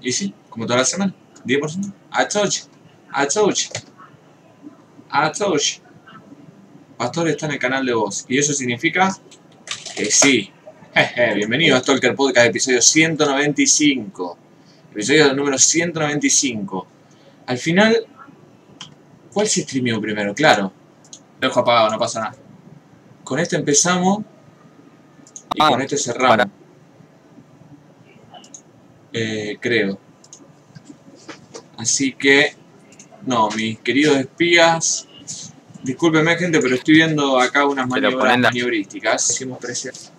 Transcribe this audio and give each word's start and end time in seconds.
Y 0.00 0.10
sí, 0.10 0.34
como 0.50 0.66
toda 0.66 0.80
la 0.80 0.84
semana, 0.84 1.14
10%. 1.44 1.92
I 2.12 2.26
told 2.28 2.50
you. 2.50 2.64
I 3.14 3.28
told 3.28 3.54
you. 3.54 3.70
I 5.12 5.30
told 5.30 5.60
you. 5.60 5.80
Pastor 6.96 7.28
está 7.28 7.46
en 7.46 7.52
el 7.52 7.58
canal 7.60 7.86
de 7.86 7.94
voz. 7.94 8.24
Y 8.28 8.36
eso 8.36 8.52
significa 8.52 9.16
que 9.94 10.06
sí. 10.06 10.50
Jeje, 10.92 11.34
bienvenido 11.36 11.76
a 11.76 11.80
Stalker 11.80 12.16
Podcast, 12.16 12.48
episodio 12.48 12.82
195. 12.82 14.38
Episodio 14.90 15.34
número 15.34 15.56
195. 15.56 16.86
Al 17.46 17.58
final, 17.58 17.96
¿cuál 19.32 19.46
se 19.46 19.62
streameó 19.62 20.00
primero? 20.00 20.34
Claro. 20.34 20.72
Dejo 21.40 21.60
apagado, 21.60 21.90
no 21.90 21.98
pasa 22.00 22.20
nada. 22.22 22.36
Con 23.22 23.38
este 23.38 23.54
empezamos 23.54 24.24
y 25.54 25.58
Ah, 25.62 25.68
con 25.70 25.80
este 25.82 25.96
cerramos. 25.96 26.36
para. 26.36 26.50
Eh, 29.12 29.56
creo. 29.60 29.98
Así 31.78 32.12
que, 32.12 32.54
no, 33.26 33.48
mis 33.50 33.78
queridos 33.80 34.16
espías, 34.16 35.06
discúlpenme 35.82 36.36
gente, 36.36 36.60
pero 36.60 36.74
estoy 36.74 36.94
viendo 36.94 37.38
acá 37.38 37.64
unas 37.66 37.88
maniobras 37.88 38.38
la- 38.40 38.48
maniobrísticas. 38.50 39.22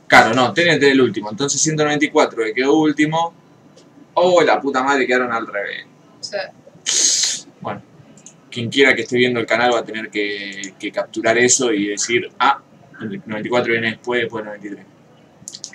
Claro, 0.07 0.33
no, 0.33 0.53
TNT 0.53 0.83
el 0.91 1.01
último, 1.01 1.29
entonces 1.31 1.59
194 1.61 2.43
que 2.45 2.53
quedó 2.53 2.73
último. 2.77 3.33
Oh, 4.13 4.41
la 4.41 4.61
puta 4.61 4.81
madre, 4.83 5.05
quedaron 5.07 5.33
al 5.33 5.45
revés. 5.47 5.85
Bueno, 7.59 7.81
quien 8.49 8.69
quiera 8.69 8.95
que 8.95 9.01
esté 9.01 9.17
viendo 9.17 9.39
el 9.39 9.45
canal 9.45 9.73
va 9.73 9.79
a 9.79 9.83
tener 9.85 10.09
que, 10.09 10.73
que 10.79 10.91
capturar 10.91 11.37
eso 11.37 11.71
y 11.73 11.87
decir, 11.87 12.29
ah, 12.39 12.61
el 13.01 13.21
94 13.25 13.71
viene 13.73 13.91
después, 13.91 14.21
después 14.21 14.45
del 14.45 14.53
93. 14.53 14.85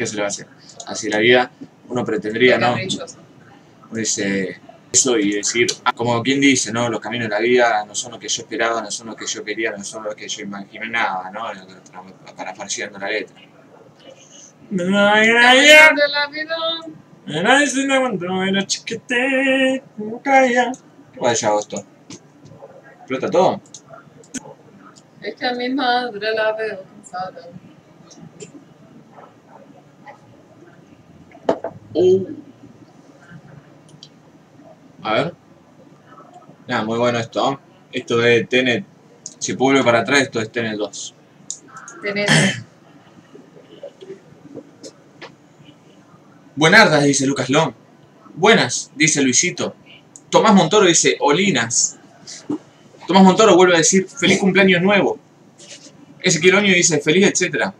¿Qué 0.01 0.07
se 0.07 0.17
le 0.17 0.23
va 0.23 0.29
a 0.29 0.31
hacer? 0.31 0.47
Así 0.87 1.11
la 1.11 1.19
vida, 1.19 1.51
uno 1.91 2.07
pretendría, 2.07 2.57
¿no? 2.57 2.73
Uno 2.73 3.99
dice 3.99 4.59
eso 4.91 5.19
y 5.19 5.35
decir, 5.35 5.67
ah, 5.85 5.93
como 5.93 6.23
quien 6.23 6.41
dice, 6.41 6.73
¿no? 6.73 6.89
Los 6.89 7.01
caminos 7.01 7.29
de 7.29 7.35
la 7.35 7.39
vida 7.39 7.85
no 7.85 7.95
son 7.95 8.13
lo 8.13 8.19
que 8.19 8.27
yo 8.27 8.41
esperaba, 8.41 8.81
no 8.81 8.91
son 8.91 9.09
lo 9.09 9.15
que 9.15 9.27
yo 9.27 9.45
quería, 9.45 9.73
no 9.73 9.85
son 9.85 10.05
lo 10.05 10.17
que 10.17 10.27
yo 10.27 10.41
imaginaba, 10.41 11.31
¿no? 11.31 11.43
Parafraseando 12.35 12.99
la 12.99 13.11
letra. 13.11 13.37
No 14.71 15.07
hay 15.07 15.29
nadie, 15.35 15.69
de 15.69 16.09
la 16.09 16.27
vida. 16.29 17.43
nadie 17.43 17.67
se 17.67 17.87
me 17.87 17.95
aguantó, 17.97 18.43
era 18.43 18.67
chiquete, 18.67 19.83
caía. 20.25 20.73
¿Qué 21.13 21.21
vaya 21.21 21.49
agosto? 21.49 21.85
¿Explota 23.01 23.31
todo? 23.31 23.61
Es 25.21 25.35
que 25.35 25.45
a 25.45 25.53
mi 25.53 25.69
madre 25.69 26.33
la 26.33 26.53
veo 26.55 26.85
cansada. 26.85 27.51
Uh. 31.95 32.27
A 35.03 35.15
ver. 35.15 35.35
Nada, 36.67 36.85
muy 36.85 36.99
bueno 36.99 37.19
esto. 37.19 37.61
Esto 37.93 38.25
es 38.25 38.49
Tenet. 38.49 38.85
Si 39.39 39.53
volver 39.55 39.85
para 39.85 40.01
atrás, 40.01 40.23
esto 40.23 40.41
es 40.41 40.53
Tenet 40.53 40.77
2. 40.77 41.15
Tenés. 42.03 42.31
Buenardas, 46.57 47.05
dice 47.05 47.27
Lucas 47.27 47.49
Long. 47.49 47.73
Buenas, 48.35 48.91
dice 48.95 49.23
Luisito. 49.23 49.75
Tomás 50.29 50.55
Montoro 50.55 50.87
dice 50.87 51.17
Olinas. 51.21 51.99
Tomás 53.07 53.25
Montoro 53.25 53.57
vuelve 53.57 53.75
a 53.75 53.79
decir 53.79 54.07
feliz 54.07 54.39
cumpleaños 54.39 54.83
nuevo. 54.83 55.19
Ezequiel 56.23 56.57
Oño 56.57 56.75
dice 56.75 57.01
feliz 57.01 57.27
etcétera. 57.27 57.75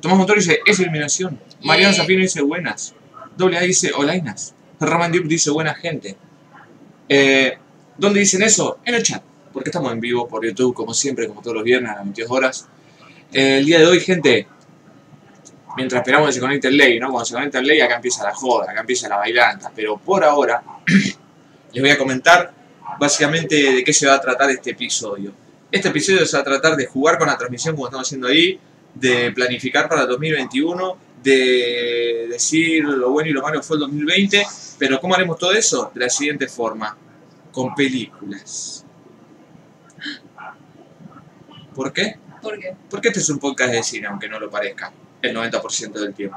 Tomás 0.00 0.16
Montoro 0.16 0.38
dice 0.38 0.60
es 0.64 0.78
iluminación. 0.78 1.38
Mariano 1.64 1.92
Yeah. 1.92 2.02
Zafino 2.02 2.20
dice 2.20 2.42
buenas. 2.42 2.94
Doble 3.36 3.56
A 3.56 3.62
dice 3.62 3.90
olainas. 3.94 4.54
Roman 4.78 5.10
Duke 5.10 5.26
dice 5.26 5.50
buena 5.50 5.74
gente. 5.74 6.16
Eh, 7.08 7.56
¿Dónde 7.96 8.20
dicen 8.20 8.42
eso? 8.42 8.78
En 8.84 8.94
el 8.94 9.02
chat. 9.02 9.22
Porque 9.52 9.70
estamos 9.70 9.90
en 9.92 10.00
vivo 10.00 10.28
por 10.28 10.44
YouTube, 10.44 10.74
como 10.74 10.92
siempre, 10.92 11.26
como 11.26 11.40
todos 11.40 11.54
los 11.56 11.64
viernes 11.64 11.90
a 11.92 11.94
las 11.94 12.04
22 12.04 12.30
horas. 12.30 12.68
Eh, 13.32 13.58
el 13.58 13.64
día 13.64 13.78
de 13.78 13.86
hoy, 13.86 14.00
gente, 14.00 14.46
mientras 15.76 16.00
esperamos 16.00 16.28
que 16.28 16.32
se 16.34 16.40
conecte 16.40 16.68
el 16.68 16.76
ley, 16.76 17.00
¿no? 17.00 17.10
Cuando 17.10 17.24
se 17.24 17.34
conecte 17.34 17.58
el 17.58 17.66
ley, 17.66 17.80
acá 17.80 17.96
empieza 17.96 18.24
la 18.24 18.34
joda, 18.34 18.70
acá 18.70 18.80
empieza 18.80 19.08
la 19.08 19.16
bailanta. 19.16 19.72
Pero 19.74 19.96
por 19.96 20.22
ahora, 20.22 20.62
les 21.72 21.82
voy 21.82 21.90
a 21.90 21.96
comentar 21.96 22.52
básicamente 22.98 23.72
de 23.72 23.82
qué 23.82 23.92
se 23.92 24.06
va 24.06 24.14
a 24.14 24.20
tratar 24.20 24.50
este 24.50 24.72
episodio. 24.72 25.32
Este 25.72 25.88
episodio 25.88 26.26
se 26.26 26.36
va 26.36 26.42
a 26.42 26.44
tratar 26.44 26.76
de 26.76 26.86
jugar 26.86 27.16
con 27.16 27.26
la 27.26 27.38
transmisión 27.38 27.74
como 27.74 27.86
estamos 27.86 28.06
haciendo 28.06 28.28
ahí, 28.28 28.60
de 28.94 29.32
planificar 29.32 29.88
para 29.88 30.02
el 30.02 30.08
2021, 30.08 30.98
de 31.24 32.26
decir 32.28 32.84
lo 32.84 33.10
bueno 33.10 33.30
y 33.30 33.32
lo 33.32 33.42
malo 33.42 33.62
fue 33.62 33.76
el 33.76 33.80
2020, 33.80 34.46
pero 34.78 35.00
¿cómo 35.00 35.14
haremos 35.14 35.38
todo 35.38 35.52
eso? 35.52 35.90
De 35.94 36.00
la 36.00 36.10
siguiente 36.10 36.46
forma, 36.46 36.96
con 37.50 37.74
películas. 37.74 38.84
¿Por 41.74 41.92
qué? 41.92 42.16
¿Por 42.42 42.58
qué? 42.60 42.76
Porque 42.90 43.08
este 43.08 43.20
es 43.20 43.28
un 43.30 43.38
podcast 43.38 43.72
de 43.72 43.82
cine, 43.82 44.06
aunque 44.06 44.28
no 44.28 44.38
lo 44.38 44.50
parezca, 44.50 44.92
el 45.22 45.34
90% 45.34 45.92
del 45.92 46.12
tiempo. 46.14 46.36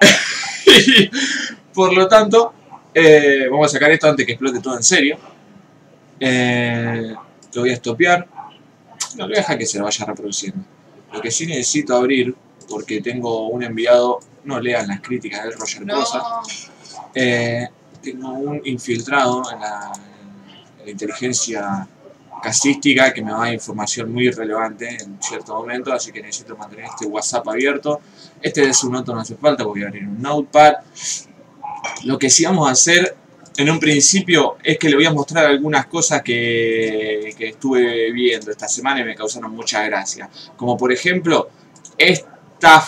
Por 1.72 1.94
lo 1.94 2.06
tanto, 2.06 2.52
eh, 2.92 3.48
vamos 3.50 3.68
a 3.68 3.70
sacar 3.70 3.90
esto 3.90 4.08
antes 4.08 4.26
que 4.26 4.32
explote 4.32 4.60
todo 4.60 4.76
en 4.76 4.82
serio. 4.82 5.18
Eh, 6.20 7.14
lo 7.54 7.60
voy 7.62 7.70
a 7.70 7.74
estopear. 7.74 8.28
No, 9.16 9.22
lo 9.22 9.28
voy 9.28 9.36
a 9.36 9.38
dejar 9.38 9.56
que 9.56 9.66
se 9.66 9.78
lo 9.78 9.84
vaya 9.84 10.04
reproduciendo. 10.04 10.62
Lo 11.12 11.20
que 11.20 11.30
sí 11.30 11.46
necesito 11.46 11.96
abrir, 11.96 12.34
porque 12.68 13.00
tengo 13.00 13.48
un 13.48 13.62
enviado, 13.62 14.20
no 14.44 14.60
lean 14.60 14.88
las 14.88 15.00
críticas 15.00 15.44
del 15.44 15.54
Roger 15.54 15.86
No. 15.86 15.94
Cosa, 15.94 16.22
eh, 17.14 17.68
tengo 18.02 18.30
un 18.30 18.60
infiltrado 18.64 19.42
en 19.52 19.60
la, 19.60 19.92
en 20.78 20.84
la 20.84 20.90
inteligencia 20.90 21.88
casística 22.42 23.12
que 23.12 23.22
me 23.22 23.32
va 23.32 23.38
a 23.38 23.44
dar 23.46 23.54
información 23.54 24.12
muy 24.12 24.30
relevante 24.30 24.88
en 24.88 25.20
cierto 25.20 25.54
momento, 25.54 25.92
así 25.92 26.12
que 26.12 26.22
necesito 26.22 26.56
mantener 26.56 26.86
este 26.86 27.06
WhatsApp 27.06 27.48
abierto. 27.48 28.00
Este 28.40 28.66
de 28.66 28.74
su 28.74 28.90
noto 28.90 29.14
no 29.14 29.20
hace 29.20 29.34
falta, 29.36 29.64
voy 29.64 29.82
a 29.82 29.88
abrir 29.88 30.06
un 30.06 30.20
notepad. 30.20 30.74
Lo 32.04 32.18
que 32.18 32.30
sí 32.30 32.44
vamos 32.44 32.68
a 32.68 32.72
hacer 32.72 33.16
en 33.58 33.68
un 33.68 33.80
principio 33.80 34.56
es 34.62 34.78
que 34.78 34.88
le 34.88 34.94
voy 34.94 35.04
a 35.04 35.12
mostrar 35.12 35.46
algunas 35.46 35.86
cosas 35.86 36.22
que, 36.22 37.34
que 37.36 37.48
estuve 37.48 38.12
viendo 38.12 38.52
esta 38.52 38.68
semana 38.68 39.00
y 39.00 39.04
me 39.04 39.16
causaron 39.16 39.50
mucha 39.50 39.82
gracia. 39.82 40.30
Como 40.56 40.76
por 40.76 40.92
ejemplo, 40.92 41.50
esta, 41.98 42.84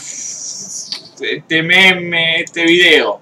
este 1.21 1.63
meme, 1.65 2.43
este 2.43 2.65
video. 2.65 3.21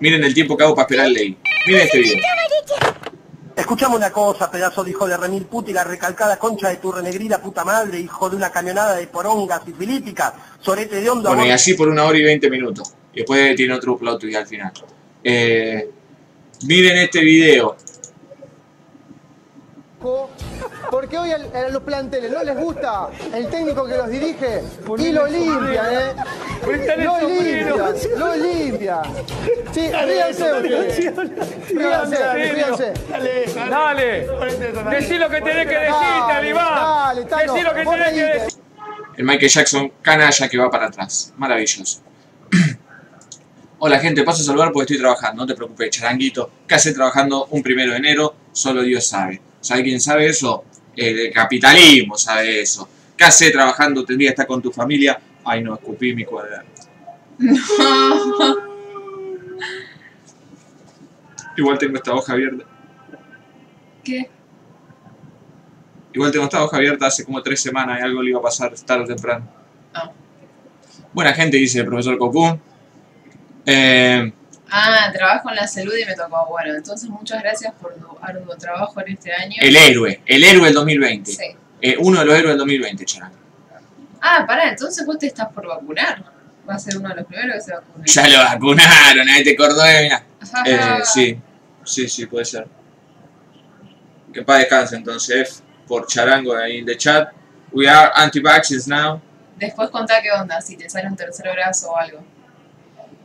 Miren 0.00 0.24
el 0.24 0.34
tiempo 0.34 0.56
que 0.56 0.64
hago 0.64 0.74
para 0.74 0.86
esperar 0.86 1.08
ley. 1.08 1.38
Miren 1.64 1.82
este 1.82 1.98
video. 2.00 2.24
Escuchame 3.54 3.94
una 3.94 4.10
cosa, 4.10 4.50
pedazo 4.50 4.82
de 4.82 4.90
hijo 4.90 5.06
de 5.06 5.16
remil 5.16 5.44
puta 5.44 5.70
y 5.70 5.74
la 5.74 5.84
recalcada 5.84 6.40
concha 6.40 6.70
de 6.70 6.78
tu 6.78 6.90
renegrida 6.90 7.40
puta 7.40 7.64
madre, 7.64 8.00
hijo 8.00 8.28
de 8.28 8.34
una 8.34 8.50
camionada 8.50 8.96
de 8.96 9.06
porongas 9.06 9.62
y 9.68 9.72
filípicas, 9.72 10.32
sorete 10.60 11.00
de 11.00 11.08
onda. 11.08 11.30
Bueno, 11.30 11.46
y 11.46 11.50
así 11.52 11.74
por 11.74 11.88
una 11.88 12.02
hora 12.04 12.18
y 12.18 12.22
20 12.24 12.50
minutos. 12.50 12.94
Y 13.12 13.18
después 13.18 13.54
tiene 13.54 13.74
otro 13.74 13.96
plot 13.96 14.20
twist 14.20 14.36
al 14.36 14.46
final. 14.48 14.72
Eh, 15.24 15.90
miren 16.66 16.98
este 16.98 17.20
video. 17.20 17.76
Porque 20.90 21.16
hoy 21.16 21.30
a 21.30 21.68
los 21.68 21.82
planteles 21.84 22.30
no 22.32 22.42
les 22.42 22.56
gusta 22.56 23.08
el 23.32 23.46
técnico 23.48 23.86
que 23.86 23.96
los 23.96 24.08
dirige 24.08 24.62
y 24.98 25.12
lo 25.12 25.26
limpian, 25.26 25.86
¿eh? 25.92 26.12
Lo 26.98 27.28
limpian, 27.28 27.94
lo 28.18 28.36
limpian. 28.36 29.02
Sí, 29.72 29.90
ríanse 29.90 30.52
ustedes. 30.52 31.14
Ríanse, 31.72 32.52
ríanse. 32.52 32.92
Dale, 33.70 34.26
decí 34.90 35.18
lo 35.18 35.30
que 35.30 35.40
tenés 35.40 35.66
que 35.68 35.78
decir, 35.78 35.92
Dale, 35.92 36.32
Talibán. 36.34 36.74
dale, 36.74 37.24
Decí 37.24 37.60
lo 37.62 37.74
que 37.74 37.84
tenés 37.84 38.12
que 38.12 38.24
decir. 38.24 38.62
El 39.16 39.24
Michael 39.24 39.50
Jackson 39.50 39.92
canalla 40.02 40.48
que 40.48 40.58
va 40.58 40.70
para 40.70 40.86
atrás. 40.86 41.32
Maravilloso. 41.36 42.00
Hola 43.84 43.98
gente, 43.98 44.22
paso 44.22 44.42
a 44.42 44.44
saludar 44.44 44.70
porque 44.70 44.92
estoy 44.92 44.98
trabajando. 44.98 45.42
No 45.42 45.46
te 45.48 45.56
preocupes, 45.56 45.90
charanguito. 45.90 46.48
¿Qué 46.68 46.76
hace 46.76 46.94
trabajando 46.94 47.46
un 47.46 47.64
primero 47.64 47.90
de 47.90 47.98
enero? 47.98 48.32
Solo 48.52 48.80
Dios 48.82 49.04
sabe. 49.04 49.40
¿Sabe 49.60 49.82
quién 49.82 50.00
sabe 50.00 50.28
eso? 50.28 50.62
El 50.94 51.32
capitalismo 51.32 52.16
sabe 52.16 52.60
eso. 52.60 52.88
¿Qué 53.16 53.24
hace 53.24 53.50
trabajando? 53.50 54.04
Tendría 54.04 54.28
que 54.28 54.34
estar 54.34 54.46
con 54.46 54.62
tu 54.62 54.70
familia. 54.70 55.20
Ay 55.44 55.64
no, 55.64 55.74
escupí 55.74 56.14
mi 56.14 56.24
cuaderno. 56.24 56.70
Igual 61.56 61.78
tengo 61.78 61.96
esta 61.96 62.14
hoja 62.14 62.34
abierta. 62.34 62.64
¿Qué? 64.04 64.30
Igual 66.12 66.30
tengo 66.30 66.44
esta 66.44 66.62
hoja 66.62 66.76
abierta 66.76 67.06
hace 67.06 67.24
como 67.24 67.42
tres 67.42 67.60
semanas 67.60 67.98
y 67.98 68.04
algo 68.04 68.22
le 68.22 68.30
iba 68.30 68.38
a 68.38 68.42
pasar 68.42 68.72
tarde 68.86 69.02
o 69.02 69.06
temprano. 69.08 69.44
Ah. 69.92 70.12
Buena 71.12 71.32
gente, 71.32 71.56
dice 71.56 71.80
el 71.80 71.86
profesor 71.86 72.16
Cocoon. 72.16 72.70
Eh, 73.66 74.32
Ah, 74.74 75.10
trabajo 75.12 75.50
en 75.50 75.56
la 75.56 75.68
salud 75.68 75.92
y 75.94 76.06
me 76.06 76.14
tocó. 76.14 76.46
Bueno, 76.48 76.74
entonces 76.74 77.08
muchas 77.10 77.42
gracias 77.42 77.74
por 77.74 77.94
tu 77.94 78.06
arduo 78.22 78.56
trabajo 78.56 78.98
en 79.02 79.12
este 79.12 79.30
año. 79.30 79.56
el 79.60 79.76
héroe, 79.76 80.22
el 80.24 80.42
héroe 80.42 80.64
del 80.64 80.74
2020. 80.74 81.30
Sí. 81.30 81.44
Eh, 81.82 81.96
uno 81.98 82.20
de 82.20 82.24
los 82.24 82.34
héroes 82.34 82.52
del 82.52 82.58
2020, 82.58 83.04
charango. 83.04 83.36
Ah, 84.22 84.44
pará, 84.46 84.70
entonces 84.70 85.04
vos 85.04 85.18
te 85.18 85.26
estás 85.26 85.48
por 85.52 85.66
vacunar. 85.66 86.24
Va 86.68 86.74
a 86.74 86.78
ser 86.78 86.96
uno 86.96 87.10
de 87.10 87.16
los 87.16 87.26
primeros 87.26 87.56
que 87.56 87.60
se 87.60 87.74
vacune. 87.74 88.04
Ya 88.06 88.28
lo 88.28 88.38
vacunaron, 88.38 89.28
ahí 89.28 89.44
te 89.44 89.54
Córdoba, 89.54 89.88
mira. 90.00 90.24
Ajá. 90.40 90.62
Eh, 90.64 91.04
sí, 91.04 91.38
sí, 91.84 92.08
sí, 92.08 92.24
puede 92.24 92.46
ser. 92.46 92.66
Que 94.32 94.40
paz 94.42 94.60
descanse 94.60 94.96
entonces, 94.96 95.62
por 95.86 96.06
charango 96.06 96.56
ahí 96.56 96.78
en 96.78 96.86
the 96.86 96.96
chat. 96.96 97.28
We 97.72 97.86
are 97.86 98.10
anti-vaxxers 98.14 98.86
now. 98.86 99.20
Después 99.56 99.90
contá 99.90 100.22
qué 100.22 100.30
onda, 100.30 100.62
si 100.62 100.78
te 100.78 100.88
sale 100.88 101.08
un 101.08 101.16
tercer 101.16 101.52
brazo 101.52 101.90
o 101.90 101.96
algo. 101.98 102.24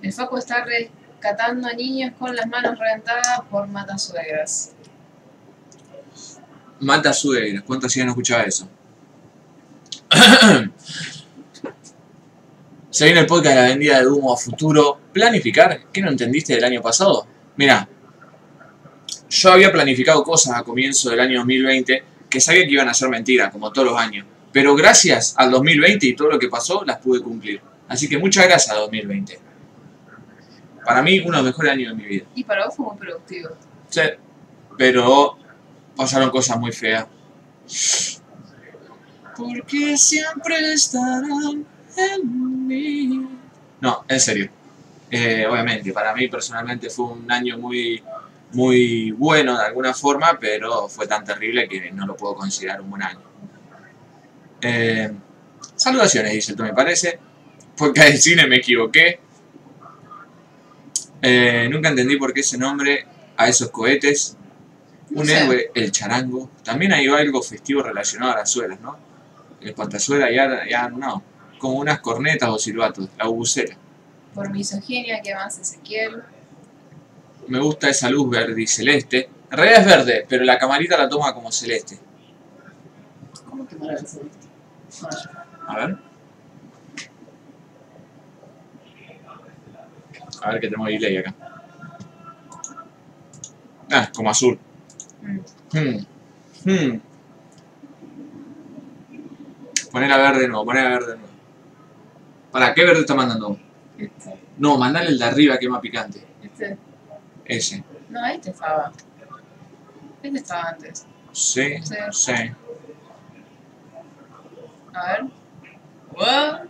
El 0.01 0.13
Facu 0.13 0.37
está 0.37 0.63
rescatando 0.63 1.67
a 1.67 1.73
niños 1.73 2.13
con 2.17 2.35
las 2.35 2.47
manos 2.47 2.77
reventadas 2.77 3.41
por 3.49 3.67
matasuegras. 3.67 4.73
Mata 6.79 7.11
suegras, 7.11 7.63
¿cuántos 7.63 7.93
días 7.93 8.05
no 8.05 8.11
escuchaba 8.11 8.43
eso? 8.43 8.69
Se 12.91 13.05
viene 13.05 13.21
el 13.21 13.25
podcast 13.25 13.55
de 13.55 13.61
la 13.61 13.67
vendida 13.67 13.99
de 13.99 14.07
humo 14.07 14.33
a 14.33 14.37
futuro. 14.37 14.99
¿Planificar? 15.11 15.85
¿Qué 15.91 16.01
no 16.01 16.09
entendiste 16.09 16.53
del 16.53 16.63
año 16.63 16.81
pasado? 16.81 17.27
Mira, 17.55 17.89
yo 19.29 19.51
había 19.51 19.71
planificado 19.71 20.23
cosas 20.23 20.55
a 20.55 20.63
comienzo 20.63 21.09
del 21.09 21.19
año 21.19 21.39
2020 21.39 22.03
que 22.29 22.39
sabía 22.39 22.65
que 22.65 22.71
iban 22.71 22.89
a 22.89 22.93
ser 22.93 23.09
mentiras, 23.09 23.51
como 23.51 23.71
todos 23.71 23.87
los 23.89 23.99
años. 23.99 24.25
Pero 24.51 24.75
gracias 24.75 25.33
al 25.37 25.51
2020 25.51 26.07
y 26.07 26.15
todo 26.15 26.31
lo 26.31 26.39
que 26.39 26.47
pasó, 26.47 26.83
las 26.85 26.97
pude 26.97 27.21
cumplir. 27.21 27.61
Así 27.87 28.07
que 28.07 28.17
muchas 28.17 28.45
gracias 28.45 28.75
a 28.75 28.79
2020. 28.79 29.46
Para 30.87 31.01
mí, 31.01 31.19
uno 31.19 31.31
de 31.31 31.43
los 31.43 31.51
mejores 31.51 31.73
años 31.73 31.89
de 31.89 32.01
mi 32.01 32.07
vida. 32.07 32.25
Y 32.33 32.45
para 32.45 32.65
vos 32.65 32.77
fue 32.77 32.85
muy 32.85 32.95
productivo. 32.95 33.49
Sí, 33.89 34.01
pero 34.77 35.37
pasaron 35.97 36.29
cosas 36.29 36.57
muy 36.57 36.71
feas. 36.71 37.05
Porque 39.35 39.97
siempre 39.97 40.71
estarán 40.71 41.65
en 41.97 42.67
mí. 42.67 43.27
No, 43.81 44.05
en 44.07 44.19
serio. 44.21 44.49
Eh, 45.11 45.45
obviamente, 45.45 45.91
para 45.91 46.15
mí 46.15 46.29
personalmente 46.29 46.89
fue 46.89 47.07
un 47.07 47.29
año 47.29 47.57
muy, 47.57 48.01
muy 48.53 49.11
bueno 49.11 49.57
de 49.57 49.65
alguna 49.65 49.93
forma, 49.93 50.37
pero 50.39 50.87
fue 50.87 51.05
tan 51.05 51.25
terrible 51.25 51.67
que 51.67 51.91
no 51.91 52.07
lo 52.07 52.15
puedo 52.15 52.33
considerar 52.33 52.79
un 52.79 52.91
buen 52.91 53.03
año. 53.03 53.19
Eh, 54.61 55.11
saludaciones, 55.75 56.31
dice 56.31 56.53
el 56.53 56.59
me 56.59 56.73
parece. 56.73 57.19
Porque 57.75 57.99
al 57.99 58.17
cine 58.17 58.47
me 58.47 58.55
equivoqué. 58.55 59.26
Eh, 61.21 61.67
nunca 61.71 61.89
entendí 61.89 62.17
por 62.17 62.33
qué 62.33 62.41
ese 62.41 62.57
nombre 62.57 63.05
a 63.35 63.47
esos 63.47 63.69
cohetes. 63.69 64.37
Un 65.11 65.29
héroe, 65.29 65.71
el 65.73 65.91
charango. 65.91 66.49
También 66.63 66.91
hay 66.93 67.07
algo 67.07 67.41
festivo 67.41 67.81
relacionado 67.81 68.33
a 68.33 68.37
las 68.37 68.49
suelas, 68.51 68.79
¿no? 68.81 68.97
El 69.61 69.69
espantazuela 69.69 70.29
ya, 70.31 70.67
ya 70.69 70.89
no. 70.89 71.23
Como 71.57 71.79
unas 71.79 71.99
cornetas 71.99 72.49
o 72.49 72.59
silbatos. 72.59 73.09
La 73.17 73.25
bubucera. 73.27 73.75
Por 74.33 74.51
misoginia, 74.51 75.21
¿qué 75.23 75.33
más, 75.33 75.57
Ezequiel? 75.57 76.21
Me 77.47 77.59
gusta 77.59 77.89
esa 77.89 78.09
luz 78.09 78.29
verde 78.29 78.61
y 78.61 78.67
celeste. 78.67 79.29
En 79.49 79.57
realidad 79.57 79.79
es 79.79 79.85
verde, 79.85 80.25
pero 80.27 80.43
la 80.43 80.59
camarita 80.59 80.97
la 80.97 81.07
toma 81.07 81.33
como 81.33 81.51
celeste. 81.51 81.97
¿Cómo 83.49 83.65
que 83.65 83.75
celeste? 83.75 84.19
A 85.67 85.75
ver. 85.75 86.06
A 90.43 90.51
ver 90.51 90.61
que 90.61 90.67
tenemos 90.67 90.87
delay 90.87 91.17
acá. 91.17 91.33
Ah, 93.91 94.09
como 94.15 94.29
azul. 94.29 94.59
mm. 95.21 95.39
Hmm. 95.77 96.05
Hmm. 96.65 97.01
Poner 99.91 100.11
a 100.11 100.17
verde 100.17 100.41
de 100.41 100.47
nuevo, 100.49 100.65
poner 100.65 100.85
a 100.85 100.89
verde 100.89 101.11
de 101.13 101.17
nuevo. 101.17 101.33
¿Para 102.51 102.73
qué 102.73 102.83
verde 102.83 103.01
está 103.01 103.15
mandando? 103.15 103.57
Este, 103.97 104.39
No, 104.57 104.77
mandale 104.77 105.09
el 105.09 105.17
de 105.19 105.25
arriba 105.25 105.57
que 105.57 105.65
es 105.65 105.71
más 105.71 105.81
picante. 105.81 106.25
este. 106.43 106.77
Ese. 107.45 107.83
No, 108.09 108.25
este 108.25 108.51
estaba. 108.51 108.91
Este 110.21 110.37
estaba 110.37 110.69
antes. 110.69 111.05
Sí, 111.31 111.75
Sí. 111.83 111.95
sí. 112.11 112.33
A 114.93 115.07
ver. 115.07 115.21
Wow. 116.11 116.69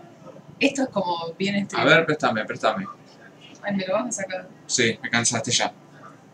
Esto 0.59 0.83
es 0.83 0.89
como 0.89 1.33
bien 1.37 1.55
A 1.55 1.59
estricto. 1.59 1.85
ver, 1.85 2.05
préstame, 2.05 2.45
préstame. 2.45 2.85
Ay, 3.67 3.75
me 3.75 3.85
lo 3.85 3.93
vas 3.93 4.07
a 4.07 4.11
sacar. 4.23 4.47
Sí, 4.65 4.97
me 5.03 5.09
cansaste 5.09 5.51
ya. 5.51 5.71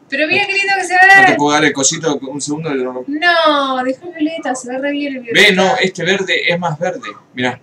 Pero 0.09 0.27
mira 0.27 0.45
qué 0.45 0.53
lindo 0.53 0.73
que 0.77 0.83
se 0.83 0.93
No 0.93 0.99
te 1.25 1.31
ve. 1.31 1.37
puedo 1.37 1.53
dar 1.53 1.65
el 1.65 1.73
cosito 1.73 2.15
un 2.17 2.39
segundo. 2.39 2.69
no- 2.75 3.03
No, 3.07 3.83
dejó 3.83 4.11
violeta, 4.11 4.53
se 4.53 4.69
ve 4.69 4.77
re 4.77 4.91
bien 4.91 5.15
el 5.15 5.21
violeta. 5.23 5.49
Ve, 5.49 5.55
no, 5.55 5.75
este 5.77 6.03
verde 6.03 6.51
es 6.53 6.59
más 6.59 6.77
verde. 6.77 7.09
Mirá, 7.33 7.59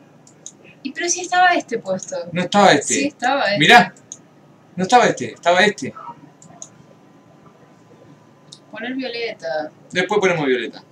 Y 0.82 0.90
pero 0.92 1.08
sí 1.08 1.20
estaba 1.20 1.52
este 1.54 1.78
puesto. 1.78 2.16
no 2.32 2.40
estaba 2.42 2.72
este. 2.72 2.94
Sí, 2.94 3.04
estaba 3.06 3.44
este. 3.44 3.58
Mirá, 3.58 3.94
no 4.74 4.82
estaba 4.82 5.06
este, 5.06 5.32
estaba 5.34 5.60
este. 5.64 5.94
Poner 8.70 8.94
violeta. 8.94 9.70
Después 9.92 10.20
ponemos 10.20 10.46
violeta. 10.46 10.82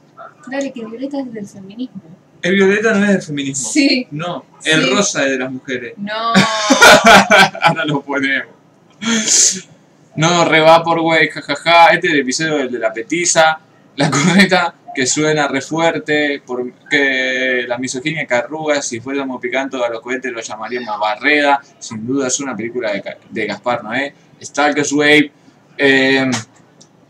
Dale, 0.49 0.73
que 0.73 0.85
violeta 0.85 1.21
es 1.21 1.33
del 1.33 1.47
feminismo. 1.47 2.03
El 2.43 2.55
violeta 2.55 2.93
no 2.95 3.05
es 3.05 3.11
del 3.11 3.23
feminismo. 3.23 3.69
Sí. 3.69 4.07
No, 4.13 4.45
el 4.65 4.85
Sí. 4.85 4.91
rosa 4.91 5.25
es 5.25 5.31
de 5.33 5.39
las 5.39 5.51
mujeres. 5.51 5.95
No. 5.97 6.33
Ahora 7.63 7.85
lo 7.85 8.01
ponemos. 8.03 8.55
No, 10.17 10.45
reba 10.45 10.83
por 10.83 11.01
güey, 11.01 11.29
jajaja. 11.29 11.91
Este 11.93 12.09
es 12.09 12.13
el 12.15 12.21
episodio 12.21 12.57
del 12.57 12.73
de 12.73 12.79
la 12.81 12.93
petiza. 12.93 13.61
La 13.95 14.11
corneta 14.11 14.75
que 14.93 15.07
suena 15.07 15.47
re 15.47 15.61
fuerte. 15.61 16.43
Porque 16.45 17.65
la 17.69 17.79
misoginia 17.79 18.27
que 18.27 18.35
arruga. 18.35 18.83
Si 18.83 18.99
fuéramos 18.99 19.41
picando 19.41 19.85
a 19.85 19.89
los 19.89 20.01
cohetes 20.01 20.33
lo 20.33 20.41
llamaríamos 20.41 20.99
Barreda. 20.99 21.61
Sin 21.79 22.05
duda 22.05 22.27
es 22.27 22.41
una 22.41 22.57
película 22.57 22.93
de, 22.93 23.03
de 23.31 23.47
Gaspar 23.47 23.85
Noé. 23.85 24.13
Stalker's 24.41 24.93
Wave. 24.93 25.31
Eh, 25.77 26.29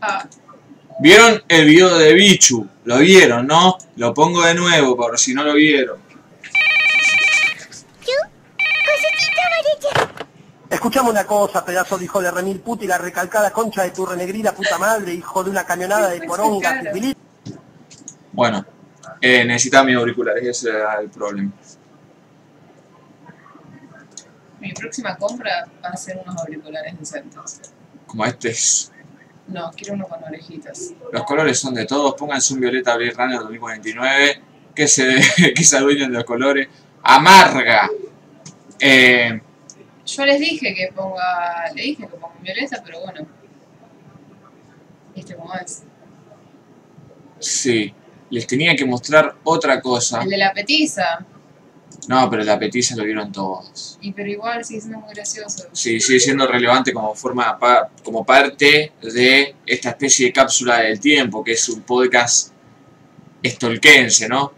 Ah, 0.01 0.25
¿Vieron 1.01 1.41
el 1.47 1.65
video 1.65 1.97
de 1.97 2.13
Bichu? 2.13 2.65
Lo 2.85 2.99
vieron, 2.99 3.47
¿no? 3.47 3.77
Lo 3.97 4.13
pongo 4.13 4.43
de 4.45 4.53
nuevo 4.53 4.95
por 4.95 5.17
si 5.19 5.33
no 5.33 5.43
lo 5.43 5.53
vieron. 5.53 5.97
Escuchame 10.69 11.09
una 11.09 11.25
cosa, 11.25 11.65
pedazo 11.65 11.97
de 11.97 12.05
hijo 12.05 12.21
de 12.21 12.29
remil 12.29 12.59
puta 12.59 12.83
y 12.85 12.87
la 12.87 12.97
recalcada 12.99 13.51
concha 13.51 13.83
de 13.83 13.89
tu 13.91 14.05
renegrida 14.05 14.53
puta 14.53 14.77
madre, 14.77 15.13
hijo 15.13 15.43
de 15.43 15.49
una 15.49 15.65
camionada 15.65 16.09
de 16.09 16.21
poronga, 16.21 16.81
sifilí- 16.81 17.15
Bueno, 18.31 18.63
eh, 19.19 19.43
necesitaba 19.45 19.85
mis 19.85 19.95
auriculares, 19.95 20.43
ese 20.47 20.69
era 20.69 20.99
el 20.99 21.09
problema. 21.09 21.51
mi 24.59 24.73
próxima 24.73 25.15
compra 25.17 25.65
va 25.83 25.89
a 25.89 25.95
ser 25.97 26.19
unos 26.23 26.35
auriculares 26.37 26.99
decentes. 26.99 27.61
Como 28.05 28.25
este 28.25 28.49
es. 28.49 28.91
No, 29.47 29.71
quiero 29.75 29.93
uno 29.93 30.05
con 30.07 30.21
orejitas. 30.23 30.91
Los 31.11 31.23
colores 31.23 31.57
son 31.57 31.73
de 31.73 31.85
todos. 31.85 32.13
Pónganse 32.15 32.53
un 32.53 32.59
violeta 32.59 32.95
Blade 32.97 33.11
Runner 33.17 33.39
2049. 33.39 34.41
Que 34.75 34.87
se, 34.87 35.15
que 35.55 35.63
se 35.63 35.77
adueñen 35.77 36.11
de 36.11 36.17
los 36.17 36.25
colores. 36.25 36.67
Amarga. 37.03 37.89
Eh, 38.79 39.41
Yo 40.15 40.25
les 40.25 40.39
dije 40.39 40.73
que 40.73 40.89
ponga. 40.95 41.71
Le 41.75 41.81
dije 41.81 42.07
que 42.07 42.17
ponga 42.17 42.35
violeta, 42.41 42.81
pero 42.83 43.01
bueno. 43.01 43.27
¿Viste 45.15 45.35
cómo 45.35 45.53
es? 45.55 45.83
sí. 47.39 47.93
Les 48.31 48.45
tenía 48.45 48.75
que 48.75 48.85
mostrar 48.85 49.37
otra 49.43 49.81
cosa. 49.81 50.21
El 50.21 50.29
de 50.29 50.37
la 50.37 50.53
petiza. 50.53 51.25
No, 52.07 52.29
pero 52.29 52.43
la 52.43 52.59
petiza 52.59 52.95
lo 52.95 53.03
vieron 53.03 53.31
todos. 53.31 53.97
Y 54.01 54.11
pero 54.11 54.29
igual 54.29 54.63
sigue 54.63 54.81
siendo 54.81 54.99
muy 54.99 55.13
gracioso. 55.13 55.67
Sí, 55.71 55.99
sigue 55.99 56.19
siendo 56.19 56.45
relevante 56.47 56.93
como 56.93 57.15
forma 57.15 57.57
como 58.03 58.23
parte 58.23 58.93
de 59.01 59.55
esta 59.65 59.89
especie 59.89 60.27
de 60.27 60.33
cápsula 60.33 60.81
del 60.81 60.99
tiempo, 60.99 61.43
que 61.43 61.53
es 61.53 61.69
un 61.69 61.81
podcast 61.81 62.51
estolquense, 63.41 64.29
¿no? 64.29 64.53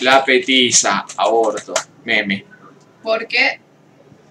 La 0.00 0.24
petiza, 0.24 1.04
aborto, 1.16 1.74
meme. 2.04 2.44
Porque, 3.02 3.60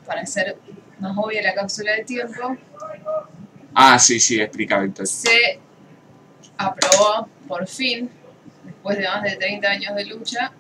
para 0.10 0.22
hacer 0.22 0.58
más 1.00 1.16
obvia 1.16 1.42
la 1.44 1.54
cápsula 1.54 1.92
del 1.94 2.06
tiempo, 2.06 2.58
Ah, 3.76 4.00
sí, 4.00 4.20
sí, 4.20 4.42
explica 4.42 4.80
Víctor. 4.80 5.06
se 5.06 5.60
aprobó 6.58 7.30
por 7.48 7.68
fin, 7.68 8.10
después 8.66 8.98
de 8.98 9.08
más 9.08 9.22
de 9.24 9.36
30 9.36 9.70
años 9.70 9.96
de 9.96 10.06
lucha, 10.06 10.52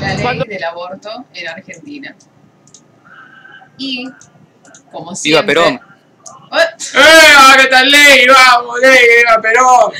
la 0.00 0.14
ley 0.14 0.42
del 0.48 0.64
aborto 0.64 1.26
en 1.34 1.48
Argentina. 1.48 2.16
Y, 3.76 4.08
como 4.90 5.10
Viva 5.10 5.16
siempre... 5.16 5.54
Perón. 5.54 5.80
¡Ay! 6.50 6.66
¡Eh! 6.94 7.62
¿Qué 7.62 7.66
tal 7.68 7.90
ley? 7.90 8.26
¡Vamos, 8.26 8.80
ley! 8.80 8.98
¡Viva 9.18 9.40
Perón! 9.42 9.92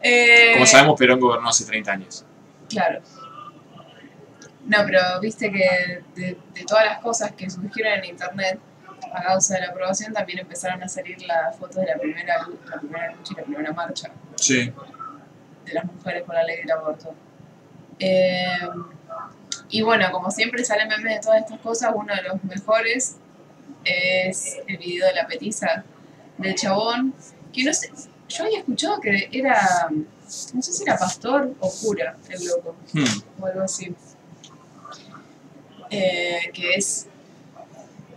Eh, 0.00 0.52
Como 0.54 0.66
sabemos, 0.66 0.98
Perón 0.98 1.20
gobernó 1.20 1.50
hace 1.50 1.66
30 1.66 1.92
años. 1.92 2.24
Claro. 2.70 3.00
No, 4.66 4.78
pero 4.84 5.00
viste 5.20 5.50
que 5.50 6.02
de, 6.14 6.36
de 6.54 6.64
todas 6.66 6.84
las 6.84 6.98
cosas 7.00 7.32
que 7.32 7.48
surgieron 7.50 7.94
en 7.98 8.04
internet 8.04 8.58
a 9.12 9.22
causa 9.22 9.54
de 9.54 9.60
la 9.62 9.68
aprobación 9.68 10.12
también 10.12 10.40
empezaron 10.40 10.82
a 10.82 10.88
salir 10.88 11.20
las 11.22 11.56
fotos 11.56 11.76
de 11.76 11.86
la 11.86 11.96
primera, 11.98 12.46
la 12.68 12.78
primera 12.78 13.12
lucha 13.12 13.32
y 13.32 13.36
la 13.36 13.42
primera 13.44 13.72
marcha 13.72 14.10
Sí. 14.36 14.72
de 15.64 15.72
las 15.72 15.84
mujeres 15.84 16.22
por 16.24 16.34
la 16.34 16.44
ley 16.44 16.58
del 16.58 16.70
aborto. 16.70 17.14
Eh, 17.98 18.68
Y 19.72 19.82
bueno, 19.82 20.10
como 20.10 20.30
siempre 20.32 20.64
salen 20.64 20.88
memes 20.88 21.14
de 21.14 21.20
todas 21.20 21.42
estas 21.42 21.60
cosas, 21.60 21.92
uno 21.94 22.12
de 22.14 22.22
los 22.22 22.42
mejores 22.44 23.16
es 23.84 24.56
el 24.66 24.76
video 24.78 25.06
de 25.06 25.14
la 25.14 25.26
petiza 25.28 25.84
del 26.38 26.54
chabón, 26.56 27.14
que 27.52 27.62
no 27.64 27.72
sé, 27.72 27.90
yo 28.28 28.44
había 28.44 28.58
escuchado 28.58 29.00
que 29.00 29.28
era, 29.32 29.88
no 29.90 30.62
sé 30.62 30.72
si 30.72 30.82
era 30.82 30.96
pastor 30.98 31.54
o 31.60 31.70
cura, 31.82 32.16
el 32.28 32.44
loco, 32.46 32.76
Hmm. 32.92 33.40
o 33.42 33.46
algo 33.46 33.62
así. 33.62 33.94
Eh, 35.90 36.50
que 36.52 36.74
es 36.74 37.08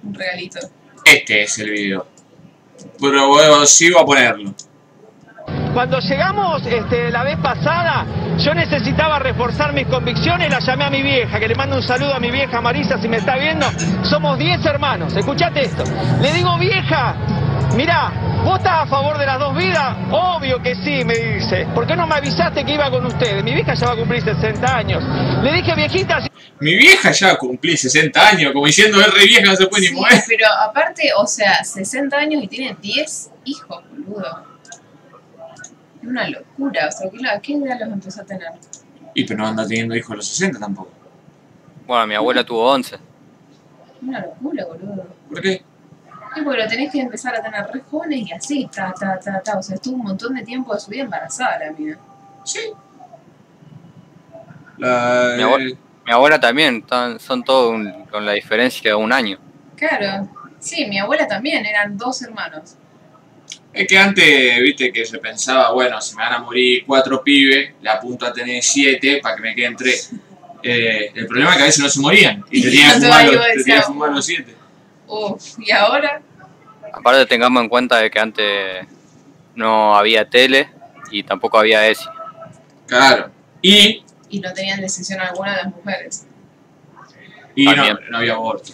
un 0.03 0.13
regalito. 0.13 0.59
Este 1.05 1.43
es 1.43 1.57
el 1.59 1.71
video. 1.71 2.07
Pero 2.99 3.27
bueno, 3.27 3.65
sigo 3.65 3.99
a 3.99 4.05
ponerlo. 4.05 4.53
Cuando 5.73 5.99
llegamos 5.99 6.65
este, 6.67 7.09
la 7.09 7.23
vez 7.23 7.37
pasada, 7.39 8.05
yo 8.37 8.53
necesitaba 8.53 9.17
reforzar 9.19 9.73
mis 9.73 9.87
convicciones, 9.87 10.49
la 10.49 10.59
llamé 10.59 10.85
a 10.85 10.89
mi 10.91 11.01
vieja, 11.01 11.39
que 11.39 11.47
le 11.47 11.55
mando 11.55 11.77
un 11.77 11.83
saludo 11.83 12.13
a 12.13 12.19
mi 12.19 12.29
vieja 12.29 12.61
Marisa 12.61 13.01
si 13.01 13.07
me 13.07 13.17
está 13.17 13.37
viendo. 13.37 13.65
Somos 14.03 14.37
10 14.37 14.63
hermanos, 14.65 15.15
escuchate 15.15 15.61
esto. 15.65 15.83
Le 16.21 16.31
digo, 16.31 16.57
vieja, 16.59 17.15
mirá, 17.75 18.11
¿vos 18.43 18.57
estás 18.57 18.83
a 18.83 18.85
favor 18.87 19.17
de 19.17 19.25
las 19.25 19.39
dos 19.39 19.55
vidas? 19.55 19.95
Obvio 20.11 20.61
que 20.61 20.75
sí, 20.75 21.03
me 21.05 21.15
dice. 21.15 21.67
¿Por 21.73 21.87
qué 21.87 21.95
no 21.95 22.05
me 22.07 22.15
avisaste 22.15 22.63
que 22.65 22.73
iba 22.73 22.89
con 22.91 23.05
ustedes? 23.05 23.43
Mi 23.43 23.53
vieja 23.53 23.73
ya 23.73 23.87
va 23.87 23.93
a 23.93 23.95
cumplir 23.97 24.21
60 24.23 24.75
años. 24.77 25.03
Le 25.43 25.51
dije, 25.53 25.73
viejita, 25.75 26.21
si 26.21 26.29
Mi 26.59 26.75
vieja 26.75 27.11
ya 27.11 27.35
cumplí 27.37 27.75
60 27.75 28.27
años, 28.29 28.51
como 28.53 28.65
diciendo 28.65 28.99
es 29.01 29.13
re 29.13 29.25
vieja, 29.25 29.45
no 29.49 29.55
se 29.55 29.67
puede 29.67 29.83
ni 29.83 29.87
Sí, 29.89 29.93
mover. 29.95 30.23
pero 30.27 30.45
aparte, 30.67 31.09
o 31.17 31.25
sea, 31.25 31.63
60 31.63 32.15
años 32.17 32.43
y 32.43 32.47
tiene 32.47 32.77
10 32.81 33.31
hijos, 33.45 33.83
boludo. 33.91 34.45
Es 36.01 36.07
una 36.09 36.27
locura, 36.29 36.87
o 36.87 36.91
sea, 36.91 37.09
¿qué, 37.09 37.17
la- 37.19 37.39
¿qué 37.39 37.53
edad 37.53 37.79
los 37.79 37.89
empezó 37.93 38.21
a 38.21 38.25
tener? 38.25 38.47
Y 39.15 39.23
pero 39.25 39.39
no 39.39 39.47
anda 39.47 39.65
teniendo 39.67 39.95
hijos 39.95 40.11
a 40.11 40.15
los 40.15 40.27
60 40.27 40.59
tampoco. 40.59 40.91
Bueno, 41.87 42.07
mi 42.07 42.15
abuela 42.15 42.43
tuvo 42.43 42.69
11. 42.71 42.97
Una 44.01 44.19
locura, 44.19 44.65
boludo. 44.65 45.07
¿Por 45.29 45.41
qué? 45.41 45.63
Y 46.35 46.41
porque 46.41 46.61
lo 46.63 46.67
tenés 46.67 46.91
que 46.91 46.99
empezar 46.99 47.35
a 47.35 47.41
tener 47.43 47.65
re 47.71 47.81
jóvenes 47.89 48.27
y 48.27 48.33
así, 48.33 48.69
ta, 48.73 48.93
ta, 48.99 49.19
ta, 49.19 49.41
ta. 49.41 49.57
O 49.59 49.63
sea, 49.63 49.75
estuvo 49.75 49.95
un 49.95 50.03
montón 50.03 50.33
de 50.33 50.43
tiempo 50.43 50.73
de 50.73 50.79
su 50.79 50.89
vida 50.91 51.03
embarazada 51.03 51.59
la 51.59 51.71
mina. 51.71 51.97
Sí. 52.43 52.59
La, 54.77 55.33
Mi 55.37 55.43
abuela, 55.43 55.75
mi 56.05 56.11
abuela 56.11 56.39
también, 56.39 56.81
tan- 56.83 57.19
son 57.19 57.43
todos 57.43 57.73
un- 57.73 58.05
con 58.05 58.25
la 58.25 58.33
diferencia 58.33 58.91
de 58.91 58.95
un 58.95 59.13
año. 59.13 59.37
Claro. 59.75 60.27
Sí, 60.59 60.85
mi 60.87 60.97
abuela 60.97 61.27
también, 61.27 61.65
eran 61.65 61.97
dos 61.97 62.21
hermanos. 62.21 62.75
Es 63.73 63.87
que 63.87 63.97
antes, 63.97 64.59
viste, 64.61 64.91
que 64.91 65.05
se 65.05 65.17
pensaba, 65.19 65.71
bueno, 65.71 65.99
si 65.99 66.15
me 66.15 66.23
van 66.23 66.33
a 66.33 66.39
morir 66.39 66.83
cuatro 66.85 67.23
pibes, 67.23 67.73
le 67.81 67.89
apunto 67.89 68.25
a 68.25 68.31
tener 68.33 68.61
siete 68.63 69.19
para 69.21 69.35
que 69.35 69.41
me 69.41 69.55
queden 69.55 69.75
tres. 69.75 70.11
Eh, 70.61 71.11
el 71.13 71.27
problema 71.27 71.51
es 71.51 71.57
que 71.57 71.63
a 71.63 71.65
veces 71.65 71.83
no 71.83 71.89
se 71.89 71.99
morían 71.99 72.43
y 72.49 72.61
te 72.61 72.69
tenían 72.71 73.01
que 73.65 73.81
fumar 73.81 74.11
los 74.11 74.25
siete. 74.25 74.55
Uf, 75.07 75.59
y 75.59 75.71
ahora, 75.71 76.21
Aparte 76.93 77.25
tengamos 77.25 77.63
en 77.63 77.69
cuenta 77.69 77.97
de 77.97 78.11
que 78.11 78.19
antes 78.19 78.85
no 79.55 79.95
había 79.95 80.29
tele 80.29 80.69
y 81.09 81.23
tampoco 81.23 81.57
había 81.57 81.87
ESI. 81.87 82.05
Claro. 82.87 83.31
Y, 83.61 84.03
y 84.29 84.39
no 84.39 84.53
tenían 84.53 84.79
decisión 84.81 85.19
alguna 85.19 85.55
las 85.57 85.67
mujeres. 85.73 86.27
y 87.55 87.65
no, 87.65 87.75
no 88.11 88.17
había 88.17 88.33
aborto. 88.33 88.73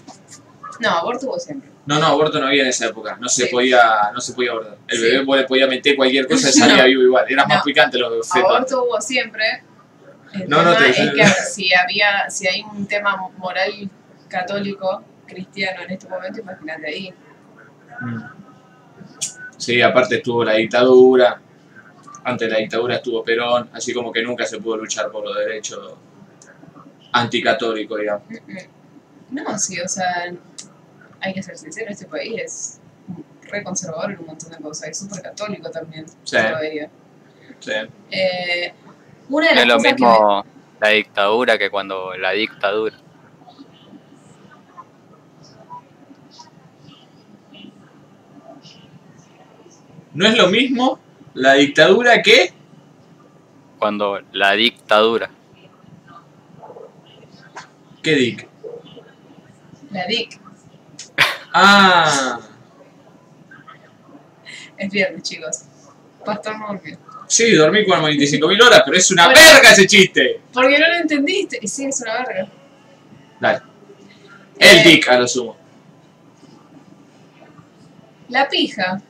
No, 0.79 0.89
aborto 0.89 1.27
hubo 1.27 1.39
siempre. 1.39 1.69
No, 1.85 1.97
no, 1.99 2.07
aborto 2.07 2.39
no 2.39 2.47
había 2.47 2.63
en 2.63 2.69
esa 2.69 2.87
época. 2.87 3.17
No 3.19 3.27
se 3.29 3.45
Sí. 3.45 3.49
podía, 3.51 3.81
no 4.13 4.19
se 4.21 4.33
podía 4.33 4.51
abortar. 4.51 4.77
El 4.87 4.97
Sí. 4.97 5.03
bebé 5.03 5.43
podía 5.47 5.67
meter 5.67 5.95
cualquier 5.95 6.27
cosa 6.27 6.49
y 6.49 6.51
salía 6.53 6.77
No. 6.77 6.85
vivo 6.85 7.01
igual. 7.03 7.25
Era 7.29 7.45
más 7.45 7.63
picante 7.63 7.97
los 7.97 8.27
fetos. 8.29 8.49
Aborto 8.49 8.83
hubo 8.83 8.99
siempre. 9.01 9.63
El 10.33 10.49
No, 10.49 10.61
no, 10.61 10.75
te- 10.75 10.89
es 10.89 10.97
que 11.15 11.25
si 11.51 11.73
había, 11.73 12.29
si 12.29 12.47
hay 12.47 12.61
un 12.63 12.85
tema 12.87 13.15
moral 13.37 13.89
católico, 14.27 15.03
cristiano 15.29 15.83
en 15.83 15.91
este 15.91 16.07
momento, 16.09 16.39
imagínate 16.41 16.87
ahí. 16.87 17.13
Mm. 18.01 18.23
Sí, 19.57 19.81
aparte 19.81 20.15
estuvo 20.17 20.43
la 20.43 20.53
dictadura. 20.53 21.39
Antes 22.23 22.47
de 22.47 22.53
la 22.53 22.59
dictadura 22.59 22.95
estuvo 22.95 23.23
Perón. 23.23 23.69
Así 23.73 23.93
como 23.93 24.11
que 24.11 24.21
nunca 24.23 24.45
se 24.45 24.59
pudo 24.59 24.77
luchar 24.77 25.11
por 25.11 25.23
los 25.23 25.35
derechos 25.37 25.93
anticatólicos, 27.11 27.99
digamos. 27.99 28.23
No, 29.31 29.57
sí, 29.57 29.79
o 29.79 29.87
sea, 29.87 30.31
hay 31.19 31.33
que 31.33 31.43
ser 31.43 31.57
sincero, 31.57 31.91
este 31.91 32.05
país 32.05 32.33
es 32.41 32.79
re 33.49 33.63
conservador 33.63 34.11
en 34.11 34.19
un 34.19 34.27
montón 34.27 34.51
de 34.51 34.57
cosas, 34.57 34.89
es 34.89 34.99
súper 34.99 35.21
católico 35.21 35.69
también, 35.69 36.05
Sí. 36.23 36.37
todavía. 36.37 36.89
Sí. 37.59 37.71
Eh, 38.11 38.73
una 39.29 39.49
de 39.49 39.55
No 39.55 39.61
las 39.61 39.63
es 39.63 39.67
lo 39.67 39.75
cosas 39.75 39.83
que 39.83 39.93
mismo 39.93 40.45
la 40.81 40.89
dictadura 40.89 41.57
que 41.57 41.69
cuando 41.69 42.15
la 42.15 42.31
dictadura. 42.31 42.95
No 50.19 50.27
es 50.27 50.35
lo 50.37 50.49
mismo 50.49 50.99
la 51.33 51.53
dictadura 51.53 52.21
que... 52.21 52.51
Cuando 53.77 54.19
la 54.33 54.51
dictadura. 54.51 55.29
¿Qué 58.03 58.15
dic? 58.15 58.45
la 59.91 60.05
DIC, 60.07 60.39
Ah, 61.53 62.37
es 64.77 64.91
viernes, 64.91 65.23
chicos. 65.23 65.61
Pastor 66.25 66.57
Murphy. 66.57 66.97
sí, 67.27 67.53
dormí 67.53 67.85
como 67.85 68.05
25.000 68.09 68.61
horas, 68.61 68.81
pero 68.83 68.97
es 68.97 69.09
una 69.11 69.27
Bueno. 69.29 69.39
verga 69.53 69.71
ese 69.71 69.87
chiste. 69.87 70.41
Porque 70.51 70.77
no 70.79 70.85
lo 70.89 70.95
entendiste. 70.95 71.59
Y 71.61 71.67
sí, 71.69 71.85
es 71.85 72.01
una 72.01 72.25
verga. 72.25 72.49
Dale. 73.39 73.61
El 74.59 74.77
Eh, 74.79 74.83
dick 74.83 75.07
a 75.07 75.17
lo 75.17 75.27
sumo. 75.29 75.55
La 78.27 78.49
pija. 78.49 79.01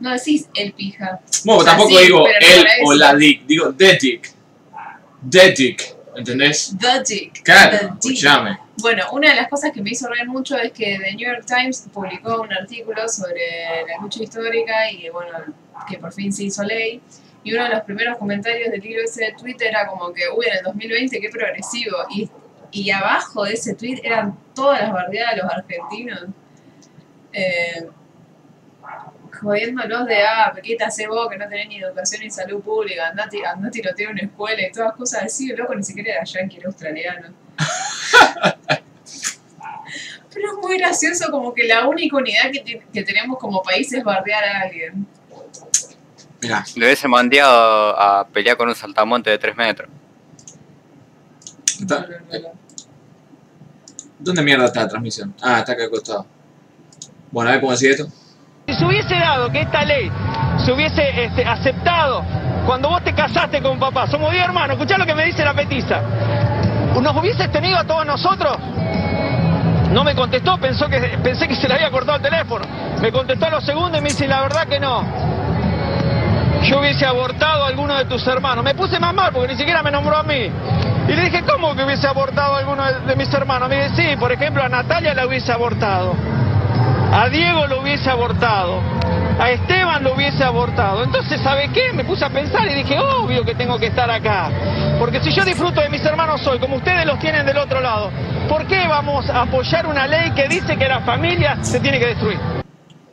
No 0.00 0.12
decís 0.12 0.48
el 0.54 0.72
pija. 0.72 1.20
Bueno, 1.44 1.60
o 1.60 1.64
sea, 1.64 1.72
tampoco 1.72 1.98
sí, 1.98 2.04
digo 2.04 2.18
no 2.20 2.26
el 2.26 2.66
o 2.84 2.94
la 2.94 3.14
dick, 3.14 3.46
digo 3.46 3.72
the 3.74 3.96
dick. 4.00 4.34
The 5.28 5.52
dick, 5.52 5.96
¿entendés? 6.16 6.76
The 6.78 7.02
Dick. 7.02 7.42
Claro, 7.42 7.96
The 8.00 8.08
Dick. 8.08 8.58
Bueno, 8.78 9.04
una 9.12 9.30
de 9.30 9.36
las 9.36 9.48
cosas 9.48 9.72
que 9.72 9.80
me 9.80 9.90
hizo 9.90 10.08
reír 10.08 10.26
mucho 10.26 10.56
es 10.56 10.72
que 10.72 10.98
The 10.98 11.14
New 11.14 11.26
York 11.26 11.46
Times 11.46 11.88
publicó 11.92 12.42
un 12.42 12.52
artículo 12.52 13.08
sobre 13.08 13.84
la 13.86 14.02
lucha 14.02 14.22
histórica 14.22 14.90
y 14.90 15.08
bueno, 15.10 15.30
que 15.88 15.98
por 15.98 16.12
fin 16.12 16.32
se 16.32 16.44
hizo 16.44 16.62
ley. 16.64 17.00
Y 17.42 17.54
uno 17.54 17.64
de 17.64 17.70
los 17.70 17.82
primeros 17.82 18.18
comentarios 18.18 18.70
del 18.70 18.80
libro 18.80 19.02
ese 19.04 19.26
de 19.26 19.32
Twitter 19.32 19.68
era 19.68 19.86
como 19.86 20.12
que, 20.12 20.22
uy, 20.34 20.46
en 20.46 20.58
el 20.58 20.64
2020 20.64 21.20
qué 21.20 21.28
progresivo. 21.28 21.96
Y, 22.10 22.28
y 22.72 22.90
abajo 22.90 23.44
de 23.44 23.52
ese 23.52 23.74
tweet 23.74 24.00
eran 24.02 24.36
todas 24.54 24.80
las 24.80 24.92
bardeadas 24.92 25.36
de 25.36 25.42
los 25.42 25.52
argentinos. 25.52 26.24
Eh, 27.32 27.88
jodiéndolos 29.40 30.06
de, 30.06 30.22
ah, 30.22 30.52
¿qué 30.62 30.76
te 30.76 30.84
hace 30.84 31.06
vos 31.06 31.28
que 31.30 31.36
no 31.36 31.48
tenés 31.48 31.68
ni 31.68 31.78
educación 31.78 32.22
ni 32.22 32.30
salud 32.30 32.60
pública? 32.62 33.08
Andá, 33.08 33.28
ti- 33.28 33.42
andá 33.44 33.68
a 33.68 33.70
tirotear 33.70 34.12
una 34.12 34.22
escuela 34.22 34.62
y 34.62 34.72
todas 34.72 34.94
cosas 34.94 35.24
así. 35.24 35.50
El 35.50 35.56
loco 35.58 35.74
ni 35.74 35.82
siquiera 35.82 36.14
era 36.14 36.24
yankee, 36.24 36.58
era 36.58 36.68
australiano. 36.68 37.28
Pero 40.32 40.48
es 40.50 40.58
muy 40.60 40.78
gracioso 40.78 41.30
como 41.30 41.54
que 41.54 41.64
la 41.64 41.86
única 41.86 42.16
unidad 42.16 42.50
que, 42.50 43.04
tenemos 43.04 43.38
como 43.38 43.62
país 43.62 43.92
es 43.92 44.02
bardear 44.02 44.42
a 44.44 44.60
alguien. 44.62 45.06
Mirá, 46.42 46.64
Le 46.74 46.86
hubiese 46.86 47.06
mandado 47.06 47.98
a 47.98 48.26
pelear 48.26 48.56
con 48.56 48.68
un 48.68 48.74
saltamonte 48.74 49.30
de 49.30 49.38
3 49.38 49.56
metros. 49.56 49.88
está-. 51.80 52.06
¿dónde 54.18 54.42
mierda 54.42 54.66
está 54.66 54.80
la 54.82 54.88
transmisión? 54.88 55.34
Ah, 55.40 55.60
está 55.60 55.72
acá 55.72 55.84
al 55.84 55.90
costado. 55.90 56.26
Bueno, 57.30 57.50
a 57.50 57.52
ver 57.52 57.60
cómo 57.60 57.72
decir 57.72 57.92
esto. 57.92 58.08
Si 58.66 58.72
se 58.72 58.84
hubiese 58.86 59.14
dado 59.14 59.50
que 59.50 59.60
esta 59.60 59.84
ley 59.84 60.10
se 60.64 60.72
hubiese 60.72 61.24
este, 61.24 61.44
aceptado 61.44 62.24
cuando 62.64 62.88
vos 62.88 63.02
te 63.04 63.12
casaste 63.12 63.60
con 63.60 63.78
papá, 63.78 64.06
somos 64.06 64.32
10 64.32 64.42
hermanos, 64.42 64.76
escuchá 64.76 64.96
lo 64.96 65.04
que 65.04 65.14
me 65.14 65.26
dice 65.26 65.44
la 65.44 65.52
petiza. 65.52 66.00
¿Nos 66.98 67.14
hubieses 67.16 67.52
tenido 67.52 67.76
a 67.76 67.84
todos 67.84 68.06
nosotros? 68.06 68.56
No 69.92 70.02
me 70.02 70.14
contestó, 70.14 70.56
pensó 70.56 70.88
que, 70.88 70.98
pensé 71.22 71.46
que 71.46 71.56
se 71.56 71.68
le 71.68 71.74
había 71.74 71.90
cortado 71.90 72.16
el 72.16 72.22
teléfono. 72.22 72.64
Me 73.02 73.12
contestó 73.12 73.46
a 73.46 73.50
los 73.50 73.64
segundos 73.64 74.00
y 74.00 74.02
me 74.02 74.08
dice, 74.08 74.26
la 74.26 74.40
verdad 74.40 74.66
que 74.66 74.80
no. 74.80 75.04
Yo 76.62 76.80
hubiese 76.80 77.04
abortado 77.04 77.64
a 77.64 77.68
alguno 77.68 77.94
de 77.98 78.06
tus 78.06 78.26
hermanos. 78.26 78.64
Me 78.64 78.74
puse 78.74 78.98
más 78.98 79.12
mal 79.12 79.30
porque 79.30 79.52
ni 79.52 79.58
siquiera 79.58 79.82
me 79.82 79.90
nombró 79.90 80.16
a 80.16 80.22
mí. 80.22 80.50
Y 81.06 81.12
le 81.12 81.24
dije, 81.24 81.42
¿cómo 81.42 81.76
que 81.76 81.84
hubiese 81.84 82.08
abortado 82.08 82.54
a 82.54 82.60
alguno 82.60 82.82
de, 82.82 83.00
de 83.00 83.16
mis 83.16 83.32
hermanos? 83.34 83.68
Me 83.68 83.88
dice, 83.88 84.10
sí, 84.10 84.16
por 84.16 84.32
ejemplo, 84.32 84.62
a 84.62 84.70
Natalia 84.70 85.12
la 85.12 85.26
hubiese 85.26 85.52
abortado. 85.52 86.14
A 87.16 87.28
Diego 87.28 87.68
lo 87.68 87.80
hubiese 87.80 88.10
abortado. 88.10 88.80
A 89.38 89.52
Esteban 89.52 90.02
lo 90.02 90.14
hubiese 90.16 90.42
abortado. 90.42 91.04
Entonces, 91.04 91.40
¿sabe 91.42 91.70
qué? 91.72 91.92
Me 91.92 92.04
puse 92.04 92.24
a 92.24 92.28
pensar 92.28 92.68
y 92.68 92.74
dije, 92.74 92.98
obvio 92.98 93.44
que 93.44 93.54
tengo 93.54 93.78
que 93.78 93.86
estar 93.86 94.10
acá. 94.10 94.50
Porque 94.98 95.20
si 95.22 95.32
yo 95.32 95.44
disfruto 95.44 95.80
de 95.80 95.90
mis 95.90 96.04
hermanos 96.04 96.44
hoy, 96.44 96.58
como 96.58 96.74
ustedes 96.74 97.06
los 97.06 97.20
tienen 97.20 97.46
del 97.46 97.58
otro 97.58 97.80
lado, 97.80 98.10
¿por 98.48 98.66
qué 98.66 98.88
vamos 98.88 99.30
a 99.30 99.42
apoyar 99.42 99.86
una 99.86 100.08
ley 100.08 100.32
que 100.32 100.48
dice 100.48 100.76
que 100.76 100.88
la 100.88 101.02
familia 101.02 101.62
se 101.62 101.78
tiene 101.78 102.00
que 102.00 102.06
destruir? 102.06 102.40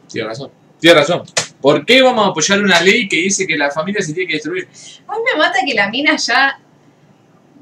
Tiene 0.09 0.29
razón. 0.29 0.51
Tiene 0.79 0.99
razón. 0.99 1.21
¿Por 1.61 1.85
qué 1.85 2.01
vamos 2.01 2.25
a 2.25 2.29
apoyar 2.29 2.59
una 2.59 2.81
ley 2.81 3.07
que 3.07 3.17
dice 3.17 3.45
que 3.45 3.55
la 3.55 3.69
familia 3.69 4.01
se 4.01 4.15
tiene 4.15 4.29
que 4.29 4.33
destruir? 4.33 4.67
A 5.07 5.11
mí 5.11 5.19
me 5.31 5.37
mata 5.37 5.59
que 5.63 5.75
la 5.75 5.87
mina 5.91 6.15
ya 6.15 6.59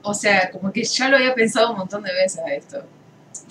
O 0.03 0.13
sea, 0.13 0.49
como 0.51 0.71
que 0.71 0.85
ya 0.85 1.09
lo 1.09 1.17
había 1.17 1.35
pensado 1.35 1.71
un 1.71 1.79
montón 1.79 2.01
de 2.01 2.13
veces 2.13 2.39
a 2.47 2.53
esto. 2.53 2.81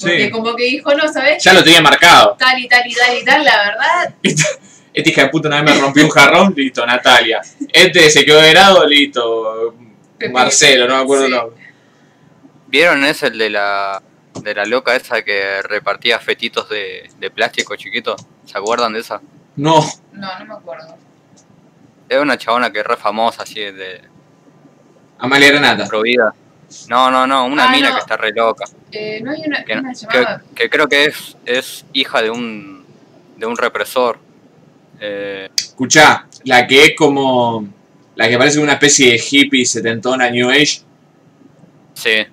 Porque 0.01 0.25
Sí. 0.27 0.31
como 0.31 0.55
que 0.55 0.65
dijo, 0.65 0.95
no, 0.95 1.13
¿sabes? 1.13 1.43
Ya 1.43 1.53
lo 1.53 1.63
tenía 1.65 1.81
marcado. 1.83 2.37
Tal 2.39 2.59
y 2.59 2.69
tal 2.69 2.87
y 2.87 2.95
tal 2.95 3.17
y 3.19 3.25
tal, 3.25 3.45
la 3.45 3.57
verdad. 3.59 4.15
Esta 4.95 5.11
hija 5.11 5.23
de 5.23 5.29
puta 5.29 5.49
una 5.49 5.63
vez 5.63 5.75
me 5.75 5.81
rompió 5.81 6.05
un 6.05 6.11
jarrón, 6.11 6.55
listo, 6.57 6.85
Natalia. 6.87 7.41
Este 7.73 8.09
se 8.11 8.25
quedó 8.25 8.41
helado, 8.43 8.87
listo. 8.87 9.75
Pepe. 10.19 10.33
Marcelo, 10.33 10.89
no 10.89 10.97
me 10.97 11.03
acuerdo 11.03 11.27
Sí. 11.27 11.31
nombre. 11.33 11.65
¿Vieron 12.67 13.05
ese 13.05 13.29
el 13.29 13.39
de 13.39 13.51
la 13.51 14.03
de 14.43 14.55
la 14.55 14.65
loca 14.65 14.95
esa 14.95 15.23
que 15.23 15.63
repartía 15.63 16.19
fetitos 16.21 16.69
de, 16.69 17.09
de 17.19 17.31
plástico 17.31 17.77
chiquito? 17.77 18.17
¿Se 18.45 18.57
acuerdan 18.59 18.93
de 18.93 19.01
esa? 19.01 19.21
No, 19.57 19.81
No, 20.13 20.39
no 20.39 20.45
me 20.47 20.55
acuerdo. 20.55 20.97
Es 22.09 22.19
una 22.19 22.39
chabona 22.39 22.71
que 22.73 22.81
es 22.81 22.87
re 22.87 22.97
famosa 22.97 23.43
así 23.43 23.61
de 23.61 24.01
Amalia 25.19 25.51
Granata. 25.51 25.87
provida. 25.87 26.33
No, 26.89 27.11
no, 27.11 27.27
no, 27.27 27.47
una 27.47 27.65
Ah, 27.65 27.69
mina 27.69 27.89
no. 27.91 27.95
que 27.95 28.01
está 28.01 28.17
re 28.17 28.33
loca. 28.33 28.65
Eh, 28.93 29.21
no 29.23 29.31
hay 29.33 29.43
una, 29.47 29.65
Que, 29.65 29.73
una 29.75 29.93
llamada. 29.93 30.43
que 30.55 30.71
creo 30.71 30.89
que 30.89 31.05
es, 31.07 31.37
es 31.45 31.85
hija 31.93 32.23
de 32.23 32.31
un 32.31 32.85
de 33.37 33.47
un 33.47 33.57
represor. 33.57 34.19
Eh, 35.01 35.49
Escuchá, 35.57 36.27
la 36.45 36.67
que 36.67 36.85
es 36.85 36.93
como. 36.97 37.69
La 38.17 38.29
que 38.29 38.37
parece 38.37 38.59
una 38.59 38.73
especie 38.73 39.13
de 39.13 39.23
hippie 39.31 39.65
setentona 39.65 40.29
New 40.31 40.51
Age. 40.51 40.81
sí. 41.95 42.27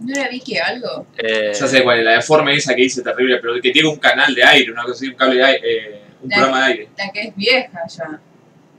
¿No 0.00 0.14
era 0.16 0.28
Vicky 0.28 0.56
algo? 0.56 1.06
eh, 1.18 1.50
Ya 1.58 1.66
sé 1.66 1.82
cuál 1.82 1.98
es, 1.98 2.04
la 2.04 2.12
deforme 2.12 2.54
esa 2.54 2.72
que 2.74 2.82
dice 2.82 3.02
terrible, 3.02 3.38
pero 3.42 3.60
que 3.60 3.72
tiene 3.72 3.88
un 3.88 3.96
canal 3.96 4.32
de 4.32 4.44
aire, 4.44 4.70
una 4.70 4.82
cosa 4.82 4.94
así, 4.94 5.08
un 5.08 5.14
cable 5.16 5.34
de 5.38 5.44
aire, 5.44 5.60
eh, 5.64 6.02
un 6.22 6.28
La- 6.30 6.36
programa 6.36 6.60
de 6.66 6.72
aire. 6.72 6.88
La 6.96 7.10
que 7.12 7.20
es 7.22 7.34
vieja 7.34 7.80
ya. 7.88 8.20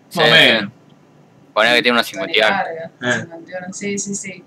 sí. 0.08 0.20
Ponele 1.54 1.76
que 1.76 1.82
tiene 1.82 1.98
unos 1.98 2.08
50 2.08 2.38
y 2.38 2.40
algo. 2.42 2.56
Larga, 2.56 2.92
Eh. 3.02 3.22
51, 3.22 3.74
Sí, 3.74 4.00
sí, 4.00 4.16
sí. 4.16 4.44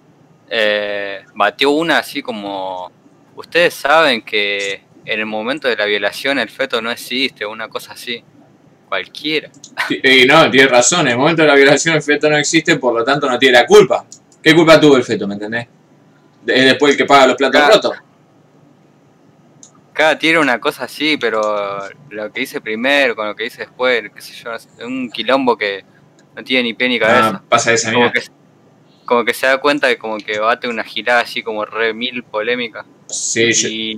Eh, 0.48 1.24
batió 1.34 1.70
una 1.70 1.98
así 1.98 2.22
como 2.22 2.90
ustedes 3.36 3.74
saben 3.74 4.22
que 4.22 4.82
en 5.04 5.18
el 5.20 5.26
momento 5.26 5.68
de 5.68 5.76
la 5.76 5.84
violación 5.86 6.38
el 6.38 6.48
feto 6.50 6.80
no 6.82 6.90
existe 6.90 7.44
una 7.46 7.68
cosa 7.68 7.92
así 7.92 8.22
cualquiera 8.88 9.50
Y 10.02 10.26
no, 10.26 10.50
tiene 10.50 10.68
razón, 10.68 11.06
en 11.06 11.12
el 11.12 11.18
momento 11.18 11.42
de 11.42 11.48
la 11.48 11.54
violación 11.54 11.96
el 11.96 12.02
feto 12.02 12.28
no 12.28 12.36
existe, 12.36 12.76
por 12.76 12.94
lo 12.94 13.02
tanto 13.04 13.28
no 13.28 13.38
tiene 13.38 13.58
la 13.58 13.66
culpa. 13.66 14.04
¿Qué 14.42 14.54
culpa 14.54 14.78
tuvo 14.78 14.96
el 14.98 15.04
feto, 15.04 15.26
me 15.26 15.34
entendés? 15.34 15.66
Es 16.46 16.64
después 16.66 16.92
el 16.92 16.98
que 16.98 17.04
paga 17.06 17.28
los 17.28 17.36
platos 17.36 17.58
Claro. 17.60 17.74
rotos. 17.74 17.92
cada 19.94 20.18
tiene 20.18 20.38
una 20.38 20.58
cosa 20.58 20.84
así 20.84 21.16
pero 21.18 21.80
lo 22.10 22.32
que 22.32 22.40
dice 22.40 22.60
primero 22.60 23.14
con 23.14 23.26
lo 23.28 23.34
que 23.36 23.44
dice 23.44 23.58
después 23.62 24.02
qué 24.14 24.20
sé 24.20 24.32
yo 24.34 24.52
es 24.54 24.66
un 24.84 25.10
quilombo 25.10 25.56
que 25.56 25.84
no 26.34 26.42
tiene 26.42 26.62
ni 26.64 26.74
pie 26.74 26.88
ni 26.88 26.98
cabeza 26.98 27.32
Ah, 27.36 27.42
pasa 27.48 27.72
esa 27.74 27.90
mierda. 27.90 28.12
Que 29.12 29.16
como 29.16 29.24
que 29.24 29.34
se 29.34 29.46
da 29.46 29.58
cuenta 29.58 29.86
de 29.88 29.98
como 29.98 30.16
que 30.18 30.38
bate 30.38 30.68
una 30.68 30.84
girada 30.84 31.20
así 31.20 31.42
como 31.42 31.64
re 31.64 31.92
mil 31.94 32.22
polémica 32.24 32.84
Sí, 33.08 33.52
yo- 33.52 33.68
y, 33.68 33.92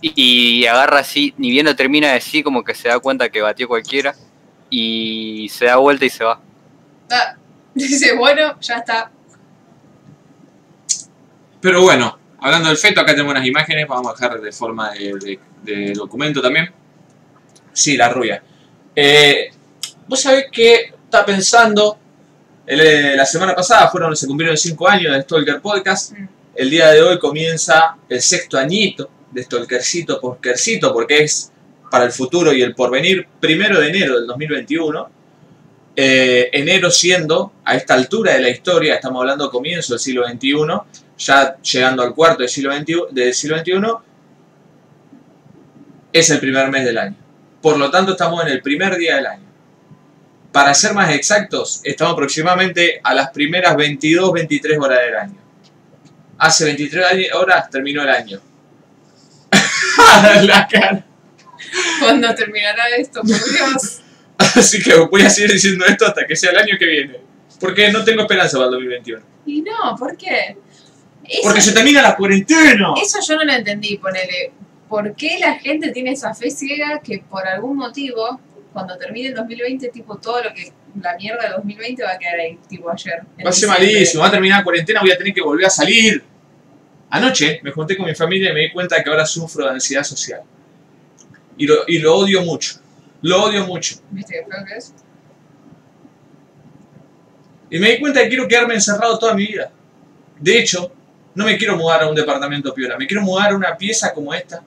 y, 0.00 0.12
y 0.62 0.66
agarra 0.66 1.00
así, 1.00 1.34
ni 1.38 1.50
bien 1.50 1.66
lo 1.66 1.76
termina 1.76 2.08
de 2.08 2.14
decir, 2.14 2.42
como 2.44 2.64
que 2.64 2.74
se 2.74 2.88
da 2.88 2.98
cuenta 2.98 3.28
que 3.28 3.42
batió 3.42 3.68
cualquiera 3.68 4.14
y 4.70 5.48
se 5.50 5.66
da 5.66 5.76
vuelta 5.76 6.04
y 6.06 6.10
se 6.10 6.24
va. 6.24 6.40
Ah, 7.10 7.36
dice, 7.74 8.16
bueno, 8.16 8.58
ya 8.60 8.76
está. 8.78 9.10
Pero 11.60 11.82
bueno, 11.82 12.18
hablando 12.40 12.68
del 12.68 12.76
feto, 12.78 13.00
acá 13.00 13.12
tenemos 13.12 13.32
unas 13.32 13.46
imágenes, 13.46 13.86
vamos 13.88 14.08
a 14.08 14.14
dejar 14.14 14.40
de 14.40 14.52
forma 14.52 14.90
de, 14.92 15.12
de- 15.18 15.40
de 15.62 15.92
documento 15.92 16.40
también. 16.42 16.70
Sí, 17.72 17.96
la 17.96 18.08
rubia. 18.08 18.42
Eh, 18.94 19.50
Vos 20.06 20.20
sabés 20.20 20.46
que 20.52 20.92
está 21.04 21.24
pensando, 21.24 21.98
el, 22.66 22.80
eh, 22.80 23.16
la 23.16 23.26
semana 23.26 23.54
pasada 23.54 23.88
fueron, 23.88 24.16
se 24.16 24.26
cumplieron 24.26 24.56
5 24.56 24.88
años 24.88 25.14
de 25.14 25.22
Stalker 25.22 25.60
Podcast. 25.60 26.12
Mm. 26.12 26.28
El 26.54 26.70
día 26.70 26.90
de 26.90 27.02
hoy 27.02 27.18
comienza 27.18 27.96
el 28.08 28.22
sexto 28.22 28.56
añito 28.56 29.10
de 29.30 29.42
Stalkercito 29.42 30.20
porque 30.92 31.24
es 31.24 31.52
para 31.90 32.04
el 32.04 32.12
futuro 32.12 32.52
y 32.52 32.62
el 32.62 32.74
porvenir, 32.74 33.26
primero 33.40 33.80
de 33.80 33.88
enero 33.88 34.16
del 34.16 34.26
2021. 34.26 35.10
Eh, 35.96 36.50
enero 36.52 36.90
siendo, 36.90 37.52
a 37.64 37.76
esta 37.76 37.94
altura 37.94 38.32
de 38.32 38.40
la 38.40 38.48
historia, 38.48 38.96
estamos 38.96 39.20
hablando 39.20 39.50
comienzo 39.50 39.94
del 39.94 40.00
siglo 40.00 40.26
XXI, 40.26 40.54
ya 41.18 41.56
llegando 41.62 42.02
al 42.02 42.14
cuarto 42.14 42.40
del 42.40 42.48
siglo 42.48 42.74
XXI, 42.76 42.94
del 43.12 43.32
siglo 43.32 43.58
XXI, 43.58 43.72
es 46.12 46.30
el 46.30 46.40
primer 46.40 46.68
mes 46.70 46.84
del 46.84 46.98
año. 46.98 47.16
Por 47.60 47.78
lo 47.78 47.90
tanto, 47.90 48.12
estamos 48.12 48.44
en 48.44 48.48
el 48.52 48.60
primer 48.60 48.96
día 48.96 49.16
del 49.16 49.26
año. 49.26 49.43
Para 50.54 50.72
ser 50.72 50.94
más 50.94 51.10
exactos, 51.12 51.80
estamos 51.82 52.12
aproximadamente 52.12 53.00
a 53.02 53.12
las 53.12 53.30
primeras 53.30 53.74
22, 53.76 54.32
23 54.32 54.78
horas 54.78 55.00
del 55.00 55.16
año. 55.16 55.36
Hace 56.38 56.64
23 56.66 57.04
años- 57.06 57.28
horas 57.34 57.68
terminó 57.68 58.02
el 58.02 58.08
año. 58.10 58.40
la 60.42 60.68
cara. 60.68 61.04
Cuando 62.00 62.32
terminará 62.36 62.84
esto, 62.96 63.20
por 63.22 63.30
Dios. 63.30 64.00
Así 64.38 64.80
que 64.80 64.94
voy 64.94 65.22
a 65.22 65.30
seguir 65.30 65.50
diciendo 65.50 65.84
esto 65.86 66.06
hasta 66.06 66.24
que 66.24 66.36
sea 66.36 66.52
el 66.52 66.58
año 66.58 66.76
que 66.78 66.86
viene. 66.86 67.20
Porque 67.58 67.90
no 67.90 68.04
tengo 68.04 68.22
esperanza 68.22 68.56
para 68.56 68.66
el 68.66 68.72
2021. 68.74 69.22
Y 69.46 69.60
no, 69.62 69.96
¿por 69.98 70.16
qué? 70.16 70.56
Eso, 71.24 71.40
Porque 71.42 71.62
se 71.62 71.72
termina 71.72 72.00
la 72.00 72.14
cuarentena. 72.14 72.94
eso 73.02 73.18
yo 73.26 73.34
no 73.36 73.44
lo 73.44 73.52
entendí, 73.54 73.96
ponele. 73.98 74.52
¿Por 74.88 75.16
qué 75.16 75.38
la 75.40 75.54
gente 75.58 75.90
tiene 75.90 76.12
esa 76.12 76.32
fe 76.32 76.48
ciega 76.50 77.00
que 77.02 77.24
por 77.28 77.44
algún 77.44 77.76
motivo, 77.76 78.38
cuando 78.74 78.98
termine 78.98 79.28
el 79.28 79.34
2020, 79.34 79.88
tipo 79.88 80.16
todo 80.18 80.42
lo 80.42 80.52
que. 80.52 80.70
La 81.00 81.16
mierda 81.16 81.42
del 81.42 81.52
2020 81.54 82.04
va 82.04 82.12
a 82.12 82.18
quedar 82.18 82.38
ahí, 82.38 82.58
tipo 82.68 82.90
ayer. 82.90 83.22
Va 83.44 83.50
a 83.50 83.52
ser 83.52 83.68
malísimo, 83.68 84.22
va 84.22 84.28
a 84.28 84.30
terminar 84.30 84.58
la 84.58 84.64
cuarentena, 84.64 85.00
voy 85.00 85.10
a 85.10 85.16
tener 85.16 85.32
que 85.32 85.40
volver 85.40 85.66
a 85.66 85.70
salir. 85.70 86.22
Anoche 87.10 87.60
me 87.62 87.72
junté 87.72 87.96
con 87.96 88.06
mi 88.06 88.14
familia 88.14 88.50
y 88.50 88.54
me 88.54 88.60
di 88.60 88.72
cuenta 88.72 89.02
que 89.02 89.10
ahora 89.10 89.24
sufro 89.24 89.64
de 89.64 89.70
ansiedad 89.70 90.04
social. 90.04 90.42
Y 91.56 91.66
lo, 91.66 91.76
y 91.86 91.98
lo 91.98 92.14
odio 92.14 92.42
mucho. 92.42 92.80
Lo 93.22 93.44
odio 93.44 93.66
mucho. 93.66 93.96
¿Viste 94.10 94.34
qué 94.34 94.52
feo 94.52 94.64
que 94.64 94.74
es? 94.76 94.92
Y 97.70 97.78
me 97.78 97.92
di 97.92 98.00
cuenta 98.00 98.22
que 98.22 98.28
quiero 98.28 98.46
quedarme 98.46 98.74
encerrado 98.74 99.18
toda 99.18 99.34
mi 99.34 99.46
vida. 99.46 99.72
De 100.38 100.58
hecho, 100.58 100.92
no 101.34 101.44
me 101.44 101.56
quiero 101.56 101.76
mudar 101.76 102.02
a 102.02 102.08
un 102.08 102.14
departamento 102.14 102.72
piola, 102.72 102.96
me 102.96 103.06
quiero 103.06 103.22
mudar 103.22 103.52
a 103.52 103.56
una 103.56 103.76
pieza 103.76 104.12
como 104.14 104.32
esta, 104.32 104.62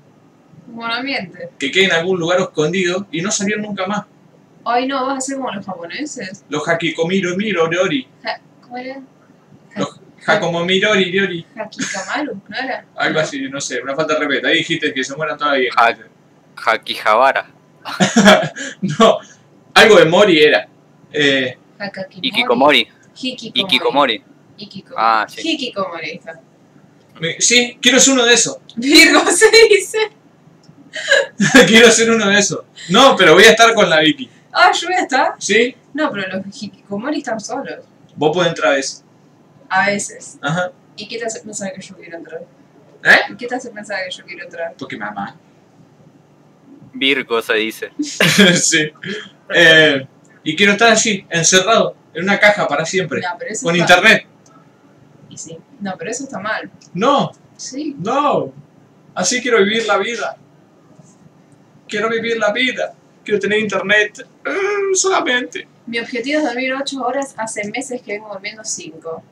buen 0.75 0.91
ambiente. 0.91 1.49
que 1.57 1.71
quede 1.71 1.85
en 1.85 1.91
algún 1.93 2.19
lugar 2.19 2.39
escondido 2.39 3.07
y 3.11 3.21
no 3.21 3.31
salir 3.31 3.57
nunca 3.59 3.85
más. 3.87 4.05
Ay, 4.65 4.85
no, 4.87 5.05
vas 5.05 5.17
a 5.17 5.21
ser 5.21 5.37
como 5.37 5.51
los 5.51 5.65
japoneses. 5.65 6.43
Los 6.49 6.67
hakikomiro 6.67 7.35
miro 7.37 7.67
riori. 7.67 8.07
Ja- 8.23 8.39
¿Cómo 8.61 8.77
era? 8.77 8.99
Los 9.77 9.99
hakomomiro 10.25 10.93
riori. 10.93 11.45
Hakikamaru, 11.55 12.41
¿no 12.49 12.57
era? 12.57 12.85
Algo 12.95 13.19
así, 13.19 13.47
no 13.49 13.61
sé, 13.61 13.81
una 13.81 13.95
falta 13.95 14.13
de 14.15 14.19
respeto. 14.19 14.47
Ahí 14.47 14.57
dijiste 14.57 14.93
que 14.93 15.03
se 15.03 15.15
mueran 15.15 15.37
todavía. 15.37 15.69
Ha- 15.77 15.95
Hakihabara. 16.71 17.47
No, 18.81 19.19
algo 19.73 19.95
de 19.97 20.05
Mori 20.05 20.39
era. 20.43 20.67
Eh. 21.13 21.57
Ikikomori. 22.21 22.87
Hikikomori. 23.15 23.63
Ikikomori. 23.65 24.23
Hikikomori. 24.57 24.95
Ah, 24.97 25.25
sí. 25.29 25.41
Hikikomori, 25.49 26.19
sí, 27.39 27.77
quiero 27.81 27.99
ser 27.99 28.13
uno 28.13 28.25
de 28.25 28.33
esos. 28.33 28.57
Virgo 28.75 29.21
se 29.31 29.45
dice. 29.69 29.97
quiero 31.67 31.89
ser 31.91 32.11
uno 32.11 32.27
de 32.29 32.39
esos. 32.39 32.61
No, 32.89 33.15
pero 33.15 33.33
voy 33.33 33.43
a 33.43 33.51
estar 33.51 33.73
con 33.73 33.89
la 33.89 33.99
Vicky. 33.99 34.29
Ah, 34.51 34.71
yo 34.71 34.87
voy 34.87 34.95
a 34.97 35.01
estar. 35.01 35.35
¿Sí? 35.39 35.75
No, 35.93 36.11
pero 36.11 36.27
los 36.37 36.45
hikikomori 36.63 37.19
están 37.19 37.39
solos. 37.39 37.85
Vos 38.15 38.35
podés 38.35 38.49
entrar 38.49 38.71
a 38.73 38.75
veces. 38.75 39.03
A 39.69 39.85
veces. 39.87 40.37
Ajá. 40.41 40.71
¿Y 40.95 41.07
qué 41.07 41.17
te 41.19 41.25
hace 41.25 41.39
pensar 41.41 41.71
que 41.73 41.81
yo 41.81 41.95
quiero 41.95 42.17
entrar? 42.17 42.41
¿Eh? 43.03 43.17
¿Y 43.31 43.35
qué 43.35 43.47
te 43.47 43.55
hace 43.55 43.69
pensar 43.69 43.99
que 44.03 44.15
yo 44.15 44.25
quiero 44.25 44.45
entrar? 44.45 44.73
Porque 44.77 44.97
mamá. 44.97 45.35
Virgo 46.93 47.41
se 47.41 47.53
dice. 47.55 47.91
sí. 47.99 48.91
Eh, 49.53 50.07
y 50.43 50.55
quiero 50.55 50.71
estar 50.73 50.91
allí, 50.91 51.25
encerrado, 51.29 51.95
en 52.13 52.23
una 52.23 52.39
caja 52.39 52.67
para 52.67 52.85
siempre. 52.85 53.21
No, 53.21 53.27
pero 53.37 53.51
eso 53.51 53.65
Con 53.65 53.75
está... 53.75 53.95
internet. 53.95 54.25
Y 55.29 55.37
sí. 55.37 55.57
No, 55.79 55.93
pero 55.97 56.09
eso 56.09 56.23
está 56.23 56.39
mal. 56.39 56.71
No, 56.93 57.31
Sí. 57.55 57.95
no. 57.99 58.51
Así 59.13 59.41
quiero 59.41 59.63
vivir 59.63 59.85
la 59.87 59.97
vida. 59.97 60.37
Quiero 61.87 62.09
vivir 62.09 62.37
la 62.37 62.51
vida. 62.51 62.93
Quiero 63.23 63.39
tener 63.39 63.59
internet. 63.59 64.25
eh, 64.45 64.51
solamente. 64.93 65.67
Mi 65.85 65.99
objetivo 65.99 66.39
es 66.39 66.45
dormir 66.45 66.73
8 66.73 67.01
horas. 67.01 67.33
Hace 67.37 67.69
meses 67.69 68.01
que 68.01 68.13
vengo 68.13 68.29
durmiendo 68.33 68.63
5. 68.63 69.23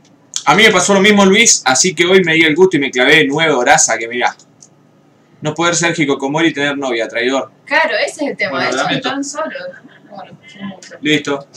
A 0.45 0.55
mí 0.55 0.63
me 0.63 0.71
pasó 0.71 0.93
lo 0.93 0.99
mismo, 1.01 1.25
Luis, 1.25 1.61
así 1.65 1.95
que 1.95 2.05
hoy 2.05 2.23
me 2.23 2.33
di 2.33 2.43
el 2.43 2.55
gusto 2.55 2.77
y 2.77 2.79
me 2.79 2.91
clavé 2.91 3.25
nueve 3.27 3.51
horas 3.53 3.89
que 3.97 4.07
mirá. 4.07 4.35
No 5.41 5.53
poder 5.55 5.75
ser 5.75 5.91
Hikikomori 5.99 6.49
y 6.49 6.53
tener 6.53 6.77
novia, 6.77 7.07
traidor. 7.07 7.51
Claro, 7.65 7.95
ese 7.97 8.23
es 8.25 8.29
el 8.31 8.37
tema. 8.37 8.51
Bueno, 8.51 8.65
Ellos 8.69 8.75
lamento. 8.83 9.07
están 9.07 9.23
solos. 9.23 9.63
Bueno, 10.09 10.37
son 10.47 10.67
muchos. 10.67 10.97
Listo. 11.01 11.47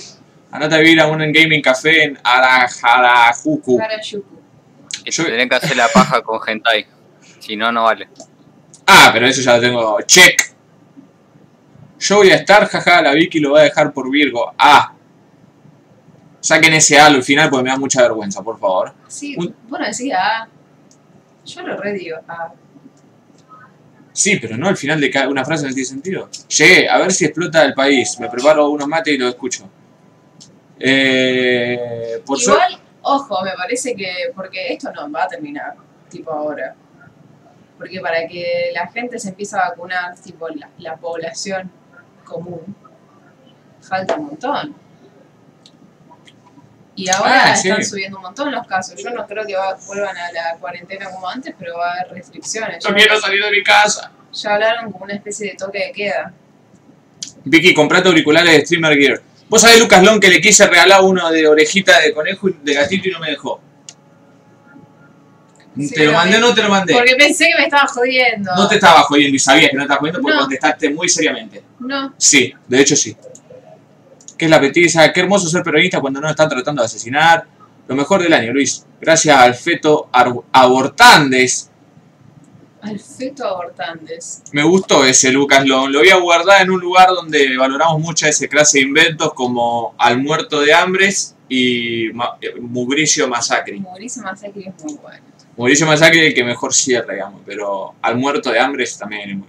Andate 0.51 0.75
a 0.77 0.79
vivir 0.79 1.01
a 1.01 1.07
un 1.07 1.19
gaming 1.33 1.61
café 1.61 2.05
en 2.05 2.19
Araharajuku. 2.25 3.79
Harajuku. 3.81 4.39
Yo- 5.05 5.25
tienen 5.27 5.49
que 5.49 5.55
hacer 5.57 5.77
la 5.77 5.89
paja 5.89 6.23
con 6.23 6.41
hentai. 6.47 6.87
Si 7.41 7.57
no, 7.57 7.71
no 7.71 7.85
vale. 7.85 8.09
Ah, 8.87 9.11
pero 9.13 9.27
eso 9.27 9.43
ya 9.43 9.57
lo 9.57 9.61
tengo. 9.61 9.99
Check. 10.07 10.55
Yo 11.99 12.17
voy 12.17 12.31
a 12.31 12.37
estar, 12.37 12.67
jaja, 12.67 13.03
la 13.03 13.13
Vicky 13.13 13.41
lo 13.41 13.53
va 13.53 13.61
a 13.61 13.65
dejar 13.65 13.93
por 13.93 14.11
Virgo. 14.11 14.53
Ah. 14.59 14.93
Saquen 16.41 16.73
ese 16.75 16.99
A 16.99 17.07
al 17.07 17.23
final 17.23 17.51
porque 17.51 17.65
me 17.65 17.71
da 17.71 17.77
mucha 17.77 18.03
vergüenza, 18.03 18.43
por 18.43 18.59
favor. 18.59 18.93
Sí, 19.09 19.35
Un- 19.37 19.55
bueno, 19.69 19.85
decís 19.87 20.13
A. 20.15 20.49
Yo 21.45 21.63
lo 21.63 21.77
re 21.77 21.93
digo 21.95 22.19
A. 22.29 22.53
Sí, 24.13 24.37
pero 24.41 24.57
no 24.57 24.69
al 24.69 24.77
final 24.77 25.01
de 25.01 25.11
cada 25.11 25.29
una 25.29 25.45
frase 25.45 25.67
no 25.67 25.73
tiene 25.75 25.85
sentido. 25.89 26.29
Llegué, 26.57 26.89
a 26.89 26.99
ver 26.99 27.13
si 27.13 27.25
explota 27.25 27.65
el 27.65 27.75
país. 27.75 28.19
Me 28.21 28.29
preparo 28.29 28.69
unos 28.71 28.87
mates 28.89 29.15
y 29.15 29.19
lo 29.19 29.29
escucho. 29.29 29.69
Eh, 30.79 32.23
por. 32.25 32.41
Igual, 32.41 32.81
ojo, 33.03 33.43
me 33.45 33.53
parece 33.53 33.95
que. 33.95 34.11
Porque 34.35 34.73
esto 34.73 34.93
no 34.93 35.11
va 35.11 35.25
a 35.25 35.29
terminar, 35.29 35.75
tipo 36.09 36.31
ahora. 36.33 36.75
Porque 37.77 38.01
para 38.01 38.27
que 38.27 38.71
la 38.75 38.89
gente 38.89 39.19
se 39.19 39.29
empiece 39.29 39.57
a 39.57 39.71
vacunar, 39.71 40.15
tipo 40.21 40.49
la, 40.49 40.69
la 40.79 40.97
población 40.97 41.71
común, 42.29 42.77
falta 43.81 44.15
un 44.17 44.27
montón. 44.27 44.75
Y 46.95 47.09
ahora 47.11 47.53
Ah, 47.53 47.57
sí. 47.57 47.69
están 47.69 47.85
subiendo 47.85 48.17
un 48.17 48.25
montón 48.25 48.51
los 48.51 48.67
casos. 48.67 49.01
Yo 49.01 49.11
no 49.11 49.25
creo 49.27 49.47
que 49.47 49.55
va- 49.55 49.79
vuelvan 49.87 50.17
a 50.17 50.33
la 50.33 50.57
cuarentena 50.59 51.09
como 51.11 51.29
antes, 51.29 51.55
pero 51.57 51.77
va 51.79 51.91
a 51.91 51.93
haber 52.01 52.13
restricciones. 52.15 52.83
Ya- 52.85 52.93
quiero 52.95 53.21
salir 53.21 53.43
de 53.45 53.51
mi 53.53 53.63
casa. 53.63 54.11
Ya 54.33 54.55
hablaron 54.55 54.91
como 54.91 55.05
una 55.05 55.15
especie 55.15 55.51
de 55.51 55.57
toque 55.57 55.79
de 55.79 55.93
queda. 55.93 56.33
Vicky, 57.45 57.73
comprate 57.73 58.09
auriculares 58.09 58.53
de 58.53 58.61
Streamer 58.67 58.97
Gear. 58.99 59.23
Vos 59.49 59.63
sabés, 59.63 59.79
Lucas 59.79 60.03
Long, 60.03 60.21
que 60.21 60.29
le 60.29 60.41
quise 60.41 60.67
regalar 60.67 61.03
uno 61.03 61.31
de 61.31 61.47
orejita 61.47 62.01
de 62.01 62.13
conejo 62.13 62.49
y 62.49 62.57
de 62.63 62.75
gatito 62.75 63.09
y 63.09 63.13
no 63.13 63.21
me 63.21 63.31
dejó. 63.31 63.61
Sí, 65.79 65.95
¿Te 65.95 66.07
lo 66.07 66.13
mandé 66.13 66.37
o 66.37 66.41
no 66.41 66.55
te 66.55 66.63
lo 66.63 66.69
mandé? 66.71 66.93
Porque 66.95 67.15
pensé 67.17 67.47
que 67.47 67.55
me 67.57 67.65
estaba 67.65 67.87
jodiendo. 67.87 68.51
No 68.57 68.67
te 68.69 68.75
estaba 68.77 69.03
jodiendo 69.03 69.37
y 69.37 69.39
sabías 69.39 69.71
que 69.71 69.77
no 69.77 69.83
estabas 69.83 70.01
jodiendo 70.01 70.21
porque 70.21 70.35
No. 70.35 70.41
contestaste 70.43 70.91
muy 70.91 71.09
seriamente. 71.09 71.63
No. 71.81 72.13
Sí, 72.17 72.53
de 72.67 72.81
hecho 72.81 72.97
sí. 72.97 73.17
¿Qué 74.37 74.45
es 74.45 74.51
la 74.51 74.61
petiza? 74.61 75.13
Qué 75.13 75.21
hermoso 75.21 75.49
ser 75.49 75.63
peronista 75.63 76.01
cuando 76.01 76.21
no 76.21 76.25
nos 76.27 76.33
están 76.33 76.49
tratando 76.49 76.83
de 76.83 76.87
asesinar. 76.87 77.45
Lo 77.87 77.95
mejor 77.97 78.23
del 78.23 78.33
año, 78.33 78.53
Luis. 78.53 78.85
Gracias 79.01 79.37
al 79.37 79.55
feto 79.55 80.09
abortandes. 80.53 81.71
Al 82.83 82.99
feto 83.01 83.45
abortantes. 83.47 84.43
Me 84.53 84.63
gustó 84.63 85.05
ese 85.05 85.33
Lucas 85.33 85.65
Long. 85.67 85.91
Lo 85.91 85.99
voy 86.01 86.11
a 86.11 86.17
guardar 86.17 86.63
en 86.63 86.71
un 86.71 86.81
lugar 86.81 87.09
donde 87.09 87.57
valoramos 87.57 88.01
mucho 88.01 88.27
ese 88.27 88.49
clase 88.49 88.79
de 88.79 88.85
inventos 88.85 89.33
como 89.35 89.95
Al 89.99 90.23
muerto 90.23 90.61
de 90.61 90.73
hambres 90.73 91.35
y 91.49 92.11
Ma- 92.13 92.37
eh, 92.41 92.55
Mugricio 92.61 93.27
Masacre. 93.27 93.81
Mauricio 93.81 94.23
Masacre 94.23 94.69
es 94.77 94.85
muy 94.85 94.95
bueno. 95.03 95.25
Mauricio 95.59 95.87
Masacre 95.87 96.29
el 96.29 96.35
que 96.35 96.45
mejor 96.45 96.73
cierra, 96.73 97.15
digamos, 97.15 97.43
pero 97.45 97.95
Al 98.01 98.17
muerto 98.17 98.51
de 98.51 98.61
hambres 98.61 98.97
también 98.97 99.31
es 99.31 99.37
muy. 99.37 99.49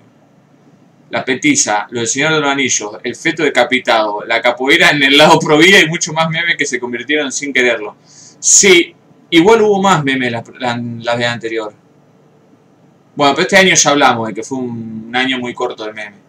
La 1.12 1.26
petiza, 1.26 1.88
lo 1.90 2.02
del 2.02 2.08
Señor 2.08 2.34
de 2.34 2.40
los 2.40 2.50
Anillos, 2.52 2.98
el 3.04 3.16
feto 3.16 3.44
decapitado, 3.44 4.24
la 4.26 4.42
capoeira 4.42 4.92
en 4.92 5.02
el 5.02 5.18
lado 5.18 5.40
pro 5.40 5.58
vida 5.58 5.80
y 5.80 5.88
mucho 5.88 6.14
más 6.14 6.30
memes 6.30 6.56
que 6.56 6.68
se 6.68 6.80
convirtieron 6.80 7.32
sin 7.32 7.52
quererlo. 7.52 7.96
Sí, 8.04 8.94
igual 9.32 9.62
hubo 9.64 9.82
más 9.82 10.04
memes 10.04 10.32
las 10.32 10.48
la, 10.60 10.80
la 11.00 11.16
vez 11.16 11.28
anterior. 11.28 11.74
Bueno, 13.16 13.34
pero 13.34 13.42
este 13.48 13.58
año 13.58 13.74
ya 13.74 13.90
hablamos 13.90 14.28
de 14.28 14.34
que 14.36 14.44
fue 14.44 14.60
un, 14.60 15.12
año 15.16 15.40
muy 15.40 15.54
corto 15.54 15.84
de 15.86 15.94
memes. 15.94 16.20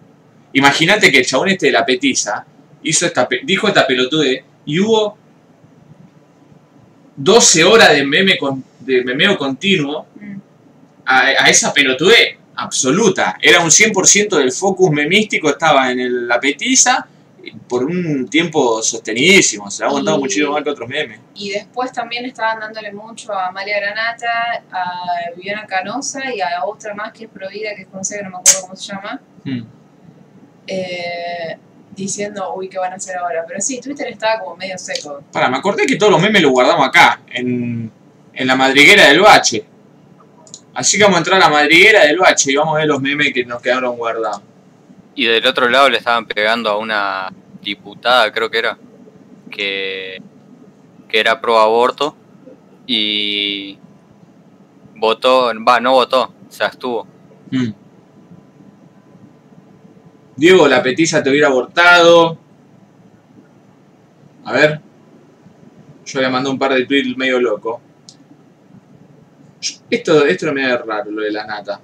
Imagínate 0.54 1.12
que 1.12 1.18
el 1.18 1.26
chabón 1.26 1.50
este 1.50 1.66
de 1.66 1.72
la 1.72 1.84
petiza 1.84 2.44
hizo 2.82 3.04
esta, 3.04 3.28
dijo 3.44 3.68
esta 3.68 3.86
pelotude 3.86 4.44
y 4.64 4.80
hubo 4.80 5.16
12 7.16 7.64
horas 7.64 7.92
de 7.92 8.04
meme 8.04 8.38
con, 8.38 8.64
de 8.80 9.04
memeo 9.04 9.36
continuo 9.38 10.06
Mm. 10.16 10.36
a, 11.06 11.20
a 11.20 11.48
esa 11.48 11.72
pelotudez 11.72 12.36
absoluta. 12.56 13.36
Era 13.40 13.60
un 13.60 13.70
100% 13.70 14.36
del 14.36 14.52
focus 14.52 14.90
memístico, 14.90 15.48
estaba 15.50 15.90
en 15.90 16.00
el- 16.00 16.28
la 16.28 16.38
petiza 16.38 17.06
por 17.68 17.84
un 17.84 18.28
tiempo 18.28 18.82
sostenidísimo. 18.82 19.70
Se 19.70 19.82
ha 19.82 19.86
aguantado 19.86 20.18
Y- 20.18 20.20
muchísimo 20.20 20.52
más 20.52 20.62
que 20.62 20.70
otros 20.70 20.88
memes. 20.88 21.18
Y 21.34 21.50
después 21.50 21.90
también 21.90 22.26
estaban 22.26 22.60
dándole 22.60 22.92
mucho 22.92 23.32
a 23.32 23.46
Amalia 23.48 23.80
Granata, 23.80 24.62
a 24.70 24.92
Viviana 25.34 25.64
Canosa 25.66 26.34
y 26.34 26.40
a 26.42 26.64
otra 26.66 26.94
más 26.94 27.12
que 27.12 27.24
es 27.24 27.30
Provida, 27.30 27.74
que 27.74 27.82
es 27.82 27.88
conocida, 27.88 28.18
que 28.18 28.24
no 28.24 28.30
me 28.30 28.36
acuerdo 28.36 28.60
cómo 28.62 28.76
se 28.76 28.92
llama, 28.92 29.20
Hmm. 29.44 29.62
eh, 30.66 31.56
diciendo, 31.96 32.54
uy, 32.54 32.68
¿qué 32.68 32.78
van 32.78 32.92
a 32.92 32.96
hacer 32.96 33.16
ahora? 33.16 33.44
Pero 33.46 33.60
sí, 33.60 33.80
Twitter 33.80 34.08
estaba 34.08 34.40
como 34.40 34.56
medio 34.56 34.78
seco. 34.78 35.22
Para, 35.32 35.48
me 35.48 35.56
acordé 35.58 35.86
que 35.86 35.96
todos 35.96 36.12
los 36.12 36.20
memes 36.22 36.42
los 36.42 36.52
guardamos 36.52 36.86
acá, 36.86 37.20
en, 37.30 37.90
en 38.32 38.46
la 38.46 38.56
madriguera 38.56 39.08
del 39.08 39.20
bache. 39.20 39.64
Así 40.74 40.96
que 40.96 41.04
vamos 41.04 41.16
a 41.16 41.20
entrar 41.20 41.36
a 41.40 41.44
la 41.46 41.50
madriguera 41.50 42.04
del 42.04 42.18
bache 42.18 42.52
y 42.52 42.56
vamos 42.56 42.74
a 42.74 42.78
ver 42.78 42.86
los 42.86 43.00
memes 43.00 43.32
que 43.32 43.44
nos 43.44 43.60
quedaron 43.60 43.96
guardados. 43.96 44.42
Y 45.14 45.26
del 45.26 45.46
otro 45.46 45.68
lado 45.68 45.88
le 45.88 45.98
estaban 45.98 46.26
pegando 46.26 46.70
a 46.70 46.78
una 46.78 47.32
diputada, 47.60 48.32
creo 48.32 48.50
que 48.50 48.58
era, 48.58 48.78
que, 49.50 50.22
que 51.08 51.20
era 51.20 51.40
pro 51.40 51.58
aborto 51.58 52.16
y 52.86 53.78
votó, 54.96 55.52
va, 55.66 55.80
no 55.80 55.92
votó, 55.92 56.32
se 56.48 56.64
abstuvo. 56.64 57.06
Mm. 57.50 57.70
Diego, 60.36 60.66
la 60.68 60.82
petiza 60.82 61.22
te 61.22 61.30
hubiera 61.30 61.48
abortado. 61.48 62.38
A 64.44 64.52
ver. 64.52 64.80
Yo 66.06 66.20
le 66.20 66.28
mandé 66.28 66.50
un 66.50 66.58
par 66.58 66.72
de 66.72 66.86
tweets 66.86 67.16
medio 67.16 67.38
loco. 67.38 67.80
Esto, 69.90 70.24
esto 70.24 70.52
me 70.52 70.68
da 70.68 70.78
raro, 70.78 71.10
lo 71.10 71.22
de 71.22 71.32
la 71.32 71.44
nata. 71.44 71.80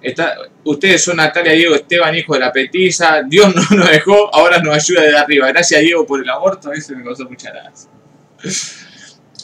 Está, 0.00 0.36
ustedes 0.64 1.04
son 1.04 1.16
Natalia, 1.16 1.52
Diego, 1.52 1.76
Esteban, 1.76 2.14
hijo 2.16 2.34
de 2.34 2.40
la 2.40 2.52
petiza. 2.52 3.22
Dios 3.22 3.54
no 3.54 3.76
nos 3.76 3.88
dejó, 3.88 4.34
ahora 4.34 4.58
nos 4.58 4.74
ayuda 4.74 5.02
desde 5.02 5.16
arriba. 5.16 5.48
Gracias, 5.48 5.80
Diego, 5.80 6.04
por 6.04 6.20
el 6.20 6.28
aborto. 6.28 6.72
Eso 6.72 6.96
me 6.96 7.04
causó 7.04 7.24
mucha 7.28 7.52
gracia. 7.52 7.88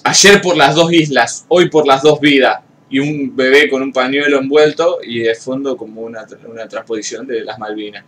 Ayer 0.03 0.43
por 0.43 0.57
las 0.57 0.75
dos 0.75 0.93
islas, 0.93 1.45
hoy 1.49 1.69
por 1.69 1.87
las 1.87 2.03
dos 2.03 2.21
vidas. 2.21 2.61
Y 2.91 2.99
un 2.99 3.37
bebé 3.37 3.69
con 3.69 3.83
un 3.83 3.93
pañuelo 3.93 4.39
envuelto 4.39 4.99
y 5.03 5.21
de 5.21 5.35
fondo 5.35 5.77
como 5.77 6.01
una, 6.01 6.27
una 6.47 6.67
transposición 6.67 7.27
de 7.27 7.45
las 7.45 7.59
Malvinas. 7.59 8.03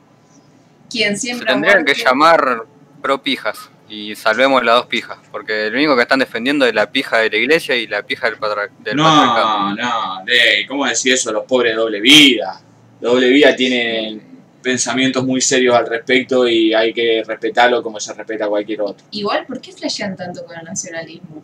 Quien 0.88 1.14
Se 1.14 1.20
siempre 1.20 1.50
ha 1.50 1.52
tendrían 1.52 1.84
que 1.84 1.94
llamar 1.94 2.64
pro 3.00 3.22
pijas 3.22 3.70
y 3.90 4.14
salvemos 4.14 4.62
las 4.64 4.76
dos 4.76 4.86
pijas, 4.86 5.18
porque 5.32 5.66
el 5.66 5.74
único 5.74 5.96
que 5.96 6.02
están 6.02 6.20
defendiendo 6.20 6.64
es 6.64 6.72
la 6.72 6.90
pija 6.90 7.18
de 7.18 7.28
la 7.28 7.36
iglesia 7.36 7.74
y 7.74 7.88
la 7.88 8.02
pija 8.04 8.30
del, 8.30 8.38
patriarcado. 8.38 8.94
No, 8.94 9.74
no, 9.74 10.24
Dey, 10.24 10.64
¿cómo 10.66 10.86
decir 10.86 11.14
eso? 11.14 11.32
Los 11.32 11.44
pobres 11.44 11.72
de 11.72 11.78
doble 11.78 12.00
vida. 12.00 12.60
Doble 13.00 13.28
vida 13.28 13.54
tienen 13.56 14.22
pensamientos 14.62 15.24
muy 15.24 15.40
serios 15.40 15.74
al 15.74 15.88
respecto 15.88 16.46
y 16.46 16.72
hay 16.72 16.92
que 16.92 17.24
respetarlo 17.26 17.82
como 17.82 17.98
se 17.98 18.14
respeta 18.14 18.44
a 18.44 18.48
cualquier 18.48 18.80
otro. 18.82 19.04
Igual, 19.10 19.44
¿por 19.46 19.60
qué 19.60 19.72
flashean 19.72 20.16
tanto 20.16 20.44
con 20.44 20.56
el 20.56 20.64
nacionalismo? 20.64 21.42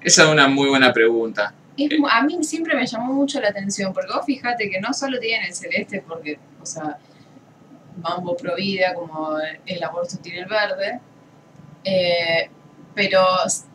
Esa 0.00 0.24
es 0.24 0.28
una 0.28 0.48
muy 0.48 0.68
buena 0.68 0.92
pregunta. 0.92 1.54
Es 1.76 1.90
a 2.10 2.22
mí 2.24 2.42
siempre 2.42 2.74
me 2.74 2.84
llamó 2.84 3.12
mucho 3.12 3.40
la 3.40 3.50
atención, 3.50 3.92
porque 3.92 4.12
vos 4.12 4.26
fíjate 4.26 4.68
que 4.68 4.80
no 4.80 4.92
solo 4.92 5.20
tienen 5.20 5.46
el 5.46 5.54
celeste, 5.54 6.02
porque, 6.06 6.38
o 6.60 6.66
sea, 6.66 6.98
Mambo 8.02 8.36
Provida, 8.36 8.94
como 8.94 9.36
el 9.66 9.82
aborto 9.82 10.16
tiene 10.22 10.40
el 10.40 10.46
verde, 10.46 11.00
eh, 11.84 12.48
pero 12.94 13.24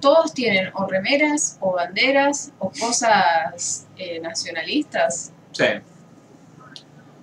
todos 0.02 0.34
tienen 0.34 0.70
o 0.74 0.86
remeras, 0.88 1.58
o 1.62 1.74
banderas, 1.74 2.52
o 2.60 2.70
cosas 2.72 3.88
eh, 3.98 4.20
nacionalistas. 4.20 5.32
Sí. 5.52 5.66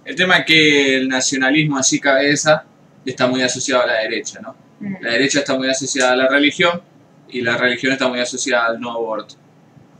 El 0.04 0.16
tema 0.16 0.38
es 0.38 0.44
que 0.46 0.96
el 0.96 1.08
nacionalismo 1.08 1.76
así 1.78 2.00
cabeza 2.00 2.64
está 3.04 3.26
muy 3.26 3.42
asociado 3.42 3.82
a 3.82 3.86
la 3.86 3.94
derecha, 4.00 4.40
¿no? 4.40 4.54
Mm. 4.80 4.96
La 5.02 5.12
derecha 5.12 5.40
está 5.40 5.54
muy 5.56 5.68
asociada 5.68 6.12
a 6.12 6.16
la 6.16 6.28
religión 6.28 6.80
y 7.28 7.42
la 7.42 7.56
religión 7.56 7.92
está 7.92 8.08
muy 8.08 8.18
asociada 8.20 8.66
al 8.66 8.80
no 8.80 8.90
aborto. 8.92 9.34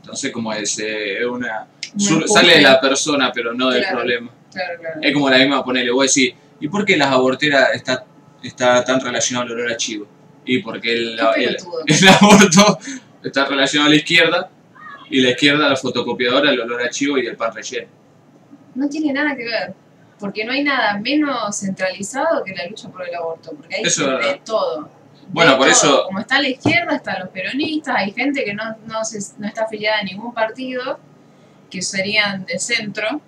Entonces, 0.01 0.31
como 0.31 0.51
es, 0.53 0.79
eh, 0.79 1.25
una... 1.25 1.67
Sur- 1.97 2.27
sale 2.27 2.55
de 2.55 2.61
la 2.61 2.79
persona, 2.81 3.31
pero 3.33 3.53
no 3.53 3.69
del 3.69 3.81
Claro. 3.81 3.97
problema. 3.97 4.31
Claro, 4.51 4.79
claro. 4.79 4.99
Es 5.01 5.13
como 5.13 5.29
la 5.29 5.37
misma, 5.37 5.63
ponele, 5.63 5.91
vos 5.91 6.13
decís, 6.13 6.33
¿y 6.61 6.67
por 6.69 6.85
qué 6.85 6.95
las 6.97 7.09
aborteras 7.09 7.69
está, 7.73 8.05
está 8.41 8.83
tan 8.85 9.01
relacionado 9.01 9.47
al 9.47 9.51
olor 9.53 9.71
a 9.71 9.77
chivo? 9.77 10.07
Y 10.45 10.59
porque 10.59 10.93
el, 10.93 11.19
el, 11.35 12.07
aborto 12.09 12.79
está 13.23 13.45
relacionado 13.45 13.87
a 13.87 13.93
la 13.93 13.95
izquierda 13.97 14.49
y 15.09 15.21
la 15.21 15.31
izquierda 15.31 15.65
a 15.65 15.69
la 15.69 15.75
fotocopiadora, 15.75 16.49
el 16.51 16.59
olor 16.61 16.81
a 16.81 16.89
chivo 16.89 17.17
y 17.17 17.25
el 17.27 17.35
pan 17.35 17.53
relleno. 17.53 17.87
No 18.75 18.87
tiene 18.87 19.11
nada 19.11 19.35
que 19.35 19.43
ver, 19.43 19.73
porque 20.19 20.45
no 20.45 20.53
hay 20.53 20.63
nada 20.63 20.97
menos 20.97 21.57
centralizado 21.59 22.43
que 22.43 22.53
la 22.55 22.65
lucha 22.67 22.89
por 22.89 23.07
el 23.07 23.13
aborto, 23.13 23.51
porque 23.55 23.75
ahí 23.75 23.85
se 23.89 24.05
ve 24.05 24.41
todo. 24.45 24.89
Bueno, 25.27 25.51
por 25.57 25.65
todo. 25.67 25.71
eso- 25.71 26.03
Como 26.05 26.19
está 26.19 26.41
la 26.41 26.49
izquierda, 26.49 26.95
están 26.95 27.19
los 27.19 27.29
peronistas, 27.29 27.95
hay 27.97 28.11
gente 28.11 28.43
que 28.43 28.53
no, 28.53 28.63
no, 28.87 29.03
se- 29.03 29.33
no 29.39 29.47
está 29.47 29.63
afiliada 29.65 29.99
a 29.99 30.03
ningún 30.03 30.33
partido, 30.33 30.99
que 31.69 31.81
serían 31.81 32.45
de 32.45 32.57
centro, 32.59 33.21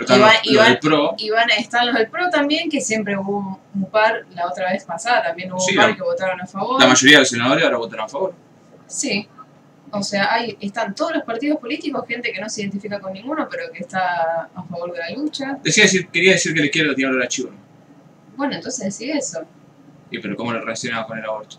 Están 0.00 0.18
Iván- 0.20 0.32
los, 0.32 0.44
los 0.46 0.54
Iván- 0.54 0.68
del 0.68 0.78
PRO, 0.78 1.16
estar 1.58 1.84
los 1.84 1.94
del 1.94 2.08
PRO 2.08 2.30
también, 2.30 2.70
que 2.70 2.80
siempre 2.80 3.16
hubo 3.16 3.60
un, 3.74 3.84
par, 3.90 4.24
la 4.34 4.46
otra 4.46 4.72
vez 4.72 4.84
pasada 4.84 5.22
también 5.22 5.52
hubo 5.52 5.60
Sí, 5.60 5.72
un 5.72 5.76
par 5.78 5.90
la- 5.90 5.96
que 5.96 6.02
votaron 6.02 6.40
a 6.40 6.46
favor. 6.46 6.80
la 6.80 6.86
mayoría 6.88 7.16
de 7.16 7.20
los 7.20 7.28
senadores 7.28 7.64
ahora 7.64 7.76
votaron 7.78 8.04
a 8.06 8.08
favor. 8.08 8.34
Sí. 8.86 9.28
O 9.92 10.02
sea, 10.04 10.32
hay, 10.32 10.56
están 10.60 10.94
todos 10.94 11.14
los 11.14 11.24
partidos 11.24 11.58
políticos, 11.58 12.04
gente 12.06 12.32
que 12.32 12.40
no 12.40 12.48
se 12.48 12.60
identifica 12.62 13.00
con 13.00 13.12
ninguno, 13.12 13.48
pero 13.50 13.64
que 13.72 13.80
está 13.80 14.48
a 14.54 14.62
favor 14.62 14.92
de 14.92 14.98
la 15.00 15.10
lucha. 15.10 15.58
Decía 15.64 15.84
decir, 15.84 16.08
quería 16.08 16.32
decir 16.32 16.54
que 16.54 16.60
la 16.60 16.66
izquierda 16.66 16.94
tiene 16.94 17.10
olor 17.10 17.24
a 17.24 17.28
chivo. 17.28 17.50
¿no? 17.50 17.56
Bueno, 18.36 18.54
entonces 18.54 18.94
sí 18.94 19.10
eso. 19.10 19.42
¿Y 20.12 20.18
pero 20.20 20.36
cómo 20.36 20.52
lo 20.52 20.60
relacionaba 20.60 21.06
con 21.06 21.18
el 21.18 21.24
aborto? 21.24 21.56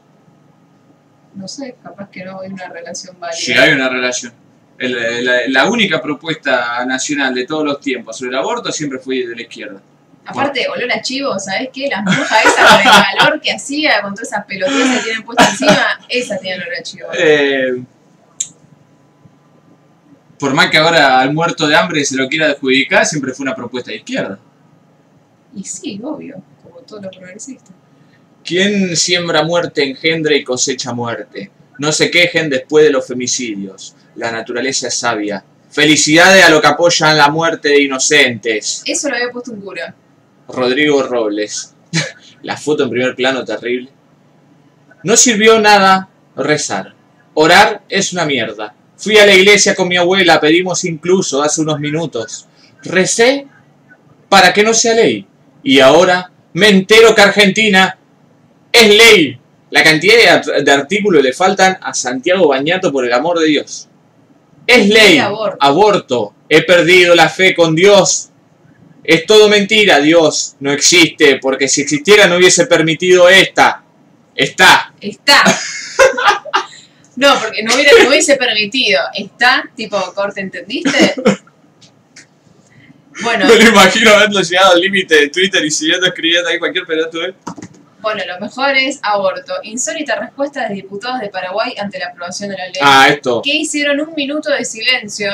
No 1.36 1.48
sé, 1.48 1.76
capaz 1.84 2.10
que 2.10 2.24
no 2.26 2.40
hay 2.42 2.50
una 2.52 2.68
relación 2.70 3.18
válida. 3.20 3.38
Si 3.38 3.54
hay 3.54 3.74
una 3.74 3.88
relación. 3.90 4.34
El- 4.82 5.26
la, 5.26 5.34
la 5.48 5.70
única 5.70 6.02
propuesta 6.02 6.86
nacional 6.86 7.34
de 7.34 7.46
todos 7.46 7.64
los 7.64 7.80
tiempos 7.80 8.18
sobre 8.18 8.32
el 8.32 8.38
aborto 8.38 8.72
siempre 8.72 9.00
fue 9.00 9.28
de 9.28 9.36
la 9.36 9.42
izquierda. 9.42 9.82
Aparte, 10.26 10.68
olor 10.68 10.92
a 10.92 11.02
chivo, 11.02 11.38
¿sabés 11.40 11.70
qué? 11.74 11.88
Las 11.88 12.04
monjas 12.04 12.46
esas 12.46 12.70
con 12.72 12.80
el 12.80 13.18
calor 13.18 13.42
que 13.42 13.52
hacía, 13.52 14.02
con 14.02 14.14
todas 14.14 14.28
esas 14.30 14.46
pelotillas 14.46 14.98
que 14.98 15.04
tienen 15.04 15.24
puestas 15.24 15.50
encima, 15.52 16.00
esas 16.10 16.40
tienen 16.40 16.62
olor 16.62 16.76
a 16.80 16.84
chivo. 16.84 17.08
Eh, 17.18 17.84
por 20.40 20.54
más 20.54 20.70
que 20.70 20.78
ahora 20.78 21.20
al 21.20 21.34
muerto 21.34 21.68
de 21.68 21.76
hambre 21.76 22.04
se 22.06 22.16
lo 22.16 22.28
quiera 22.28 22.48
adjudicar, 22.48 23.06
siempre 23.06 23.34
fue 23.34 23.44
una 23.44 23.56
propuesta 23.56 23.92
de 23.92 23.98
izquierda. 23.98 24.40
Y 25.56 25.64
sí, 25.64 26.00
obvio, 26.04 26.42
como 26.64 26.78
todos 26.80 27.04
los 27.04 27.16
progresistas. 27.16 27.72
¿Quién 28.44 28.96
siembra 28.96 29.44
muerte 29.44 29.84
engendra 29.88 30.36
y 30.36 30.44
cosecha 30.44 30.94
muerte? 30.94 31.52
No 31.80 31.92
se 31.92 32.12
quejen 32.12 32.50
después 32.50 32.86
de 32.86 32.92
los 32.92 33.08
femicidios. 33.08 33.96
La 34.16 34.32
naturaleza 34.32 34.88
es 34.88 34.96
sabia. 34.96 35.44
Felicidades 35.70 36.44
a 36.44 36.50
los 36.50 36.62
que 36.62 36.68
apoyan 36.68 37.18
la 37.18 37.30
muerte 37.30 37.70
de 37.70 37.82
inocentes. 37.82 38.84
Eso 38.86 39.10
lo 39.10 39.16
había 39.16 39.32
puesto 39.32 39.52
un 39.52 39.62
cura. 39.62 39.96
Rodrigo 40.48 41.04
Robles. 41.04 41.74
la 42.44 42.58
foto 42.58 42.84
en 42.84 42.90
primer 42.90 43.16
plano 43.16 43.46
terrible. 43.46 43.90
No 45.04 45.16
sirvió 45.16 45.60
nada 45.60 46.10
rezar. 46.36 46.94
Orar 47.34 47.84
es 47.90 48.14
una 48.14 48.26
mierda. 48.26 48.76
Fui 48.98 49.18
a 49.18 49.26
la 49.26 49.34
iglesia 49.34 49.74
con 49.74 49.88
mi 49.88 49.98
abuela, 49.98 50.40
pedimos 50.40 50.84
incluso 50.84 51.42
hace 51.42 51.62
unos 51.62 51.80
minutos. 51.80 52.48
Recé 52.84 53.48
para 54.30 54.54
que 54.54 54.64
no 54.64 54.74
sea 54.74 54.94
ley. 54.94 55.26
Y 55.64 55.80
ahora 55.80 56.32
me 56.54 56.70
entero 56.70 57.16
que 57.16 57.22
Argentina 57.22 57.98
es 58.72 58.88
ley. 58.90 59.40
La 59.72 59.84
cantidad 59.84 60.44
de, 60.44 60.64
de 60.64 60.72
artículos 60.72 61.24
le 61.24 61.34
faltan 61.34 61.78
a 61.82 61.94
Santiago 61.94 62.48
Bañato 62.48 62.92
por 62.92 63.06
el 63.06 63.14
amor 63.14 63.40
de 63.40 63.48
Dios. 63.48 63.88
Es 64.68 64.88
ley. 64.88 65.18
aborto. 65.18 65.58
Aborto. 65.60 66.34
He 66.48 66.64
perdido 66.64 67.16
la 67.16 67.30
fe 67.30 67.54
con 67.56 67.76
Dios. 67.76 68.30
Es 69.04 69.26
todo 69.26 69.50
mentira, 69.50 70.00
Dios 70.00 70.56
no 70.60 70.72
existe, 70.72 71.38
porque 71.38 71.68
si 71.68 71.82
existiera 71.82 72.28
no 72.28 72.36
hubiese 72.36 72.68
permitido 72.68 73.28
esta. 73.30 73.84
Está. 74.36 74.94
Está. 75.00 75.44
No, 77.14 77.38
porque 77.40 77.62
no, 77.62 77.76
hubiera, 77.76 77.92
no 78.02 78.10
hubiese 78.10 78.36
permitido. 78.38 79.02
Está, 79.14 79.70
tipo, 79.76 80.00
corte, 80.14 80.42
¿entendiste? 80.42 81.14
Bueno, 83.24 83.46
Me 83.46 83.56
lo 83.56 83.70
imagino 83.70 84.12
haberlo 84.12 84.42
llegado 84.42 84.72
al 84.72 84.80
límite 84.80 85.16
de 85.16 85.28
Twitter 85.28 85.64
y 85.64 85.70
siguiendo 85.70 86.08
escribiendo 86.08 86.50
ahí 86.50 86.58
cualquier 86.58 86.86
pelotudo. 86.86 87.36
Bueno, 88.02 88.24
lo 88.28 88.40
mejor 88.40 88.76
es 88.76 89.00
aborto. 89.04 89.54
Insólita 89.64 90.16
respuesta 90.20 90.68
de 90.68 90.76
diputados 90.76 91.20
de 91.20 91.30
Paraguay 91.30 91.74
ante 91.80 92.00
la 92.00 92.08
aprobación 92.08 92.50
de 92.50 92.58
la 92.58 92.66
ley. 92.66 92.74
Ah, 92.82 93.08
esto. 93.10 93.42
que 93.44 93.56
hicieron 93.56 94.00
un 94.02 94.14
minuto 94.16 94.50
de 94.50 94.66
silencio. 94.66 95.30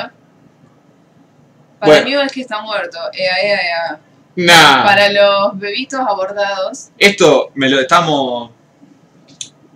Para 1.80 1.92
Bueno. 2.02 2.06
mí 2.06 2.26
es 2.26 2.32
que 2.32 2.42
está 2.42 2.62
muerto. 2.62 2.98
Ea, 3.14 3.36
ea, 3.44 3.60
ea. 3.62 4.00
Nah. 4.36 4.84
Para 4.84 5.10
los 5.12 5.60
bebitos 5.60 6.00
abordados. 6.00 6.90
Esto 6.98 7.52
me 7.56 7.70
lo 7.70 7.80
estamos. 7.80 8.52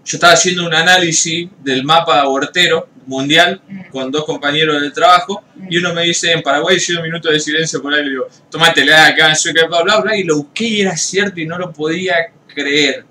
Yo 0.03 0.17
estaba 0.17 0.33
haciendo 0.33 0.65
un 0.65 0.73
análisis 0.73 1.47
del 1.59 1.83
mapa 1.83 2.21
abortero 2.21 2.89
mundial 3.05 3.61
Mm. 3.67 3.89
con 3.91 4.11
dos 4.11 4.25
compañeros 4.25 4.79
del 4.81 4.93
trabajo 4.93 5.43
y 5.69 5.77
uno 5.77 5.93
me 5.93 6.03
dice 6.03 6.31
en 6.31 6.41
Paraguay 6.43 6.77
hicieron 6.77 7.03
un 7.03 7.09
minuto 7.09 7.29
de 7.31 7.39
silencio 7.39 7.81
por 7.81 7.93
ahí 7.93 8.01
y 8.01 8.03
le 8.05 8.09
digo, 8.11 8.27
tomate 8.49 8.85
la 8.85 9.07
acá, 9.07 9.33
que 9.43 9.63
bla 9.67 9.81
bla 9.81 9.99
bla 10.01 10.15
y 10.15 10.23
lo 10.23 10.37
busqué 10.37 10.65
y 10.65 10.81
era 10.81 10.95
cierto 10.95 11.39
y 11.39 11.45
no 11.47 11.57
lo 11.57 11.71
podía 11.73 12.15
creer. 12.53 13.05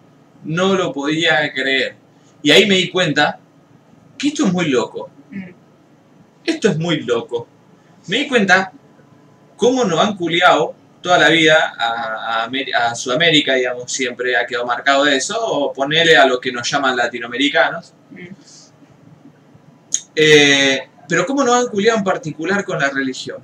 No 0.44 0.74
lo 0.74 0.92
podía 0.92 1.52
creer. 1.52 1.96
Y 2.42 2.50
ahí 2.50 2.66
me 2.66 2.76
di 2.76 2.90
cuenta 2.90 3.38
que 4.16 4.28
esto 4.28 4.46
es 4.46 4.52
muy 4.52 4.66
loco. 4.68 5.10
Esto 6.44 6.68
es 6.70 6.78
muy 6.78 7.02
loco. 7.02 7.46
Me 8.06 8.18
di 8.18 8.28
cuenta 8.28 8.72
cómo 9.56 9.84
nos 9.84 10.00
han 10.00 10.16
culiado 10.16 10.74
toda 11.02 11.18
la 11.18 11.28
vida 11.28 11.74
a, 11.78 12.42
a 12.42 12.48
Ameri- 12.48 12.74
a 12.74 12.94
Sudamérica, 12.94 13.54
digamos, 13.54 13.90
siempre 13.92 14.36
ha 14.36 14.46
quedado 14.46 14.66
marcado 14.66 15.06
eso, 15.06 15.38
o 15.38 15.72
ponerle 15.72 16.16
a 16.16 16.26
los 16.26 16.40
que 16.40 16.52
nos 16.52 16.70
llaman 16.70 16.96
latinoamericanos. 16.96 17.94
Mm. 18.10 18.26
Eh, 20.16 20.88
pero 21.08 21.26
cómo 21.26 21.42
nos 21.44 21.54
han 21.54 21.66
culiado 21.68 21.98
en 21.98 22.04
particular 22.04 22.64
con 22.64 22.78
la 22.78 22.90
religión. 22.90 23.38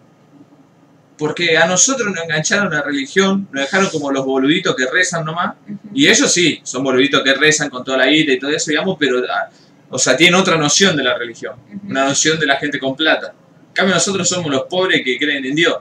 Porque 1.19 1.57
a 1.57 1.67
nosotros 1.67 2.13
nos 2.15 2.23
engancharon 2.23 2.71
la 2.73 2.83
religión, 2.83 3.49
nos 3.51 3.63
dejaron 3.63 3.89
como 3.91 4.11
los 4.13 4.25
boluditos 4.25 4.77
que 4.77 4.87
rezan 4.87 5.25
nomás, 5.25 5.55
Ujú. 5.67 5.79
y 5.95 6.09
ellos 6.09 6.31
sí, 6.33 6.61
son 6.63 6.85
boluditos 6.85 7.23
que 7.23 7.35
rezan 7.35 7.71
con 7.71 7.83
toda 7.83 7.99
la 7.99 8.11
ira 8.11 8.35
y 8.35 8.39
todo 8.39 8.51
eso, 8.51 8.71
digamos, 8.71 8.97
pero, 8.99 9.23
ah, 9.31 9.49
o 9.89 9.99
sea, 9.99 10.17
tienen 10.17 10.35
otra 10.35 10.57
noción 10.57 10.97
de 10.97 11.03
la 11.05 11.17
religión, 11.17 11.55
una 11.89 12.05
noción 12.05 12.39
de 12.39 12.47
la 12.47 12.57
gente 12.57 12.79
con 12.79 12.95
plata. 12.95 13.33
En 13.69 13.73
cambio, 13.73 13.95
nosotros 13.95 14.29
somos 14.29 14.51
los 14.51 14.65
pobres 14.65 15.03
que 15.05 15.19
creen 15.19 15.45
en 15.45 15.55
Dios. 15.55 15.77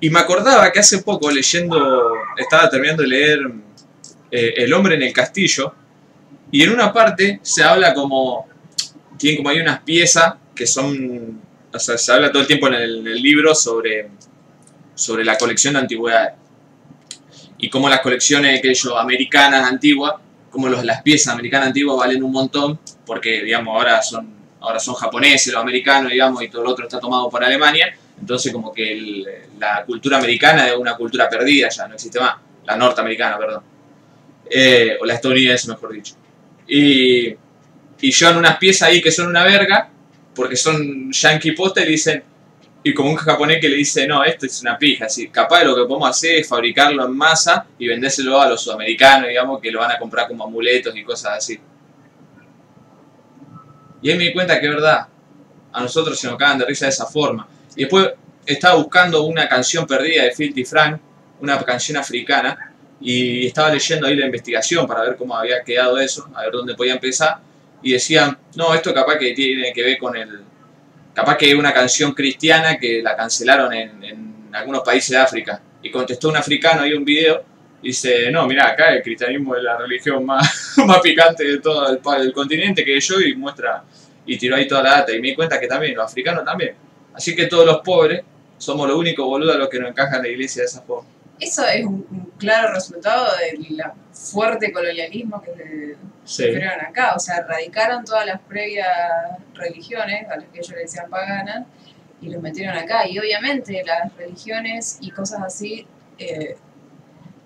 Y 0.00 0.10
me 0.10 0.20
acordaba 0.20 0.70
que 0.70 0.78
hace 0.80 0.98
poco, 0.98 1.30
leyendo, 1.30 2.12
estaba 2.36 2.68
terminando 2.68 3.02
de 3.02 3.08
leer 3.08 3.40
eh, 4.30 4.54
El 4.58 4.72
hombre 4.74 4.94
en 4.94 5.02
el 5.02 5.12
castillo, 5.12 5.74
y 6.50 6.62
en 6.62 6.70
una 6.70 6.92
parte 6.92 7.40
se 7.42 7.62
habla 7.62 7.94
como, 7.94 8.48
tienen 9.18 9.38
como 9.38 9.50
hay 9.50 9.60
unas 9.60 9.80
piezas 9.80 10.34
que 10.54 10.66
son, 10.66 11.40
o 11.72 11.78
sea, 11.78 11.98
se 11.98 12.12
habla 12.12 12.30
todo 12.30 12.42
el 12.42 12.46
tiempo 12.46 12.68
en 12.68 12.74
el, 12.74 12.98
en 12.98 13.06
el 13.06 13.22
libro 13.22 13.54
sobre, 13.54 14.08
sobre 14.98 15.24
la 15.24 15.38
colección 15.38 15.74
de 15.74 15.80
antigüedades. 15.80 16.34
Y 17.58 17.68
como 17.70 17.88
las 17.88 18.00
colecciones 18.00 18.60
que 18.60 18.74
yo, 18.74 18.98
americanas 18.98 19.64
antiguas, 19.70 20.14
como 20.50 20.68
los, 20.68 20.84
las 20.84 21.02
piezas 21.02 21.32
americanas 21.34 21.68
antiguas 21.68 21.96
valen 21.98 22.22
un 22.22 22.32
montón, 22.32 22.78
porque 23.06 23.42
digamos 23.42 23.74
ahora 23.74 24.02
son, 24.02 24.28
ahora 24.60 24.78
son 24.80 24.94
japoneses, 24.94 25.52
los 25.52 25.62
americanos, 25.62 26.10
digamos, 26.10 26.42
y 26.42 26.48
todo 26.48 26.64
lo 26.64 26.70
otro 26.70 26.84
está 26.86 26.98
tomado 27.00 27.28
por 27.28 27.42
Alemania, 27.44 27.94
entonces 28.20 28.52
como 28.52 28.72
que 28.72 28.92
el- 28.92 29.26
la 29.58 29.84
cultura 29.84 30.18
americana 30.18 30.68
es 30.68 30.76
una 30.76 30.96
cultura 30.96 31.28
perdida 31.28 31.68
ya, 31.68 31.86
no 31.88 31.94
existe 31.94 32.18
más, 32.20 32.36
la 32.64 32.76
norteamericana, 32.76 33.38
perdón. 33.38 33.62
Eh, 34.50 34.96
o 35.00 35.04
la 35.04 35.14
estadounidense, 35.14 35.68
mejor 35.68 35.92
dicho. 35.92 36.14
Y, 36.66 37.28
y 38.00 38.12
llevan 38.12 38.36
unas 38.38 38.56
piezas 38.58 38.88
ahí 38.88 39.00
que 39.02 39.10
son 39.12 39.26
una 39.28 39.44
verga, 39.44 39.90
porque 40.34 40.56
son 40.56 41.10
yankee 41.12 41.52
posta 41.52 41.82
y 41.82 41.88
dicen, 41.88 42.22
y 42.82 42.94
como 42.94 43.10
un 43.10 43.16
japonés 43.16 43.60
que 43.60 43.68
le 43.68 43.76
dice, 43.76 44.06
no, 44.06 44.22
esto 44.24 44.46
es 44.46 44.62
una 44.62 44.78
pija, 44.78 45.06
así, 45.06 45.28
capaz 45.28 45.64
lo 45.64 45.74
que 45.74 45.82
podemos 45.82 46.08
hacer 46.08 46.36
es 46.36 46.48
fabricarlo 46.48 47.04
en 47.04 47.16
masa 47.16 47.66
y 47.78 47.88
vendérselo 47.88 48.40
a 48.40 48.48
los 48.48 48.62
sudamericanos, 48.62 49.28
digamos, 49.28 49.60
que 49.60 49.70
lo 49.70 49.80
van 49.80 49.90
a 49.90 49.98
comprar 49.98 50.28
como 50.28 50.44
amuletos 50.44 50.96
y 50.96 51.02
cosas 51.02 51.38
así. 51.38 51.58
Y 54.00 54.10
ahí 54.10 54.16
me 54.16 54.24
di 54.24 54.32
cuenta 54.32 54.60
que 54.60 54.66
es 54.66 54.72
verdad, 54.72 55.08
a 55.72 55.80
nosotros 55.82 56.18
se 56.18 56.28
nos 56.28 56.36
cagan 56.36 56.58
de 56.58 56.66
risa 56.66 56.86
de 56.86 56.90
esa 56.90 57.06
forma. 57.06 57.48
Y 57.74 57.80
después 57.80 58.10
estaba 58.46 58.76
buscando 58.76 59.22
una 59.24 59.48
canción 59.48 59.86
perdida 59.86 60.22
de 60.22 60.32
Filthy 60.32 60.64
Frank, 60.64 61.00
una 61.40 61.62
canción 61.64 61.98
africana, 61.98 62.74
y 63.00 63.46
estaba 63.46 63.70
leyendo 63.70 64.06
ahí 64.06 64.16
la 64.16 64.26
investigación 64.26 64.86
para 64.86 65.02
ver 65.02 65.16
cómo 65.16 65.36
había 65.36 65.62
quedado 65.62 65.98
eso, 65.98 66.28
a 66.34 66.42
ver 66.42 66.52
dónde 66.52 66.74
podía 66.74 66.94
empezar, 66.94 67.38
y 67.82 67.92
decían, 67.92 68.36
no, 68.56 68.74
esto 68.74 68.92
capaz 68.94 69.18
que 69.18 69.32
tiene 69.32 69.72
que 69.72 69.82
ver 69.82 69.98
con 69.98 70.16
el... 70.16 70.47
Capaz 71.18 71.36
que 71.36 71.50
es 71.50 71.54
una 71.56 71.74
canción 71.74 72.12
cristiana 72.12 72.78
que 72.78 73.02
la 73.02 73.16
cancelaron 73.16 73.72
en, 73.72 74.50
algunos 74.52 74.82
países 74.82 75.10
de 75.10 75.16
África. 75.16 75.60
Y 75.82 75.90
contestó 75.90 76.28
un 76.28 76.36
africano 76.36 76.82
ahí 76.82 76.92
un 76.92 77.04
video, 77.04 77.42
y 77.82 77.88
dice, 77.88 78.30
no, 78.30 78.46
mira, 78.46 78.68
acá 78.68 78.90
el 78.94 79.02
cristianismo 79.02 79.56
es 79.56 79.64
la 79.64 79.76
religión 79.76 80.24
más, 80.24 80.74
más 80.86 81.00
picante 81.00 81.42
de 81.42 81.58
todo 81.58 81.88
el, 82.22 82.32
continente 82.32 82.84
que 82.84 83.00
yo, 83.00 83.20
y 83.20 83.34
muestra, 83.34 83.82
y 84.26 84.38
tiró 84.38 84.54
ahí 84.54 84.68
toda 84.68 84.84
la 84.84 84.90
data, 84.90 85.12
y 85.12 85.20
me 85.20 85.30
di 85.30 85.34
cuenta 85.34 85.58
que 85.58 85.66
también, 85.66 85.96
los 85.96 86.04
africanos 86.04 86.44
también. 86.44 86.76
Así 87.12 87.34
que 87.34 87.46
todos 87.46 87.66
los 87.66 87.78
pobres 87.78 88.22
somos 88.56 88.86
los 88.86 88.96
únicos 88.96 89.26
boludos 89.26 89.56
a 89.56 89.58
los 89.58 89.68
que 89.68 89.80
nos 89.80 89.90
encajan 89.90 90.18
en 90.18 90.22
la 90.22 90.28
iglesia 90.28 90.62
de 90.62 90.66
esa 90.66 90.82
forma. 90.82 91.08
Eso 91.40 91.64
es 91.66 91.84
un, 91.84 92.06
un 92.10 92.32
claro 92.38 92.72
resultado 92.74 93.26
del 93.38 93.82
fuerte 94.12 94.72
colonialismo 94.72 95.40
que 95.42 95.52
se 95.54 95.96
Sí. 96.24 96.42
sufrieron 96.48 96.80
acá. 96.84 97.14
O 97.14 97.18
sea, 97.18 97.36
erradicaron 97.38 98.04
todas 98.04 98.26
las 98.26 98.40
previas 98.40 98.88
religiones, 99.54 100.28
a 100.28 100.36
las 100.36 100.44
que 100.50 100.58
ellos 100.58 100.70
le 100.72 100.78
decían 100.80 101.08
paganas, 101.08 101.66
y 102.20 102.28
los 102.30 102.42
metieron 102.42 102.76
acá. 102.76 103.06
Y 103.08 103.18
obviamente 103.18 103.82
las 103.86 104.14
religiones 104.16 104.98
y 105.00 105.10
cosas 105.10 105.40
así 105.42 105.86
eh, 106.18 106.56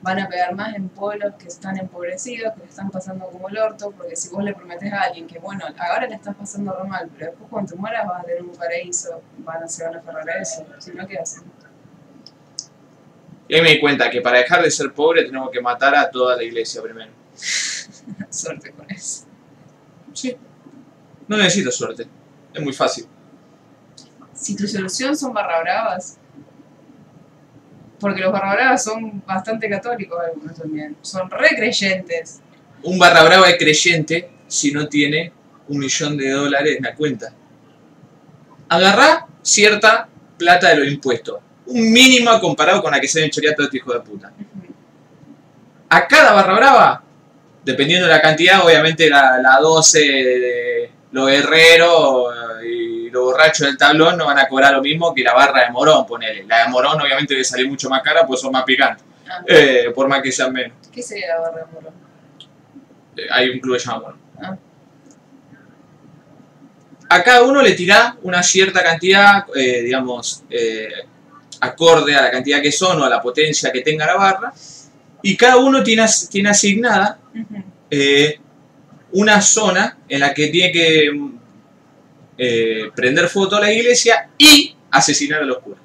van 0.01 0.19
a 0.19 0.29
pegar 0.29 0.53
más 0.55 0.75
en 0.75 0.89
pueblos 0.89 1.35
que 1.39 1.47
están 1.47 1.77
empobrecidos, 1.79 2.55
que 2.55 2.61
le 2.61 2.67
están 2.71 2.91
pasando 2.91 3.27
como 3.31 3.49
el 3.49 3.59
orto, 3.59 3.93
porque 3.93 4.17
si 4.17 4.31
vos 4.31 4.43
le 4.43 4.53
prometés 4.55 4.93
a 4.93 5.03
alguien 5.03 5.29
que, 5.29 5.39
bueno, 5.39 5.65
ahora 5.79 6.09
le 6.09 6.17
estás 6.17 6.35
pasando 6.35 6.73
re 6.77 6.89
mal, 6.89 7.09
pero 7.17 7.31
después 7.31 7.49
cuando 7.51 7.73
te 7.73 7.79
mueras 7.79 8.07
vas 8.09 8.21
a 8.23 8.25
tener 8.25 8.43
un 8.43 8.51
paraíso, 8.57 9.23
van 9.39 9.63
a, 9.63 9.69
se 9.69 9.85
van 9.85 9.95
a 9.95 9.99
aferrar 9.99 10.29
a 10.29 10.41
eso. 10.41 10.67
Si 10.79 10.91
no, 10.93 11.07
¿qué 11.07 11.19
hacen? 11.19 11.45
Y 13.53 13.55
ahí 13.55 13.61
me 13.61 13.69
di 13.73 13.81
cuenta 13.81 14.09
que 14.09 14.23
para 14.23 14.39
dejar 14.39 14.63
de 14.63 14.71
ser 14.71 14.95
pobre 14.95 15.25
tenemos 15.25 15.51
que 15.51 15.61
matar 15.61 15.95
a 15.95 16.11
toda 16.11 16.35
la 16.35 16.43
iglesia 16.43 16.81
primero. 16.81 17.13
Suerte 18.31 18.73
con 18.73 18.91
eso. 18.91 19.27
Sí. 20.15 20.35
No 21.29 21.37
necesito 21.37 21.71
suerte. 21.71 22.07
Es 22.55 22.63
muy 22.63 22.73
fácil. 22.73 23.07
Si 24.33 24.57
tu 24.57 24.67
solución 24.67 25.15
son 25.15 25.35
barra 25.35 25.61
bravas, 25.61 26.17
Porque 28.01 28.23
los 28.23 28.33
barra 28.33 28.55
bravas 28.55 28.85
son 28.85 29.23
bastante 29.27 29.69
católicos 29.69 30.19
algunos 30.19 30.57
también. 30.57 30.97
Son 31.03 31.29
re 31.31 31.51
creyentes. 31.55 32.41
Un 32.83 32.99
barra 32.99 33.23
brava 33.23 33.51
es 33.51 33.59
creyente 33.59 34.31
si 34.49 34.73
no 34.73 34.89
tiene 34.89 35.31
un 35.69 35.79
millón 35.79 36.17
de 36.17 36.31
dólares 36.31 36.79
en 36.79 36.85
la 36.85 36.95
cuenta. 36.95 37.35
Agarrá 38.71 39.27
cierta 39.43 40.09
plata 40.39 40.71
de 40.71 40.77
los 40.77 40.89
impuestos. 40.89 41.52
Un 41.67 41.93
mínimo 41.93 42.39
comparado 42.41 42.83
con 42.83 42.91
la 42.93 43.01
que 43.01 43.09
se 43.09 43.21
ven 43.21 43.31
chorear 43.31 43.55
todo 43.55 43.67
este 43.67 43.79
hijo 43.79 43.93
de 43.93 44.01
puta. 44.01 44.33
A 45.89 46.07
cada 46.07 46.33
barra 46.33 46.55
brava, 46.55 47.03
dependiendo 47.65 48.07
de 48.07 48.13
la 48.13 48.21
cantidad, 48.21 48.65
obviamente 48.65 49.09
la, 49.09 49.39
la 49.39 49.59
12 49.61 49.99
de 50.01 50.91
los 51.13 51.27
guerreros 51.29 52.35
y 52.67 53.11
los 53.11 53.25
borrachos 53.25 53.67
del 53.67 53.77
tablón 53.77 54.17
no 54.17 54.27
van 54.27 54.39
a 54.39 54.49
cobrar 54.49 54.73
lo 54.73 54.81
mismo 54.83 55.15
que 55.15 55.23
la 55.23 55.35
barra 55.35 55.65
de 55.65 55.71
morón, 55.71 56.07
ponele. 56.07 56.45
La 56.45 56.65
de 56.65 56.69
morón 56.69 57.01
obviamente 57.01 57.35
debe 57.35 57.45
salir 57.45 57.69
mucho 57.69 57.89
más 57.91 58.03
cara 58.03 58.27
pues 58.27 58.41
son 58.41 58.53
más 58.53 58.65
picantes. 58.65 59.05
Ah, 59.29 59.43
Eh, 59.47 59.93
por 59.95 60.09
más 60.09 60.23
que 60.23 60.33
sean 60.33 60.53
menos. 60.53 60.77
¿Qué 60.93 61.03
sería 61.03 61.29
la 61.29 61.41
barra 61.41 61.59
de 61.67 61.73
morón? 61.73 61.95
Eh, 63.17 63.27
hay 63.31 63.51
un 63.51 63.61
club 63.61 63.75
que 63.75 63.81
se 63.81 63.87
llama 63.87 64.01
Morón. 64.01 64.19
Ah. 64.43 64.57
A 67.11 67.23
cada 67.23 67.43
uno 67.43 67.61
le 67.61 67.73
tirá 67.73 68.17
una 68.23 68.43
cierta 68.43 68.83
cantidad, 68.83 69.45
eh, 69.55 69.83
digamos, 69.83 70.45
eh, 70.49 70.89
acorde 71.63 72.15
a 72.15 72.23
la 72.23 72.31
cantidad 72.31 72.61
que 72.61 72.73
son 72.73 73.01
o 73.01 73.05
a 73.05 73.09
la 73.09 73.23
potencia 73.23 73.71
que 73.73 73.81
tenga 73.83 74.05
la 74.07 74.17
barra. 74.17 74.53
Y 75.23 75.37
cada 75.37 75.57
uno 75.59 75.83
tiene, 75.83 76.03
as- 76.03 76.29
tiene 76.29 76.51
asignada 76.51 77.19
eh, 77.91 78.39
una 79.13 79.41
zona 79.41 79.99
en 80.09 80.21
la 80.21 80.35
que 80.35 80.49
tiene 80.49 80.73
que 80.73 81.11
eh, 82.39 82.91
prender 82.95 83.29
fuego 83.29 83.57
a 83.57 83.61
la 83.61 83.73
iglesia 83.73 84.29
y 84.37 84.75
asesinar 84.91 85.43
a 85.43 85.45
los 85.45 85.59
curas. 85.59 85.81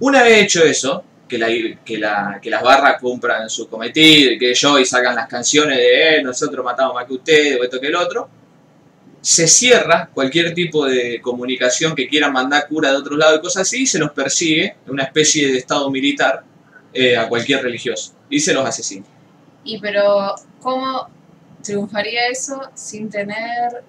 Una 0.00 0.22
vez 0.22 0.44
hecho 0.44 0.64
eso, 0.64 1.04
que, 1.28 1.36
la, 1.38 1.48
que, 1.84 1.98
la- 1.98 2.38
que 2.42 2.48
las 2.48 2.62
barras 2.62 2.98
compran 3.00 3.50
su 3.50 3.68
cometido 3.68 4.32
y 4.32 4.38
que 4.38 4.54
yo 4.54 4.78
y 4.78 4.84
sacan 4.86 5.14
las 5.14 5.28
canciones 5.28 5.76
de 5.76 6.16
eh, 6.18 6.22
nosotros 6.22 6.64
matamos 6.64 6.94
más 6.94 7.06
que 7.06 7.12
ustedes 7.12 7.60
o 7.60 7.64
esto 7.64 7.78
que 7.80 7.88
el 7.88 7.96
otro, 7.96 8.28
se 9.20 9.46
cierra 9.46 10.08
cualquier 10.12 10.54
tipo 10.54 10.86
de 10.86 11.20
comunicación 11.20 11.94
que 11.94 12.08
quieran 12.08 12.32
mandar 12.32 12.66
cura 12.68 12.90
de 12.90 12.96
otro 12.96 13.16
lado 13.16 13.36
y 13.36 13.40
cosas 13.40 13.62
así 13.62 13.82
y 13.82 13.86
se 13.86 13.98
los 13.98 14.12
persigue 14.12 14.76
en 14.86 14.92
una 14.92 15.04
especie 15.04 15.52
de 15.52 15.58
estado 15.58 15.90
militar 15.90 16.42
eh, 16.92 17.16
a 17.16 17.28
cualquier 17.28 17.62
religioso 17.62 18.14
y 18.28 18.40
se 18.40 18.54
los 18.54 18.64
asesina. 18.64 19.04
Y 19.62 19.78
pero, 19.78 20.34
¿cómo 20.60 21.08
triunfaría 21.62 22.28
eso 22.28 22.62
sin 22.74 23.10
tener, 23.10 23.82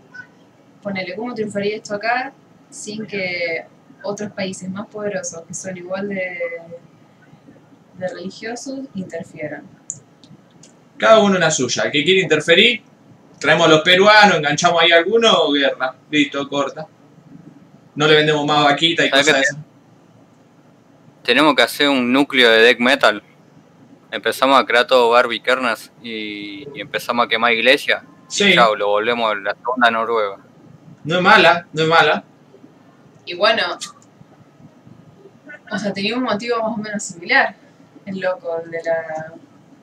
ponele, 0.81 1.15
cómo 1.15 1.33
triunfaría 1.33 1.77
esto 1.77 1.95
acá 1.95 2.33
sin 2.69 3.05
que 3.05 3.65
otros 4.03 4.31
países 4.31 4.69
más 4.69 4.87
poderosos 4.87 5.43
que 5.47 5.53
son 5.53 5.77
igual 5.77 6.09
de, 6.09 6.37
de 7.97 8.07
religiosos 8.09 8.81
interfieran? 8.95 9.63
Cada 10.97 11.19
uno 11.19 11.35
en 11.35 11.41
la 11.41 11.51
suya. 11.51 11.83
El 11.83 11.91
que 11.91 12.03
quiere 12.03 12.21
interferir, 12.21 12.83
traemos 13.41 13.65
a 13.65 13.69
los 13.69 13.81
peruanos, 13.81 14.37
enganchamos 14.37 14.81
ahí 14.81 14.91
a 14.91 14.97
alguno, 14.97 15.51
guerra. 15.51 15.95
Listo, 16.11 16.47
corta. 16.47 16.85
No 17.95 18.07
le 18.07 18.15
vendemos 18.15 18.45
más 18.45 18.63
vaquita 18.63 19.03
y 19.03 19.09
¿Sabes 19.09 19.25
cosas 19.25 19.39
de 19.39 19.41
qué 19.41 19.47
esas. 19.49 19.65
Tenemos 21.23 21.55
que 21.55 21.61
hacer 21.63 21.89
un 21.89 22.13
núcleo 22.13 22.49
de 22.49 22.61
death 22.61 22.79
metal. 22.79 23.23
Empezamos 24.11 24.59
a 24.59 24.65
crear 24.65 24.85
todo 24.87 25.09
barbikernas 25.09 25.91
y, 26.01 26.67
y 26.73 26.81
empezamos 26.81 27.25
a 27.25 27.29
quemar 27.29 27.51
iglesias. 27.53 28.03
Sí, 28.27 28.51
Y 28.51 28.53
chao, 28.55 28.75
lo 28.75 28.87
volvemos 28.87 29.31
a 29.31 29.35
la 29.35 29.55
segunda 29.55 29.91
Noruega. 29.91 30.37
no 31.03 31.15
es 31.17 31.21
mala, 31.21 31.67
no 31.73 31.81
es 31.83 31.87
mala. 31.89 32.23
Y 33.25 33.33
bueno, 33.35 33.63
o 35.69 35.77
sea, 35.77 35.91
tenía 35.93 36.15
un 36.15 36.23
motivo 36.23 36.61
más 36.61 36.73
o 36.73 36.77
menos 36.77 37.03
similar, 37.03 37.55
el 38.05 38.19
loco, 38.19 38.61
el 38.63 38.71
de 38.71 38.81
la... 38.83 39.33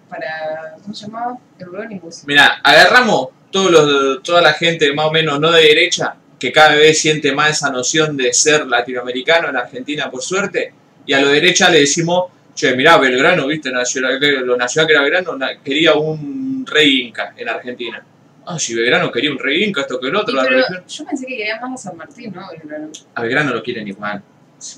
para... 0.09 0.77
¿cómo 0.83 0.95
se 0.95 1.07
llamaba? 1.07 1.39
Euronymous. 1.59 2.25
Mira, 2.27 2.61
agarramos 2.63 3.29
todos 3.51 3.71
los, 3.71 4.23
toda 4.23 4.41
la 4.41 4.53
gente 4.53 4.93
más 4.93 5.07
o 5.07 5.13
menos 5.13 5.41
no 5.41 5.51
de 5.51 5.63
derecha, 5.63 6.17
que 6.39 6.53
cada 6.53 6.75
vez 6.75 7.01
siente 7.01 7.33
más 7.33 7.51
esa 7.51 7.71
noción 7.71 8.17
de 8.17 8.33
ser 8.33 8.67
latinoamericano 8.67 9.49
en 9.49 9.57
Argentina, 9.57 10.11
por 10.11 10.23
suerte, 10.23 10.73
y 11.07 11.13
a 11.13 11.21
lo 11.21 11.29
derecha 11.29 11.71
le 11.71 11.81
decimos, 11.81 12.31
che, 12.55 12.77
mirá, 12.77 12.99
Belgrano, 12.99 13.47
viste, 13.47 13.71
nació, 13.71 14.03
lo 14.03 14.57
nació 14.57 14.87
que 14.87 14.93
era 14.93 15.03
Belgrano, 15.03 15.39
quería 15.65 15.95
un 15.95 16.65
rey 16.67 17.09
inca 17.09 17.35
en 17.37 17.49
Argentina. 17.49 18.05
Ah, 18.47 18.59
si 18.59 18.75
Belgrano 18.75 19.11
quería 19.11 19.31
un 19.31 19.39
rey 19.39 19.65
inca, 19.65 19.83
esto 19.83 20.01
que 20.01 20.09
el 20.09 20.17
otro, 20.17 20.35
la 20.35 20.45
religión. 20.45 20.85
yo 20.87 21.05
pensé 21.05 21.27
que 21.27 21.37
quería 21.37 21.61
más 21.61 21.81
a 21.81 21.89
San 21.89 21.97
Martín, 21.97 22.33
¿no? 22.35 22.49
Belgrano. 22.51 22.91
A 23.15 23.23
Belgrano 23.23 23.53
lo 23.53 23.63
quieren 23.63 23.87
igual. 23.87 24.23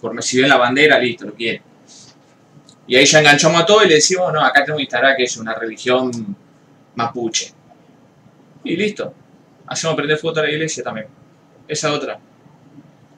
Por, 0.00 0.22
si 0.22 0.40
ven 0.40 0.48
la 0.48 0.56
bandera, 0.56 0.98
listo, 0.98 1.26
lo 1.26 1.34
quieren. 1.34 1.62
Y 2.86 2.96
ahí 2.96 3.04
ya 3.04 3.20
enganchamos 3.20 3.62
a 3.62 3.66
todo 3.66 3.84
y 3.84 3.88
le 3.88 3.94
decimos, 3.94 4.32
no, 4.32 4.44
acá 4.44 4.64
tenemos 4.64 4.78
que 4.78 4.82
instalar 4.82 5.16
que 5.16 5.22
es 5.24 5.36
una 5.36 5.54
religión 5.54 6.10
mapuche. 6.96 7.52
Y 8.64 8.76
listo. 8.76 9.14
Hacemos 9.66 9.96
prender 9.96 10.18
fuego 10.18 10.40
a 10.40 10.42
la 10.42 10.50
iglesia 10.50 10.82
también. 10.82 11.06
Esa 11.66 11.92
otra. 11.92 12.18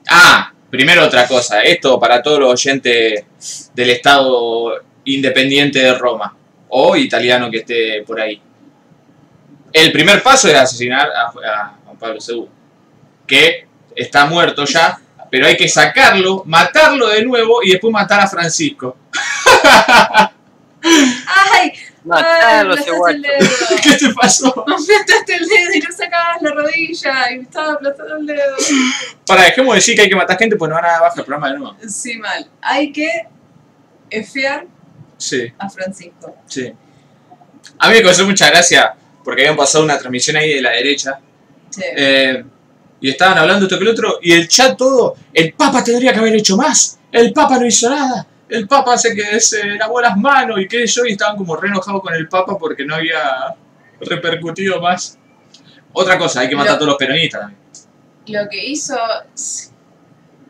Ah, 0.09 0.53
primero 0.69 1.03
otra 1.05 1.27
cosa. 1.27 1.61
Esto 1.61 1.99
para 1.99 2.21
todos 2.21 2.39
los 2.39 2.53
oyentes 2.53 3.25
del 3.73 3.89
Estado 3.89 4.81
independiente 5.05 5.79
de 5.79 5.93
Roma. 5.95 6.35
O 6.69 6.95
italiano 6.95 7.49
que 7.51 7.57
esté 7.57 8.03
por 8.05 8.19
ahí. 8.19 8.41
El 9.71 9.91
primer 9.91 10.21
paso 10.21 10.47
es 10.47 10.55
asesinar 10.55 11.09
a, 11.09 11.27
a 11.27 11.77
Juan 11.85 11.97
Pablo 11.97 12.19
II. 12.27 12.45
Que 13.25 13.67
está 13.95 14.25
muerto 14.25 14.65
ya, 14.65 14.99
pero 15.29 15.47
hay 15.47 15.57
que 15.57 15.67
sacarlo, 15.67 16.43
matarlo 16.45 17.09
de 17.09 17.23
nuevo 17.25 17.63
y 17.63 17.71
después 17.71 17.91
matar 17.91 18.19
a 18.19 18.27
Francisco. 18.27 18.97
¡Ay! 22.05 22.21
Matarlo, 22.21 22.73
¡Ay, 22.73 22.79
ese 22.81 22.91
me 22.91 22.97
guacho. 22.97 23.17
aplastaste 23.17 23.43
el 23.43 23.47
dedo! 23.49 23.81
¿Qué 23.83 23.97
te 24.07 24.13
pasó? 24.13 24.63
Me 24.67 24.73
aplastaste 24.73 25.35
el 25.35 25.47
dedo 25.47 25.73
y 25.73 25.79
no 25.79 25.91
sacabas 25.91 26.41
la 26.41 26.51
rodilla 26.51 27.31
y 27.31 27.37
me 27.37 27.43
estaba 27.43 27.73
aplastando 27.73 28.15
el 28.17 28.25
dedo. 28.25 28.55
Para, 29.25 29.43
dejemos 29.43 29.73
de 29.73 29.75
decir 29.75 29.95
que 29.95 30.01
hay 30.01 30.09
que 30.09 30.15
matar 30.15 30.37
gente, 30.37 30.55
pues 30.55 30.69
no 30.69 30.75
van 30.75 30.85
a 30.85 30.99
bajar 30.99 31.19
el 31.19 31.25
programa 31.25 31.51
de 31.53 31.59
nuevo. 31.59 31.77
Sí, 31.87 32.17
mal. 32.17 32.49
Hay 32.61 32.91
que 32.91 33.09
efear 34.09 34.65
Sí, 35.17 35.51
a 35.57 35.69
Francisco. 35.69 36.35
sí. 36.47 36.71
A 37.79 37.87
mí 37.89 37.95
me 37.95 38.03
causó 38.03 38.25
mucha 38.25 38.49
gracia, 38.49 38.93
porque 39.23 39.41
habían 39.43 39.55
pasado 39.55 39.85
una 39.85 39.97
transmisión 39.97 40.35
ahí 40.35 40.55
de 40.55 40.61
la 40.61 40.71
derecha, 40.71 41.19
Sí. 41.69 41.81
eh, 41.95 42.43
y 42.99 43.09
estaban 43.09 43.37
hablando 43.37 43.65
esto 43.65 43.77
que 43.77 43.83
el 43.85 43.89
otro, 43.89 44.19
y 44.21 44.33
el 44.33 44.47
chat 44.49 44.77
todo, 44.77 45.15
el 45.33 45.53
Papa 45.53 45.81
tendría 45.83 46.11
que 46.11 46.19
haber 46.19 46.35
hecho 46.35 46.57
más, 46.57 46.99
el 47.11 47.31
Papa 47.31 47.57
no 47.57 47.65
hizo 47.65 47.89
nada, 47.89 48.27
el 48.53 48.67
Papa 48.67 48.95
se, 48.97 49.15
que 49.15 49.39
se 49.39 49.65
lavó 49.77 49.99
las 49.99 50.15
manos 50.15 50.59
y 50.59 50.67
qué 50.67 50.85
yo, 50.85 51.05
y 51.05 51.13
estaban 51.13 51.35
como 51.35 51.55
re 51.55 51.69
enojados 51.69 52.01
con 52.03 52.13
el 52.13 52.27
Papa 52.27 52.55
porque 52.55 52.85
no 52.85 52.93
había 52.95 53.55
repercutido 53.99 54.79
más. 54.79 55.17
Otra 55.91 56.19
cosa, 56.19 56.41
hay 56.41 56.49
que 56.49 56.55
matar 56.55 56.75
a 56.75 56.77
todos 56.77 56.89
los 56.89 56.97
peronistas 56.97 57.41
también. 57.41 57.59
Lo 58.27 58.49
que 58.49 58.63
hizo 58.63 58.95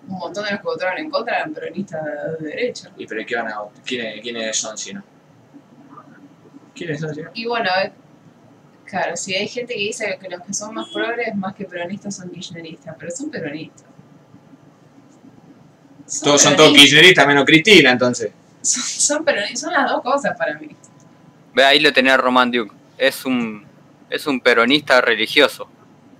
un 0.07 0.17
montón 0.17 0.43
de 0.43 0.51
los 0.51 0.59
que 0.59 0.65
votaron 0.65 0.97
en 0.97 1.09
contra 1.09 1.37
eran 1.37 1.53
peronistas 1.53 2.03
de 2.39 2.47
derecha. 2.47 2.91
¿Y 2.97 3.07
pero 3.07 3.25
qué 3.25 3.35
van 3.37 3.47
a 3.47 3.61
¿Quiénes, 3.85 4.21
quiénes 4.21 4.57
son 4.57 4.77
si 4.77 4.93
no? 4.93 5.03
¿Quiénes 6.75 6.99
son 6.99 7.15
si 7.15 7.21
no? 7.21 7.31
Y 7.33 7.45
bueno, 7.45 7.69
eh, 7.83 7.93
claro, 8.83 9.15
si 9.15 9.33
hay 9.33 9.47
gente 9.47 9.75
que 9.75 9.79
dice 9.79 10.17
que 10.21 10.27
los 10.27 10.41
que 10.41 10.53
son 10.53 10.75
más 10.75 10.89
progres 10.89 11.33
más 11.35 11.55
que 11.55 11.63
peronistas 11.63 12.17
son 12.17 12.29
kirchneristas, 12.29 12.97
pero 12.99 13.11
son 13.11 13.31
peronistas. 13.31 13.92
Todos 16.21 16.41
son 16.41 16.56
todos 16.56 16.73
kirchneristas 16.73 17.26
menos 17.28 17.45
Cristina, 17.45 17.91
entonces. 17.91 18.32
Son, 18.62 18.84
son 18.84 19.26
peronistas, 19.26 19.60
son 19.62 19.73
las 19.73 19.89
dos 19.89 20.02
cosas 20.02 20.38
para 20.38 20.58
mí. 20.60 20.69
Ve, 21.54 21.63
ahí 21.63 21.80
lo 21.80 21.91
tenía 21.93 22.17
Roman 22.17 22.52
Duke. 22.52 22.73
Es 22.97 23.26
un, 23.26 23.65
es 24.10 24.28
un 24.28 24.39
peronista 24.39 25.02
religioso. 25.02 25.67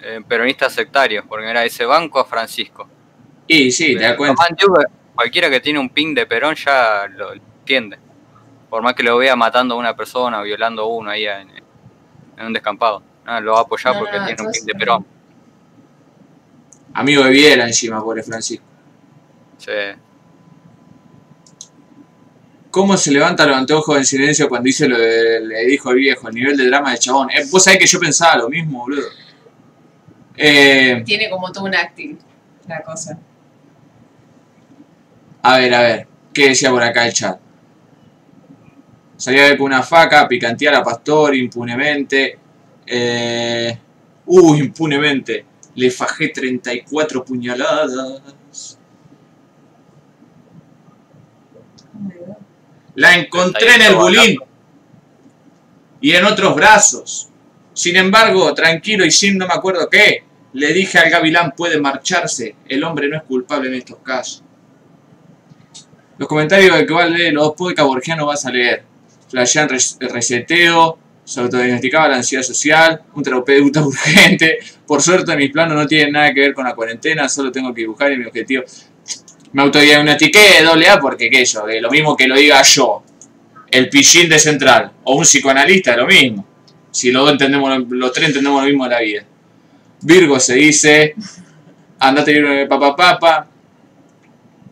eh, 0.02 0.22
peronista 0.28 0.70
sectario, 0.70 1.24
porque 1.28 1.50
era 1.50 1.64
ese 1.64 1.86
banco 1.86 2.20
a 2.20 2.26
Francisco. 2.26 2.88
Y 3.48 3.72
sí, 3.72 3.96
te 3.96 4.04
das 4.04 4.16
cuenta. 4.18 4.46
Duke, 4.60 4.84
cualquiera 5.16 5.50
que 5.50 5.60
tiene 5.60 5.80
un 5.80 5.90
ping 5.90 6.14
de 6.14 6.26
Perón 6.26 6.56
ya 6.56 7.08
lo 7.16 7.34
entiende. 7.34 7.98
Por 8.70 8.82
más 8.82 8.94
que 8.96 9.04
lo 9.04 9.18
vea 9.18 9.36
matando 9.36 9.76
a 9.76 9.78
una 9.78 9.96
persona, 9.96 10.42
violando 10.42 10.82
a 10.84 10.88
uno 10.88 11.10
ahí 11.12 11.26
en, 11.26 11.50
en 12.38 12.46
un 12.46 12.52
descampado. 12.54 13.02
No, 13.26 13.40
lo 13.40 13.54
va 13.54 13.60
a 13.60 13.62
apoyar 13.62 13.94
No, 13.94 14.00
porque 14.00 14.20
no, 14.20 14.26
tiene 14.26 14.42
un 14.44 14.52
ping 14.52 14.66
de. 14.66 14.74
Perón. 14.74 15.06
Amigo 16.96 17.24
de 17.24 17.30
Viera 17.32 17.66
encima, 17.66 18.02
pobre 18.04 18.24
Francisco. 18.24 18.66
Sí. 19.64 19.72
¿Cómo 22.72 22.98
se 22.98 23.12
levanta 23.12 23.46
los 23.46 23.56
anteojos 23.56 23.98
en 23.98 24.06
silencio 24.06 24.50
cuando 24.50 24.66
dice 24.66 24.88
lo 24.88 24.98
de, 24.98 25.42
le 25.42 25.66
dijo 25.66 25.92
el 25.92 25.98
viejo, 25.98 26.28
el 26.28 26.36
nivel 26.36 26.58
de 26.58 26.66
drama 26.66 26.90
del 26.90 27.00
chabón? 27.00 27.30
Eh, 27.30 27.44
Vos 27.52 27.64
sabés 27.64 27.80
que 27.80 27.86
yo 27.86 28.00
pensaba 28.00 28.38
lo 28.38 28.50
mismo, 28.50 28.80
boludo. 28.80 29.08
Eh, 30.36 31.04
Tiene 31.06 31.30
como 31.30 31.52
todo 31.52 31.66
un 31.66 31.76
acting 31.76 32.18
la 32.68 32.82
cosa. 32.82 33.20
a 35.44 35.58
ver, 35.60 35.74
a 35.74 35.82
ver. 35.82 36.08
¿Qué 36.34 36.50
decía 36.50 36.72
por 36.72 36.82
acá 36.82 37.06
el 37.06 37.14
chat? 37.14 37.40
Salía 39.18 39.46
a 39.46 39.50
ver 39.50 39.58
con 39.58 39.68
una 39.68 39.84
faca, 39.84 40.28
picantear 40.28 40.74
a 40.76 40.84
Pastor 40.84 41.36
impunemente. 41.36 42.40
Eh, 42.88 43.78
uh, 44.26 44.56
impunemente. 44.56 45.46
Le 45.76 45.92
fajé 45.92 46.30
34 46.30 47.24
puñaladas. 47.24 48.22
La 52.96 53.16
encontré 53.16 53.76
en 53.76 53.82
el 53.82 53.96
bulín 53.96 54.38
y 56.02 56.12
en 56.12 56.26
otros 56.26 56.56
brazos. 56.56 57.30
Sin 57.74 57.96
embargo, 57.96 58.54
tranquilo 58.54 59.04
y 59.06 59.12
sin 59.12 59.38
no 59.38 59.48
me 59.48 59.54
acuerdo 59.54 59.90
qué, 59.90 60.24
le 60.54 60.74
dije 60.74 61.00
al 61.00 61.10
gavilán 61.10 61.54
puede 61.58 61.80
marcharse. 61.80 62.56
El 62.68 62.84
hombre 62.84 63.08
no 63.10 63.18
es 63.18 63.24
culpable 63.24 63.70
en 63.70 63.76
estos 63.76 63.98
casos. 64.04 64.44
Los 66.18 66.28
comentarios 66.30 66.78
de 66.78 66.86
que 66.86 66.94
va 66.94 67.04
a 67.04 67.08
leer 67.08 67.34
los 67.34 67.54
podcasts 67.54 67.88
borgianos 67.88 68.28
vas 68.28 68.46
a 68.46 68.52
leer. 68.52 68.84
Flashean 69.30 69.68
res- 69.68 69.98
reseteo, 70.00 71.00
se 71.24 71.40
autodiagnosticaba 71.40 72.10
la 72.10 72.18
ansiedad 72.18 72.44
social, 72.44 73.02
un 73.16 73.24
terapeuta 73.24 73.82
urgente. 73.86 74.60
Por 74.86 75.02
suerte 75.02 75.36
mis 75.36 75.52
planos 75.52 75.76
no 75.76 75.88
tienen 75.88 76.12
nada 76.14 76.32
que 76.34 76.42
ver 76.42 76.54
con 76.54 76.66
la 76.66 76.76
cuarentena, 76.76 77.28
solo 77.28 77.52
tengo 77.52 77.74
que 77.74 77.82
dibujar 77.82 78.12
y 78.12 78.18
mi 78.18 78.26
objetivo. 78.26 78.64
Me 79.54 79.62
autodiagnostiqué 79.62 80.40
de 80.60 80.64
doble 80.66 80.90
A 80.90 81.00
porque 81.00 81.30
qué 81.30 81.46
yo, 81.46 81.66
que 81.66 81.80
lo 81.80 81.90
mismo 81.92 82.16
que 82.18 82.28
lo 82.28 82.36
diga 82.36 82.62
yo, 82.64 83.04
el 83.72 83.90
pichín 83.90 84.30
de 84.30 84.38
central, 84.40 84.92
o 85.04 85.16
un 85.16 85.24
psicoanalista, 85.24 85.96
lo 85.96 86.06
mismo. 86.08 86.46
Si 86.92 87.12
los, 87.12 87.24
dos 87.24 87.32
entendemos, 87.34 87.70
lo- 87.70 87.96
los 87.96 88.12
tres 88.14 88.28
entendemos 88.28 88.62
lo 88.62 88.68
mismo 88.68 88.84
de 88.86 88.90
la 88.90 89.00
vida. 89.00 89.24
Virgo 90.02 90.40
se 90.40 90.56
dice, 90.56 91.16
andate 92.00 92.34
libre 92.34 92.68
papá 92.68 92.96
papa. 92.96 93.48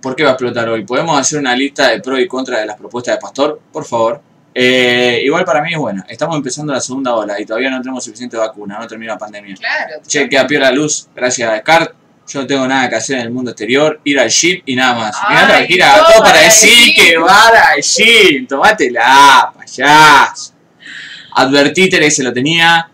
¿Por 0.02 0.16
qué 0.16 0.24
va 0.24 0.30
a 0.30 0.34
explotar 0.34 0.68
hoy? 0.70 0.84
¿Podemos 0.84 1.20
hacer 1.20 1.40
una 1.40 1.56
lista 1.56 1.90
de 1.90 2.00
pro 2.02 2.20
y 2.20 2.28
contra 2.28 2.60
de 2.60 2.66
las 2.66 2.76
propuestas 2.76 3.16
de 3.16 3.22
Pastor? 3.22 3.60
Por 3.72 3.86
favor. 3.86 4.22
Eh, 4.54 5.22
igual 5.24 5.46
para 5.46 5.62
mí 5.62 5.72
es 5.74 5.78
bueno. 5.80 6.04
Estamos 6.10 6.36
empezando 6.36 6.74
la 6.74 6.82
segunda 6.82 7.14
ola 7.16 7.40
y 7.40 7.46
todavía 7.46 7.70
no 7.70 7.80
tenemos 7.82 8.04
suficiente 8.04 8.36
vacuna, 8.36 8.78
no 8.80 8.88
termina 8.88 9.14
la 9.14 9.20
pandemia. 9.20 9.56
Claro. 9.56 10.02
Che, 10.06 10.28
que 10.28 10.38
a 10.38 10.46
pie 10.48 10.60
la 10.60 10.72
luz, 10.72 11.08
gracias 11.16 11.50
a 11.50 11.54
Descartes. 11.54 11.96
Yo 12.28 12.42
no 12.42 12.48
tengo 12.48 12.68
nada 12.68 12.90
que 12.90 12.96
hacer 12.96 13.18
en 13.18 13.24
el 13.24 13.32
mundo 13.32 13.52
exterior, 13.52 14.00
ir 14.04 14.20
al 14.20 14.30
gym 14.30 14.62
y 14.66 14.76
nada 14.76 14.94
más. 14.94 15.18
Mirá, 15.30 15.48
tranquila, 15.48 15.96
todo 15.96 16.14
todo 16.14 16.24
para 16.24 16.42
decir 16.42 16.94
que 16.96 17.18
va 17.18 17.48
al 17.48 17.82
gym. 17.82 18.48
Tomátela, 18.48 19.52
payaso. 19.58 20.54
Advertite 21.34 22.00
que 22.00 22.12
se 22.12 22.24
lo 22.24 22.32
tenía. 22.32 22.90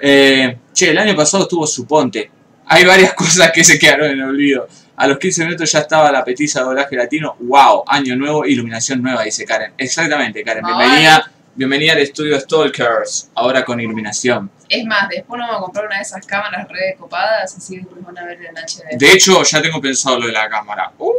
Eh, 0.00 0.56
che, 0.72 0.90
el 0.90 0.98
año 0.98 1.14
pasado 1.14 1.44
estuvo 1.44 1.66
Suponte. 1.66 2.30
Hay 2.66 2.84
varias 2.84 3.14
cosas 3.14 3.50
que 3.52 3.62
se 3.62 3.78
quedaron 3.78 4.10
en 4.10 4.18
el 4.18 4.24
olvido. 4.24 4.66
A 4.96 5.06
los 5.06 5.18
15 5.18 5.44
minutos 5.44 5.72
ya 5.72 5.78
estaba 5.78 6.12
la 6.12 6.24
petiza 6.24 6.60
de 6.60 6.66
doblaje 6.66 6.94
latino. 6.94 7.36
¡Wow! 7.40 7.84
Año 7.86 8.16
nuevo, 8.16 8.44
iluminación 8.44 9.02
nueva, 9.02 9.22
dice 9.22 9.46
Karen. 9.46 9.72
Exactamente, 9.78 10.42
Karen. 10.44 10.62
Bienvenida, 10.64 11.30
bienvenida 11.60 11.92
al 11.92 11.98
estudio 11.98 12.40
Stalkers. 12.40 13.28
Ahora 13.34 13.62
con 13.66 13.78
iluminación. 13.78 14.50
Es 14.66 14.82
más, 14.86 15.10
después 15.10 15.38
nos 15.38 15.46
vamos 15.48 15.60
a 15.60 15.64
comprar 15.64 15.86
una 15.88 15.96
de 15.96 16.02
esas 16.02 16.24
cámaras 16.24 16.66
re 16.70 16.96
copadas, 16.98 17.54
así 17.54 17.76
que 17.76 17.82
nos 17.94 18.02
van 18.02 18.16
a 18.16 18.24
ver 18.24 18.40
en 18.46 18.56
HD. 18.56 18.96
De 18.98 19.12
hecho, 19.12 19.42
ya 19.42 19.60
tengo 19.60 19.78
pensado 19.78 20.18
lo 20.18 20.26
de 20.26 20.32
la 20.32 20.48
cámara. 20.48 20.90
Uh, 20.96 21.12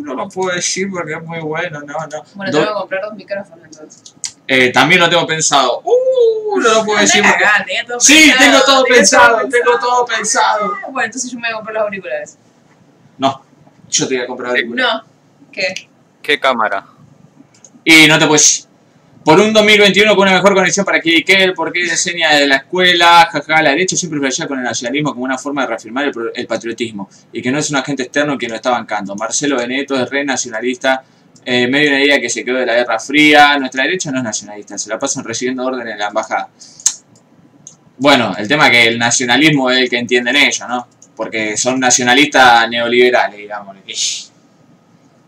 no 0.00 0.12
lo 0.14 0.28
puedo 0.28 0.54
decir 0.54 0.88
porque 0.90 1.14
es 1.14 1.22
muy 1.22 1.40
bueno. 1.40 1.80
No, 1.80 1.94
no. 1.94 2.24
Bueno, 2.34 2.52
Do- 2.52 2.58
tengo 2.58 2.72
que 2.74 2.78
comprar 2.80 3.02
dos 3.04 3.14
micrófonos 3.14 3.64
entonces. 3.64 4.14
eh, 4.46 4.70
también 4.70 5.00
lo 5.00 5.08
tengo 5.08 5.26
pensado. 5.26 5.80
Uh, 5.82 6.60
no 6.60 6.74
lo 6.74 6.84
puedo 6.84 7.00
decir 7.00 7.22
porque... 7.22 7.44
tenía 7.64 7.86
todo 7.86 8.00
Sí, 8.00 8.12
pensado, 8.34 8.44
tengo 8.44 8.64
todo 8.66 8.84
pensado, 8.84 9.48
tengo 9.48 9.78
todo 9.78 10.04
pensado. 10.04 10.72
Bueno, 10.90 11.06
entonces 11.06 11.30
yo 11.32 11.38
me 11.38 11.48
voy 11.48 11.52
a 11.52 11.56
comprar 11.56 11.74
los 11.76 11.84
auriculares. 11.84 12.36
No, 13.16 13.42
yo 13.88 14.06
te 14.08 14.14
voy 14.16 14.24
a 14.24 14.26
comprar 14.26 14.50
auriculares. 14.50 14.92
No. 14.94 15.50
¿Qué? 15.50 15.88
¿Qué 16.20 16.38
cámara? 16.38 16.84
Y 17.82 18.06
no 18.08 18.18
te 18.18 18.26
puedes. 18.26 18.63
Por 19.24 19.40
un 19.40 19.54
2021 19.54 20.14
con 20.14 20.28
una 20.28 20.36
mejor 20.36 20.54
conexión 20.54 20.84
para 20.84 21.00
que 21.00 21.24
Kel, 21.24 21.54
porque 21.54 21.80
enseña 21.80 22.34
de 22.34 22.46
la 22.46 22.56
escuela, 22.56 23.26
jaja, 23.32 23.62
la 23.62 23.70
derecha 23.70 23.96
siempre 23.96 24.20
flashea 24.20 24.46
con 24.46 24.58
el 24.58 24.64
nacionalismo 24.64 25.12
como 25.12 25.24
una 25.24 25.38
forma 25.38 25.62
de 25.62 25.68
reafirmar 25.68 26.04
el, 26.04 26.12
el 26.34 26.46
patriotismo 26.46 27.08
y 27.32 27.40
que 27.40 27.50
no 27.50 27.58
es 27.58 27.70
un 27.70 27.76
agente 27.76 28.02
externo 28.02 28.36
que 28.36 28.48
lo 28.48 28.56
está 28.56 28.70
bancando. 28.70 29.16
Marcelo 29.16 29.56
Benedetto 29.56 29.98
es 29.98 30.10
re 30.10 30.26
nacionalista, 30.26 31.02
eh, 31.46 31.66
medio 31.68 31.88
una 31.90 32.02
idea 32.02 32.20
que 32.20 32.28
se 32.28 32.44
quedó 32.44 32.58
de 32.58 32.66
la 32.66 32.74
Guerra 32.74 32.98
Fría. 32.98 33.58
Nuestra 33.58 33.84
derecha 33.84 34.10
no 34.10 34.18
es 34.18 34.24
nacionalista, 34.24 34.76
se 34.76 34.90
la 34.90 34.98
pasan 34.98 35.24
recibiendo 35.24 35.64
órdenes 35.64 35.94
en 35.94 35.98
la 36.00 36.08
embajada. 36.08 36.50
Bueno, 37.96 38.34
el 38.36 38.46
tema 38.46 38.66
es 38.66 38.72
que 38.72 38.86
el 38.88 38.98
nacionalismo 38.98 39.70
es 39.70 39.78
el 39.78 39.88
que 39.88 39.98
entienden 39.98 40.36
ellos, 40.36 40.68
¿no? 40.68 40.86
Porque 41.16 41.56
son 41.56 41.80
nacionalistas 41.80 42.68
neoliberales, 42.68 43.38
digamos. 43.38 43.76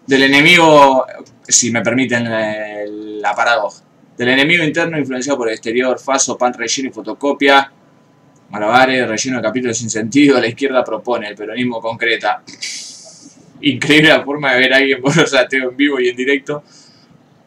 Del 0.07 0.23
enemigo, 0.23 1.07
si 1.49 1.71
me 1.71 1.81
permiten 1.81 3.23
la 3.23 3.35
paradoja. 3.35 3.86
Del 4.17 4.29
enemigo 4.31 4.64
interno 4.64 4.99
influenciado 4.99 5.39
por 5.39 5.49
el 5.49 5.55
exterior, 5.55 5.99
faso, 5.99 6.37
pan 6.39 6.55
relleno 6.55 6.89
y 6.89 6.93
fotocopia. 6.93 7.71
Malabares, 8.51 9.07
relleno 9.09 9.37
de 9.39 9.43
capítulos 9.43 9.77
sin 9.79 9.91
sentido. 9.91 10.41
La 10.41 10.47
izquierda 10.47 10.83
propone, 10.85 11.29
el 11.29 11.35
peronismo 11.35 11.81
concreta. 11.81 12.43
Increíble 13.61 14.09
la 14.11 14.23
forma 14.25 14.53
de 14.53 14.59
ver 14.61 14.73
a 14.75 14.77
alguien 14.77 15.01
por 15.01 15.12
sateo 15.29 15.71
en 15.71 15.77
vivo 15.77 16.01
y 16.01 16.09
en 16.09 16.17
directo. 16.17 16.62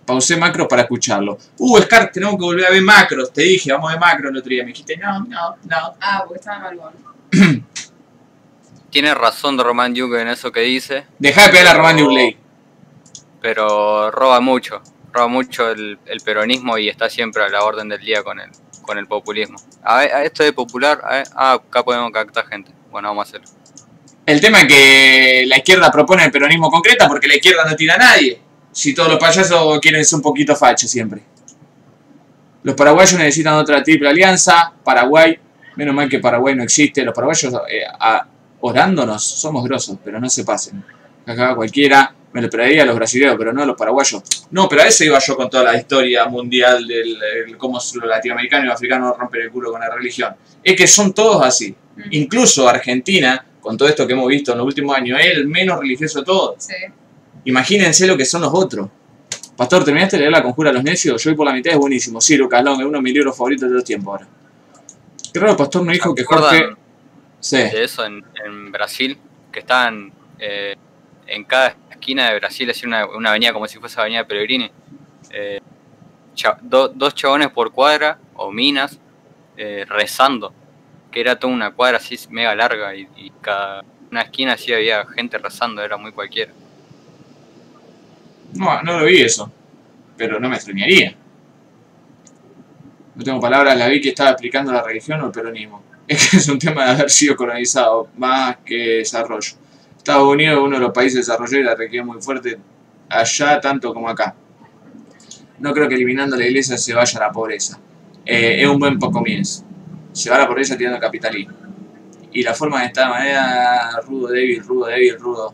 Pausé 0.06 0.38
macros 0.38 0.68
para 0.68 0.84
escucharlo. 0.84 1.38
Uh, 1.58 1.78
Scar, 1.82 2.12
tenemos 2.12 2.36
que 2.36 2.44
volver 2.44 2.66
a 2.66 2.72
ver 2.72 2.82
macros. 2.82 3.32
Te 3.32 3.44
dije, 3.44 3.72
vamos 3.72 3.90
a 3.90 3.94
ver 3.94 4.00
macros 4.00 4.32
el 4.32 4.38
otro 4.38 4.50
día. 4.50 4.64
Me 4.64 4.70
dijiste, 4.70 4.98
no, 4.98 5.20
no, 5.26 5.56
no. 5.64 5.96
Ah, 6.02 6.24
porque 6.26 6.40
estaba 6.40 6.60
mal 6.60 6.76
bueno. 6.78 7.64
Tiene 8.90 9.14
razón 9.14 9.56
de 9.56 9.64
Roman 9.64 9.94
Duke 9.94 10.20
en 10.20 10.30
eso 10.30 10.52
que 10.52 10.62
dice, 10.62 11.06
Dejá 11.20 11.44
de 11.44 11.50
pegar 11.50 11.68
a 11.68 11.74
Román 11.78 12.02
Urley. 12.02 12.38
pero 13.40 14.10
roba 14.10 14.40
mucho. 14.40 14.82
Roba 15.12 15.28
mucho 15.28 15.70
el, 15.72 15.98
peronismo 16.24 16.78
y 16.78 16.88
está 16.90 17.10
siempre 17.10 17.44
a 17.44 17.50
la 17.50 17.64
orden 17.64 17.90
del 17.90 18.00
día 18.02 18.24
con 18.24 18.40
el, 18.40 18.50
con 18.84 18.98
el 18.98 19.08
populismo. 19.08 19.58
A, 19.84 20.00
a 20.00 20.24
esto 20.24 20.44
de 20.44 20.54
popular, 20.54 21.02
a 21.36 21.54
acá 21.54 21.84
podemos 21.84 22.12
captar 22.12 22.46
gente. 22.48 22.72
Bueno, 22.92 23.10
vamos 23.10 23.26
a 23.26 23.30
hacerlo. 23.30 23.48
El 24.26 24.40
tema 24.40 24.62
es 24.62 24.68
que 24.68 25.44
la 25.48 25.58
izquierda 25.58 25.92
propone 25.92 26.24
el 26.26 26.32
peronismo 26.32 26.70
concreta 26.70 27.08
porque 27.08 27.28
la 27.28 27.36
izquierda 27.36 27.66
no 27.66 27.76
tira 27.76 27.96
a 27.96 27.98
nadie. 27.98 28.40
Si 28.72 28.94
todos 28.94 29.10
los 29.10 29.18
payasos 29.20 29.80
quieren 29.80 30.06
ser 30.06 30.18
un 30.18 30.22
poquito 30.22 30.56
fachos 30.56 30.92
siempre. 30.92 31.22
Los 32.62 32.76
paraguayos 32.76 33.14
necesitan 33.18 33.56
otra 33.56 33.82
triple 33.82 34.10
alianza. 34.10 34.72
Paraguay, 34.84 35.40
menos 35.76 35.96
mal 35.96 36.08
que 36.08 36.20
Paraguay 36.20 36.54
no 36.56 36.64
existe. 36.64 37.04
Los 37.04 37.16
paraguayos 37.16 37.52
eh, 37.70 37.82
a- 38.00 38.28
orándonos 38.62 39.24
somos 39.24 39.64
grosos, 39.64 39.98
pero 40.04 40.20
no 40.20 40.30
se 40.30 40.44
pasen. 40.44 40.84
Acá 41.26 41.56
cualquiera 41.56 42.14
me 42.40 42.44
lo 42.44 42.48
esperaría 42.48 42.84
a 42.84 42.86
los 42.86 42.96
brasileños, 42.96 43.36
pero 43.38 43.52
no 43.52 43.64
a 43.64 43.66
los 43.66 43.76
paraguayos. 43.76 44.24
No, 44.52 44.70
pero 44.70 44.82
a 44.82 44.88
eso 44.88 45.04
iba 45.04 45.20
yo 45.20 45.36
con 45.36 45.50
toda 45.50 45.64
la 45.64 45.78
historia 45.78 46.26
mundial 46.26 46.88
del 46.88 47.18
el 47.48 47.58
cómo 47.58 47.78
los 47.78 48.08
latinoamericanos 48.08 48.64
y 48.64 48.68
los 48.68 48.76
africanos 48.76 49.18
rompen 49.18 49.42
el 49.42 49.52
culo 49.52 49.72
con 49.72 49.82
la 49.82 49.90
religión. 49.94 50.34
Es 50.64 50.76
que 50.76 50.88
son 50.88 51.14
todos 51.14 51.46
así. 51.46 51.76
Mm. 51.96 52.02
Incluso 52.12 52.68
Argentina, 52.68 53.46
con 53.60 53.78
todo 53.78 53.90
esto 53.90 54.08
que 54.08 54.14
hemos 54.14 54.28
visto 54.28 54.54
en 54.54 54.60
los 54.60 54.68
últimos 54.68 54.96
años, 54.96 55.20
es 55.20 55.38
el 55.38 55.48
menos 55.48 55.80
religioso 55.80 56.20
de 56.20 56.26
todos. 56.26 56.56
Sí. 56.64 56.74
Imagínense 57.46 58.08
lo 58.08 58.16
que 58.16 58.26
son 58.26 58.42
los 58.42 58.52
otros. 58.54 58.90
Pastor, 59.58 59.84
¿terminaste 59.84 60.16
de 60.16 60.22
leer 60.22 60.32
La 60.32 60.42
Conjura 60.42 60.70
de 60.70 60.76
los 60.76 60.84
Necios? 60.84 61.22
Yo 61.22 61.32
voy 61.32 61.38
por 61.38 61.46
la 61.46 61.54
mitad, 61.54 61.74
es 61.74 61.80
buenísimo. 61.80 62.22
Sí, 62.22 62.38
Lucas 62.38 62.64
Long, 62.64 62.80
es 62.80 62.86
uno 62.86 62.98
de 62.98 63.04
mis 63.04 63.14
libros 63.14 63.36
favoritos 63.36 63.68
de 63.68 63.76
los 63.76 63.84
tiempos 63.84 64.14
ahora. 64.14 64.28
Qué 65.34 65.40
raro, 65.40 65.58
Pastor 65.58 65.84
no 65.84 65.92
dijo 65.92 66.16
que 66.16 66.22
¿Se 66.22 66.26
acuerdan 66.26 66.50
Jorge... 66.50 66.76
Sí. 67.42 67.58
de 67.58 67.84
eso 67.84 68.06
en, 68.06 68.24
en 68.46 68.72
Brasil? 68.72 69.18
Que 69.52 69.60
estaban 69.60 70.14
eh, 70.40 70.76
en 71.28 71.44
cada 71.44 71.76
esquina 72.00 72.30
de 72.30 72.40
Brasil, 72.40 72.70
así 72.70 72.86
una, 72.86 73.06
una 73.06 73.30
avenida 73.30 73.54
como 73.54 73.68
si 73.68 73.78
fuese 73.80 74.00
Avenida 74.00 74.26
Pellegrini. 74.26 74.72
eh, 75.32 75.60
do- 76.62 76.88
dos 76.90 77.14
chabones 77.16 77.50
por 77.50 77.72
cuadra, 77.72 78.18
o 78.36 78.52
minas, 78.52 78.98
eh, 79.58 79.86
rezando. 79.88 80.54
Que 81.12 81.22
era 81.22 81.38
toda 81.38 81.54
una 81.54 81.72
cuadra 81.72 81.98
así 81.98 82.18
mega 82.30 82.56
larga 82.56 82.96
y, 82.96 83.08
y 83.18 83.32
cada 83.42 83.84
una 84.12 84.22
esquina 84.22 84.54
así 84.54 84.74
había 84.74 85.06
gente 85.08 85.38
rezando, 85.38 85.82
era 85.84 85.98
muy 85.98 86.12
cualquiera. 86.12 86.52
No, 88.54 88.82
no 88.84 89.00
lo 89.00 89.06
vi 89.06 89.22
eso. 89.22 89.52
Pero 90.18 90.40
no 90.40 90.50
me 90.50 90.56
extrañaría. 90.56 91.16
No 93.16 93.24
tengo 93.24 93.40
palabras, 93.40 93.78
la 93.78 93.88
vi 93.88 94.00
que 94.02 94.10
estaba 94.10 94.32
explicando 94.32 94.72
la 94.72 94.82
religión 94.84 95.22
o 95.22 95.28
el 95.28 95.32
peronismo. 95.32 95.84
Es 96.10 96.28
que 96.32 96.38
es 96.38 96.48
un 96.50 96.58
tema 96.58 96.86
de 96.86 96.92
haber 96.92 97.10
sido 97.12 97.36
colonizado, 97.36 98.08
más 98.18 98.58
que 98.66 98.76
desarrollo. 99.00 99.52
Estados 100.00 100.28
Unidos 100.28 100.58
es 100.58 100.64
uno 100.64 100.78
de 100.78 100.82
los 100.82 100.94
países 100.94 101.28
desarrollados 101.28 101.78
y 101.82 101.86
la 101.96 102.04
muy 102.04 102.22
fuerte 102.22 102.58
allá 103.10 103.60
tanto 103.60 103.94
como 103.94 104.10
acá. 104.10 104.34
No 105.60 105.74
creo 105.74 105.90
que 105.90 105.96
eliminando 105.96 106.38
la 106.38 106.46
iglesia 106.46 106.78
se 106.78 106.94
vaya 106.94 107.20
a 107.20 107.28
la 107.28 107.32
pobreza. 107.32 107.80
Eh, 108.26 108.62
es 108.62 108.68
un 108.68 108.80
buen 108.80 108.98
comienzo. 108.98 109.66
Se 110.14 110.30
va 110.30 110.38
a 110.38 110.40
la 110.40 110.48
pobreza 110.48 110.78
tirando 110.78 111.00
capitalismo. 111.00 111.54
Y 112.32 112.44
la 112.44 112.54
forma 112.54 112.80
de 112.82 112.88
esta 112.88 113.10
manera, 113.10 114.00
rudo, 114.08 114.30
débil, 114.30 114.64
rudo, 114.64 114.88
débil, 114.88 115.20
rudo. 115.20 115.54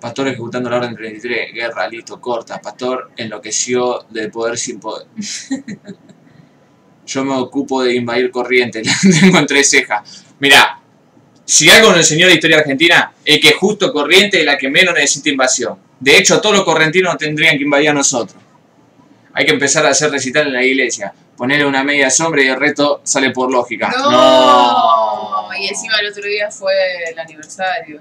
Pastor 0.00 0.28
ejecutando 0.28 0.70
la 0.70 0.76
orden 0.76 0.96
33, 0.96 1.52
guerra, 1.52 1.86
listo, 1.88 2.20
corta. 2.20 2.60
Pastor 2.60 3.10
enloqueció 3.16 4.06
del 4.08 4.30
poder 4.30 4.56
sin 4.56 4.80
poder. 4.80 5.06
Yo 7.06 7.24
me 7.24 7.34
ocupo 7.34 7.82
de 7.82 7.94
invadir 7.94 8.30
corriente, 8.30 8.82
la 8.82 8.92
tengo 9.20 9.38
en 9.38 9.46
tres 9.46 9.68
cejas. 9.68 10.24
Mirá, 10.40 10.80
si 11.44 11.68
algo 11.68 11.90
nos 11.90 11.98
enseñó 11.98 12.26
la 12.26 12.34
historia 12.34 12.58
argentina, 12.58 13.12
es 13.24 13.40
que 13.40 13.52
justo 13.52 13.92
corriente 13.92 14.40
es 14.40 14.44
la 14.44 14.56
que 14.56 14.68
menos 14.70 14.94
necesita 14.94 15.28
invasión. 15.30 15.78
De 16.00 16.16
hecho, 16.16 16.40
todos 16.40 16.56
los 16.56 16.64
correntinos 16.64 17.16
tendrían 17.18 17.56
que 17.56 17.64
invadir 17.64 17.90
a 17.90 17.94
nosotros. 17.94 18.42
Hay 19.32 19.44
que 19.44 19.52
empezar 19.52 19.84
a 19.86 19.90
hacer 19.90 20.10
recital 20.10 20.46
en 20.46 20.52
la 20.54 20.64
iglesia. 20.64 21.12
Ponerle 21.36 21.66
una 21.66 21.82
media 21.82 22.08
sombra 22.10 22.42
y 22.42 22.46
el 22.46 22.58
resto 22.58 23.00
sale 23.04 23.30
por 23.30 23.50
lógica. 23.50 23.92
No. 23.98 25.48
Y 25.58 25.68
encima 25.68 25.98
el 26.00 26.08
otro 26.08 26.22
día 26.24 26.50
fue 26.50 26.72
el 27.10 27.18
aniversario. 27.18 28.00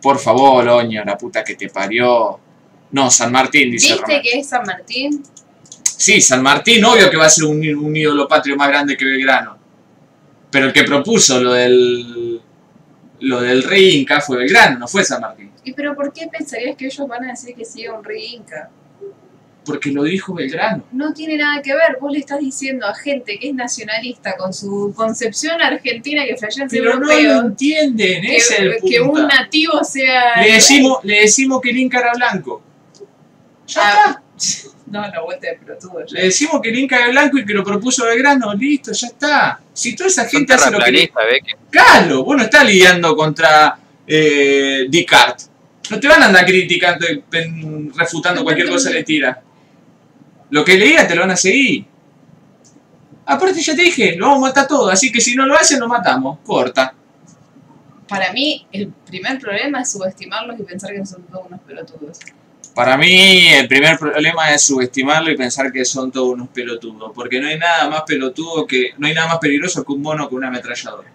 Por 0.00 0.18
favor, 0.18 0.66
Oño, 0.68 1.02
la 1.04 1.16
puta 1.16 1.44
que 1.44 1.54
te 1.54 1.68
parió. 1.68 2.38
No, 2.92 3.10
San 3.10 3.32
Martín, 3.32 3.70
dice 3.70 3.88
¿Viste 3.88 4.02
Román. 4.02 4.22
que 4.22 4.38
es 4.38 4.48
San 4.48 4.64
Martín? 4.64 5.22
Sí, 5.82 6.20
San 6.20 6.42
Martín, 6.42 6.84
obvio 6.84 7.10
que 7.10 7.16
va 7.16 7.26
a 7.26 7.30
ser 7.30 7.44
un, 7.44 7.56
un 7.76 7.96
ídolo 7.96 8.28
patrio 8.28 8.56
más 8.56 8.68
grande 8.68 8.96
que 8.96 9.04
Belgrano. 9.04 9.58
Pero 10.50 10.66
el 10.66 10.72
que 10.72 10.84
propuso 10.84 11.40
lo 11.40 11.52
del. 11.52 12.33
Lo 13.24 13.40
del 13.40 13.62
rey 13.62 13.96
Inca 13.96 14.20
fue 14.20 14.38
Belgrano, 14.38 14.78
no 14.78 14.88
fue 14.88 15.04
San 15.04 15.20
Martín. 15.20 15.50
¿Y 15.64 15.72
pero 15.72 15.94
por 15.94 16.12
qué 16.12 16.28
pensarías 16.30 16.76
que 16.76 16.86
ellos 16.86 17.08
van 17.08 17.24
a 17.24 17.28
decir 17.28 17.54
que 17.54 17.64
siga 17.64 17.94
un 17.98 18.04
rey 18.04 18.34
inca? 18.34 18.70
Porque 19.64 19.90
lo 19.90 20.02
dijo 20.02 20.34
Belgrano. 20.34 20.84
No 20.92 21.14
tiene 21.14 21.38
nada 21.38 21.62
que 21.62 21.72
ver, 21.74 21.96
vos 21.98 22.12
le 22.12 22.18
estás 22.18 22.38
diciendo 22.38 22.86
a 22.86 22.94
gente 22.94 23.38
que 23.38 23.48
es 23.48 23.54
nacionalista 23.54 24.36
con 24.36 24.52
su 24.52 24.92
concepción 24.94 25.60
argentina 25.62 26.24
que 26.26 26.36
flashean 26.36 26.68
Pero 26.68 26.98
no 26.98 27.10
europeos, 27.10 27.34
lo 27.34 27.48
entienden, 27.48 28.22
que, 28.22 28.36
es 28.36 28.50
el 28.50 28.76
que 28.86 29.00
un 29.00 29.26
nativo 29.26 29.82
sea... 29.82 30.42
le, 30.42 30.52
decimos, 30.52 30.98
le 31.02 31.20
decimos 31.22 31.62
que 31.62 31.70
el 31.70 31.78
Inca 31.78 32.00
era 32.00 32.12
blanco. 32.12 32.62
Ya 33.68 33.80
Ah, 33.82 34.20
está. 34.36 34.73
No, 34.86 35.00
la 35.00 35.22
vuelta 35.22 35.48
de 35.48 35.56
pelotudo. 35.56 36.04
ya. 36.06 36.18
Le 36.18 36.24
decimos 36.26 36.60
que 36.62 36.68
el 36.68 36.78
Inca 36.78 36.96
era 36.98 37.08
blanco 37.08 37.38
y 37.38 37.44
que 37.44 37.54
lo 37.54 37.64
propuso 37.64 38.04
Belgrano, 38.04 38.52
listo, 38.54 38.92
ya 38.92 39.06
está. 39.06 39.60
Si 39.72 39.96
toda 39.96 40.08
esa 40.08 40.26
gente 40.26 40.52
hace 40.54 40.70
lo 40.70 40.78
que... 40.78 41.10
Claro, 41.70 42.24
vos 42.24 42.36
no 42.36 42.42
estás 42.42 42.66
lidiando 42.66 43.16
contra 43.16 43.78
eh, 44.06 44.86
Descartes. 44.88 45.50
No 45.90 46.00
te 46.00 46.08
van 46.08 46.22
a 46.22 46.26
andar 46.26 46.46
criticando 46.46 47.06
refutando 47.94 48.42
cualquier 48.42 48.68
cosa 48.68 48.88
que 48.88 48.94
le 48.94 49.04
tira. 49.04 49.42
Lo 50.50 50.64
que 50.64 50.78
le 50.78 50.86
diga 50.86 51.06
te 51.06 51.14
lo 51.14 51.22
van 51.22 51.32
a 51.32 51.36
seguir. 51.36 51.84
Aparte 53.26 53.60
ya 53.60 53.74
te 53.74 53.82
dije, 53.82 54.16
lo 54.16 54.26
vamos 54.26 54.44
a 54.44 54.48
matar 54.48 54.68
todo, 54.68 54.90
así 54.90 55.10
que 55.10 55.20
si 55.20 55.34
no 55.34 55.46
lo 55.46 55.56
hacen 55.56 55.80
lo 55.80 55.88
matamos. 55.88 56.38
Corta. 56.44 56.94
Para 58.08 58.32
mí, 58.32 58.66
el 58.70 58.88
primer 58.88 59.38
problema 59.38 59.80
es 59.80 59.92
subestimarlos 59.92 60.60
y 60.60 60.62
pensar 60.62 60.92
que 60.92 61.04
son 61.06 61.22
todos 61.24 61.46
unos 61.46 61.60
pelotudos. 61.60 62.18
Para 62.74 62.96
mí 62.96 63.48
el 63.52 63.68
primer 63.68 63.96
problema 63.96 64.52
es 64.52 64.62
subestimarlo 64.62 65.30
y 65.30 65.36
pensar 65.36 65.70
que 65.70 65.84
son 65.84 66.10
todos 66.10 66.34
unos 66.34 66.48
pelotudos. 66.48 67.12
Porque 67.14 67.40
no 67.40 67.46
hay 67.46 67.58
nada 67.58 67.88
más 67.88 68.02
pelotudo 68.02 68.66
que. 68.66 68.92
no 68.98 69.06
hay 69.06 69.14
nada 69.14 69.28
más 69.28 69.38
peligroso 69.38 69.84
que 69.84 69.92
un 69.92 70.02
mono 70.02 70.28
con 70.28 70.38
una 70.38 70.48
ametralladora. 70.48 71.12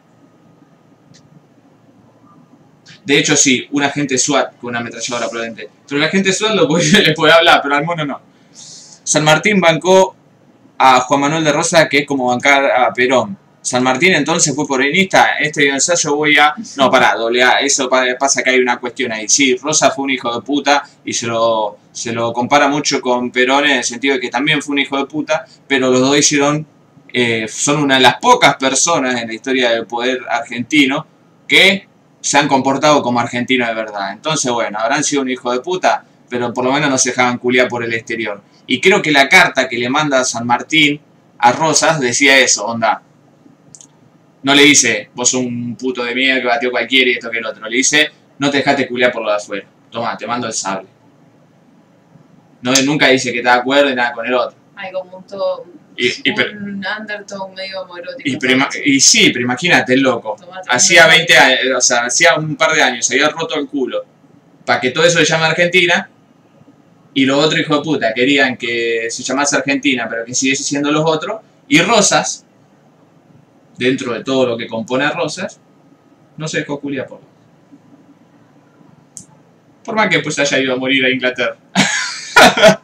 De 3.03 3.17
hecho, 3.17 3.35
sí, 3.35 3.67
un 3.71 3.83
agente 3.83 4.17
SWAT 4.17 4.57
con 4.57 4.69
una 4.69 4.79
ametralladora 4.79 5.27
probablemente. 5.29 5.69
Pero 5.87 5.99
el 5.99 6.07
agente 6.07 6.31
SWAT 6.31 6.53
lo 6.53 6.67
puede, 6.67 7.01
le 7.03 7.13
puede 7.13 7.33
hablar, 7.33 7.59
pero 7.61 7.75
al 7.75 7.83
mono 7.83 8.05
no. 8.05 8.21
San 8.53 9.23
Martín 9.23 9.59
bancó 9.59 10.15
a 10.77 11.01
Juan 11.01 11.21
Manuel 11.21 11.43
de 11.43 11.51
Rosa, 11.51 11.89
que 11.89 11.99
es 11.99 12.07
como 12.07 12.27
bancar 12.27 12.65
a 12.65 12.93
Perón. 12.93 13.37
San 13.61 13.83
Martín 13.83 14.13
entonces 14.13 14.55
fue 14.55 14.65
peronista. 14.67 15.37
En 15.39 15.45
este 15.47 15.67
ensayo 15.69 16.15
voy 16.15 16.37
a. 16.37 16.53
No, 16.77 16.89
pará, 16.89 17.15
doble 17.15 17.43
A. 17.43 17.59
Eso 17.59 17.89
pa- 17.89 18.05
pasa 18.19 18.41
que 18.41 18.51
hay 18.51 18.59
una 18.59 18.79
cuestión 18.79 19.11
ahí. 19.11 19.27
Sí, 19.27 19.55
Rosa 19.57 19.91
fue 19.91 20.05
un 20.05 20.11
hijo 20.11 20.33
de 20.33 20.41
puta 20.41 20.83
y 21.03 21.13
se 21.13 21.27
lo, 21.27 21.77
se 21.91 22.11
lo 22.13 22.31
compara 22.33 22.67
mucho 22.69 23.01
con 23.01 23.31
Perón 23.31 23.65
en 23.65 23.77
el 23.77 23.83
sentido 23.83 24.15
de 24.15 24.21
que 24.21 24.29
también 24.29 24.61
fue 24.61 24.73
un 24.73 24.79
hijo 24.79 24.97
de 24.97 25.05
puta, 25.05 25.45
pero 25.67 25.89
los 25.91 25.99
dos 26.01 26.17
hicieron. 26.17 26.65
eh, 27.11 27.47
son 27.49 27.81
una 27.83 27.95
de 27.95 28.01
las 28.01 28.15
pocas 28.21 28.55
personas 28.55 29.19
en 29.21 29.27
la 29.27 29.33
historia 29.33 29.71
del 29.71 29.85
poder 29.87 30.19
argentino 30.29 31.05
que 31.47 31.87
se 32.21 32.37
han 32.37 32.47
comportado 32.47 33.01
como 33.01 33.19
argentinos 33.19 33.67
de 33.67 33.73
verdad. 33.73 34.11
Entonces, 34.13 34.51
bueno, 34.51 34.77
habrán 34.79 35.03
sido 35.03 35.21
un 35.23 35.29
hijo 35.29 35.51
de 35.51 35.59
puta, 35.61 36.03
pero 36.29 36.53
por 36.53 36.63
lo 36.65 36.71
menos 36.71 36.89
no 36.89 36.97
se 36.97 37.09
dejaban 37.09 37.39
culiar 37.39 37.67
por 37.67 37.83
el 37.83 37.93
exterior. 37.93 38.41
Y 38.67 38.79
creo 38.79 39.01
que 39.01 39.11
la 39.11 39.27
carta 39.27 39.67
que 39.67 39.77
le 39.79 39.89
manda 39.89 40.23
San 40.23 40.45
Martín 40.45 41.01
a 41.39 41.51
Rosas 41.51 41.99
decía 41.99 42.37
eso, 42.37 42.65
onda. 42.65 43.01
No 44.43 44.55
le 44.55 44.63
dice, 44.63 45.09
vos 45.13 45.29
sos 45.29 45.41
un 45.41 45.75
puto 45.75 46.03
de 46.03 46.15
mierda 46.15 46.39
que 46.41 46.47
batió 46.47 46.71
cualquiera 46.71 47.09
y 47.11 47.13
esto 47.13 47.29
que 47.29 47.39
el 47.39 47.45
otro. 47.45 47.67
Le 47.67 47.77
dice, 47.77 48.09
no 48.37 48.49
te 48.49 48.57
dejaste 48.57 48.87
culiar 48.87 49.11
por 49.11 49.21
lo 49.23 49.29
de 49.29 49.35
afuera. 49.35 49.67
Toma, 49.91 50.15
te 50.17 50.25
mando 50.27 50.47
el 50.47 50.53
sable. 50.53 50.87
No, 52.61 52.73
nunca 52.85 53.07
dice 53.07 53.31
que 53.31 53.39
está 53.39 53.53
de 53.53 53.59
acuerdo 53.59 53.89
y 53.89 53.95
nada 53.95 54.11
con 54.13 54.25
el 54.25 54.33
otro. 54.33 54.57
Hay 54.75 54.91
como 54.91 55.17
un 55.17 55.23
todo... 55.27 55.65
Y- 55.97 56.29
un 56.29 56.81
undertone 56.99 57.53
medio 57.55 57.81
homoerótico. 57.81 58.21
Y, 58.85 59.01
sí, 59.01 59.31
pero 59.31 59.43
imagínate, 59.43 59.93
el 59.93 60.01
loco. 60.01 60.37
Tomate 60.39 60.69
Hacía 60.69 61.03
un- 61.05 61.09
20 61.11 61.37
años, 61.37 61.59
o 61.77 61.81
sea, 61.81 62.05
hacía 62.05 62.35
un 62.35 62.55
par 62.55 62.71
de 62.73 62.81
años, 62.81 63.05
se 63.05 63.15
había 63.15 63.27
roto 63.29 63.59
el 63.59 63.67
culo. 63.67 64.05
Para 64.65 64.79
que 64.79 64.91
todo 64.91 65.03
eso 65.03 65.19
se 65.19 65.25
llame 65.25 65.45
Argentina. 65.45 66.09
Y 67.13 67.25
los 67.25 67.43
otros 67.43 67.59
hijos 67.59 67.77
de 67.79 67.83
puta 67.83 68.13
querían 68.13 68.55
que 68.55 69.07
se 69.09 69.23
llamase 69.23 69.57
Argentina, 69.57 70.07
pero 70.09 70.23
que 70.23 70.33
siguiese 70.33 70.63
siendo 70.63 70.89
los 70.91 71.03
otros. 71.05 71.41
Y 71.67 71.81
Rosas, 71.81 72.45
dentro 73.79 74.13
de 74.13 74.23
todo 74.23 74.45
lo 74.45 74.57
que 74.57 74.67
compone 74.67 75.05
a 75.05 75.11
Rosas, 75.11 75.59
no 76.37 76.47
se 76.47 76.59
dejó 76.59 76.79
culiar 76.79 77.07
por 77.07 77.21
Por 79.83 79.95
más 79.95 80.09
que 80.09 80.19
pues 80.19 80.37
haya 80.37 80.59
ido 80.59 80.73
a 80.73 80.77
morir 80.77 81.05
a 81.05 81.09
Inglaterra. 81.09 81.55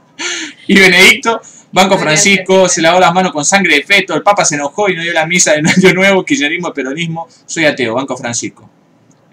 y 0.67 0.79
Benedicto, 0.79 1.41
Banco 1.73 1.97
Francisco, 1.97 2.69
se 2.69 2.81
lavó 2.81 2.99
las 3.01 3.13
manos 3.13 3.33
con 3.33 3.43
sangre 3.43 3.75
de 3.75 3.83
feto, 3.83 4.15
el 4.15 4.23
Papa 4.23 4.45
se 4.45 4.55
enojó 4.55 4.89
y 4.89 4.95
no 4.95 5.03
dio 5.03 5.11
la 5.11 5.25
misa 5.25 5.51
de 5.51 5.57
Año 5.57 5.93
Nuevo, 5.93 6.23
kirchnerismo, 6.23 6.73
peronismo, 6.73 7.27
soy 7.45 7.65
ateo, 7.65 7.93
Banco 7.93 8.15
Francisco. 8.15 8.69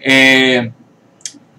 Eh, 0.01 0.69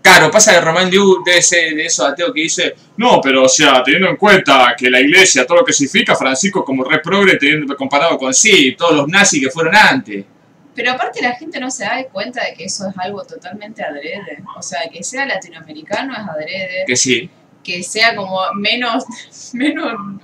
claro, 0.04 0.30
pasa 0.30 0.52
de 0.52 0.60
Román 0.60 0.90
Diu 0.90 1.24
de, 1.24 1.38
ese, 1.38 1.74
de 1.74 1.86
esos 1.86 2.06
ateos 2.06 2.30
que 2.34 2.42
dice, 2.42 2.74
no, 2.98 3.22
pero 3.22 3.44
o 3.44 3.48
sea, 3.48 3.82
teniendo 3.82 4.10
en 4.10 4.16
cuenta 4.16 4.74
que 4.76 4.90
la 4.90 5.00
iglesia, 5.00 5.46
todo 5.46 5.58
lo 5.58 5.64
que 5.64 5.72
significa 5.72 6.14
Francisco 6.14 6.62
como 6.62 6.84
re 6.84 7.00
progre, 7.00 7.38
teniendo 7.38 7.74
comparado 7.74 8.18
con 8.18 8.34
sí, 8.34 8.74
todos 8.76 8.94
los 8.94 9.08
nazis 9.08 9.42
que 9.42 9.50
fueron 9.50 9.74
antes. 9.74 10.26
Pero 10.74 10.92
aparte 10.92 11.22
la 11.22 11.32
gente 11.36 11.58
no 11.58 11.70
se 11.70 11.84
da 11.84 12.04
cuenta 12.12 12.44
de 12.44 12.52
que 12.52 12.64
eso 12.64 12.86
es 12.86 12.94
algo 12.98 13.24
totalmente 13.24 13.82
adrede. 13.82 14.42
O 14.56 14.62
sea, 14.62 14.80
que 14.92 15.02
sea 15.02 15.24
latinoamericano 15.24 16.12
es 16.12 16.28
adrede. 16.28 16.84
Que 16.86 16.96
sí, 16.96 17.30
que 17.62 17.82
sea 17.82 18.14
como 18.14 18.40
menos, 18.56 19.04
menos 19.54 20.20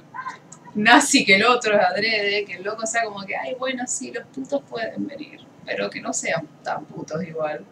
nazi 0.75 1.25
que 1.25 1.37
el 1.37 1.45
otro 1.45 1.75
es 1.75 1.85
adrede, 1.85 2.45
que 2.45 2.55
el 2.55 2.65
loco 2.65 2.87
sea 2.87 3.05
como 3.05 3.25
que, 3.25 3.35
ay, 3.35 3.57
bueno, 3.59 3.85
sí, 3.87 4.13
los 4.13 4.27
putos 4.27 4.63
pueden 4.69 5.07
venir, 5.07 5.41
pero 5.65 5.89
que 5.89 6.01
no 6.01 6.13
sean 6.13 6.47
tan 6.63 6.85
putos 6.85 7.25
igual. 7.25 7.65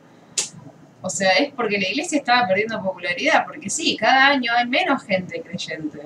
O 1.01 1.09
sea, 1.09 1.31
es 1.35 1.53
porque 1.55 1.79
la 1.79 1.89
iglesia 1.89 2.19
estaba 2.19 2.47
perdiendo 2.49 2.83
popularidad, 2.83 3.45
porque 3.47 3.71
sí, 3.71 3.97
cada 3.97 4.29
año 4.29 4.53
hay 4.57 4.67
menos 4.67 5.03
gente 5.05 5.41
creyente. 5.41 6.01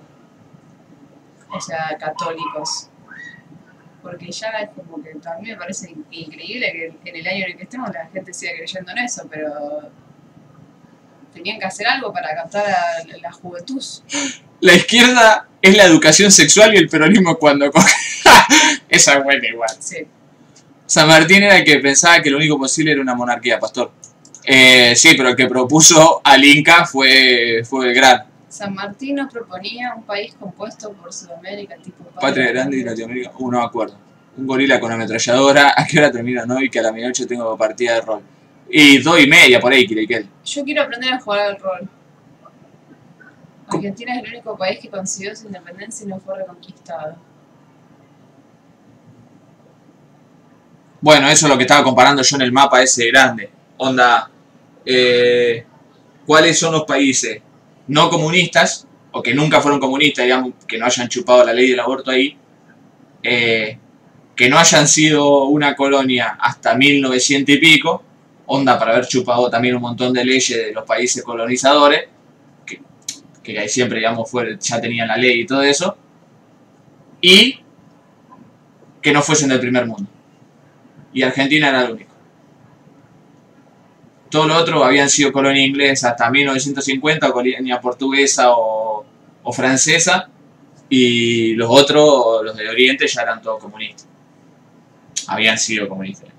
O 1.51 1.61
sea, 1.61 1.97
católicos. 1.99 2.89
Porque 4.03 4.31
ya 4.31 4.49
es 4.49 4.71
como 4.71 5.03
que 5.03 5.11
también 5.15 5.55
me 5.57 5.61
parece 5.61 5.91
in- 5.91 6.05
increíble 6.11 6.73
que 6.73 7.09
en 7.11 7.17
el 7.17 7.27
año 7.27 7.45
en 7.45 7.51
el 7.53 7.57
que 7.57 7.63
estemos 7.63 7.91
la 7.93 8.07
gente 8.09 8.35
siga 8.35 8.53
creyendo 8.57 8.91
en 8.93 8.99
eso, 8.99 9.27
pero 9.31 9.91
tenían 11.33 11.59
que 11.59 11.65
hacer 11.67 11.87
algo 11.87 12.13
para 12.13 12.35
captar 12.35 12.67
a 12.67 13.05
la- 13.07 13.17
la 13.23 13.33
juventud. 13.33 13.83
la 14.61 14.75
izquierda 14.75 15.49
es 15.63 15.77
la 15.77 15.85
educación 15.85 16.31
sexual 16.33 16.75
y 16.75 16.79
el 16.79 16.89
peronismo 16.89 17.37
cuando 17.39 17.71
coge. 17.71 17.93
Esa 18.89 19.15
es 19.19 19.25
buena 19.25 19.47
igual. 19.49 19.71
Sí. 19.79 20.07
San 20.87 21.09
Martín 21.09 21.43
era 21.45 21.57
el 21.59 21.65
que 21.65 21.79
pensaba 21.79 22.21
que 22.21 22.29
lo 22.31 22.37
único 22.37 22.59
posible 22.59 22.93
era 22.93 23.01
una 23.01 23.15
monarquía, 23.15 23.59
pastor. 23.59 23.93
Eh, 24.45 24.95
sí, 24.97 25.15
pero 25.17 25.31
el 25.31 25.37
que 25.37 25.47
propuso 25.47 26.21
al 26.25 26.45
Inca 26.45 26.85
fue, 26.85 27.63
fue 27.65 27.87
Belgrano. 27.87 28.25
San 28.49 28.75
Martín 28.75 29.17
nos 29.17 29.33
proponía 29.33 29.95
un 29.97 30.03
país 30.03 30.35
compuesto 30.39 30.93
por 30.93 31.11
Sudamérica, 31.13 31.77
tipo 31.77 32.05
Patria 32.21 32.53
Grande 32.53 32.77
y 32.77 32.85
Latinoamérica. 32.85 33.33
Uh, 33.39 33.51
no 33.51 33.59
me 33.61 33.65
acuerdo. 33.65 33.97
Un 34.37 34.47
gorila 34.47 34.79
con 34.79 34.93
ametralladora. 34.93 35.73
¿A 35.77 35.87
qué 35.87 35.99
hora 35.99 36.13
termina 36.13 36.45
no? 36.45 36.61
Y 36.61 36.69
que 36.69 36.81
a 36.81 36.83
la 36.83 36.93
medianoche 36.93 37.25
tengo 37.27 37.57
partida 37.57 37.95
de 37.95 38.01
rol. 38.03 38.23
Y 38.69 38.99
dos 38.99 39.21
y 39.21 39.27
media 39.27 39.59
por 39.59 39.73
ahí, 39.73 39.87
Kirikel. 39.87 40.29
Yo 40.45 40.65
quiero 40.65 40.83
aprender 40.83 41.15
a 41.15 41.21
jugar 41.21 41.41
al 41.41 41.59
rol. 41.59 41.89
Argentina 43.69 44.17
es 44.17 44.25
el 44.25 44.31
único 44.35 44.57
país 44.57 44.81
que 44.81 44.89
consiguió 44.89 45.35
su 45.35 45.47
independencia 45.47 46.05
y 46.05 46.09
no 46.09 46.21
fue 46.21 46.37
reconquistado. 46.37 47.17
Bueno, 51.01 51.27
eso 51.29 51.47
es 51.47 51.51
lo 51.51 51.57
que 51.57 51.65
estaba 51.65 51.83
comparando 51.83 52.23
yo 52.23 52.37
en 52.37 52.43
el 52.43 52.53
mapa 52.53 52.83
ese 52.83 53.09
grande. 53.09 53.51
Onda, 53.79 54.31
eh, 54.85 55.65
¿cuáles 56.27 56.59
son 56.59 56.73
los 56.73 56.85
países 56.85 57.41
no 57.89 58.09
comunistas, 58.09 58.87
o 59.11 59.23
que 59.23 59.35
nunca 59.35 59.61
fueron 59.61 59.81
comunistas, 59.81 60.25
digamos, 60.25 60.53
que 60.67 60.79
no 60.79 60.87
hayan 60.87 61.09
chupado 61.09 61.45
la 61.45 61.53
ley 61.53 61.71
del 61.71 61.81
aborto 61.81 62.11
ahí, 62.11 62.37
eh, 63.23 63.79
que 64.35 64.49
no 64.49 64.59
hayan 64.59 64.89
sido 64.89 65.45
una 65.45 65.75
colonia 65.75 66.39
hasta 66.41 66.75
1900 66.75 67.55
y 67.55 67.59
pico, 67.59 68.03
onda 68.47 68.79
para 68.79 68.93
haber 68.93 69.07
chupado 69.07 69.51
también 69.51 69.77
un 69.77 69.83
montón 69.83 70.13
de 70.13 70.25
leyes 70.25 70.67
de 70.67 70.73
los 70.73 70.85
países 70.85 71.23
colonizadores, 71.23 72.09
que, 72.65 72.81
que 73.43 73.59
ahí 73.59 73.69
siempre, 73.69 73.99
digamos, 73.99 74.31
fue, 74.31 74.57
ya 74.61 74.81
tenían 74.81 75.09
la 75.09 75.17
ley 75.17 75.41
y 75.41 75.47
todo 75.47 75.63
eso, 75.63 75.97
y 77.21 77.59
que 79.03 79.13
no 79.13 79.21
fuesen 79.23 79.49
del 79.49 79.61
primer 79.61 79.87
mundo 79.87 80.09
y 81.13 81.23
Argentina 81.23 81.69
era 81.69 81.85
el 81.85 81.93
único. 81.93 82.12
Todo 84.33 84.49
lo 84.49 84.57
otro 84.57 84.85
habían 84.85 85.11
sido 85.11 85.31
colonia 85.31 85.65
inglesa 85.65 86.11
hasta 86.11 86.31
1950, 86.31 87.29
o 87.29 87.33
colonia 87.33 87.81
portuguesa 87.81 88.53
o, 88.53 89.05
o 89.43 89.53
francesa, 89.53 90.29
y 90.89 91.55
los 91.55 91.69
otros, 91.71 92.43
los 92.45 92.57
de 92.57 92.69
Oriente, 92.69 93.07
ya 93.07 93.23
eran 93.23 93.43
todos 93.43 93.61
comunistas. 93.63 94.09
Habían 95.29 95.59
sido 95.59 95.89
comunistas. 95.89 96.31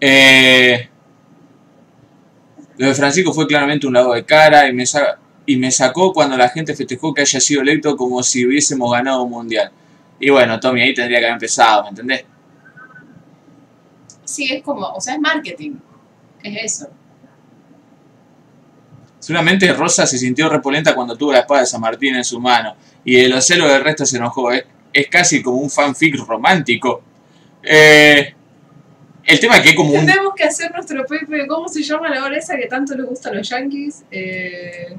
Eh, 0.00 0.88
Lo 2.76 2.86
de 2.88 2.94
Francisco 2.94 3.32
fue 3.32 3.46
claramente 3.46 3.86
un 3.86 3.94
lado 3.94 4.12
de 4.12 4.24
cara 4.24 4.68
y 4.68 4.72
me, 4.72 4.84
y 5.46 5.56
me 5.56 5.70
sacó 5.70 6.12
cuando 6.12 6.36
la 6.36 6.48
gente 6.48 6.74
festejó 6.74 7.14
que 7.14 7.20
haya 7.22 7.40
sido 7.40 7.62
electo 7.62 7.96
como 7.96 8.22
si 8.22 8.46
hubiésemos 8.46 8.90
ganado 8.92 9.22
un 9.22 9.30
mundial. 9.30 9.70
Y 10.18 10.30
bueno, 10.30 10.58
Tommy, 10.60 10.82
ahí 10.82 10.94
tendría 10.94 11.18
que 11.20 11.26
haber 11.26 11.34
empezado, 11.34 11.84
¿me 11.84 11.88
entendés? 11.90 12.24
Sí, 14.32 14.50
es 14.50 14.62
como, 14.62 14.86
o 14.86 15.00
sea, 15.00 15.14
es 15.14 15.20
marketing. 15.20 15.72
Es 16.42 16.64
eso. 16.72 16.90
Seguramente 19.18 19.72
Rosa 19.72 20.06
se 20.06 20.18
sintió 20.18 20.48
repolenta 20.48 20.94
cuando 20.94 21.16
tuvo 21.16 21.32
la 21.32 21.40
espada 21.40 21.60
de 21.60 21.66
San 21.66 21.80
Martín 21.80 22.16
en 22.16 22.24
su 22.24 22.40
mano. 22.40 22.74
Y 23.04 23.16
de 23.16 23.28
los 23.28 23.46
celos 23.46 23.68
del 23.70 23.84
resto 23.84 24.06
se 24.06 24.16
enojó. 24.16 24.50
Es, 24.50 24.64
es 24.92 25.06
casi 25.08 25.42
como 25.42 25.58
un 25.58 25.70
fanfic 25.70 26.16
romántico. 26.26 27.02
Eh, 27.62 28.34
el 29.24 29.38
tema 29.38 29.58
es 29.58 29.62
que 29.62 29.68
es 29.70 29.76
como 29.76 29.92
un... 29.92 30.06
Tenemos 30.06 30.34
que 30.34 30.44
hacer 30.44 30.72
nuestro 30.72 31.04
Pepe. 31.06 31.46
¿Cómo 31.46 31.68
se 31.68 31.82
llama 31.82 32.08
la 32.08 32.24
obra 32.24 32.38
esa 32.38 32.56
que 32.56 32.66
tanto 32.66 32.96
le 32.96 33.04
gusta 33.04 33.28
a 33.28 33.34
los 33.34 33.48
yankees? 33.48 34.02
Eh, 34.10 34.96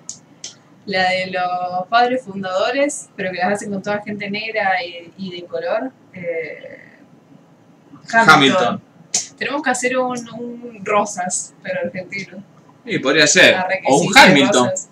la 0.86 1.10
de 1.10 1.32
los 1.32 1.88
padres 1.90 2.24
fundadores, 2.24 3.10
pero 3.16 3.32
que 3.32 3.38
las 3.38 3.54
hacen 3.54 3.72
con 3.72 3.82
toda 3.82 4.02
gente 4.04 4.30
negra 4.30 4.84
y, 4.86 5.12
y 5.18 5.32
de 5.32 5.48
color. 5.48 5.92
Eh, 6.14 6.80
Hamilton. 8.12 8.82
Tenemos 9.38 9.62
que 9.62 9.70
hacer 9.70 9.98
un, 9.98 10.18
un 10.30 10.82
Rosas, 10.84 11.54
pero 11.62 11.82
argentino. 11.86 12.44
Sí, 12.86 13.00
podría 13.00 13.28
ser. 13.28 13.56
O 13.88 14.00
un 14.00 14.18
Hamilton. 14.18 14.70
Rosas. 14.70 14.90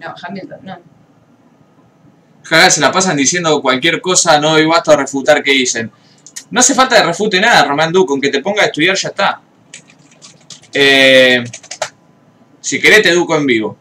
No, 0.00 0.14
Hamilton, 0.22 0.58
no. 0.62 0.78
Se 2.70 2.80
la 2.80 2.90
pasan 2.90 3.16
diciendo 3.16 3.60
cualquier 3.60 4.00
cosa, 4.00 4.40
no 4.40 4.52
doy 4.52 4.64
basta 4.64 4.92
a 4.92 4.96
refutar 4.96 5.42
que 5.42 5.52
dicen. 5.52 5.90
No 6.50 6.60
hace 6.60 6.74
falta 6.74 6.96
que 6.96 7.02
refute 7.02 7.40
nada, 7.40 7.64
Román 7.64 7.92
Du, 7.92 8.06
con 8.06 8.20
que 8.20 8.30
te 8.30 8.40
ponga 8.40 8.62
a 8.62 8.66
estudiar 8.66 8.96
ya 8.96 9.08
está. 9.08 9.40
Eh, 10.72 11.44
si 12.60 12.80
querés 12.80 13.02
te 13.02 13.10
educo 13.10 13.36
en 13.36 13.46
vivo. 13.46 13.76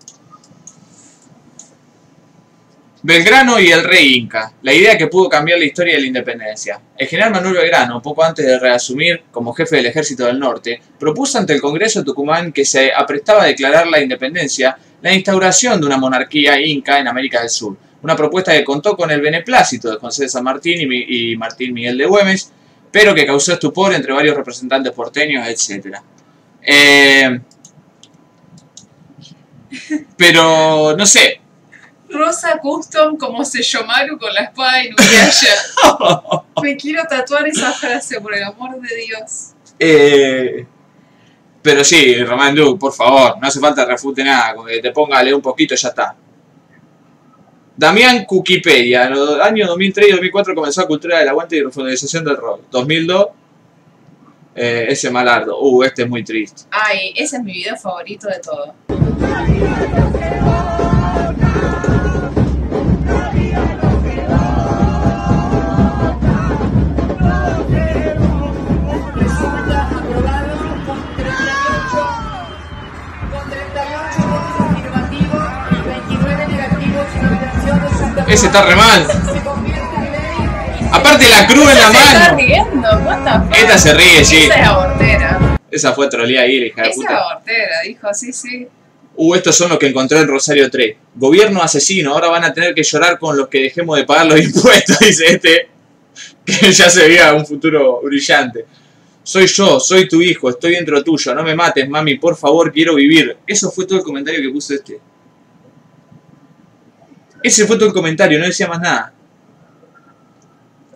Belgrano 3.08 3.58
y 3.58 3.72
el 3.72 3.86
rey 3.86 4.16
Inca, 4.16 4.52
la 4.64 4.74
idea 4.74 4.98
que 4.98 5.08
pudo 5.08 5.30
cambiar 5.30 5.58
la 5.60 5.64
historia 5.64 5.94
de 5.94 6.02
la 6.02 6.08
independencia. 6.08 6.82
El 6.98 7.08
general 7.08 7.32
Manuel 7.32 7.54
Belgrano, 7.54 8.02
poco 8.02 8.22
antes 8.22 8.46
de 8.46 8.60
reasumir 8.60 9.24
como 9.32 9.54
jefe 9.54 9.78
del 9.78 9.86
ejército 9.86 10.26
del 10.26 10.38
norte, 10.38 10.82
propuso 11.00 11.38
ante 11.38 11.54
el 11.54 11.62
Congreso 11.62 12.00
de 12.00 12.06
Tucumán 12.06 12.52
que 12.52 12.66
se 12.66 12.92
aprestaba 12.94 13.44
a 13.44 13.46
declarar 13.46 13.88
la 13.88 14.02
independencia 14.02 14.78
la 15.02 15.14
instauración 15.14 15.80
de 15.80 15.88
una 15.88 15.96
monarquía 15.96 16.60
inca 16.60 17.00
en 17.00 17.08
América 17.08 17.40
del 17.40 17.50
Sur. 17.50 17.78
Una 18.04 18.14
propuesta 18.14 18.52
que 18.52 18.66
contó 18.66 18.98
con 18.98 19.10
el 19.10 19.22
beneplácito 19.22 19.90
de 19.90 19.96
José 19.96 20.24
de 20.24 20.30
San 20.30 20.44
Martín 20.44 20.92
y, 20.92 21.38
Martín 21.38 21.74
Miguel 21.74 21.98
de 21.98 22.08
Güemes, 22.08 22.52
pero 22.92 23.16
que 23.16 23.26
causó 23.26 23.54
estupor 23.54 23.94
entre 23.94 24.12
varios 24.12 24.36
representantes 24.36 24.92
porteños, 24.92 25.48
etc. 25.48 25.96
Eh, 26.62 27.40
pero, 30.18 30.94
no 30.98 31.06
sé, 31.06 31.40
Rosa 32.10 32.58
Custom 32.60 33.18
como 33.18 33.44
Seyomaru 33.44 34.18
con 34.18 34.34
la 34.34 34.42
espada 34.42 34.78
de 34.78 34.86
Inuyasha. 34.86 36.44
Me 36.62 36.76
quiero 36.76 37.04
tatuar 37.10 37.48
esa 37.48 37.72
frase, 37.72 38.20
por 38.22 38.36
el 38.36 38.44
amor 38.44 38.80
de 38.80 38.96
Dios. 38.96 39.54
Eh, 39.80 40.66
pero 41.62 41.84
sí, 41.84 42.24
Román 42.24 42.56
Duke, 42.56 42.80
por 42.80 42.94
favor, 42.94 43.38
no 43.40 43.48
hace 43.48 43.60
falta 43.60 43.86
refute 43.86 44.24
nada, 44.24 44.56
con 44.56 44.68
que 44.68 44.80
te 44.80 44.92
ponga 44.92 45.20
a 45.20 45.24
leer 45.24 45.36
un 45.36 45.42
poquito 45.42 45.74
y 45.74 45.78
ya 45.78 45.90
está. 45.90 46.16
Damián 47.76 48.26
Wikipedia, 48.28 49.06
en 49.06 49.12
los 49.12 49.40
años 49.40 49.68
2003 49.68 50.08
y 50.08 50.12
2004 50.12 50.56
comenzó 50.56 50.82
la 50.82 50.88
cultura 50.88 51.20
del 51.20 51.30
aguante 51.30 51.58
y 51.58 51.62
profundalización 51.62 52.26
del 52.26 52.38
rock. 52.38 52.62
2002, 52.72 53.28
eh, 54.56 54.88
ese 54.90 55.12
malardo. 55.12 55.60
Uh, 55.62 55.84
este 55.84 56.02
es 56.02 56.10
muy 56.10 56.24
triste. 56.24 56.64
Ay, 56.72 57.14
ese 57.16 57.38
es 57.38 57.44
mi 57.44 57.54
video 57.54 57.78
favorito 57.78 58.28
de 58.28 58.40
todo. 58.40 58.74
Ese 78.28 78.48
está 78.48 78.64
re 78.66 78.76
mal. 78.76 79.06
Aparte 80.92 81.30
la 81.30 81.48
cruz 81.48 81.70
en 81.70 81.78
la 81.78 81.92
Se 81.92 81.98
está 81.98 82.20
mano. 82.32 82.38
riendo, 82.38 82.90
what 83.06 83.24
the 83.24 83.46
fuck? 83.48 83.58
Esta 83.64 83.78
se 83.78 83.94
ríe, 83.94 84.26
sí. 84.26 84.38
Esa 84.46 84.60
es 84.62 84.68
abortera. 84.68 85.60
Esa 85.70 85.94
fue 85.94 86.10
trolea 86.10 86.42
ahí, 86.42 86.56
hija 86.66 86.82
de 86.84 86.90
Esa 86.90 86.90
es 86.90 86.96
puta. 86.96 87.18
abortera, 87.18 87.82
dijo, 87.86 88.14
sí, 88.14 88.34
sí. 88.34 88.68
Uh, 89.16 89.36
estos 89.36 89.56
son 89.56 89.70
los 89.70 89.80
que 89.80 89.88
encontré 89.88 90.20
en 90.20 90.28
Rosario 90.28 90.70
3. 90.70 90.96
Gobierno 91.16 91.62
asesino, 91.62 92.14
ahora 92.14 92.30
van 92.30 92.44
a 92.44 92.54
tener 92.54 92.74
que 92.76 92.84
llorar 92.84 93.18
con 93.18 93.36
los 93.36 93.48
que 93.48 93.62
dejemos 93.64 93.98
de 93.98 94.04
pagar 94.06 94.28
los 94.28 94.40
impuestos, 94.44 95.00
dice 95.00 95.26
este. 95.34 95.70
Que 96.46 96.72
ya 96.72 96.90
se 96.90 97.08
veía 97.08 97.34
un 97.34 97.46
futuro 97.46 98.00
brillante. 98.04 98.66
Soy 99.24 99.46
yo, 99.48 99.80
soy 99.80 100.08
tu 100.08 100.22
hijo, 100.22 100.50
estoy 100.50 100.72
dentro 100.74 101.04
tuyo, 101.04 101.36
no 101.36 101.44
me 101.44 101.54
mates, 101.54 101.88
mami, 101.90 102.16
por 102.18 102.38
favor, 102.38 102.72
quiero 102.72 102.96
vivir. 102.96 103.36
Eso 103.46 103.70
fue 103.72 103.86
todo 103.86 103.98
el 104.00 104.04
comentario 104.06 104.42
que 104.42 104.50
puso 104.50 104.74
este. 104.74 105.00
Ese 107.44 107.66
fue 107.66 107.78
todo 107.78 107.88
el 107.88 107.94
comentario, 107.94 108.40
no 108.40 108.46
decía 108.46 108.68
más 108.68 108.82
nada. 108.82 109.14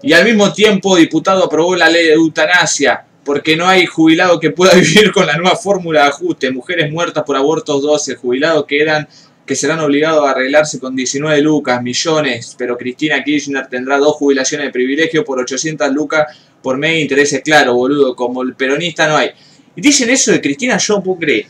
Y 0.03 0.13
al 0.13 0.25
mismo 0.25 0.51
tiempo, 0.51 0.95
diputado 0.95 1.43
aprobó 1.45 1.75
la 1.75 1.89
ley 1.89 2.07
de 2.07 2.13
eutanasia, 2.13 3.05
porque 3.23 3.55
no 3.55 3.67
hay 3.67 3.85
jubilado 3.85 4.39
que 4.39 4.51
pueda 4.51 4.73
vivir 4.75 5.11
con 5.11 5.27
la 5.27 5.37
nueva 5.37 5.55
fórmula 5.55 6.03
de 6.03 6.09
ajuste. 6.09 6.51
Mujeres 6.51 6.91
muertas 6.91 7.23
por 7.23 7.35
abortos 7.35 7.81
12, 7.81 8.15
jubilados 8.15 8.65
que 8.65 8.81
eran 8.81 9.07
que 9.45 9.55
serán 9.55 9.79
obligados 9.79 10.25
a 10.25 10.31
arreglarse 10.31 10.79
con 10.79 10.95
19 10.95 11.41
lucas, 11.41 11.81
millones, 11.81 12.55
pero 12.57 12.77
Cristina 12.77 13.21
Kirchner 13.21 13.67
tendrá 13.67 13.97
dos 13.97 14.15
jubilaciones 14.15 14.67
de 14.67 14.71
privilegio 14.71 15.25
por 15.25 15.39
800 15.39 15.91
lucas 15.91 16.27
por 16.61 16.77
mes 16.77 16.91
de 16.91 16.99
intereses, 17.01 17.41
claro, 17.43 17.73
boludo, 17.73 18.15
como 18.15 18.43
el 18.43 18.55
peronista 18.55 19.07
no 19.07 19.17
hay. 19.17 19.31
Y 19.75 19.81
dicen 19.81 20.09
eso 20.09 20.31
de 20.31 20.39
Cristina, 20.39 20.77
yo 20.77 20.95
no 20.95 21.03
puedo 21.03 21.19
creer. 21.19 21.47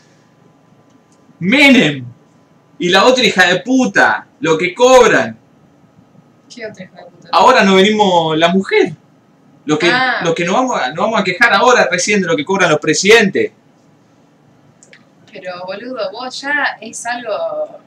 Menem 1.38 2.04
y 2.82 2.88
la 2.88 3.04
otra 3.04 3.22
hija 3.24 3.46
de 3.46 3.60
puta, 3.60 4.26
lo 4.40 4.58
que 4.58 4.74
cobran. 4.74 5.38
¿Qué 6.52 6.66
otra 6.66 6.84
hija 6.84 6.96
de 6.96 7.10
puta? 7.10 7.28
Ahora 7.30 7.62
no 7.62 7.76
venimos 7.76 8.36
la 8.36 8.48
mujer. 8.48 8.92
Lo 9.64 9.78
que, 9.78 9.88
Ah. 9.88 10.20
lo 10.24 10.34
que 10.34 10.44
nos, 10.44 10.54
vamos 10.56 10.80
a, 10.80 10.88
nos 10.88 10.96
vamos 11.04 11.20
a 11.20 11.22
quejar 11.22 11.52
ahora 11.54 11.86
recién 11.88 12.20
de 12.20 12.26
lo 12.26 12.34
que 12.36 12.44
cobran 12.44 12.70
los 12.70 12.80
presidentes. 12.80 13.52
Pero, 15.32 15.64
boludo, 15.64 16.10
vos 16.10 16.40
ya 16.40 16.76
es 16.80 17.06
algo... 17.06 17.78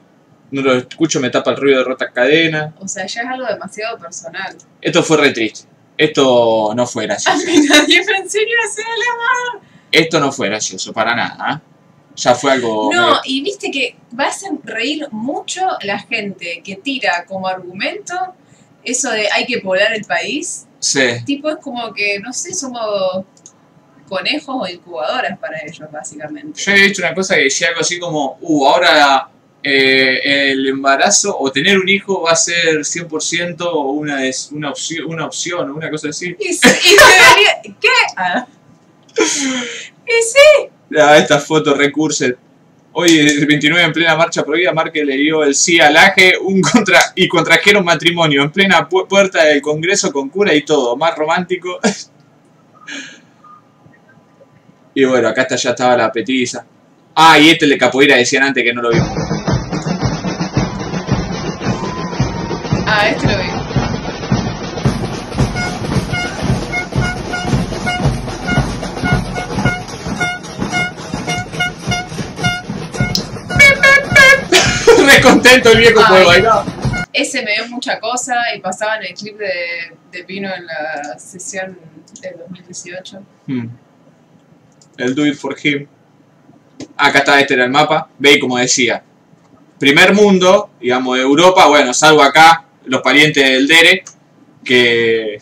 No 0.50 0.62
lo 0.62 0.74
escucho, 0.76 1.20
me 1.20 1.28
tapa 1.28 1.50
el 1.50 1.56
ruido 1.58 1.78
de 1.80 1.84
rotas 1.84 2.10
cadenas. 2.12 2.72
O 2.78 2.88
sea, 2.88 3.04
ya 3.06 3.20
es 3.20 3.28
algo 3.28 3.46
demasiado 3.46 3.98
personal. 3.98 4.56
Esto 4.80 5.02
fue 5.02 5.18
re 5.18 5.32
triste. 5.32 5.68
Esto 5.98 6.72
no 6.74 6.86
fue 6.86 7.04
A 7.04 7.06
gracioso. 7.08 7.38
mí 7.46 7.58
nadie 7.68 7.98
a 7.98 8.02
el 8.02 9.02
amor. 9.12 9.60
Esto 9.92 10.20
no 10.20 10.32
fue 10.32 10.48
gracioso, 10.48 10.92
para 10.92 11.14
nada. 11.14 11.36
¿ah? 11.38 11.60
Ya 12.16 12.34
fue 12.34 12.52
algo... 12.52 12.90
No, 12.92 13.06
medio- 13.06 13.20
y 13.24 13.42
viste 13.42 13.70
que 13.70 13.96
va 14.18 14.24
a 14.24 14.28
hacer 14.28 14.50
reír 14.64 15.06
mucho 15.12 15.60
la 15.82 15.98
gente 15.98 16.62
que 16.64 16.76
tira 16.76 17.24
como 17.26 17.46
argumento 17.46 18.14
eso 18.82 19.10
de 19.10 19.28
hay 19.30 19.44
que 19.46 19.58
poblar 19.60 19.92
el 19.94 20.04
país. 20.04 20.66
Sí. 20.78 21.00
Tipo, 21.24 21.50
es 21.50 21.56
como 21.56 21.92
que, 21.92 22.18
no 22.20 22.32
sé, 22.32 22.54
somos 22.54 23.24
conejos 24.08 24.54
o 24.60 24.68
incubadoras 24.68 25.36
para 25.38 25.58
ellos, 25.66 25.90
básicamente. 25.90 26.60
Yo 26.62 26.70
había 26.72 26.84
visto 26.84 27.02
una 27.02 27.12
cosa 27.14 27.34
que 27.34 27.42
decía 27.44 27.68
algo 27.68 27.80
así 27.80 27.98
como, 27.98 28.38
uh, 28.40 28.66
ahora 28.66 29.28
eh, 29.62 30.20
el 30.52 30.68
embarazo 30.68 31.36
o 31.36 31.50
tener 31.50 31.76
un 31.78 31.88
hijo 31.88 32.22
va 32.22 32.30
a 32.30 32.36
ser 32.36 32.78
100% 32.78 33.68
una, 33.92 34.20
una, 34.52 34.70
opción, 34.70 35.06
una 35.06 35.26
opción 35.26 35.68
o 35.70 35.74
una 35.74 35.90
cosa 35.90 36.10
así. 36.10 36.36
Y, 36.38 36.50
y 36.50 36.56
debería- 36.56 37.76
¿Qué? 37.80 37.88
Ah. 38.16 38.46
Y 40.08 40.22
sí, 40.22 40.68
Ah, 40.98 41.16
esta 41.16 41.38
foto 41.40 41.74
recurse. 41.74 42.36
Hoy, 42.92 43.18
el 43.18 43.46
29 43.46 43.84
en 43.84 43.92
plena 43.92 44.16
marcha 44.16 44.42
prohibida, 44.44 44.72
Márquez 44.72 45.04
le 45.04 45.16
dio 45.16 45.42
el 45.44 45.54
sí 45.54 45.78
al 45.80 45.96
AGE 45.96 46.34
un 46.40 46.60
contra 46.62 46.98
y 47.14 47.28
contrajeron 47.28 47.84
matrimonio 47.84 48.42
en 48.42 48.50
plena 48.50 48.88
pu- 48.88 49.06
puerta 49.06 49.44
del 49.44 49.60
Congreso 49.60 50.10
con 50.12 50.30
cura 50.30 50.54
y 50.54 50.64
todo. 50.64 50.96
Más 50.96 51.14
romántico. 51.16 51.78
y 54.94 55.04
bueno, 55.04 55.28
acá 55.28 55.42
está, 55.42 55.56
ya 55.56 55.70
estaba 55.70 55.96
la 55.96 56.10
petiza. 56.10 56.64
Ah, 57.16 57.38
y 57.38 57.50
este 57.50 57.66
de 57.66 57.76
capoeira 57.78 58.16
decían 58.16 58.44
antes 58.44 58.64
que 58.64 58.72
no 58.72 58.82
lo 58.82 58.90
vimos. 58.90 59.08
Ah, 62.86 63.08
este. 63.10 63.26
Contento 75.46 75.72
el 75.72 75.78
viejo 75.78 76.00
Ay. 76.00 76.06
puede 76.08 76.24
bailar. 76.24 76.64
Ese 77.12 77.42
me 77.42 77.54
dio 77.54 77.68
mucha 77.68 77.98
cosa 77.98 78.34
y 78.54 78.60
pasaban 78.60 79.02
el 79.02 79.14
clip 79.14 79.38
de, 79.38 79.96
de 80.10 80.24
Pino 80.24 80.52
en 80.54 80.66
la 80.66 81.18
sesión 81.18 81.78
del 82.20 82.38
2018. 82.38 83.22
Hmm. 83.46 83.68
El 84.98 85.14
do 85.14 85.26
it 85.26 85.34
for 85.34 85.56
him. 85.62 85.86
Acá 86.96 87.20
está, 87.20 87.40
este 87.40 87.54
era 87.54 87.64
el 87.64 87.70
mapa. 87.70 88.10
Veis 88.18 88.38
como 88.38 88.58
decía. 88.58 89.02
Primer 89.78 90.14
mundo, 90.14 90.70
digamos, 90.80 91.18
Europa, 91.18 91.66
bueno, 91.66 91.92
salvo 91.92 92.22
acá, 92.22 92.64
los 92.86 93.02
parientes 93.02 93.44
del 93.44 93.66
Dere, 93.66 94.04
que... 94.64 95.38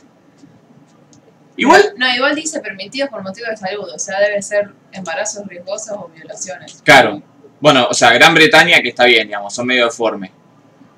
Igual, 1.57 1.95
No, 1.97 2.13
igual 2.13 2.35
dice 2.35 2.59
permitidos 2.59 3.11
por 3.11 3.23
motivo 3.23 3.47
de 3.49 3.57
salud, 3.57 3.89
o 3.95 3.99
sea, 3.99 4.19
debe 4.19 4.43
ser 4.43 4.73
embarazos 4.91 5.47
riesgosos 5.47 5.97
o 5.97 6.09
violaciones. 6.09 6.83
claro. 6.83 7.23
Bueno, 7.65 7.87
o 7.91 7.95
sea, 7.95 8.13
Gran 8.13 8.35
Bretaña 8.35 8.83
que 8.83 8.91
está 8.91 9.07
bien, 9.07 9.27
digamos, 9.27 9.55
son 9.55 9.67
medio 9.67 9.87
deformes. 9.87 10.31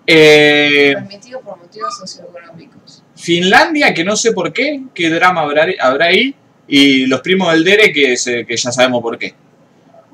Eh, 0.05 0.95
Permitidos 0.97 1.41
por 1.45 1.57
motivos 1.59 1.97
socioeconómicos. 1.97 3.05
Finlandia, 3.15 3.95
que 3.95 4.03
no 4.03 4.17
sé 4.17 4.33
por 4.33 4.53
qué, 4.53 4.83
qué 4.93 5.09
drama 5.09 5.43
habrá, 5.43 5.65
habrá 5.79 6.07
ahí, 6.07 6.35
y 6.67 7.07
los 7.07 7.21
primos 7.21 7.53
del 7.53 7.63
Dere, 7.63 7.93
que, 7.93 8.17
se- 8.17 8.45
que 8.45 8.57
ya 8.57 8.73
sabemos 8.73 9.01
por 9.01 9.17
qué. 9.17 9.33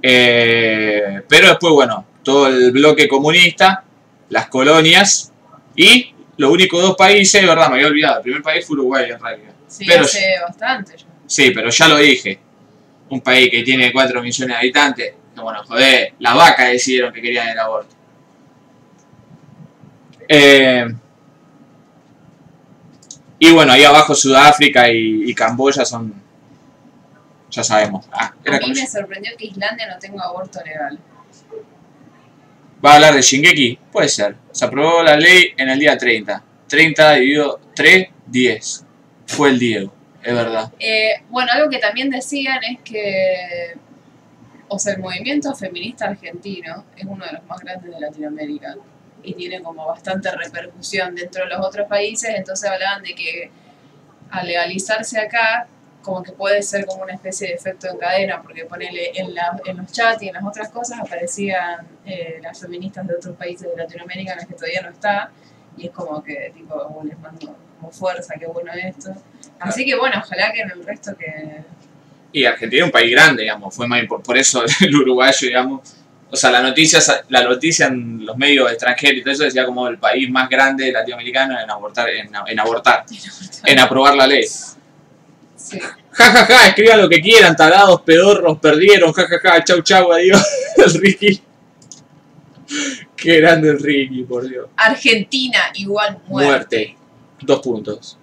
Eh, 0.02 1.22
pero 1.26 1.48
después, 1.48 1.72
bueno, 1.72 2.04
todo 2.22 2.48
el 2.48 2.70
bloque 2.70 3.08
comunista, 3.08 3.82
las 4.28 4.48
colonias, 4.48 5.32
y 5.74 6.14
los 6.36 6.50
únicos 6.52 6.82
dos 6.82 6.96
países, 6.98 7.46
verdad, 7.46 7.70
me 7.70 7.76
había 7.76 7.86
olvidado, 7.86 8.16
el 8.18 8.22
primer 8.24 8.42
país 8.42 8.66
fue 8.66 8.74
Uruguay 8.76 9.06
en 9.10 9.18
realidad. 9.18 9.52
Sí, 9.68 9.86
Pero- 9.86 10.04
hace 10.04 10.20
bastante 10.46 10.98
ya. 10.98 11.06
Sí, 11.26 11.50
pero 11.54 11.70
ya 11.70 11.88
lo 11.88 11.96
dije. 11.96 12.38
Un 13.08 13.22
país 13.22 13.48
que 13.50 13.62
tiene 13.62 13.90
4 13.90 14.20
millones 14.22 14.48
de 14.54 14.54
habitantes, 14.60 15.14
no, 15.42 15.44
bueno, 15.44 15.64
joder, 15.64 16.14
las 16.18 16.34
vacas 16.34 16.68
decidieron 16.68 17.12
que 17.12 17.20
querían 17.20 17.48
el 17.48 17.58
aborto. 17.58 17.94
Eh, 20.28 20.86
y 23.38 23.52
bueno, 23.52 23.72
ahí 23.72 23.82
abajo 23.82 24.14
Sudáfrica 24.14 24.88
y, 24.88 25.30
y 25.30 25.34
Camboya 25.34 25.84
son. 25.84 26.14
Ya 27.50 27.62
sabemos. 27.62 28.06
Ah, 28.12 28.32
A 28.46 28.58
mí 28.58 28.72
me 28.72 28.86
sorprendió 28.86 29.32
que 29.36 29.46
Islandia 29.46 29.86
no 29.88 29.98
tenga 29.98 30.24
aborto 30.24 30.60
legal. 30.64 30.98
¿Va 32.84 32.92
a 32.92 32.94
hablar 32.94 33.14
de 33.14 33.22
Shingeki? 33.22 33.78
Puede 33.90 34.08
ser. 34.08 34.36
Se 34.52 34.64
aprobó 34.64 35.02
la 35.02 35.16
ley 35.16 35.52
en 35.56 35.68
el 35.68 35.78
día 35.78 35.98
30. 35.98 36.42
30 36.68 37.12
dividido 37.14 37.60
3, 37.74 38.08
10. 38.26 38.86
Fue 39.26 39.50
el 39.50 39.58
Diego, 39.58 39.92
es 40.22 40.34
verdad. 40.34 40.72
Eh, 40.78 41.22
bueno, 41.28 41.50
algo 41.52 41.68
que 41.68 41.78
también 41.78 42.10
decían 42.10 42.58
es 42.64 42.78
que, 42.82 43.76
o 44.72 44.78
sea, 44.78 44.94
el 44.94 45.00
movimiento 45.00 45.54
feminista 45.54 46.06
argentino 46.06 46.84
es 46.96 47.04
uno 47.04 47.24
de 47.26 47.32
los 47.32 47.44
más 47.44 47.60
grandes 47.60 47.92
de 47.92 48.00
Latinoamérica 48.00 48.74
y 49.22 49.34
tiene 49.34 49.62
como 49.62 49.86
bastante 49.86 50.30
repercusión 50.30 51.14
dentro 51.14 51.44
de 51.44 51.50
los 51.50 51.64
otros 51.64 51.86
países, 51.86 52.30
entonces 52.34 52.68
hablaban 52.68 53.02
de 53.02 53.14
que 53.14 53.50
al 54.30 54.46
legalizarse 54.46 55.20
acá, 55.20 55.66
como 56.00 56.22
que 56.22 56.32
puede 56.32 56.62
ser 56.62 56.86
como 56.86 57.02
una 57.02 57.12
especie 57.12 57.48
de 57.48 57.54
efecto 57.54 57.86
en 57.88 57.98
cadena, 57.98 58.42
porque 58.42 58.64
ponele 58.64 59.12
en, 59.14 59.34
la, 59.34 59.60
en 59.66 59.76
los 59.76 59.92
chats 59.92 60.22
y 60.22 60.28
en 60.28 60.34
las 60.34 60.44
otras 60.44 60.70
cosas 60.70 60.98
aparecían 60.98 61.86
eh, 62.06 62.40
las 62.42 62.58
feministas 62.58 63.06
de 63.06 63.14
otros 63.14 63.36
países 63.36 63.68
de 63.68 63.76
Latinoamérica 63.76 64.32
en 64.32 64.38
las 64.38 64.46
que 64.46 64.54
todavía 64.54 64.80
no 64.80 64.88
está, 64.88 65.30
y 65.76 65.86
es 65.86 65.92
como 65.92 66.22
que 66.22 66.50
tipo 66.54 66.74
oh, 66.74 67.04
les 67.04 67.18
mando 67.18 67.56
como 67.78 67.92
fuerza, 67.92 68.34
qué 68.38 68.46
bueno 68.46 68.72
esto. 68.72 69.12
Así 69.60 69.84
que 69.84 69.96
bueno, 69.96 70.16
ojalá 70.24 70.50
que 70.50 70.62
en 70.62 70.70
el 70.70 70.84
resto 70.84 71.14
que... 71.16 71.62
Y 72.32 72.44
Argentina 72.44 72.82
es 72.82 72.86
un 72.86 72.92
país 72.92 73.10
grande, 73.10 73.42
digamos, 73.42 73.74
fue 73.74 73.86
más 73.86 74.00
impor- 74.02 74.22
por 74.22 74.36
eso 74.38 74.62
el 74.80 74.94
uruguayo, 74.96 75.46
digamos. 75.48 75.80
O 76.30 76.36
sea, 76.36 76.50
la 76.50 76.62
noticia, 76.62 76.98
la 77.28 77.42
noticia 77.42 77.88
en 77.88 78.24
los 78.24 78.36
medios 78.38 78.70
extranjeros 78.70 79.18
y 79.18 79.22
todo 79.22 79.34
eso 79.34 79.44
decía 79.44 79.66
como 79.66 79.86
el 79.88 79.98
país 79.98 80.30
más 80.30 80.48
grande 80.48 80.90
latinoamericano 80.90 81.60
en 81.60 81.70
abortar, 81.70 82.08
en, 82.08 82.30
en 82.46 82.58
abortar, 82.60 83.04
en 83.66 83.78
aprobar 83.78 84.16
la 84.16 84.26
ley. 84.26 84.44
Sí. 85.54 85.78
Ja, 85.78 86.24
ja, 86.30 86.46
ja, 86.46 86.68
escriban 86.68 87.00
lo 87.02 87.08
que 87.08 87.20
quieran, 87.20 87.54
tarados, 87.54 88.00
pedorros, 88.00 88.58
perdieron, 88.58 89.12
ja, 89.12 89.26
ja, 89.26 89.38
ja, 89.40 89.64
chau, 89.64 89.82
chau, 89.82 90.10
adiós, 90.12 90.42
el 90.78 90.94
Ricky. 90.94 91.42
Qué 93.16 93.36
grande 93.40 93.70
el 93.70 93.78
Ricky, 93.78 94.22
por 94.24 94.48
Dios. 94.48 94.68
Argentina 94.76 95.58
igual 95.74 96.18
muerte. 96.26 96.46
Muerte. 96.48 96.96
Dos 97.42 97.60
puntos. 97.60 98.18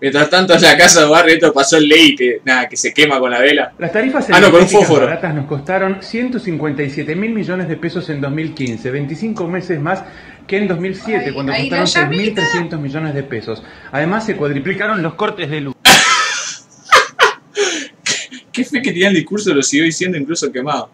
Mientras 0.00 0.28
tanto, 0.28 0.54
en 0.54 0.62
la 0.62 0.76
casa 0.76 1.00
de 1.02 1.06
barrio 1.08 1.34
esto 1.34 1.52
pasó 1.52 1.76
el 1.78 1.88
ley 1.88 2.14
que, 2.14 2.40
nada, 2.44 2.68
que 2.68 2.76
se 2.76 2.92
quema 2.92 3.18
con 3.18 3.30
la 3.30 3.38
vela. 3.40 3.72
Las 3.78 3.92
tarifas 3.92 4.26
Ah, 4.30 4.40
no, 4.40 4.50
con 4.50 4.62
un 4.62 4.68
fósforo. 4.68 5.06
baratas 5.06 5.34
nos 5.34 5.46
costaron 5.46 6.02
157 6.02 7.16
mil 7.16 7.32
millones 7.32 7.68
de 7.68 7.76
pesos 7.76 8.08
en 8.10 8.20
2015, 8.20 8.90
25 8.90 9.48
meses 9.48 9.80
más 9.80 10.02
que 10.46 10.58
en 10.58 10.68
2007, 10.68 11.24
Ay, 11.26 11.32
cuando 11.32 11.52
ay, 11.52 11.70
costaron 11.70 12.10
llamita. 12.12 12.42
3.300 12.42 12.78
millones 12.78 13.14
de 13.14 13.22
pesos. 13.22 13.62
Además, 13.92 14.26
se 14.26 14.36
cuadriplicaron 14.36 15.02
los 15.02 15.14
cortes 15.14 15.48
de 15.48 15.60
luz. 15.62 15.74
¿Qué 18.52 18.64
fe 18.64 18.82
que 18.82 18.90
tenía 18.92 19.08
el 19.08 19.14
discurso? 19.14 19.54
Lo 19.54 19.62
siguió 19.62 19.84
diciendo 19.84 20.18
incluso 20.18 20.52
quemado. 20.52 20.90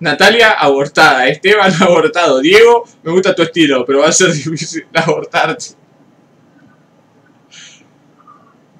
Natalia, 0.00 0.52
abortada. 0.52 1.26
Esteban, 1.28 1.72
abortado. 1.80 2.40
Diego, 2.40 2.84
me 3.02 3.12
gusta 3.12 3.34
tu 3.34 3.42
estilo, 3.42 3.84
pero 3.86 4.00
va 4.00 4.08
a 4.08 4.12
ser 4.12 4.32
difícil 4.32 4.84
abortarte. 4.94 5.66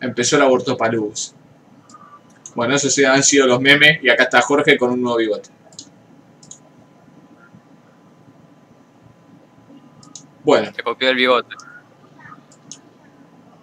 Empezó 0.00 0.36
el 0.36 0.42
aborto 0.42 0.76
paluz. 0.76 1.34
Bueno, 2.54 2.74
esos 2.74 2.96
han 2.98 3.22
sido 3.22 3.46
los 3.46 3.60
memes. 3.60 4.02
Y 4.02 4.08
acá 4.08 4.24
está 4.24 4.40
Jorge 4.40 4.76
con 4.76 4.90
un 4.90 5.02
nuevo 5.02 5.18
bigote. 5.18 5.50
Bueno, 10.42 10.72
Se 10.74 10.82
copió 10.82 11.10
el 11.10 11.16
bigote. 11.16 11.54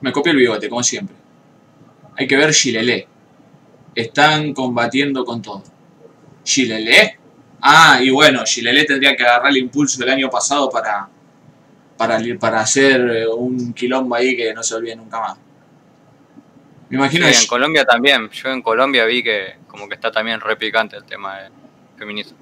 me 0.01 0.11
copió 0.11 0.31
el 0.31 0.37
bigote, 0.37 0.69
como 0.69 0.83
siempre. 0.83 1.15
Hay 2.15 2.27
que 2.27 2.37
ver 2.37 2.53
Chilelé. 2.53 3.07
Están 3.95 4.53
combatiendo 4.53 5.25
con 5.25 5.41
todo. 5.41 5.63
¿Chilelé? 6.43 7.19
Ah, 7.61 7.99
y 8.01 8.11
bueno, 8.11 8.43
Chilelé 8.43 8.85
tendría 8.85 9.15
que 9.15 9.23
agarrar 9.23 9.51
el 9.51 9.57
impulso 9.57 9.99
del 9.99 10.09
año 10.09 10.29
pasado 10.29 10.69
para, 10.69 11.09
para, 11.97 12.19
para 12.39 12.61
hacer 12.61 13.01
eh, 13.01 13.27
un 13.27 13.73
quilombo 13.73 14.15
ahí 14.15 14.35
que 14.35 14.53
no 14.53 14.61
se 14.61 14.75
olvide 14.75 14.95
nunca 14.95 15.19
más. 15.19 15.37
Me 16.89 16.97
imagino 16.97 17.25
Sí, 17.27 17.33
que 17.33 17.39
en 17.39 17.47
Colombia 17.47 17.85
también. 17.85 18.29
Yo 18.29 18.49
en 18.49 18.61
Colombia 18.61 19.05
vi 19.05 19.21
que 19.23 19.57
como 19.67 19.87
que 19.87 19.95
está 19.95 20.11
también 20.11 20.39
re 20.39 20.55
picante 20.55 20.95
el 20.95 21.03
tema 21.03 21.39
de 21.39 21.49
feminismo. 21.97 22.37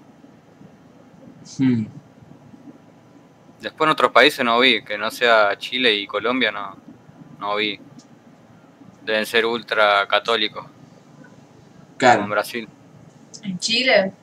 Hmm, 1.57 1.85
Después 3.59 3.87
en 3.87 3.91
otros 3.93 4.11
países 4.11 4.45
no 4.45 4.59
vi, 4.59 4.83
que 4.83 4.97
no 4.97 5.09
sea 5.09 5.57
Chile 5.57 5.93
y 5.93 6.05
Colombia 6.05 6.51
no, 6.51 6.75
no 7.39 7.55
vi. 7.55 7.79
Deben 9.03 9.25
ser 9.25 9.45
ultra 9.45 10.07
católicos, 10.07 10.63
como 10.63 10.75
en 11.91 11.97
claro. 11.97 12.27
Brasil. 12.27 12.67
En 13.43 13.57
Chile. 13.59 14.13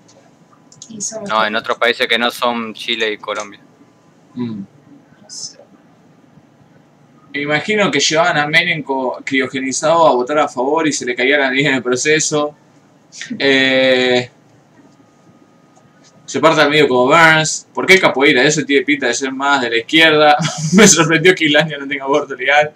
No, 1.29 1.45
en 1.45 1.57
otros 1.57 1.79
países 1.79 2.07
que 2.07 2.19
no 2.19 2.31
son 2.31 2.75
Chile 2.75 3.13
y 3.13 3.19
Colombia. 3.19 3.61
Hmm. 4.35 4.63
Me 7.33 7.41
imagino 7.41 7.91
que 7.91 7.99
llevaban 7.99 8.37
a 8.37 8.47
Menem 8.47 8.85
criogenizado 9.25 10.07
a 10.07 10.15
votar 10.15 10.39
a 10.39 10.49
favor 10.49 10.87
y 10.87 10.93
se 10.93 11.07
le 11.07 11.15
caía 11.15 11.39
la 11.39 11.47
nariz 11.47 11.67
en 11.67 11.75
el 11.75 11.83
proceso. 11.83 12.55
Eh, 13.39 14.29
se 16.27 16.41
parte 16.41 16.61
al 16.61 16.71
medio 16.71 16.89
como 16.89 17.07
Burns. 17.07 17.69
¿Por 17.73 17.87
qué 17.87 17.99
capoeira? 17.99 18.43
Eso 18.45 18.65
tiene 18.65 18.85
pinta 18.85 19.07
de 19.07 19.15
ser 19.15 19.33
más 19.33 19.63
de 19.63 19.71
la 19.71 19.77
izquierda. 19.79 20.37
Me 20.75 20.87
sorprendió 20.87 21.35
que 21.35 21.47
Islandia 21.47 21.79
no 21.79 21.89
tenga 21.89 22.05
aborto 22.05 22.35
legal. 22.35 22.73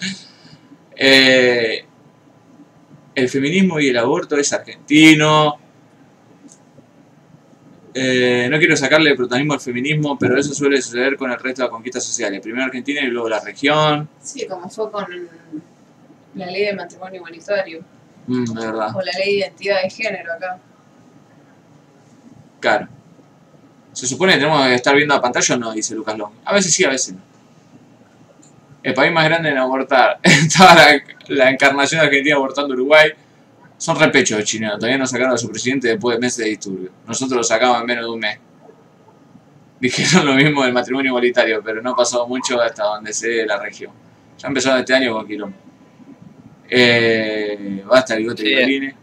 Eh, 0.96 1.84
el 3.14 3.28
feminismo 3.28 3.78
y 3.78 3.88
el 3.88 3.98
aborto 3.98 4.36
es 4.36 4.52
argentino. 4.52 5.58
Eh, 7.98 8.46
no 8.50 8.58
quiero 8.58 8.76
sacarle 8.76 9.08
el 9.10 9.16
protagonismo 9.16 9.54
al 9.54 9.60
feminismo, 9.60 10.18
pero 10.18 10.38
eso 10.38 10.52
suele 10.52 10.82
suceder 10.82 11.16
con 11.16 11.30
el 11.30 11.38
resto 11.38 11.62
de 11.62 11.68
las 11.68 11.70
conquistas 11.72 12.04
sociales. 12.04 12.42
Primero 12.42 12.64
Argentina 12.66 13.00
y 13.00 13.06
luego 13.06 13.30
la 13.30 13.40
región. 13.40 14.06
Sí, 14.22 14.46
como 14.46 14.68
fue 14.68 14.90
con 14.90 15.06
la 16.34 16.46
ley 16.46 16.66
de 16.66 16.74
matrimonio 16.74 17.16
igualitario. 17.16 17.80
Mm, 18.26 18.44
de 18.44 18.66
verdad, 18.66 18.94
O 18.94 19.00
la 19.00 19.12
ley 19.12 19.32
de 19.32 19.38
identidad 19.38 19.82
de 19.82 19.88
género 19.90 20.32
acá. 20.34 20.58
claro. 22.60 22.88
Se 23.92 24.06
supone 24.06 24.34
que 24.34 24.40
tenemos 24.40 24.62
que 24.66 24.74
estar 24.74 24.94
viendo 24.94 25.14
la 25.14 25.22
pantalla 25.22 25.54
o 25.54 25.58
no, 25.58 25.72
dice 25.72 25.94
Lucas 25.94 26.18
Long. 26.18 26.30
A 26.44 26.52
veces 26.52 26.74
sí, 26.74 26.84
a 26.84 26.90
veces 26.90 27.14
no. 27.14 27.20
El 28.82 28.92
país 28.92 29.10
más 29.10 29.24
grande 29.24 29.48
en 29.48 29.56
abortar. 29.56 30.18
Estaba 30.22 30.74
la, 30.74 31.02
la 31.28 31.50
encarnación 31.50 32.02
argentina 32.02 32.36
abortando 32.36 32.74
Uruguay. 32.74 33.12
Son 33.78 33.98
repechos 33.98 34.38
de 34.38 34.44
chilenos. 34.44 34.76
Todavía 34.78 34.98
no 34.98 35.06
sacaron 35.06 35.34
a 35.34 35.38
su 35.38 35.48
presidente 35.50 35.88
después 35.88 36.16
de 36.16 36.20
meses 36.20 36.38
de 36.44 36.50
disturbio. 36.50 36.90
Nosotros 37.06 37.36
lo 37.36 37.44
sacamos 37.44 37.80
en 37.80 37.86
menos 37.86 38.04
de 38.04 38.10
un 38.10 38.18
mes. 38.20 38.38
Dijeron 39.80 40.24
lo 40.26 40.34
mismo 40.34 40.64
del 40.64 40.72
matrimonio 40.72 41.10
igualitario, 41.10 41.62
pero 41.62 41.82
no 41.82 41.90
ha 41.90 41.96
pasado 41.96 42.26
mucho 42.26 42.60
hasta 42.60 42.84
donde 42.84 43.12
se 43.12 43.28
dé 43.28 43.46
la 43.46 43.58
región. 43.60 43.92
Ya 44.38 44.48
empezaron 44.48 44.78
este 44.80 44.94
año 44.94 45.12
con 45.12 45.26
quilombo. 45.26 45.56
Eh, 46.68 47.82
basta 47.86 48.14
el 48.14 48.20
bigote 48.20 48.42
Sí. 48.42 48.48
de 48.50 48.56
violines. 48.56 48.94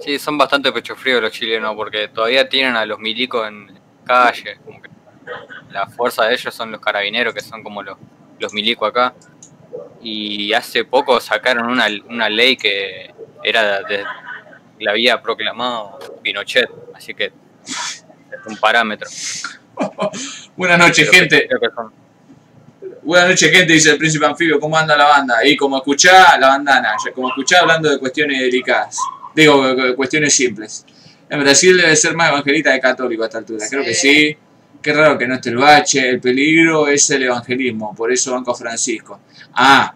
Sí, 0.00 0.18
son 0.18 0.36
bastante 0.38 0.72
pecho 0.72 0.94
fríos 0.94 1.22
los 1.22 1.32
chilenos 1.32 1.74
porque 1.74 2.08
todavía 2.08 2.48
tienen 2.48 2.76
a 2.76 2.84
los 2.86 2.98
milicos 2.98 3.48
en 3.48 3.78
calle. 4.04 4.58
Como 4.64 4.80
que 4.82 4.88
la 5.72 5.86
fuerza 5.88 6.24
de 6.24 6.34
ellos 6.34 6.54
son 6.54 6.70
los 6.70 6.80
carabineros, 6.80 7.34
que 7.34 7.40
son 7.40 7.62
como 7.62 7.82
los, 7.82 7.96
los 8.38 8.52
milicos 8.52 8.88
acá. 8.88 9.14
Y 10.02 10.52
hace 10.52 10.84
poco 10.84 11.20
sacaron 11.20 11.66
una, 11.70 11.86
una 12.08 12.28
ley 12.28 12.56
que 12.56 13.10
era 13.42 13.82
de, 13.82 14.04
la 14.80 14.90
había 14.92 15.20
proclamado 15.20 15.98
Pinochet. 16.22 16.68
Así 16.94 17.14
que 17.14 17.32
un 18.46 18.56
parámetro. 18.56 19.08
Buenas 20.56 20.78
noches, 20.78 21.10
gente. 21.10 21.48
Buenas 23.02 23.28
noches, 23.30 23.50
gente, 23.52 23.72
dice 23.72 23.90
el 23.90 23.98
príncipe 23.98 24.26
anfibio. 24.26 24.58
¿Cómo 24.58 24.76
anda 24.76 24.96
la 24.96 25.04
banda? 25.06 25.44
Y 25.46 25.56
como 25.56 25.76
escuchá, 25.78 26.36
la 26.38 26.48
bandana. 26.48 26.92
ya 27.04 27.12
Como 27.12 27.28
escuchá 27.28 27.60
hablando 27.60 27.88
de 27.90 27.98
cuestiones 27.98 28.40
delicadas. 28.40 28.98
Digo, 29.34 29.74
cu- 29.74 29.94
cuestiones 29.96 30.34
simples. 30.34 30.84
En 31.28 31.40
Brasil 31.40 31.76
debe 31.76 31.94
ser 31.96 32.14
más 32.14 32.30
evangelista 32.30 32.70
de 32.72 32.80
católico 32.80 33.22
a 33.22 33.26
esta 33.26 33.38
altura. 33.38 33.64
Creo 33.68 33.84
que 33.84 33.94
Sí. 33.94 34.08
sí. 34.30 34.36
Qué 34.82 34.92
raro 34.92 35.18
que 35.18 35.26
no 35.26 35.34
esté 35.34 35.50
el 35.50 35.56
bache. 35.56 36.08
El 36.08 36.20
peligro 36.20 36.86
es 36.88 37.08
el 37.10 37.24
evangelismo. 37.24 37.94
Por 37.94 38.12
eso 38.12 38.32
Banco 38.32 38.54
Francisco. 38.54 39.20
Ah. 39.56 39.94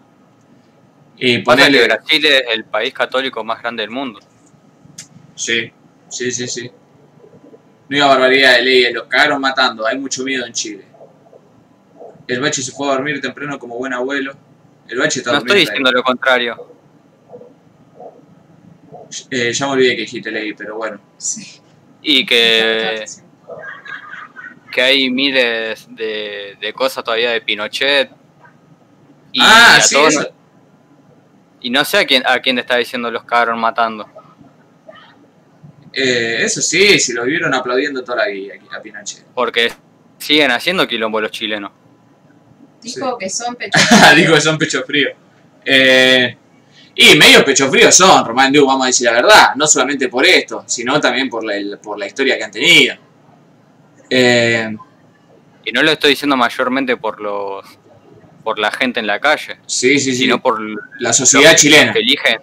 Y 1.17 1.37
Pasa 1.39 1.57
que 1.57 1.71
ponele. 1.71 1.85
Brasil 1.85 2.25
es 2.25 2.43
el 2.51 2.65
país 2.65 2.93
católico 2.93 3.43
más 3.43 3.61
grande 3.61 3.83
del 3.83 3.91
mundo. 3.91 4.19
Sí, 5.35 5.71
sí, 6.09 6.31
sí, 6.31 6.47
sí. 6.47 6.71
No 7.87 7.97
iba 7.97 8.07
barbaridad 8.07 8.55
de 8.55 8.61
leyes, 8.63 8.93
los 8.93 9.03
cagaron 9.03 9.39
matando, 9.39 9.85
hay 9.85 9.97
mucho 9.99 10.23
miedo 10.23 10.45
en 10.45 10.53
Chile. 10.53 10.85
El 12.27 12.39
bache 12.39 12.61
se 12.61 12.71
fue 12.71 12.87
a 12.87 12.91
dormir 12.93 13.21
temprano 13.21 13.59
como 13.59 13.77
buen 13.77 13.93
abuelo. 13.93 14.33
El 14.87 14.97
bache 14.97 15.19
está 15.19 15.33
No 15.33 15.39
estoy 15.39 15.59
diciendo 15.59 15.91
lo 15.91 16.01
contrario. 16.01 16.71
Eh, 19.29 19.51
ya 19.51 19.65
me 19.65 19.73
olvidé 19.73 19.95
que 19.95 20.01
dijiste 20.01 20.31
ley, 20.31 20.53
pero 20.53 20.77
bueno. 20.77 20.99
Sí. 21.17 21.59
Y 22.01 22.25
que, 22.25 23.03
que 24.71 24.81
hay 24.81 25.09
miles 25.09 25.85
de, 25.89 26.57
de 26.59 26.73
cosas 26.73 27.03
todavía 27.03 27.31
de 27.31 27.41
Pinochet. 27.41 28.09
Y 29.33 29.39
ah, 29.41 29.75
a 29.77 29.81
sí, 29.81 29.95
todos 29.95 30.13
eso. 30.15 30.29
y 31.61 31.69
no 31.69 31.83
sé 31.85 31.99
a 31.99 32.05
quién, 32.05 32.23
a 32.25 32.39
quién 32.39 32.55
le 32.55 32.61
está 32.61 32.77
diciendo 32.77 33.09
los 33.11 33.23
cagaron 33.23 33.59
matando. 33.59 34.07
Eh, 35.93 36.37
eso 36.43 36.61
sí, 36.61 36.99
si 36.99 37.13
lo 37.13 37.23
vieron 37.25 37.53
aplaudiendo 37.53 38.03
toda 38.03 38.19
la 38.25 38.29
guía 38.29 38.53
aquí 38.55 38.65
a 38.75 38.81
Pinochet. 38.81 39.25
Porque 39.33 39.71
siguen 40.17 40.51
haciendo 40.51 40.87
quilombo 40.87 41.19
los 41.19 41.31
chilenos. 41.31 41.71
Dijo 42.81 43.17
que 43.17 43.29
son 43.29 43.55
pechos. 43.57 43.81
Digo 44.15 44.33
que 44.35 44.41
son 44.41 44.57
pecho 44.57 44.83
frío. 44.83 45.09
Eh, 45.65 46.37
y 46.95 47.17
medio 47.17 47.43
pecho 47.45 47.69
frío 47.69 47.91
son, 47.91 48.25
Román 48.25 48.51
Diu, 48.51 48.65
vamos 48.65 48.83
a 48.83 48.87
decir 48.87 49.05
la 49.07 49.13
verdad. 49.13 49.55
No 49.55 49.67
solamente 49.67 50.07
por 50.09 50.25
esto, 50.25 50.63
sino 50.67 50.99
también 50.99 51.29
por 51.29 51.43
la, 51.43 51.77
por 51.77 51.97
la 51.99 52.07
historia 52.07 52.37
que 52.37 52.43
han 52.43 52.51
tenido. 52.51 52.95
Eh, 54.09 54.75
Y 55.65 55.71
no 55.71 55.83
lo 55.83 55.91
estoy 55.91 56.11
diciendo 56.11 56.35
mayormente 56.37 56.97
por 56.97 57.19
los 57.21 57.63
por 58.43 58.59
la 58.59 58.71
gente 58.71 58.99
en 58.99 59.07
la 59.07 59.19
calle, 59.19 59.57
sí, 59.65 59.99
sí, 59.99 60.11
sí. 60.11 60.15
sino 60.23 60.41
por 60.41 60.59
La 60.99 61.13
sociedad 61.13 61.55
chilena. 61.55 61.93
que 61.93 61.99
eligen. 61.99 62.39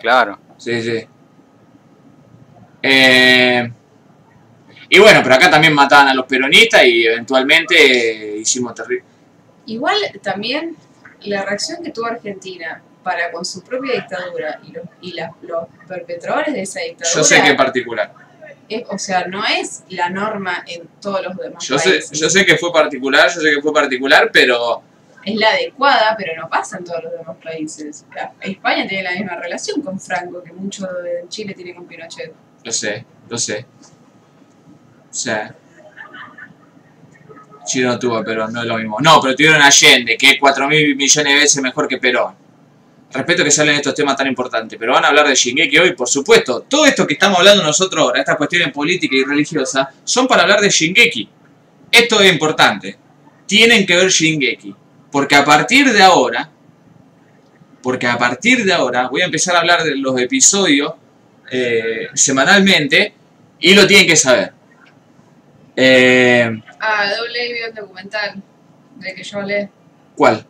Claro. 0.00 0.38
Sí, 0.58 0.82
sí. 0.82 1.06
Eh, 2.82 3.70
y 4.88 4.98
bueno, 5.00 5.20
pero 5.22 5.34
acá 5.34 5.50
también 5.50 5.74
mataban 5.74 6.08
a 6.08 6.14
los 6.14 6.26
peronistas 6.26 6.84
y 6.84 7.04
eventualmente 7.06 7.74
eh, 8.36 8.38
hicimos 8.38 8.74
terrible. 8.74 9.04
Igual 9.66 9.96
también 10.22 10.76
la 11.22 11.44
reacción 11.44 11.82
que 11.82 11.90
tuvo 11.90 12.06
Argentina 12.06 12.80
para 13.02 13.30
con 13.32 13.44
su 13.44 13.62
propia 13.62 13.94
dictadura 13.94 14.60
y 14.64 14.72
los, 14.72 14.84
y 15.00 15.12
las- 15.12 15.30
los 15.42 15.66
perpetradores 15.88 16.54
de 16.54 16.62
esa 16.62 16.80
dictadura. 16.80 17.16
Yo 17.16 17.24
sé 17.24 17.42
que 17.42 17.48
en 17.48 17.56
particular. 17.56 18.12
es- 18.68 18.84
o 18.88 18.98
sea, 18.98 19.26
no 19.26 19.44
es 19.44 19.82
la 19.90 20.08
norma 20.10 20.64
en 20.66 20.88
todos 21.00 21.24
los 21.24 21.36
demás 21.36 21.64
Yo 21.64 21.78
sé, 21.78 21.90
países. 21.90 22.18
yo 22.20 22.28
sé 22.30 22.44
que 22.44 22.56
fue 22.56 22.72
particular, 22.72 23.28
yo 23.32 23.40
sé 23.40 23.54
que 23.54 23.62
fue 23.62 23.72
particular, 23.72 24.30
pero 24.32 24.82
Es 25.26 25.34
la 25.34 25.50
adecuada, 25.50 26.14
pero 26.16 26.40
no 26.40 26.48
pasa 26.48 26.78
en 26.78 26.84
todos 26.84 27.02
los 27.02 27.12
demás 27.12 27.36
países. 27.42 28.06
España 28.40 28.86
tiene 28.86 29.02
la 29.02 29.10
misma 29.10 29.34
relación 29.34 29.82
con 29.82 29.98
Franco 29.98 30.40
que 30.40 30.52
mucho 30.52 30.86
de 30.86 31.24
Chile 31.28 31.52
tiene 31.52 31.74
con 31.74 31.84
Pinochet. 31.84 32.32
lo 32.62 32.72
sé, 32.72 33.04
lo 33.28 33.36
sé. 33.36 33.66
O 35.10 35.12
sea. 35.12 35.52
Chile 37.64 37.86
no 37.86 37.98
tuvo 37.98 38.22
Perón, 38.22 38.52
no 38.52 38.60
es 38.60 38.68
lo 38.68 38.78
mismo. 38.78 38.98
No, 39.00 39.20
pero 39.20 39.34
tuvieron 39.34 39.60
Allende, 39.60 40.16
que 40.16 40.30
es 40.30 40.36
4 40.38 40.68
mil 40.68 40.94
millones 40.94 41.34
de 41.34 41.40
veces 41.40 41.60
mejor 41.60 41.88
que 41.88 41.98
Perón. 41.98 42.36
Respeto 43.12 43.42
que 43.42 43.50
salen 43.50 43.74
estos 43.74 43.94
temas 43.94 44.16
tan 44.16 44.28
importantes, 44.28 44.78
pero 44.78 44.92
van 44.92 45.06
a 45.06 45.08
hablar 45.08 45.26
de 45.26 45.34
Shingeki 45.34 45.76
hoy, 45.78 45.94
por 45.94 46.08
supuesto. 46.08 46.62
Todo 46.68 46.86
esto 46.86 47.04
que 47.04 47.14
estamos 47.14 47.40
hablando 47.40 47.64
nosotros 47.64 48.00
ahora, 48.00 48.20
estas 48.20 48.36
cuestiones 48.36 48.72
políticas 48.72 49.18
y 49.18 49.24
religiosas, 49.24 49.88
son 50.04 50.28
para 50.28 50.42
hablar 50.42 50.60
de 50.60 50.68
Shingeki. 50.68 51.28
Esto 51.90 52.20
es 52.20 52.32
importante. 52.32 52.96
Tienen 53.44 53.84
que 53.84 53.96
ver 53.96 54.08
Shingeki. 54.08 54.85
Porque 55.10 55.34
a 55.36 55.44
partir 55.44 55.92
de 55.92 56.02
ahora, 56.02 56.50
porque 57.82 58.06
a 58.06 58.18
partir 58.18 58.64
de 58.64 58.72
ahora 58.72 59.08
voy 59.08 59.22
a 59.22 59.26
empezar 59.26 59.54
a 59.56 59.60
hablar 59.60 59.82
de 59.84 59.96
los 59.96 60.18
episodios 60.20 60.94
eh, 61.50 62.08
semanalmente 62.14 63.14
y 63.60 63.74
lo 63.74 63.86
tienen 63.86 64.06
que 64.06 64.16
saber. 64.16 64.52
Eh, 65.76 66.62
Ah, 66.80 67.10
doble 67.16 67.52
vio 67.52 67.66
el 67.66 67.74
documental 67.74 68.42
del 68.96 69.14
que 69.14 69.22
yo 69.22 69.38
hablé. 69.38 69.68
¿Cuál? 70.14 70.44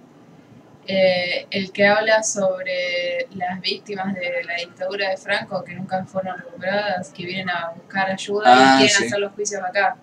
Eh, 0.89 1.47
el 1.51 1.73
que 1.73 1.85
habla 1.87 2.23
sobre 2.23 3.27
las 3.35 3.61
víctimas 3.61 4.15
de 4.15 4.45
la 4.45 4.55
dictadura 4.57 5.11
de 5.11 5.17
Franco 5.17 5.65
que 5.65 5.75
nunca 5.75 6.05
fueron 6.05 6.37
recuperadas, 6.39 7.11
que 7.11 7.25
vienen 7.27 7.51
a 7.51 7.71
buscar 7.71 8.11
ayuda 8.11 8.45
Ah, 8.47 8.75
y 8.77 8.79
quieren 8.85 8.97
sí. 8.99 9.07
hacer 9.07 9.19
los 9.19 9.33
juicios 9.33 9.63
acá. 9.63 9.97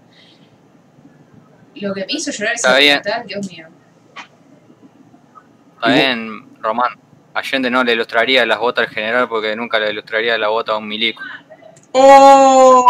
Lo 1.76 1.94
que 1.94 2.02
me 2.02 2.08
hizo 2.10 2.32
llorar 2.32 2.54
ese 2.56 2.68
documental, 2.68 3.28
Dios 3.28 3.48
mío. 3.52 3.68
Está 5.84 5.96
bien, 5.96 6.46
Román. 6.62 6.94
Allende 7.34 7.70
no 7.70 7.84
le 7.84 7.92
ilustraría 7.92 8.46
las 8.46 8.58
botas 8.58 8.88
al 8.88 8.94
general 8.94 9.28
porque 9.28 9.54
nunca 9.54 9.80
le 9.80 9.92
ilustraría 9.92 10.38
la 10.38 10.48
bota 10.48 10.72
a 10.72 10.78
un 10.78 10.88
milico. 10.88 11.22
¡Oh! 11.92 12.86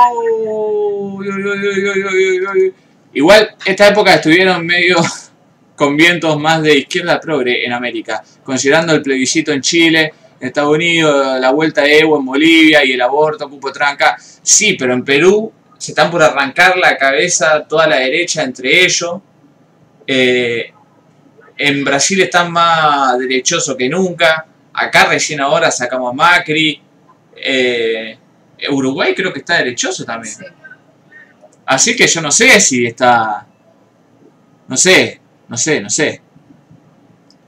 Uy, 1.17 1.27
uy, 1.27 1.43
uy, 1.43 1.67
uy, 1.67 1.87
uy, 1.89 2.05
uy, 2.05 2.45
uy. 2.45 2.73
Igual, 3.13 3.55
esta 3.65 3.87
época 3.87 4.13
estuvieron 4.13 4.63
medio 4.63 4.97
con 5.75 5.97
vientos 5.97 6.39
más 6.39 6.61
de 6.61 6.77
izquierda 6.77 7.19
progre 7.19 7.65
en 7.65 7.73
América, 7.73 8.23
considerando 8.43 8.93
el 8.93 9.01
plebiscito 9.01 9.51
en 9.51 9.61
Chile, 9.61 10.13
en 10.39 10.47
Estados 10.49 10.75
Unidos, 10.75 11.39
la 11.39 11.51
vuelta 11.51 11.81
de 11.81 11.97
Evo 11.97 12.19
en 12.19 12.25
Bolivia 12.25 12.85
y 12.85 12.91
el 12.91 13.01
aborto, 13.01 13.49
cupo 13.49 13.71
tranca. 13.71 14.17
Sí, 14.19 14.75
pero 14.77 14.93
en 14.93 15.03
Perú 15.03 15.51
se 15.79 15.93
están 15.93 16.11
por 16.11 16.21
arrancar 16.21 16.77
la 16.77 16.95
cabeza 16.95 17.65
toda 17.67 17.87
la 17.87 17.95
derecha 17.95 18.43
entre 18.43 18.85
ellos. 18.85 19.19
Eh, 20.05 20.72
en 21.67 21.83
Brasil 21.83 22.21
están 22.21 22.51
más 22.51 23.17
derechosos 23.19 23.75
que 23.75 23.87
nunca. 23.89 24.45
Acá 24.73 25.05
recién 25.05 25.39
ahora 25.41 25.71
sacamos 25.71 26.11
a 26.11 26.13
Macri. 26.15 26.81
Eh, 27.35 28.17
Uruguay 28.71 29.13
creo 29.15 29.31
que 29.33 29.39
está 29.39 29.57
derechoso 29.57 30.05
también. 30.05 30.33
Sí. 30.35 30.45
Así 31.65 31.95
que 31.95 32.07
yo 32.07 32.21
no 32.21 32.31
sé 32.31 32.59
si 32.59 32.85
está. 32.85 33.45
No 34.67 34.77
sé, 34.77 35.19
no 35.47 35.57
sé, 35.57 35.81
no 35.81 35.89
sé. 35.89 36.21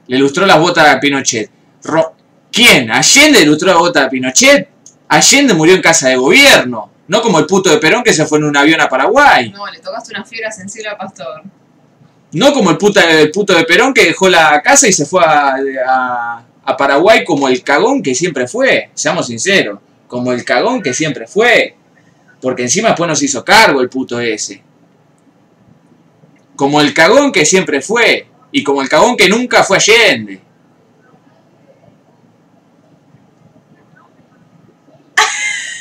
Le 0.08 0.18
ilustró 0.18 0.46
las 0.46 0.60
botas 0.60 0.88
a 0.88 1.00
Pinochet. 1.00 1.50
Ro- 1.84 2.16
¿Quién? 2.52 2.92
¿Allende 2.92 3.40
le 3.40 3.46
ilustró 3.46 3.70
las 3.70 3.78
botas 3.78 4.04
a 4.06 4.10
Pinochet? 4.10 4.70
Allende 5.08 5.54
murió 5.54 5.76
en 5.76 5.82
casa 5.82 6.10
de 6.10 6.16
gobierno. 6.16 6.92
No 7.08 7.22
como 7.22 7.40
el 7.40 7.46
puto 7.46 7.70
de 7.70 7.78
Perón 7.78 8.04
que 8.04 8.14
se 8.14 8.26
fue 8.26 8.38
en 8.40 8.46
un 8.46 8.58
avión 8.58 8.82
a 8.82 8.90
Paraguay. 8.90 9.50
No, 9.52 9.68
le 9.68 9.80
tocaste 9.80 10.14
una 10.16 10.24
fibra 10.26 10.52
sensible 10.52 10.90
a 10.90 10.98
Pastor. 10.98 11.44
No 12.36 12.52
como 12.54 12.70
el, 12.70 12.78
puta, 12.78 13.10
el 13.22 13.32
puto 13.32 13.54
de 13.56 13.64
Perón 13.64 13.94
que 13.94 14.06
dejó 14.08 14.28
la 14.28 14.62
casa 14.62 14.88
y 14.90 14.94
se 14.94 15.06
fue 15.06 15.24
a, 15.24 15.56
a- 15.88 16.46
a 16.66 16.76
Paraguay 16.78 17.24
como 17.24 17.48
el 17.48 17.64
cagón 17.64 18.04
que 18.04 18.14
siempre 18.14 18.46
fue. 18.48 18.90
Seamos 18.94 19.28
sinceros. 19.28 19.80
Como 20.08 20.34
el 20.34 20.44
cagón 20.44 20.82
que 20.82 20.94
siempre 20.94 21.28
fue. 21.28 21.76
Porque 22.42 22.64
encima 22.64 22.90
después 22.90 23.08
nos 23.08 23.24
hizo 23.24 23.46
cargo 23.46 23.80
el 23.82 23.88
puto 23.90 24.20
ese. 24.20 24.62
Como 26.58 26.82
el 26.82 26.94
cagón 26.94 27.32
que 27.32 27.46
siempre 27.46 27.82
fue. 27.82 28.28
Y 28.52 28.64
como 28.64 28.82
el 28.82 28.90
cagón 28.90 29.16
que 29.16 29.30
nunca 29.30 29.64
fue 29.64 29.78
Allende. 29.78 30.42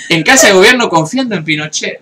En 0.09 0.23
casa 0.23 0.49
de 0.49 0.53
gobierno 0.53 0.89
confiando 0.89 1.35
en 1.35 1.45
Pinochet. 1.45 2.01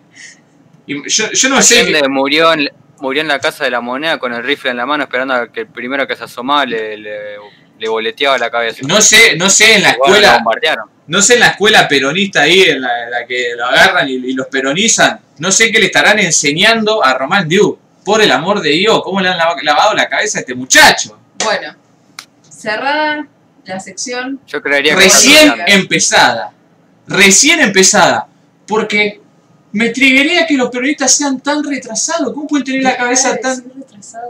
Y 0.87 1.09
yo, 1.09 1.31
yo 1.33 1.49
no 1.49 1.63
sé... 1.63 1.81
Allende 1.81 2.09
murió 2.09 2.53
en, 2.53 2.69
murió 3.03 3.21
en 3.21 3.29
la 3.29 3.39
casa 3.41 3.65
de 3.65 3.71
la 3.71 3.81
moneda 3.81 4.19
con 4.19 4.33
el 4.33 4.43
rifle 4.43 4.71
en 4.71 4.77
la 4.79 4.87
mano 4.87 5.03
esperando 5.05 5.35
a 5.35 5.53
que 5.53 5.61
el 5.61 5.67
primero 5.67 6.07
que 6.07 6.17
se 6.17 6.25
asomaba 6.25 6.65
le, 6.65 6.97
le, 6.97 7.19
le 7.79 7.89
boleteaba 7.89 8.39
la 8.39 8.49
cabeza. 8.51 8.79
No 8.87 9.03
sé, 9.03 9.37
no 9.37 9.51
sé 9.51 9.75
en 9.75 9.83
la 9.83 9.91
escuela... 9.91 10.43
No 11.09 11.21
sé 11.21 11.35
en 11.35 11.41
la 11.41 11.49
escuela 11.49 11.89
peronista 11.89 12.43
ahí, 12.43 12.63
en 12.63 12.81
la, 12.81 13.11
la 13.11 13.27
que 13.27 13.55
lo 13.57 13.67
agarran 13.67 14.09
y, 14.09 14.13
y 14.13 14.33
los 14.35 14.47
peronizan, 14.47 15.21
no 15.39 15.51
sé 15.51 15.73
qué 15.73 15.81
le 15.81 15.87
estarán 15.87 16.21
enseñando 16.21 17.05
a 17.05 17.13
Román 17.15 17.49
Diu. 17.49 17.77
Por 18.05 18.23
el 18.23 18.31
amor 18.31 18.61
de 18.61 18.71
Dios, 18.71 19.01
¿cómo 19.03 19.21
le 19.21 19.29
han 19.29 19.37
lava- 19.37 19.57
lavado 19.63 19.95
la 19.95 20.09
cabeza 20.09 20.39
a 20.39 20.41
este 20.41 20.55
muchacho? 20.55 21.19
Bueno, 21.45 21.75
cerrada 22.49 23.27
la 23.65 23.81
sección. 23.81 24.41
Yo 24.47 24.63
creería 24.63 24.95
que 24.95 25.03
Recién 25.03 25.53
empezada. 25.67 26.53
Recién 27.09 27.61
empezada. 27.61 28.29
Porque 28.67 29.21
me 29.73 29.89
triguería 29.89 30.47
que 30.47 30.55
los 30.55 30.69
peronistas 30.69 31.15
sean 31.15 31.41
tan 31.41 31.65
retrasados. 31.65 32.35
¿Cómo 32.35 32.47
pueden 32.47 32.65
tener 32.65 32.83
la 32.83 32.97
cabeza 32.97 33.37
tan... 33.39 33.65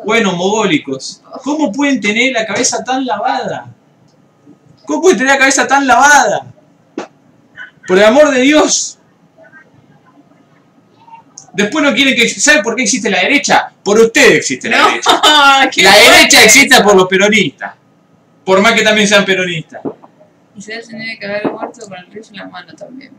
Bueno, 0.05 0.33
mogólicos. 0.37 1.21
¿Cómo 1.43 1.73
pueden 1.73 2.01
tener 2.01 2.33
la 2.33 2.47
cabeza 2.47 2.85
tan 2.85 3.05
lavada? 3.05 3.67
¿Cómo 4.85 5.03
pueden 5.03 5.19
tener 5.19 5.33
la 5.33 5.39
cabeza 5.39 5.67
tan 5.67 5.87
lavada? 5.87 6.47
Por 7.89 7.99
el 7.99 8.05
amor 8.05 8.31
de 8.31 8.41
Dios. 8.43 8.99
Después 11.53 11.85
no 11.85 11.93
quieren 11.93 12.15
que... 12.15 12.29
¿Sabe 12.29 12.63
por 12.63 12.77
qué 12.77 12.83
existe 12.83 13.11
la 13.11 13.21
derecha? 13.21 13.73
Por 13.83 13.99
ustedes 13.99 14.37
existe 14.37 14.71
la 14.71 14.79
No, 14.79 14.89
derecha. 14.89 15.21
La 15.83 15.97
derecha 15.97 16.45
existe 16.45 16.81
por 16.83 16.95
los 16.95 17.09
peronistas. 17.09 17.75
Por 18.45 18.61
más 18.61 18.73
que 18.73 18.83
también 18.83 19.09
sean 19.09 19.25
peronistas. 19.25 19.83
Y 20.55 20.63
se 20.63 20.79
tiene 20.83 21.19
que 21.19 21.27
haber 21.27 21.51
muerto 21.51 21.87
con 21.87 21.99
el 21.99 22.07
rifle 22.07 22.31
en 22.31 22.37
la 22.37 22.49
mano 22.49 22.73
también. 22.75 23.13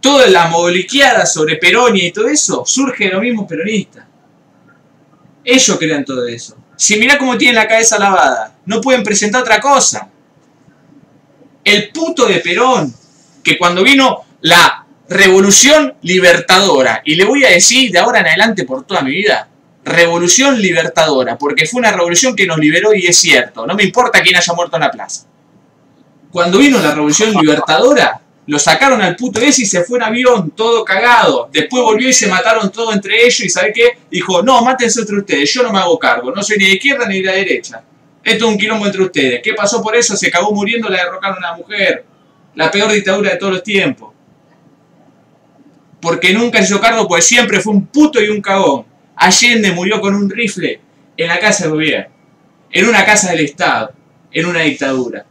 Toda 0.00 0.26
la 0.28 0.48
moviliqueada 0.48 1.26
sobre 1.26 1.56
Peronia 1.56 2.06
y 2.06 2.12
todo 2.12 2.28
eso 2.28 2.64
surge 2.64 3.04
de 3.04 3.10
los 3.10 3.22
mismos 3.22 3.46
peronistas. 3.46 4.04
Ellos 5.44 5.78
crean 5.78 6.04
todo 6.04 6.26
eso. 6.26 6.56
Si 6.76 6.98
mirá 6.98 7.18
cómo 7.18 7.36
tienen 7.36 7.56
la 7.56 7.68
cabeza 7.68 7.98
lavada, 7.98 8.54
no 8.64 8.80
pueden 8.80 9.02
presentar 9.02 9.42
otra 9.42 9.60
cosa. 9.60 10.08
El 11.62 11.90
puto 11.90 12.26
de 12.26 12.36
Perón, 12.38 12.94
que 13.42 13.58
cuando 13.58 13.82
vino 13.82 14.24
la 14.40 14.86
revolución 15.08 15.94
libertadora, 16.02 17.02
y 17.04 17.16
le 17.16 17.24
voy 17.24 17.44
a 17.44 17.50
decir 17.50 17.90
de 17.90 17.98
ahora 17.98 18.20
en 18.20 18.28
adelante 18.28 18.64
por 18.64 18.86
toda 18.86 19.02
mi 19.02 19.10
vida, 19.10 19.48
revolución 19.84 20.60
libertadora, 20.60 21.36
porque 21.36 21.66
fue 21.66 21.80
una 21.80 21.92
revolución 21.92 22.34
que 22.34 22.46
nos 22.46 22.58
liberó 22.58 22.94
y 22.94 23.06
es 23.06 23.16
cierto, 23.16 23.66
no 23.66 23.74
me 23.74 23.82
importa 23.82 24.22
quién 24.22 24.36
haya 24.36 24.52
muerto 24.54 24.76
en 24.76 24.82
la 24.82 24.90
plaza. 24.90 25.26
Cuando 26.30 26.58
vino 26.58 26.80
la 26.80 26.92
revolución 26.92 27.32
libertadora, 27.32 28.20
lo 28.50 28.58
sacaron 28.58 29.00
al 29.00 29.14
puto 29.14 29.40
ese 29.40 29.62
y 29.62 29.64
se 29.64 29.84
fue 29.84 29.98
en 29.98 30.02
avión, 30.02 30.50
todo 30.50 30.84
cagado. 30.84 31.48
Después 31.52 31.84
volvió 31.84 32.08
y 32.08 32.12
se 32.12 32.26
mataron 32.26 32.72
todos 32.72 32.92
entre 32.92 33.22
ellos 33.22 33.42
y 33.42 33.48
¿sabe 33.48 33.72
qué? 33.72 33.98
Dijo, 34.10 34.42
no, 34.42 34.60
mátense 34.64 35.02
entre 35.02 35.18
ustedes, 35.18 35.54
yo 35.54 35.62
no 35.62 35.72
me 35.72 35.78
hago 35.78 35.96
cargo, 36.00 36.32
no 36.32 36.42
soy 36.42 36.58
ni 36.58 36.64
de 36.64 36.72
izquierda 36.72 37.06
ni 37.06 37.20
de 37.20 37.26
la 37.26 37.32
derecha. 37.34 37.84
Esto 38.24 38.46
es 38.46 38.50
un 38.50 38.58
quilombo 38.58 38.86
entre 38.86 39.02
ustedes. 39.02 39.40
¿Qué 39.40 39.54
pasó 39.54 39.80
por 39.80 39.94
eso? 39.94 40.16
Se 40.16 40.32
cagó 40.32 40.50
muriendo, 40.50 40.88
la 40.88 40.96
derrocaron 40.96 41.36
a 41.36 41.50
una 41.50 41.56
mujer. 41.58 42.04
La 42.56 42.72
peor 42.72 42.90
dictadura 42.90 43.30
de 43.30 43.36
todos 43.36 43.52
los 43.52 43.62
tiempos. 43.62 44.12
Porque 46.00 46.32
nunca 46.32 46.58
se 46.58 46.64
hizo 46.64 46.80
cargo, 46.80 47.06
pues 47.06 47.24
siempre 47.24 47.60
fue 47.60 47.72
un 47.72 47.86
puto 47.86 48.20
y 48.20 48.30
un 48.30 48.42
cagón. 48.42 48.84
Allende 49.14 49.70
murió 49.70 50.00
con 50.00 50.16
un 50.16 50.28
rifle 50.28 50.80
en 51.16 51.28
la 51.28 51.38
casa 51.38 51.62
del 51.64 51.74
gobierno. 51.74 52.12
En 52.72 52.88
una 52.88 53.04
casa 53.04 53.30
del 53.30 53.44
Estado. 53.44 53.92
En 54.32 54.46
una 54.46 54.62
dictadura. 54.62 55.24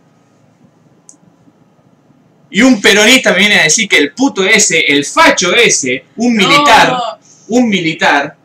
Y 2.52 2.62
un 2.62 2.82
peronista 2.82 3.32
me 3.32 3.40
viene 3.40 3.60
a 3.60 3.64
decir 3.64 3.88
que 3.88 3.98
el 3.98 4.14
puto 4.14 4.44
ese, 4.44 4.80
el 4.80 5.06
facho 5.06 5.54
ese, 5.54 6.06
un 6.16 6.36
militar, 6.36 6.90
No, 6.90 7.02
un 7.50 7.70
militar, 7.70 8.36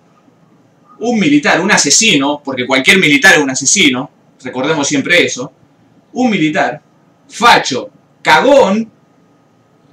un 0.98 1.18
militar, 1.18 1.60
un 1.60 1.70
asesino, 1.70 2.40
porque 2.44 2.66
cualquier 2.66 2.98
militar 2.98 3.34
es 3.34 3.38
un 3.40 3.50
asesino, 3.50 4.10
recordemos 4.42 4.86
siempre 4.86 5.24
eso, 5.24 5.52
un 6.12 6.30
militar, 6.30 6.80
facho, 7.28 7.90
cagón 8.22 8.90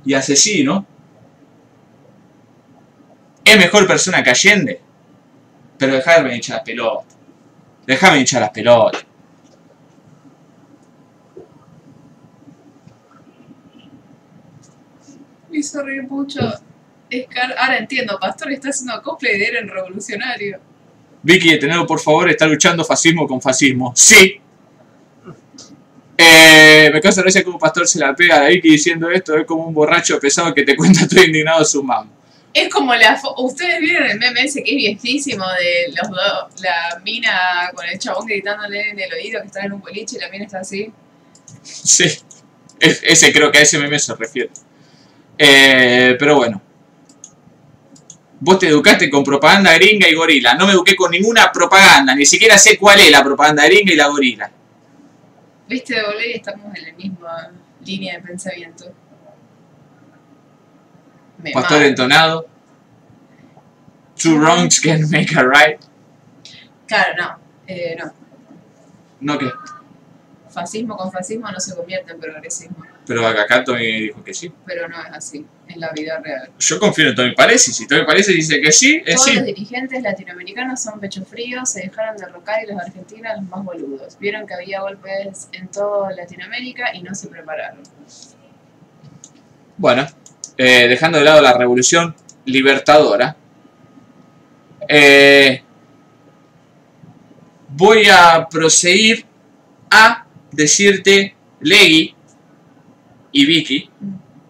y 0.05 0.13
asesino, 0.13 0.85
es 3.43 3.57
mejor 3.57 3.87
persona 3.87 4.23
que 4.23 4.29
Allende. 4.29 4.81
Pero 5.77 5.95
déjame 5.95 6.35
hinchar 6.35 6.57
las 6.57 6.65
pelotas. 6.65 7.15
Déjame 7.87 8.19
hinchar 8.19 8.41
las 8.41 8.51
pelotas. 8.51 9.03
Me 15.51 15.57
hizo 15.59 15.81
reír 15.83 16.03
mucho. 16.03 16.39
Scar- 17.11 17.55
Ahora 17.57 17.77
entiendo, 17.77 18.17
Pastor 18.19 18.51
está 18.51 18.69
haciendo 18.69 19.01
cosplay 19.01 19.37
de 19.37 19.45
Eren 19.47 19.67
revolucionario. 19.67 20.59
Vicky 21.23 21.51
de 21.51 21.57
Tenedo, 21.57 21.85
por 21.85 21.99
favor, 21.99 22.29
está 22.29 22.47
luchando 22.47 22.83
fascismo 22.85 23.27
con 23.27 23.41
fascismo. 23.41 23.93
Sí. 23.95 24.39
Eh, 26.17 26.89
me 26.93 27.01
causa 27.01 27.21
gracia 27.21 27.43
como 27.43 27.57
pastor 27.57 27.87
se 27.87 27.97
la 27.99 28.15
pega 28.15 28.41
a 28.45 28.47
Vicky 28.47 28.69
diciendo 28.71 29.09
esto. 29.09 29.35
Es 29.37 29.45
como 29.45 29.65
un 29.67 29.73
borracho 29.73 30.19
pesado 30.19 30.53
que 30.53 30.63
te 30.63 30.75
cuenta 30.75 31.07
todo 31.07 31.23
indignado 31.23 31.63
su 31.65 31.83
mamá. 31.83 32.09
Es 32.53 32.69
como 32.69 32.93
la 32.95 33.19
Ustedes 33.37 33.79
vieron 33.79 34.09
el 34.09 34.19
meme 34.19 34.41
ese 34.43 34.61
que 34.63 34.71
es 34.71 34.75
viejísimo 34.77 35.45
de 35.47 35.93
los 35.95 36.09
dos, 36.09 36.61
la 36.61 36.99
mina 37.03 37.71
con 37.73 37.85
el 37.87 37.97
chabón 37.97 38.25
gritándole 38.25 38.89
en 38.89 38.99
el 38.99 39.13
oído 39.13 39.39
que 39.41 39.47
está 39.47 39.61
en 39.65 39.71
un 39.73 39.79
boliche 39.81 40.17
y 40.17 40.19
la 40.19 40.29
mina 40.29 40.45
está 40.45 40.59
así. 40.59 40.91
Sí. 41.63 42.05
Es- 42.79 43.01
ese 43.03 43.31
creo 43.31 43.51
que 43.51 43.59
a 43.59 43.61
ese 43.61 43.77
meme 43.79 43.97
se 43.99 44.13
refiere. 44.15 44.49
Eh, 45.43 46.15
pero 46.19 46.35
bueno. 46.35 46.61
Vos 48.39 48.59
te 48.59 48.67
educaste 48.67 49.09
con 49.09 49.23
propaganda 49.23 49.73
gringa 49.73 50.07
y 50.07 50.13
gorila. 50.13 50.53
No 50.53 50.67
me 50.67 50.73
eduqué 50.73 50.95
con 50.95 51.09
ninguna 51.09 51.51
propaganda. 51.51 52.13
Ni 52.13 52.27
siquiera 52.27 52.59
sé 52.59 52.77
cuál 52.77 52.99
es 52.99 53.09
la 53.09 53.23
propaganda 53.23 53.65
gringa 53.65 53.91
y 53.91 53.95
la 53.95 54.07
gorila. 54.07 54.51
Viste, 55.67 55.95
y 56.27 56.33
estamos 56.33 56.75
en 56.75 56.83
la 56.83 56.93
misma 56.93 57.51
línea 57.83 58.17
de 58.17 58.21
pensamiento. 58.21 58.85
Me 61.39 61.51
Pastor 61.53 61.83
entonado. 61.83 62.47
Two 64.15 64.37
wrongs 64.37 64.79
can 64.79 65.09
make 65.09 65.35
a 65.35 65.43
right. 65.43 65.81
Claro, 66.85 67.15
no. 67.17 67.37
Eh, 67.65 67.95
no. 67.97 68.13
No 69.21 69.39
que. 69.39 69.49
Fascismo 70.49 70.95
con 70.97 71.11
fascismo 71.11 71.49
no 71.49 71.59
se 71.59 71.75
convierte 71.75 72.11
en 72.11 72.19
progresismo. 72.19 72.90
Pero 73.05 73.25
acá 73.25 73.63
Tommy 73.63 74.01
dijo 74.03 74.23
que 74.23 74.33
sí. 74.33 74.51
Pero 74.65 74.87
no 74.87 74.95
es 75.01 75.07
así, 75.11 75.45
en 75.67 75.79
la 75.79 75.91
vida 75.91 76.19
real. 76.19 76.49
Yo 76.59 76.79
confío 76.79 77.09
en 77.09 77.15
Tommy 77.15 77.33
Parece. 77.33 77.71
Si 77.71 77.87
Tommy 77.87 78.05
Parece 78.05 78.31
dice 78.31 78.61
que 78.61 78.71
sí, 78.71 79.01
es 79.05 79.15
Todos 79.15 79.27
sí. 79.27 79.35
los 79.35 79.45
dirigentes 79.45 80.03
latinoamericanos 80.03 80.81
son 80.81 80.99
pecho 80.99 81.25
fríos, 81.25 81.69
se 81.69 81.81
dejaron 81.81 82.17
derrocar 82.17 82.63
y 82.63 82.71
los 82.71 82.79
argentinos 82.79 83.33
los 83.37 83.49
más 83.49 83.65
boludos. 83.65 84.17
Vieron 84.19 84.45
que 84.45 84.53
había 84.53 84.81
golpes 84.81 85.49
en 85.51 85.67
toda 85.67 86.13
Latinoamérica 86.13 86.95
y 86.95 87.01
no 87.01 87.15
se 87.15 87.27
prepararon. 87.27 87.79
Bueno, 89.77 90.07
eh, 90.57 90.87
dejando 90.87 91.17
de 91.17 91.23
lado 91.23 91.41
la 91.41 91.57
revolución 91.57 92.15
libertadora, 92.45 93.35
eh, 94.87 95.63
voy 97.69 98.07
a 98.09 98.47
proseguir 98.49 99.25
a 99.89 100.25
decirte, 100.51 101.35
Legui 101.61 102.15
y 103.31 103.45
Vicky, 103.45 103.89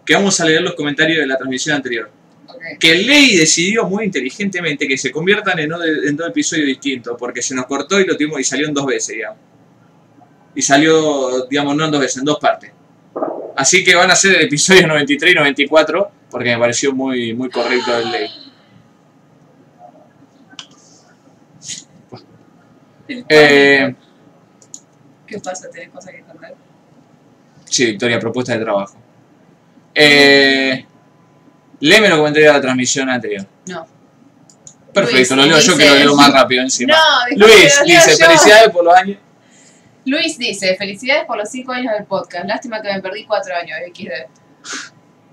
que 0.04 0.14
vamos 0.14 0.40
a 0.40 0.44
leer 0.44 0.62
los 0.62 0.74
comentarios 0.74 1.18
de 1.18 1.26
la 1.26 1.36
transmisión 1.36 1.76
anterior. 1.76 2.10
Ok. 2.46 2.78
Que 2.80 2.94
Legui 2.94 3.36
decidió 3.36 3.84
muy 3.86 4.04
inteligentemente 4.04 4.86
que 4.88 4.98
se 4.98 5.10
conviertan 5.10 5.58
en, 5.60 5.68
dos- 5.70 5.84
en 6.04 6.16
dos 6.16 6.28
episodios 6.28 6.66
distintos, 6.66 7.16
porque 7.18 7.40
se 7.42 7.54
nos 7.54 7.66
cortó 7.66 8.00
y 8.00 8.06
lo 8.06 8.16
tuvimos 8.16 8.40
y 8.40 8.44
salió 8.44 8.66
en 8.68 8.74
dos 8.74 8.86
veces, 8.86 9.14
digamos. 9.16 9.38
Y 10.54 10.60
salió, 10.62 11.46
digamos, 11.46 11.74
no 11.76 11.84
en 11.86 11.90
dos 11.90 12.00
veces, 12.00 12.18
en 12.18 12.24
dos 12.24 12.38
partes. 12.38 12.70
Así 13.56 13.84
que 13.84 13.94
van 13.94 14.10
a 14.10 14.14
ser 14.16 14.34
el 14.36 14.42
episodio 14.46 14.86
93 14.86 15.32
y 15.32 15.34
94, 15.34 16.10
porque 16.30 16.50
me 16.50 16.58
pareció 16.58 16.92
muy, 16.92 17.32
muy 17.34 17.48
correcto 17.50 17.96
el 17.98 18.10
ley. 18.10 18.28
Eh. 23.28 23.94
¿Qué 25.26 25.38
pasa? 25.40 25.70
¿Tenés 25.70 25.90
cosas 25.90 26.12
que? 26.12 26.24
Sí, 27.72 27.86
Victoria, 27.86 28.18
propuesta 28.18 28.52
de 28.52 28.64
trabajo. 28.64 28.96
Eh, 29.94 30.86
léeme 31.80 32.08
los 32.08 32.18
comentarios 32.18 32.52
de 32.52 32.58
la 32.58 32.62
transmisión 32.62 33.10
anterior. 33.10 33.46
No. 33.66 33.86
Perfecto, 34.92 35.34
Luis, 35.36 35.48
lo 35.48 35.56
leo 35.56 35.58
yo 35.58 35.76
que 35.76 35.88
lo 35.88 35.94
leo 35.94 36.14
más 36.14 36.32
rápido 36.32 36.62
encima. 36.62 36.94
No, 36.94 37.36
Luis 37.36 37.78
que 37.78 37.80
lo 37.80 37.84
dice, 37.84 38.10
yo. 38.18 38.26
felicidades 38.26 38.70
por 38.70 38.84
los 38.84 38.94
años. 38.94 39.18
Luis 40.04 40.36
dice, 40.36 40.76
felicidades 40.76 41.24
por 41.24 41.38
los 41.38 41.48
5 41.48 41.72
años 41.72 41.94
del 41.94 42.04
podcast. 42.04 42.44
Lástima 42.46 42.82
que 42.82 42.92
me 42.92 43.00
perdí 43.00 43.24
4 43.24 43.54
años, 43.56 43.78
XD. 43.94 44.10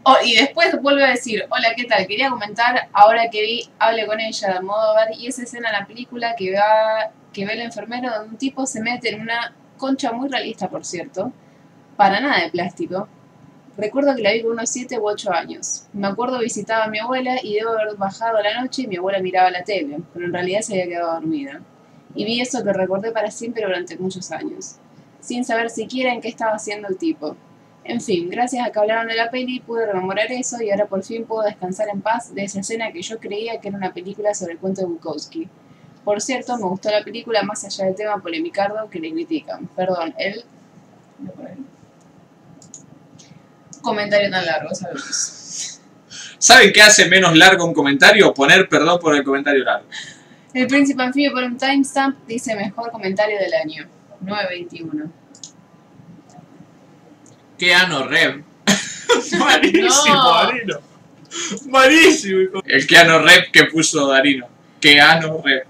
Oh, 0.03 0.15
y 0.23 0.35
después 0.35 0.79
vuelve 0.81 1.03
a 1.03 1.09
decir, 1.09 1.45
hola, 1.49 1.73
¿qué 1.75 1.83
tal? 1.83 2.07
Quería 2.07 2.29
comentar, 2.29 2.87
ahora 2.93 3.29
que 3.29 3.41
vi 3.41 3.69
Hable 3.79 4.05
con 4.05 4.19
ella 4.19 4.53
de 4.53 4.61
modo 4.61 4.95
ver 4.95 5.17
y 5.17 5.27
esa 5.27 5.43
escena 5.43 5.69
en 5.69 5.79
la 5.79 5.85
película 5.85 6.35
que, 6.37 6.53
va, 6.53 7.11
que 7.33 7.45
ve 7.45 7.53
el 7.53 7.61
enfermero 7.61 8.09
donde 8.11 8.29
un 8.29 8.37
tipo 8.37 8.65
se 8.65 8.79
mete 8.81 9.13
en 9.13 9.21
una 9.21 9.53
concha 9.77 10.11
muy 10.11 10.29
realista, 10.29 10.69
por 10.69 10.85
cierto, 10.85 11.33
para 11.99 12.21
nada 12.21 12.43
de 12.45 12.49
plástico. 12.49 13.09
Recuerdo 13.75 14.15
que 14.15 14.21
la 14.21 14.31
vi 14.31 14.41
con 14.41 14.53
unos 14.53 14.69
7 14.69 14.97
u 14.99 15.05
8 15.05 15.33
años. 15.33 15.83
Me 15.91 16.07
acuerdo 16.07 16.39
visitaba 16.39 16.85
a 16.85 16.87
mi 16.87 16.97
abuela 16.97 17.35
y 17.43 17.55
debo 17.55 17.71
haber 17.71 17.97
bajado 17.97 18.41
la 18.41 18.61
noche 18.61 18.83
y 18.83 18.87
mi 18.87 18.95
abuela 18.95 19.19
miraba 19.19 19.51
la 19.51 19.65
tele, 19.65 19.99
pero 20.13 20.25
en 20.25 20.31
realidad 20.31 20.61
se 20.61 20.75
había 20.75 20.87
quedado 20.87 21.15
dormida. 21.15 21.59
Y 22.15 22.23
vi 22.23 22.39
eso 22.39 22.63
que 22.63 22.71
recordé 22.71 23.11
para 23.11 23.29
siempre 23.31 23.65
durante 23.65 23.97
muchos 23.97 24.31
años, 24.31 24.77
sin 25.19 25.43
saber 25.43 25.69
siquiera 25.69 26.13
en 26.13 26.21
qué 26.21 26.29
estaba 26.29 26.53
haciendo 26.53 26.87
el 26.87 26.97
tipo. 26.97 27.35
En 27.83 27.99
fin, 27.99 28.29
gracias 28.29 28.65
a 28.65 28.71
que 28.71 28.79
hablaron 28.79 29.07
de 29.07 29.15
la 29.15 29.29
peli 29.29 29.59
pude 29.59 29.85
rememorar 29.85 30.31
eso 30.31 30.63
y 30.63 30.71
ahora 30.71 30.85
por 30.85 31.03
fin 31.03 31.25
puedo 31.25 31.43
descansar 31.43 31.89
en 31.91 31.99
paz 31.99 32.33
de 32.33 32.45
esa 32.45 32.61
escena 32.61 32.93
que 32.93 33.01
yo 33.01 33.19
creía 33.19 33.59
que 33.59 33.67
era 33.67 33.77
una 33.77 33.93
película 33.93 34.33
sobre 34.33 34.53
el 34.53 34.59
cuento 34.59 34.79
de 34.79 34.87
Bukowski. 34.87 35.49
Por 36.05 36.21
cierto, 36.21 36.55
me 36.55 36.63
gustó 36.63 36.91
la 36.91 37.03
película 37.03 37.43
más 37.43 37.65
allá 37.65 37.87
del 37.87 37.95
tema 37.95 38.21
polemicardo 38.21 38.89
que 38.89 39.01
le 39.01 39.11
critican. 39.11 39.67
Perdón, 39.75 40.13
él... 40.17 40.45
Comentario 43.81 44.29
tan 44.29 44.45
largo, 44.45 44.73
¿sabes? 44.73 45.81
¿Saben 46.37 46.71
qué 46.73 46.81
hace 46.81 47.07
menos 47.09 47.35
largo 47.37 47.65
un 47.65 47.73
comentario? 47.73 48.33
Poner 48.33 48.67
perdón 48.69 48.99
por 48.99 49.15
el 49.15 49.23
comentario 49.23 49.63
largo. 49.63 49.85
El 50.53 50.67
príncipe 50.67 51.03
anfibio 51.03 51.31
por 51.31 51.43
un 51.43 51.57
timestamp 51.57 52.17
dice 52.27 52.55
mejor 52.55 52.91
comentario 52.91 53.37
del 53.39 53.53
año. 53.53 53.87
921. 54.21 55.11
Qué 57.57 57.73
ano 57.73 58.07
Rev. 58.07 58.43
Malísimo, 59.37 60.15
No. 60.15 60.33
Marino. 60.33 60.79
Malísimo. 61.67 62.41
hijo. 62.41 62.63
El 62.65 62.87
Keanu 62.87 63.19
Rep 63.19 63.51
que 63.51 63.65
puso 63.65 64.07
Darino. 64.07 64.47
Keanu 64.79 65.41
Rep. 65.43 65.67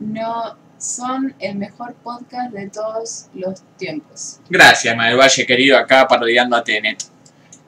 No 0.00 0.56
son 0.78 1.34
el 1.38 1.56
mejor 1.56 1.94
podcast 1.94 2.52
de 2.52 2.68
todos 2.70 3.26
los 3.34 3.62
tiempos. 3.76 4.38
Gracias, 4.48 4.96
Manuel 4.96 5.18
Valle 5.18 5.46
querido, 5.46 5.76
acá 5.76 6.06
parodiando 6.06 6.56
a 6.56 6.62
Tenet. 6.64 7.02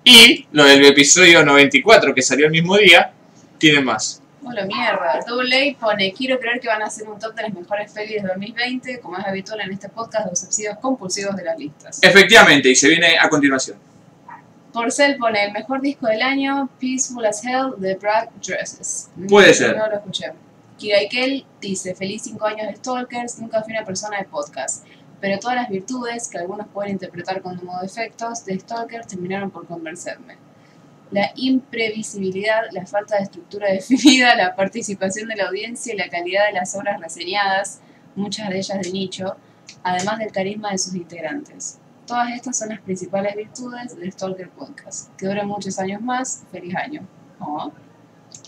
Y 0.04 0.46
lo 0.52 0.64
del 0.64 0.84
episodio 0.86 1.44
94 1.44 2.14
que 2.14 2.22
salió 2.22 2.46
el 2.46 2.52
mismo 2.52 2.76
día, 2.76 3.12
tiene 3.58 3.80
más. 3.80 4.22
Hola 4.42 4.64
mierda. 4.64 5.20
Double 5.26 5.76
A 5.76 5.78
pone, 5.78 6.12
quiero 6.14 6.38
creer 6.38 6.60
que 6.60 6.68
van 6.68 6.80
a 6.80 6.86
hacer 6.86 7.06
un 7.06 7.18
top 7.18 7.34
de 7.34 7.42
las 7.42 7.52
mejores 7.52 7.92
pelis 7.92 8.22
de 8.22 8.28
2020, 8.28 9.00
como 9.00 9.18
es 9.18 9.26
habitual 9.26 9.60
en 9.60 9.72
este 9.72 9.90
podcast 9.90 10.24
de 10.24 10.30
obsesivos 10.30 10.78
compulsivos 10.78 11.36
de 11.36 11.44
las 11.44 11.58
listas. 11.58 11.98
Efectivamente, 12.02 12.70
y 12.70 12.74
se 12.74 12.88
viene 12.88 13.18
a 13.20 13.28
continuación. 13.28 13.76
Porcel 14.72 15.16
pone, 15.18 15.44
el 15.44 15.52
mejor 15.52 15.80
disco 15.80 16.06
del 16.06 16.22
año, 16.22 16.70
Peaceful 16.80 17.26
as 17.26 17.44
Hell, 17.44 17.72
de 17.76 17.96
Brad 17.96 18.28
Dresses. 18.46 19.10
Puede 19.28 19.48
No, 19.48 19.54
ser. 19.54 19.76
No 19.76 19.88
lo 19.88 19.94
escuché. 19.96 20.26
Kiraikel 20.80 21.44
dice, 21.60 21.94
feliz 21.94 22.22
5 22.22 22.46
años 22.46 22.68
de 22.68 22.76
Stalkers, 22.76 23.38
nunca 23.38 23.62
fui 23.62 23.74
una 23.74 23.84
persona 23.84 24.16
de 24.16 24.24
podcast, 24.24 24.86
pero 25.20 25.38
todas 25.38 25.56
las 25.56 25.68
virtudes, 25.68 26.26
que 26.28 26.38
algunos 26.38 26.68
pueden 26.68 26.92
interpretar 26.92 27.42
como 27.42 27.78
defectos, 27.82 28.46
de 28.46 28.58
Stalkers 28.58 29.06
terminaron 29.06 29.50
por 29.50 29.66
convencerme. 29.66 30.38
La 31.10 31.32
imprevisibilidad, 31.36 32.62
la 32.72 32.86
falta 32.86 33.16
de 33.16 33.24
estructura 33.24 33.68
definida, 33.72 34.34
la 34.34 34.56
participación 34.56 35.28
de 35.28 35.36
la 35.36 35.48
audiencia 35.48 35.92
y 35.92 35.98
la 35.98 36.08
calidad 36.08 36.46
de 36.46 36.54
las 36.54 36.74
obras 36.74 36.98
reseñadas, 36.98 37.80
muchas 38.16 38.48
de 38.48 38.56
ellas 38.56 38.80
de 38.80 38.90
nicho, 38.90 39.36
además 39.82 40.18
del 40.18 40.32
carisma 40.32 40.70
de 40.70 40.78
sus 40.78 40.94
integrantes. 40.94 41.78
Todas 42.06 42.30
estas 42.30 42.56
son 42.56 42.70
las 42.70 42.80
principales 42.80 43.36
virtudes 43.36 43.94
de 43.94 44.10
Stalker 44.10 44.48
Podcast. 44.48 45.14
Que 45.16 45.26
dure 45.26 45.44
muchos 45.44 45.78
años 45.78 46.00
más. 46.00 46.42
Feliz 46.50 46.74
año. 46.74 47.06
Oh. 47.38 47.70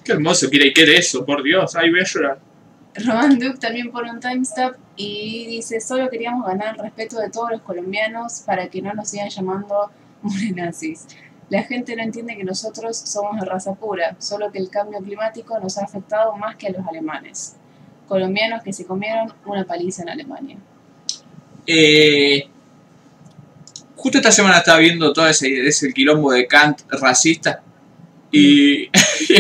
Qué 0.05 0.12
hermoso, 0.12 0.48
quiere 0.50 0.68
y 0.68 0.72
quiere 0.72 0.96
eso, 0.96 1.24
por 1.24 1.42
Dios, 1.42 1.76
ay, 1.76 1.90
voy 1.90 2.00
a 2.00 2.05
llorar. 2.05 2.38
Roman 2.94 3.38
Duke 3.38 3.59
también 3.59 3.90
pone 3.90 4.11
un 4.11 4.20
timestamp 4.20 4.76
y 4.96 5.46
dice, 5.46 5.80
solo 5.80 6.11
queríamos 6.11 6.46
ganar 6.46 6.74
el 6.74 6.82
respeto 6.82 7.18
de 7.18 7.30
todos 7.30 7.50
los 7.50 7.62
colombianos 7.62 8.42
para 8.44 8.68
que 8.68 8.82
no 8.82 8.92
nos 8.92 9.09
sigan 9.09 9.30
llamando 9.30 9.90
morenazis. 10.22 11.07
La 11.48 11.62
gente 11.62 11.96
no 11.96 12.03
entiende 12.03 12.36
que 12.36 12.44
nosotros 12.44 12.96
somos 12.96 13.40
de 13.40 13.46
raza 13.46 13.74
pura, 13.74 14.16
solo 14.18 14.50
que 14.50 14.59
el 14.59 14.70
cambio 14.70 15.00
climático 15.00 15.59
nos 15.61 15.78
ha 15.78 15.84
afectado 15.84 16.36
más 16.36 16.57
que 16.57 16.68
a 16.68 16.70
los 16.70 16.86
alemanes. 16.86 17.57
Colombianos 18.09 18.62
que 18.62 18.72
se 18.72 18.86
comieron 18.86 19.32
una 19.44 19.64
paliza 19.64 20.03
en 20.03 20.11
Alemania. 20.11 20.57
Eh, 21.66 22.48
justo 23.96 24.18
esta 24.18 24.32
semana 24.32 24.59
estaba 24.59 24.78
viendo 24.78 25.12
todo 25.12 25.26
ese, 25.26 25.66
ese 25.66 25.92
quilombo 25.92 26.32
de 26.32 26.46
Kant 26.46 26.82
racista 26.90 27.62
y, 28.30 28.84
y 29.28 29.34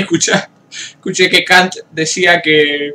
escuché 0.72 1.28
que 1.28 1.44
Kant 1.44 1.74
decía 1.90 2.40
que, 2.42 2.94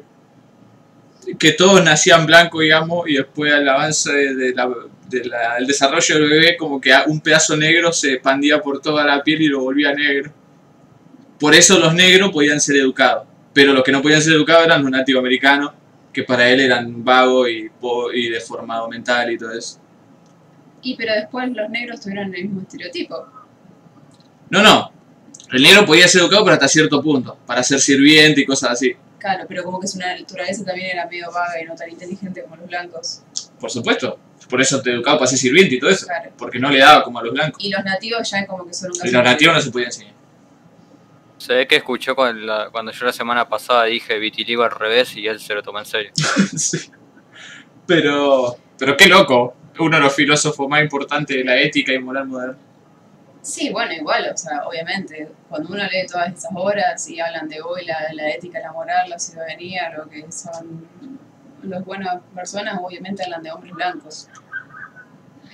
que 1.37 1.51
todos 1.53 1.83
nacían 1.83 2.25
blancos, 2.25 2.61
digamos, 2.61 3.07
y 3.07 3.15
después 3.15 3.51
al 3.53 3.67
avance 3.67 4.11
de, 4.11 4.35
de 4.35 4.53
la- 4.55 4.69
de 5.09 5.23
la- 5.25 5.55
del 5.55 5.67
desarrollo 5.67 6.15
del 6.15 6.29
bebé, 6.29 6.57
como 6.57 6.81
que 6.81 6.93
un 7.07 7.21
pedazo 7.21 7.55
negro 7.55 7.93
se 7.93 8.13
expandía 8.13 8.61
por 8.61 8.81
toda 8.81 9.05
la 9.05 9.23
piel 9.23 9.41
y 9.41 9.47
lo 9.47 9.61
volvía 9.61 9.93
negro. 9.93 10.33
Por 11.39 11.53
eso 11.55 11.79
los 11.79 11.93
negros 11.93 12.31
podían 12.31 12.59
ser 12.59 12.77
educados, 12.77 13.25
pero 13.53 13.71
los 13.73 13.83
que 13.83 13.91
no 13.91 14.01
podían 14.01 14.21
ser 14.21 14.33
educados 14.33 14.65
eran 14.65 14.81
los 14.81 14.91
nativos 14.91 15.19
americanos, 15.21 15.71
que 16.11 16.23
para 16.23 16.49
él 16.49 16.59
eran 16.59 17.03
vagos 17.05 17.47
y, 17.49 17.69
y 18.15 18.29
deformados 18.29 18.89
mental 18.89 19.31
y 19.31 19.37
todo 19.37 19.51
eso. 19.51 19.79
Y 20.81 20.95
pero 20.95 21.13
después 21.13 21.49
los 21.53 21.69
negros 21.69 22.01
tuvieron 22.01 22.33
el 22.33 22.43
mismo 22.45 22.61
estereotipo. 22.61 23.27
No, 24.49 24.63
no. 24.63 24.91
El 25.51 25.63
negro 25.63 25.85
podía 25.85 26.07
ser 26.07 26.21
educado 26.21 26.43
pero 26.43 26.53
hasta 26.55 26.67
cierto 26.67 27.01
punto, 27.01 27.37
para 27.45 27.63
ser 27.63 27.79
sirviente 27.79 28.41
y 28.41 28.45
cosas 28.45 28.71
así. 28.71 28.95
Claro, 29.17 29.45
pero 29.47 29.63
como 29.63 29.79
que 29.79 29.87
su 29.87 29.97
naturaleza 29.97 30.63
también 30.63 30.91
era 30.91 31.05
medio 31.07 31.31
vaga 31.31 31.61
y 31.61 31.65
no 31.65 31.75
tan 31.75 31.89
inteligente 31.89 32.43
como 32.43 32.55
los 32.57 32.67
blancos. 32.67 33.21
Por 33.59 33.71
supuesto. 33.71 34.19
Por 34.49 34.61
eso 34.61 34.81
te 34.81 34.91
educaba 34.91 35.17
para 35.19 35.27
ser 35.29 35.39
sirviente 35.39 35.75
y 35.75 35.79
todo 35.79 35.89
eso. 35.89 36.05
Claro. 36.05 36.31
Porque 36.37 36.59
no 36.59 36.69
le 36.69 36.79
daba 36.79 37.03
como 37.03 37.19
a 37.19 37.23
los 37.23 37.33
blancos. 37.33 37.61
Y 37.63 37.69
los 37.69 37.83
nativos 37.83 38.29
ya 38.29 38.45
como 38.45 38.65
que 38.65 38.73
son 38.73 38.91
un 38.91 39.07
Y 39.07 39.11
los 39.11 39.23
nativos 39.23 39.55
no 39.55 39.61
se 39.61 39.71
podían 39.71 39.87
enseñar. 39.87 40.13
Se 41.37 41.53
ve 41.53 41.67
que 41.67 41.75
escuchó 41.77 42.15
la- 42.33 42.69
cuando 42.71 42.91
yo 42.91 43.05
la 43.05 43.13
semana 43.13 43.47
pasada 43.47 43.85
dije 43.85 44.17
vitiligo 44.19 44.63
al 44.63 44.71
revés 44.71 45.15
y 45.17 45.27
él 45.27 45.39
se 45.39 45.53
lo 45.53 45.61
tomó 45.63 45.79
en 45.79 45.85
serio. 45.85 46.11
Sí. 46.57 46.89
Pero, 47.85 48.57
pero 48.77 48.97
qué 48.97 49.07
loco. 49.07 49.55
Uno 49.79 49.97
de 49.97 50.03
los 50.03 50.13
filósofos 50.13 50.67
más 50.67 50.81
importantes 50.81 51.37
de 51.37 51.43
la 51.43 51.59
ética 51.61 51.93
y 51.93 51.99
moral 51.99 52.27
moderna. 52.27 52.57
Sí, 53.47 53.69
bueno, 53.69 53.93
igual, 53.93 54.29
o 54.33 54.35
sea, 54.35 54.67
obviamente, 54.67 55.29
cuando 55.47 55.69
uno 55.69 55.81
lee 55.85 56.05
todas 56.05 56.33
esas 56.33 56.51
obras 56.53 57.09
y 57.09 57.17
hablan 57.21 57.47
de 57.47 57.61
hoy, 57.61 57.85
la, 57.85 58.11
la 58.11 58.29
ética, 58.29 58.59
la 58.59 58.73
moral, 58.73 59.09
la 59.09 59.17
ciudadanía, 59.17 59.89
lo 59.95 60.09
que 60.09 60.29
son 60.29 60.85
las 61.63 61.85
buenas 61.85 62.17
personas, 62.35 62.77
obviamente 62.83 63.23
hablan 63.23 63.41
de 63.41 63.51
hombres 63.51 63.73
blancos. 63.73 64.27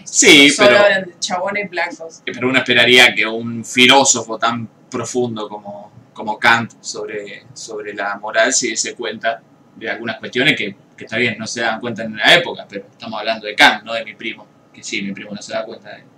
Sí, 0.06 0.50
Solo 0.50 0.70
pero, 0.70 0.84
hablan 0.84 1.04
de 1.06 1.20
chabones 1.20 1.70
blancos. 1.70 2.24
pero 2.26 2.50
uno 2.50 2.58
esperaría 2.58 3.14
que 3.14 3.28
un 3.28 3.64
filósofo 3.64 4.40
tan 4.40 4.68
profundo 4.90 5.48
como, 5.48 5.92
como 6.14 6.40
Kant 6.40 6.74
sobre, 6.82 7.46
sobre 7.54 7.94
la 7.94 8.18
moral 8.18 8.52
se 8.54 8.70
diese 8.70 8.96
cuenta 8.96 9.40
de 9.76 9.88
algunas 9.92 10.18
cuestiones 10.18 10.58
que, 10.58 10.76
que 10.98 11.06
está 11.06 11.18
bien, 11.18 11.38
no 11.38 11.46
se 11.46 11.62
dan 11.62 11.80
cuenta 11.80 12.02
en 12.04 12.18
la 12.18 12.34
época, 12.34 12.66
pero 12.68 12.88
estamos 12.92 13.20
hablando 13.20 13.46
de 13.46 13.54
Kant, 13.54 13.84
no 13.84 13.94
de 13.94 14.04
mi 14.04 14.16
primo, 14.16 14.48
que 14.74 14.82
sí, 14.82 15.04
mi 15.04 15.12
primo 15.12 15.30
no 15.32 15.42
se 15.44 15.54
da 15.54 15.64
cuenta 15.64 15.92
de, 15.92 16.13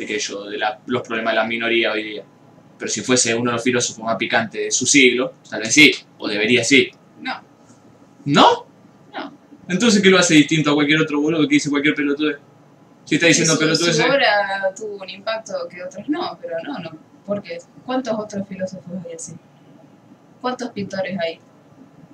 de 0.00 0.06
que 0.06 0.18
yo, 0.18 0.44
de 0.44 0.58
la- 0.58 0.80
los 0.86 1.02
problemas 1.06 1.32
de 1.34 1.36
la 1.40 1.44
minoría 1.46 1.92
hoy 1.92 2.02
día. 2.02 2.24
Pero 2.78 2.90
si 2.90 3.02
fuese 3.02 3.34
uno 3.34 3.50
de 3.50 3.56
los 3.56 3.62
filósofos 3.62 4.02
más 4.04 4.16
picantes 4.16 4.60
de 4.64 4.70
su 4.70 4.86
siglo, 4.86 5.34
tal 5.48 5.60
vez 5.60 5.72
sí, 5.74 5.92
o 6.18 6.26
debería 6.28 6.64
sí. 6.64 6.90
No, 7.20 7.42
¿No? 8.24 8.66
no. 9.14 9.32
Entonces, 9.68 10.02
¿qué 10.02 10.08
lo 10.10 10.18
hace 10.18 10.34
distinto 10.34 10.70
a 10.70 10.74
cualquier 10.74 11.00
otro 11.00 11.20
boludo 11.20 11.42
que 11.46 11.54
dice 11.56 11.68
cualquier 11.70 11.94
pelotude? 11.94 12.38
Si 13.04 13.16
está 13.16 13.26
diciendo 13.26 13.52
su, 13.54 13.58
pelotude, 13.58 13.92
su 13.92 14.02
obra 14.02 14.72
tuvo 14.76 15.02
un 15.02 15.10
impacto 15.10 15.52
que 15.68 15.82
otros 15.82 16.08
no, 16.08 16.38
pero 16.40 16.56
no, 16.64 16.78
no. 16.78 16.90
Porque 17.26 17.58
¿cuántos 17.84 18.18
otros 18.18 18.46
filósofos 18.48 18.92
hay 19.06 19.14
así? 19.14 19.34
¿Cuántos 20.40 20.70
pintores 20.70 21.18
hay? 21.18 21.38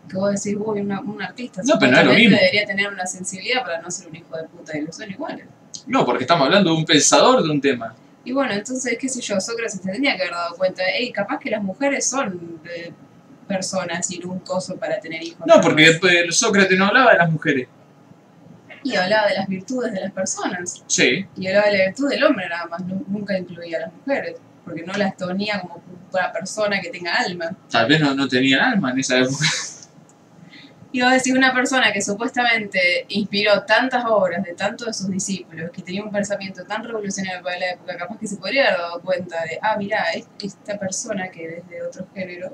Que 0.08 0.16
vos 0.16 0.30
decís, 0.30 0.56
uy, 0.58 0.80
una- 0.80 1.00
un 1.00 1.20
artista 1.22 1.62
No, 1.64 1.74
pero 1.78 1.92
no 1.92 1.98
es 2.00 2.06
lo 2.06 2.12
mismo. 2.14 2.36
debería 2.36 2.64
tener 2.66 2.88
una 2.92 3.06
sensibilidad 3.06 3.62
para 3.62 3.80
no 3.80 3.90
ser 3.90 4.08
un 4.08 4.16
hijo 4.16 4.36
de 4.36 4.44
puta 4.44 4.76
y 4.76 4.82
los 4.82 4.96
son 4.96 5.10
iguales. 5.10 5.46
No, 5.86 6.04
porque 6.04 6.24
estamos 6.24 6.46
hablando 6.46 6.70
de 6.70 6.76
un 6.76 6.84
pensador 6.84 7.42
de 7.42 7.50
un 7.50 7.60
tema. 7.60 7.94
Y 8.24 8.32
bueno, 8.32 8.52
entonces, 8.52 8.96
qué 9.00 9.08
sé 9.08 9.20
yo, 9.20 9.40
Sócrates 9.40 9.74
se 9.74 9.78
tendría 9.80 10.16
que 10.16 10.22
haber 10.22 10.34
dado 10.34 10.56
cuenta, 10.56 10.82
hey, 10.92 11.12
capaz 11.12 11.38
que 11.38 11.50
las 11.50 11.62
mujeres 11.62 12.08
son 12.08 12.60
eh, 12.64 12.92
personas 13.46 14.10
y 14.10 14.18
no 14.18 14.30
un 14.32 14.40
coso 14.40 14.76
para 14.76 14.98
tener 14.98 15.22
hijos. 15.22 15.46
No, 15.46 15.60
porque 15.60 15.82
después 15.90 16.34
Sócrates 16.36 16.76
no 16.78 16.86
hablaba 16.86 17.12
de 17.12 17.18
las 17.18 17.30
mujeres. 17.30 17.68
Y 18.82 18.94
hablaba 18.96 19.28
de 19.28 19.34
las 19.34 19.48
virtudes 19.48 19.92
de 19.92 20.00
las 20.00 20.12
personas. 20.12 20.82
Sí, 20.86 21.26
Y 21.36 21.46
hablaba 21.48 21.66
de 21.70 21.78
la 21.78 21.84
virtud 21.86 22.08
del 22.08 22.24
hombre 22.24 22.48
nada 22.48 22.66
más, 22.66 22.80
nu- 22.84 23.04
nunca 23.08 23.36
incluía 23.38 23.78
a 23.78 23.80
las 23.82 23.92
mujeres. 23.92 24.36
Porque 24.64 24.82
no 24.82 24.92
las 24.94 25.16
tenía 25.16 25.60
como 25.60 25.80
una 26.12 26.32
persona 26.32 26.80
que 26.80 26.90
tenga 26.90 27.14
alma. 27.14 27.56
tal 27.70 27.86
vez 27.88 28.00
no, 28.00 28.14
no 28.14 28.26
tenían 28.28 28.60
alma 28.60 28.90
en 28.90 28.98
esa 28.98 29.18
época. 29.18 29.44
Y 30.92 31.02
vos 31.02 31.12
decís, 31.12 31.34
una 31.34 31.52
persona 31.52 31.92
que 31.92 32.00
supuestamente 32.00 33.04
inspiró 33.08 33.62
tantas 33.64 34.04
obras 34.06 34.42
de 34.44 34.54
tantos 34.54 34.86
de 34.86 34.92
sus 34.94 35.10
discípulos, 35.10 35.70
que 35.70 35.82
tenía 35.82 36.02
un 36.02 36.10
pensamiento 36.10 36.64
tan 36.64 36.84
revolucionario 36.84 37.42
para 37.42 37.58
la 37.58 37.70
época, 37.72 37.96
capaz 37.96 38.18
que 38.18 38.26
se 38.26 38.36
podría 38.36 38.68
haber 38.68 38.78
dado 38.78 39.00
cuenta 39.00 39.42
de, 39.42 39.58
ah, 39.60 39.76
mirá, 39.78 40.04
es- 40.14 40.28
esta 40.42 40.78
persona 40.78 41.28
que 41.30 41.48
desde 41.68 41.82
otros 41.82 42.06
géneros 42.14 42.52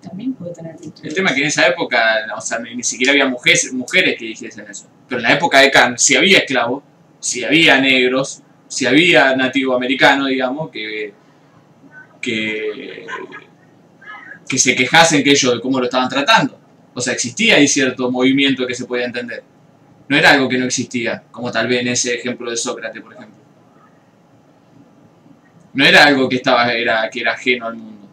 también 0.00 0.32
puede 0.34 0.52
tener 0.54 0.72
virtudes. 0.78 1.02
El 1.04 1.14
tema 1.14 1.30
es 1.30 1.34
que 1.34 1.40
en 1.42 1.46
esa 1.48 1.66
época, 1.66 1.98
o 2.36 2.40
sea, 2.40 2.58
ni, 2.60 2.74
ni 2.76 2.84
siquiera 2.84 3.12
había 3.12 3.26
mujeres, 3.26 3.72
mujeres 3.72 4.16
que 4.18 4.26
dijesen 4.26 4.66
eso. 4.70 4.86
Pero 5.08 5.18
en 5.20 5.24
la 5.24 5.32
época 5.32 5.58
de 5.60 5.70
Kant, 5.72 5.98
si 5.98 6.14
había 6.14 6.38
esclavos, 6.38 6.84
si 7.18 7.42
había 7.42 7.80
negros, 7.80 8.42
si 8.68 8.86
había 8.86 9.34
nativo 9.34 9.74
americano, 9.74 10.26
digamos, 10.26 10.70
que, 10.70 11.12
que, 12.20 13.06
que 14.48 14.58
se 14.58 14.74
quejasen 14.74 15.22
que 15.22 15.30
ellos 15.30 15.54
de 15.54 15.60
cómo 15.60 15.78
lo 15.78 15.84
estaban 15.84 16.08
tratando. 16.08 16.58
O 16.94 17.00
sea, 17.00 17.12
existía 17.12 17.56
ahí 17.56 17.68
cierto 17.68 18.10
movimiento 18.10 18.66
que 18.66 18.74
se 18.74 18.84
podía 18.84 19.06
entender. 19.06 19.42
No 20.08 20.16
era 20.16 20.30
algo 20.30 20.48
que 20.48 20.58
no 20.58 20.64
existía, 20.64 21.22
como 21.30 21.52
tal 21.52 21.68
vez 21.68 21.82
en 21.82 21.88
ese 21.88 22.14
ejemplo 22.14 22.50
de 22.50 22.56
Sócrates, 22.56 23.02
por 23.02 23.12
ejemplo. 23.12 23.36
No 25.74 25.84
era 25.84 26.04
algo 26.04 26.28
que 26.28 26.36
estaba 26.36 26.72
era, 26.72 27.08
que 27.10 27.20
era 27.20 27.32
ajeno 27.32 27.66
al 27.66 27.76
mundo. 27.76 28.08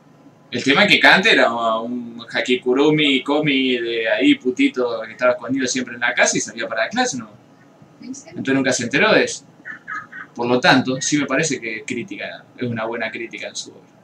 El 0.51 0.63
tema 0.63 0.83
es 0.83 0.91
que 0.91 0.99
Kant 0.99 1.25
era 1.25 1.51
un 1.51 2.23
hakikurumi, 2.31 3.23
komi 3.23 3.77
de 3.77 4.09
ahí, 4.09 4.35
putito, 4.35 5.01
que 5.05 5.13
estaba 5.13 5.31
escondido 5.31 5.65
siempre 5.67 5.95
en 5.95 6.01
la 6.01 6.13
casa 6.13 6.37
y 6.37 6.41
salía 6.41 6.67
para 6.67 6.83
la 6.83 6.89
clase, 6.89 7.17
¿no? 7.17 7.29
Entonces 8.01 8.53
nunca 8.53 8.71
se 8.71 8.83
enteró 8.83 9.13
de 9.13 9.23
eso. 9.23 9.45
Por 10.35 10.47
lo 10.47 10.59
tanto, 10.59 11.01
sí 11.01 11.17
me 11.17 11.25
parece 11.25 11.59
que 11.59 11.83
crítica, 11.85 12.43
es 12.57 12.67
una 12.67 12.85
buena 12.85 13.09
crítica 13.09 13.47
en 13.47 13.55
su 13.55 13.71
obra. 13.71 13.94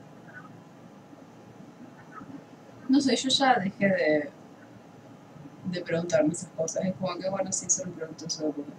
No 2.91 2.99
sé, 2.99 3.15
yo 3.15 3.29
ya 3.29 3.55
dejé 3.55 3.87
de, 3.87 4.29
de 5.71 5.81
preguntarme 5.81 6.33
esas 6.33 6.49
cosas. 6.49 6.83
Es 6.83 6.93
como 6.95 7.17
que, 7.17 7.29
bueno, 7.29 7.49
sí, 7.53 7.65
de 7.65 7.71
su 7.71 7.83
época. 7.83 8.73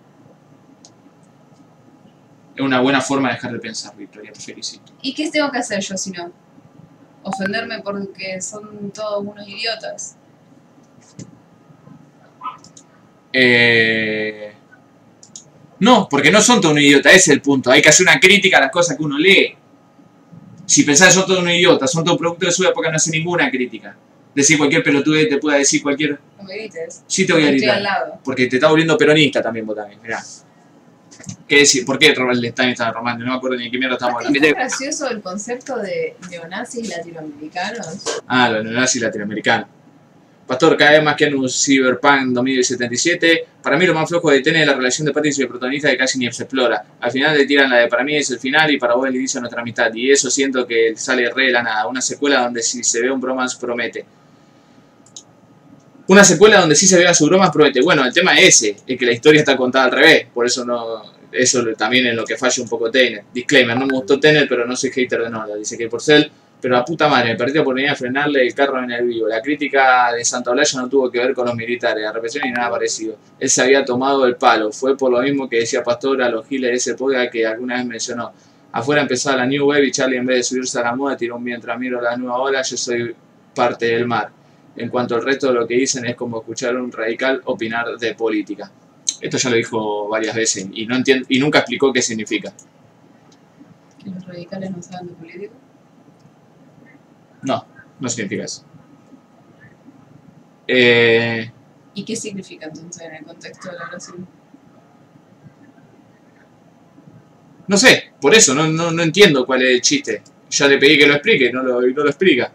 Es 2.54 2.60
una 2.60 2.80
buena 2.82 3.00
forma 3.00 3.28
de 3.28 3.34
dejar 3.36 3.52
de 3.52 3.58
pensar, 3.58 3.96
Victoria, 3.96 4.30
te 4.30 4.40
felicito. 4.40 4.92
¿Y 5.00 5.14
qué 5.14 5.30
tengo 5.30 5.50
que 5.50 5.56
hacer 5.56 5.80
yo 5.80 5.96
si 5.96 6.10
no? 6.10 6.30
Ofenderme 7.22 7.80
porque 7.80 8.42
son 8.42 8.90
todos 8.90 9.24
unos 9.24 9.48
idiotas. 9.48 10.16
Eh... 13.32 14.52
No, 15.80 16.06
porque 16.10 16.30
no 16.30 16.42
son 16.42 16.60
todos 16.60 16.74
un 16.74 16.80
idiota, 16.80 17.08
ese 17.08 17.18
es 17.18 17.28
el 17.28 17.40
punto. 17.40 17.70
Hay 17.70 17.80
que 17.80 17.88
hacer 17.88 18.06
una 18.06 18.20
crítica 18.20 18.58
a 18.58 18.60
las 18.60 18.70
cosas 18.70 18.98
que 18.98 19.02
uno 19.02 19.16
lee. 19.16 19.56
Si 20.72 20.84
pensás 20.84 21.12
son 21.12 21.26
todos 21.26 21.40
un 21.40 21.50
idiota, 21.50 21.86
son 21.86 22.02
todos 22.02 22.16
productos 22.16 22.48
de 22.48 22.52
su 22.52 22.64
época, 22.64 22.88
no 22.88 22.96
hace 22.96 23.10
ninguna 23.10 23.50
crítica. 23.50 23.94
Decir 24.34 24.56
cualquier 24.56 24.82
pelotudez 24.82 25.28
te 25.28 25.36
pueda 25.36 25.58
decir 25.58 25.82
cualquier... 25.82 26.18
No 26.38 26.44
me 26.44 26.54
grites. 26.56 27.02
Sí 27.06 27.26
te 27.26 27.34
voy 27.34 27.44
a 27.44 27.50
gritar. 27.50 27.76
al 27.76 27.82
lado. 27.82 28.20
Porque 28.24 28.46
te 28.46 28.56
está 28.56 28.70
volviendo 28.70 28.96
peronista 28.96 29.42
también 29.42 29.66
vos 29.66 29.76
también, 29.76 30.00
mirá. 30.00 30.24
¿Qué 31.46 31.58
decir? 31.58 31.84
¿Por 31.84 31.98
qué 31.98 32.14
Robert 32.14 32.42
Stein 32.42 32.70
estaba 32.70 32.90
romando? 32.90 33.22
No 33.22 33.32
me 33.32 33.36
acuerdo 33.36 33.58
ni 33.58 33.64
de 33.64 33.70
qué 33.70 33.76
mierda 33.76 33.96
estamos 33.96 34.16
hablando. 34.16 34.46
Es 34.46 34.54
gracioso 34.54 35.10
el 35.10 35.20
concepto 35.20 35.76
de 35.76 36.16
neonazis 36.30 36.88
latinoamericanos. 36.88 38.22
Ah, 38.26 38.48
los 38.48 38.64
neonazis 38.64 39.02
latinoamericanos. 39.02 39.68
Pastor, 40.52 40.76
cada 40.76 40.90
vez 40.90 41.02
más 41.02 41.16
que 41.16 41.24
en 41.24 41.34
un 41.34 41.48
Cyberpunk 41.48 42.34
2077, 42.34 43.46
para 43.62 43.78
mí 43.78 43.86
lo 43.86 43.94
más 43.94 44.06
flojo 44.06 44.30
de 44.30 44.42
TN 44.42 44.56
es 44.56 44.66
la 44.66 44.74
relación 44.74 45.06
de 45.06 45.12
Patricio 45.14 45.40
y 45.40 45.44
el 45.44 45.48
protagonista 45.48 45.88
que 45.88 45.96
casi 45.96 46.18
ni 46.18 46.30
se 46.30 46.42
explora. 46.42 46.84
Al 47.00 47.10
final 47.10 47.38
le 47.38 47.46
tiran 47.46 47.70
la 47.70 47.78
de 47.78 47.88
para 47.88 48.04
mí 48.04 48.16
es 48.16 48.30
el 48.32 48.38
final 48.38 48.70
y 48.70 48.76
para 48.76 48.94
vos 48.94 49.08
el 49.08 49.16
inicio 49.16 49.38
de 49.38 49.44
nuestra 49.44 49.62
amistad. 49.62 49.90
Y 49.94 50.10
eso 50.10 50.30
siento 50.30 50.66
que 50.66 50.92
sale 50.94 51.30
re 51.30 51.46
de 51.46 51.52
la 51.52 51.62
nada. 51.62 51.86
Una 51.86 52.02
secuela 52.02 52.42
donde 52.42 52.62
si 52.62 52.84
se 52.84 53.00
ve 53.00 53.10
un 53.10 53.18
bromance 53.18 53.56
promete. 53.58 54.04
Una 56.08 56.22
secuela 56.22 56.60
donde 56.60 56.74
sí 56.74 56.86
se 56.86 56.98
vea 56.98 57.14
su 57.14 57.24
bromance 57.24 57.54
promete. 57.54 57.80
Bueno, 57.80 58.04
el 58.04 58.12
tema 58.12 58.38
es 58.38 58.48
ese, 58.48 58.76
es 58.86 58.98
que 58.98 59.06
la 59.06 59.12
historia 59.12 59.38
está 59.38 59.56
contada 59.56 59.86
al 59.86 59.92
revés. 59.92 60.26
Por 60.34 60.44
eso 60.44 60.66
no... 60.66 61.14
Eso 61.32 61.64
también 61.78 62.08
es 62.08 62.14
lo 62.14 62.26
que 62.26 62.36
falla 62.36 62.62
un 62.62 62.68
poco 62.68 62.90
Tenet. 62.90 63.24
Disclaimer, 63.32 63.74
no 63.74 63.86
me 63.86 63.94
gustó 63.94 64.20
Tenet, 64.20 64.46
pero 64.50 64.66
no 64.66 64.76
soy 64.76 64.90
hater 64.90 65.22
de 65.22 65.30
Nolan, 65.30 65.58
dice 65.58 65.78
que 65.78 65.88
por 65.88 66.02
ser 66.02 66.30
pero 66.62 66.78
a 66.78 66.84
puta 66.84 67.08
madre, 67.08 67.30
me 67.30 67.36
perdí 67.36 67.54
la 67.54 67.62
oportunidad 67.62 67.90
de 67.90 67.96
frenarle 67.96 68.46
el 68.46 68.54
carro 68.54 68.80
en 68.80 68.92
el 68.92 69.04
vivo. 69.04 69.26
La 69.26 69.42
crítica 69.42 70.12
de 70.12 70.24
Santa 70.24 70.52
Olaya 70.52 70.80
no 70.80 70.88
tuvo 70.88 71.10
que 71.10 71.18
ver 71.18 71.34
con 71.34 71.44
los 71.44 71.56
militares, 71.56 72.04
la 72.04 72.12
represión 72.12 72.44
ni 72.46 72.52
nada 72.52 72.70
parecido. 72.70 73.16
Él 73.40 73.50
se 73.50 73.62
había 73.62 73.84
tomado 73.84 74.24
el 74.26 74.36
palo, 74.36 74.70
fue 74.70 74.96
por 74.96 75.10
lo 75.10 75.20
mismo 75.20 75.48
que 75.48 75.58
decía 75.58 75.82
Pastor 75.82 76.22
a 76.22 76.28
los 76.28 76.46
giles 76.46 76.70
de 76.70 76.76
ese 76.76 76.94
podcast 76.94 77.32
que 77.32 77.44
alguna 77.44 77.78
vez 77.78 77.86
mencionó. 77.86 78.32
Afuera 78.70 79.02
empezaba 79.02 79.38
la 79.38 79.46
New 79.46 79.66
Wave 79.66 79.88
y 79.88 79.90
Charlie 79.90 80.18
en 80.18 80.26
vez 80.26 80.36
de 80.36 80.42
subirse 80.44 80.78
a 80.78 80.82
la 80.82 80.94
moda 80.94 81.16
tiró 81.16 81.34
un 81.34 81.42
mientras 81.42 81.76
miro 81.80 82.00
la 82.00 82.16
nueva 82.16 82.38
ola, 82.38 82.62
yo 82.62 82.76
soy 82.76 83.12
parte 83.52 83.86
del 83.86 84.06
mar. 84.06 84.30
En 84.76 84.88
cuanto 84.88 85.16
al 85.16 85.24
resto 85.24 85.48
de 85.48 85.54
lo 85.54 85.66
que 85.66 85.74
dicen 85.74 86.06
es 86.06 86.14
como 86.14 86.38
escuchar 86.38 86.76
a 86.76 86.80
un 86.80 86.92
radical 86.92 87.42
opinar 87.44 87.98
de 87.98 88.14
política. 88.14 88.70
Esto 89.20 89.36
ya 89.36 89.50
lo 89.50 89.56
dijo 89.56 90.08
varias 90.08 90.36
veces 90.36 90.68
y, 90.72 90.86
no 90.86 90.94
entiendo, 90.94 91.26
y 91.28 91.40
nunca 91.40 91.58
explicó 91.58 91.92
qué 91.92 92.02
significa. 92.02 92.52
Los 94.04 94.26
radicales 94.26 94.70
no 94.70 94.80
saben 94.80 95.08
de 95.08 95.14
política. 95.14 95.52
No, 97.42 97.66
no 98.00 98.08
significa 98.08 98.44
eso. 98.44 98.64
Eh, 100.66 101.50
¿Y 101.94 102.04
qué 102.04 102.16
significa 102.16 102.66
entonces 102.66 103.02
en 103.02 103.14
el 103.16 103.24
contexto 103.24 103.70
de 103.70 103.78
la 103.78 103.86
oración? 103.86 104.26
no 107.72 107.78
sé, 107.78 108.12
por 108.20 108.34
eso, 108.34 108.54
no, 108.54 108.66
no, 108.66 108.90
no 108.90 109.02
entiendo 109.02 109.46
cuál 109.46 109.62
es 109.62 109.70
el 109.70 109.80
chiste. 109.80 110.22
Ya 110.50 110.68
le 110.68 110.76
pedí 110.76 110.98
que 110.98 111.06
lo 111.06 111.14
explique, 111.14 111.50
no 111.50 111.62
lo, 111.62 111.88
y 111.88 111.94
no 111.94 112.02
lo 112.02 112.10
explica. 112.10 112.52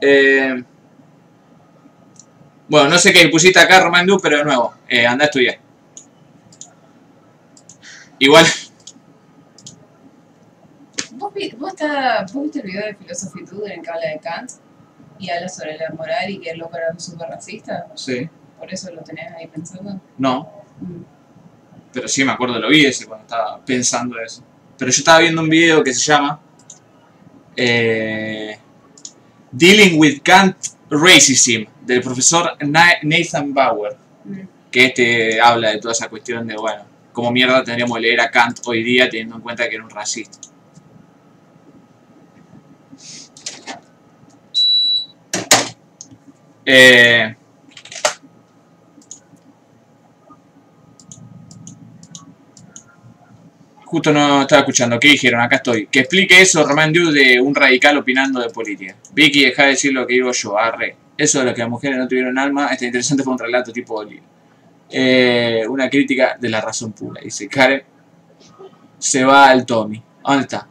Eh, 0.00 0.64
bueno, 2.68 2.88
no 2.88 2.98
sé 2.98 3.12
qué 3.12 3.28
pusiste 3.28 3.60
acá, 3.60 3.80
Román 3.80 4.06
Du, 4.06 4.18
pero 4.18 4.38
de 4.38 4.44
nuevo, 4.44 4.74
eh, 4.88 5.06
anda 5.06 5.24
a 5.24 5.26
estudiar. 5.26 5.58
Igual, 8.18 8.46
¿Vos, 11.16 11.32
vos, 11.58 11.70
está- 11.72 12.26
vos 12.32 12.42
viste 12.44 12.60
el 12.60 12.66
video 12.66 12.86
de 12.86 12.94
Filosofitud 12.94 13.64
en 13.66 13.72
el 13.72 13.82
que 13.82 13.90
habla 13.90 14.08
de 14.08 14.18
Kant? 14.18 14.50
Y 15.18 15.30
habla 15.30 15.48
sobre 15.48 15.76
la 15.78 15.90
moral 15.90 16.28
y 16.30 16.38
que 16.40 16.50
el 16.50 16.58
loco 16.58 16.76
era 16.76 16.90
un 16.92 16.98
súper 17.00 17.28
racista. 17.28 17.86
sí, 17.94 18.28
Por 18.58 18.72
eso 18.72 18.90
lo 18.92 19.02
tenés 19.02 19.32
ahí 19.32 19.46
pensando. 19.46 20.00
no, 20.18 20.50
Mm. 20.80 21.02
pero 21.92 22.08
sí 22.08 22.24
me 22.24 22.32
acuerdo, 22.32 22.58
lo 22.58 22.68
vi 22.68 22.84
ese 22.86 23.06
cuando 23.06 23.24
estaba 23.24 23.60
pensando 23.64 24.18
eso. 24.20 24.42
Pero 24.78 24.90
yo 24.90 24.98
estaba 24.98 25.20
viendo 25.20 25.40
un 25.42 25.48
video 25.48 25.84
que 25.84 25.92
se 25.94 26.00
llama 26.00 26.40
eh, 27.56 28.58
Dealing 29.52 29.98
with 30.00 30.20
Kant 30.22 30.56
Racism, 30.90 31.64
del 31.82 32.00
profesor 32.02 32.56
Na- 32.66 32.98
Nathan 33.02 33.52
Bauer. 33.54 33.96
Mm. 34.24 34.40
que 34.70 34.86
este 34.86 35.40
habla 35.40 35.70
de 35.70 35.78
toda 35.78 35.92
esa 35.92 36.08
cuestión 36.08 36.46
de, 36.48 36.56
bueno, 36.56 36.84
cómo 37.12 37.30
mierda 37.30 37.62
tendríamos 37.62 37.94
que 37.96 38.00
leer 38.02 38.20
a 38.20 38.28
Kant 38.30 38.58
hoy 38.66 38.82
día 38.82 39.08
teniendo 39.08 39.36
en 39.36 39.42
cuenta 39.42 39.68
que 39.68 39.76
era 39.76 39.84
un 39.84 39.90
racista. 39.90 40.38
Eh, 46.66 47.34
justo 53.84 54.12
no 54.12 54.42
estaba 54.42 54.60
escuchando, 54.60 54.98
¿qué 54.98 55.08
dijeron? 55.08 55.40
Acá 55.40 55.56
estoy. 55.56 55.86
Que 55.86 56.00
explique 56.00 56.40
eso, 56.40 56.66
Román 56.66 56.92
Diu, 56.92 57.10
de 57.10 57.40
un 57.40 57.54
radical 57.54 57.96
opinando 57.98 58.40
de 58.40 58.50
política. 58.50 58.96
Vicky, 59.12 59.44
deja 59.44 59.64
de 59.64 59.68
decir 59.70 59.92
lo 59.92 60.06
que 60.06 60.14
digo 60.14 60.32
yo, 60.32 60.58
arre. 60.58 60.96
Eso 61.16 61.38
de 61.38 61.44
lo 61.44 61.54
que 61.54 61.60
las 61.60 61.70
mujeres 61.70 61.98
no 61.98 62.08
tuvieron 62.08 62.36
alma, 62.38 62.68
este 62.72 62.86
interesante 62.86 63.22
fue 63.22 63.34
un 63.34 63.38
relato 63.38 63.72
tipo 63.72 63.94
Oli. 63.94 64.20
Eh, 64.90 65.64
una 65.68 65.88
crítica 65.88 66.36
de 66.40 66.48
la 66.48 66.60
razón 66.60 66.92
pura. 66.92 67.20
Dice 67.22 67.48
Karen. 67.48 67.82
Se 68.98 69.22
va 69.24 69.48
al 69.48 69.64
Tommy. 69.64 70.02
¿A 70.24 70.32
¿Dónde 70.32 70.42
está? 70.42 70.68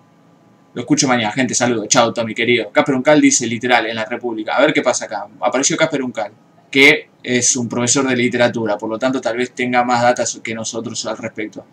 Lo 0.74 0.82
escucho 0.82 1.08
mañana, 1.08 1.32
gente. 1.32 1.54
Saludos. 1.54 1.88
Chao, 1.88 2.14
Tommy, 2.14 2.34
querido. 2.34 2.72
Casper 2.72 2.95
Uncal 2.95 3.22
dice 3.22 3.45
literal 3.45 3.86
en 3.86 3.95
la 3.95 4.06
República. 4.06 4.56
A 4.56 4.62
ver 4.62 4.74
qué 4.74 4.82
pasa 4.82 5.06
acá. 5.06 5.28
Apareció 5.40 5.78
Casper 5.78 6.02
Uncal, 6.02 6.32
que 6.72 7.10
es 7.22 7.56
un 7.56 7.70
profesor 7.70 8.08
de 8.08 8.16
literatura, 8.16 8.78
por 8.78 8.90
lo 8.90 9.00
tanto, 9.00 9.22
tal 9.22 9.38
vez 9.38 9.52
tenga 9.52 9.84
más 9.84 10.02
datos 10.02 10.41
que 10.44 10.54
nosotros 10.54 11.06
al 11.06 11.18
respecto. 11.18 11.66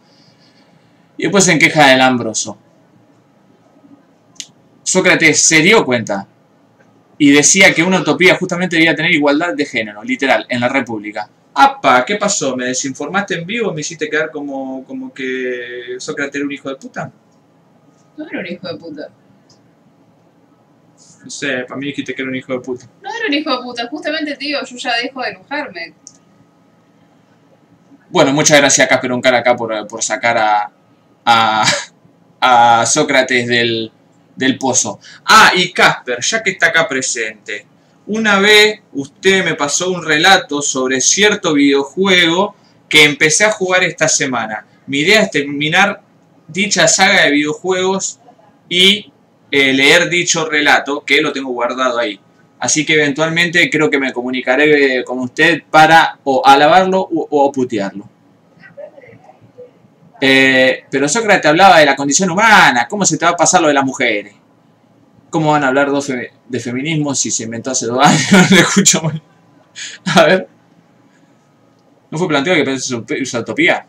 Y 1.16 1.24
después 1.24 1.44
se 1.44 1.58
queja 1.58 1.88
del 1.88 2.00
Ambroso. 2.00 2.58
Sócrates 4.82 5.40
se 5.40 5.60
dio 5.60 5.84
cuenta 5.84 6.26
y 7.18 7.30
decía 7.30 7.74
que 7.74 7.82
una 7.82 8.00
utopía 8.00 8.36
justamente 8.36 8.76
debía 8.76 8.94
tener 8.94 9.12
igualdad 9.14 9.54
de 9.54 9.66
género, 9.66 10.02
literal, 10.02 10.46
en 10.48 10.60
la 10.60 10.68
República. 10.68 11.28
¡Apa! 11.54 12.04
¿Qué 12.04 12.16
pasó? 12.16 12.56
¿Me 12.56 12.66
desinformaste 12.66 13.34
en 13.34 13.46
vivo? 13.46 13.72
¿Me 13.72 13.80
hiciste 13.80 14.08
quedar 14.08 14.30
como, 14.30 14.84
como 14.84 15.12
que 15.12 15.96
Sócrates 15.98 16.36
era 16.36 16.44
un 16.44 16.52
hijo 16.52 16.68
de 16.68 16.76
puta? 16.76 17.12
No 18.16 18.28
era 18.28 18.40
un 18.40 18.46
hijo 18.46 18.68
de 18.68 18.76
puta. 18.76 19.08
No 21.24 21.30
sé, 21.30 21.64
para 21.68 21.78
mí 21.78 21.86
dijiste 21.86 22.14
que 22.14 22.22
era 22.22 22.30
un 22.30 22.36
hijo 22.36 22.52
de 22.52 22.60
puta. 22.60 22.86
No 23.02 23.10
era 23.10 23.26
un 23.26 23.34
hijo 23.34 23.50
de 23.50 23.62
puta. 23.62 23.88
Justamente 23.88 24.32
te 24.36 24.44
digo, 24.44 24.60
yo 24.64 24.76
ya 24.76 24.96
dejo 24.96 25.22
de 25.22 25.28
enojarme. 25.28 25.94
Bueno, 28.08 28.32
muchas 28.32 28.58
gracias 28.58 28.88
Casper 28.88 29.12
Uncal 29.12 29.34
acá 29.36 29.54
por, 29.54 29.86
por 29.86 30.02
sacar 30.02 30.36
a, 30.36 30.70
a, 31.24 31.64
a 32.40 32.86
Sócrates 32.86 33.46
del, 33.46 33.92
del 34.34 34.58
pozo. 34.58 34.98
Ah, 35.24 35.52
y 35.54 35.72
Casper, 35.72 36.20
ya 36.20 36.42
que 36.42 36.50
está 36.50 36.68
acá 36.68 36.88
presente. 36.88 37.66
Una 38.06 38.40
vez 38.40 38.80
usted 38.92 39.44
me 39.44 39.54
pasó 39.54 39.90
un 39.90 40.04
relato 40.04 40.60
sobre 40.60 41.00
cierto 41.00 41.54
videojuego 41.54 42.56
que 42.88 43.04
empecé 43.04 43.44
a 43.44 43.52
jugar 43.52 43.84
esta 43.84 44.08
semana. 44.08 44.66
Mi 44.86 45.00
idea 45.00 45.22
es 45.22 45.30
terminar 45.30 46.02
dicha 46.52 46.86
saga 46.88 47.24
de 47.24 47.30
videojuegos 47.32 48.18
y 48.68 49.12
eh, 49.50 49.72
leer 49.72 50.08
dicho 50.08 50.44
relato, 50.48 51.04
que 51.04 51.20
lo 51.20 51.32
tengo 51.32 51.50
guardado 51.50 51.98
ahí. 51.98 52.18
Así 52.58 52.84
que 52.84 52.94
eventualmente 52.94 53.68
creo 53.70 53.88
que 53.90 53.98
me 53.98 54.12
comunicaré 54.12 54.98
eh, 54.98 55.04
con 55.04 55.18
usted 55.18 55.62
para 55.70 56.18
o 56.24 56.42
alabarlo 56.46 57.00
o, 57.10 57.50
putearlo. 57.52 58.08
Eh, 60.20 60.84
pero 60.90 61.08
Sócrates 61.08 61.46
hablaba 61.46 61.78
de 61.78 61.86
la 61.86 61.96
condición 61.96 62.30
humana, 62.30 62.86
cómo 62.88 63.06
se 63.06 63.16
te 63.16 63.24
va 63.24 63.30
a 63.32 63.36
pasar 63.36 63.62
lo 63.62 63.68
de 63.68 63.74
las 63.74 63.84
mujeres. 63.84 64.34
¿Cómo 65.30 65.52
van 65.52 65.64
a 65.64 65.68
hablar 65.68 65.90
dos 65.90 66.06
fe- 66.06 66.32
de 66.48 66.60
feminismo 66.60 67.14
si 67.14 67.30
se 67.30 67.44
inventó 67.44 67.70
hace 67.70 67.86
dos 67.86 67.98
años? 68.04 69.02
A 70.14 70.24
ver. 70.24 70.48
¿No 72.10 72.18
fue 72.18 72.28
planteado 72.28 72.58
que 72.58 72.64
pensé 72.64 72.88
su 72.88 73.38
utopía? 73.38 73.86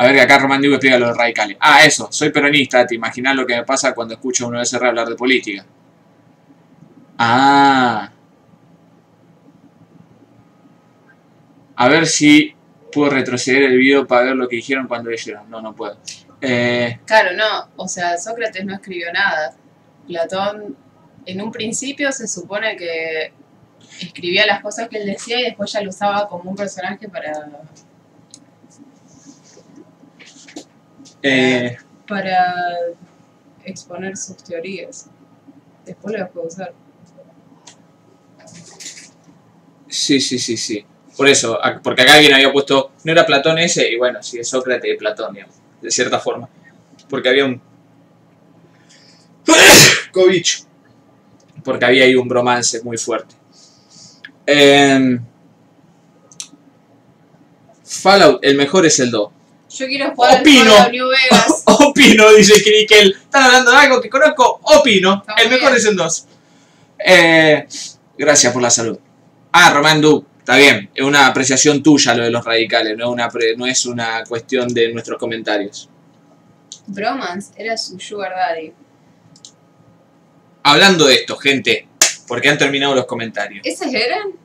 A 0.00 0.04
ver, 0.04 0.14
que 0.14 0.20
acá 0.22 0.38
Román 0.38 0.62
Diego 0.62 0.76
explica 0.76 0.98
lo 0.98 1.08
de 1.08 1.12
radicales. 1.12 1.58
Ah, 1.60 1.84
eso, 1.84 2.08
soy 2.10 2.30
peronista, 2.30 2.86
te 2.86 2.94
imaginas 2.94 3.36
lo 3.36 3.46
que 3.46 3.54
me 3.54 3.64
pasa 3.64 3.92
cuando 3.92 4.14
escucho 4.14 4.46
a 4.46 4.48
uno 4.48 4.56
de 4.56 4.64
SR 4.64 4.86
hablar 4.86 5.06
de 5.06 5.14
política. 5.14 5.62
Ah. 7.18 8.10
A 11.76 11.88
ver 11.88 12.06
si 12.06 12.54
puedo 12.90 13.10
retroceder 13.10 13.64
el 13.64 13.76
video 13.76 14.06
para 14.06 14.22
ver 14.22 14.36
lo 14.36 14.48
que 14.48 14.56
dijeron 14.56 14.88
cuando 14.88 15.10
leyeron. 15.10 15.50
No, 15.50 15.60
no 15.60 15.76
puedo. 15.76 15.98
Eh, 16.40 16.98
Claro, 17.04 17.36
no. 17.36 17.68
O 17.76 17.86
sea, 17.86 18.16
Sócrates 18.16 18.64
no 18.64 18.72
escribió 18.72 19.12
nada. 19.12 19.52
Platón, 20.06 20.78
en 21.26 21.42
un 21.42 21.52
principio 21.52 22.10
se 22.10 22.26
supone 22.26 22.74
que 22.74 23.34
escribía 24.00 24.46
las 24.46 24.62
cosas 24.62 24.88
que 24.88 24.96
él 24.96 25.04
decía 25.04 25.40
y 25.40 25.44
después 25.44 25.70
ya 25.70 25.82
lo 25.82 25.90
usaba 25.90 26.26
como 26.26 26.48
un 26.48 26.56
personaje 26.56 27.06
para... 27.06 27.32
Eh, 31.22 31.76
para 32.06 32.54
exponer 33.64 34.16
sus 34.16 34.36
teorías. 34.38 35.08
Después 35.84 36.14
las 36.18 36.30
puedo 36.30 36.46
usar. 36.46 36.72
sí, 39.88 40.20
sí, 40.20 40.38
sí, 40.38 40.56
sí. 40.56 40.84
Por 41.16 41.28
eso, 41.28 41.58
porque 41.82 42.02
acá 42.02 42.14
alguien 42.14 42.32
había 42.32 42.52
puesto, 42.52 42.92
no 43.04 43.12
era 43.12 43.26
Platón 43.26 43.58
ese, 43.58 43.90
y 43.90 43.98
bueno, 43.98 44.22
sí, 44.22 44.38
es 44.38 44.48
Sócrates 44.48 44.94
y 44.94 44.96
Platón, 44.96 45.34
digamos, 45.34 45.54
de 45.82 45.90
cierta 45.90 46.18
forma. 46.18 46.48
Porque 47.08 47.28
había 47.28 47.44
un... 47.44 47.60
Cobicho. 50.12 50.60
Porque 51.62 51.84
había 51.84 52.04
ahí 52.04 52.14
un 52.14 52.26
bromance 52.26 52.82
muy 52.82 52.96
fuerte. 52.96 53.34
Em, 54.46 55.20
Fallout, 57.84 58.38
el 58.42 58.56
mejor 58.56 58.86
es 58.86 58.98
el 59.00 59.10
2. 59.10 59.30
Yo 59.70 59.86
quiero 59.86 60.10
jugar 60.14 60.32
al 60.36 60.40
Opino. 60.40 60.64
Fallout 60.70 60.92
New 60.92 61.08
Vegas. 61.08 61.62
Opino, 61.66 62.32
dice 62.32 62.62
Krikkel. 62.62 63.12
Están 63.12 63.44
hablando 63.44 63.70
de 63.70 63.76
algo 63.76 64.00
que 64.00 64.10
conozco. 64.10 64.60
Opino. 64.64 65.22
Está 65.26 65.42
el 65.42 65.48
mejor 65.50 65.76
es 65.76 65.84
el 65.86 65.96
2. 65.96 66.26
Eh, 67.06 67.66
gracias 68.18 68.52
por 68.52 68.62
la 68.62 68.70
salud. 68.70 68.98
Ah, 69.52 69.70
Román 69.72 70.00
Du. 70.00 70.26
Está 70.38 70.56
bien. 70.56 70.90
Es 70.94 71.04
una 71.04 71.26
apreciación 71.28 71.82
tuya 71.82 72.14
lo 72.14 72.24
de 72.24 72.30
los 72.30 72.44
radicales. 72.44 72.96
No 72.96 73.04
es 73.06 73.10
una, 73.10 73.28
pre- 73.28 73.56
no 73.56 73.66
es 73.66 73.86
una 73.86 74.24
cuestión 74.24 74.68
de 74.74 74.92
nuestros 74.92 75.18
comentarios. 75.18 75.88
Bromance 76.86 77.52
era 77.56 77.76
su 77.76 77.98
sugar 78.00 78.32
daddy. 78.34 78.72
Hablando 80.64 81.06
de 81.06 81.14
esto, 81.14 81.36
gente. 81.36 81.86
Porque 82.26 82.48
han 82.48 82.58
terminado 82.58 82.94
los 82.94 83.06
comentarios. 83.06 83.64
¿Ese 83.64 83.84
es 83.86 83.94
Eren? 83.94 84.36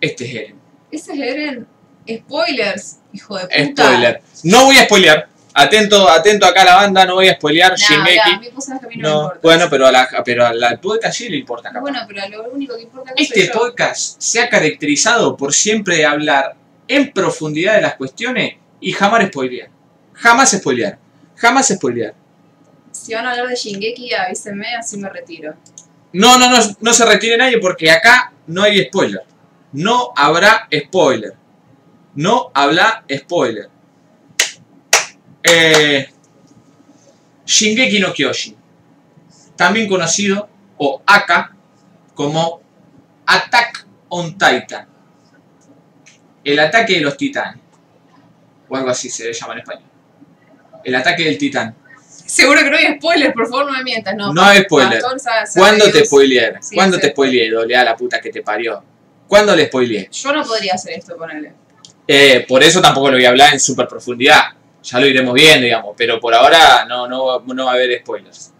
Este 0.00 0.24
es 0.26 0.34
Eren. 0.34 0.56
¿Ese 0.90 1.12
es 1.12 1.18
Eren? 1.18 1.66
Spoilers, 2.08 2.98
hijo 3.16 3.36
de 3.36 3.46
puta. 3.68 3.84
Spoiler. 3.84 4.22
No 4.44 4.64
voy 4.64 4.76
a 4.78 4.84
spoilear. 4.84 5.28
Atento, 5.58 6.08
atento 6.10 6.44
acá 6.46 6.62
a 6.62 6.64
la 6.66 6.76
banda. 6.76 7.04
No 7.06 7.14
voy 7.14 7.28
a 7.28 7.34
spoilear. 7.34 7.70
Nah, 7.72 8.02
a 8.02 8.04
que 8.06 8.20
a 8.20 8.38
mí 8.38 8.96
no, 8.96 9.28
me 9.28 9.40
bueno, 9.42 9.66
pero 9.70 9.86
a 9.86 9.92
la, 9.92 10.08
pero 10.24 10.46
a 10.46 10.52
la 10.52 10.78
podcast 10.80 11.16
sí 11.16 11.28
le 11.28 11.38
importa. 11.38 11.70
capaz. 11.70 11.80
Bueno, 11.80 12.00
pero 12.06 12.28
lo 12.28 12.50
único 12.50 12.76
que 12.76 12.82
importa 12.82 13.12
que 13.14 13.22
Este 13.22 13.40
soy 13.40 13.48
yo. 13.48 13.52
podcast 13.54 14.20
se 14.20 14.40
ha 14.40 14.48
caracterizado 14.50 15.36
por 15.36 15.54
siempre 15.54 16.04
hablar 16.04 16.54
en 16.88 17.10
profundidad 17.12 17.74
de 17.76 17.80
las 17.82 17.94
cuestiones 17.96 18.54
y 18.80 18.92
jamás 18.92 19.26
spoilear. 19.28 19.70
Jamás 20.12 20.50
spoilear. 20.50 20.98
Jamás 21.36 21.68
spoilear. 21.68 22.14
Si 22.92 23.14
van 23.14 23.26
a 23.26 23.30
hablar 23.30 23.48
de 23.48 23.56
Shingeki, 23.56 24.12
avísenme, 24.14 24.74
así 24.74 24.96
me 24.98 25.08
retiro. 25.08 25.54
No, 26.12 26.38
no, 26.38 26.48
no, 26.50 26.58
no 26.80 26.92
se 26.94 27.04
retire 27.04 27.36
nadie 27.36 27.58
porque 27.58 27.90
acá 27.90 28.32
no 28.46 28.62
hay 28.62 28.84
spoiler. 28.84 29.22
No 29.72 30.12
habrá 30.16 30.68
spoiler. 30.72 31.34
No 32.16 32.50
habla 32.54 33.04
spoiler. 33.14 33.68
Eh, 35.42 36.08
Shingeki 37.44 38.00
no 38.00 38.12
Kyojin. 38.12 38.56
También 39.56 39.88
conocido, 39.88 40.48
o 40.78 41.02
Aka, 41.06 41.54
como 42.14 42.60
Attack 43.26 43.86
on 44.08 44.32
Titan. 44.32 44.86
El 46.44 46.58
ataque 46.58 46.94
de 46.94 47.00
los 47.00 47.16
titanes. 47.16 47.60
O 48.68 48.76
algo 48.76 48.90
así 48.90 49.08
se 49.08 49.32
llama 49.32 49.54
en 49.54 49.58
español. 49.60 49.84
El 50.84 50.94
ataque 50.94 51.24
del 51.24 51.38
titán. 51.38 51.74
Seguro 52.08 52.60
que 52.62 52.70
no 52.70 52.76
hay 52.76 52.96
spoilers, 52.96 53.32
por 53.34 53.48
favor 53.48 53.66
no 53.66 53.72
me 53.72 53.82
mientas, 53.84 54.14
no. 54.16 54.32
No 54.32 54.42
hay 54.42 54.62
spoiler. 54.62 55.00
Pastor 55.00 55.20
sabe- 55.20 55.46
sabe 55.46 55.60
¿Cuándo 55.66 55.90
te 55.92 56.04
spoileé? 56.04 56.54
Sí, 56.60 56.74
¿Cuándo 56.74 56.98
te 56.98 57.10
spoileé? 57.10 57.50
Doble 57.50 57.76
a 57.76 57.84
la 57.84 57.96
puta 57.96 58.20
que 58.20 58.30
te 58.30 58.42
parió. 58.42 58.82
¿Cuándo 59.28 59.54
le 59.56 59.66
spoileé? 59.66 60.08
Yo 60.10 60.32
no 60.32 60.44
podría 60.44 60.74
hacer 60.74 60.98
esto, 60.98 61.16
ponele. 61.16 61.52
Eh, 62.06 62.44
por 62.46 62.62
eso 62.62 62.80
tampoco 62.80 63.10
lo 63.10 63.16
voy 63.16 63.24
a 63.24 63.30
hablar 63.30 63.52
en 63.52 63.60
super 63.60 63.88
profundidad. 63.88 64.42
Ya 64.82 65.00
lo 65.00 65.06
iremos 65.06 65.34
viendo, 65.34 65.64
digamos. 65.64 65.94
Pero 65.96 66.20
por 66.20 66.34
ahora 66.34 66.84
no, 66.86 67.08
no, 67.08 67.40
no 67.40 67.64
va 67.64 67.72
a 67.72 67.74
haber 67.74 68.00
spoilers. 68.00 68.52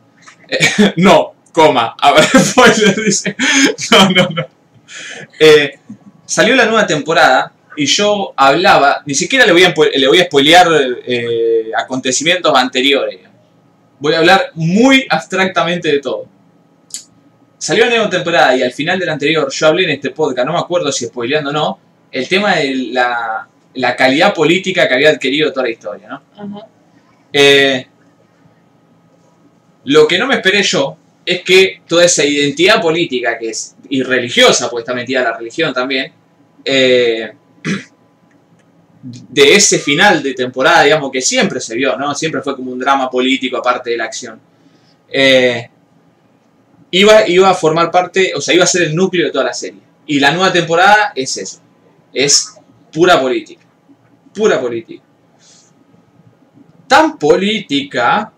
Eh, 0.48 0.58
no, 0.96 1.34
coma, 1.52 1.94
habrá 1.98 2.24
spoilers. 2.38 3.24
No, 3.90 4.10
no, 4.10 4.28
no. 4.30 4.46
Eh, 5.38 5.78
salió 6.24 6.56
la 6.56 6.66
nueva 6.66 6.86
temporada 6.86 7.52
y 7.76 7.86
yo 7.86 8.32
hablaba, 8.36 9.02
ni 9.04 9.14
siquiera 9.14 9.44
le 9.44 9.52
voy 9.52 9.64
a, 9.64 9.74
le 9.94 10.08
voy 10.08 10.20
a 10.20 10.24
spoilear 10.24 10.68
acontecimientos 11.76 12.54
anteriores. 12.54 13.20
Voy 13.98 14.14
a 14.14 14.18
hablar 14.18 14.50
muy 14.54 15.06
abstractamente 15.08 15.88
de 15.90 16.00
todo. 16.00 16.26
Salió 17.58 17.84
la 17.84 17.90
nueva 17.90 18.10
temporada 18.10 18.56
y 18.56 18.62
al 18.62 18.72
final 18.72 18.98
de 18.98 19.06
la 19.06 19.12
anterior 19.12 19.50
yo 19.50 19.66
hablé 19.66 19.84
en 19.84 19.90
este 19.90 20.10
podcast, 20.10 20.46
no 20.46 20.52
me 20.52 20.58
acuerdo 20.58 20.92
si 20.92 21.06
spoileando 21.06 21.50
o 21.50 21.52
no, 21.52 21.78
el 22.12 22.28
tema 22.28 22.56
de 22.56 22.74
la, 22.92 23.48
la 23.74 23.96
calidad 23.96 24.34
política 24.34 24.88
que 24.88 24.94
había 24.94 25.10
adquirido 25.10 25.52
toda 25.52 25.66
la 25.66 25.72
historia, 25.72 26.08
¿no? 26.08 26.68
Eh, 27.32 27.86
lo 29.84 30.06
que 30.06 30.18
no 30.18 30.26
me 30.26 30.36
esperé 30.36 30.62
yo 30.62 30.96
es 31.24 31.42
que 31.42 31.82
toda 31.86 32.04
esa 32.04 32.24
identidad 32.24 32.80
política 32.80 33.38
que 33.38 33.50
es 33.50 33.76
y 33.88 34.02
religiosa, 34.02 34.70
pues 34.70 34.82
está 34.82 34.94
metida 34.94 35.22
la 35.22 35.36
religión 35.36 35.72
también, 35.72 36.12
eh, 36.64 37.32
de 39.02 39.54
ese 39.54 39.78
final 39.78 40.22
de 40.22 40.34
temporada, 40.34 40.82
digamos, 40.82 41.12
que 41.12 41.20
siempre 41.20 41.60
se 41.60 41.76
vio, 41.76 41.96
¿no? 41.96 42.14
Siempre 42.14 42.42
fue 42.42 42.56
como 42.56 42.72
un 42.72 42.78
drama 42.78 43.08
político 43.08 43.56
aparte 43.56 43.90
de 43.90 43.96
la 43.96 44.04
acción. 44.04 44.40
Eh, 45.08 45.68
iba, 46.90 47.28
iba 47.28 47.50
a 47.50 47.54
formar 47.54 47.90
parte, 47.90 48.32
o 48.34 48.40
sea, 48.40 48.54
iba 48.54 48.64
a 48.64 48.66
ser 48.66 48.82
el 48.82 48.96
núcleo 48.96 49.26
de 49.26 49.32
toda 49.32 49.44
la 49.44 49.54
serie. 49.54 49.80
Y 50.06 50.18
la 50.18 50.32
nueva 50.32 50.52
temporada 50.52 51.12
es 51.14 51.36
eso. 51.36 51.60
Es 52.16 52.54
pura 52.90 53.20
política. 53.20 53.62
Pura 54.34 54.58
política. 54.58 55.04
Tan 56.88 57.18
política 57.18 58.32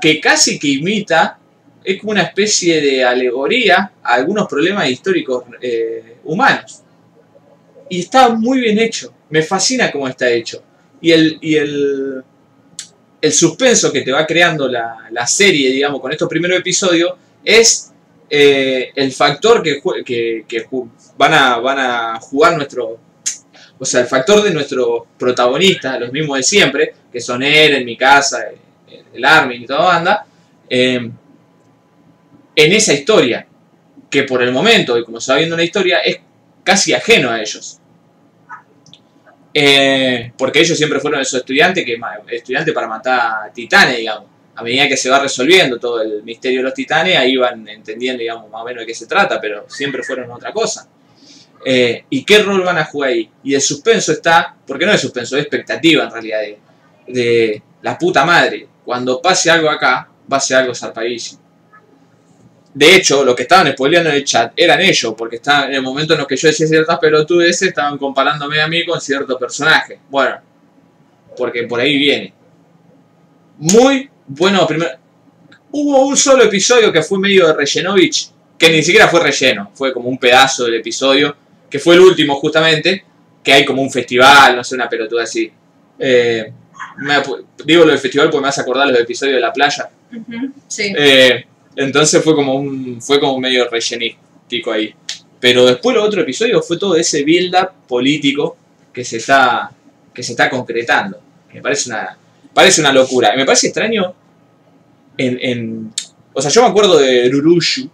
que 0.00 0.20
casi 0.20 0.58
que 0.58 0.66
imita, 0.66 1.38
es 1.84 2.00
como 2.00 2.10
una 2.10 2.22
especie 2.22 2.80
de 2.80 3.04
alegoría 3.04 3.92
a 4.02 4.14
algunos 4.14 4.48
problemas 4.48 4.90
históricos 4.90 5.44
eh, 5.60 6.16
humanos. 6.24 6.82
Y 7.88 8.00
está 8.00 8.30
muy 8.30 8.58
bien 8.58 8.80
hecho. 8.80 9.14
Me 9.30 9.42
fascina 9.42 9.92
cómo 9.92 10.08
está 10.08 10.28
hecho. 10.28 10.60
Y 11.00 11.12
el, 11.12 11.38
y 11.40 11.54
el, 11.54 12.24
el 13.20 13.32
suspenso 13.32 13.92
que 13.92 14.00
te 14.00 14.10
va 14.10 14.26
creando 14.26 14.66
la, 14.66 15.06
la 15.12 15.28
serie, 15.28 15.70
digamos, 15.70 16.00
con 16.00 16.10
estos 16.10 16.28
primeros 16.28 16.58
episodios, 16.58 17.12
es 17.44 17.92
eh, 18.28 18.90
el 18.96 19.12
factor 19.12 19.62
que, 19.62 19.80
que, 20.04 20.44
que 20.48 20.66
van, 21.16 21.34
a, 21.34 21.58
van 21.58 21.78
a 21.78 22.20
jugar 22.20 22.56
nuestro... 22.56 23.11
O 23.82 23.84
sea, 23.84 24.02
el 24.02 24.06
factor 24.06 24.44
de 24.44 24.52
nuestros 24.52 25.02
protagonistas, 25.18 25.98
los 25.98 26.12
mismos 26.12 26.36
de 26.36 26.44
siempre, 26.44 26.94
que 27.12 27.20
son 27.20 27.42
él, 27.42 27.74
en 27.74 27.84
mi 27.84 27.96
casa, 27.96 28.44
el, 28.48 29.04
el 29.12 29.24
Armin 29.24 29.62
y 29.62 29.66
toda 29.66 29.80
banda, 29.80 30.24
eh, 30.70 31.10
en 32.54 32.72
esa 32.72 32.92
historia, 32.92 33.44
que 34.08 34.22
por 34.22 34.40
el 34.40 34.52
momento, 34.52 34.96
y 34.96 35.04
como 35.04 35.20
se 35.20 35.32
va 35.32 35.38
viendo 35.38 35.56
la 35.56 35.64
historia, 35.64 35.98
es 35.98 36.18
casi 36.62 36.92
ajeno 36.92 37.28
a 37.28 37.40
ellos. 37.40 37.80
Eh, 39.52 40.32
porque 40.38 40.60
ellos 40.60 40.78
siempre 40.78 41.00
fueron 41.00 41.20
esos 41.20 41.40
estudiantes 41.40 41.84
que 41.84 41.98
estudiantes 42.28 42.72
para 42.72 42.86
matar 42.86 43.52
titanes, 43.52 43.96
digamos. 43.96 44.30
A 44.54 44.62
medida 44.62 44.86
que 44.86 44.96
se 44.96 45.10
va 45.10 45.18
resolviendo 45.18 45.80
todo 45.80 46.02
el 46.02 46.22
misterio 46.22 46.60
de 46.60 46.64
los 46.66 46.74
titanes, 46.74 47.16
ahí 47.16 47.34
van 47.36 47.66
entendiendo, 47.66 48.20
digamos, 48.20 48.48
más 48.48 48.62
o 48.62 48.64
menos 48.64 48.82
de 48.82 48.86
qué 48.86 48.94
se 48.94 49.06
trata, 49.06 49.40
pero 49.40 49.68
siempre 49.68 50.04
fueron 50.04 50.30
otra 50.30 50.52
cosa. 50.52 50.88
Eh, 51.64 52.04
¿Y 52.10 52.24
qué 52.24 52.38
rol 52.38 52.62
van 52.62 52.78
a 52.78 52.84
jugar 52.84 53.10
ahí? 53.10 53.30
Y 53.44 53.54
el 53.54 53.60
suspenso 53.60 54.12
está, 54.12 54.56
porque 54.66 54.86
no 54.86 54.92
es 54.92 55.00
suspenso, 55.00 55.36
es 55.36 55.42
expectativa 55.42 56.04
en 56.04 56.10
realidad, 56.10 56.40
de, 57.06 57.62
la 57.82 57.98
puta 57.98 58.24
madre. 58.24 58.68
Cuando 58.84 59.20
pase 59.20 59.50
algo 59.50 59.70
acá, 59.70 60.08
va 60.30 60.36
a 60.36 60.40
ser 60.40 60.58
algo 60.58 60.74
zarpadísimo. 60.74 61.40
De 62.74 62.96
hecho, 62.96 63.22
lo 63.24 63.36
que 63.36 63.42
estaban 63.42 63.70
spoileando 63.72 64.10
en 64.10 64.16
el 64.16 64.24
chat 64.24 64.52
eran 64.56 64.80
ellos, 64.80 65.14
porque 65.16 65.36
estaban 65.36 65.68
en 65.68 65.74
el 65.74 65.82
momento 65.82 66.14
en 66.14 66.20
los 66.20 66.26
que 66.26 66.36
yo 66.36 66.48
decía 66.48 66.66
ciertas 66.66 66.98
pelotudeces, 66.98 67.68
estaban 67.68 67.98
comparándome 67.98 68.60
a 68.60 68.66
mí 68.66 68.84
con 68.86 69.00
cierto 69.00 69.38
personaje. 69.38 70.00
Bueno, 70.08 70.40
porque 71.36 71.64
por 71.64 71.80
ahí 71.80 71.98
viene. 71.98 72.32
Muy 73.58 74.08
bueno, 74.26 74.66
primero. 74.66 74.92
Hubo 75.70 76.06
un 76.06 76.16
solo 76.16 76.44
episodio 76.44 76.92
que 76.92 77.02
fue 77.02 77.18
medio 77.18 77.46
de 77.46 77.54
Rellenovich, 77.54 78.30
que 78.58 78.70
ni 78.70 78.82
siquiera 78.82 79.08
fue 79.08 79.20
relleno, 79.20 79.70
fue 79.74 79.92
como 79.92 80.08
un 80.08 80.18
pedazo 80.18 80.64
del 80.64 80.74
episodio, 80.74 81.36
que 81.72 81.78
fue 81.78 81.94
el 81.94 82.02
último 82.02 82.34
justamente, 82.34 83.02
que 83.42 83.50
hay 83.50 83.64
como 83.64 83.80
un 83.80 83.90
festival, 83.90 84.54
no 84.54 84.62
sé, 84.62 84.74
una 84.74 84.90
pelotuda 84.90 85.22
así. 85.22 85.50
Eh, 85.98 86.52
me 86.98 87.14
digo 87.64 87.86
lo 87.86 87.92
del 87.92 87.98
festival 87.98 88.28
porque 88.28 88.42
me 88.42 88.48
hace 88.48 88.60
acordar 88.60 88.88
los 88.88 89.00
episodios 89.00 89.36
de 89.36 89.40
la 89.40 89.54
playa. 89.54 89.88
Sí. 90.68 90.92
Eh, 90.94 91.46
entonces 91.74 92.22
fue 92.22 92.34
como 92.34 92.56
un 92.56 93.00
fue 93.00 93.18
como 93.18 93.40
medio 93.40 93.70
rellenístico 93.70 94.70
ahí. 94.70 94.94
Pero 95.40 95.64
después 95.64 95.96
los 95.96 96.04
otros 96.04 96.24
episodios 96.24 96.68
fue 96.68 96.78
todo 96.78 96.94
ese 96.94 97.24
build-up 97.24 97.70
político 97.88 98.58
que 98.92 99.02
se 99.02 99.16
está 99.16 99.72
que 100.12 100.22
se 100.22 100.32
está 100.32 100.50
concretando. 100.50 101.18
Me 101.54 101.62
parece 101.62 101.88
una 101.88 102.18
parece 102.52 102.82
una 102.82 102.92
locura. 102.92 103.32
Y 103.34 103.38
me 103.38 103.46
parece 103.46 103.68
extraño 103.68 104.14
en, 105.16 105.38
en 105.40 105.92
o 106.34 106.42
sea, 106.42 106.50
yo 106.50 106.60
me 106.60 106.68
acuerdo 106.68 106.98
de 106.98 107.30
Rurushu 107.30 107.88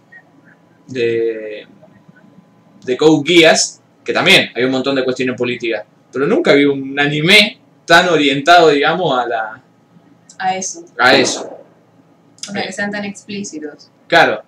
de 0.87 1.65
de 2.89 2.97
Code 2.97 3.23
Geass, 3.25 3.81
que 4.03 4.11
también 4.11 4.51
hay 4.55 4.63
un 4.63 4.71
montón 4.71 4.95
de 4.95 5.03
cuestiones 5.03 5.35
políticas, 5.37 5.85
pero 6.11 6.25
nunca 6.25 6.53
vi 6.53 6.65
un 6.65 6.99
anime 6.99 7.59
tan 7.85 8.09
orientado, 8.09 8.69
digamos, 8.69 9.17
a, 9.17 9.27
la, 9.27 9.63
A 10.39 10.55
eso. 10.55 10.85
a 10.97 11.15
eso. 11.15 11.57
O 12.47 12.51
sea, 12.51 12.63
que 12.63 12.73
sean 12.73 12.91
tan 12.91 13.05
explícitos. 13.05 13.89
Claro. 14.07 14.41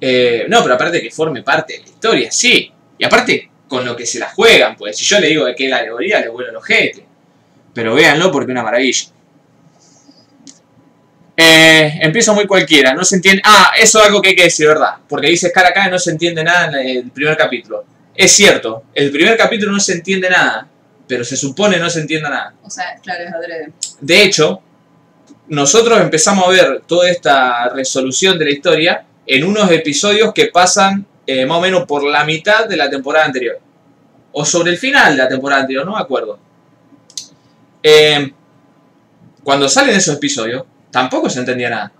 Eh, 0.00 0.46
no, 0.48 0.62
pero 0.62 0.74
aparte 0.74 1.02
que 1.02 1.10
forme 1.10 1.42
parte 1.42 1.74
de 1.74 1.78
la 1.80 1.86
historia, 1.86 2.32
sí. 2.32 2.72
Y 2.98 3.04
aparte, 3.04 3.50
con 3.68 3.84
lo 3.84 3.94
que 3.94 4.06
se 4.06 4.18
la 4.18 4.30
juegan, 4.30 4.76
pues 4.76 4.96
si 4.96 5.04
yo 5.04 5.20
le 5.20 5.28
digo 5.28 5.44
de 5.44 5.54
qué 5.54 5.64
es 5.64 5.70
la 5.70 5.78
alegoría, 5.78 6.20
le 6.20 6.28
vuelo 6.28 6.50
el 6.50 6.56
ojete. 6.56 7.04
Pero 7.74 7.94
véanlo 7.94 8.30
porque 8.32 8.52
es 8.52 8.54
una 8.54 8.62
maravilla. 8.62 9.06
Eh, 11.36 11.98
empiezo 12.00 12.32
muy 12.34 12.46
cualquiera, 12.46 12.94
no 12.94 13.04
se 13.04 13.16
entiende... 13.16 13.42
Ah, 13.44 13.72
eso 13.76 13.98
es 13.98 14.06
algo 14.06 14.22
que 14.22 14.30
hay 14.30 14.36
que 14.36 14.44
decir, 14.44 14.68
¿verdad? 14.68 14.94
Porque 15.08 15.28
dices 15.28 15.52
cara 15.52 15.70
a 15.70 15.72
cara 15.72 15.88
y 15.88 15.90
no 15.90 15.98
se 15.98 16.12
entiende 16.12 16.44
nada 16.44 16.80
en 16.80 16.98
el 16.98 17.10
primer 17.10 17.36
capítulo. 17.36 17.84
Es 18.14 18.32
cierto, 18.32 18.84
el 18.94 19.10
primer 19.10 19.36
capítulo 19.36 19.72
no 19.72 19.80
se 19.80 19.94
entiende 19.94 20.30
nada, 20.30 20.68
pero 21.08 21.24
se 21.24 21.36
supone 21.36 21.78
no 21.78 21.90
se 21.90 22.00
entienda 22.00 22.30
nada. 22.30 22.54
O 22.62 22.70
sea, 22.70 22.96
claro, 23.02 23.24
es 23.24 23.34
adrede. 23.34 23.72
De 24.00 24.22
hecho, 24.22 24.62
nosotros 25.48 26.00
empezamos 26.00 26.46
a 26.46 26.50
ver 26.50 26.82
toda 26.86 27.10
esta 27.10 27.68
resolución 27.70 28.38
de 28.38 28.44
la 28.44 28.50
historia 28.52 29.04
en 29.26 29.44
unos 29.44 29.70
episodios 29.72 30.32
que 30.32 30.46
pasan 30.46 31.04
eh, 31.26 31.44
más 31.46 31.58
o 31.58 31.60
menos 31.60 31.84
por 31.86 32.04
la 32.04 32.24
mitad 32.24 32.66
de 32.68 32.76
la 32.76 32.88
temporada 32.88 33.24
anterior. 33.24 33.58
O 34.32 34.44
sobre 34.44 34.70
el 34.72 34.78
final 34.78 35.16
de 35.16 35.22
la 35.22 35.28
temporada 35.28 35.62
anterior, 35.62 35.84
no 35.84 35.92
me 35.92 36.00
acuerdo. 36.00 36.38
Eh, 37.82 38.32
cuando 39.42 39.68
salen 39.68 39.96
esos 39.96 40.16
episodios, 40.16 40.64
tampoco 40.94 41.28
se 41.28 41.40
entendía 41.40 41.70
nada. 41.70 41.92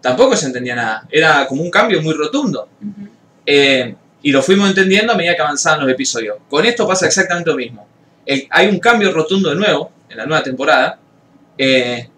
Tampoco 0.00 0.36
se 0.36 0.46
entendía 0.46 0.74
nada. 0.74 1.06
Era 1.10 1.46
como 1.46 1.62
un 1.62 1.70
cambio 1.70 2.02
muy 2.02 2.12
rotundo. 2.12 2.68
Eh, 3.46 3.94
y 4.22 4.32
lo 4.32 4.42
fuimos 4.42 4.68
entendiendo 4.68 5.12
a 5.12 5.16
medida 5.16 5.36
que 5.36 5.42
avanzaban 5.42 5.80
los 5.80 5.90
episodios. 5.90 6.38
Con 6.50 6.64
esto 6.66 6.86
pasa 6.86 7.06
exactamente 7.06 7.50
lo 7.50 7.56
mismo. 7.56 7.86
El- 8.26 8.46
hay 8.50 8.66
un 8.68 8.80
cambio 8.80 9.12
rotundo 9.12 9.50
de 9.50 9.56
nuevo 9.56 9.92
en 10.08 10.16
la 10.16 10.26
nueva 10.26 10.42
temporada. 10.42 10.98
eh, 11.58 12.08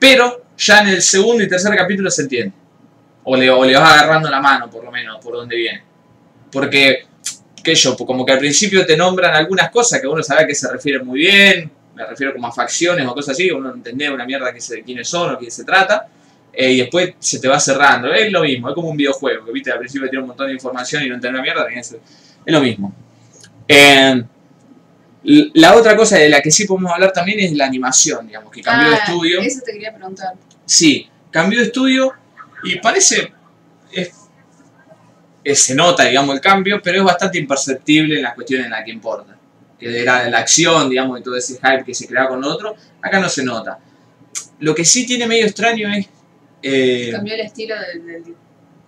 pero 0.00 0.46
ya 0.56 0.80
en 0.80 0.88
el 0.88 1.02
segundo 1.02 1.44
y 1.44 1.48
tercer 1.48 1.76
capítulo 1.76 2.10
se 2.10 2.22
entiende. 2.22 2.54
O 3.24 3.36
le, 3.36 3.50
o 3.50 3.64
le 3.64 3.76
vas 3.76 3.92
agarrando 3.92 4.30
la 4.30 4.40
mano, 4.40 4.70
por 4.70 4.82
lo 4.82 4.90
menos, 4.90 5.22
por 5.22 5.34
donde 5.34 5.54
viene. 5.56 5.82
Porque, 6.50 7.04
qué 7.62 7.76
sé 7.76 7.82
yo, 7.82 7.96
como 7.96 8.24
que 8.24 8.32
al 8.32 8.38
principio 8.38 8.84
te 8.86 8.96
nombran 8.96 9.34
algunas 9.34 9.70
cosas 9.70 10.00
que 10.00 10.06
uno 10.08 10.22
sabe 10.22 10.44
a 10.44 10.46
qué 10.46 10.54
se 10.54 10.72
refiere 10.72 11.00
muy 11.04 11.20
bien. 11.20 11.70
Me 12.00 12.06
refiero 12.06 12.32
como 12.32 12.46
a 12.46 12.52
facciones 12.52 13.06
o 13.06 13.14
cosas 13.14 13.32
así. 13.34 13.50
Uno 13.50 13.68
no 13.68 13.74
entiende 13.74 14.10
una 14.10 14.24
mierda 14.24 14.52
que 14.52 14.60
se, 14.60 14.82
quiénes 14.82 15.08
son 15.08 15.34
o 15.34 15.38
qué 15.38 15.50
se 15.50 15.64
trata. 15.64 16.06
eh, 16.52 16.72
y 16.72 16.78
después 16.78 17.14
se 17.20 17.38
te 17.38 17.46
va 17.46 17.60
cerrando. 17.60 18.12
Es 18.12 18.30
lo 18.32 18.42
mismo, 18.42 18.68
es 18.70 18.74
como 18.74 18.88
un 18.88 18.96
videojuego. 18.96 19.44
Que 19.46 19.52
viste, 19.52 19.70
al 19.70 19.78
principio 19.78 20.08
tiene 20.10 20.22
un 20.22 20.28
montón 20.28 20.48
de 20.48 20.52
información 20.54 21.02
y 21.04 21.08
no 21.08 21.14
entiende 21.14 21.38
una 21.38 21.42
mierda. 21.44 21.66
tenés- 21.68 21.96
Es 22.44 22.52
lo 22.52 22.60
mismo. 22.60 22.92
Eh, 23.68 24.22
la 25.22 25.76
otra 25.76 25.94
cosa 25.96 26.16
de 26.18 26.28
la 26.28 26.40
que 26.40 26.50
sí 26.50 26.64
podemos 26.66 26.92
hablar 26.92 27.12
también 27.12 27.38
es 27.40 27.52
la 27.52 27.66
animación, 27.66 28.26
digamos, 28.26 28.50
que 28.50 28.62
cambió 28.62 28.88
de 28.90 28.96
Ah, 28.96 29.04
estudio. 29.06 29.40
Eso 29.40 29.60
te 29.64 29.72
quería 29.72 29.94
preguntar. 29.94 30.32
Sí, 30.64 31.08
cambió 31.30 31.60
de 31.60 31.66
estudio 31.66 32.12
y 32.64 32.76
parece. 32.80 33.32
es- 33.92 34.12
es- 35.44 35.62
se 35.64 35.74
nota, 35.74 36.04
digamos, 36.04 36.34
el 36.34 36.40
cambio, 36.40 36.80
pero 36.82 36.98
es 36.98 37.04
bastante 37.04 37.38
imperceptible 37.38 38.16
en 38.16 38.22
las 38.22 38.34
cuestiones 38.34 38.66
en 38.66 38.70
las 38.72 38.84
que 38.84 38.90
importa. 38.92 39.36
Que 39.80 40.00
era 40.02 40.28
la 40.28 40.38
acción, 40.38 40.88
digamos, 40.90 41.18
y 41.18 41.22
todo 41.22 41.36
ese 41.36 41.54
hype 41.54 41.84
que 41.84 41.94
se 41.94 42.06
creaba 42.06 42.28
con 42.28 42.40
lo 42.42 42.48
otro, 42.48 42.76
acá 43.02 43.18
no 43.18 43.28
se 43.28 43.42
nota. 43.42 43.78
Lo 44.60 44.74
que 44.74 44.84
sí 44.84 45.06
tiene 45.06 45.26
medio 45.26 45.46
extraño 45.46 45.88
es. 45.92 46.06
eh, 46.62 47.08
¿Cambió 47.12 47.34
el 47.34 47.40
estilo 47.40 47.74
del, 47.80 48.06
del, 48.06 48.34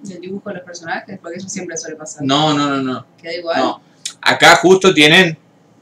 del 0.00 0.20
dibujo 0.20 0.50
de 0.50 0.56
los 0.56 0.64
personajes? 0.64 1.18
Porque 1.20 1.38
eso 1.38 1.48
siempre 1.48 1.76
suele 1.78 1.96
pasar. 1.96 2.22
no, 2.24 2.52
no, 2.52 2.68
no, 2.68 2.82
no. 2.82 3.06
Queda 3.20 3.34
igual. 3.34 3.58
No. 3.58 3.82
Acá 4.20 4.56
justo 4.56 4.92
tienen. 4.92 5.36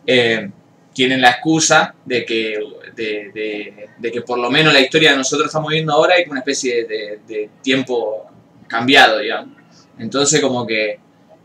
eh, 0.06 0.48
tienen 0.94 1.20
la 1.20 1.30
excusa 1.30 1.94
de 2.04 2.24
que. 2.24 2.58
De, 2.94 3.30
de- 3.34 3.88
de 3.98 4.10
que 4.12 4.22
por 4.22 4.38
lo 4.38 4.50
menos 4.50 4.72
la 4.72 4.80
historia 4.80 5.10
que 5.10 5.16
nosotros 5.18 5.46
estamos 5.48 5.70
viendo 5.70 5.92
ahora 5.92 6.14
hay 6.14 6.24
una 6.28 6.40
especie 6.40 6.84
de, 6.86 7.20
de 7.28 7.50
tiempo 7.62 8.26
cambiado, 8.66 9.18
digamos. 9.18 9.56
Entonces 9.98 10.40
como 10.40 10.66
que, 10.66 10.98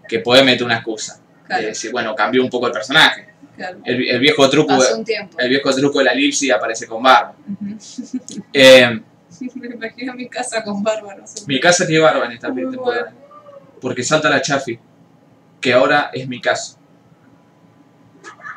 que 0.08 0.20
puede 0.20 0.42
meter 0.44 0.64
una 0.66 0.76
excusa. 0.76 1.20
Claro, 1.46 1.62
De 1.64 1.68
decir, 1.70 1.92
bueno, 1.92 2.16
cambió 2.16 2.42
un 2.44 2.50
poco 2.50 2.68
el 2.68 2.72
personaje. 2.74 3.28
Claro. 3.56 3.80
El, 3.84 4.08
el 4.08 4.20
viejo 4.20 4.50
truco 4.50 4.74
el 5.38 5.50
viejo 5.50 5.74
truco 5.74 6.00
de 6.00 6.06
la 6.06 6.12
elipsis 6.12 6.52
aparece 6.52 6.88
con 6.88 7.02
barba. 7.04 7.36
Eh, 8.54 9.02
Me 9.56 9.68
imagino 9.68 10.14
mi 10.14 10.30
casa 10.30 10.64
con 10.64 10.82
barba, 10.84 11.16
no 11.16 11.28
sé. 11.28 11.44
mi 11.48 11.60
casa 11.60 11.86
tiene 11.86 12.02
barba 12.02 12.26
en 12.26 12.32
esta 12.34 12.50
Muy 12.50 12.70
temporada. 12.70 13.14
Porque 13.82 14.04
salta 14.04 14.30
la 14.30 14.42
Chafi. 14.42 14.80
Que 15.60 15.74
ahora 15.74 16.10
es 16.14 16.28
mi 16.28 16.40
caso. 16.40 16.78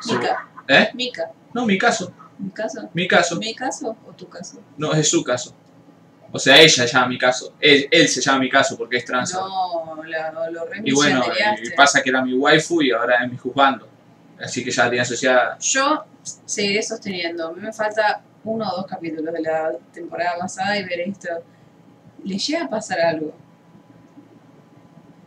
Mica. 0.05 0.47
¿Eh? 0.67 0.89
Mica. 0.93 1.31
No, 1.53 1.65
mi 1.65 1.77
caso. 1.77 2.13
¿Mi 2.37 2.51
caso? 2.51 2.89
Mi 2.93 3.07
caso. 3.07 3.35
¿Mi 3.37 3.53
caso 3.55 3.97
o 4.07 4.11
tu 4.13 4.29
caso? 4.29 4.61
No, 4.77 4.93
es 4.93 5.09
su 5.09 5.23
caso. 5.23 5.53
O 6.31 6.37
sea, 6.37 6.61
ella 6.61 6.69
se 6.69 6.87
llama 6.87 7.07
mi 7.07 7.17
caso. 7.17 7.55
Él, 7.59 7.87
él 7.91 8.07
se 8.07 8.21
llama 8.21 8.39
mi 8.39 8.49
caso 8.49 8.77
porque 8.77 8.97
es 8.97 9.05
trans. 9.05 9.33
No, 9.33 10.03
la, 10.05 10.31
lo 10.51 10.67
y 10.83 10.93
bueno, 10.93 11.23
y 11.61 11.69
pasa 11.71 12.01
que 12.03 12.09
era 12.11 12.23
mi 12.23 12.33
waifu 12.35 12.81
y 12.83 12.91
ahora 12.91 13.23
es 13.23 13.31
mi 13.31 13.37
juzgando. 13.37 13.89
Así 14.41 14.63
que 14.63 14.71
ya 14.71 14.85
la 14.85 14.89
tiene 14.89 15.01
asociada. 15.01 15.57
Yo 15.59 16.05
seguiré 16.45 16.81
sosteniendo. 16.81 17.47
A 17.47 17.53
mí 17.53 17.61
me 17.61 17.73
falta 17.73 18.21
uno 18.43 18.69
o 18.69 18.77
dos 18.77 18.87
capítulos 18.87 19.33
de 19.33 19.41
la 19.41 19.71
temporada 19.93 20.37
pasada 20.39 20.77
y 20.77 20.83
ver 20.85 21.01
esto. 21.01 21.29
¿Le 22.23 22.37
llega 22.37 22.65
a 22.65 22.69
pasar 22.69 22.99
algo? 23.01 23.33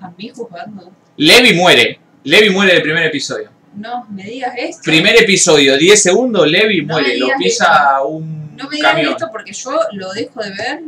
¿A 0.00 0.10
mí 0.10 0.30
juzgando? 0.34 0.92
Levi 1.16 1.54
muere. 1.54 2.00
Levi 2.24 2.50
muere 2.50 2.72
en 2.72 2.76
el 2.78 2.82
primer 2.82 3.06
episodio. 3.06 3.50
No, 3.74 4.06
me 4.10 4.24
digas 4.24 4.54
esto. 4.56 4.82
Primer 4.84 5.20
episodio, 5.22 5.76
10 5.76 6.02
segundos, 6.02 6.46
Levi 6.46 6.84
No 6.84 6.94
muere. 6.94 7.18
Lo 7.18 7.28
pisa 7.38 8.02
un 8.02 8.56
No 8.56 8.68
me 8.68 8.76
digas 8.76 8.92
camión. 8.92 9.12
esto 9.12 9.28
porque 9.30 9.52
yo 9.52 9.78
lo 9.92 10.12
dejo 10.12 10.42
de 10.42 10.50
ver 10.50 10.82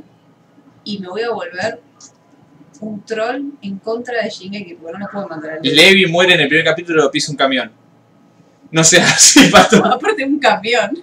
y 0.85 0.99
me 0.99 1.09
voy 1.09 1.23
a 1.23 1.31
volver 1.31 1.81
un 2.81 3.03
troll 3.05 3.53
en 3.63 3.79
contra 3.79 4.23
de 4.23 4.29
Shingeki 4.29 4.75
porque 4.75 4.99
no 4.99 5.07
lo 5.07 5.11
puedo 5.11 5.29
mandar 5.29 5.53
al 5.53 5.59
Levi 5.63 6.07
muere 6.07 6.35
en 6.35 6.41
el 6.41 6.49
primer 6.49 6.65
capítulo 6.67 7.05
lo 7.05 7.11
pisa 7.11 7.31
un 7.31 7.39
camión. 7.39 7.73
No 8.75 8.83
sea 8.83 9.05
así, 9.07 9.47
pato. 9.53 9.77
Aparte 9.87 10.25
un 10.25 10.41
camión. 10.41 10.99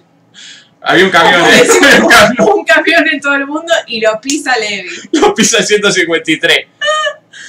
Había 0.82 1.06
un 1.06 1.10
camión, 1.10 1.40
¿eh? 1.40 1.62
decimos, 1.62 1.88
un 2.02 2.08
camión. 2.08 2.48
un 2.58 2.64
camión 2.66 3.08
en 3.10 3.18
todo 3.18 3.34
el 3.34 3.46
mundo 3.46 3.72
y 3.86 3.98
lo 3.98 4.20
pisa 4.20 4.54
Levi. 4.58 4.90
Lo 5.12 5.34
pisa 5.34 5.56
el 5.56 5.64
153. 5.64 6.58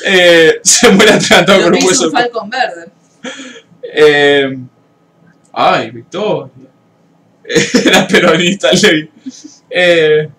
Eh, 0.06 0.60
se 0.64 0.90
muere 0.91 1.12
atragantado 1.12 1.64
con 1.64 1.76
un 1.76 1.84
hueso. 1.84 2.06
un 2.06 2.12
falcón 2.14 2.50
verde. 2.50 2.88
Eh, 3.84 4.58
ay, 5.52 5.91
Victoria. 5.91 6.54
Era 7.86 8.08
peronista 8.08 8.72
Levi. 8.72 9.10
Eh, 9.70 10.30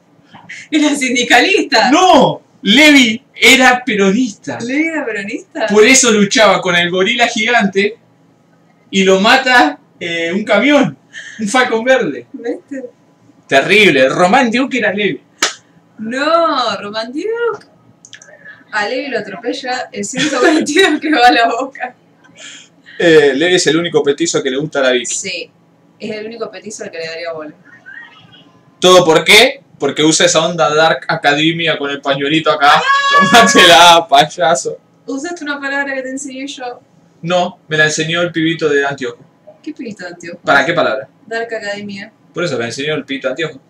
Era 0.70 0.96
sindicalista. 0.96 1.90
no, 1.90 2.40
Levi 2.62 3.22
era 3.34 3.84
peronista. 3.84 4.58
¿Levi 4.62 4.86
era 4.86 5.04
peronista? 5.04 5.66
Por 5.66 5.84
eso 5.84 6.10
luchaba 6.10 6.62
con 6.62 6.74
el 6.74 6.88
gorila 6.90 7.26
gigante 7.26 7.98
y 8.94 9.02
lo 9.02 9.18
mata 9.18 9.76
eh, 9.98 10.30
un 10.32 10.44
camión, 10.44 10.96
un 11.40 11.48
falcón 11.48 11.82
verde. 11.82 12.28
¿Viste? 12.32 12.84
Terrible. 13.48 14.08
Román 14.08 14.52
Duke 14.52 14.78
era 14.78 14.92
Levi. 14.92 15.20
No, 15.98 16.76
Roman 16.80 17.12
Duke. 17.12 17.66
A 18.70 18.86
Levi 18.86 19.08
lo 19.08 19.18
atropella 19.18 19.88
el 19.90 20.04
122 20.04 21.00
que 21.00 21.10
va 21.10 21.26
a 21.26 21.32
la 21.32 21.48
boca. 21.48 21.92
Eh, 22.96 23.32
Levi 23.34 23.56
es 23.56 23.66
el 23.66 23.78
único 23.78 24.00
petizo 24.00 24.40
que 24.40 24.50
le 24.52 24.58
gusta 24.58 24.78
a 24.78 24.82
la 24.82 24.90
Vicky. 24.92 25.06
Sí, 25.06 25.50
es 25.98 26.16
el 26.16 26.26
único 26.26 26.48
petizo 26.48 26.84
al 26.84 26.92
que 26.92 26.98
le 26.98 27.06
daría 27.08 27.32
bola. 27.32 27.54
¿Todo 28.78 29.04
por 29.04 29.24
qué? 29.24 29.64
Porque 29.76 30.04
usa 30.04 30.26
esa 30.26 30.46
onda 30.46 30.72
Dark 30.72 31.04
Academia 31.08 31.76
con 31.76 31.90
el 31.90 32.00
pañuelito 32.00 32.48
acá. 32.52 32.80
Tómatela, 33.10 34.06
payaso. 34.08 34.78
Usaste 35.04 35.42
una 35.42 35.58
palabra 35.58 35.96
que 35.96 36.02
te 36.02 36.10
enseñé 36.10 36.46
yo. 36.46 36.80
No, 37.24 37.58
me 37.68 37.78
la 37.78 37.86
enseñó 37.86 38.20
el 38.20 38.30
pibito 38.32 38.68
de 38.68 38.84
Antiojo. 38.84 39.16
¿Qué 39.62 39.72
pibito, 39.72 40.06
Antiojo? 40.06 40.38
¿Para 40.44 40.66
qué 40.66 40.74
palabra? 40.74 41.08
Dark 41.26 41.54
Academia. 41.54 42.12
Por 42.34 42.44
eso 42.44 42.58
me 42.58 42.66
enseñó 42.66 42.94
el 42.94 43.04
pibito 43.06 43.28
de 43.28 43.32
Antiojo. 43.32 43.60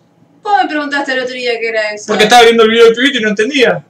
Vos 0.43 0.53
me 0.61 0.67
preguntaste 0.67 1.13
el 1.13 1.19
otro 1.21 1.33
día 1.33 1.51
qué 1.59 1.69
era 1.69 1.91
eso. 1.93 2.05
Porque 2.07 2.25
estaba 2.25 2.43
viendo 2.43 2.63
el 2.63 2.69
video 2.69 2.85
del 2.87 2.95
pibito 2.95 3.17
y 3.19 3.21
no 3.21 3.29
entendía. 3.29 3.85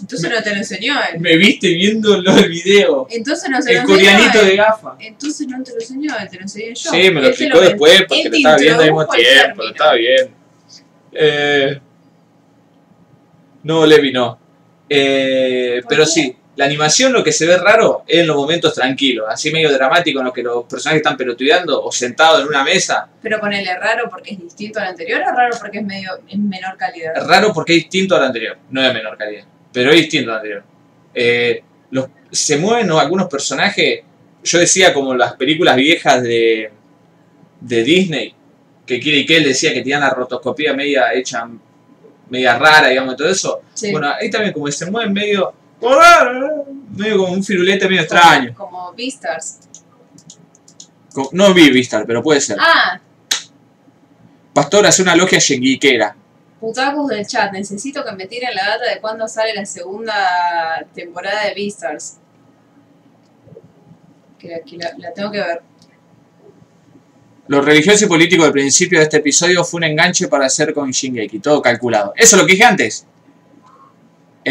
Entonces 0.00 0.30
no 0.30 0.42
te 0.42 0.50
lo 0.50 0.56
enseñó 0.56 0.94
él. 1.12 1.20
Me 1.20 1.36
viste 1.36 1.68
viéndolo 1.74 2.34
el 2.38 2.48
video. 2.48 3.06
Entonces 3.10 3.50
no 3.50 3.60
se 3.60 3.74
lo 3.74 3.80
El 3.80 3.82
enseñó 3.82 3.98
coreanito 3.98 4.40
él. 4.40 4.46
de 4.46 4.56
gafa. 4.56 4.96
Entonó 4.98 5.58
no 5.58 5.62
te 5.64 5.70
lo 5.72 5.76
enseñó 5.80 6.14
él, 6.18 6.28
te 6.30 6.36
lo 6.36 6.42
enseñé 6.42 6.74
yo. 6.74 6.90
Sí, 6.90 6.96
me 6.96 7.10
lo 7.10 7.20
Él 7.20 7.26
explicó 7.26 7.60
después 7.60 8.02
porque 8.08 8.28
lo 8.30 8.36
estaba 8.36 8.56
viendo 8.56 8.80
al 8.82 8.86
mismo 8.88 9.02
el 9.02 9.08
tiempo. 9.08 9.26
término. 9.44 9.70
Estaba 9.72 9.94
bien. 9.94 10.30
Eh, 11.12 11.80
no, 13.62 13.84
Levi 13.84 14.10
no. 14.10 14.38
Eh, 14.88 15.80
¿Por 15.82 15.88
pero 15.90 16.02
qué? 16.04 16.10
sí, 16.10 16.36
la 16.60 16.66
animación 16.66 17.10
lo 17.10 17.24
que 17.24 17.32
se 17.32 17.46
ve 17.46 17.56
raro 17.56 18.04
es 18.06 18.20
en 18.20 18.26
los 18.26 18.36
momentos 18.36 18.74
tranquilos, 18.74 19.24
así 19.30 19.50
medio 19.50 19.72
dramático 19.72 20.18
en 20.18 20.26
los 20.26 20.34
que 20.34 20.42
los 20.42 20.64
personajes 20.66 20.98
están 20.98 21.16
pelotudeando 21.16 21.82
o 21.82 21.90
sentados 21.90 22.42
en 22.42 22.48
una 22.48 22.62
mesa. 22.62 23.08
Pero 23.22 23.40
ponele 23.40 23.74
raro 23.78 24.10
porque 24.10 24.32
es 24.32 24.40
distinto 24.40 24.78
al 24.78 24.88
anterior 24.88 25.22
o 25.22 25.34
raro 25.34 25.56
porque 25.58 25.78
es 25.78 25.84
medio 25.86 26.10
en 26.28 26.46
menor 26.50 26.76
calidad. 26.76 27.16
Es 27.16 27.26
raro 27.26 27.54
porque 27.54 27.76
es 27.76 27.78
distinto 27.84 28.14
al 28.14 28.24
anterior, 28.24 28.58
no 28.68 28.82
de 28.82 28.92
menor 28.92 29.16
calidad, 29.16 29.44
pero 29.72 29.90
es 29.90 29.96
distinto 30.02 30.32
al 30.32 30.36
anterior. 30.36 30.62
Eh, 31.14 31.62
los, 31.92 32.08
se 32.30 32.58
mueven 32.58 32.88
¿no? 32.88 33.00
algunos 33.00 33.26
personajes 33.28 34.00
yo 34.44 34.58
decía 34.58 34.92
como 34.92 35.14
las 35.14 35.32
películas 35.36 35.76
viejas 35.76 36.22
de, 36.22 36.70
de 37.58 37.84
Disney, 37.84 38.34
que 38.84 39.00
Kira 39.00 39.38
él 39.38 39.44
decía 39.44 39.72
que 39.72 39.80
tenían 39.80 40.00
la 40.00 40.10
rotoscopía 40.10 40.74
media 40.74 41.14
hecha, 41.14 41.48
media 42.28 42.58
rara, 42.58 42.88
digamos, 42.88 43.14
y 43.14 43.16
todo 43.16 43.30
eso. 43.30 43.62
Sí. 43.72 43.92
Bueno, 43.92 44.12
ahí 44.12 44.28
también 44.28 44.52
como 44.52 44.66
que 44.66 44.72
se 44.72 44.90
mueve 44.90 45.10
medio, 45.10 45.54
medio 46.90 47.18
como 47.18 47.32
un 47.32 47.42
firulete 47.44 47.88
medio 47.88 48.02
extraño. 48.02 48.54
Como 48.54 48.92
Beastars. 48.92 49.58
Co- 51.12 51.30
No 51.32 51.52
vi 51.54 51.70
Vistar, 51.70 52.04
pero 52.06 52.22
puede 52.22 52.40
ser. 52.40 52.56
Ah, 52.60 53.00
Pastor 54.52 54.86
hace 54.86 55.02
una 55.02 55.14
logia 55.16 55.38
shenguiquera. 55.38 56.14
putacos 56.60 57.08
del 57.08 57.26
chat. 57.26 57.52
Necesito 57.52 58.04
que 58.04 58.12
me 58.12 58.26
tiren 58.26 58.54
la 58.54 58.66
data 58.68 58.84
de 58.92 59.00
cuándo 59.00 59.26
sale 59.28 59.54
la 59.54 59.64
segunda 59.64 60.84
temporada 60.94 61.44
de 61.46 61.54
Beastars. 61.54 62.18
Que, 64.38 64.60
que 64.66 64.76
la, 64.76 64.92
la 64.98 65.12
tengo 65.12 65.30
que 65.30 65.38
ver. 65.38 65.62
Lo 67.48 67.60
religioso 67.62 68.04
y 68.04 68.08
político 68.08 68.44
del 68.44 68.52
principio 68.52 68.98
de 68.98 69.04
este 69.04 69.16
episodio 69.16 69.64
fue 69.64 69.78
un 69.78 69.84
enganche 69.84 70.28
para 70.28 70.46
hacer 70.46 70.72
con 70.72 70.90
Shingeki, 70.90 71.40
todo 71.40 71.60
calculado. 71.60 72.12
Eso 72.16 72.36
es 72.36 72.42
lo 72.42 72.46
que 72.46 72.52
dije 72.52 72.64
antes. 72.64 73.06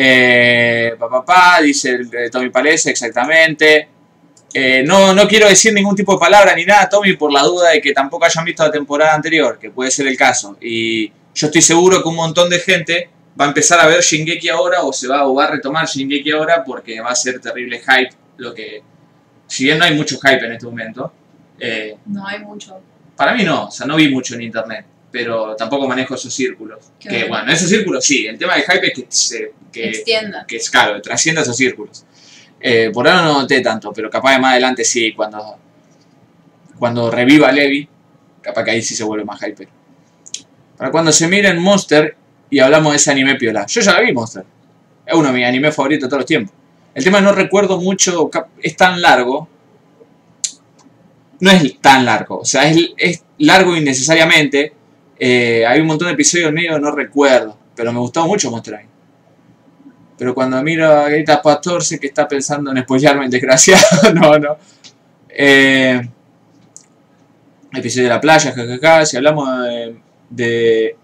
Eh, 0.02 0.96
papá, 0.98 1.26
pa, 1.26 1.62
dice 1.62 1.98
de 1.98 2.30
Tommy 2.30 2.50
Palese, 2.50 2.92
exactamente. 2.92 3.88
Eh, 4.54 4.82
no, 4.86 5.14
no 5.14 5.28
quiero 5.28 5.48
decir 5.48 5.74
ningún 5.74 5.96
tipo 5.96 6.14
de 6.14 6.20
palabra 6.20 6.56
ni 6.56 6.66
nada, 6.66 6.88
Tommy, 6.90 7.14
por 7.14 7.32
la 7.32 7.44
duda 7.44 7.70
de 7.72 7.82
que 7.82 7.92
tampoco 7.94 8.26
hayan 8.26 8.46
visto 8.46 8.64
la 8.64 8.72
temporada 8.72 9.14
anterior, 9.14 9.60
que 9.60 9.70
puede 9.70 9.92
ser 9.92 10.08
el 10.08 10.18
caso. 10.18 10.58
Y 10.62 11.08
yo 11.36 11.48
estoy 11.48 11.62
seguro 11.62 12.02
que 12.02 12.08
un 12.10 12.16
montón 12.16 12.50
de 12.50 12.60
gente 12.60 13.10
va 13.40 13.46
a 13.46 13.48
empezar 13.50 13.80
a 13.80 13.88
ver 13.88 14.02
Shingeki 14.02 14.50
ahora 14.50 14.84
o 14.84 14.92
se 14.92 15.08
va, 15.08 15.28
o 15.28 15.36
va 15.36 15.46
a 15.46 15.52
retomar 15.52 15.86
Shingeki 15.86 16.32
ahora 16.32 16.64
porque 16.64 17.00
va 17.00 17.12
a 17.12 17.16
ser 17.16 17.40
terrible 17.40 17.80
hype. 17.80 18.12
Lo 18.38 18.54
que, 18.54 18.82
si 19.48 19.66
bien 19.66 19.78
no 19.78 19.86
hay 19.86 19.94
mucho 19.96 20.18
hype 20.18 20.46
en 20.46 20.54
este 20.54 20.66
momento, 20.66 21.14
eh, 21.60 21.98
No 22.06 22.26
hay 22.26 22.40
mucho. 22.40 22.80
para 23.16 23.34
mí 23.34 23.44
no, 23.44 23.66
o 23.66 23.72
sea, 23.72 23.86
no 23.86 23.98
vi 23.98 24.10
mucho 24.10 24.36
en 24.36 24.42
internet, 24.44 24.86
pero 25.12 25.56
tampoco 25.56 25.88
manejo 25.88 26.16
esos 26.16 26.34
círculos. 26.34 26.80
Qué 27.00 27.10
que 27.10 27.16
bueno. 27.20 27.30
bueno, 27.30 27.52
esos 27.52 27.70
círculos 27.70 28.04
sí, 28.06 28.28
el 28.28 28.38
tema 28.38 28.56
del 28.56 28.64
hype 28.64 28.88
es 28.88 28.94
que, 28.94 29.06
se, 29.10 29.52
que, 29.72 29.90
Extienda. 29.90 30.46
que 30.48 30.58
es 30.58 30.70
caro, 30.70 31.02
trascienda 31.02 31.42
esos 31.42 31.58
círculos. 31.58 32.06
Eh, 32.62 32.92
por 32.94 33.08
ahora 33.08 33.24
no 33.24 33.42
noté 33.42 33.62
tanto, 33.62 33.92
pero 33.94 34.10
capaz 34.10 34.34
de 34.34 34.40
más 34.40 34.52
adelante 34.52 34.84
sí, 34.84 35.14
cuando, 35.14 35.58
cuando 36.78 37.10
reviva 37.10 37.52
Levi, 37.52 37.88
capaz 38.42 38.64
que 38.64 38.72
ahí 38.72 38.82
sí 38.82 38.96
se 38.96 39.04
vuelve 39.04 39.26
más 39.26 39.40
hype. 39.40 39.68
Para 40.78 40.92
cuando 40.92 41.12
se 41.12 41.28
miren 41.28 41.60
Monster 41.60 42.16
y 42.50 42.60
hablamos 42.60 42.94
de 42.94 42.98
ese 42.98 43.12
anime 43.12 43.36
piola. 43.36 43.66
Yo 43.66 43.82
ya 43.82 43.94
la 43.94 44.02
vi 44.02 44.14
Monster. 44.14 44.46
Es 45.06 45.14
uno 45.14 45.28
de 45.28 45.34
mis 45.34 45.46
animes 45.46 45.76
favoritos 45.76 46.04
de 46.04 46.10
todos 46.10 46.22
los 46.22 46.28
tiempos. 46.28 46.54
El 46.94 47.04
tema 47.04 47.22
no 47.22 47.32
recuerdo 47.32 47.80
mucho, 47.80 48.30
es 48.62 48.76
tan 48.76 49.02
largo. 49.02 49.48
No 51.42 51.52
es 51.52 51.80
tan 51.80 52.06
largo, 52.06 52.40
o 52.40 52.46
sea, 52.46 52.70
es, 52.70 52.78
es 52.98 53.24
largo 53.38 53.76
innecesariamente. 53.76 54.74
Eh, 55.20 55.66
hay 55.68 55.82
un 55.82 55.88
montón 55.88 56.08
de 56.08 56.14
episodios 56.14 56.54
que 56.56 56.80
no 56.80 56.92
recuerdo, 56.92 57.58
pero 57.76 57.92
me 57.92 58.00
gustó 58.00 58.26
mucho 58.26 58.50
Monster. 58.50 58.86
Pero 60.18 60.34
cuando 60.34 60.62
miro 60.64 60.86
a 60.92 61.10
Grita 61.10 61.42
Pastor 61.42 61.84
sé 61.84 62.00
que 62.00 62.08
está 62.08 62.28
pensando 62.28 62.72
en 62.72 62.82
spoilearme 62.84 63.26
el 63.26 63.32
desgraciado. 63.32 63.84
no, 64.14 64.38
no. 64.40 64.58
Eh, 65.30 66.02
episodio 67.74 68.04
de 68.06 68.10
la 68.10 68.22
playa, 68.22 68.52
jajaja. 68.54 69.06
Si 69.06 69.18
hablamos 69.18 69.64
de. 69.64 70.00
de- 70.30 70.96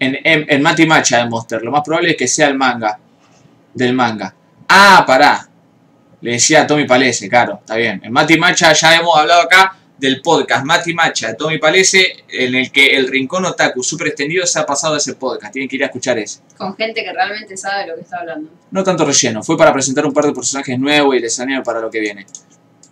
en, 0.00 0.16
en, 0.24 0.44
en 0.48 0.62
Mati 0.62 0.86
Macha 0.86 1.18
de 1.18 1.28
Monster, 1.30 1.62
lo 1.62 1.70
más 1.70 1.82
probable 1.82 2.10
es 2.10 2.16
que 2.16 2.26
sea 2.28 2.48
el 2.48 2.56
manga. 2.58 2.98
Del 3.72 3.94
manga. 3.94 4.34
Ah, 4.68 5.04
pará. 5.06 5.48
Le 6.20 6.32
decía 6.32 6.62
a 6.62 6.66
Tommy 6.66 6.84
Palese, 6.86 7.28
claro, 7.28 7.58
está 7.60 7.76
bien. 7.76 8.00
En 8.02 8.12
Mati 8.12 8.38
Macha 8.38 8.72
ya 8.72 8.96
hemos 8.96 9.16
hablado 9.16 9.42
acá 9.42 9.76
del 9.98 10.20
podcast 10.20 10.64
Mati 10.64 10.92
Macha 10.92 11.28
de 11.28 11.34
Tommy 11.34 11.58
Palese, 11.58 12.24
en 12.28 12.54
el 12.54 12.70
que 12.70 12.96
el 12.96 13.08
Rincón 13.08 13.44
Otaku 13.44 13.82
super 13.82 14.08
extendido 14.08 14.46
se 14.46 14.58
ha 14.58 14.66
pasado 14.66 14.94
a 14.94 14.98
ese 14.98 15.14
podcast. 15.14 15.52
Tienen 15.52 15.68
que 15.68 15.76
ir 15.76 15.82
a 15.82 15.86
escuchar 15.86 16.18
ese. 16.18 16.40
Con 16.56 16.76
gente 16.76 17.04
que 17.04 17.12
realmente 17.12 17.56
sabe 17.56 17.82
de 17.82 17.86
lo 17.88 17.94
que 17.94 18.02
está 18.02 18.18
hablando. 18.18 18.50
No 18.70 18.82
tanto 18.82 19.04
relleno, 19.04 19.42
fue 19.42 19.56
para 19.56 19.72
presentar 19.72 20.04
un 20.04 20.12
par 20.12 20.26
de 20.26 20.32
personajes 20.32 20.78
nuevos 20.78 21.16
y 21.16 21.20
les 21.20 21.38
animo 21.40 21.62
para 21.62 21.80
lo 21.80 21.90
que 21.90 22.00
viene. 22.00 22.26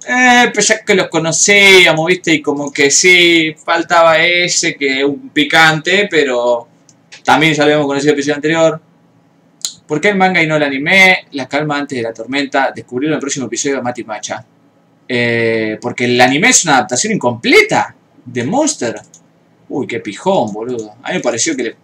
Eh, 0.07 0.51
pues 0.53 0.67
ya 0.69 0.85
que 0.85 0.95
los 0.95 1.09
conocíamos, 1.09 2.07
viste, 2.07 2.35
y 2.35 2.43
como 2.43 2.73
que 2.73 2.91
sí, 2.91 3.55
faltaba 3.65 4.19
ese, 4.19 4.75
que 4.75 5.01
es 5.01 5.05
un 5.05 5.31
picante, 5.31 6.09
pero 6.11 6.69
también 7.25 7.55
ya 7.55 7.59
lo 7.59 7.65
habíamos 7.65 7.87
conocido 7.87 8.11
en 8.11 8.15
el 8.15 8.19
episodio 8.19 8.35
anterior. 8.37 8.81
¿Por 9.87 10.01
qué 10.01 10.09
el 10.09 10.17
manga 10.17 10.43
y 10.43 10.47
no 10.47 10.57
el 10.57 10.63
anime? 10.63 11.27
La 11.33 11.49
calma 11.49 11.79
antes 11.79 11.99
de 11.99 12.03
la 12.03 12.13
tormenta. 12.13 12.73
Descubrieron 12.75 13.15
el 13.15 13.21
próximo 13.21 13.47
episodio 13.47 13.77
de 13.77 13.83
Mati 13.83 14.05
Macha. 14.05 14.45
Eh, 15.09 15.79
porque 15.81 16.05
el 16.05 16.21
anime 16.21 16.49
es 16.49 16.65
una 16.65 16.77
adaptación 16.77 17.13
incompleta 17.13 17.95
de 18.25 18.45
Monster. 18.45 19.01
Uy, 19.69 19.87
qué 19.87 20.01
pijón, 20.01 20.53
boludo. 20.53 20.95
A 21.03 21.09
mí 21.09 21.15
me 21.17 21.21
pareció 21.21 21.57
que 21.57 21.63
le 21.63 21.77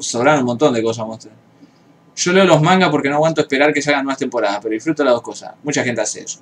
sobraron 0.00 0.40
un 0.40 0.46
montón 0.46 0.72
de 0.74 0.82
cosas 0.82 1.02
a 1.02 1.06
Monster. 1.06 1.32
Yo 2.16 2.32
leo 2.32 2.44
los 2.44 2.60
mangas 2.60 2.90
porque 2.90 3.08
no 3.08 3.16
aguanto 3.16 3.40
esperar 3.40 3.72
que 3.72 3.80
salgan 3.80 4.04
nuevas 4.04 4.18
temporadas, 4.18 4.58
pero 4.62 4.74
disfruto 4.74 5.02
las 5.04 5.14
dos 5.14 5.22
cosas. 5.22 5.54
Mucha 5.62 5.82
gente 5.82 6.00
hace 6.00 6.20
eso. 6.20 6.40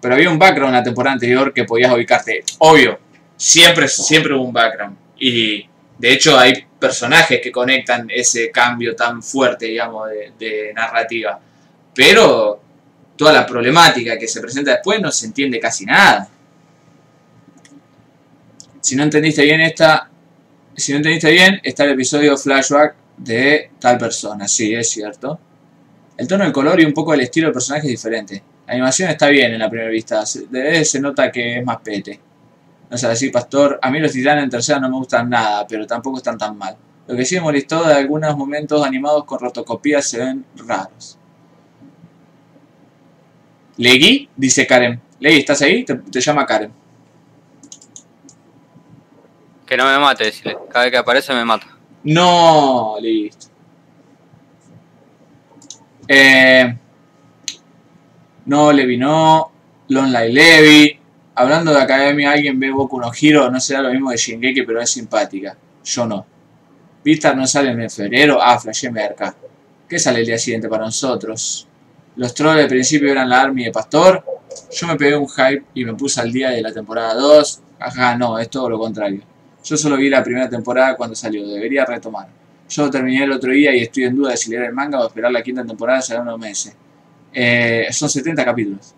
Pero 0.00 0.14
había 0.14 0.30
un 0.30 0.38
background 0.38 0.74
en 0.74 0.78
la 0.78 0.84
temporada 0.84 1.14
anterior 1.14 1.52
que 1.52 1.64
podías 1.64 1.92
ubicarte. 1.92 2.44
Obvio, 2.58 2.98
siempre, 3.36 3.88
siempre 3.88 4.34
hubo 4.34 4.44
un 4.44 4.52
background. 4.52 4.96
Y 5.18 5.66
de 5.98 6.12
hecho 6.12 6.38
hay 6.38 6.64
personajes 6.78 7.40
que 7.42 7.52
conectan 7.52 8.08
ese 8.10 8.50
cambio 8.50 8.94
tan 8.96 9.22
fuerte, 9.22 9.66
digamos, 9.66 10.08
de 10.38 10.72
narrativa. 10.74 11.38
Pero 11.94 12.62
toda 13.20 13.34
la 13.34 13.44
problemática 13.44 14.18
que 14.18 14.26
se 14.26 14.40
presenta 14.40 14.70
después 14.70 14.98
no 14.98 15.12
se 15.12 15.26
entiende 15.26 15.60
casi 15.60 15.84
nada. 15.84 16.26
Si 18.80 18.96
no 18.96 19.02
entendiste 19.02 19.42
bien 19.42 19.60
esta, 19.60 20.08
si 20.74 20.92
no 20.92 20.96
entendiste 20.96 21.30
bien, 21.30 21.60
está 21.62 21.84
el 21.84 21.90
episodio 21.90 22.34
flashback 22.38 22.94
de 23.18 23.72
tal 23.78 23.98
persona, 23.98 24.48
sí, 24.48 24.74
es 24.74 24.88
cierto. 24.88 25.38
El 26.16 26.26
tono 26.26 26.44
del 26.44 26.52
color 26.54 26.80
y 26.80 26.86
un 26.86 26.94
poco 26.94 27.12
el 27.12 27.20
estilo 27.20 27.48
del 27.48 27.52
personaje 27.52 27.88
es 27.88 27.90
diferente. 27.90 28.42
La 28.66 28.72
animación 28.72 29.10
está 29.10 29.28
bien 29.28 29.52
en 29.52 29.58
la 29.58 29.68
primera 29.68 29.90
vista, 29.90 30.24
se, 30.24 30.46
de 30.46 30.62
vez 30.62 30.90
se 30.90 30.98
nota 30.98 31.30
que 31.30 31.58
es 31.58 31.62
más 31.62 31.76
pete. 31.84 32.18
No 32.88 32.96
sé, 32.96 33.06
así, 33.06 33.28
Pastor, 33.28 33.78
a 33.82 33.90
mí 33.90 34.00
los 34.00 34.12
titanes 34.12 34.44
en 34.44 34.48
tercera 34.48 34.80
no 34.80 34.88
me 34.88 34.96
gustan 34.96 35.28
nada, 35.28 35.66
pero 35.66 35.86
tampoco 35.86 36.16
están 36.16 36.38
tan 36.38 36.56
mal. 36.56 36.74
Lo 37.06 37.14
que 37.14 37.26
sí 37.26 37.34
me 37.34 37.42
molestó 37.42 37.86
de 37.86 37.96
algunos 37.96 38.34
momentos 38.34 38.82
animados 38.82 39.26
con 39.26 39.40
rotoscopía 39.40 40.00
se 40.00 40.20
ven 40.20 40.46
raros. 40.56 41.19
Legui, 43.80 44.28
dice 44.36 44.66
Karen. 44.66 45.00
Legui, 45.20 45.38
¿estás 45.38 45.62
ahí? 45.62 45.84
Te, 45.84 45.94
te 45.94 46.20
llama 46.20 46.44
Karen. 46.44 46.70
Que 49.64 49.74
no 49.74 49.86
me 49.86 49.98
mate, 49.98 50.24
decirle. 50.24 50.58
Cada 50.70 50.84
vez 50.84 50.92
que 50.92 50.98
aparece 50.98 51.32
me 51.32 51.46
mata. 51.46 51.66
No, 52.04 52.96
listo. 53.00 53.46
Eh, 56.06 56.76
no, 58.44 58.70
Levi 58.70 58.98
no. 58.98 59.50
Lonely 59.88 60.30
Levi. 60.30 60.98
Hablando 61.36 61.72
de 61.72 61.80
academia, 61.80 62.32
alguien 62.32 62.60
ve 62.60 62.70
Boku 62.70 63.00
no 63.00 63.10
Hero, 63.18 63.50
no 63.50 63.58
será 63.60 63.80
lo 63.80 63.90
mismo 63.90 64.10
de 64.10 64.18
Shingeki, 64.18 64.62
pero 64.62 64.82
es 64.82 64.90
simpática. 64.90 65.56
Yo 65.84 66.04
no. 66.04 66.26
Vistar 67.02 67.34
no 67.34 67.46
sale 67.46 67.70
en 67.70 67.88
febrero. 67.88 68.42
Ah, 68.42 68.58
flashé 68.58 68.90
merca. 68.90 69.34
¿Qué 69.88 69.98
sale 69.98 70.20
el 70.20 70.26
día 70.26 70.36
siguiente 70.36 70.68
para 70.68 70.84
nosotros? 70.84 71.66
Los 72.20 72.34
trolls 72.34 72.60
al 72.60 72.68
principio 72.68 73.10
eran 73.10 73.30
la 73.30 73.40
army 73.40 73.64
de 73.64 73.70
Pastor. 73.70 74.22
Yo 74.72 74.86
me 74.86 74.96
pegué 74.96 75.16
un 75.16 75.26
hype 75.26 75.64
y 75.72 75.86
me 75.86 75.94
puse 75.94 76.20
al 76.20 76.30
día 76.30 76.50
de 76.50 76.60
la 76.60 76.70
temporada 76.70 77.14
2. 77.14 77.62
Ajá, 77.78 78.14
no, 78.14 78.38
es 78.38 78.50
todo 78.50 78.68
lo 78.68 78.78
contrario. 78.78 79.22
Yo 79.64 79.74
solo 79.78 79.96
vi 79.96 80.10
la 80.10 80.22
primera 80.22 80.46
temporada 80.46 80.96
cuando 80.96 81.16
salió, 81.16 81.48
debería 81.48 81.86
retomar. 81.86 82.28
Yo 82.68 82.90
terminé 82.90 83.24
el 83.24 83.32
otro 83.32 83.52
día 83.52 83.74
y 83.74 83.80
estoy 83.80 84.04
en 84.04 84.16
duda 84.16 84.32
de 84.32 84.36
si 84.36 84.50
leer 84.50 84.64
el 84.64 84.74
manga 84.74 85.00
o 85.00 85.06
esperar 85.06 85.32
la 85.32 85.42
quinta 85.42 85.64
temporada, 85.64 86.02
será 86.02 86.20
unos 86.20 86.38
meses. 86.38 86.76
Eh, 87.32 87.86
son 87.90 88.10
70 88.10 88.44
capítulos. 88.44 88.94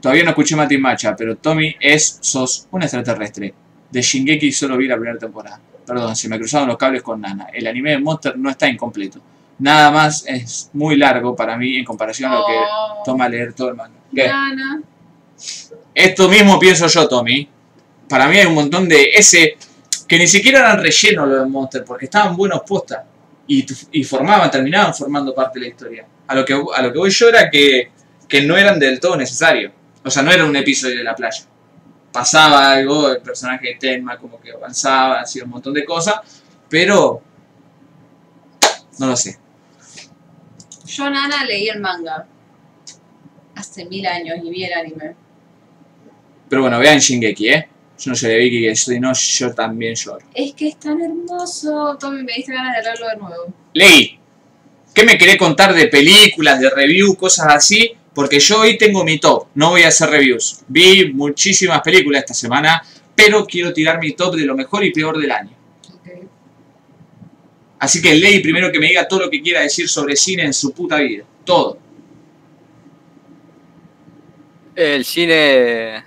Todavía 0.00 0.24
no 0.24 0.30
escuché 0.30 0.56
Mati 0.56 0.76
Macha, 0.76 1.14
pero 1.14 1.36
Tommy 1.36 1.76
es, 1.78 2.18
sos 2.20 2.66
un 2.72 2.82
extraterrestre. 2.82 3.54
De 3.92 4.02
Shingeki 4.02 4.50
solo 4.50 4.76
vi 4.76 4.88
la 4.88 4.96
primera 4.96 5.18
temporada. 5.20 5.60
Perdón, 5.86 6.16
se 6.16 6.28
me 6.28 6.36
cruzaron 6.36 6.66
los 6.66 6.78
cables 6.78 7.00
con 7.00 7.20
Nana. 7.20 7.46
El 7.52 7.64
anime 7.68 7.92
de 7.92 7.98
Monster 7.98 8.36
no 8.36 8.50
está 8.50 8.68
incompleto. 8.68 9.20
Nada 9.58 9.90
más 9.90 10.24
es 10.26 10.70
muy 10.72 10.96
largo 10.96 11.36
para 11.36 11.56
mí 11.56 11.76
en 11.76 11.84
comparación 11.84 12.32
a 12.32 12.36
lo 12.36 12.46
que 12.46 12.52
Oh, 12.52 13.02
toma 13.04 13.28
leer 13.28 13.52
todo 13.52 13.68
el 13.68 13.76
manga. 13.76 13.98
¿Qué? 14.14 14.26
Nana. 14.26 14.82
Esto 15.94 16.28
mismo 16.28 16.58
pienso 16.58 16.86
yo, 16.86 17.08
Tommy. 17.08 17.48
Para 18.08 18.28
mí 18.28 18.36
hay 18.38 18.46
un 18.46 18.54
montón 18.54 18.88
de 18.88 19.10
ese 19.14 19.56
que 20.06 20.18
ni 20.18 20.26
siquiera 20.26 20.60
eran 20.60 20.82
relleno 20.82 21.24
los 21.26 21.40
de 21.40 21.48
Monster, 21.48 21.84
porque 21.84 22.06
estaban 22.06 22.36
buenos 22.36 22.62
postas 22.66 23.04
y, 23.46 23.64
y 23.92 24.04
formaban, 24.04 24.50
terminaban 24.50 24.94
formando 24.94 25.34
parte 25.34 25.58
de 25.58 25.66
la 25.66 25.70
historia. 25.70 26.06
A 26.26 26.34
lo 26.34 26.44
que, 26.44 26.52
a 26.52 26.82
lo 26.82 26.92
que 26.92 26.98
voy 26.98 27.10
yo 27.10 27.28
era 27.28 27.48
que, 27.50 27.90
que 28.28 28.42
no 28.42 28.56
eran 28.56 28.78
del 28.78 29.00
todo 29.00 29.16
necesarios. 29.16 29.72
O 30.04 30.10
sea, 30.10 30.22
no 30.22 30.32
era 30.32 30.44
un 30.44 30.54
episodio 30.56 30.98
de 30.98 31.04
la 31.04 31.14
playa. 31.14 31.44
Pasaba 32.12 32.72
algo, 32.72 33.10
el 33.10 33.22
personaje 33.22 33.68
de 33.68 33.74
Tenma 33.74 34.18
como 34.18 34.40
que 34.40 34.52
avanzaba, 34.52 35.20
hacía 35.20 35.44
un 35.44 35.50
montón 35.50 35.74
de 35.74 35.84
cosas, 35.84 36.16
pero 36.68 37.22
no 38.98 39.06
lo 39.06 39.16
sé. 39.16 39.38
Yo, 40.94 41.10
Nana, 41.10 41.44
leí 41.44 41.68
el 41.68 41.80
manga. 41.80 42.24
Hace 43.56 43.84
mil 43.86 44.06
años 44.06 44.38
y 44.44 44.50
vi 44.50 44.64
el 44.64 44.72
anime. 44.72 45.16
Pero 46.48 46.62
bueno, 46.62 46.78
vean 46.78 47.00
Shingeki, 47.00 47.48
¿eh? 47.48 47.68
Yo 47.98 48.10
no 48.10 48.16
lloré, 48.16 48.38
Vicky, 48.38 48.62
que 48.62 48.76
si 48.76 49.00
no, 49.00 49.12
yo 49.12 49.54
también 49.54 49.96
lloro. 49.96 50.24
Es 50.32 50.54
que 50.54 50.68
es 50.68 50.78
tan 50.78 51.00
hermoso. 51.00 51.96
Tommy, 51.98 52.22
me 52.22 52.34
diste 52.34 52.52
ganas 52.52 52.76
de 52.76 52.88
verlo 52.88 53.08
de 53.08 53.16
nuevo. 53.16 53.54
Ley, 53.72 54.20
¿qué 54.94 55.04
me 55.04 55.18
querés 55.18 55.36
contar 55.36 55.74
de 55.74 55.88
películas, 55.88 56.60
de 56.60 56.70
review, 56.70 57.16
cosas 57.16 57.48
así? 57.48 57.90
Porque 58.14 58.38
yo 58.38 58.60
hoy 58.60 58.78
tengo 58.78 59.04
mi 59.04 59.18
top, 59.18 59.48
no 59.56 59.70
voy 59.70 59.82
a 59.82 59.88
hacer 59.88 60.10
reviews. 60.10 60.60
Vi 60.68 61.12
muchísimas 61.12 61.80
películas 61.82 62.20
esta 62.20 62.34
semana, 62.34 62.84
pero 63.16 63.44
quiero 63.46 63.72
tirar 63.72 63.98
mi 63.98 64.12
top 64.12 64.36
de 64.36 64.44
lo 64.44 64.54
mejor 64.54 64.84
y 64.84 64.92
peor 64.92 65.18
del 65.18 65.32
año. 65.32 65.63
Así 67.84 68.00
que 68.00 68.14
Ley 68.14 68.40
primero 68.40 68.72
que 68.72 68.78
me 68.78 68.86
diga 68.88 69.06
todo 69.06 69.20
lo 69.20 69.30
que 69.30 69.42
quiera 69.42 69.60
decir 69.60 69.86
sobre 69.90 70.16
cine 70.16 70.44
en 70.44 70.54
su 70.54 70.72
puta 70.72 70.96
vida. 70.96 71.22
Todo. 71.44 71.78
El 74.74 75.04
cine 75.04 76.02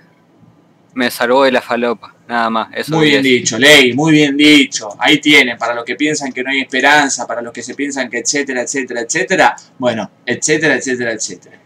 me 0.94 1.08
salvó 1.08 1.44
de 1.44 1.52
la 1.52 1.62
falopa, 1.62 2.16
nada 2.26 2.50
más. 2.50 2.68
Eso 2.74 2.96
Muy 2.96 3.06
bien 3.06 3.18
es. 3.18 3.22
dicho, 3.22 3.58
Ley, 3.60 3.94
muy 3.94 4.10
bien 4.10 4.36
dicho. 4.36 4.88
Ahí 4.98 5.20
tienen, 5.20 5.56
para 5.56 5.72
los 5.72 5.84
que 5.84 5.94
piensan 5.94 6.32
que 6.32 6.42
no 6.42 6.50
hay 6.50 6.62
esperanza, 6.62 7.28
para 7.28 7.40
los 7.42 7.52
que 7.52 7.62
se 7.62 7.76
piensan 7.76 8.10
que 8.10 8.18
etcétera, 8.18 8.62
etcétera, 8.62 9.02
etcétera. 9.02 9.56
Bueno, 9.78 10.10
etcétera, 10.26 10.74
etcétera, 10.74 11.12
etcétera. 11.12 11.60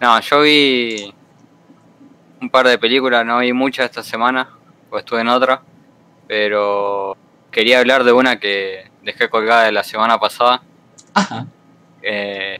No, 0.00 0.20
yo 0.20 0.42
vi 0.42 1.12
un 2.40 2.48
par 2.48 2.68
de 2.68 2.78
películas, 2.78 3.26
no 3.26 3.40
vi 3.40 3.52
muchas 3.52 3.86
esta 3.86 4.04
semana, 4.04 4.48
pues 4.88 5.02
estuve 5.02 5.22
en 5.22 5.28
otra, 5.28 5.60
pero 6.28 7.16
quería 7.50 7.78
hablar 7.78 8.04
de 8.04 8.12
una 8.12 8.38
que 8.38 8.90
dejé 9.02 9.28
colgada 9.28 9.64
de 9.64 9.72
la 9.72 9.84
semana 9.84 10.18
pasada, 10.18 10.62
Ajá. 11.14 11.46
eh, 12.02 12.58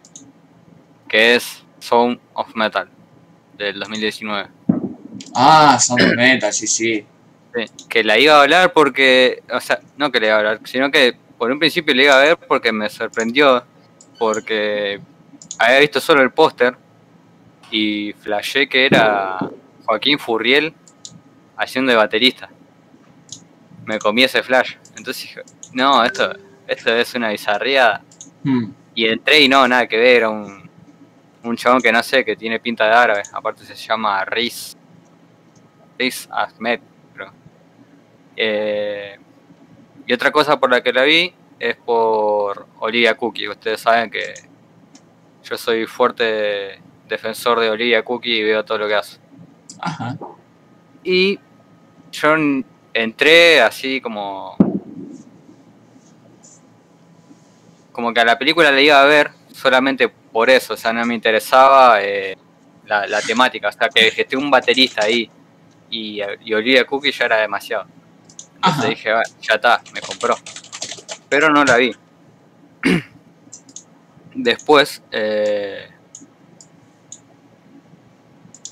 que 1.09 1.35
es 1.35 1.65
Sound 1.78 2.19
of 2.35 2.55
Metal, 2.55 2.89
del 3.56 3.78
2019. 3.78 4.48
Ah, 5.35 5.78
Sound 5.81 6.02
of 6.02 6.16
Metal, 6.16 6.52
sí, 6.52 6.66
sí. 6.66 7.06
Sí, 7.55 7.65
que 7.89 8.05
la 8.05 8.19
iba 8.19 8.35
a 8.35 8.43
hablar 8.43 8.73
porque, 8.73 9.43
o 9.52 9.60
sea, 9.60 9.81
no 9.97 10.12
que 10.12 10.20
la 10.20 10.27
iba 10.27 10.36
a 10.36 10.39
hablar, 10.39 10.60
sino 10.65 10.90
que 10.90 11.16
por 11.39 11.51
un 11.51 11.59
principio 11.59 11.94
la 11.94 12.02
iba 12.02 12.15
a 12.15 12.24
ver 12.24 12.36
porque 12.36 12.73
me 12.73 12.89
sorprendió, 12.90 13.65
porque 14.19 15.01
había 15.59 15.78
visto 15.81 16.01
solo 16.01 16.23
el 16.23 16.31
póster 16.31 16.77
y 17.70 18.12
flashé 18.15 18.69
que 18.69 18.86
era 18.86 19.39
Joaquín 19.85 20.19
Furriel 20.19 20.74
haciendo 21.56 21.90
de 21.90 21.97
baterista. 21.97 22.51
Me 23.89 23.98
comí 23.98 24.23
ese 24.23 24.43
flash. 24.43 24.74
Entonces 24.98 25.23
dije, 25.23 25.43
no, 25.73 26.05
esto, 26.05 26.31
esto 26.66 26.94
es 26.94 27.15
una 27.15 27.31
bizarría. 27.31 28.02
Hmm. 28.44 28.70
Y 28.94 29.06
entré 29.06 29.40
y 29.40 29.48
no, 29.48 29.66
nada 29.66 29.86
que 29.86 29.97
ver, 29.97 30.16
era 30.16 30.28
un, 30.28 30.69
un 31.43 31.56
chabón 31.56 31.81
que 31.81 31.90
no 31.90 32.02
sé, 32.02 32.23
que 32.23 32.36
tiene 32.36 32.60
pinta 32.60 32.85
de 32.85 32.93
árabe. 32.93 33.23
Aparte 33.32 33.65
se 33.65 33.74
llama 33.74 34.23
Riz. 34.27 34.77
Riz 35.98 36.28
Ahmed, 36.31 36.81
creo. 37.15 37.32
Eh, 38.36 39.19
y 40.06 40.12
otra 40.12 40.31
cosa 40.31 40.60
por 40.60 40.70
la 40.70 40.82
que 40.82 40.93
la 40.93 41.05
vi 41.05 41.32
es 41.59 41.77
por 41.77 42.66
Olivia 42.81 43.16
Cookie. 43.16 43.48
Ustedes 43.48 43.81
saben 43.81 44.10
que 44.10 44.35
yo 45.44 45.56
soy 45.56 45.86
fuerte 45.86 46.78
defensor 47.09 47.59
de 47.60 47.70
Olivia 47.70 48.05
Cookie 48.05 48.40
y 48.40 48.43
veo 48.43 48.66
todo 48.66 48.77
lo 48.77 48.86
que 48.86 48.97
hace. 48.97 49.19
Ajá. 49.81 50.19
Y 51.02 51.40
yo 52.12 52.36
entré 52.94 53.60
así 53.60 54.01
como. 54.01 54.56
Como 57.93 58.15
que 58.15 58.20
a 58.20 58.24
la 58.24 58.39
película 58.39 58.70
la 58.70 58.81
iba 58.81 59.01
a 59.01 59.05
ver 59.06 59.31
solamente 59.52 60.09
por 60.09 60.51
eso, 60.51 60.74
o 60.74 60.77
sea, 60.77 60.93
no 60.93 61.05
me 61.05 61.15
interesaba 61.15 62.01
eh, 62.01 62.36
la, 62.86 63.06
la 63.09 63.20
temática, 63.20 63.69
o 63.69 63.73
sea, 63.73 63.89
que, 63.89 64.12
que 64.12 64.23
esté 64.23 64.36
un 64.36 64.51
baterista 64.51 65.05
ahí 65.05 65.28
y, 65.90 66.20
y 66.44 66.55
Olivia 66.55 66.86
Cookie 66.86 67.10
ya 67.10 67.24
era 67.24 67.39
demasiado. 67.39 67.86
Entonces 68.56 68.81
Ajá. 68.81 68.89
dije, 68.89 69.10
"Ah, 69.10 69.23
ya 69.40 69.55
está, 69.55 69.81
me 69.93 70.01
compró. 70.01 70.36
Pero 71.28 71.51
no 71.51 71.65
la 71.65 71.77
vi. 71.77 71.94
Después, 74.35 75.02
eh, 75.10 75.89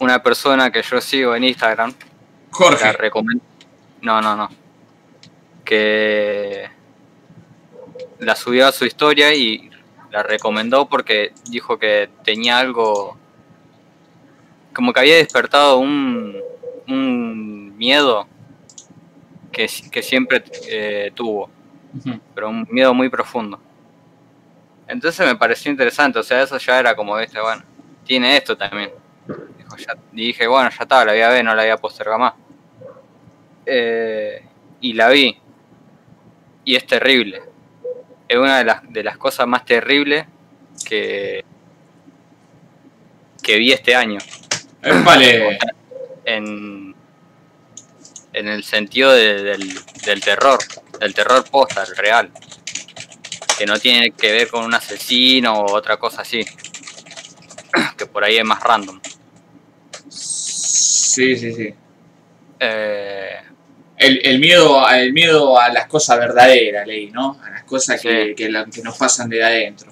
una 0.00 0.22
persona 0.22 0.70
que 0.70 0.82
yo 0.82 1.00
sigo 1.00 1.34
en 1.34 1.44
Instagram, 1.44 1.90
la 1.90 1.96
Jorge. 2.50 3.10
No, 4.02 4.20
no, 4.20 4.36
no. 4.36 4.48
Que 5.64 6.68
la 8.18 8.36
subió 8.36 8.66
a 8.68 8.72
su 8.72 8.84
historia 8.84 9.34
y 9.34 9.70
la 10.10 10.22
recomendó 10.22 10.88
porque 10.88 11.32
dijo 11.50 11.78
que 11.78 12.08
tenía 12.24 12.58
algo. 12.58 13.16
Como 14.72 14.92
que 14.92 15.00
había 15.00 15.16
despertado 15.16 15.78
un, 15.78 16.36
un 16.86 17.76
miedo 17.76 18.26
que, 19.50 19.68
que 19.90 20.02
siempre 20.02 20.44
eh, 20.68 21.12
tuvo, 21.14 21.48
pero 22.34 22.50
un 22.50 22.66
miedo 22.70 22.92
muy 22.92 23.08
profundo. 23.08 23.58
Entonces 24.86 25.26
me 25.26 25.34
pareció 25.34 25.70
interesante, 25.70 26.18
o 26.18 26.22
sea, 26.22 26.42
eso 26.42 26.58
ya 26.58 26.78
era 26.78 26.94
como, 26.94 27.16
viste, 27.16 27.40
bueno, 27.40 27.62
tiene 28.04 28.36
esto 28.36 28.56
también. 28.56 28.90
Dijo, 29.58 29.76
ya- 29.78 29.96
dije, 30.12 30.46
bueno, 30.46 30.68
ya 30.70 30.82
estaba, 30.82 31.06
la 31.06 31.12
voy 31.12 31.22
a 31.22 31.28
ver, 31.30 31.44
no 31.44 31.54
la 31.54 31.62
voy 31.62 31.70
a 31.72 31.76
postergar 31.78 32.18
más. 32.20 32.34
Eh, 33.66 34.42
y 34.80 34.92
la 34.92 35.08
vi. 35.10 35.36
Y 36.64 36.76
es 36.76 36.86
terrible. 36.86 37.42
Es 38.28 38.36
una 38.36 38.58
de 38.58 38.64
las, 38.64 38.92
de 38.92 39.02
las 39.04 39.18
cosas 39.18 39.46
más 39.46 39.64
terribles 39.64 40.26
que, 40.88 41.44
que 43.42 43.56
vi 43.58 43.72
este 43.72 43.94
año. 43.94 44.18
Vale. 45.04 45.58
En, 46.24 46.94
en 48.32 48.48
el 48.48 48.64
sentido 48.64 49.12
de- 49.12 49.42
del, 49.42 49.74
del 50.04 50.20
terror, 50.20 50.58
del 51.00 51.14
terror 51.14 51.44
posta, 51.50 51.82
el 51.84 51.96
real. 51.96 52.30
Que 53.58 53.64
no 53.64 53.78
tiene 53.78 54.10
que 54.10 54.32
ver 54.32 54.48
con 54.48 54.64
un 54.64 54.74
asesino 54.74 55.54
o 55.60 55.72
otra 55.72 55.96
cosa 55.96 56.22
así. 56.22 56.44
Que 57.96 58.06
por 58.06 58.24
ahí 58.24 58.36
es 58.36 58.44
más 58.44 58.62
random. 58.62 59.00
Sí, 60.08 61.36
sí, 61.36 61.52
sí. 61.54 61.74
Eh, 62.60 63.36
El, 63.98 64.20
el 64.24 64.38
miedo, 64.38 64.84
a- 64.84 65.00
el 65.00 65.12
miedo 65.12 65.58
a 65.58 65.70
las 65.70 65.86
cosas 65.86 66.18
verdaderas, 66.18 66.86
Ley, 66.86 67.10
¿no? 67.10 67.40
A 67.42 67.50
las 67.50 67.64
cosas 67.64 68.00
que, 68.00 68.28
Sí. 68.28 68.34
que, 68.34 68.48
la- 68.50 68.66
que 68.66 68.82
nos 68.82 68.96
pasan 68.98 69.28
de 69.28 69.42
adentro. 69.42 69.90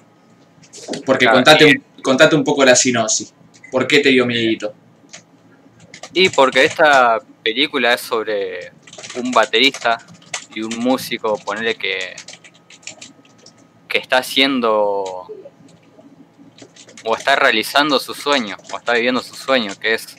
Porque 1.05 1.25
Claro, 1.25 1.37
contate, 1.37 1.67
y- 1.67 1.71
un, 1.77 1.83
contate 2.03 2.35
un 2.35 2.43
poco 2.43 2.63
la 2.65 2.75
sinopsis. 2.75 3.33
¿Por 3.71 3.87
qué 3.87 3.99
te 3.99 4.09
dio 4.09 4.25
miedito? 4.25 4.73
Y 6.13 6.29
porque 6.29 6.63
esta 6.65 7.19
película 7.43 7.93
es 7.93 8.01
sobre 8.01 8.71
un 9.15 9.31
baterista 9.31 9.97
y 10.53 10.61
un 10.61 10.77
músico, 10.77 11.37
ponerle 11.37 11.75
que, 11.75 12.15
que 13.89 13.97
está 13.97 14.19
haciendo 14.19 15.27
o 17.07 17.15
está 17.15 17.35
realizando 17.35 17.99
su 17.99 18.13
sueño, 18.13 18.55
o 18.71 18.77
está 18.77 18.93
viviendo 18.93 19.21
su 19.21 19.35
sueño, 19.35 19.73
que 19.79 19.93
es 19.95 20.15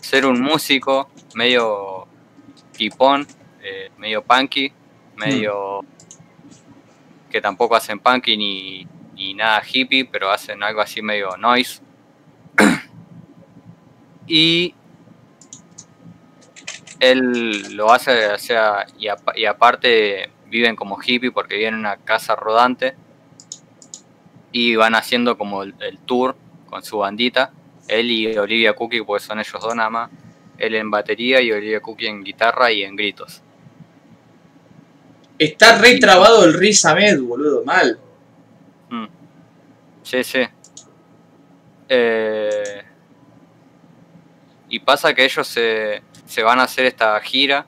ser 0.00 0.24
un 0.26 0.40
músico 0.40 1.10
medio 1.34 1.99
tipón, 2.80 3.26
eh, 3.62 3.90
medio 3.98 4.22
punky, 4.22 4.72
medio 5.16 5.84
que 7.30 7.40
tampoco 7.42 7.76
hacen 7.76 7.98
punky 8.00 8.36
ni, 8.38 8.86
ni 9.14 9.34
nada 9.34 9.62
hippie, 9.62 10.06
pero 10.06 10.30
hacen 10.30 10.62
algo 10.62 10.80
así 10.80 11.02
medio 11.02 11.36
noise. 11.36 11.82
y 14.26 14.74
él 16.98 17.76
lo 17.76 17.92
hace, 17.92 18.28
o 18.32 18.38
sea, 18.38 18.86
y, 18.98 19.08
apa- 19.08 19.34
y 19.36 19.44
aparte 19.44 20.30
viven 20.46 20.74
como 20.74 20.96
hippie 21.00 21.30
porque 21.30 21.56
viven 21.56 21.74
en 21.74 21.80
una 21.80 21.96
casa 21.98 22.34
rodante 22.34 22.94
y 24.52 24.74
van 24.76 24.94
haciendo 24.94 25.36
como 25.36 25.62
el, 25.62 25.74
el 25.80 25.98
tour 25.98 26.34
con 26.68 26.82
su 26.82 26.98
bandita, 26.98 27.52
él 27.88 28.10
y 28.10 28.36
Olivia 28.38 28.72
Cookie, 28.72 29.02
pues 29.02 29.22
son 29.22 29.38
ellos 29.38 29.60
dos 29.60 29.74
nada 29.74 29.90
más, 29.90 30.10
él 30.60 30.74
en 30.74 30.90
batería 30.90 31.40
y 31.40 31.50
Olivia 31.50 31.80
Cookie 31.80 32.06
en 32.06 32.22
guitarra 32.22 32.70
y 32.70 32.84
en 32.84 32.94
gritos. 32.94 33.42
Está 35.38 35.78
re 35.78 35.98
trabado 35.98 36.44
el 36.44 36.52
Riz 36.52 36.84
Ahmed, 36.84 37.18
boludo, 37.22 37.64
mal. 37.64 37.98
Mm. 38.90 39.06
Sí, 40.02 40.22
sí. 40.22 40.40
Eh, 41.88 42.82
y 44.68 44.78
pasa 44.80 45.14
que 45.14 45.24
ellos 45.24 45.48
se, 45.48 46.02
se 46.26 46.42
van 46.42 46.60
a 46.60 46.64
hacer 46.64 46.84
esta 46.84 47.18
gira. 47.20 47.66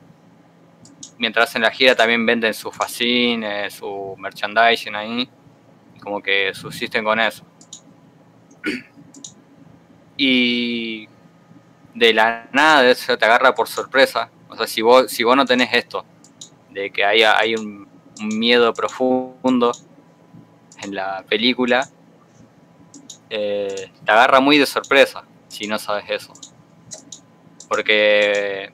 Mientras 1.19 1.49
hacen 1.49 1.63
la 1.63 1.71
gira 1.71 1.95
también 1.95 2.27
venden 2.27 2.53
sus 2.53 2.77
fascines, 2.77 3.73
su 3.75 4.15
merchandising 4.19 4.95
ahí. 4.95 5.29
Como 6.03 6.23
que 6.23 6.53
subsisten 6.55 7.03
con 7.03 7.19
eso. 7.19 7.45
Y 10.15 11.09
de 11.95 12.13
la 12.13 12.49
nada 12.53 12.89
eso 12.89 13.17
te 13.17 13.25
agarra 13.25 13.55
por 13.55 13.69
sorpresa. 13.69 14.31
O 14.49 14.57
sea, 14.57 14.67
si 14.67 14.83
vos, 14.83 15.11
si 15.11 15.25
vos 15.25 15.37
no 15.37 15.45
tenés 15.45 15.73
esto, 15.73 16.05
de 16.71 16.91
que 16.91 17.05
haya, 17.05 17.39
hay 17.39 17.55
un, 17.55 17.89
un 18.21 18.39
miedo 18.39 18.73
profundo 18.73 19.73
en 20.83 20.95
la 20.95 21.25
película, 21.29 21.89
eh, 23.31 23.91
te 24.05 24.13
agarra 24.13 24.41
muy 24.41 24.59
de 24.59 24.67
sorpresa 24.67 25.25
si 25.49 25.67
no 25.67 25.79
sabes 25.79 26.05
eso. 26.09 26.33
Porque 27.69 28.73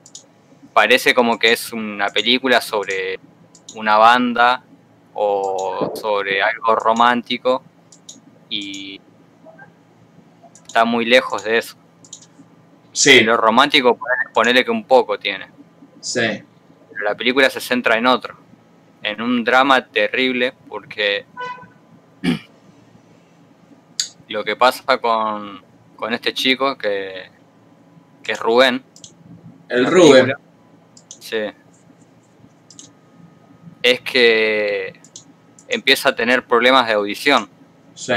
parece 0.73 1.13
como 1.13 1.39
que 1.39 1.53
es 1.53 1.71
una 1.71 2.09
película 2.09 2.61
sobre 2.61 3.19
una 3.75 3.97
banda 3.97 4.63
o 5.13 5.93
sobre 5.95 6.41
algo 6.41 6.75
romántico 6.75 7.63
y 8.49 8.99
está 10.65 10.85
muy 10.85 11.05
lejos 11.05 11.43
de 11.43 11.57
eso. 11.57 11.78
Sí, 12.91 13.21
Lo 13.21 13.37
romántico, 13.37 13.97
ponele- 13.97 14.31
ponele 14.33 14.65
que 14.65 14.71
un 14.71 14.83
poco 14.85 15.17
tiene. 15.19 15.47
sí. 16.01 16.43
Pero 16.91 17.03
la 17.03 17.15
película 17.15 17.49
se 17.49 17.61
centra 17.61 17.97
en 17.97 18.07
otro, 18.07 18.35
en 19.03 19.21
un 19.21 19.43
drama 19.45 19.85
terrible 19.85 20.53
porque 20.67 21.25
lo 24.27 24.43
que 24.43 24.55
pasa 24.55 24.97
con, 24.97 25.61
con 25.95 26.13
este 26.13 26.33
chico 26.33 26.77
que, 26.77 27.29
que 28.23 28.31
es 28.33 28.39
Rubén. 28.39 28.83
El 29.69 29.85
Rubén. 29.85 30.25
película, 30.25 30.39
Sí. 31.19 31.41
Es 33.83 34.01
que 34.01 34.99
empieza 35.67 36.09
a 36.09 36.15
tener 36.15 36.45
problemas 36.45 36.87
de 36.87 36.93
audición, 36.93 37.47
Sí. 37.93 38.13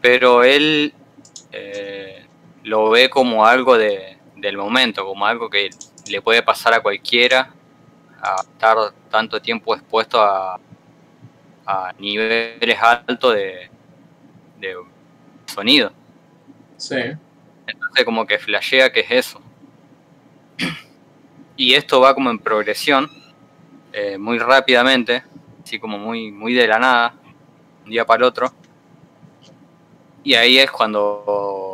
pero 0.00 0.42
él 0.44 0.92
eh, 1.52 2.26
lo 2.64 2.90
ve 2.90 3.08
como 3.08 3.46
algo 3.46 3.76
de, 3.76 4.18
del 4.36 4.56
momento, 4.56 5.04
como 5.04 5.26
algo 5.26 5.48
que 5.48 5.70
le 6.08 6.22
puede 6.22 6.42
pasar 6.42 6.74
a 6.74 6.80
cualquiera 6.80 7.52
a 8.20 8.42
estar 8.42 8.76
tanto 9.10 9.40
tiempo 9.40 9.74
expuesto 9.74 10.20
a, 10.20 10.60
a 11.66 11.92
niveles 11.98 12.78
altos 12.80 13.34
de, 13.34 13.70
de 14.58 14.76
sonido. 15.46 15.92
Sí. 16.76 16.96
Entonces 17.66 18.04
como 18.04 18.26
que 18.26 18.38
flashea 18.38 18.92
que 18.92 19.00
es 19.00 19.10
eso. 19.10 19.40
Y 21.56 21.74
esto 21.74 22.00
va 22.00 22.14
como 22.14 22.30
en 22.30 22.38
progresión, 22.38 23.10
eh, 23.92 24.16
muy 24.16 24.38
rápidamente, 24.38 25.22
así 25.62 25.78
como 25.78 25.98
muy, 25.98 26.32
muy 26.32 26.54
de 26.54 26.66
la 26.66 26.78
nada, 26.78 27.14
un 27.84 27.90
día 27.90 28.06
para 28.06 28.18
el 28.18 28.24
otro. 28.24 28.50
Y 30.22 30.34
ahí 30.34 30.58
es 30.58 30.70
cuando 30.70 31.69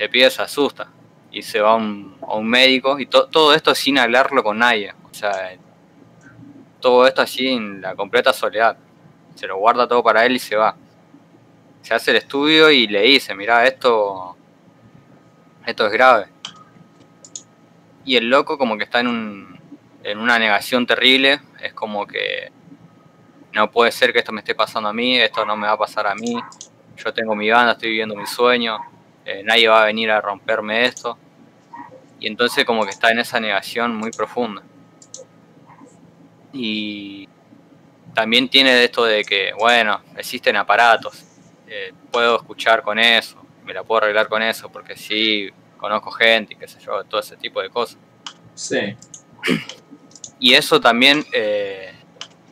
este 0.00 0.08
pibe 0.08 0.30
se 0.30 0.40
asusta 0.40 0.88
y 1.30 1.42
se 1.42 1.60
va 1.60 1.72
a 1.72 1.74
un, 1.74 2.16
médico 2.46 2.98
y 2.98 3.04
to- 3.04 3.28
todo 3.28 3.52
esto 3.52 3.74
sin 3.74 3.98
hablarlo 3.98 4.42
con 4.42 4.58
nadie. 4.58 4.94
O 5.10 5.12
sea, 5.12 5.58
todo 6.80 7.06
esto 7.06 7.20
así 7.20 7.48
en 7.48 7.82
la 7.82 7.94
completa 7.94 8.32
soledad. 8.32 8.78
Se 9.34 9.46
lo 9.46 9.58
guarda 9.58 9.86
todo 9.86 10.02
para 10.02 10.24
él 10.24 10.36
y 10.36 10.38
se 10.38 10.56
va. 10.56 10.74
Se 11.82 11.92
hace 11.92 12.12
el 12.12 12.16
estudio 12.16 12.70
y 12.70 12.86
le 12.86 13.02
dice, 13.02 13.34
mira, 13.34 13.66
esto, 13.66 14.38
esto 15.66 15.86
es 15.86 15.92
grave. 15.92 16.28
Y 18.06 18.16
el 18.16 18.30
loco 18.30 18.56
como 18.56 18.78
que 18.78 18.84
está 18.84 19.00
en, 19.00 19.08
un, 19.08 19.60
en 20.02 20.18
una 20.18 20.38
negación 20.38 20.86
terrible, 20.86 21.42
es 21.60 21.74
como 21.74 22.06
que 22.06 22.50
no 23.52 23.70
puede 23.70 23.92
ser 23.92 24.14
que 24.14 24.20
esto 24.20 24.32
me 24.32 24.40
esté 24.40 24.54
pasando 24.54 24.88
a 24.88 24.94
mí, 24.94 25.18
esto 25.18 25.44
no 25.44 25.58
me 25.58 25.66
va 25.66 25.74
a 25.74 25.78
pasar 25.78 26.06
a 26.06 26.14
mí, 26.14 26.40
yo 26.96 27.12
tengo 27.12 27.34
mi 27.34 27.50
banda, 27.50 27.72
estoy 27.72 27.90
viviendo 27.90 28.16
mi 28.16 28.24
sueño, 28.26 28.78
eh, 29.24 29.42
nadie 29.44 29.68
va 29.68 29.82
a 29.82 29.86
venir 29.86 30.10
a 30.10 30.20
romperme 30.20 30.84
esto. 30.84 31.16
Y 32.18 32.26
entonces 32.26 32.64
como 32.64 32.84
que 32.84 32.90
está 32.90 33.10
en 33.10 33.18
esa 33.20 33.40
negación 33.40 33.96
muy 33.96 34.10
profunda. 34.10 34.62
Y 36.52 37.28
también 38.14 38.48
tiene 38.48 38.82
esto 38.84 39.04
de 39.04 39.24
que, 39.24 39.52
bueno, 39.58 40.00
existen 40.16 40.56
aparatos, 40.56 41.24
eh, 41.68 41.92
puedo 42.10 42.36
escuchar 42.36 42.82
con 42.82 42.98
eso, 42.98 43.40
me 43.64 43.72
la 43.72 43.84
puedo 43.84 44.02
arreglar 44.02 44.28
con 44.28 44.42
eso, 44.42 44.68
porque 44.70 44.96
sí, 44.96 45.48
conozco 45.78 46.10
gente 46.10 46.54
y 46.54 46.56
qué 46.56 46.66
sé 46.66 46.80
yo, 46.80 47.04
todo 47.04 47.20
ese 47.20 47.36
tipo 47.36 47.62
de 47.62 47.70
cosas. 47.70 47.98
Sí. 48.54 48.96
Y 50.40 50.54
eso 50.54 50.80
también 50.80 51.24
eh, 51.32 51.92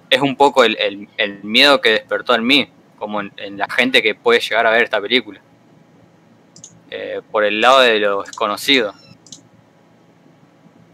es 0.08 0.20
un 0.20 0.36
poco 0.36 0.62
el, 0.64 0.76
el- 0.78 1.08
el 1.16 1.42
miedo 1.42 1.80
que 1.80 1.90
despertó 1.90 2.34
en 2.34 2.46
mí, 2.46 2.70
como 2.98 3.20
en, 3.20 3.32
en 3.36 3.58
la 3.58 3.68
gente 3.68 4.00
que 4.02 4.14
puede 4.14 4.40
llegar 4.40 4.66
a 4.66 4.70
ver 4.70 4.84
esta 4.84 5.00
película. 5.00 5.40
Eh, 6.90 7.20
por 7.30 7.44
el 7.44 7.60
lado 7.60 7.80
de 7.80 7.98
lo 7.98 8.22
desconocido. 8.22 8.94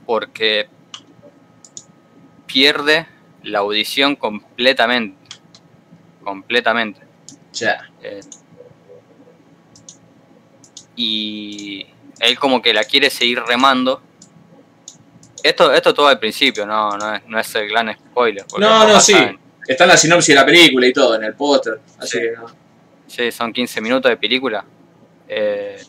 Porque 0.06 0.68
pierde 2.46 3.06
la 3.42 3.60
audición 3.60 4.16
completamente. 4.16 5.16
Completamente. 6.22 7.00
Ya. 7.52 7.88
Eh, 8.02 8.20
y 10.96 11.86
él 12.20 12.38
como 12.38 12.62
que 12.62 12.72
la 12.72 12.84
quiere 12.84 13.10
seguir 13.10 13.40
remando. 13.42 14.02
Esto, 15.42 15.72
esto 15.74 15.92
todo 15.92 16.08
al 16.08 16.18
principio, 16.18 16.64
no, 16.64 16.96
no, 16.96 17.14
es, 17.16 17.26
no 17.26 17.38
es 17.38 17.54
el 17.54 17.68
gran 17.68 17.92
spoiler. 17.94 18.44
No, 18.58 18.86
no, 18.88 19.00
sí. 19.00 19.12
en- 19.12 19.38
Está 19.66 19.84
en 19.84 19.88
la 19.90 19.96
sinopsis 19.96 20.28
de 20.28 20.34
la 20.34 20.44
película 20.44 20.86
y 20.86 20.92
todo, 20.92 21.14
en 21.14 21.24
el 21.24 21.34
póster. 21.34 21.80
Así 21.98 22.18
Sí. 22.18 22.20
que 22.20 22.32
no. 22.32 22.46
sí, 23.06 23.32
son 23.32 23.50
15 23.52 23.80
minutos 23.80 24.10
de 24.10 24.16
película. 24.18 24.62
Eh, 25.28 25.82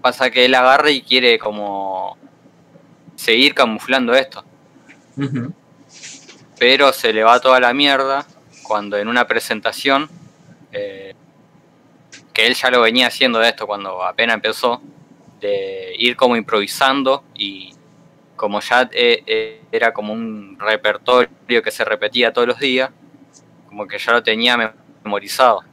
pasa 0.00 0.30
que 0.30 0.44
él 0.44 0.54
agarra 0.54 0.90
y 0.90 1.02
quiere 1.02 1.38
como 1.38 2.16
seguir 3.16 3.54
camuflando 3.54 4.14
esto. 4.14 4.44
Pero 6.58 6.92
se 6.92 7.12
le 7.12 7.24
va 7.24 7.40
toda 7.40 7.58
la 7.60 7.72
mierda 7.72 8.26
cuando 8.62 8.96
en 8.96 9.08
una 9.08 9.26
presentación, 9.26 10.08
eh, 10.72 11.14
que 12.32 12.46
él 12.46 12.54
ya 12.54 12.70
lo 12.70 12.82
venía 12.82 13.06
haciendo 13.06 13.38
de 13.38 13.48
esto 13.48 13.66
cuando 13.66 14.02
apenas 14.04 14.34
empezó, 14.34 14.80
de 15.40 15.94
ir 15.98 16.16
como 16.16 16.36
improvisando 16.36 17.24
y 17.34 17.74
como 18.36 18.60
ya 18.60 18.88
eh, 18.92 19.62
era 19.72 19.92
como 19.92 20.12
un 20.12 20.58
repertorio 20.58 21.62
que 21.62 21.70
se 21.70 21.84
repetía 21.84 22.32
todos 22.32 22.48
los 22.48 22.58
días, 22.58 22.90
como 23.66 23.86
que 23.86 23.98
ya 23.98 24.12
lo 24.12 24.22
tenía 24.22 24.74
memorizado. 25.02 25.64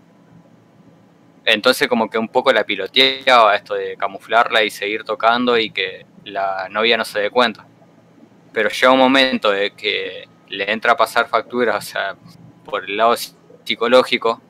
Entonces 1.46 1.88
como 1.88 2.10
que 2.10 2.18
un 2.18 2.30
poco 2.30 2.54
la 2.54 2.64
piloteaba 2.64 3.56
esto 3.56 3.74
de 3.74 3.98
camuflarla 3.98 4.64
y 4.64 4.70
seguir 4.70 5.04
tocando 5.04 5.58
y 5.58 5.72
que 5.72 6.06
la 6.24 6.68
novia 6.70 6.98
no 6.98 7.06
se 7.06 7.20
dé 7.20 7.30
cuenta. 7.30 7.66
Pero 8.54 8.70
llega 8.70 8.92
un 8.92 9.00
momento 9.00 9.52
de 9.52 9.72
que 9.72 10.28
le 10.48 10.72
entra 10.72 10.94
a 10.94 10.98
pasar 10.98 11.28
facturas, 11.28 11.76
o 11.76 11.82
sea, 11.82 12.16
por 12.64 12.86
el 12.86 12.96
lado 12.96 13.16
psicológico, 13.64 14.42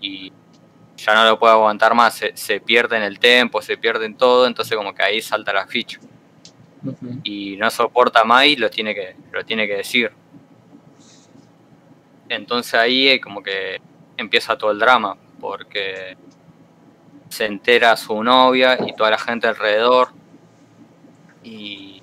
y 0.00 0.32
ya 0.96 1.14
no 1.14 1.24
lo 1.24 1.38
puede 1.38 1.54
aguantar 1.54 1.94
más, 1.94 2.14
se, 2.14 2.36
se 2.36 2.60
pierde 2.60 2.96
en 2.96 3.02
el 3.02 3.18
tempo, 3.18 3.62
se 3.62 3.76
pierde 3.76 4.06
en 4.06 4.16
todo, 4.16 4.46
entonces 4.46 4.76
como 4.76 4.94
que 4.94 5.02
ahí 5.02 5.22
salta 5.22 5.52
la 5.52 5.66
ficha, 5.66 5.98
y 7.22 7.56
no 7.56 7.70
soporta 7.70 8.24
más 8.24 8.44
y 8.46 8.56
lo 8.56 8.70
tiene 8.70 8.94
que, 8.94 9.16
lo 9.32 9.44
tiene 9.44 9.66
que 9.66 9.76
decir. 9.76 10.12
Entonces 12.28 12.74
ahí 12.74 13.18
como 13.20 13.42
que 13.42 13.80
empieza 14.16 14.56
todo 14.56 14.70
el 14.70 14.78
drama, 14.78 15.16
porque 15.40 16.16
se 17.28 17.46
entera 17.46 17.96
su 17.96 18.22
novia 18.22 18.78
y 18.86 18.92
toda 18.94 19.10
la 19.10 19.18
gente 19.18 19.46
alrededor, 19.46 20.10
y 21.42 22.02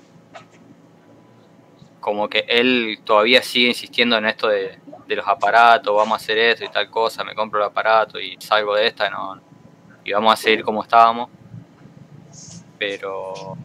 como 2.00 2.30
que 2.30 2.46
él 2.48 3.00
todavía 3.04 3.42
sigue 3.42 3.68
insistiendo 3.68 4.18
en 4.18 4.26
esto 4.26 4.48
de, 4.48 4.80
los 5.08 5.28
aparatos, 5.28 5.96
vamos 5.96 6.14
a 6.14 6.16
hacer 6.16 6.38
esto 6.38 6.66
y 6.66 6.70
tal 6.70 6.90
cosa, 6.90 7.24
me 7.24 7.36
compro 7.36 7.60
el 7.60 7.66
aparato 7.66 8.20
y 8.20 8.38
salgo 8.40 8.76
de 8.76 8.88
esta, 8.88 9.10
no, 9.10 9.42
y 10.04 10.12
vamos 10.14 10.34
a 10.34 10.38
seguir 10.38 10.64
como 10.64 10.84
estábamos. 10.84 11.30
Pero 12.80 13.58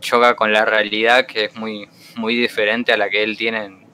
choca 0.00 0.34
con 0.34 0.52
la 0.52 0.64
realidad 0.64 1.26
que 1.26 1.44
es 1.44 1.56
muy, 1.56 1.88
muy 2.16 2.34
diferente 2.34 2.92
a 2.92 2.96
la 2.96 3.08
que 3.08 3.22
él 3.22 3.36
tiene 3.36 3.64
en, 3.64 3.86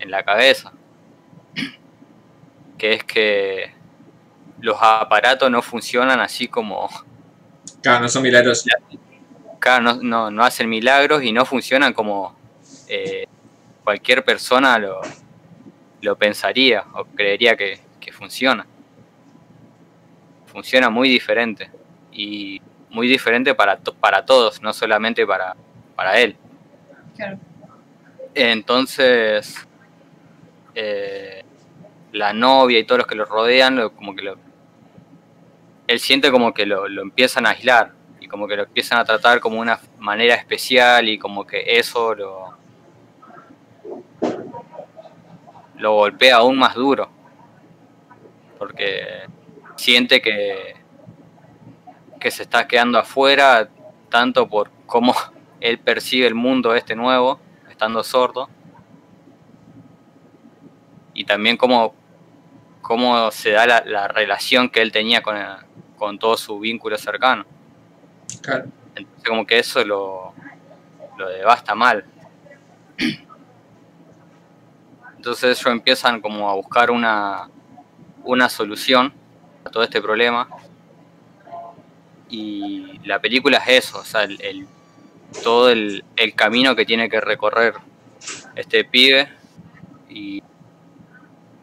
en 0.00 0.10
la 0.10 0.24
cabeza. 0.24 0.72
Que 2.80 2.94
es 2.94 3.04
que 3.04 3.70
los 4.60 4.78
aparatos 4.80 5.50
no 5.50 5.60
funcionan 5.60 6.18
así 6.20 6.48
como, 6.48 6.88
Claro, 7.82 8.00
no 8.00 8.08
son 8.08 8.22
milagros. 8.22 8.64
Claro, 9.58 9.82
no, 9.84 9.94
no, 10.02 10.30
no 10.30 10.42
hacen 10.42 10.66
milagros 10.66 11.22
y 11.22 11.30
no 11.30 11.44
funcionan 11.44 11.92
como 11.92 12.34
eh, 12.88 13.26
cualquier 13.84 14.24
persona 14.24 14.78
lo, 14.78 15.02
lo 16.00 16.16
pensaría 16.16 16.86
o 16.94 17.04
creería 17.04 17.54
que, 17.54 17.78
que 18.00 18.12
funciona. 18.12 18.66
Funciona 20.46 20.88
muy 20.88 21.10
diferente 21.10 21.70
y 22.12 22.60
muy 22.88 23.06
diferente 23.06 23.54
para, 23.54 23.76
to- 23.76 23.94
para 23.94 24.24
todos, 24.24 24.62
no 24.62 24.72
solamente 24.72 25.26
para, 25.26 25.54
para 25.94 26.18
él. 26.18 26.34
Claro. 27.14 27.38
Entonces, 28.34 29.66
eh, 30.74 31.39
la 32.12 32.32
novia 32.32 32.78
y 32.78 32.84
todos 32.84 32.98
los 33.00 33.06
que 33.06 33.14
lo 33.14 33.24
rodean, 33.24 33.76
lo- 33.76 33.92
como 33.92 34.14
que 34.14 34.22
lo, 34.22 34.36
él 35.86 36.00
siente 36.00 36.30
como 36.30 36.54
que 36.54 36.66
lo, 36.66 36.88
lo 36.88 37.02
empiezan 37.02 37.46
a 37.46 37.50
aislar 37.50 37.92
y 38.20 38.28
como 38.28 38.46
que 38.46 38.56
lo 38.56 38.64
empiezan 38.64 38.98
a 38.98 39.04
tratar 39.04 39.40
como 39.40 39.60
una 39.60 39.80
manera 39.98 40.34
especial 40.34 41.08
y 41.08 41.18
como 41.18 41.46
que 41.46 41.78
eso 41.78 42.14
lo, 42.14 42.54
lo 45.78 45.94
golpea 45.94 46.36
aún 46.36 46.58
más 46.58 46.74
duro. 46.74 47.10
Porque 48.58 49.26
siente 49.76 50.20
que, 50.20 50.74
que 52.20 52.30
se 52.30 52.42
está 52.42 52.66
quedando 52.68 52.98
afuera, 52.98 53.68
tanto 54.10 54.48
por 54.48 54.70
cómo 54.86 55.14
él 55.60 55.78
percibe 55.78 56.26
el 56.26 56.34
mundo 56.34 56.74
este 56.74 56.94
nuevo, 56.94 57.40
estando 57.70 58.02
sordo, 58.02 58.48
y 61.14 61.24
también 61.24 61.56
cómo, 61.56 61.94
cómo 62.90 63.30
se 63.30 63.52
da 63.52 63.68
la, 63.68 63.84
la 63.86 64.08
relación 64.08 64.68
que 64.68 64.82
él 64.82 64.90
tenía 64.90 65.22
con, 65.22 65.36
con 65.96 66.18
todo 66.18 66.36
su 66.36 66.58
vínculo 66.58 66.98
cercano. 66.98 67.44
Claro. 68.42 68.64
Entonces 68.96 69.28
como 69.28 69.46
que 69.46 69.60
eso 69.60 69.84
lo, 69.84 70.34
lo 71.16 71.28
devasta 71.28 71.76
mal. 71.76 72.04
Entonces 75.14 75.56
ellos 75.56 75.72
empiezan 75.72 76.20
como 76.20 76.50
a 76.50 76.54
buscar 76.54 76.90
una, 76.90 77.48
una 78.24 78.48
solución 78.48 79.12
a 79.64 79.70
todo 79.70 79.84
este 79.84 80.02
problema. 80.02 80.48
Y 82.28 82.98
la 83.06 83.20
película 83.20 83.58
es 83.58 83.84
eso, 83.86 84.00
o 84.00 84.04
sea, 84.04 84.24
el, 84.24 84.40
el- 84.42 84.66
todo 85.44 85.70
el, 85.70 86.04
el 86.16 86.34
camino 86.34 86.74
que 86.74 86.84
tiene 86.84 87.08
que 87.08 87.20
recorrer 87.20 87.74
este 88.56 88.84
pibe 88.84 89.28
y 90.08 90.42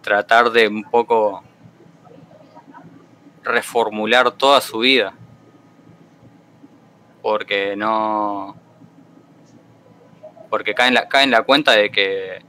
tratar 0.08 0.52
de 0.52 0.70
un 0.70 0.84
poco 0.86 1.44
reformular 3.44 4.32
toda 4.32 4.62
su 4.62 4.80
vida. 4.80 5.14
Porque 7.22 7.76
no. 7.76 8.56
Porque 10.50 10.74
cae 10.74 10.88
en 10.88 10.94
la, 10.94 11.10
cae 11.10 11.26
en 11.26 11.32
la 11.32 11.44
cuenta 11.44 11.74
de 11.74 11.92
que. 11.92 12.42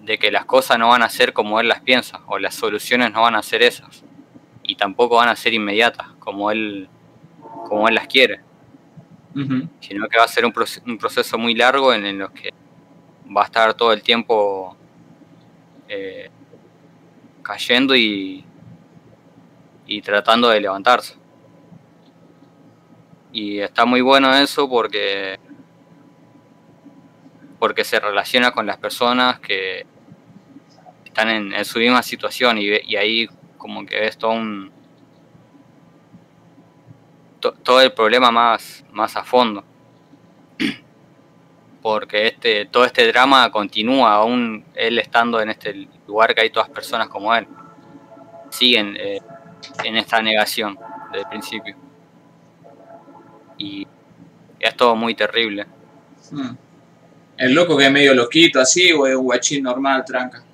de 0.00 0.18
que 0.18 0.30
las 0.30 0.46
cosas 0.46 0.78
no 0.78 0.88
van 0.88 1.02
a 1.02 1.10
ser 1.10 1.34
como 1.34 1.60
él 1.60 1.68
las 1.68 1.80
piensa, 1.82 2.20
o 2.26 2.38
las 2.38 2.54
soluciones 2.54 3.12
no 3.12 3.20
van 3.20 3.34
a 3.34 3.42
ser 3.42 3.62
esas. 3.62 4.02
Y 4.62 4.76
tampoco 4.76 5.16
van 5.16 5.28
a 5.28 5.36
ser 5.36 5.52
inmediatas, 5.52 6.06
como 6.20 6.50
él, 6.50 6.88
como 7.68 7.86
él 7.86 7.94
las 7.96 8.06
quiere. 8.06 8.40
Sino 9.80 10.08
que 10.08 10.16
va 10.18 10.24
a 10.24 10.28
ser 10.28 10.46
un, 10.46 10.52
proce- 10.54 10.82
un 10.86 10.96
proceso 10.96 11.36
muy 11.36 11.54
largo 11.54 11.92
en, 11.92 12.06
el 12.06 12.16
los 12.18 12.30
que 12.30 12.50
va 13.36 13.42
a 13.42 13.44
estar 13.44 13.74
todo 13.74 13.92
el 13.92 14.02
tiempo 14.02 14.74
eh, 15.92 16.30
cayendo 17.42 17.96
y, 17.96 18.44
y 19.86 20.00
tratando 20.02 20.48
de 20.48 20.60
levantarse. 20.60 21.16
Y 23.32 23.58
está 23.58 23.84
muy 23.84 24.00
bueno 24.00 24.32
eso 24.34 24.68
porque 24.68 25.38
porque 27.58 27.84
se 27.84 28.00
relaciona 28.00 28.52
con 28.52 28.66
las 28.66 28.78
personas 28.78 29.38
que 29.40 29.84
están 31.04 31.28
en, 31.28 31.64
su 31.64 31.78
misma 31.80 32.02
situación 32.02 32.56
y, 32.56 32.96
ahí 32.96 33.28
como 33.58 33.84
que 33.84 34.00
ves 34.00 34.16
todo 34.16 34.30
un 34.30 34.72
to- 37.40 37.52
todo 37.52 37.82
el 37.82 37.92
problema 37.92 38.30
más, 38.30 38.82
más 38.92 39.14
a 39.16 39.24
fondo 39.24 39.62
porque 41.82 42.26
este 42.26 42.66
todo 42.66 42.84
este 42.84 43.06
drama 43.08 43.50
continúa 43.50 44.14
aún 44.14 44.64
él 44.74 44.98
estando 44.98 45.40
en 45.40 45.50
este 45.50 45.88
lugar 46.06 46.34
que 46.34 46.42
hay 46.42 46.50
todas 46.50 46.68
personas 46.68 47.08
como 47.08 47.34
él 47.34 47.46
siguen 48.50 48.96
eh, 48.98 49.20
en 49.84 49.96
esta 49.96 50.20
negación 50.20 50.78
desde 51.10 51.22
el 51.24 51.28
principio 51.28 51.76
y 53.58 53.86
es 54.58 54.76
todo 54.76 54.94
muy 54.96 55.14
terrible 55.14 55.66
Mm. 56.32 56.54
El 57.38 57.54
loco 57.54 57.76
que 57.76 57.86
es 57.86 57.90
medio 57.90 58.14
loquito 58.14 58.60
así, 58.60 58.92
o 58.92 59.04
es 59.06 59.16
guachín 59.16 59.64
normal, 59.64 60.04
tranca. 60.04 60.44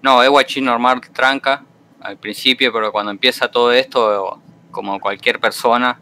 no 0.00 0.22
es 0.22 0.28
guachín 0.30 0.64
normal 0.64 1.00
tranca 1.12 1.62
al 2.00 2.16
principio 2.16 2.72
pero 2.72 2.90
cuando 2.92 3.10
empieza 3.10 3.50
todo 3.50 3.72
esto 3.72 4.40
como 4.70 4.98
cualquier 5.00 5.38
persona 5.38 6.00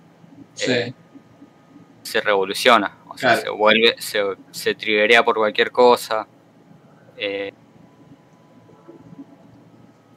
Sí. 0.55 0.71
eh, 0.71 0.95
se 2.03 2.21
revoluciona, 2.21 2.97
o 3.13 3.19
sea, 3.19 3.37
se 3.37 3.51
vuelve, 3.51 3.97
se, 3.99 4.23
se 4.53 4.75
triggerea 4.75 5.25
por 5.25 5.37
cualquier 5.37 5.73
cosa. 5.73 6.27
Eh, 7.17 7.53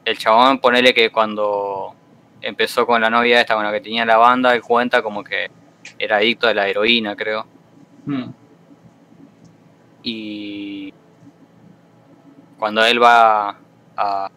el 0.04 0.16
chabón, 0.16 0.60
ponele 0.60 0.94
que 0.94 1.10
cuando 1.10 1.94
empezó 2.40 2.86
con 2.86 3.00
la 3.00 3.10
novia 3.10 3.40
esta 3.40 3.54
con 3.54 3.64
la 3.64 3.72
que 3.72 3.80
tenía 3.80 4.04
la 4.04 4.16
banda, 4.16 4.54
él 4.54 4.62
cuenta 4.62 5.02
como 5.02 5.24
que 5.24 5.50
era 5.98 6.18
adicto 6.18 6.46
a 6.46 6.54
la 6.54 6.68
heroína, 6.68 7.16
creo. 7.16 7.44
Mm. 8.06 8.30
Y 10.04 10.94
cuando 12.56 12.84
él 12.84 13.02
va 13.02 13.58
a 13.96 14.30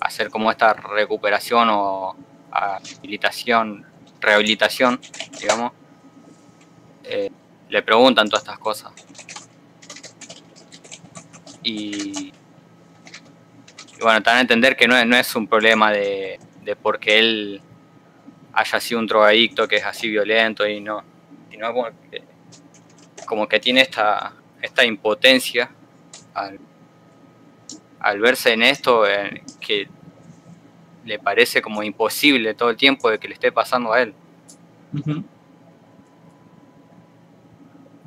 hacer 0.00 0.30
como 0.30 0.52
esta 0.52 0.72
recuperación 0.72 1.68
o 1.70 2.14
habilitación, 2.52 3.86
rehabilitación, 4.20 5.00
digamos, 5.40 5.72
eh, 7.04 7.30
le 7.68 7.82
preguntan 7.82 8.28
todas 8.28 8.42
estas 8.42 8.58
cosas. 8.58 8.92
Y, 11.62 12.32
bueno, 14.00 14.22
te 14.22 14.30
dan 14.30 14.38
a 14.38 14.40
entender 14.40 14.76
que 14.76 14.88
no 14.88 14.96
es, 14.96 15.36
un 15.36 15.46
problema 15.46 15.92
de, 15.92 16.38
porque 16.82 17.18
él 17.18 17.62
haya 18.52 18.80
sido 18.80 19.00
un 19.00 19.06
drogadicto 19.06 19.68
que 19.68 19.76
es 19.76 19.84
así 19.84 20.08
violento 20.08 20.66
y 20.66 20.80
no, 20.80 21.02
sino 21.50 21.72
como 23.26 23.48
que, 23.48 23.60
tiene 23.60 23.82
esta, 23.82 24.32
esta 24.62 24.84
impotencia 24.84 25.70
al, 26.34 26.58
verse 28.20 28.52
en 28.52 28.62
esto 28.62 29.04
que 29.60 29.88
le 31.04 31.18
parece 31.18 31.60
como 31.62 31.82
imposible 31.82 32.54
todo 32.54 32.70
el 32.70 32.76
tiempo 32.76 33.10
de 33.10 33.18
que 33.18 33.28
le 33.28 33.34
esté 33.34 33.52
pasando 33.52 33.92
a 33.92 34.02
él. 34.02 34.14
Ujú. 34.92 35.24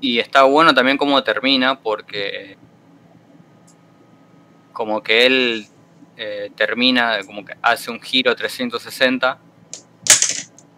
Y 0.03 0.19
está 0.19 0.43
bueno 0.43 0.73
también 0.73 0.97
cómo 0.97 1.23
termina, 1.23 1.79
porque 1.79 2.57
como 4.73 5.01
que 5.01 5.25
él 5.25 5.65
eh, 6.17 6.51
termina, 6.57 7.19
como 7.25 7.45
que 7.45 7.55
hace 7.61 7.89
un 7.89 8.01
giro 8.01 8.35
360 8.35 9.39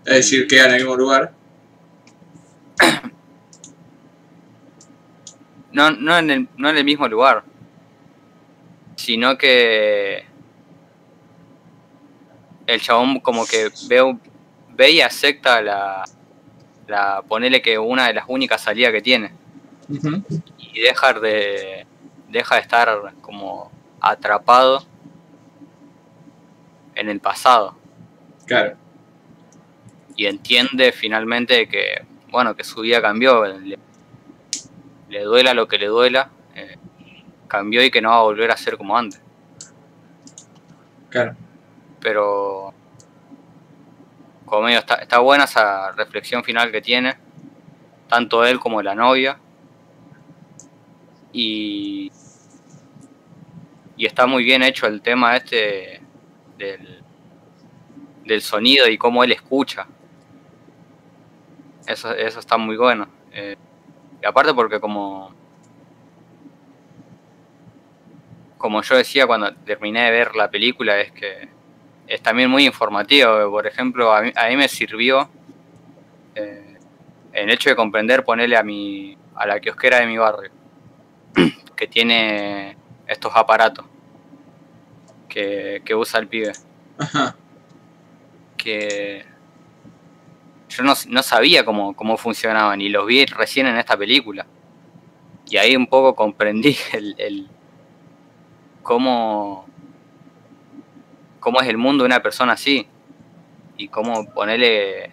Es 0.06 0.14
decir, 0.14 0.46
queda 0.46 0.66
en 0.66 0.72
el 0.74 0.78
mismo 0.82 0.96
lugar. 0.96 1.34
no, 5.72 5.90
no, 5.90 6.20
en 6.20 6.30
el, 6.30 6.48
no 6.56 6.70
en 6.70 6.78
el 6.78 6.86
mismo 6.86 7.08
lugar, 7.08 7.44
sino 8.96 9.40
que 9.40 10.24
el 12.68 12.80
chabón 12.80 13.22
como 13.22 13.48
que 13.48 13.72
ve, 13.88 14.18
ve 14.76 14.92
y 14.92 15.02
acepta 15.02 15.64
la, 15.64 16.06
la, 16.88 17.24
ponele 17.28 17.62
que 17.62 17.78
una 17.78 18.08
de 18.08 18.14
las 18.14 18.26
únicas 18.28 18.62
salidas 18.62 18.92
que 18.92 19.02
tiene 19.02 19.32
y 20.58 20.82
deja 20.82 21.14
de, 21.14 21.86
deja 22.30 22.56
de 22.56 22.62
estar 22.62 23.14
como 23.22 23.72
atrapado 24.02 24.84
en 26.96 27.10
el 27.10 27.20
pasado 27.20 27.76
Claro. 28.46 28.76
y 30.16 30.28
entiende 30.28 30.92
finalmente 30.92 31.68
que, 31.68 32.06
bueno, 32.30 32.56
que 32.56 32.64
su 32.64 32.82
vida 32.82 33.02
cambió, 33.02 33.44
le, 33.46 33.80
le 35.10 35.22
duela 35.24 35.56
lo 35.56 35.68
que 35.68 35.80
le 35.80 35.88
duela, 35.88 36.30
eh, 36.54 36.78
cambió 37.48 37.84
y 37.84 37.90
que 37.90 38.02
no 38.02 38.10
va 38.10 38.20
a 38.20 38.24
volver 38.24 38.52
a 38.52 38.58
ser 38.58 38.78
como 38.78 38.96
antes. 38.96 39.20
Claro. 41.10 41.36
Pero, 42.00 42.75
como 44.46 44.68
digo, 44.68 44.80
está, 44.80 44.96
está 44.96 45.20
buena 45.20 45.46
esa 45.46 45.92
reflexión 45.92 46.44
final 46.44 46.72
que 46.72 46.82
tiene, 46.82 47.18
tanto 48.08 48.46
él 48.46 48.60
como 48.60 48.82
la 48.82 48.96
novia, 48.96 49.40
y, 51.32 52.12
y 53.98 54.06
está 54.06 54.26
muy 54.26 54.44
bien 54.44 54.64
hecho 54.64 54.88
el 54.88 55.02
tema 55.02 55.36
este 55.36 56.02
del, 56.58 57.04
del 58.24 58.42
sonido 58.42 58.88
y 58.88 58.98
cómo 58.98 59.24
él 59.24 59.32
escucha. 59.32 59.88
Eso, 61.86 62.14
eso 62.14 62.40
está 62.40 62.58
muy 62.58 62.78
bueno. 62.78 63.08
Eh, 63.32 63.58
y 64.22 64.26
aparte 64.26 64.54
porque 64.54 64.80
como 64.80 65.34
como 68.58 68.82
yo 68.82 68.96
decía 68.96 69.28
cuando 69.28 69.54
terminé 69.54 70.06
de 70.06 70.12
ver 70.12 70.36
la 70.36 70.50
película 70.50 71.00
es 71.00 71.12
que 71.12 71.50
es 72.08 72.22
también 72.22 72.50
muy 72.50 72.66
informativo. 72.66 73.50
Por 73.50 73.68
ejemplo, 73.68 74.14
a 74.14 74.22
mí, 74.22 74.32
a 74.36 74.48
mí 74.48 74.58
me 74.58 74.68
sirvió 74.68 75.30
eh, 76.36 76.78
el 77.34 77.50
hecho 77.50 77.70
de 77.70 77.76
comprender, 77.76 78.24
ponerle 78.24 78.58
a 78.58 78.64
mi 78.64 79.18
a 79.36 79.46
la 79.46 79.60
kiosquera 79.60 80.00
de 80.00 80.08
mi 80.08 80.18
barrio 80.18 80.50
que 81.76 81.88
tiene 81.88 82.78
estos 83.06 83.34
aparatos 83.36 83.86
que, 85.28 85.82
que 85.84 85.94
usa 85.94 86.20
el 86.20 86.28
pibe. 86.28 86.54
Ajá. 86.98 87.36
que 88.56 89.26
yo 90.70 90.84
no, 90.84 90.94
no 91.10 91.24
sabía 91.24 91.66
cómo, 91.66 91.94
cómo 91.94 92.16
funcionaban 92.18 92.80
y 92.80 92.88
los 92.88 93.06
vi 93.06 93.26
recién 93.26 93.68
en 93.68 93.78
esta 93.78 93.98
película. 93.98 94.46
Y 95.48 95.58
ahí 95.58 95.76
un 95.76 95.88
poco 95.88 96.16
comprendí 96.16 96.78
el, 96.94 97.16
el, 97.18 97.50
cómo, 98.82 99.68
cómo 101.46 101.62
es 101.62 101.68
el 101.68 101.78
mundo 101.78 102.04
de 102.04 102.08
una 102.08 102.24
persona 102.24 102.54
así 102.54 102.88
y 103.78 103.88
cómo 103.88 104.26
ponerle 104.34 105.12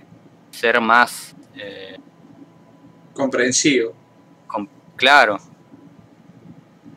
ser 0.51 0.81
más 0.81 1.37
eh, 1.55 1.99
Comprensivo. 3.13 3.93
com- 4.47 4.67
claro. 4.97 5.37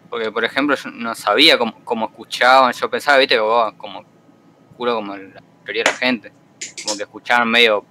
Porque, 0.09 0.31
por 0.31 0.45
ejemplo, 0.45 0.73
yo 0.77 0.89
no 0.91 1.13
sabía 1.15 1.57
cómo, 1.57 1.83
cómo 1.83 2.05
escuchaban. 2.05 2.71
Yo 2.71 2.89
pensaba, 2.89 3.17
viste, 3.17 3.37
vos, 3.37 3.73
como, 3.73 4.05
juro 4.77 4.95
como 4.95 5.17
la 5.17 5.41
mayoría 5.63 5.83
de 5.83 5.91
la 5.91 5.97
gente, 5.97 6.31
como 6.85 6.95
que 6.95 7.03
escuchaban 7.03 7.49
medio, 7.49 7.83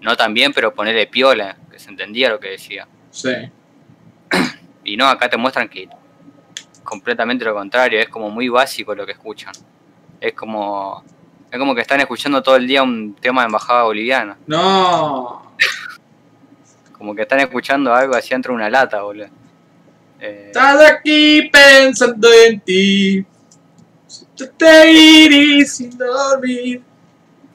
no 0.00 0.16
tan 0.16 0.34
bien, 0.34 0.52
pero 0.52 0.74
ponerle 0.74 1.06
piola, 1.06 1.56
que 1.70 1.78
se 1.78 1.88
entendía 1.88 2.30
lo 2.30 2.40
que 2.40 2.48
decía. 2.48 2.88
Sí. 3.12 3.30
Y 4.82 4.96
no, 4.96 5.06
acá 5.06 5.30
te 5.30 5.36
muestran 5.36 5.68
que 5.68 5.88
completamente 6.82 7.44
lo 7.44 7.54
contrario, 7.54 8.00
es 8.00 8.08
como 8.08 8.28
muy 8.28 8.48
básico 8.48 8.92
lo 8.92 9.06
que 9.06 9.12
escuchan. 9.12 9.52
Es 10.22 10.32
como 10.34 11.02
es 11.50 11.58
como 11.58 11.74
que 11.74 11.82
están 11.82 12.00
escuchando 12.00 12.42
todo 12.42 12.56
el 12.56 12.66
día 12.66 12.82
un 12.82 13.14
tema 13.14 13.42
de 13.42 13.46
embajada 13.46 13.82
boliviana. 13.82 14.38
No. 14.46 15.52
Como 16.96 17.14
que 17.14 17.22
están 17.22 17.40
escuchando 17.40 17.92
algo 17.92 18.14
así 18.14 18.32
entre 18.32 18.52
una 18.52 18.70
lata, 18.70 19.02
boludo. 19.02 19.26
Eh, 20.20 20.44
Estás 20.46 20.90
aquí 20.90 21.50
pensando 21.52 22.28
en 22.46 22.60
ti. 22.60 23.26
Te 24.56 24.90
iré 24.92 25.66
sin 25.66 25.98
dormir. 25.98 26.82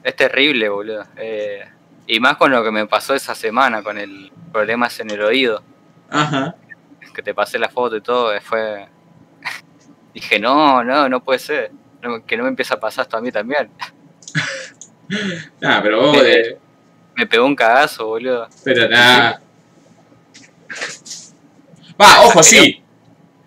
es 0.04 0.14
terrible, 0.16 0.68
boludo. 0.68 1.04
Eh, 1.16 1.64
y 2.06 2.20
más 2.20 2.36
con 2.36 2.52
lo 2.52 2.62
que 2.62 2.70
me 2.70 2.86
pasó 2.86 3.14
esa 3.14 3.34
semana, 3.34 3.82
con 3.82 3.98
el 3.98 4.30
problemas 4.52 5.00
en 5.00 5.10
el 5.10 5.22
oído, 5.22 5.62
Ajá. 6.10 6.54
que 7.14 7.22
te 7.22 7.34
pasé 7.34 7.58
la 7.58 7.68
foto 7.68 7.96
y 7.96 8.00
todo, 8.00 8.32
eh, 8.34 8.40
fue... 8.40 8.86
Dije, 10.14 10.38
no, 10.38 10.84
no, 10.84 11.08
no 11.08 11.20
puede 11.24 11.38
ser. 11.40 11.72
No, 12.02 12.24
que 12.24 12.36
no 12.36 12.44
me 12.44 12.48
empieza 12.50 12.74
a 12.74 12.80
pasar 12.80 13.02
esto 13.04 13.16
a 13.16 13.20
mí 13.20 13.30
también. 13.32 13.70
Nah, 15.60 15.80
pero 15.80 16.02
vos, 16.02 16.18
eh, 16.22 16.58
Me 17.16 17.26
pegó 17.26 17.46
un 17.46 17.56
cagazo, 17.56 18.06
boludo. 18.08 18.46
pero 18.62 18.86
nada. 18.90 19.40
Va, 22.00 22.20
ojo, 22.26 22.42
sí. 22.42 22.82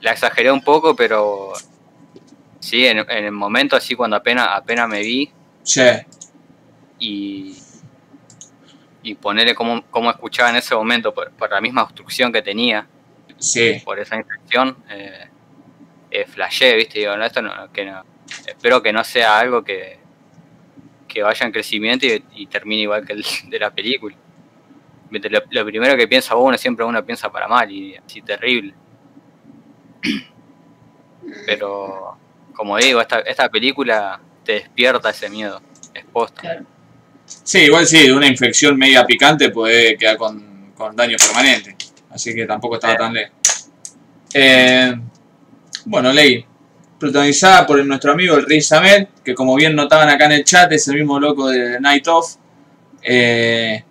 la 0.02 0.12
exageré 0.12 0.52
un 0.52 0.64
poco, 0.64 0.96
pero 0.96 1.54
sí, 2.60 2.86
en, 2.86 2.98
en 3.00 3.26
el 3.26 3.32
momento 3.32 3.76
así 3.76 3.96
cuando 3.96 4.16
apenas, 4.18 4.48
apenas 4.52 4.90
me 4.90 5.02
vi 5.02 5.32
Sí. 5.64 5.84
y, 7.00 7.58
y 9.04 9.14
ponerle 9.16 9.54
cómo, 9.54 9.84
cómo 9.92 10.10
escuchaba 10.10 10.50
en 10.50 10.56
ese 10.58 10.74
momento 10.76 11.14
por, 11.14 11.32
por 11.32 11.52
la 11.52 11.62
misma 11.62 11.84
obstrucción 11.84 12.32
que 12.34 12.42
tenía, 12.42 12.88
Sí. 13.38 13.82
por 13.86 14.00
esa 14.00 14.16
infección, 14.18 14.76
eh, 14.90 15.28
eh, 16.10 16.26
flashé, 16.26 16.76
viste, 16.76 17.00
digo, 17.00 17.16
no, 17.16 17.24
esto 17.24 17.42
no, 17.42 17.72
que 17.72 17.86
no, 17.86 18.04
espero 18.48 18.82
que 18.82 18.94
no 18.94 19.04
sea 19.04 19.40
algo 19.40 19.64
que, 19.64 20.00
que 21.08 21.22
vaya 21.22 21.46
en 21.46 21.52
crecimiento 21.52 22.06
y, 22.06 22.24
y 22.34 22.48
termine 22.48 22.84
igual 22.84 23.06
que 23.06 23.14
el 23.14 23.26
de 23.50 23.60
la 23.60 23.72
película. 23.72 24.16
Lo, 25.12 25.42
lo 25.50 25.66
primero 25.66 25.98
que 25.98 26.08
piensa 26.08 26.36
uno, 26.38 26.58
siempre 26.58 26.86
uno 26.86 27.06
piensa 27.06 27.30
para 27.30 27.48
mal 27.48 27.70
y 27.70 27.96
así 27.96 28.22
terrible. 28.22 28.74
Pero, 31.46 32.18
como 32.54 32.78
digo, 32.78 33.02
esta, 33.02 33.20
esta 33.20 33.50
película 33.50 34.20
te 34.44 34.54
despierta 34.54 35.10
ese 35.10 35.30
miedo, 35.30 35.62
es 35.94 36.06
posta. 36.06 36.42
Claro. 36.42 36.66
Sí, 37.26 37.60
igual 37.60 37.86
sí, 37.86 38.10
una 38.10 38.28
infección 38.28 38.78
media 38.78 39.06
picante 39.06 39.50
puede 39.50 39.98
quedar 39.98 40.18
con, 40.18 40.72
con 40.76 40.96
daño 40.96 41.18
permanente. 41.18 41.76
Así 42.10 42.34
que 42.34 42.46
tampoco 42.46 42.76
estaba 42.76 42.98
tan 42.98 43.14
lejos. 43.14 43.70
Eh, 44.34 44.94
bueno, 45.86 46.12
Ley. 46.12 46.46
Protagonizada 47.02 47.66
por 47.66 47.84
nuestro 47.84 48.12
amigo 48.12 48.38
el 48.38 48.46
Riz 48.46 48.72
Ahmed, 48.74 49.08
que 49.26 49.34
como 49.34 49.56
bien 49.56 49.76
notaban 49.76 50.08
acá 50.08 50.26
en 50.26 50.34
el 50.34 50.44
chat, 50.44 50.72
es 50.72 50.88
el 50.88 50.98
mismo 50.98 51.20
loco 51.20 51.50
de 51.50 51.80
Night 51.80 52.08
Of. 52.08 52.36
Eh, 53.02 53.84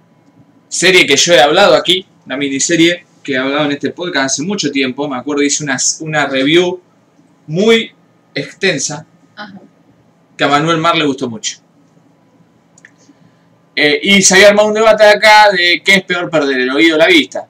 serie 0.69 1.05
que 1.05 1.17
yo 1.17 1.33
he 1.33 1.41
hablado 1.41 1.75
aquí, 1.75 2.07
una 2.25 2.37
miniserie 2.37 3.05
que 3.21 3.33
he 3.33 3.37
hablado 3.37 3.65
en 3.65 3.73
este 3.73 3.91
podcast 3.91 4.27
hace 4.27 4.43
mucho 4.45 4.71
tiempo. 4.71 5.09
Me 5.09 5.17
acuerdo 5.17 5.43
hice 5.43 5.65
una, 5.65 5.77
una 6.03 6.27
review 6.27 6.81
muy 7.49 7.91
extensa 8.33 9.05
Ajá. 9.35 9.61
que 10.37 10.45
a 10.45 10.47
Manuel 10.47 10.79
Mar 10.79 10.95
le 10.95 11.05
gustó 11.05 11.29
mucho. 11.29 11.59
Eh, 13.75 13.99
y 14.05 14.23
se 14.23 14.37
había 14.37 14.51
armado 14.51 14.69
un 14.69 14.75
debate 14.75 15.03
acá 15.03 15.51
de 15.51 15.83
qué 15.85 15.97
es 15.97 16.05
peor 16.05 16.31
perder, 16.31 16.61
el 16.61 16.71
oído 16.71 16.95
o 16.95 16.99
la 16.99 17.09
vista. 17.09 17.49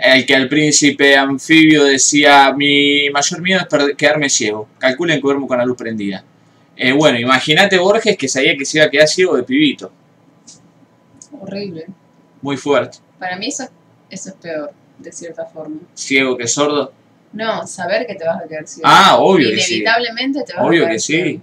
El 0.00 0.24
que 0.24 0.34
el 0.34 0.48
príncipe 0.48 1.16
anfibio 1.16 1.82
decía, 1.84 2.52
mi 2.52 3.10
mayor 3.10 3.42
miedo 3.42 3.60
es 3.68 3.96
quedarme 3.96 4.30
ciego. 4.30 4.68
Calculen 4.78 5.16
que 5.16 5.22
duermo 5.22 5.48
con 5.48 5.58
la 5.58 5.64
luz 5.64 5.76
prendida. 5.76 6.24
Eh, 6.76 6.92
bueno, 6.92 7.18
imagínate 7.18 7.76
Borges 7.78 8.16
que 8.16 8.28
sabía 8.28 8.56
que 8.56 8.64
se 8.64 8.78
iba 8.78 8.86
a 8.86 8.90
quedar 8.90 9.08
ciego 9.08 9.36
de 9.36 9.42
pibito. 9.42 9.90
Horrible. 11.40 11.86
Muy 12.40 12.56
fuerte. 12.56 12.98
Para 13.18 13.36
mí 13.36 13.48
eso, 13.48 13.64
eso 14.08 14.28
es 14.28 14.34
peor, 14.36 14.72
de 14.98 15.10
cierta 15.10 15.44
forma. 15.46 15.80
Ciego 15.94 16.36
que 16.36 16.46
sordo. 16.46 16.92
No, 17.32 17.66
saber 17.66 18.06
que 18.06 18.14
te 18.14 18.24
vas 18.24 18.40
a 18.44 18.46
quedar 18.48 18.66
ciego. 18.68 18.88
Ah, 18.88 19.16
obvio 19.18 19.50
que 19.50 19.60
sí. 19.60 19.74
Inevitablemente 19.74 20.44
te 20.44 20.52
vas 20.52 20.62
a 20.62 20.66
Obvio 20.66 20.80
quedar 20.82 20.92
que 20.92 20.98
sí. 21.00 21.12
ciego. 21.12 21.42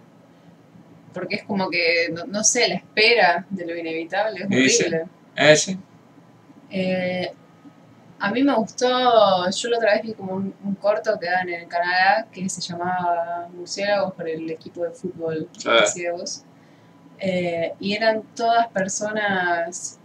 Porque 1.13 1.35
es 1.35 1.43
como 1.43 1.69
que, 1.69 2.09
no, 2.13 2.25
no 2.25 2.43
sé, 2.43 2.69
la 2.69 2.75
espera 2.75 3.45
de 3.49 3.65
lo 3.65 3.75
inevitable 3.77 4.39
es 4.39 4.45
horrible. 4.81 5.03
Ese. 5.35 5.77
Eh, 6.71 7.31
a 8.19 8.31
mí 8.31 8.43
me 8.43 8.55
gustó, 8.55 8.87
yo 9.49 9.69
la 9.69 9.77
otra 9.77 9.93
vez 9.93 10.03
vi 10.03 10.13
como 10.13 10.33
un, 10.33 10.53
un 10.63 10.75
corto 10.75 11.17
que 11.19 11.27
dan 11.29 11.49
en 11.49 11.67
Canadá 11.67 12.27
que 12.31 12.47
se 12.49 12.61
llamaba 12.61 13.47
Murciélagos 13.53 14.13
por 14.13 14.27
el 14.29 14.49
equipo 14.49 14.83
de 14.83 14.91
fútbol 14.91 15.49
de 15.63 15.69
Ah. 15.69 15.85
ciegos. 15.85 16.43
Eh, 17.19 17.73
y 17.79 17.93
eran 17.93 18.23
todas 18.35 18.67
personas 18.67 19.99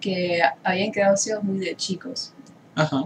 que 0.00 0.40
habían 0.62 0.92
quedado 0.92 1.16
ciegos 1.16 1.44
muy 1.44 1.58
de 1.58 1.76
chicos. 1.76 2.32
Ajá. 2.74 3.04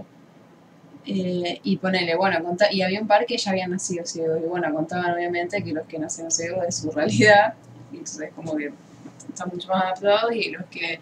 Eh, 1.05 1.59
y 1.63 1.77
ponele, 1.77 2.15
bueno, 2.15 2.43
conta- 2.43 2.71
y 2.71 2.81
había 2.81 3.01
un 3.01 3.07
par 3.07 3.25
que 3.25 3.37
ya 3.37 3.51
habían 3.51 3.71
nacido 3.71 4.05
ciegos. 4.05 4.39
Y 4.43 4.47
bueno, 4.47 4.73
contaban 4.73 5.13
obviamente 5.13 5.63
que 5.63 5.73
los 5.73 5.87
que 5.87 5.97
nacieron 5.99 6.31
ciegos 6.31 6.63
es 6.67 6.75
su 6.77 6.91
realidad. 6.91 7.53
Y 7.91 7.97
entonces 7.97 8.31
como 8.35 8.55
que 8.55 8.71
están 9.29 9.49
mucho 9.51 9.67
más 9.69 9.83
adaptados 9.83 10.31
y 10.35 10.51
los 10.51 10.65
que 10.67 10.99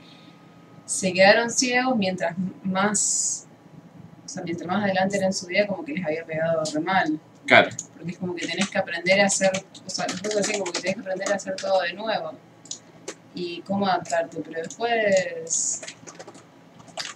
se 0.90 1.14
quedaron 1.14 1.52
ciegos 1.52 1.96
mientras 1.96 2.36
más, 2.64 3.46
o 4.26 4.28
sea, 4.28 4.42
mientras 4.42 4.68
más 4.68 4.84
adelante 4.84 5.18
era 5.18 5.28
en 5.28 5.34
su 5.34 5.46
vida 5.46 5.68
como 5.68 5.86
que 5.86 5.94
les 5.94 6.04
había 6.04 6.26
pegado 6.26 6.64
re 6.74 6.80
mal. 6.80 7.20
Claro. 7.46 7.70
Porque 7.96 8.12
es 8.12 8.18
como 8.18 8.34
que 8.34 8.48
tenés 8.48 8.68
que 8.72 8.78
aprender 8.80 9.22
a 9.22 9.28
hacer, 9.28 9.52
o 9.86 9.90
sea, 9.90 10.08
los 10.08 10.36
así 10.36 10.54
como 10.54 10.72
que 10.72 10.82
tenés 10.82 10.96
que 10.96 11.02
aprender 11.02 11.32
a 11.32 11.36
hacer 11.36 11.56
todo 11.58 11.82
de 11.84 11.94
nuevo. 11.94 12.32
Y 13.36 13.62
cómo 13.62 13.86
adaptarte, 13.86 14.42
pero 14.44 14.64
después, 14.64 15.84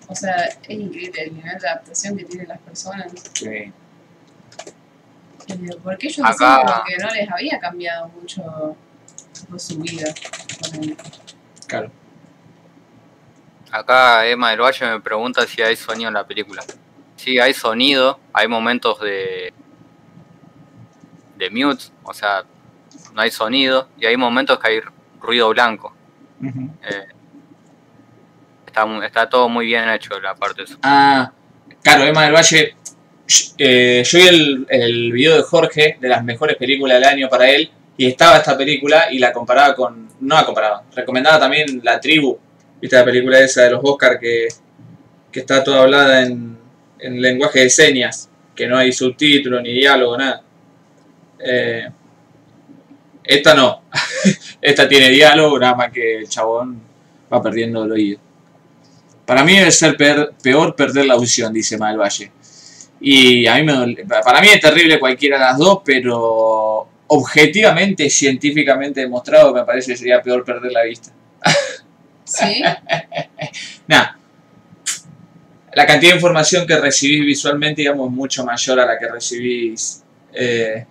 o 0.08 0.14
sea, 0.14 0.36
es 0.46 0.70
increíble 0.70 1.24
el 1.24 1.34
nivel 1.34 1.58
de 1.58 1.68
adaptación 1.68 2.16
que 2.16 2.26
tienen 2.26 2.50
las 2.50 2.60
personas. 2.60 3.12
Sí. 3.34 3.74
Porque 5.84 6.08
ellos 6.10 6.28
Acá- 6.30 6.62
decían 6.64 6.82
que 6.88 6.98
no 6.98 7.10
les 7.10 7.32
había 7.32 7.60
cambiado 7.60 8.08
mucho 8.10 8.78
su 9.58 9.80
vida. 9.80 10.14
Claro. 11.66 11.92
Acá 13.74 14.28
Emma 14.28 14.52
del 14.52 14.62
Valle 14.62 14.86
me 14.86 15.00
pregunta 15.02 15.48
si 15.48 15.60
hay 15.64 15.76
sonido 15.76 16.10
en 16.10 16.14
la 16.14 16.28
película. 16.28 16.64
Sí, 17.16 17.40
hay 17.40 17.56
sonido, 17.56 18.20
hay 18.32 18.48
momentos 18.48 19.00
de 19.00 19.52
de 21.38 21.50
mute, 21.50 21.86
o 22.04 22.14
sea, 22.14 22.44
no 23.16 23.22
hay 23.22 23.32
sonido, 23.32 23.90
y 24.00 24.06
hay 24.06 24.16
momentos 24.16 24.60
que 24.60 24.68
hay 24.68 24.82
ruido 25.20 25.50
blanco. 25.50 25.92
Eh, 26.84 27.08
está 29.04 29.28
todo 29.28 29.50
muy 29.50 29.66
bien 29.66 29.90
hecho 29.90 30.20
la 30.20 30.36
parte 30.36 30.62
de 30.62 30.66
eso. 30.66 30.78
Ah, 30.84 31.32
claro, 31.82 32.04
Emma 32.04 32.26
del 32.26 32.34
Valle. 32.34 32.76
eh, 33.58 34.04
yo 34.06 34.20
vi 34.20 34.28
el, 34.28 34.68
el 34.70 35.12
video 35.12 35.36
de 35.36 35.42
Jorge 35.42 35.98
de 36.00 36.08
las 36.10 36.24
mejores 36.24 36.58
películas 36.58 37.00
del 37.00 37.10
año 37.10 37.28
para 37.28 37.50
él 37.50 37.72
y 37.98 38.06
estaba 38.06 38.38
esta 38.38 38.56
película 38.56 39.12
y 39.12 39.18
la 39.18 39.34
comparaba 39.34 39.74
con. 39.76 40.08
No 40.20 40.36
la 40.36 40.46
comparaba, 40.46 40.84
recomendaba 40.96 41.40
también 41.40 41.82
La 41.84 42.00
Tribu, 42.00 42.38
viste 42.84 42.98
la 42.98 43.06
película 43.06 43.40
esa 43.40 43.62
de 43.62 43.72
los 43.72 43.80
Oscar 43.82 44.20
que, 44.20 44.50
que 45.32 45.40
está 45.40 45.64
toda 45.64 45.84
hablada 45.84 46.22
en, 46.22 46.58
en 47.00 47.22
lenguaje 47.22 47.62
de 47.62 47.70
señas, 47.70 48.30
que 48.54 48.68
no 48.68 48.78
hay 48.78 48.92
subtítulo 48.92 49.62
ni 49.62 49.72
diálogo, 49.72 50.18
nada. 50.18 50.44
Eh, 51.40 51.88
esta 53.24 53.54
no, 53.54 53.84
esta 54.62 54.86
tiene 54.86 55.12
diálogo, 55.12 55.58
nada 55.60 55.76
más 55.76 55.94
que 55.94 56.18
el 56.18 56.28
chabón 56.28 56.82
va 57.32 57.42
perdiendo 57.42 57.86
el 57.86 57.92
oído. 57.94 58.20
Para 59.26 59.46
mí 59.46 59.56
debe 59.56 59.72
ser 59.72 59.96
peor 59.96 60.76
perder 60.76 61.06
la 61.06 61.14
audición, 61.14 61.54
dice 61.54 61.78
Mal 61.78 61.98
Valle. 61.98 62.34
Y 63.00 63.48
a 63.48 63.56
mí 63.56 63.64
me 63.64 63.96
para 64.06 64.42
mí 64.42 64.50
es 64.50 64.60
terrible 64.60 65.00
cualquiera 65.00 65.38
de 65.38 65.46
las 65.46 65.58
dos, 65.58 65.80
pero 65.86 66.90
objetivamente, 67.08 68.10
científicamente 68.10 69.00
demostrado, 69.00 69.54
me 69.54 69.64
parece 69.64 69.94
que 69.94 69.98
sería 69.98 70.22
peor 70.22 70.44
perder 70.44 70.74
la 70.74 70.84
vista. 70.84 71.14
La 75.76 75.88
cantidad 75.88 76.12
de 76.12 76.18
información 76.18 76.68
que 76.68 76.78
recibís 76.80 77.26
visualmente, 77.26 77.82
digamos, 77.82 78.08
es 78.08 78.14
mucho 78.14 78.46
mayor 78.46 78.80
a 78.80 78.86
la 78.86 79.00
que 79.00 79.10
recibís 79.10 80.04
eh, 80.32 80.86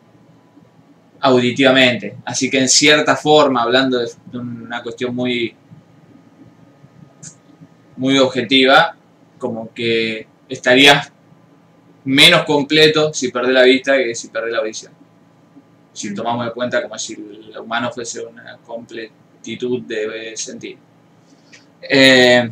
auditivamente. 1.21 2.17
Así 2.25 2.51
que 2.51 2.59
en 2.59 2.69
cierta 2.69 3.15
forma, 3.15 3.63
hablando 3.63 4.01
de, 4.01 4.11
de 4.33 4.39
una 4.39 4.83
cuestión 4.83 5.15
muy, 5.15 5.55
muy 7.97 8.19
objetiva, 8.19 8.97
como 9.39 9.73
que 9.73 10.27
estarías 10.49 11.13
menos 12.05 12.45
completo 12.45 13.13
si 13.15 13.31
perdés 13.31 13.55
la 13.55 13.63
vista 13.63 13.97
que 13.97 14.15
si 14.17 14.29
perdés 14.29 14.53
la 14.53 14.59
audición. 14.59 14.93
Si 15.93 16.13
tomamos 16.13 16.47
en 16.47 16.53
cuenta 16.53 16.83
como 16.83 16.99
si 16.99 17.15
el 17.15 17.57
humano 17.57 17.93
fuese 17.93 18.27
una 18.27 18.59
completitud 18.59 19.83
de 19.83 20.37
sentido. 20.37 20.92
Eh, 21.83 22.51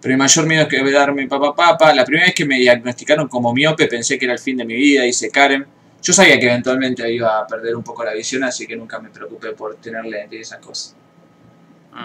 pero 0.00 0.14
mi 0.14 0.18
mayor 0.18 0.46
miedo 0.46 0.62
es 0.62 0.68
que 0.68 0.90
darme 0.92 1.26
papá 1.26 1.54
papa. 1.54 1.94
La 1.94 2.04
primera 2.04 2.26
vez 2.26 2.34
que 2.34 2.44
me 2.44 2.56
diagnosticaron 2.58 3.26
como 3.28 3.52
miope 3.54 3.86
pensé 3.86 4.18
que 4.18 4.26
era 4.26 4.34
el 4.34 4.38
fin 4.40 4.56
de 4.56 4.64
mi 4.64 4.74
vida, 4.74 5.02
dice 5.02 5.30
Karen. 5.30 5.66
Yo 6.02 6.12
sabía 6.12 6.38
que 6.38 6.46
eventualmente 6.46 7.10
iba 7.10 7.38
a 7.40 7.46
perder 7.46 7.74
un 7.74 7.82
poco 7.82 8.04
la 8.04 8.12
visión, 8.12 8.44
así 8.44 8.66
que 8.66 8.76
nunca 8.76 8.98
me 8.98 9.08
preocupé 9.08 9.52
por 9.52 9.76
tener 9.76 10.04
lentes 10.04 10.38
y 10.38 10.42
esas 10.42 10.58
cosas. 10.58 10.94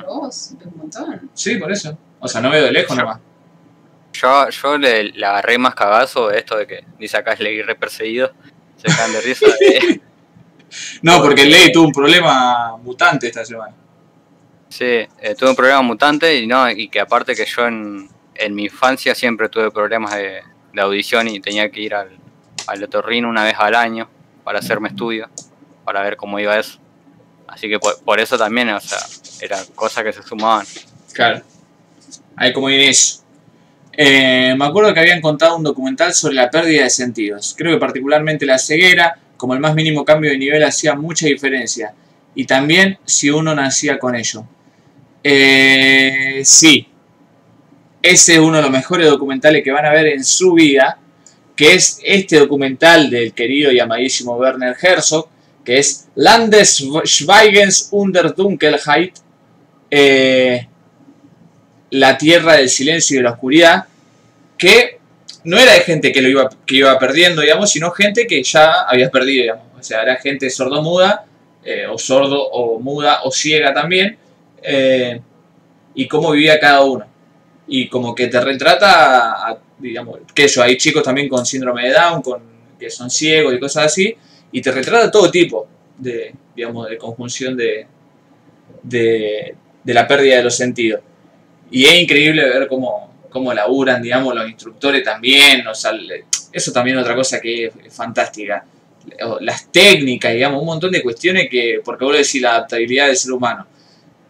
Vos, 0.06 0.54
un 0.64 0.78
montón. 0.78 1.30
Sí, 1.34 1.56
por 1.56 1.70
eso. 1.72 1.98
O 2.20 2.28
sea, 2.28 2.40
no 2.40 2.50
veo 2.50 2.64
de 2.64 2.72
lejos 2.72 2.96
nomás. 2.96 3.20
Yo, 4.14 4.50
yo 4.50 4.78
le, 4.78 5.04
le 5.12 5.26
agarré 5.26 5.58
más 5.58 5.76
cagazo 5.76 6.30
de 6.30 6.38
esto 6.40 6.58
de 6.58 6.66
que 6.68 6.84
dice 6.98 7.18
acá 7.18 7.34
es 7.34 7.40
Ley 7.42 7.62
re 7.62 7.76
perseguido. 7.76 8.32
Se 8.78 8.88
caen 8.96 9.12
de 9.12 9.22
risa. 9.22 9.46
de- 9.48 10.02
No, 11.02 11.22
porque 11.22 11.46
Ley 11.46 11.72
tuvo 11.72 11.88
un 11.88 11.92
problema 11.92 12.78
mutante 12.78 13.28
esta 13.28 13.44
semana. 13.44 13.76
Sí, 14.70 14.86
eh, 14.86 15.36
tuve 15.38 15.50
un 15.50 15.56
problema 15.56 15.82
mutante 15.82 16.38
y 16.38 16.48
no 16.48 16.70
y 16.70 16.90
que 16.90 17.00
aparte 17.00 17.36
que 17.36 17.46
yo 17.46 17.66
en, 17.66 18.08
en 18.36 18.56
mi 18.56 18.66
infancia 18.66 19.16
siempre 19.16 19.50
tuve 19.50 19.72
problemas 19.72 20.16
de, 20.16 20.42
de 20.74 20.82
audición 20.82 21.28
y 21.28 21.40
tenía 21.40 21.70
que 21.70 21.82
ir 21.82 21.96
al, 21.96 22.10
al 22.68 22.84
otorrino 22.84 23.30
una 23.30 23.44
vez 23.44 23.56
al 23.58 23.76
año 23.76 24.08
para 24.44 24.60
hacerme 24.60 24.90
estudio, 24.90 25.30
para 25.84 26.02
ver 26.04 26.16
cómo 26.16 26.40
iba 26.40 26.58
eso. 26.58 26.80
Así 27.48 27.68
que 27.68 27.80
por, 27.80 28.00
por 28.04 28.20
eso 28.20 28.38
también, 28.38 28.70
o 28.70 28.80
sea, 28.80 29.00
eran 29.42 29.66
cosas 29.76 30.04
que 30.04 30.14
se 30.14 30.22
sumaban. 30.24 30.66
Claro. 31.14 31.42
Ahí 32.36 32.54
como 32.54 32.70
Inés. 32.70 33.24
Eh, 33.92 34.56
me 34.58 34.66
acuerdo 34.66 34.94
que 34.94 35.00
habían 35.00 35.20
contado 35.20 35.58
un 35.58 35.64
documental 35.64 36.14
sobre 36.14 36.36
la 36.36 36.50
pérdida 36.50 36.84
de 36.84 36.90
sentidos. 36.90 37.56
Creo 37.58 37.74
que 37.74 37.80
particularmente 37.80 38.46
la 38.46 38.58
ceguera, 38.58 39.20
como 39.36 39.56
el 39.56 39.60
más 39.60 39.76
mínimo 39.76 40.06
cambio 40.06 40.32
de 40.32 40.38
nivel, 40.38 40.64
hacía 40.64 40.96
mucha 40.96 41.26
diferencia. 41.26 41.94
Y 42.36 42.46
también 42.46 43.00
si 43.04 43.30
uno 43.30 43.54
nacía 43.56 44.00
con 44.00 44.16
ello. 44.16 44.46
Eh, 45.24 46.42
sí. 46.44 46.88
Ese 48.02 48.34
es 48.34 48.40
uno 48.40 48.58
de 48.58 48.64
los 48.64 48.72
mejores 48.72 49.08
documentales 49.08 49.64
que 49.64 49.72
van 49.72 49.86
a 49.86 49.92
ver 49.92 50.08
en 50.08 50.24
su 50.24 50.54
vida. 50.54 50.98
Que 51.56 51.74
es 51.74 52.00
este 52.04 52.40
documental 52.40 53.10
del 53.10 53.34
querido 53.34 53.72
y 53.72 53.80
amadísimo 53.80 54.36
Werner 54.36 54.76
Herzog. 54.82 55.28
Que 55.64 55.80
es 55.80 56.08
Landesschweigens 56.16 57.90
unter 57.92 58.34
Dunkelheit. 58.34 59.16
Eh, 59.92 60.68
la 61.92 62.18
tierra 62.18 62.54
del 62.54 62.70
silencio 62.70 63.16
y 63.16 63.18
de 63.18 63.24
la 63.24 63.32
oscuridad, 63.32 63.86
que 64.58 65.00
no 65.44 65.58
era 65.58 65.74
de 65.74 65.82
gente 65.82 66.12
que 66.12 66.22
lo 66.22 66.30
iba, 66.30 66.50
que 66.66 66.76
iba 66.76 67.00
perdiendo, 67.00 67.42
digamos, 67.42 67.72
sino 67.72 67.92
gente 67.92 68.28
que 68.28 68.44
ya 68.44 68.84
había 68.84 69.10
perdido, 69.10 69.44
digamos. 69.44 69.66
O 69.80 69.84
sea, 69.84 70.02
era 70.02 70.18
gente 70.18 70.50
sordomuda, 70.50 71.26
eh, 71.64 71.88
o 71.88 71.98
sordo, 71.98 72.42
o 72.50 72.80
muda, 72.80 73.22
o 73.24 73.32
ciega 73.32 73.74
también, 73.74 74.18
eh, 74.64 75.22
y 75.96 76.08
cómo 76.08 76.32
vivía 76.32 76.60
cada 76.60 76.84
uno. 76.84 77.06
Y 77.68 77.88
como 77.88 78.16
que 78.16 78.28
te 78.28 78.42
retrata, 78.42 79.60
digamos, 79.78 80.20
que 80.34 80.46
eso, 80.46 80.64
hay 80.64 80.78
chicos 80.78 81.04
también 81.04 81.30
con 81.30 81.46
síndrome 81.46 81.88
de 81.88 81.94
Down, 81.94 82.22
con, 82.22 82.42
que 82.80 82.90
son 82.90 83.10
ciegos 83.10 83.54
y 83.54 83.60
cosas 83.60 83.86
así, 83.86 84.16
y 84.52 84.62
te 84.62 84.72
retrata 84.72 85.12
todo 85.12 85.30
tipo 85.30 85.68
de, 85.98 86.34
digamos, 86.56 86.90
de 86.90 86.98
conjunción 86.98 87.56
de, 87.56 87.86
de, 88.82 89.56
de 89.84 89.94
la 89.94 90.08
pérdida 90.08 90.38
de 90.38 90.44
los 90.44 90.56
sentidos. 90.56 91.02
Y 91.72 91.86
es 91.86 92.02
increíble 92.02 92.44
ver 92.44 92.68
cómo, 92.68 93.10
cómo 93.30 93.54
laburan, 93.54 94.02
digamos, 94.02 94.34
los 94.36 94.50
instructores 94.50 95.04
también. 95.04 95.66
O 95.68 95.76
sea, 95.76 95.92
eso 96.52 96.72
también 96.72 96.98
es 96.98 97.04
otra 97.04 97.16
cosa 97.16 97.40
que 97.40 97.66
es, 97.66 97.74
fantástica. 97.92 98.66
Las 99.42 99.72
técnicas, 99.72 100.34
digamos, 100.34 100.60
un 100.60 100.68
montón 100.68 100.92
de 100.92 101.02
cuestiones 101.02 101.48
que, 101.50 101.82
porque 101.84 102.06
vos 102.06 102.18
decís 102.18 102.42
la 102.42 102.52
adaptabilidad 102.52 103.08
del 103.08 103.16
ser 103.16 103.32
humano. 103.32 103.68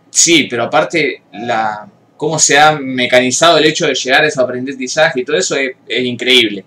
Sí, 0.10 0.48
pero 0.50 0.64
aparte, 0.64 1.24
la, 1.34 1.88
cómo 2.18 2.38
se 2.38 2.60
ha 2.60 2.74
mecanizado 2.74 3.58
el 3.58 3.66
hecho 3.66 3.88
de 3.88 3.94
llegar 3.94 4.24
a 4.24 4.28
ese 4.28 4.42
aprendizaje 4.42 5.22
y 5.22 5.26
todo 5.26 5.38
eso 5.38 5.56
es, 5.56 5.72
es 5.88 6.04
increíble. 6.04 6.66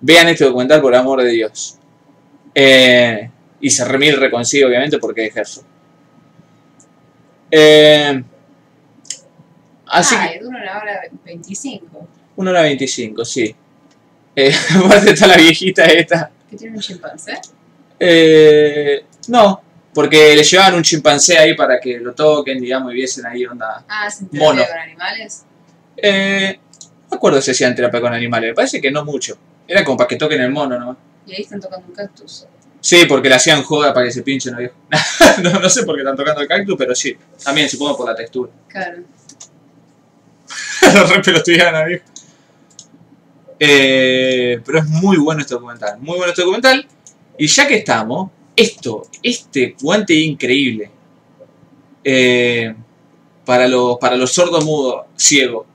Vean 0.00 0.28
este 0.28 0.44
documental, 0.44 0.80
por 0.80 0.92
el 0.92 1.00
amor 1.00 1.22
de 1.22 1.30
Dios. 1.30 1.78
Eh, 2.54 3.30
y 3.60 3.70
se 3.70 3.84
remil 3.84 4.16
reconsigue, 4.18 4.64
obviamente, 4.64 4.98
porque 4.98 5.26
es 5.26 5.36
Herzog. 5.36 5.64
Eh, 7.50 8.22
así 9.86 10.14
que... 10.14 10.20
Ay, 10.20 10.38
dura 10.38 10.58
una 10.60 10.78
hora 10.78 11.00
25. 11.24 12.08
1 12.36 12.50
hora 12.50 12.62
25, 12.62 13.24
sí. 13.24 13.54
Eh, 14.36 14.52
aparte 14.84 15.10
está 15.10 15.26
la 15.26 15.36
viejita 15.36 15.86
esta. 15.86 16.30
¿Que 16.50 16.56
tiene 16.56 16.76
un 16.76 16.82
chimpancé? 16.82 17.40
Eh, 17.98 19.04
no, 19.28 19.62
porque 19.94 20.34
le 20.34 20.42
llevaban 20.42 20.74
un 20.74 20.82
chimpancé 20.82 21.38
ahí 21.38 21.54
para 21.54 21.78
que 21.80 21.98
lo 21.98 22.14
toquen, 22.14 22.60
digamos, 22.60 22.92
y 22.92 22.96
viesen 22.96 23.24
ahí 23.26 23.46
onda. 23.46 23.84
Ah, 23.88 24.10
¿se 24.10 24.24
Mono. 24.32 24.56
terapia 24.56 24.68
con 24.68 24.78
animales? 24.82 25.44
Eh, 25.96 26.58
no 26.80 27.08
me 27.10 27.16
acuerdo 27.16 27.40
si 27.40 27.52
hacían 27.52 27.74
terapia 27.74 28.00
con 28.00 28.12
animales, 28.12 28.50
me 28.50 28.54
parece 28.54 28.80
que 28.80 28.90
no 28.90 29.04
mucho. 29.04 29.38
Era 29.66 29.84
como 29.84 29.96
para 29.96 30.08
que 30.08 30.16
toquen 30.16 30.40
el 30.40 30.50
mono 30.50 30.78
nomás. 30.78 30.96
Y 31.26 31.34
ahí 31.34 31.42
están 31.42 31.60
tocando 31.60 31.86
un 31.86 31.94
cactus. 31.94 32.46
Sí, 32.80 33.06
porque 33.08 33.30
le 33.30 33.36
hacían 33.36 33.62
joda 33.62 33.94
para 33.94 34.04
que 34.06 34.12
se 34.12 34.22
pinchen 34.22 34.52
los 34.52 34.58
viejos. 34.58 34.76
no, 35.42 35.58
no 35.58 35.70
sé 35.70 35.84
por 35.84 35.94
qué 35.94 36.02
están 36.02 36.16
tocando 36.16 36.42
el 36.42 36.48
cactus, 36.48 36.74
pero 36.76 36.94
sí. 36.94 37.16
También 37.42 37.68
supongo 37.68 37.96
por 37.96 38.08
la 38.08 38.14
textura. 38.14 38.52
Claro. 38.68 39.04
Los 40.94 41.10
re 41.10 41.22
pelotudianos, 41.22 41.86
viejo. 41.86 42.04
Eh, 43.58 44.60
pero 44.64 44.80
es 44.80 44.86
muy 44.86 45.16
bueno 45.16 45.40
este 45.40 45.54
documental. 45.54 45.98
Muy 46.00 46.16
bueno 46.16 46.30
este 46.30 46.42
documental. 46.42 46.86
Y 47.38 47.46
ya 47.46 47.66
que 47.66 47.76
estamos, 47.76 48.30
esto, 48.56 49.06
este 49.22 49.76
guante 49.80 50.14
increíble. 50.14 50.90
eh, 52.04 52.74
para 53.44 53.68
los, 53.68 53.98
para 53.98 54.16
los 54.16 54.32
sordos 54.32 54.64
mudos, 54.64 55.04
ciegos. 55.16 55.66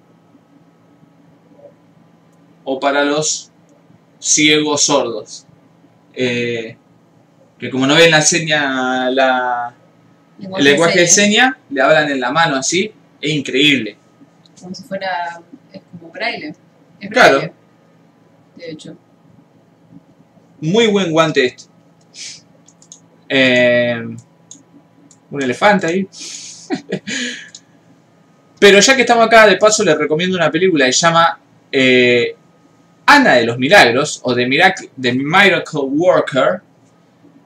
O 2.63 2.79
para 2.79 3.03
los 3.03 3.51
ciegos 4.19 4.81
sordos. 4.83 5.45
Eh, 6.13 6.75
que 7.57 7.69
como 7.69 7.85
no 7.87 7.95
ven 7.95 8.11
la 8.11 8.21
seña, 8.21 9.09
la, 9.11 9.73
el 10.39 10.63
lenguaje 10.63 11.01
de 11.01 11.07
seña, 11.07 11.57
le 11.69 11.81
hablan 11.81 12.09
en 12.11 12.19
la 12.19 12.31
mano 12.31 12.55
así. 12.57 12.91
Es 13.21 13.31
increíble. 13.31 13.97
Como 14.59 14.73
si 14.73 14.83
fuera. 14.83 15.41
Es 15.73 15.81
como 15.91 16.11
braille. 16.11 16.53
Es 16.99 17.09
Claro. 17.09 17.37
braille. 17.37 17.53
De 18.55 18.71
hecho. 18.71 18.97
Muy 20.61 20.87
buen 20.87 21.11
guante 21.11 21.45
este. 21.45 21.68
Eh, 23.29 24.03
un 25.31 25.43
elefante 25.43 25.87
ahí. 25.87 26.07
Pero 28.59 28.79
ya 28.79 28.95
que 28.95 29.01
estamos 29.01 29.25
acá, 29.25 29.47
de 29.47 29.55
paso 29.55 29.83
les 29.83 29.97
recomiendo 29.97 30.35
una 30.35 30.51
película 30.51 30.85
que 30.85 30.93
se 30.93 30.99
llama 30.99 31.39
eh, 31.71 32.35
Ana 33.05 33.35
de 33.35 33.45
los 33.45 33.57
Milagros, 33.57 34.19
o 34.23 34.35
The 34.35 34.45
Miracle, 34.45 34.89
Miracle 34.97 35.79
Worker, 35.81 36.61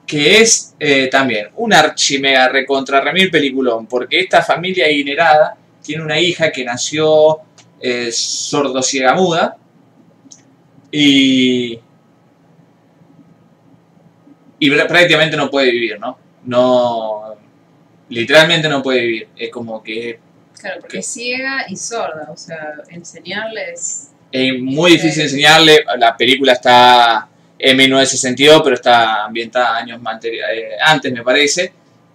que 0.06 0.40
es 0.40 0.74
eh, 0.78 1.08
también 1.10 1.48
un 1.56 1.72
archimega 1.72 2.48
recontra 2.48 3.00
remil 3.00 3.30
peliculón, 3.30 3.86
porque 3.86 4.20
esta 4.20 4.42
familia 4.42 4.86
adinerada 4.86 5.56
tiene 5.82 6.02
una 6.02 6.18
hija 6.18 6.50
que 6.50 6.64
nació 6.64 7.38
eh, 7.80 8.10
sordo 8.10 8.82
ciega 8.82 9.14
muda, 9.14 9.56
y 10.90 11.78
y 14.66 14.70
prá- 14.70 14.86
prácticamente 14.86 15.36
no 15.36 15.50
puede 15.50 15.70
vivir, 15.70 15.98
¿no? 15.98 16.18
No, 16.44 17.34
literalmente 18.08 18.68
no 18.68 18.82
puede 18.82 19.00
vivir. 19.00 19.28
Es 19.36 19.50
como 19.50 19.82
que 19.82 20.18
Claro, 20.58 20.80
porque 20.80 20.98
es 20.98 21.06
ciega 21.06 21.66
y 21.68 21.76
sorda. 21.76 22.28
O 22.30 22.36
sea, 22.36 22.74
enseñarles. 22.90 24.10
es 24.32 24.60
muy 24.60 24.92
difícil 24.92 25.22
enseñarle. 25.24 25.84
La 25.98 26.16
película 26.16 26.52
está 26.52 27.28
en 27.58 27.76
1962, 27.76 28.62
pero 28.62 28.74
está 28.74 29.24
ambientada 29.24 29.76
años 29.76 30.00
eh, 30.22 30.70
antes, 30.84 31.12
me 31.12 31.22
parece. 31.22 31.72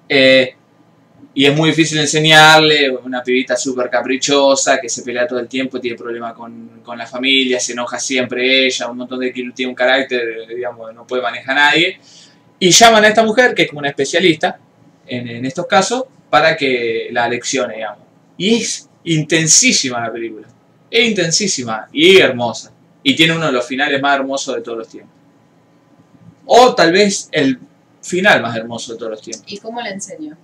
Eh, 0.08 0.56
y 1.34 1.46
es 1.46 1.56
muy 1.56 1.70
difícil 1.70 2.00
enseñarle. 2.00 2.90
Una 2.90 3.22
pibita 3.24 3.56
súper 3.56 3.90
caprichosa 3.90 4.80
que 4.82 4.90
se 4.90 5.04
pelea 5.04 5.28
todo 5.28 5.40
el 5.40 5.48
tiempo, 5.48 5.80
tiene 5.80 5.98
problemas 5.98 6.34
con, 6.34 6.82
con 6.84 6.98
la 6.98 7.06
familia, 7.06 7.60
se 7.60 7.74
enoja 7.74 8.00
siempre 8.00 8.66
ella, 8.66 8.88
un 8.90 8.98
montón 8.98 9.20
de 9.20 9.32
que 9.32 9.44
tiene 9.56 9.70
un 9.70 9.76
carácter, 9.76 10.48
digamos, 10.48 10.94
no 10.94 11.06
puede 11.06 11.22
manejar 11.22 11.58
a 11.58 11.62
nadie. 11.72 12.00
Y 12.60 12.72
llaman 12.72 13.06
a 13.06 13.08
esta 13.08 13.24
mujer, 13.24 13.56
que 13.56 13.64
es 13.64 13.70
como 13.70 13.80
una 13.80 13.90
especialista 13.90 14.60
en, 15.08 15.28
en 15.28 15.46
estos 15.46 15.66
casos, 15.66 16.04
para 16.30 16.56
que 16.56 17.10
la 17.12 17.28
leccione, 17.28 17.76
digamos. 17.76 18.04
Y 18.38 18.56
es 18.62 18.90
intensísima 19.04 20.02
la 20.02 20.12
película. 20.12 20.48
Es 20.92 21.08
intensísima 21.08 21.88
y 21.92 22.18
hermosa. 22.18 22.72
Y 23.02 23.16
tiene 23.16 23.36
uno 23.36 23.46
de 23.48 23.52
los 23.52 23.66
finales 23.66 24.02
más 24.02 24.16
hermosos 24.16 24.56
de 24.56 24.62
todos 24.62 24.78
los 24.78 24.90
tiempos. 24.90 25.16
O 26.46 26.74
tal 26.76 26.92
vez 26.92 27.30
el 27.32 27.60
final 28.02 28.42
más 28.42 28.56
hermoso 28.56 28.94
de 28.94 29.00
todos 29.00 29.12
los 29.12 29.22
tiempos. 29.22 29.52
¿Y 29.52 29.58
cómo 29.58 29.82
le 29.82 29.90
enseño? 29.92 30.38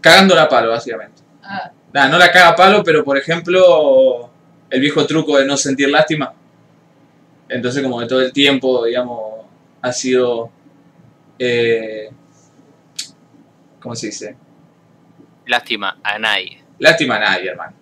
Cagando 0.00 0.34
la 0.34 0.48
palo, 0.48 0.70
básicamente. 0.70 1.22
Ah, 1.42 1.70
no 2.08 2.18
la 2.18 2.30
caga 2.32 2.48
a 2.48 2.56
palo, 2.56 2.82
pero 2.82 3.04
por 3.04 3.18
ejemplo, 3.18 4.30
el 4.70 4.80
viejo 4.80 5.06
truco 5.06 5.38
de 5.38 5.44
no 5.44 5.56
sentir 5.56 5.90
lástima. 5.90 6.32
Entonces, 7.48 7.82
como 7.82 8.00
que 8.00 8.06
todo 8.06 8.20
el 8.20 8.32
tiempo, 8.32 8.84
digamos, 8.84 9.44
ha 9.80 9.92
sido. 9.92 10.50
Eh, 11.44 12.08
¿Cómo 13.80 13.96
se 13.96 14.06
dice? 14.06 14.36
Lástima 15.46 15.98
a 16.00 16.16
nadie. 16.16 16.62
Lástima 16.78 17.16
a 17.16 17.18
nadie, 17.18 17.50
hermano. 17.50 17.72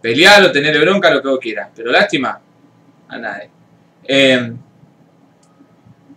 Pelealo, 0.00 0.50
tenerle 0.50 0.80
bronca, 0.80 1.10
lo 1.10 1.20
que 1.20 1.28
vos 1.28 1.38
quieras. 1.38 1.68
Pero 1.76 1.92
lástima 1.92 2.40
a 3.08 3.18
nadie. 3.18 3.50
Eh, 4.04 4.52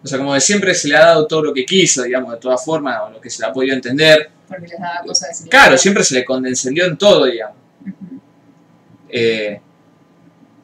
o 0.02 0.08
sea, 0.08 0.18
como 0.18 0.34
de 0.34 0.40
siempre 0.40 0.74
se 0.74 0.88
le 0.88 0.96
ha 0.96 1.08
dado 1.08 1.28
todo 1.28 1.44
lo 1.44 1.54
que 1.54 1.66
quiso, 1.66 2.04
digamos, 2.04 2.32
de 2.32 2.40
todas 2.40 2.64
formas, 2.64 2.98
o 3.02 3.10
lo 3.10 3.20
que 3.20 3.30
se 3.30 3.42
le 3.42 3.50
ha 3.50 3.52
podido 3.52 3.76
entender. 3.76 4.30
porque 4.48 4.68
les 4.68 4.80
daba 4.80 5.02
cosas 5.02 5.44
de. 5.44 5.50
Claro, 5.50 5.78
siempre 5.78 6.02
se 6.02 6.16
le 6.16 6.24
condescendió 6.24 6.86
en 6.86 6.98
todo, 6.98 7.26
digamos. 7.26 7.58
Eh, 9.10 9.60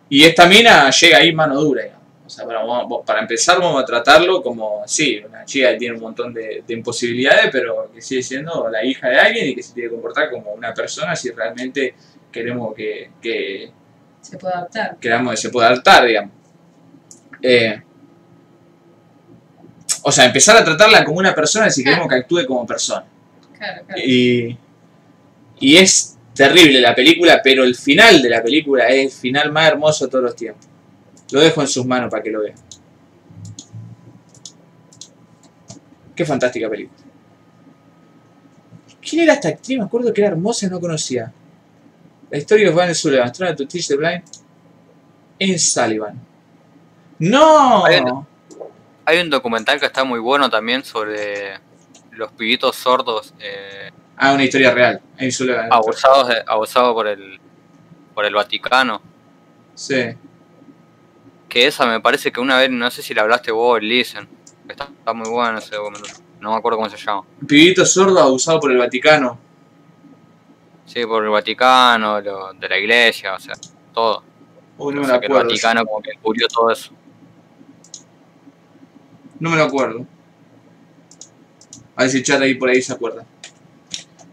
y 0.08 0.24
esta 0.24 0.46
mina 0.46 0.90
llega 0.92 1.18
ahí 1.18 1.34
mano 1.34 1.60
dura, 1.60 1.84
digamos. 1.84 2.01
Sea, 2.32 2.46
para, 2.46 2.64
vamos- 2.64 3.06
para 3.06 3.20
empezar 3.22 3.60
vamos 3.60 3.82
a 3.84 3.86
tratarlo 3.86 4.42
como, 4.42 4.84
sí, 4.88 5.20
una 5.28 5.44
chica 5.46 5.72
que 5.72 5.78
tiene 5.78 5.96
un 5.96 6.02
montón 6.02 6.34
de, 6.34 6.64
de 6.66 6.74
imposibilidades, 6.74 7.50
pero 7.52 7.92
que 7.94 8.02
sigue 8.02 8.24
siendo 8.24 8.70
la 8.70 8.84
hija 8.86 9.10
de 9.10 9.20
alguien 9.20 9.48
y 9.50 9.56
que 9.56 9.62
se 9.64 9.74
tiene 9.74 9.90
que 9.90 9.96
comportar 9.96 10.30
como 10.32 10.52
una 10.54 10.74
persona 10.74 11.16
si 11.16 11.30
realmente 11.32 11.94
queremos 12.32 12.74
que, 12.74 13.12
que, 13.22 13.72
Se 14.22 14.38
puede 14.38 14.54
adaptar. 14.54 14.98
queramos 15.00 15.32
que 15.32 15.38
se 15.38 15.50
pueda 15.50 15.68
adaptar, 15.68 16.06
digamos. 16.06 16.32
Eh, 17.42 17.82
o 20.04 20.12
sea, 20.12 20.26
empezar 20.26 20.58
a 20.58 20.64
tratarla 20.64 21.04
como 21.04 21.20
una 21.20 21.36
persona 21.36 21.70
si 21.70 21.84
queremos 21.84 22.08
que 22.08 22.16
actúe 22.16 22.46
como 22.48 22.66
persona. 22.66 23.06
Claro, 23.58 23.84
claro. 23.86 24.02
Y, 24.04 24.58
y 25.60 25.78
es 25.78 26.18
terrible 26.34 26.80
la 26.82 26.96
película, 26.96 27.42
pero 27.44 27.64
el 27.64 27.76
final 27.76 28.22
de 28.22 28.30
la 28.30 28.42
película 28.42 28.88
es 28.88 29.14
el 29.16 29.20
final 29.22 29.52
más 29.52 29.68
hermoso 29.68 30.06
de 30.06 30.12
todos 30.12 30.24
los 30.24 30.36
tiempos. 30.36 30.66
Lo 31.32 31.40
dejo 31.40 31.62
en 31.62 31.68
sus 31.68 31.86
manos 31.86 32.10
para 32.12 32.22
que 32.24 32.30
lo 32.32 32.42
vean. 32.42 32.56
Qué 36.16 36.26
fantástica 36.26 36.70
película. 36.70 36.98
¿Quién 39.02 39.24
era 39.24 39.34
esta 39.34 39.50
actriz? 39.50 39.78
Me 39.78 39.86
acuerdo 39.86 40.14
que 40.14 40.22
era 40.22 40.30
hermosa 40.30 40.66
y 40.68 40.70
no 40.70 40.80
conocía. 40.80 41.32
La 42.30 42.38
historia 42.38 42.70
de 42.70 42.76
Van 42.76 42.94
Sullivan, 42.94 43.32
Trying 43.32 43.56
to 43.56 43.68
Teach 43.68 43.88
the 43.88 43.96
Blind. 43.98 44.24
En 45.40 45.58
Sullivan. 45.60 46.20
¡No! 47.20 47.84
Hay 49.06 49.20
un 49.20 49.30
documental 49.30 49.80
que 49.80 49.88
está 49.88 50.04
muy 50.04 50.20
bueno 50.20 50.50
también 50.50 50.84
sobre 50.84 51.60
los 52.12 52.32
pibitos 52.34 52.76
sordos 52.76 53.34
eh, 53.40 53.90
Ah, 54.18 54.34
una 54.34 54.44
historia 54.44 54.72
real. 54.72 55.02
En 55.18 55.32
Sullivan. 55.32 55.68
abusados, 55.72 56.28
de- 56.28 56.44
abusados 56.46 56.94
por 56.94 57.08
el 57.08 57.40
por 58.14 58.26
el 58.26 58.34
Vaticano. 58.36 59.02
Sí. 59.74 59.96
Que 61.52 61.68
esa 61.68 61.86
me 61.86 62.00
parece 62.00 62.32
que 62.32 62.40
una 62.40 62.58
vez, 62.58 62.70
no 62.70 62.90
sé 62.90 63.04
si 63.04 63.14
la 63.14 63.24
hablaste 63.24 63.52
vos, 63.52 63.82
Listen. 63.82 64.26
Está, 64.70 64.86
está 64.86 65.12
muy 65.12 65.30
bueno 65.30 65.58
ese 65.58 65.76
documental. 65.76 66.12
No 66.40 66.52
me 66.52 66.56
acuerdo 66.56 66.78
cómo 66.78 66.90
se 66.90 66.96
llama. 66.96 67.24
Pibito 67.46 67.86
sordo 67.86 68.22
abusado 68.22 68.58
por 68.62 68.72
el 68.72 68.78
Vaticano. 68.78 69.38
Sí, 70.86 71.06
por 71.06 71.26
el 71.26 71.30
Vaticano, 71.30 72.22
lo- 72.22 72.54
de 72.54 72.70
la 72.70 72.78
iglesia, 72.78 73.34
o 73.36 73.40
sea, 73.40 73.54
todo. 73.94 74.24
Uy, 74.78 74.94
no 74.96 75.02
O 75.02 75.04
me 75.04 75.12
lo 75.14 75.20
que 75.20 75.26
el 75.26 75.32
acuerdo. 75.34 75.50
Vaticano 75.50 75.86
como 75.86 76.02
que 76.02 76.12
cubrió 76.22 76.48
todo 76.48 76.72
eso. 76.72 76.92
No 79.42 79.50
me 79.50 79.58
lo 79.58 79.64
acuerdo. 79.64 80.06
A 81.98 82.04
ver 82.04 82.12
si 82.12 82.24
chat 82.24 82.42
ahí 82.42 82.56
por 82.56 82.70
ahí 82.70 82.82
se 82.82 82.94
acuerda. 82.94 83.26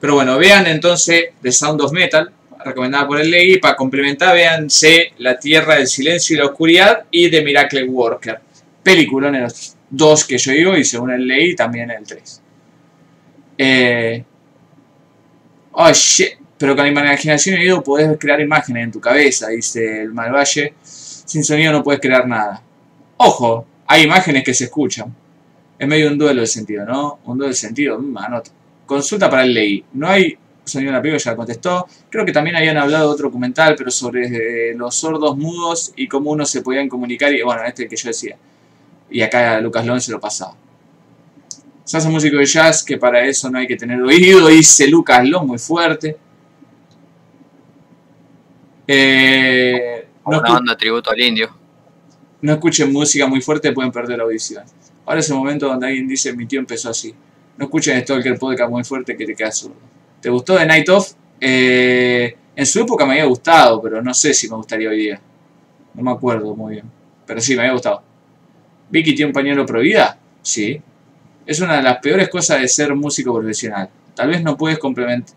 Pero 0.01 0.15
bueno, 0.15 0.39
vean 0.39 0.66
entonces 0.69 1.31
The 1.43 1.51
Sound 1.51 1.81
of 1.81 1.90
Metal, 1.93 2.32
recomendada 2.65 3.07
por 3.07 3.21
el 3.21 3.31
Ley. 3.31 3.59
Para 3.59 3.77
complementar, 3.77 4.35
véanse 4.35 5.13
La 5.19 5.39
Tierra 5.39 5.77
del 5.77 5.87
Silencio 5.87 6.37
y 6.37 6.39
la 6.39 6.47
Oscuridad 6.47 7.05
y 7.11 7.31
The 7.31 7.43
Miracle 7.43 7.85
Worker. 7.85 8.41
Peliculón 8.83 9.35
en 9.35 9.43
los 9.43 9.77
dos 9.91 10.25
que 10.25 10.39
yo 10.39 10.53
digo 10.53 10.77
y 10.77 10.85
según 10.85 11.11
el 11.11 11.27
Ley 11.27 11.55
también 11.55 11.91
el 11.91 12.05
3. 12.05 12.43
Eh... 13.59 14.25
Oh 15.73 15.93
shit. 15.93 16.39
Pero 16.59 16.75
con 16.75 16.85
la 16.85 16.91
imaginación 16.91 17.57
y 17.57 17.61
oído 17.61 17.85
podés 17.85 18.19
crear 18.19 18.41
imágenes 18.41 18.85
en 18.85 18.93
tu 18.93 19.01
cabeza, 19.01 19.49
dice 19.49 20.03
el 20.03 20.13
Malvalle. 20.13 20.75
Sin 20.83 21.45
sonido 21.45 21.73
no 21.73 21.85
puedes 21.85 22.01
crear 22.01 22.27
nada. 22.27 22.61
Ojo, 23.19 23.65
hay 23.87 24.03
imágenes 24.03 24.43
que 24.43 24.53
se 24.53 24.65
escuchan. 24.65 25.15
Es 25.79 25.87
medio 25.87 26.09
un 26.09 26.19
duelo 26.19 26.41
de 26.41 26.49
sentido, 26.49 26.85
¿no? 26.85 27.21
Un 27.25 27.39
duelo 27.39 27.51
de 27.51 27.57
sentido, 27.57 27.99
mm, 28.01 28.19
anota. 28.19 28.51
Consulta 28.87 29.31
para 29.31 29.45
el 29.45 29.55
ley. 29.55 29.85
No 29.93 30.09
hay 30.09 30.37
sonido 30.69 30.90
en 30.90 30.97
la 30.97 31.03
película, 31.03 31.23
ya 31.23 31.36
contestó. 31.36 31.86
Creo 32.11 32.24
que 32.24 32.32
también 32.32 32.57
habían 32.57 32.77
hablado 32.77 33.09
de 33.09 33.15
otro 33.15 33.28
documental, 33.28 33.74
pero 33.77 33.90
sobre 33.90 34.70
eh, 34.70 34.74
los 34.74 34.95
sordos 34.95 35.36
mudos 35.36 35.93
y 35.97 36.07
cómo 36.07 36.31
uno 36.31 36.45
se 36.47 36.62
podían 36.62 36.89
comunicar. 36.89 37.32
Y 37.32 37.43
bueno, 37.43 37.62
este 37.65 37.89
que 37.89 37.97
yo 37.97 38.09
decía. 38.09 38.36
Y 39.11 39.23
acá 39.23 39.61
Lucas 39.61 39.86
Lón 39.86 40.01
se 40.01 40.12
lo 40.12 40.20
pasaba. 40.20 40.55
Se 41.85 41.97
hace 41.97 42.09
músico 42.09 42.36
de 42.36 42.45
jazz, 42.45 42.85
que 42.85 42.99
para 42.99 43.24
eso 43.24 43.51
no 43.51 43.59
hay 43.59 43.66
que 43.66 43.77
tener 43.77 44.01
oído, 44.03 44.49
dice 44.49 44.86
Lucas 44.89 45.27
Lón 45.27 45.47
muy 45.47 45.59
fuerte. 45.59 46.16
Eh, 48.86 50.09
no 50.27 50.39
una 50.39 50.53
banda 50.53 50.73
de 50.73 50.78
tributo 50.78 51.11
al 51.11 51.20
indio. 51.20 51.51
no 52.40 52.53
escuchen 52.53 52.93
música 52.93 53.27
muy 53.27 53.40
fuerte, 53.40 53.73
pueden 53.73 53.93
perder 53.93 54.19
la 54.19 54.24
audición. 54.24 54.65
Ahora 55.05 55.20
es 55.20 55.31
el 55.31 55.36
momento 55.36 55.66
donde 55.66 55.86
alguien 55.86 56.07
dice, 56.07 56.35
mi 56.35 56.47
tío 56.47 56.61
empezó 56.61 56.90
así. 56.90 57.15
No 57.57 57.65
escuchen 57.65 58.01
Stalker 58.03 58.39
Podcast 58.39 58.70
muy 58.70 58.85
fuerte 58.85 59.16
que 59.16 59.24
te 59.27 59.35
quedas 59.35 59.59
sordo. 59.59 59.77
¿Te 60.20 60.31
gustó 60.31 60.57
The 60.57 60.66
Night 60.66 60.89
Of? 60.89 61.12
Eh, 61.40 62.36
en 62.57 62.66
su 62.66 62.81
época 62.81 63.07
me 63.07 63.12
había 63.12 63.27
gustado, 63.27 63.81
pero 63.81 64.03
no 64.03 64.12
sé 64.12 64.35
si 64.35 64.49
me 64.49 64.57
gustaría 64.57 64.89
hoy 64.89 64.99
día. 64.99 65.20
No 65.95 66.03
me 66.03 66.11
acuerdo 66.11 66.55
muy 66.57 66.74
bien. 66.74 66.90
Pero 67.27 67.40
sí, 67.40 67.55
me 67.55 67.61
había 67.61 67.73
gustado. 67.73 68.03
¿Vicky 68.90 69.15
tiene 69.15 69.28
un 69.28 69.32
pañuelo 69.32 69.65
pro 69.65 69.81
vida? 69.81 70.19
Sí. 70.43 70.81
Es 71.47 71.61
una 71.61 71.77
de 71.77 71.82
las 71.82 71.99
peores 71.99 72.28
cosas 72.28 72.61
de 72.61 72.69
ser 72.69 72.95
músico 72.95 73.35
profesional. 73.35 73.89
Tal 74.15 74.28
vez 74.28 74.43
no 74.43 74.57
puedes 74.57 74.78
complementar... 74.78 75.36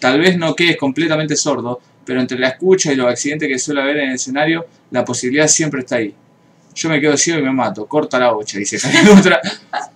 Tal 0.00 0.20
vez 0.20 0.36
no 0.36 0.54
quedes 0.54 0.76
completamente 0.76 1.36
sordo, 1.36 1.80
pero 2.04 2.20
entre 2.20 2.38
la 2.38 2.48
escucha 2.48 2.92
y 2.92 2.96
los 2.96 3.08
accidentes 3.08 3.48
que 3.48 3.58
suele 3.58 3.80
haber 3.80 3.98
en 3.98 4.08
el 4.10 4.14
escenario, 4.16 4.66
la 4.90 5.04
posibilidad 5.04 5.48
siempre 5.48 5.80
está 5.80 5.96
ahí. 5.96 6.14
Yo 6.76 6.90
me 6.90 7.00
quedo 7.00 7.16
ciego 7.16 7.40
y 7.40 7.42
me 7.42 7.52
mato. 7.52 7.86
Corta 7.86 8.18
la 8.18 8.32
bocha, 8.32 8.58
dice. 8.58 8.78
Otra, 9.18 9.40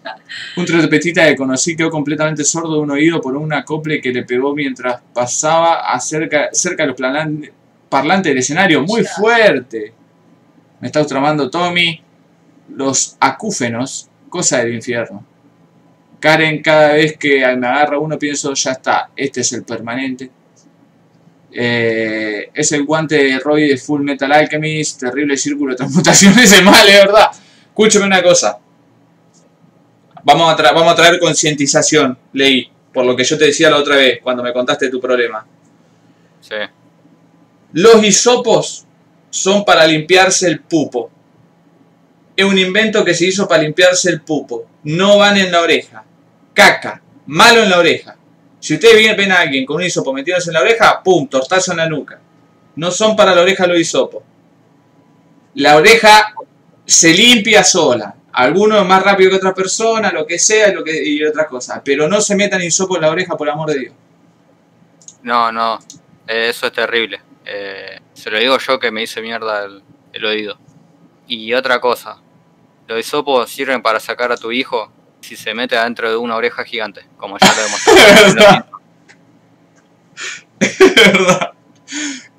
un 0.56 0.64
trompetista 0.64 1.26
que 1.26 1.36
conocí 1.36 1.76
quedó 1.76 1.90
completamente 1.90 2.42
sordo 2.42 2.76
de 2.76 2.80
un 2.80 2.90
oído 2.90 3.20
por 3.20 3.36
un 3.36 3.52
acople 3.52 4.00
que 4.00 4.10
le 4.10 4.24
pegó 4.24 4.54
mientras 4.54 5.02
pasaba 5.12 5.92
acerca, 5.92 6.48
cerca 6.52 6.84
de 6.84 6.88
los 6.88 6.96
parlantes 7.88 8.30
del 8.30 8.38
escenario. 8.38 8.82
Muy 8.82 9.04
fuerte. 9.04 9.92
Me 10.80 10.86
está 10.88 11.04
tramando 11.04 11.50
Tommy. 11.50 12.00
Los 12.70 13.16
acúfenos, 13.20 14.08
cosa 14.30 14.58
del 14.58 14.74
infierno. 14.74 15.26
Karen, 16.18 16.62
cada 16.62 16.94
vez 16.94 17.18
que 17.18 17.40
me 17.56 17.66
agarra 17.66 17.98
uno 17.98 18.18
pienso, 18.18 18.54
ya 18.54 18.72
está, 18.72 19.10
este 19.16 19.40
es 19.42 19.52
el 19.52 19.64
permanente. 19.64 20.30
Eh, 21.52 22.50
es 22.54 22.72
el 22.72 22.84
guante 22.84 23.16
de 23.16 23.38
Roy 23.40 23.68
de 23.68 23.76
Full 23.76 24.02
Metal 24.02 24.30
Alchemist, 24.30 25.00
terrible 25.00 25.36
círculo 25.36 25.72
de 25.72 25.78
transmutaciones 25.78 26.50
de 26.50 26.62
mal, 26.62 26.88
es 26.88 26.98
verdad. 27.04 27.30
Escúchame 27.68 28.06
una 28.06 28.22
cosa. 28.22 28.58
Vamos 30.22 30.52
a, 30.52 30.56
tra- 30.56 30.74
vamos 30.74 30.92
a 30.92 30.94
traer 30.94 31.18
concientización, 31.18 32.16
Leí, 32.34 32.70
por 32.92 33.04
lo 33.06 33.16
que 33.16 33.24
yo 33.24 33.38
te 33.38 33.46
decía 33.46 33.70
la 33.70 33.78
otra 33.78 33.96
vez, 33.96 34.20
cuando 34.22 34.42
me 34.42 34.52
contaste 34.52 34.90
tu 34.90 35.00
problema. 35.00 35.46
Sí. 36.40 36.56
Los 37.72 38.04
hisopos 38.04 38.86
son 39.30 39.64
para 39.64 39.86
limpiarse 39.86 40.46
el 40.46 40.60
pupo. 40.60 41.10
Es 42.36 42.44
un 42.44 42.58
invento 42.58 43.04
que 43.04 43.14
se 43.14 43.26
hizo 43.26 43.46
para 43.48 43.62
limpiarse 43.62 44.10
el 44.10 44.20
pupo. 44.22 44.66
No 44.84 45.18
van 45.18 45.36
en 45.36 45.52
la 45.52 45.60
oreja. 45.60 46.04
Caca. 46.52 47.02
Malo 47.26 47.62
en 47.62 47.70
la 47.70 47.78
oreja. 47.78 48.16
Si 48.60 48.74
ustedes 48.74 48.94
ven, 48.94 49.16
ven 49.16 49.32
a 49.32 49.40
alguien 49.40 49.64
con 49.64 49.76
un 49.76 49.82
hisopo 49.82 50.12
metiéndose 50.12 50.50
en 50.50 50.54
la 50.54 50.60
oreja, 50.60 51.02
pum, 51.02 51.26
tortazo 51.28 51.72
en 51.72 51.78
la 51.78 51.88
nuca. 51.88 52.20
No 52.76 52.90
son 52.90 53.16
para 53.16 53.34
la 53.34 53.42
oreja 53.42 53.66
los 53.66 53.78
hisopos. 53.78 54.22
La 55.54 55.76
oreja 55.76 56.34
se 56.84 57.12
limpia 57.12 57.64
sola. 57.64 58.14
Algunos 58.32 58.86
más 58.86 59.02
rápido 59.02 59.30
que 59.30 59.36
otra 59.36 59.54
persona, 59.54 60.12
lo 60.12 60.26
que 60.26 60.38
sea, 60.38 60.72
lo 60.72 60.84
que, 60.84 61.02
y 61.04 61.24
otras 61.24 61.48
cosas. 61.48 61.80
Pero 61.84 62.06
no 62.06 62.20
se 62.20 62.36
metan 62.36 62.62
hisopo 62.62 62.96
en 62.96 63.02
la 63.02 63.10
oreja, 63.10 63.36
por 63.36 63.48
amor 63.48 63.70
de 63.70 63.78
Dios. 63.78 63.94
No, 65.22 65.50
no. 65.50 65.78
eh, 66.28 66.48
eso 66.50 66.66
es 66.66 66.72
terrible. 66.72 67.20
Eh, 67.44 67.98
se 68.12 68.30
lo 68.30 68.38
digo 68.38 68.58
yo 68.58 68.78
que 68.78 68.90
me 68.90 69.02
hice 69.02 69.20
mierda 69.20 69.64
el, 69.64 69.82
el 70.12 70.24
oído. 70.24 70.58
Y 71.26 71.52
otra 71.54 71.80
cosa. 71.80 72.18
Los 72.86 73.00
hisopos 73.00 73.50
sirven 73.50 73.82
para 73.82 74.00
sacar 74.00 74.30
a 74.32 74.36
tu 74.36 74.52
hijo 74.52 74.92
si 75.20 75.36
se 75.36 75.54
mete 75.54 75.76
adentro 75.76 76.10
de 76.10 76.16
una 76.16 76.36
oreja 76.36 76.64
gigante, 76.64 77.02
como 77.16 77.38
ya 77.38 77.52
lo 77.54 77.62
demostré. 77.62 78.64
Es 80.60 80.84
verdad. 80.84 81.52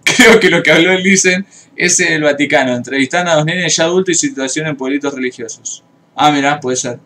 Creo 0.03 0.39
que 0.39 0.49
lo 0.49 0.61
que 0.61 0.71
habló 0.71 0.91
el 0.91 1.03
Listen 1.03 1.45
es 1.75 1.99
el 1.99 2.23
Vaticano, 2.23 2.73
entrevistando 2.73 3.31
a 3.31 3.35
dos 3.35 3.45
nenes 3.45 3.75
ya 3.75 3.85
adultos 3.85 4.15
y 4.15 4.27
situaciones 4.27 4.71
en 4.71 4.77
pueblitos 4.77 5.13
religiosos. 5.13 5.83
Ah, 6.15 6.31
mira, 6.31 6.59
puede 6.59 6.77
ser. 6.77 6.99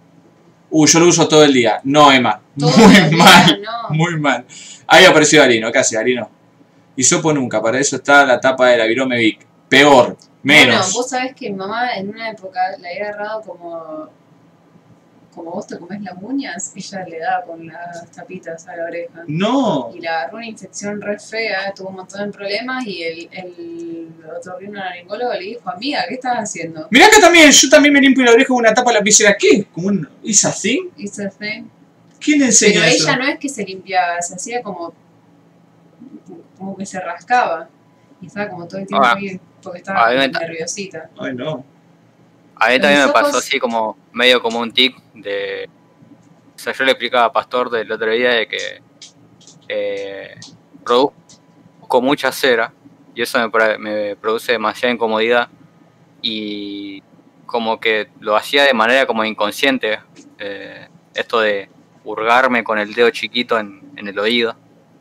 Uh, 0.70 0.86
yo 0.86 1.00
lo 1.00 1.08
uso 1.08 1.28
todo 1.28 1.44
el 1.44 1.54
día. 1.54 1.80
No, 1.84 2.12
Emma. 2.12 2.42
Todo 2.60 2.76
muy 2.78 2.96
día, 2.96 3.10
mal. 3.18 3.62
no. 3.62 3.96
Muy 3.96 4.20
mal. 4.20 4.46
Ahí 4.88 5.06
apareció 5.06 5.42
Arino, 5.42 5.72
casi, 5.72 5.96
Arino. 5.96 6.30
Hisopo 6.96 7.34
nunca, 7.34 7.62
para 7.62 7.80
eso 7.80 7.98
está 7.98 8.26
la 8.26 8.40
tapa 8.40 8.70
de 8.70 8.78
la 8.78 8.86
Virome 8.86 9.18
Vic. 9.18 9.46
Peor, 9.70 10.18
menos. 10.44 10.76
Bueno, 10.76 10.94
vos 10.94 11.10
sabés 11.10 11.36
que 11.36 11.50
mi 11.50 11.56
mamá 11.56 11.96
en 11.96 12.10
una 12.10 12.30
época 12.30 12.60
le 12.80 12.90
había 12.90 13.10
agarrado 13.10 13.42
como. 13.42 14.10
Como 15.36 15.52
vos 15.52 15.68
te 15.68 15.78
comés 15.78 16.02
las 16.02 16.16
uñas, 16.22 16.72
ella 16.76 17.06
le 17.06 17.20
daba 17.20 17.46
con 17.46 17.68
las 17.68 18.10
tapitas 18.12 18.66
a 18.70 18.76
la 18.78 18.86
oreja. 18.86 19.24
No. 19.28 19.92
Y 19.94 20.00
le 20.00 20.08
agarró 20.08 20.38
una 20.38 20.48
infección 20.48 21.02
re 21.02 21.20
fea, 21.20 21.74
tuvo 21.76 21.90
un 21.90 21.96
montón 21.98 22.32
de 22.32 22.38
problemas 22.38 22.88
y 22.88 23.04
el, 23.04 23.30
el 23.34 24.08
otorrinolaringólogo 24.40 25.34
le 25.34 25.40
dijo, 25.40 25.70
amiga, 25.70 26.06
¿qué 26.08 26.14
estás 26.16 26.38
haciendo? 26.38 26.88
Mirá 26.90 27.08
acá 27.08 27.20
también, 27.20 27.52
yo 27.52 27.70
también 27.70 27.94
me 27.94 28.00
limpio 28.00 28.24
la 28.24 28.32
oreja 28.32 28.48
con 28.48 28.58
una 28.58 28.74
tapa 28.74 28.92
de 28.92 29.00
lapicera. 29.00 29.36
¿Qué? 29.38 29.66
¿Como 29.74 29.88
un 29.88 30.10
is 30.24 30.46
a 30.46 30.54
thing? 30.54 30.88
A 30.96 31.30
thing. 31.30 31.64
¿Quién 32.20 32.40
le 32.40 32.46
enseña 32.46 32.82
Pero 32.82 32.96
eso? 32.96 33.04
ella 33.10 33.18
no 33.18 33.28
es 33.28 33.38
que 33.38 33.50
se 33.50 33.64
limpiaba, 33.66 34.22
se 34.22 34.36
hacía 34.36 34.62
como, 34.64 34.94
como 36.58 36.78
que 36.78 36.86
se 36.86 37.00
rascaba. 37.00 37.68
Y 38.22 38.28
estaba 38.28 38.50
como 38.50 38.68
todo 38.68 38.80
el 38.80 38.88
tiempo 38.88 39.06
Ah. 39.06 39.16
bien, 39.16 39.40
porque 39.62 39.80
estaba 39.80 40.14
nerviosita. 40.14 41.10
Ay, 41.20 41.34
no. 41.36 41.64
A 42.56 42.70
mí 42.70 42.80
también 42.80 43.06
me 43.06 43.12
pasó 43.12 43.38
así 43.38 43.60
como 43.60 43.98
medio 44.14 44.42
como 44.42 44.60
un 44.60 44.72
tic 44.72 44.96
de... 45.16 45.70
O 46.56 46.60
sea, 46.60 46.74
yo 46.74 46.84
le 46.86 46.92
explicaba 46.92 47.26
a 47.26 47.34
Pastor 47.34 47.70
del 47.70 47.92
otro 47.92 48.12
día 48.12 48.32
de 48.32 48.48
que 48.48 48.82
eh, 49.68 50.36
produzco 50.84 52.02
mucha 52.02 52.32
cera 52.32 52.72
y 53.14 53.22
eso 53.22 53.40
me, 53.40 53.50
pro- 53.50 53.80
me 53.80 54.16
produce 54.16 54.52
demasiada 54.54 54.94
incomodidad 54.94 55.50
y 56.22 57.04
como 57.46 57.80
que 57.80 58.10
lo 58.20 58.36
hacía 58.36 58.64
de 58.64 58.74
manera 58.74 59.06
como 59.06 59.24
inconsciente 59.26 60.00
eh, 60.40 60.88
esto 61.14 61.40
de 61.40 61.70
hurgarme 62.04 62.64
con 62.64 62.78
el 62.80 62.94
dedo 62.94 63.10
chiquito 63.10 63.60
en, 63.60 63.92
en 63.98 64.08
el 64.08 64.18
oído 64.18 64.56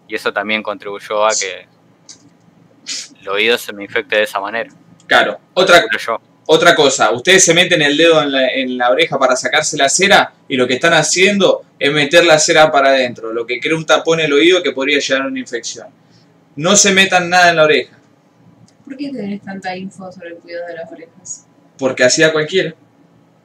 y 0.09 0.15
eso 0.15 0.33
también 0.33 0.63
contribuyó 0.63 1.25
a 1.25 1.31
que 1.31 1.67
el 3.21 3.29
oído 3.29 3.57
se 3.59 3.73
me 3.73 3.85
infecte 3.85 4.17
de 4.17 4.23
esa 4.25 4.41
manera. 4.41 4.71
Claro. 5.07 5.39
Otra, 5.55 5.85
yo, 5.99 6.21
otra 6.47 6.75
cosa, 6.75 7.11
ustedes 7.13 7.45
se 7.45 7.55
meten 7.55 7.83
el 7.83 7.97
dedo 7.97 8.23
en 8.23 8.33
la, 8.33 8.49
en 8.49 8.77
la 8.77 8.91
oreja 8.91 9.19
para 9.19 9.35
sacarse 9.37 9.77
la 9.77 9.89
cera 9.89 10.33
y 10.49 10.57
lo 10.57 10.67
que 10.67 10.75
están 10.75 10.93
haciendo 10.93 11.63
es 11.79 11.93
meter 11.93 12.25
la 12.25 12.39
cera 12.39 12.71
para 12.71 12.91
adentro, 12.91 13.33
lo 13.33 13.47
que 13.47 13.61
crea 13.61 13.77
un 13.77 13.87
tapón 13.87 14.21
en 14.21 14.27
el 14.27 14.33
oído 14.35 14.63
que 14.63 14.73
podría 14.73 14.99
llegar 14.99 15.23
a 15.23 15.29
una 15.29 15.41
infección. 15.41 15.89
No 16.57 16.77
se 16.77 16.93
metan 16.93 17.29
nada 17.29 17.51
en 17.51 17.57
la 17.57 17.65
oreja, 17.65 17.99
¿Por 18.85 18.97
qué 18.99 19.11
tenés 19.11 19.41
tanta 19.41 19.75
info 19.75 20.13
sobre 20.13 20.31
el 20.31 20.37
cuidado 20.37 20.67
de 20.67 20.75
las 20.75 20.93
orejas? 20.93 21.47
porque 21.79 22.05
hacía 22.05 22.33
cualquiera. 22.33 22.75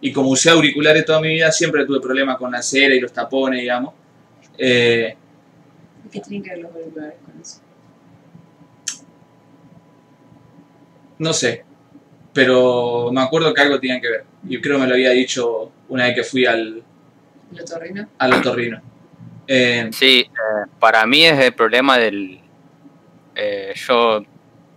Y 0.02 0.14
como 0.14 0.30
usé 0.30 0.50
auriculares 0.50 1.04
toda 1.06 1.20
mi 1.20 1.30
vida, 1.30 1.52
siempre 1.52 1.86
tuve 1.86 2.00
problemas 2.00 2.38
con 2.38 2.52
la 2.52 2.62
cera 2.62 2.94
y 2.94 3.00
los 3.00 3.12
tapones, 3.12 3.62
digamos. 3.62 3.94
Eh, 4.58 5.16
¿Qué 6.12 6.20
tienen 6.22 6.44
que 6.44 6.50
ver 6.52 6.60
los 6.60 6.74
auriculares 6.74 7.16
con 7.26 7.42
eso? 7.42 7.60
no 11.18 11.34
sé, 11.34 11.66
pero 12.40 13.10
me 13.12 13.22
acuerdo 13.22 13.54
que 13.54 13.62
algo 13.62 13.80
tenían 13.82 14.00
que 14.00 14.10
ver. 14.10 14.24
Y 14.48 14.62
creo 14.62 14.78
que 14.78 14.84
me 14.84 14.88
lo 14.88 14.94
había 14.94 15.10
dicho 15.10 15.72
una 15.90 16.06
vez 16.06 16.16
que 16.16 16.24
fui 16.24 16.46
al, 16.46 16.82
¿El 17.54 17.62
otorrino? 17.62 18.08
al 18.18 18.34
otorrino. 18.34 18.82
Eh, 19.46 19.90
Sí, 19.92 20.20
eh, 20.22 20.70
para 20.80 21.06
mí 21.06 21.26
es 21.26 21.38
el 21.38 21.52
problema 21.54 21.98
del... 21.98 22.40
eh, 23.36 23.74
yo 23.76 24.22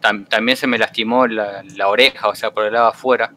tam- 0.01 0.27
también 0.29 0.57
se 0.57 0.67
me 0.67 0.77
lastimó 0.77 1.29
la, 1.29 1.63
la 1.77 1.87
oreja, 1.87 2.29
o 2.29 2.35
sea, 2.35 2.51
por 2.51 2.65
el 2.65 2.73
lado 2.73 2.89
afuera. 2.89 3.33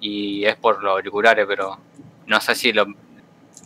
Y 0.00 0.44
es 0.44 0.54
por 0.54 0.80
los 0.80 0.92
auriculares, 0.92 1.44
pero 1.48 1.78
no 2.26 2.40
sé 2.40 2.54
si 2.54 2.72
lo, 2.72 2.86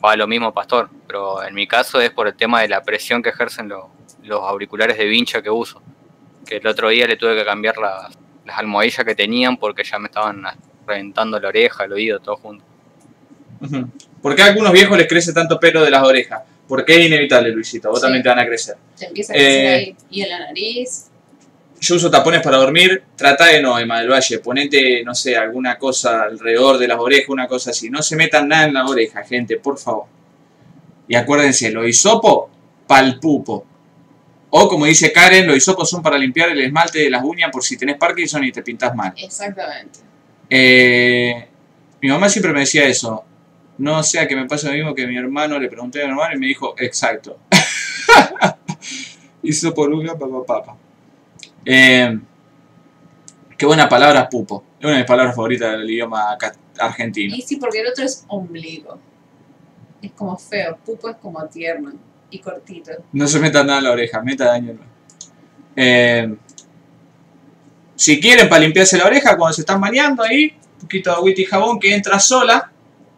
va 0.03 0.17
lo 0.17 0.27
mismo, 0.27 0.55
Pastor. 0.55 0.89
Pero 1.07 1.43
en 1.43 1.55
mi 1.55 1.67
caso 1.67 2.01
es 2.01 2.11
por 2.11 2.27
el 2.29 2.35
tema 2.35 2.63
de 2.63 2.69
la 2.69 2.83
presión 2.83 3.23
que 3.23 3.29
ejercen 3.29 3.69
lo- 3.69 3.91
los 4.23 4.41
auriculares 4.41 4.97
de 4.97 5.05
vincha 5.05 5.43
que 5.43 5.51
uso. 5.51 5.83
Que 6.47 6.57
el 6.57 6.67
otro 6.67 6.89
día 6.89 7.07
le 7.07 7.17
tuve 7.17 7.37
que 7.37 7.45
cambiar 7.45 7.77
las, 7.77 8.17
las 8.45 8.59
almohadillas 8.59 9.05
que 9.05 9.15
tenían 9.15 9.57
porque 9.57 9.85
ya 9.85 9.99
me 9.99 10.07
estaban 10.07 10.43
reventando 10.87 11.39
la 11.39 11.49
oreja, 11.49 11.85
el 11.85 11.93
oído, 11.93 12.19
todo 12.21 12.37
junto. 12.37 12.65
¿Por 14.21 14.35
qué 14.35 14.43
a 14.43 14.47
algunos 14.47 14.73
viejos 14.73 14.97
les 14.99 15.07
crece 15.09 15.33
tanto 15.33 15.59
pelo 15.61 15.83
de 15.85 15.91
las 15.91 16.03
orejas? 16.03 16.43
Porque 16.67 16.95
es 17.01 17.07
inevitable, 17.07 17.51
Luisito. 17.51 17.91
Vos 17.91 17.99
Sí. 18.01 18.05
también 18.05 18.23
te 18.23 18.29
van 18.29 18.39
a 18.41 18.47
crecer. 18.47 18.77
Te 18.99 19.07
empieza 19.07 19.33
a 19.33 19.37
crecer 19.37 19.65
Eh, 19.65 19.69
ahí. 19.75 19.97
Y 20.11 20.23
en 20.23 20.29
la 20.31 20.39
nariz. 20.41 21.07
Yo 21.81 21.97
uso 21.97 22.11
tapones 22.11 22.41
para 22.43 22.57
dormir. 22.57 23.03
Trata 23.17 23.47
de 23.47 23.61
no, 23.61 23.79
Emma 23.79 24.01
del 24.01 24.11
Valle. 24.11 24.39
Ponete, 24.39 25.03
no 25.05 25.15
sé, 25.15 25.37
alguna 25.37 25.77
cosa 25.79 26.23
alrededor 26.23 26.79
de 26.79 26.89
las 26.89 26.99
orejas, 26.99 27.29
una 27.29 27.47
cosa 27.49 27.71
así. 27.71 27.91
No 27.91 28.03
se 28.03 28.17
metan 28.17 28.49
nada 28.49 28.65
en 28.67 28.75
la 28.75 28.87
oreja, 28.87 29.23
gente, 29.25 29.57
por 29.57 29.79
favor. 29.79 30.05
Y 31.09 31.15
acuérdense, 31.17 31.71
lo 31.71 31.87
hisopo, 31.87 32.49
pal 32.87 33.19
pupo. 33.21 33.67
O 34.55 34.69
como 34.69 34.85
dice 34.85 35.11
Karen, 35.11 35.47
los 35.47 35.57
hisopos 35.57 35.89
son 35.89 36.03
para 36.03 36.19
limpiar 36.19 36.51
el 36.51 36.61
esmalte 36.61 36.99
de 36.99 37.09
las 37.09 37.25
uñas 37.25 37.51
por 37.51 37.65
si 37.65 37.79
tenés 37.79 37.97
Parkinson 37.97 38.45
y 38.45 38.53
te 38.53 38.63
pintas 38.63 38.95
mal. 38.95 39.15
Exactamente. 39.17 40.01
Eh, 40.51 41.49
mi 42.03 42.11
mamá 42.11 42.29
siempre 42.29 42.53
me 42.53 42.61
decía 42.61 42.85
eso. 42.85 43.25
No 43.79 44.03
sea 44.03 44.29
que 44.29 44.37
me 44.37 44.45
pase 44.45 44.67
lo 44.67 44.75
mismo 44.75 44.95
que 44.95 45.07
mi 45.07 45.17
hermano, 45.17 45.59
le 45.59 45.69
pregunté 45.69 46.03
a 46.03 46.05
mi 46.05 46.11
hermano 46.11 46.35
y 46.35 46.39
me 46.39 46.47
dijo, 46.49 46.75
exacto. 46.77 47.39
Hizo 49.43 49.73
por 49.73 49.91
una 49.91 50.19
papá 50.19 50.45
papa. 50.47 50.77
Eh, 51.65 52.19
qué 53.57 53.65
buena 53.65 53.89
palabra 53.89 54.29
pupo. 54.29 54.65
Es 54.79 54.85
una 54.85 54.93
de 54.93 54.99
mis 54.99 55.09
palabras 55.09 55.35
favoritas 55.35 55.79
del 55.79 55.91
idioma 55.91 56.37
argentino. 56.79 57.35
Y 57.35 57.41
sí, 57.41 57.57
porque 57.57 57.81
el 57.81 57.87
otro 57.87 58.05
es 58.05 58.27
ombligo. 58.29 59.01
Es 60.03 60.13
como 60.13 60.37
feo. 60.37 60.77
Pupo 60.85 61.09
es 61.09 61.17
como 61.17 61.43
tierno 61.47 62.12
y 62.33 62.39
cortito. 62.41 62.91
No 63.13 63.27
se 63.29 63.39
meta 63.39 63.63
nada 63.63 63.79
en 63.79 63.85
la 63.85 63.93
oreja, 63.93 64.21
meta 64.23 64.47
daño. 64.47 64.73
no. 64.75 64.81
Eh, 65.77 66.35
si 67.95 68.21
quieren 68.21 68.49
para 68.49 68.61
limpiarse 68.63 68.99
la 68.99 69.07
oreja 69.07 69.37
cuando 69.37 69.55
se 69.55 69.61
están 69.63 69.81
bañando 69.81 70.23
ahí, 70.25 70.57
un 70.75 70.81
poquito 70.81 71.11
de 71.11 71.17
agüita 71.17 71.41
y 71.41 71.45
jabón 71.45 71.79
que 71.79 71.95
entra 71.95 72.19
sola 72.19 72.71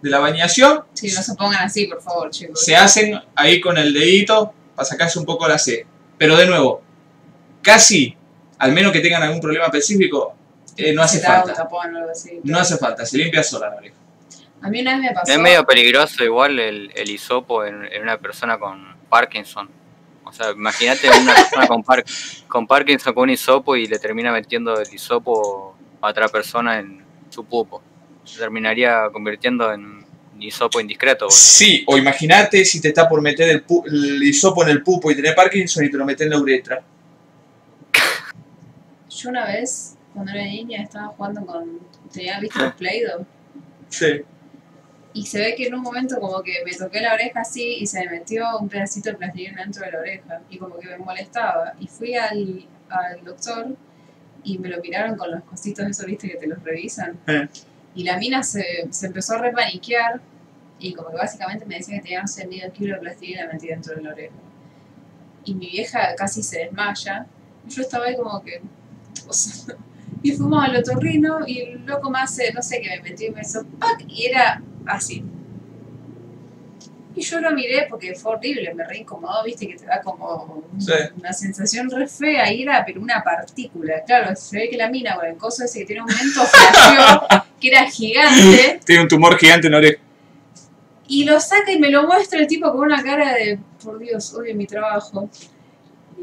de 0.02 0.10
la 0.10 0.18
bañación, 0.18 0.84
Sí, 0.92 1.10
no 1.14 1.22
se 1.22 1.34
pongan 1.34 1.64
así, 1.64 1.86
por 1.86 2.02
favor, 2.02 2.30
chicos. 2.30 2.60
se 2.62 2.76
hacen 2.76 3.18
ahí 3.34 3.60
con 3.60 3.78
el 3.78 3.94
dedito 3.94 4.52
para 4.74 4.84
sacarse 4.84 5.18
un 5.18 5.24
poco 5.24 5.48
la 5.48 5.58
sed. 5.58 5.86
Pero 6.18 6.36
de 6.36 6.46
nuevo, 6.46 6.82
casi, 7.62 8.14
al 8.58 8.72
menos 8.72 8.92
que 8.92 9.00
tengan 9.00 9.22
algún 9.22 9.40
problema 9.40 9.66
específico, 9.66 10.34
eh, 10.76 10.92
no 10.92 11.02
hace 11.02 11.20
falta. 11.20 11.54
tapón 11.54 11.94
o 11.94 11.98
algo 11.98 12.10
así. 12.10 12.40
No 12.42 12.58
hace 12.58 12.76
falta, 12.76 13.06
se 13.06 13.16
limpia 13.16 13.42
sola 13.42 13.70
la 13.70 13.76
oreja. 13.76 13.94
A 14.60 14.68
mí 14.68 14.80
una 14.80 14.92
vez 14.92 15.00
me 15.00 15.12
pasó. 15.12 15.32
Es 15.32 15.38
medio 15.38 15.64
peligroso 15.64 16.24
igual 16.24 16.58
el, 16.58 16.90
el 16.94 17.10
hisopo 17.10 17.64
en, 17.64 17.84
en 17.90 18.02
una 18.02 18.18
persona 18.18 18.58
con 18.58 18.94
Parkinson. 19.18 19.68
O 20.24 20.32
sea, 20.32 20.50
imagínate 20.50 21.08
una 21.08 21.34
persona 21.34 21.66
con, 21.68 21.84
par- 21.84 22.04
con 22.48 22.66
Parkinson 22.66 23.14
con 23.14 23.22
un 23.24 23.30
hisopo 23.30 23.76
y 23.76 23.86
le 23.86 24.00
termina 24.00 24.32
metiendo 24.32 24.76
el 24.80 24.92
hisopo 24.92 25.76
a 26.00 26.08
otra 26.08 26.26
persona 26.28 26.80
en 26.80 27.04
su 27.30 27.44
pupo. 27.44 27.80
Se 28.24 28.40
terminaría 28.40 29.08
convirtiendo 29.12 29.72
en 29.72 29.84
un 30.34 30.42
hisopo 30.42 30.80
indiscreto. 30.80 31.26
boludo. 31.26 31.36
Sí, 31.36 31.84
o 31.86 31.96
imagínate 31.96 32.64
si 32.64 32.80
te 32.80 32.88
está 32.88 33.08
por 33.08 33.20
meter 33.22 33.48
el, 33.50 33.64
pu- 33.64 33.84
el 33.86 34.20
hisopo 34.24 34.64
en 34.64 34.70
el 34.70 34.82
pupo 34.82 35.12
y 35.12 35.14
tenés 35.14 35.34
Parkinson 35.34 35.84
y 35.84 35.90
te 35.92 35.96
lo 35.96 36.04
metes 36.04 36.24
en 36.24 36.30
la 36.30 36.38
uretra. 36.40 36.82
Yo 39.10 39.28
una 39.30 39.46
vez, 39.46 39.96
cuando 40.12 40.32
era 40.32 40.42
niña, 40.44 40.82
estaba 40.82 41.06
jugando 41.08 41.46
con. 41.46 41.78
Tenía 42.12 42.40
visto 42.40 42.58
los 42.58 42.74
Play-Doh. 42.80 43.24
Sí. 43.88 44.22
Y 45.14 45.26
se 45.26 45.38
ve 45.38 45.54
que 45.54 45.68
en 45.68 45.74
un 45.74 45.80
momento 45.80 46.20
como 46.20 46.42
que 46.42 46.56
me 46.66 46.72
toqué 46.72 47.00
la 47.00 47.14
oreja 47.14 47.40
así 47.40 47.76
y 47.78 47.86
se 47.86 48.00
me 48.04 48.18
metió 48.18 48.58
un 48.58 48.68
pedacito 48.68 49.10
de 49.10 49.16
plastilina 49.16 49.62
dentro 49.62 49.84
de 49.84 49.92
la 49.92 49.98
oreja. 50.00 50.40
Y 50.50 50.58
como 50.58 50.76
que 50.76 50.88
me 50.88 50.98
molestaba. 50.98 51.74
Y 51.78 51.86
fui 51.86 52.16
al, 52.16 52.66
al 52.88 53.24
doctor 53.24 53.76
y 54.42 54.58
me 54.58 54.68
lo 54.68 54.80
miraron 54.80 55.16
con 55.16 55.30
los 55.30 55.42
cositos 55.44 55.86
esos, 55.86 56.04
viste, 56.04 56.28
que 56.28 56.36
te 56.36 56.48
los 56.48 56.62
revisan. 56.62 57.18
Eh. 57.28 57.48
Y 57.94 58.02
la 58.02 58.18
mina 58.18 58.42
se, 58.42 58.88
se 58.90 59.06
empezó 59.06 59.34
a 59.34 59.38
repaniquear 59.38 60.20
y 60.80 60.92
como 60.94 61.10
que 61.10 61.16
básicamente 61.16 61.64
me 61.64 61.76
decía 61.76 61.96
que 61.96 62.02
tenía 62.02 62.22
no 62.22 62.28
sé, 62.28 62.46
medio 62.46 62.72
kilo 62.72 62.94
de 62.96 63.00
plastilina 63.00 63.46
metida 63.46 63.74
dentro 63.74 63.94
de 63.94 64.02
la 64.02 64.10
oreja. 64.10 64.34
Y 65.44 65.54
mi 65.54 65.70
vieja 65.70 66.14
casi 66.16 66.42
se 66.42 66.58
desmaya. 66.58 67.26
Y 67.66 67.70
yo 67.70 67.82
estaba 67.82 68.06
ahí 68.06 68.16
como 68.16 68.42
que... 68.42 68.60
o 69.28 69.32
sea, 69.32 69.76
y 70.24 70.32
fuimos 70.32 70.64
al 70.64 70.74
otorrino 70.76 71.38
y 71.46 71.60
el 71.60 71.84
loco 71.86 72.10
me 72.10 72.18
hace, 72.18 72.52
no 72.52 72.62
sé, 72.62 72.80
que 72.80 72.88
me 72.88 73.00
metió 73.10 73.28
y 73.28 73.30
me 73.30 73.42
hizo 73.42 73.62
¡pac! 73.78 74.04
Y 74.08 74.26
era 74.26 74.60
así. 74.86 75.22
Y 77.16 77.20
yo 77.22 77.40
lo 77.40 77.52
miré 77.52 77.86
porque 77.88 78.12
fue 78.16 78.32
horrible, 78.32 78.74
me 78.74 78.84
re 78.84 78.98
incomodó, 78.98 79.44
viste, 79.44 79.68
que 79.68 79.76
te 79.76 79.86
da 79.86 80.00
como 80.00 80.64
Sí. 80.78 80.92
una 81.16 81.32
sensación 81.32 81.88
re 81.88 82.08
fea 82.08 82.52
y 82.52 82.62
era 82.62 82.84
pero 82.84 83.00
una 83.00 83.22
partícula. 83.22 84.02
Claro, 84.04 84.34
se 84.34 84.56
ve 84.58 84.68
que 84.68 84.76
la 84.76 84.88
mina 84.90 85.14
con 85.14 85.26
el 85.26 85.36
coso 85.36 85.64
ese 85.64 85.78
que 85.80 85.84
tiene 85.84 86.02
un 86.02 86.10
aumento 86.10 86.40
flasheó 86.46 87.44
que 87.60 87.68
era 87.68 87.88
gigante 87.88 88.80
Tiene 88.84 89.02
un 89.02 89.08
tumor 89.08 89.38
gigante 89.38 89.68
en 89.68 89.72
la 89.72 89.78
oreja. 89.78 90.00
y 91.06 91.24
lo 91.24 91.38
saca 91.38 91.70
y 91.70 91.78
me 91.78 91.90
lo 91.90 92.04
muestra 92.08 92.40
el 92.40 92.48
tipo 92.48 92.72
con 92.72 92.80
una 92.80 93.00
cara 93.02 93.34
de, 93.34 93.60
por 93.84 93.98
Dios, 94.00 94.34
odio 94.34 94.54
mi 94.56 94.66
trabajo. 94.66 95.28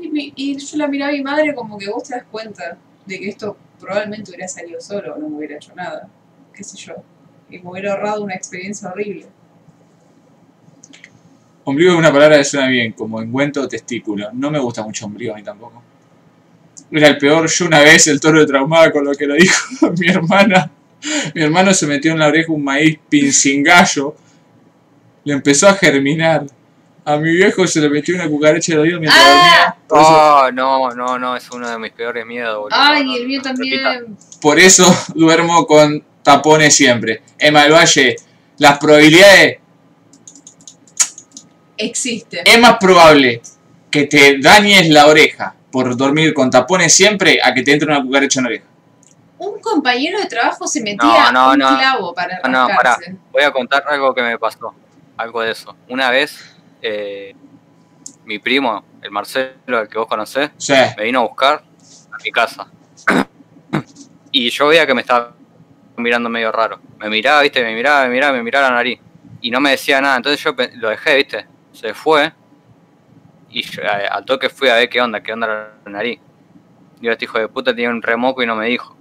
Y, 0.02 0.10
mi- 0.10 0.34
y 0.36 0.58
yo 0.58 0.78
la 0.78 0.88
miraba 0.88 1.12
a 1.12 1.14
mi 1.14 1.22
madre 1.22 1.54
como 1.56 1.78
que 1.78 1.88
vos 1.90 2.04
te 2.04 2.16
das 2.16 2.26
cuenta 2.30 2.78
de 3.06 3.20
que 3.20 3.30
esto 3.30 3.56
probablemente 3.82 4.32
hubiera 4.32 4.48
salido 4.48 4.80
solo 4.80 5.18
no 5.18 5.28
me 5.28 5.38
hubiera 5.38 5.56
hecho 5.56 5.74
nada. 5.76 6.08
Qué 6.54 6.64
sé 6.64 6.78
yo. 6.78 6.96
Y 7.50 7.60
me 7.60 7.70
hubiera 7.70 7.94
ahorrado 7.94 8.24
una 8.24 8.36
experiencia 8.36 8.90
horrible. 8.90 9.28
Ombligo 11.64 11.92
es 11.92 11.98
una 11.98 12.12
palabra 12.12 12.38
que 12.38 12.44
suena 12.44 12.68
bien, 12.68 12.94
como 12.94 13.22
engüento 13.22 13.62
o 13.62 13.68
testículo. 13.68 14.30
No 14.34 14.50
me 14.50 14.60
gusta 14.60 14.84
mucho 14.84 15.06
ombligo 15.06 15.34
a 15.34 15.38
mí 15.38 15.44
tampoco. 15.44 15.84
Era 16.92 17.08
el 17.08 17.18
peor. 17.18 17.48
Yo 17.48 17.66
una 17.66 17.80
vez 17.80 18.08
el 18.08 18.20
toro 18.20 18.40
de 18.40 18.46
traumada 18.46 18.92
con 18.92 19.06
lo 19.06 19.14
que 19.14 19.26
lo 19.26 19.36
dijo 19.36 19.92
mi 20.00 20.08
hermana. 20.08 20.72
Mi 21.34 21.42
hermano 21.42 21.74
se 21.74 21.88
metió 21.88 22.12
en 22.12 22.20
la 22.20 22.28
oreja 22.28 22.52
un 22.52 22.64
maíz 22.64 23.00
pincingallo. 23.10 24.16
Le 25.24 25.34
empezó 25.34 25.68
a 25.68 25.74
germinar. 25.74 26.46
A 27.04 27.18
mi 27.18 27.32
viejo 27.32 27.66
se 27.66 27.80
le 27.82 27.90
metió 27.90 28.14
una 28.16 28.28
cucaracha 28.28 28.74
el 28.74 28.80
oído 28.80 29.00
mientras 29.00 29.24
¡Ah! 29.26 29.76
dormía. 29.88 30.04
Eso, 30.04 30.12
Oh, 30.44 30.52
no, 30.52 30.90
no, 30.92 31.18
no, 31.18 31.36
es 31.36 31.50
uno 31.52 31.68
de 31.70 31.80
mis 31.80 31.92
peores 31.92 32.26
miedos, 32.26 32.58
boludo. 32.60 32.78
Ay, 32.80 33.04
No, 33.06 33.16
el 33.16 33.28
mío 33.28 33.38
no, 33.40 33.44
también. 33.44 33.84
repita. 33.84 34.40
por 34.42 34.60
eso 34.60 34.86
duermo 35.16 35.66
con 35.66 36.04
tapones 36.24 36.76
siempre. 36.76 37.24
Emma 37.40 37.64
del 37.64 37.74
Valle, 37.74 38.16
las 38.60 38.78
probabilidades 38.78 39.58
Existe. 41.78 42.42
es 42.46 42.60
más 42.60 42.78
probable 42.80 43.42
que 43.90 44.04
te 44.06 44.38
dañes 44.40 44.88
la 44.90 45.08
oreja 45.08 45.56
por 45.72 45.96
dormir 45.98 46.34
con 46.34 46.50
tapones 46.52 46.94
siempre 46.94 47.40
a 47.44 47.54
que 47.54 47.64
te 47.64 47.74
entre 47.74 47.88
una 47.90 48.02
cucaracha 48.04 48.40
en 48.40 48.44
la 48.44 48.50
oreja. 48.50 48.66
Un 49.40 49.60
compañero 49.60 50.20
de 50.20 50.28
trabajo 50.28 50.68
se 50.68 50.82
metía 50.82 51.32
No, 51.32 51.48
no, 51.48 51.52
un 51.54 51.58
no. 51.60 51.78
clavo 51.80 52.14
para 52.14 52.40
No, 52.44 52.50
no, 52.50 52.68
pará. 52.68 52.92
rascarse. 52.92 53.16
Voy 53.32 53.42
a 53.44 53.52
contar 53.52 53.84
algo 53.90 54.14
que 54.14 54.22
me 54.22 54.38
pasó. 54.38 54.74
Algo 55.18 55.42
de 55.42 55.52
eso. 55.52 55.76
Una 55.90 56.12
vez, 56.12 56.56
eh, 56.82 57.36
mi 58.26 58.40
primo, 58.40 58.84
el 59.02 59.12
Marcelo, 59.12 59.82
el 59.82 59.88
que 59.88 59.98
vos 59.98 60.08
conocés, 60.08 60.52
Sí, 60.58 60.74
me 60.98 61.04
vino 61.04 61.20
a 61.20 61.24
buscar 61.24 61.64
a 62.12 62.24
mi 62.24 62.32
casa. 62.32 62.68
y 64.32 64.50
yo 64.50 64.68
veía 64.68 64.86
que 64.86 64.94
me 64.94 65.02
estaba 65.02 65.34
mirando 65.98 66.30
medio 66.30 66.52
raro. 66.52 66.80
Me 66.98 67.10
miraba, 67.10 67.42
viste, 67.42 67.64
me 67.64 67.74
miraba, 67.74 68.04
me 68.04 68.10
miraba, 68.10 68.34
me 68.34 68.44
miraba 68.44 68.70
la 68.70 68.76
nariz. 68.76 69.00
Y 69.42 69.52
no 69.52 69.60
me 69.60 69.72
decía 69.72 70.02
nada. 70.02 70.18
Entonces 70.18 70.42
yo 70.44 70.54
lo 70.76 70.90
dejé, 70.90 71.16
viste. 71.16 71.46
Se 71.74 71.94
fue. 71.94 72.32
Y 73.50 73.64
yo, 73.64 73.82
al 74.10 74.24
toque 74.26 74.50
fui 74.50 74.70
a 74.70 74.76
ver 74.76 74.90
qué 74.90 75.02
onda, 75.02 75.22
qué 75.22 75.34
onda 75.34 75.48
la 75.86 75.92
nariz. 75.92 76.20
Y 77.02 77.08
este 77.08 77.26
hijo 77.26 77.40
de 77.40 77.48
puta 77.48 77.72
tenía 77.72 77.90
un 77.90 78.02
remoco 78.02 78.44
y 78.44 78.46
no 78.46 78.56
me 78.56 78.68
dijo. 78.68 78.96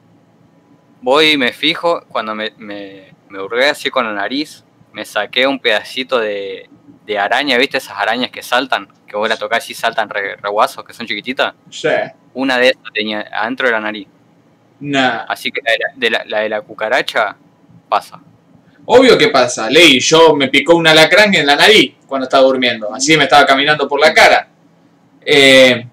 Voy 1.03 1.33
y 1.33 1.37
me 1.37 1.53
fijo, 1.53 2.03
cuando 2.09 2.35
me, 2.35 2.53
me, 2.59 3.13
me 3.29 3.41
hurgué 3.41 3.69
así 3.69 3.91
con 3.91 4.05
la 4.05 4.13
nariz, 4.13 4.65
me 4.93 5.05
saqué 5.05 5.47
un 5.47 5.59
pedacito 5.59 6.19
de, 6.19 6.69
de 7.11 7.19
araña, 7.19 7.59
¿viste? 7.59 7.79
Esas 7.79 7.99
arañas 7.99 8.31
que 8.31 8.41
saltan, 8.41 8.89
que 9.07 9.17
vos 9.17 9.29
la 9.29 9.37
tocás 9.37 9.69
y 9.69 9.75
saltan 9.75 10.09
re, 10.09 10.37
reguazos, 10.37 10.85
que 10.85 10.93
son 10.93 11.07
chiquititas. 11.07 11.55
sí. 11.71 11.89
Una 12.33 12.59
de 12.59 12.69
esas 12.69 12.93
tenía 12.95 13.27
adentro 13.33 13.67
de 13.67 13.73
la 13.73 13.81
nariz. 13.81 14.07
Nah. 14.79 15.25
Así 15.29 15.51
que 15.51 15.61
la 15.65 15.73
de 15.73 15.79
la, 15.79 15.89
de 15.97 16.11
la, 16.11 16.25
la 16.27 16.41
de 16.43 16.49
la 16.49 16.61
cucaracha 16.61 17.37
pasa. 17.89 18.21
Obvio 18.85 19.19
que 19.19 19.29
pasa, 19.29 19.69
Ley, 19.69 19.99
yo 19.99 20.37
me 20.37 20.47
picó 20.47 20.77
un 20.77 20.87
alacrán 20.87 21.35
en 21.35 21.45
la 21.45 21.57
nariz 21.57 21.95
cuando 22.07 22.27
estaba 22.27 22.45
durmiendo, 22.45 22.95
así 22.95 23.17
me 23.17 23.25
estaba 23.25 23.45
caminando 23.45 23.89
por 23.89 24.01
la 24.01 24.15
cara. 24.15 24.49
Eh, 25.27 25.85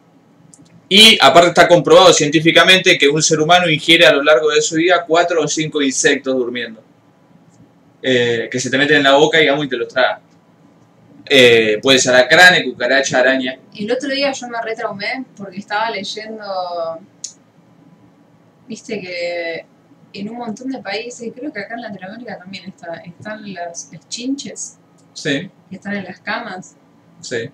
y 0.90 1.18
aparte 1.20 1.50
está 1.50 1.68
comprobado 1.68 2.14
científicamente 2.14 2.98
que 3.00 3.10
un 3.10 3.24
ser 3.24 3.40
humano 3.40 3.68
ingiere 3.68 4.06
a 4.06 4.14
lo 4.14 4.24
largo 4.24 4.50
de 4.52 4.62
su 4.62 4.76
vida 4.76 5.04
cuatro 5.08 5.42
o 5.42 5.48
cinco 5.48 5.82
insectos 5.82 6.36
durmiendo. 6.36 6.84
Eh, 8.02 8.48
que 8.52 8.60
se 8.60 8.70
te 8.70 8.78
meten 8.78 8.98
en 8.98 9.04
la 9.04 9.16
boca 9.16 9.42
y 9.42 9.48
y 9.48 9.68
te 9.68 9.76
los 9.76 9.88
traga. 9.88 10.22
Eh, 11.30 11.80
puede 11.82 12.00
ser 12.00 12.14
alacrán, 12.16 12.64
cucaracha, 12.64 13.20
araña. 13.20 13.58
El 13.76 13.92
otro 13.92 14.10
día 14.10 14.32
yo 14.32 14.48
me 14.48 14.62
retraumé 14.62 15.26
porque 15.36 15.58
estaba 15.60 15.90
leyendo, 15.92 16.46
viste 18.68 19.00
que 19.00 19.66
en 20.14 20.30
un 20.30 20.38
montón 20.38 20.70
de 20.70 20.80
países, 20.80 21.28
y 21.28 21.32
creo 21.32 21.52
que 21.52 21.60
acá 21.60 21.76
en 21.76 21.82
Latinoamérica 21.82 22.38
también 22.38 22.66
está, 22.70 22.96
están 22.98 23.54
las, 23.54 23.90
las 23.92 24.08
chinches 24.08 24.78
Sí, 25.14 25.50
que 25.70 25.76
están 25.76 25.96
en 25.96 26.04
las 26.06 26.20
camas. 26.20 26.76
sí. 27.22 27.50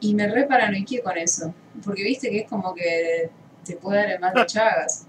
Y 0.00 0.14
me 0.16 0.26
re 0.26 0.44
paranoiqué 0.48 1.00
con 1.00 1.16
eso. 1.16 1.54
Porque 1.84 2.02
viste 2.02 2.28
que 2.28 2.40
es 2.40 2.48
como 2.48 2.74
que 2.74 3.30
te 3.64 3.76
puede 3.76 3.98
dar 4.00 4.10
el 4.10 4.18
mal 4.20 4.34
de 4.34 4.44
Chagas. 4.46 5.06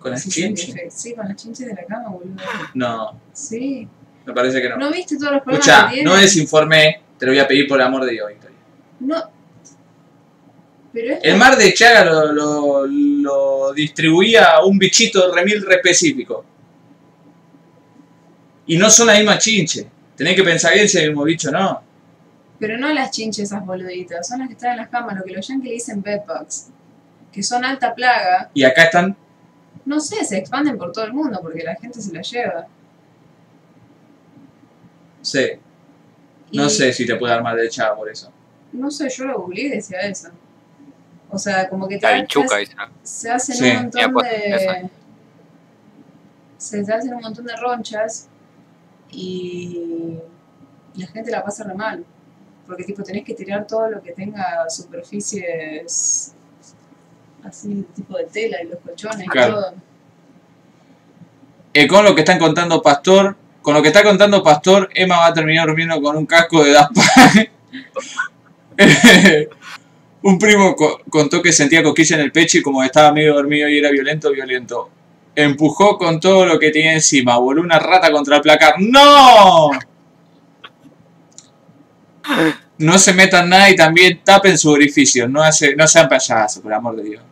¿Con 0.00 0.10
las 0.10 0.22
Sí, 0.22 0.30
chinches? 0.30 0.64
sí, 0.74 0.80
Sí, 0.90 1.14
con 1.14 1.28
las 1.28 1.36
chinches 1.36 1.66
de 1.68 1.74
la 1.74 1.84
cama, 1.84 2.08
boludo. 2.10 2.34
No, 2.74 3.20
Sí. 3.32 3.88
Me 4.28 4.34
parece 4.34 4.60
que 4.60 4.68
no. 4.68 4.76
¿No 4.76 4.90
viste 4.90 5.16
todos 5.16 5.32
los 5.32 5.42
problemas 5.42 5.66
que 5.66 5.94
tiene? 5.94 6.10
no 6.10 6.16
desinformé, 6.16 7.00
te 7.18 7.26
lo 7.26 7.32
voy 7.32 7.40
a 7.40 7.48
pedir 7.48 7.66
por 7.66 7.80
el 7.80 7.86
amor 7.86 8.04
de 8.04 8.12
Dios, 8.12 8.28
Victoria. 8.28 8.56
No. 9.00 9.30
Pero 10.92 11.14
es 11.14 11.20
El 11.22 11.36
mar 11.36 11.56
de 11.56 11.72
Chaga 11.74 12.04
lo, 12.04 12.32
lo, 12.32 12.86
lo 12.86 13.72
distribuía 13.72 14.60
un 14.64 14.78
bichito 14.78 15.34
remil 15.34 15.64
re 15.64 15.76
específico. 15.76 16.44
Y 18.66 18.76
no 18.76 18.90
son 18.90 19.06
la 19.06 19.14
misma 19.14 19.38
chinche. 19.38 19.88
Tenés 20.14 20.36
que 20.36 20.42
pensar 20.42 20.74
bien 20.74 20.88
si 20.88 20.98
es 20.98 21.04
el 21.04 21.10
mismo 21.10 21.24
bicho 21.24 21.48
o 21.48 21.52
no. 21.52 21.82
Pero 22.58 22.76
no 22.76 22.92
las 22.92 23.10
chinches 23.10 23.44
esas 23.44 23.64
boluditas, 23.64 24.28
son 24.28 24.40
las 24.40 24.48
que 24.48 24.54
están 24.54 24.72
en 24.72 24.78
las 24.78 24.88
camas, 24.88 25.16
lo 25.16 25.24
que 25.24 25.32
los 25.32 25.46
yankees 25.46 25.68
le 25.68 25.74
dicen 25.74 26.02
bedbugs, 26.02 26.66
que 27.32 27.42
son 27.42 27.64
alta 27.64 27.94
plaga. 27.94 28.50
Y 28.52 28.64
acá 28.64 28.84
están. 28.84 29.16
No 29.84 30.00
sé, 30.00 30.24
se 30.24 30.36
expanden 30.36 30.76
por 30.76 30.92
todo 30.92 31.04
el 31.04 31.12
mundo 31.12 31.38
porque 31.40 31.62
la 31.62 31.76
gente 31.76 32.02
se 32.02 32.12
las 32.12 32.30
lleva. 32.30 32.66
Sí. 35.30 35.46
No 36.52 36.66
Y- 36.66 36.70
sé 36.70 36.92
si 36.92 37.06
te 37.06 37.16
puede 37.16 37.32
dar 37.34 37.42
mal 37.42 37.56
de 37.56 37.68
Chaga 37.68 37.94
por 37.96 38.08
eso. 38.08 38.32
No 38.72 38.90
sé, 38.90 39.08
yo 39.10 39.24
lo 39.24 39.38
googleé 39.40 39.66
y 39.66 39.68
decía 39.70 40.00
eso. 40.00 40.28
O 41.30 41.38
sea, 41.38 41.68
como 41.68 41.86
que 41.86 41.98
te 41.98 42.06
La 42.06 42.26
se, 43.02 43.30
hacen 43.30 43.56
Sí. 43.56 43.70
un 43.70 43.76
montón 43.82 44.12
pues, 44.12 44.28
de. 44.30 44.54
esa. 44.54 44.90
Se 46.56 46.82
te 46.84 46.92
hacen 46.92 47.14
un 47.14 47.20
montón 47.20 47.44
de 47.44 47.56
ronchas 47.56 48.28
y 49.10 50.18
la 50.94 51.06
gente 51.06 51.30
la 51.30 51.44
pasa 51.44 51.64
re 51.64 51.74
mal. 51.74 52.04
Porque 52.66 52.84
tipo 52.84 53.02
tenés 53.02 53.24
que 53.24 53.34
tirar 53.34 53.66
todo 53.66 53.88
lo 53.90 54.02
que 54.02 54.12
tenga 54.12 54.68
superficies 54.68 56.34
así 57.44 57.86
tipo 57.94 58.16
de 58.18 58.24
tela 58.24 58.62
y 58.62 58.66
los 58.68 58.78
colchones 58.80 59.28
Claro. 59.28 59.48
y 59.48 59.54
todo. 59.54 59.74
Eh, 61.74 61.86
con 61.86 62.04
lo 62.04 62.14
que 62.14 62.22
están 62.22 62.38
contando 62.38 62.82
Pastor, 62.82 63.36
con 63.62 63.74
lo 63.74 63.82
que 63.82 63.88
está 63.88 64.02
contando 64.02 64.42
Pastor, 64.42 64.88
Emma 64.94 65.18
va 65.18 65.26
a 65.26 65.32
terminar 65.34 65.66
durmiendo 65.66 66.00
con 66.00 66.16
un 66.16 66.26
casco 66.26 66.64
de 66.64 66.72
Daft 66.72 66.92
un 70.22 70.38
primo 70.38 70.74
co- 70.76 71.00
contó 71.10 71.40
que 71.42 71.52
sentía 71.52 71.82
coquilla 71.82 72.16
en 72.16 72.22
el 72.22 72.32
pecho 72.32 72.58
y 72.58 72.62
como 72.62 72.82
estaba 72.82 73.12
medio 73.12 73.34
dormido 73.34 73.68
y 73.68 73.78
era 73.78 73.90
violento, 73.90 74.30
violento. 74.30 74.90
Empujó 75.34 75.96
con 75.96 76.18
todo 76.18 76.44
lo 76.46 76.58
que 76.58 76.70
tenía 76.70 76.92
encima, 76.94 77.38
voló 77.38 77.62
una 77.62 77.78
rata 77.78 78.10
contra 78.10 78.36
el 78.36 78.42
placar. 78.42 78.74
¡No! 78.78 79.70
No 82.78 82.98
se 82.98 83.12
metan 83.12 83.48
nada 83.48 83.70
y 83.70 83.76
también 83.76 84.20
tapen 84.22 84.56
su 84.58 84.70
orificio. 84.70 85.28
No, 85.28 85.42
hace, 85.42 85.74
no 85.74 85.86
sean 85.88 86.08
payasos, 86.08 86.62
por 86.62 86.72
amor 86.72 86.96
de 86.96 87.02
Dios. 87.02 87.22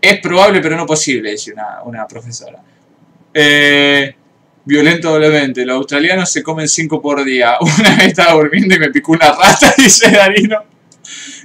Es 0.00 0.20
probable, 0.20 0.60
pero 0.60 0.76
no 0.76 0.84
posible, 0.84 1.30
dice 1.30 1.52
una, 1.52 1.82
una 1.84 2.06
profesora. 2.06 2.60
Eh, 3.34 4.14
violento 4.64 5.10
doblemente. 5.10 5.64
Los 5.64 5.76
australianos 5.76 6.30
se 6.30 6.42
comen 6.42 6.68
cinco 6.68 7.00
por 7.00 7.24
día. 7.24 7.56
Una 7.60 7.96
vez 7.96 8.08
estaba 8.08 8.32
durmiendo 8.32 8.74
y 8.74 8.78
me 8.78 8.90
picó 8.90 9.12
una 9.12 9.32
rata, 9.32 9.74
dice 9.78 10.10
Darino. 10.10 10.64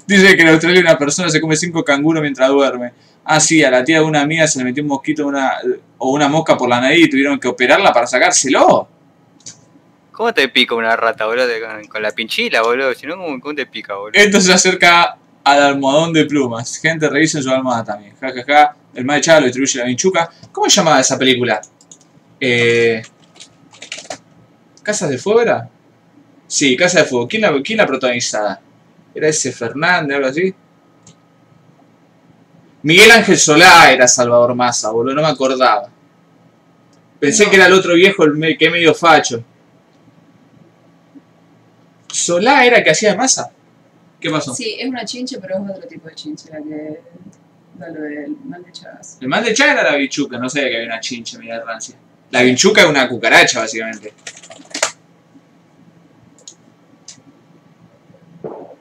Dice 0.05 0.35
que 0.35 0.41
en 0.41 0.49
Australia 0.49 0.81
una 0.81 0.97
persona 0.97 1.29
se 1.29 1.41
come 1.41 1.55
cinco 1.55 1.83
canguros 1.83 2.21
mientras 2.21 2.49
duerme. 2.49 2.93
Ah, 3.25 3.41
sí, 3.41 3.61
a 3.61 3.69
la 3.69 3.83
tía 3.83 3.99
de 3.99 4.05
una 4.05 4.21
amiga 4.21 4.47
se 4.47 4.59
le 4.59 4.65
metió 4.65 4.81
un 4.81 4.87
mosquito 4.87 5.27
una, 5.27 5.57
o 5.97 6.11
una 6.11 6.29
mosca 6.29 6.55
por 6.55 6.69
la 6.69 6.79
nariz 6.79 7.07
y 7.07 7.09
tuvieron 7.09 7.37
que 7.37 7.49
operarla 7.49 7.91
para 7.91 8.07
sacárselo. 8.07 8.87
¿Cómo 10.13 10.33
te 10.33 10.47
pica 10.47 10.75
una 10.75 10.95
rata, 10.95 11.25
boludo? 11.25 11.47
Con, 11.59 11.87
con 11.87 12.01
la 12.01 12.11
pinchila, 12.11 12.61
boludo. 12.61 12.93
Si 12.93 13.05
no, 13.05 13.17
¿cómo, 13.17 13.39
cómo 13.41 13.53
te 13.53 13.65
pica, 13.65 13.95
boludo? 13.95 14.11
Esto 14.13 14.39
se 14.39 14.53
acerca 14.53 15.17
al 15.43 15.61
almohadón 15.61 16.13
de 16.13 16.25
plumas. 16.25 16.77
Gente, 16.77 17.09
revisen 17.09 17.43
su 17.43 17.49
almohada 17.49 17.83
también. 17.83 18.15
Ja, 18.19 18.31
ja, 18.31 18.43
ja. 18.45 18.75
El 18.95 19.05
más 19.05 19.17
echado 19.17 19.41
lo 19.41 19.45
distribuye 19.47 19.79
la 19.79 19.85
vinchuca. 19.85 20.29
¿Cómo 20.51 20.69
se 20.69 20.77
llamaba 20.77 21.01
esa 21.01 21.19
película? 21.19 21.61
Eh... 22.39 23.01
¿Casas 24.83 25.09
de 25.09 25.17
Fuego 25.17 25.41
era? 25.41 25.69
Sí, 26.47 26.75
Casa 26.77 26.99
de 26.99 27.05
Fuego. 27.05 27.27
¿Quién 27.27 27.41
la, 27.41 27.61
quién 27.61 27.77
la 27.77 27.85
protagonizaba? 27.85 28.59
¿Era 29.13 29.27
ese 29.27 29.51
Fernández, 29.51 30.15
algo 30.15 30.27
así? 30.29 30.53
Miguel 32.83 33.11
Ángel 33.11 33.37
Solá 33.37 33.91
era 33.91 34.07
Salvador 34.07 34.55
Massa, 34.55 34.91
boludo, 34.91 35.15
no 35.15 35.21
me 35.21 35.27
acordaba. 35.27 35.89
Pensé 37.19 37.43
No. 37.45 37.49
que 37.49 37.55
era 37.57 37.65
el 37.65 37.73
otro 37.73 37.95
viejo, 37.95 38.23
el 38.23 38.57
que 38.57 38.69
medio 38.69 38.93
facho. 38.93 39.43
¿Solá 42.11 42.65
era 42.65 42.77
el 42.77 42.83
que 42.83 42.91
hacía 42.91 43.11
de 43.11 43.17
masa? 43.17 43.51
¿Qué 44.19 44.29
pasó? 44.29 44.53
Sí, 44.53 44.77
es 44.79 44.87
una 44.87 45.03
chinche, 45.03 45.39
pero 45.39 45.55
es 45.55 45.69
otro 45.75 45.87
tipo 45.87 46.07
de 46.07 46.15
chinche 46.15 46.49
la 46.51 46.57
que 46.59 47.01
del 47.91 48.35
mal 48.45 48.63
de 48.63 48.71
Chagas. 48.71 49.17
El 49.21 49.27
mal 49.27 49.43
de 49.43 49.53
Chaga 49.53 49.73
era 49.73 49.91
la 49.91 49.97
bichuca, 49.97 50.37
no 50.39 50.49
sabía 50.49 50.69
que 50.69 50.75
había 50.77 50.87
una 50.87 50.99
chinche 50.99 51.37
media 51.37 51.61
rancia. 51.63 51.95
La 52.31 52.41
vinchuca 52.41 52.81
es 52.81 52.87
una 52.87 53.07
cucaracha, 53.07 53.59
básicamente. 53.61 54.13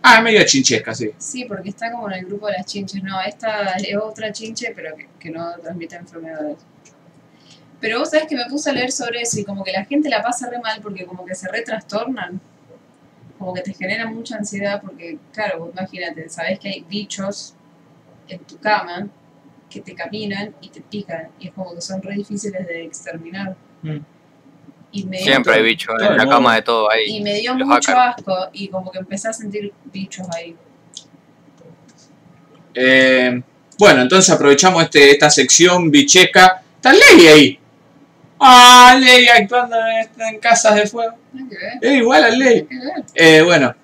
Ah, 0.02 0.18
es 0.18 0.22
medio 0.22 0.44
chinchesca, 0.44 0.94
sí. 0.94 1.10
Sí, 1.18 1.44
porque 1.46 1.70
está 1.70 1.90
como 1.90 2.08
en 2.10 2.18
el 2.18 2.26
grupo 2.26 2.46
de 2.46 2.54
las 2.54 2.66
chinches. 2.66 3.02
No, 3.02 3.20
esta 3.20 3.72
es 3.72 3.96
otra 3.96 4.32
chinche, 4.32 4.72
pero 4.74 4.96
que, 4.96 5.08
que 5.18 5.30
no 5.30 5.52
transmite 5.58 5.96
enfermedades. 5.96 6.58
Pero 7.80 7.98
vos 7.98 8.10
sabés 8.10 8.26
que 8.26 8.36
me 8.36 8.46
puse 8.46 8.70
a 8.70 8.72
leer 8.72 8.90
sobre 8.90 9.22
eso 9.22 9.38
y 9.40 9.44
como 9.44 9.62
que 9.62 9.72
la 9.72 9.84
gente 9.84 10.08
la 10.08 10.22
pasa 10.22 10.48
re 10.48 10.58
mal 10.60 10.80
porque 10.80 11.04
como 11.04 11.24
que 11.24 11.34
se 11.34 11.48
re 11.48 11.62
trastornan. 11.62 12.40
Como 13.38 13.52
que 13.52 13.62
te 13.62 13.74
genera 13.74 14.06
mucha 14.06 14.36
ansiedad 14.36 14.80
porque, 14.80 15.18
claro, 15.32 15.70
imagínate, 15.72 16.28
sabés 16.28 16.58
que 16.58 16.68
hay 16.68 16.80
bichos 16.88 17.54
en 18.28 18.38
tu 18.40 18.58
cama 18.58 19.08
que 19.70 19.80
te 19.80 19.94
caminan 19.94 20.54
y 20.60 20.68
te 20.68 20.80
pican 20.80 21.28
y 21.38 21.48
es 21.48 21.54
como 21.54 21.74
que 21.74 21.80
son 21.80 22.00
re 22.02 22.14
difíciles 22.14 22.66
de 22.66 22.84
exterminar. 22.84 23.56
Mm. 23.82 23.96
Y 24.92 25.04
me 25.04 25.18
Siempre 25.18 25.54
hay 25.54 25.62
bichos 25.62 25.94
en 25.98 26.04
la 26.04 26.10
mundo. 26.24 26.30
cama 26.30 26.54
de 26.54 26.62
todo 26.62 26.90
ahí. 26.90 27.16
y 27.16 27.20
me 27.22 27.34
dio 27.34 27.54
mucho 27.54 27.90
ácaros. 27.92 28.14
asco 28.16 28.48
y 28.52 28.68
como 28.68 28.90
que 28.90 28.98
empecé 28.98 29.28
a 29.28 29.32
sentir 29.32 29.72
bichos 29.92 30.26
ahí. 30.34 30.56
Eh, 32.74 33.42
bueno, 33.78 34.02
entonces 34.02 34.32
aprovechamos 34.34 34.82
este, 34.84 35.10
esta 35.10 35.30
sección 35.30 35.90
bicheca. 35.90 36.62
Está 36.76 36.92
Ley 36.92 37.26
ahí. 37.26 37.58
Ah, 38.38 38.96
Ley 38.98 39.26
actuando 39.28 39.76
en, 39.76 40.34
en 40.34 40.40
Casas 40.40 40.74
de 40.76 40.86
Fuego. 40.86 41.14
Nada 41.32 41.48
que 41.48 41.56
ver, 41.56 41.72
Es 41.80 42.00
igual 42.00 42.24
a 42.24 42.28
Ley. 42.30 42.68
Eh, 43.14 43.42
bueno, 43.42 43.74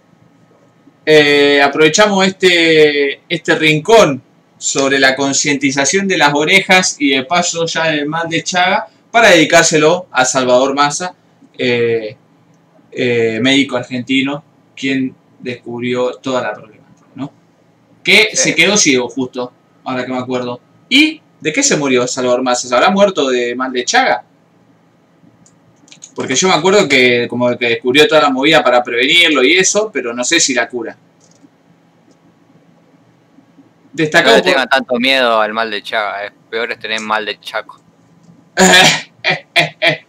eh, 1.04 1.60
aprovechamos 1.62 2.26
este, 2.26 3.22
este 3.28 3.54
rincón 3.56 4.22
sobre 4.62 5.00
la 5.00 5.16
concientización 5.16 6.06
de 6.06 6.16
las 6.16 6.32
orejas 6.34 6.94
y 7.00 7.10
de 7.10 7.24
paso 7.24 7.66
ya 7.66 7.88
del 7.90 8.06
mal 8.06 8.28
de 8.28 8.44
Chaga 8.44 8.86
para 9.10 9.30
dedicárselo 9.30 10.06
a 10.12 10.24
Salvador 10.24 10.72
Massa, 10.72 11.16
eh, 11.58 12.16
eh, 12.92 13.40
médico 13.42 13.76
argentino, 13.76 14.44
quien 14.76 15.16
descubrió 15.40 16.12
toda 16.14 16.42
la 16.42 16.52
problemática, 16.52 17.08
¿no? 17.16 17.32
Que 18.04 18.28
Sí. 18.30 18.36
se 18.36 18.54
quedó 18.54 18.76
ciego 18.76 19.08
justo, 19.08 19.52
ahora 19.82 20.06
que 20.06 20.12
me 20.12 20.18
acuerdo. 20.18 20.60
¿Y 20.88 21.20
de 21.40 21.52
qué 21.52 21.64
se 21.64 21.76
murió 21.76 22.06
Salvador 22.06 22.42
Massa? 22.44 22.68
¿Se 22.68 22.74
habrá 22.76 22.88
muerto 22.90 23.28
de 23.30 23.56
mal 23.56 23.72
de 23.72 23.84
Chaga? 23.84 24.22
Porque 26.14 26.36
yo 26.36 26.46
me 26.46 26.54
acuerdo 26.54 26.88
que 26.88 27.26
como 27.28 27.48
que 27.58 27.66
descubrió 27.66 28.06
toda 28.06 28.20
la 28.22 28.30
movida 28.30 28.62
para 28.62 28.80
prevenirlo 28.84 29.42
y 29.42 29.54
eso, 29.56 29.90
pero 29.92 30.14
no 30.14 30.22
sé 30.22 30.38
si 30.38 30.54
la 30.54 30.68
cura. 30.68 30.96
No 33.92 33.96
Destacado 33.96 34.36
le 34.36 34.42
por... 34.42 34.50
tengan 34.50 34.68
tanto 34.68 34.94
miedo 34.98 35.40
al 35.40 35.52
mal 35.52 35.70
de 35.70 35.82
Chaga, 35.82 36.24
es 36.26 36.32
peor 36.50 36.72
es 36.72 36.78
tener 36.78 37.00
mal 37.00 37.24
de 37.26 37.38
Chaco. 37.40 37.80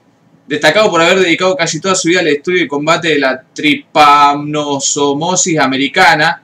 Destacado 0.48 0.90
por 0.92 1.02
haber 1.02 1.20
dedicado 1.20 1.56
casi 1.56 1.80
toda 1.80 1.96
su 1.96 2.10
vida 2.10 2.20
al 2.20 2.28
estudio 2.28 2.64
y 2.64 2.68
combate 2.68 3.10
de 3.10 3.20
la 3.20 3.42
tripanosomosis 3.54 5.58
americana, 5.60 6.42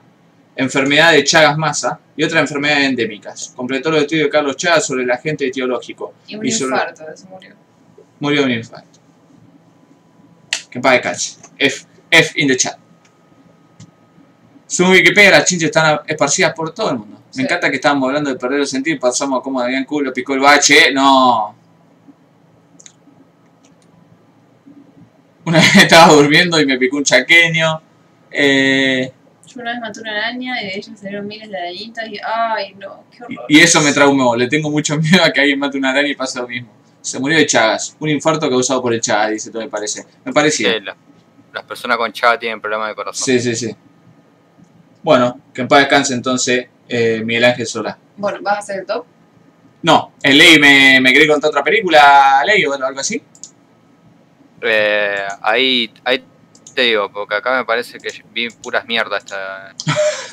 enfermedad 0.56 1.12
de 1.12 1.22
Chagas 1.24 1.56
Massa 1.58 1.98
y 2.16 2.24
otras 2.24 2.40
enfermedades 2.42 2.86
endémicas. 2.86 3.52
Completó 3.54 3.90
los 3.90 4.00
estudios 4.02 4.26
de 4.26 4.30
Carlos 4.30 4.56
Chagas 4.56 4.86
sobre 4.86 5.04
el 5.04 5.10
agente 5.10 5.46
etiológico. 5.46 6.14
Y 6.26 6.36
un 6.36 6.46
Y 6.46 6.50
sobre- 6.50 6.76
infarto, 6.76 7.04
se 7.14 7.26
murió. 7.26 7.54
Murió 8.20 8.40
de 8.40 8.46
un 8.46 8.52
infarto. 8.52 8.98
Que 10.70 10.80
paz 10.80 10.92
descanse. 10.92 11.36
F, 11.58 11.84
F 12.10 12.40
in 12.40 12.48
the 12.48 12.56
chat. 12.56 12.78
Su 14.66 14.86
Wikipedia, 14.86 15.30
las 15.32 15.44
chinches 15.46 15.66
están 15.66 16.00
esparcidas 16.06 16.54
por 16.54 16.72
todo 16.72 16.90
el 16.90 16.98
mundo. 16.98 17.19
Me 17.30 17.34
Sí. 17.34 17.42
encanta 17.42 17.70
que 17.70 17.76
estábamos 17.76 18.08
hablando 18.08 18.30
de 18.30 18.36
perder 18.36 18.60
el 18.60 18.66
sentido 18.66 18.96
y 18.96 18.98
pasamos 18.98 19.38
a 19.40 19.42
cómo 19.42 19.60
Damián 19.60 19.84
Culo 19.84 20.12
picó 20.12 20.34
el 20.34 20.40
bache. 20.40 20.92
No. 20.92 21.54
Una 25.44 25.58
vez 25.58 25.76
estaba 25.76 26.12
durmiendo 26.12 26.60
y 26.60 26.66
me 26.66 26.78
picó 26.78 26.96
un 26.96 27.04
chaqueño. 27.04 27.80
Eh, 28.30 29.12
Yo 29.46 29.60
una 29.60 29.72
vez 29.72 29.80
maté 29.80 30.00
una 30.00 30.10
araña 30.12 30.60
y 30.62 30.66
de 30.66 30.76
ella 30.76 30.96
salieron 30.96 31.26
miles 31.26 31.50
de 31.50 31.56
arañitas 31.58 32.08
y 32.08 32.18
¡ay 32.24 32.74
no! 32.74 33.04
¡Qué 33.10 33.24
horror! 33.24 33.46
y 33.48 33.58
eso 33.60 33.80
me 33.80 33.92
traumó. 33.92 34.36
Le 34.36 34.48
tengo 34.48 34.70
mucho 34.70 34.96
miedo 35.00 35.22
a 35.24 35.32
que 35.32 35.40
alguien 35.40 35.58
mate 35.58 35.78
una 35.78 35.90
araña 35.90 36.08
y 36.08 36.14
pase 36.14 36.38
lo 36.40 36.48
mismo. 36.48 36.70
Se 37.00 37.18
murió 37.18 37.38
de 37.38 37.46
Chagas. 37.46 37.96
Un 37.98 38.10
infarto 38.10 38.48
causado 38.50 38.82
por 38.82 38.92
el 38.92 39.00
Chagas, 39.00 39.30
dice 39.30 39.50
todo 39.50 39.62
me 39.62 39.68
parece. 39.68 40.04
Me 40.24 40.32
parecía. 40.32 40.72
Sí, 40.74 40.80
la- 40.80 40.96
las 41.52 41.64
personas 41.64 41.96
con 41.96 42.12
Chaga 42.12 42.38
tienen 42.38 42.60
problemas 42.60 42.88
de 42.90 42.94
corazón. 42.94 43.24
Sí, 43.24 43.40
sí, 43.40 43.56
sí. 43.56 43.74
Bueno, 45.02 45.40
que 45.54 45.62
en 45.62 45.68
paz 45.68 45.80
descanse 45.80 46.12
entonces 46.14 46.66
eh, 46.90 47.22
Miguel 47.24 47.44
Ángel 47.44 47.66
Solá. 47.66 47.96
Bueno, 48.16 48.38
¿vas 48.42 48.56
a 48.56 48.58
hacer 48.58 48.80
el 48.80 48.86
top? 48.86 49.06
No, 49.82 50.12
el 50.22 50.36
Ley 50.36 50.58
me, 50.58 51.00
me 51.00 51.12
quería 51.12 51.28
contar 51.28 51.48
otra 51.48 51.64
película, 51.64 52.42
Ley, 52.44 52.64
o 52.66 52.74
algo 52.74 53.00
así. 53.00 53.22
Eh, 54.60 55.26
ahí, 55.40 55.90
ahí 56.04 56.22
te 56.74 56.82
digo, 56.82 57.10
porque 57.10 57.36
acá 57.36 57.56
me 57.56 57.64
parece 57.64 57.98
que 57.98 58.10
vi 58.32 58.50
puras 58.50 58.84
mierdas 58.86 59.24
esta, 59.24 59.74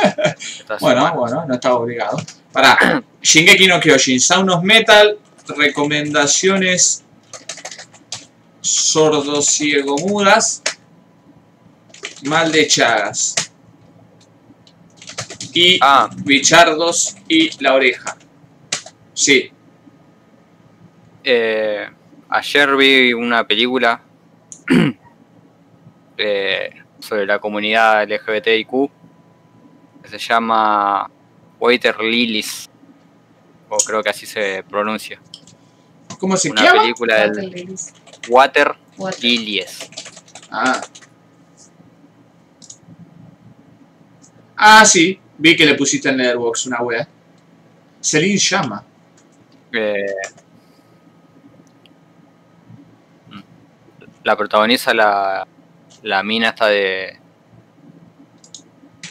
esta 0.36 0.78
Bueno, 0.80 1.14
bueno, 1.16 1.46
no 1.46 1.54
estaba 1.54 1.76
obligado. 1.76 2.18
Pará, 2.52 3.04
Shingeki 3.22 3.68
no 3.68 3.80
Kyojin, 3.80 4.20
Sound 4.20 4.50
of 4.50 4.64
Metal, 4.64 5.18
recomendaciones 5.56 7.04
sordos 8.62 9.46
ciego 9.46 9.98
mudas, 9.98 10.62
mal 12.24 12.52
de 12.52 12.68
Chagas. 12.68 13.36
Y 15.60 15.80
Ah, 15.82 16.08
Bichardos 16.24 17.16
y 17.28 17.50
la 17.64 17.74
oreja. 17.74 18.16
Sí, 19.12 19.52
eh, 21.24 21.90
ayer 22.30 22.76
vi 22.76 23.12
una 23.14 23.44
película 23.48 24.00
eh, 26.18 26.70
sobre 27.00 27.26
la 27.26 27.40
comunidad 27.40 28.08
LGBTIQ 28.08 28.70
que 30.04 30.10
se 30.10 30.20
llama 30.20 31.10
Waiter 31.60 32.02
Lilies, 32.02 32.70
o 33.68 33.78
creo 33.78 34.04
que 34.04 34.12
así 34.12 34.28
se 34.28 34.64
pronuncia. 34.70 35.20
¿cómo 36.20 36.38
se 36.38 36.52
Una 36.52 36.64
llama? 36.64 36.82
película 36.84 37.16
Water 37.16 37.32
del 37.36 37.50
Lilies. 37.50 37.94
Water 38.30 38.76
Water. 38.96 39.24
Lilies. 39.24 39.90
Ah. 40.52 40.82
Ah, 44.56 44.86
sí. 44.86 45.20
Vi 45.40 45.56
que 45.56 45.66
le 45.66 45.76
pusiste 45.76 46.10
en 46.10 46.18
Letterboxd 46.18 46.68
una 46.68 46.82
wea. 46.82 47.08
Celine 48.02 48.38
llama. 48.38 48.84
Eh, 49.72 50.06
la 54.24 54.36
protagoniza 54.36 54.94
la, 54.94 55.48
la 56.04 56.24
mina 56.24 56.50
esta 56.50 56.68
de... 56.68 57.18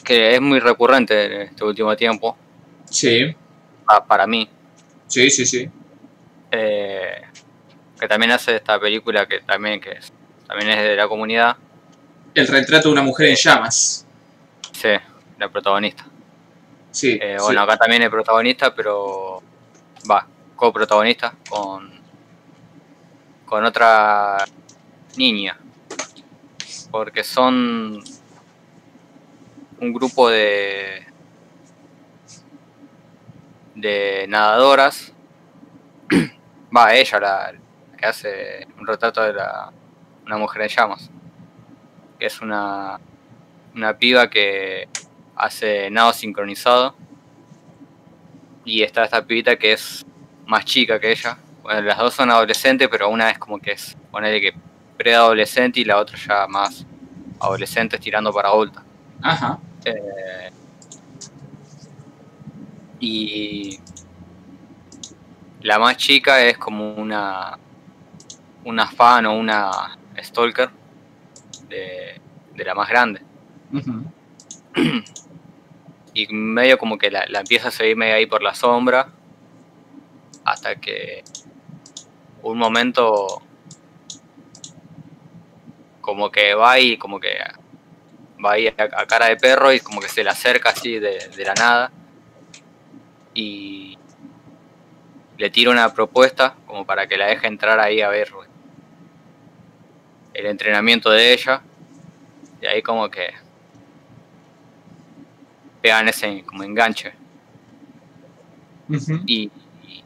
que 0.05 0.35
es 0.35 0.41
muy 0.41 0.59
recurrente 0.61 1.25
en 1.25 1.43
este 1.43 1.65
último 1.65 1.97
tiempo, 1.97 2.37
Sí, 2.91 3.35
pa- 3.85 4.05
para 4.05 4.27
mí, 4.27 4.49
sí, 5.07 5.29
sí, 5.31 5.45
sí. 5.47 5.69
eh, 6.51 7.23
que 7.99 8.07
también 8.09 8.33
hace 8.33 8.57
esta 8.57 8.79
película 8.79 9.27
que 9.27 9.41
también, 9.41 9.81
que 9.81 9.93
es, 9.93 10.13
también 10.47 10.71
es 10.71 10.79
de 10.83 10.97
la 10.97 11.09
comunidad, 11.09 11.57
El 12.35 12.47
retrato 12.47 12.89
de 12.89 12.93
una 12.93 13.03
mujer 13.03 13.29
en 13.29 13.37
llamas. 13.37 14.07
sí, 14.73 14.89
la 15.39 15.49
protagonista. 15.49 16.05
Sí. 16.97 17.19
Eh, 17.21 17.37
sí. 17.39 17.45
bueno, 17.45 17.61
acá 17.61 17.77
también 17.77 18.01
es 18.01 18.09
protagonista, 18.09 18.75
pero 18.75 19.43
va, 20.11 20.27
coprotagonista 20.57 21.35
con, 21.47 21.93
con 23.45 23.63
otra 23.67 24.39
niña. 25.19 25.59
Porque 26.91 27.23
son 27.23 28.03
un 29.79 29.93
grupo 29.93 30.31
de 30.31 31.05
de 33.75 34.25
nadadoras. 34.27 35.13
Va, 36.75 36.95
ella 36.95 37.21
la 37.21 37.53
la 37.53 37.55
que 37.99 38.07
hace 38.07 38.67
un 38.79 38.87
retrato 38.87 39.23
de 39.23 39.35
la, 39.35 39.71
una 40.25 40.39
mujer 40.39 40.63
en 40.63 40.69
llamas. 40.69 41.11
Que 42.19 42.25
es 42.25 42.41
una, 42.41 42.99
una 43.75 43.99
piba 43.99 44.31
que 44.31 44.89
hace 45.37 45.91
nado 45.91 46.13
sincronizado. 46.13 46.97
Y 48.65 48.83
está 48.83 49.05
esta 49.05 49.25
pibita 49.25 49.57
que 49.57 49.73
es 49.73 50.05
más 50.47 50.65
chica 50.65 50.99
que 50.99 51.13
ella. 51.13 51.39
Bueno, 51.63 51.83
las 51.83 51.99
dos 51.99 52.15
son 52.15 52.31
adolescentes, 52.31 52.89
pero 52.91 53.09
una 53.09 53.31
es 53.31 53.39
como 53.39 53.59
que 53.59 53.73
es, 53.73 53.97
ponele 54.11 54.41
que 54.41 54.55
preadolescente 54.97 55.81
y 55.81 55.85
la 55.85 55.99
otra 55.99 56.17
ya 56.19 56.47
más 56.49 56.87
adolescente 57.39 57.99
tirando 57.99 58.33
para 58.33 58.49
adulta. 58.49 58.83
Ajá. 59.23 59.59
Eh, 59.85 60.51
y 62.99 63.79
la 65.61 65.79
más 65.79 65.97
chica 65.97 66.43
es 66.43 66.57
como 66.57 66.95
una 66.95 67.59
una 68.65 68.89
fan 68.89 69.27
o 69.27 69.37
una 69.39 69.97
stalker 70.19 70.71
de, 71.69 72.21
de 72.55 72.65
la 72.65 72.75
más 72.75 72.89
grande. 72.89 73.23
y 76.17 76.27
medio 76.33 76.79
como 76.79 76.97
que 76.97 77.11
la, 77.11 77.25
empieza 77.25 77.69
a 77.69 77.71
seguir 77.71 77.97
medio 77.97 78.15
ahí 78.15 78.25
por 78.25 78.43
la 78.43 78.55
sombra 78.55 79.09
hasta 80.45 80.77
que 80.77 81.23
un 82.43 82.57
momento 82.57 83.43
como 86.01 86.31
que 86.31 86.55
va 86.55 86.81
y 86.81 86.97
como 86.97 87.21
que 87.21 87.37
va 88.43 88.53
ahí 88.53 88.69
a, 88.69 88.75
a 88.79 89.07
cara 89.07 89.27
de 89.27 89.37
perro 89.37 89.73
y 89.73 89.81
como 89.81 90.01
que 90.01 90.09
se 90.09 90.25
le 90.25 90.31
acerca 90.31 90.71
así 90.71 90.99
de, 90.99 91.29
de 91.37 91.45
la 91.45 91.53
nada 91.53 91.93
y 93.35 93.99
le 95.37 95.51
tira 95.51 95.71
una 95.71 95.93
propuesta 95.93 96.57
como 96.67 96.87
para 96.87 97.07
que 97.07 97.19
la 97.19 97.27
deje 97.27 97.47
entrar 97.47 97.79
ahí 97.79 98.01
a 98.01 98.09
ver 98.09 98.33
el 100.33 100.47
entrenamiento 100.47 101.11
de 101.11 101.35
ella. 101.35 101.61
Y 102.63 102.67
ahí 102.67 102.81
como 102.81 103.11
que 103.11 103.35
pegan 105.87 106.09
ese 106.09 106.43
como 106.45 106.65
enganche. 106.65 107.13
Y, 109.25 109.45
y- 109.87 110.05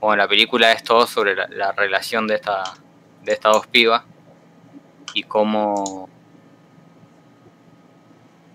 bueno, 0.00 0.22
la 0.22 0.26
película 0.28 0.72
es 0.72 0.82
todo 0.82 1.06
sobre 1.06 1.34
la, 1.36 1.46
la 1.48 1.72
relación 1.72 2.26
de 2.26 2.36
esta 2.36 2.62
de 3.22 3.32
estas 3.32 3.52
dos 3.52 3.66
pibas 3.66 4.02
y 5.12 5.22
cómo 5.24 6.08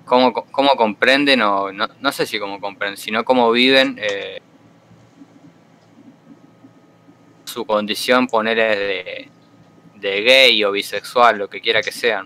cómo, 0.03 0.33
cómo 0.33 0.75
comprenden 0.75 1.43
o 1.43 1.71
no, 1.71 1.87
no 2.01 2.11
sé 2.11 2.25
si 2.25 2.39
cómo 2.39 2.59
comprenden, 2.59 2.97
sino 2.97 3.23
cómo 3.23 3.51
viven 3.51 3.99
eh, 4.01 4.41
su 7.45 7.65
condición, 7.65 8.25
ponerle 8.25 8.63
de, 8.75 9.29
de 9.95 10.21
gay 10.23 10.63
o 10.63 10.71
bisexual, 10.71 11.37
lo 11.37 11.47
que 11.49 11.61
quiera 11.61 11.83
que 11.83 11.91
sean, 11.91 12.25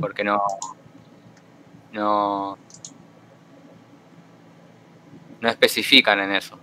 porque 0.00 0.24
no 0.24 0.40
no 1.96 2.58
no 5.40 5.48
especifican 5.48 6.20
en 6.20 6.32
eso. 6.32 6.58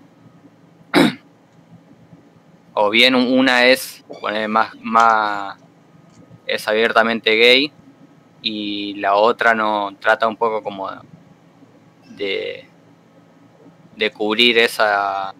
o 2.73 2.89
bien 2.89 3.15
una 3.15 3.65
es 3.65 4.03
más 4.47 4.75
más 4.81 5.57
es 6.45 6.67
abiertamente 6.67 7.35
gay 7.35 7.71
y 8.41 8.95
la 8.95 9.15
otra 9.15 9.53
no 9.53 9.95
trata 9.99 10.27
un 10.27 10.37
poco 10.37 10.63
como 10.63 10.89
de 12.17 12.67
de 13.95 14.11
cubrir 14.11 14.57
esa 14.57 15.33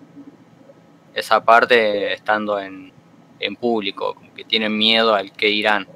esa 1.14 1.44
parte 1.44 2.14
estando 2.14 2.60
en, 2.60 2.92
en 3.40 3.56
público, 3.56 4.16
como 4.16 4.34
que 4.34 4.44
tienen 4.44 4.78
miedo 4.78 5.14
al 5.14 5.32
que 5.32 5.48
dirán. 5.48 5.88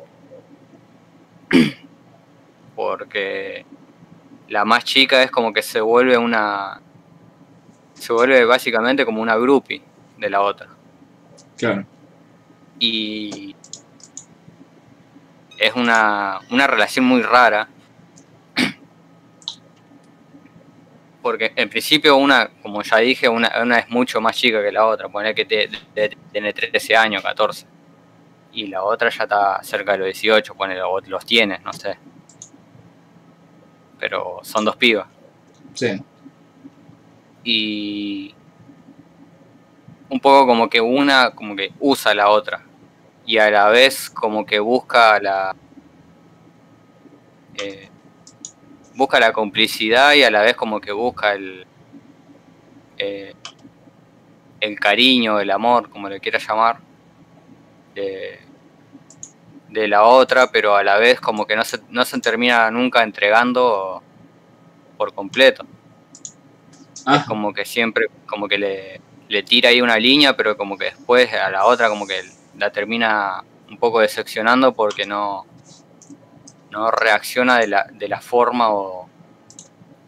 Porque 2.76 3.66
la 4.50 4.66
más 4.66 4.84
chica 4.84 5.24
es 5.24 5.32
como 5.32 5.54
que 5.54 5.62
se 5.62 5.82
vuelve 5.82 6.18
una 6.18 6.82
se 7.94 8.14
vuelve 8.14 8.46
básicamente 8.46 9.06
como 9.06 9.22
una 9.22 9.36
groupie 9.36 9.82
de 10.18 10.30
la 10.30 10.42
otra. 10.42 10.68
Claro. 11.58 11.86
y 12.80 13.56
es 15.58 15.74
una, 15.74 16.40
una 16.52 16.68
relación 16.68 17.06
muy 17.06 17.24
rara. 17.24 17.68
Porque 21.24 21.52
en 21.56 21.68
principio 21.68 22.16
una, 22.16 22.48
como 22.62 22.84
ya 22.84 22.98
dije, 22.98 23.28
una, 23.28 23.52
una 23.62 23.80
es 23.80 23.90
mucho 23.90 24.22
más 24.22 24.38
chica 24.38 24.62
que 24.62 24.72
la 24.72 24.86
otra, 24.86 25.10
poner 25.10 25.34
que 25.34 25.46
tiene 25.46 26.54
13 26.54 26.96
años, 26.96 27.24
14 27.24 27.66
y 28.54 28.68
la 28.68 28.84
otra 28.84 29.10
ya 29.10 29.24
está 29.24 29.64
cerca 29.64 29.94
de 29.94 29.98
los 30.00 30.06
18, 30.06 30.54
poner, 30.54 30.80
o 30.82 31.00
los 31.02 31.26
tiene, 31.26 31.60
no 31.64 31.74
sé 31.74 31.98
pero 34.00 34.40
son 34.44 34.66
dos 34.66 34.76
pibas 34.76 35.08
Sí. 35.74 36.02
y 37.44 38.34
un 40.10 40.20
poco 40.20 40.48
como 40.48 40.70
que 40.70 40.82
una 40.82 41.32
como 41.32 41.56
que 41.56 41.72
usa 41.80 42.12
a 42.12 42.16
la 42.16 42.30
otra 42.30 42.64
y 43.26 43.38
a 43.38 43.50
la 43.52 43.68
vez 43.70 44.10
como 44.10 44.46
que 44.46 44.60
busca 44.60 45.20
la 45.20 45.56
eh, 47.56 47.90
busca 48.96 49.20
la 49.20 49.32
complicidad 49.34 50.14
y 50.14 50.24
a 50.24 50.32
la 50.32 50.42
vez 50.42 50.56
como 50.56 50.80
que 50.80 50.92
busca 50.92 51.34
el 51.34 51.66
eh, 52.98 53.34
el 54.60 54.80
cariño 54.80 55.40
el 55.40 55.52
amor 55.52 55.90
como 55.90 56.10
le 56.10 56.20
quiera 56.20 56.40
llamar 56.40 56.80
de, 57.94 58.40
de 59.70 59.88
la 59.88 60.04
otra 60.04 60.52
pero 60.52 60.76
a 60.76 60.84
la 60.84 60.98
vez 60.98 61.20
como 61.20 61.46
que 61.46 61.56
no 61.56 61.64
se, 61.64 61.80
no 61.90 62.06
se 62.06 62.20
termina 62.20 62.72
nunca 62.72 63.04
entregando 63.04 64.02
por 64.98 65.14
completo 65.14 65.66
Ah, 67.10 67.16
es 67.22 67.24
como 67.26 67.54
que 67.54 67.64
siempre 67.64 68.08
como 68.26 68.50
que 68.50 68.58
le, 68.58 69.00
le 69.30 69.42
tira 69.42 69.70
ahí 69.70 69.82
una 69.82 69.98
línea, 69.98 70.36
pero 70.36 70.58
como 70.58 70.78
que 70.78 70.86
después 70.86 71.32
a 71.32 71.50
la 71.50 71.66
otra 71.66 71.88
como 71.88 72.06
que 72.06 72.22
la 72.58 72.70
termina 72.70 73.46
un 73.70 73.78
poco 73.78 74.02
decepcionando 74.02 74.74
porque 74.74 75.06
no, 75.06 75.46
no 76.70 76.92
reacciona 76.92 77.60
de 77.60 77.68
la, 77.68 77.86
de 77.94 78.10
la 78.10 78.20
forma 78.20 78.72
o, 78.74 79.08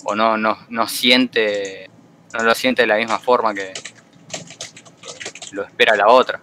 o 0.03 0.15
no, 0.15 0.35
no, 0.35 0.57
no 0.67 0.88
siente, 0.89 1.89
no 2.33 2.43
lo 2.43 2.53
siente 2.53 2.81
de 2.81 2.88
la 2.88 2.97
misma 2.97 3.17
forma 3.17 3.53
que 3.53 3.71
lo 5.53 5.63
espera 5.63 5.95
la 5.95 6.09
otra. 6.09 6.41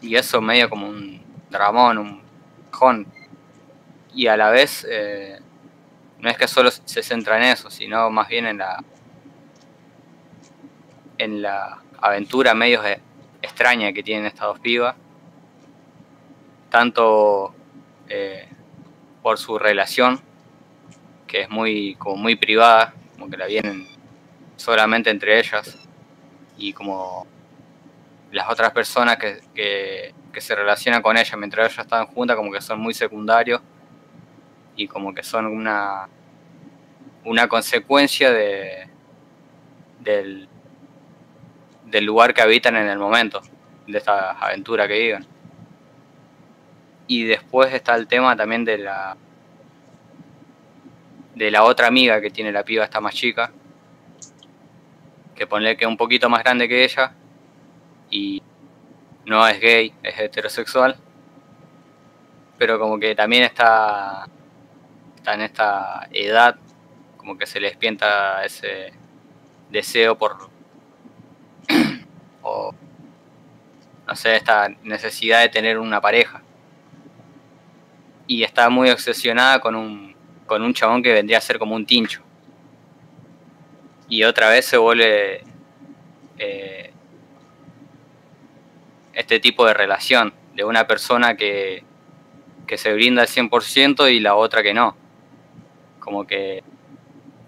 Y 0.00 0.16
eso 0.16 0.40
medio 0.40 0.70
como 0.70 0.88
un 0.88 1.20
dramón, 1.50 1.98
un 1.98 2.22
bajón. 2.70 3.06
Y 4.14 4.26
a 4.26 4.36
la 4.36 4.50
vez 4.50 4.86
eh, 4.88 5.40
no 6.18 6.30
es 6.30 6.36
que 6.36 6.48
solo 6.48 6.70
se 6.70 7.02
centra 7.02 7.36
en 7.36 7.44
eso, 7.44 7.70
sino 7.70 8.10
más 8.10 8.28
bien 8.28 8.46
en 8.46 8.58
la 8.58 8.82
en 11.18 11.42
la 11.42 11.82
aventura 12.00 12.54
medio 12.54 12.84
e- 12.84 13.00
extraña 13.42 13.92
que 13.92 14.02
tienen 14.02 14.26
estas 14.26 14.46
dos 14.46 14.60
pibas. 14.60 14.94
Tanto 16.70 17.54
eh, 18.08 18.48
por 19.22 19.38
su 19.38 19.58
relación, 19.58 20.20
que 21.26 21.42
es 21.42 21.50
muy, 21.50 21.94
como 21.96 22.16
muy 22.16 22.36
privada, 22.36 22.94
como 23.14 23.28
que 23.30 23.36
la 23.36 23.46
vienen 23.46 23.86
solamente 24.56 25.10
entre 25.10 25.38
ellas, 25.38 25.88
y 26.56 26.72
como 26.72 27.26
las 28.32 28.50
otras 28.50 28.72
personas 28.72 29.16
que, 29.16 29.40
que, 29.54 30.40
se 30.40 30.54
relacionan 30.54 31.02
con 31.02 31.16
ella 31.16 31.36
mientras 31.36 31.72
ellas 31.72 31.84
están 31.84 32.06
juntas, 32.06 32.36
como 32.36 32.52
que 32.52 32.60
son 32.60 32.78
muy 32.78 32.94
secundarios 32.94 33.60
y 34.76 34.86
como 34.86 35.12
que 35.12 35.24
son 35.24 35.46
una, 35.46 36.08
una 37.24 37.48
consecuencia 37.48 38.30
de, 38.30 38.88
del, 39.98 40.48
del 41.86 42.04
lugar 42.04 42.32
que 42.34 42.42
habitan 42.42 42.76
en 42.76 42.86
el 42.86 43.00
momento, 43.00 43.40
de 43.88 43.98
esta 43.98 44.30
aventura 44.30 44.86
que 44.86 44.98
viven. 45.00 45.26
Y 47.08 47.24
después 47.24 47.74
está 47.74 47.96
el 47.96 48.06
tema 48.06 48.36
también 48.36 48.64
de 48.64 48.78
la 48.78 49.16
de 51.34 51.50
la 51.52 51.62
otra 51.62 51.86
amiga 51.86 52.20
que 52.20 52.30
tiene 52.30 52.50
la 52.50 52.64
piba 52.64 52.84
esta 52.84 53.00
más 53.00 53.14
chica, 53.14 53.52
que 55.34 55.46
ponle 55.46 55.76
que 55.76 55.84
es 55.84 55.88
un 55.88 55.96
poquito 55.96 56.28
más 56.28 56.42
grande 56.42 56.68
que 56.68 56.84
ella 56.84 57.12
y 58.10 58.42
no 59.26 59.46
es 59.46 59.60
gay, 59.60 59.92
es 60.02 60.18
heterosexual, 60.18 60.96
pero 62.56 62.78
como 62.78 62.98
que 62.98 63.14
también 63.14 63.44
está, 63.44 64.26
está 65.16 65.34
en 65.34 65.42
esta 65.42 66.08
edad, 66.10 66.56
como 67.16 67.36
que 67.36 67.46
se 67.46 67.60
le 67.60 67.68
despienta 67.68 68.44
ese 68.44 68.92
deseo 69.70 70.16
por, 70.16 70.50
o 72.42 72.74
no 74.08 74.16
sé, 74.16 74.36
esta 74.36 74.68
necesidad 74.82 75.42
de 75.42 75.50
tener 75.50 75.78
una 75.78 76.00
pareja. 76.00 76.42
Y 78.26 78.42
está 78.42 78.70
muy 78.70 78.90
obsesionada 78.90 79.60
con 79.60 79.74
un, 79.74 80.16
con 80.46 80.62
un 80.62 80.72
chabón 80.72 81.02
que 81.02 81.12
vendría 81.12 81.38
a 81.38 81.42
ser 81.42 81.58
como 81.58 81.74
un 81.74 81.84
tincho. 81.84 82.22
Y 84.08 84.24
otra 84.24 84.48
vez 84.48 84.64
se 84.64 84.78
vuelve 84.78 85.42
eh, 86.38 86.87
este 89.18 89.40
tipo 89.40 89.66
de 89.66 89.74
relación 89.74 90.32
de 90.54 90.62
una 90.62 90.86
persona 90.86 91.36
que, 91.36 91.82
que 92.68 92.78
se 92.78 92.94
brinda 92.94 93.22
al 93.22 93.28
100% 93.28 94.12
y 94.12 94.20
la 94.20 94.36
otra 94.36 94.62
que 94.62 94.72
no. 94.72 94.94
Como 95.98 96.24
que, 96.24 96.62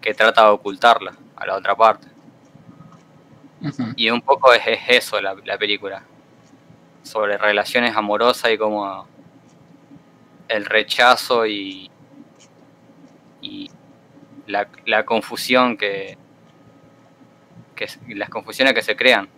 que 0.01 0.13
trata 0.13 0.47
de 0.47 0.51
ocultarla 0.51 1.15
a 1.37 1.47
la 1.47 1.55
otra 1.55 1.77
parte. 1.77 2.09
Y 3.95 4.11
un 4.11 4.21
poco 4.21 4.53
es, 4.53 4.67
es 4.67 4.81
eso 4.89 5.21
la, 5.21 5.37
la 5.45 5.57
película. 5.59 6.03
Sobre 7.05 7.39
relaciones 7.39 7.95
amorosas 7.95 8.51
y 8.51 8.59
como 8.59 9.07
el 10.49 10.65
rechazo 10.67 11.47
y, 11.47 11.89
y 13.43 13.71
la, 14.49 14.67
la 14.87 15.05
confusión 15.05 15.77
que, 15.77 16.19
que 17.77 17.87
las 18.09 18.29
confusiones 18.29 18.75
que 18.75 18.83
se 18.83 18.97
crean 18.97 19.29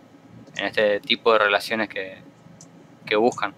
en 0.57 0.65
este 0.65 0.99
tipo 0.99 1.33
de 1.33 1.39
relaciones 1.39 1.89
que, 1.89 2.17
que 3.05 3.15
buscan. 3.15 3.53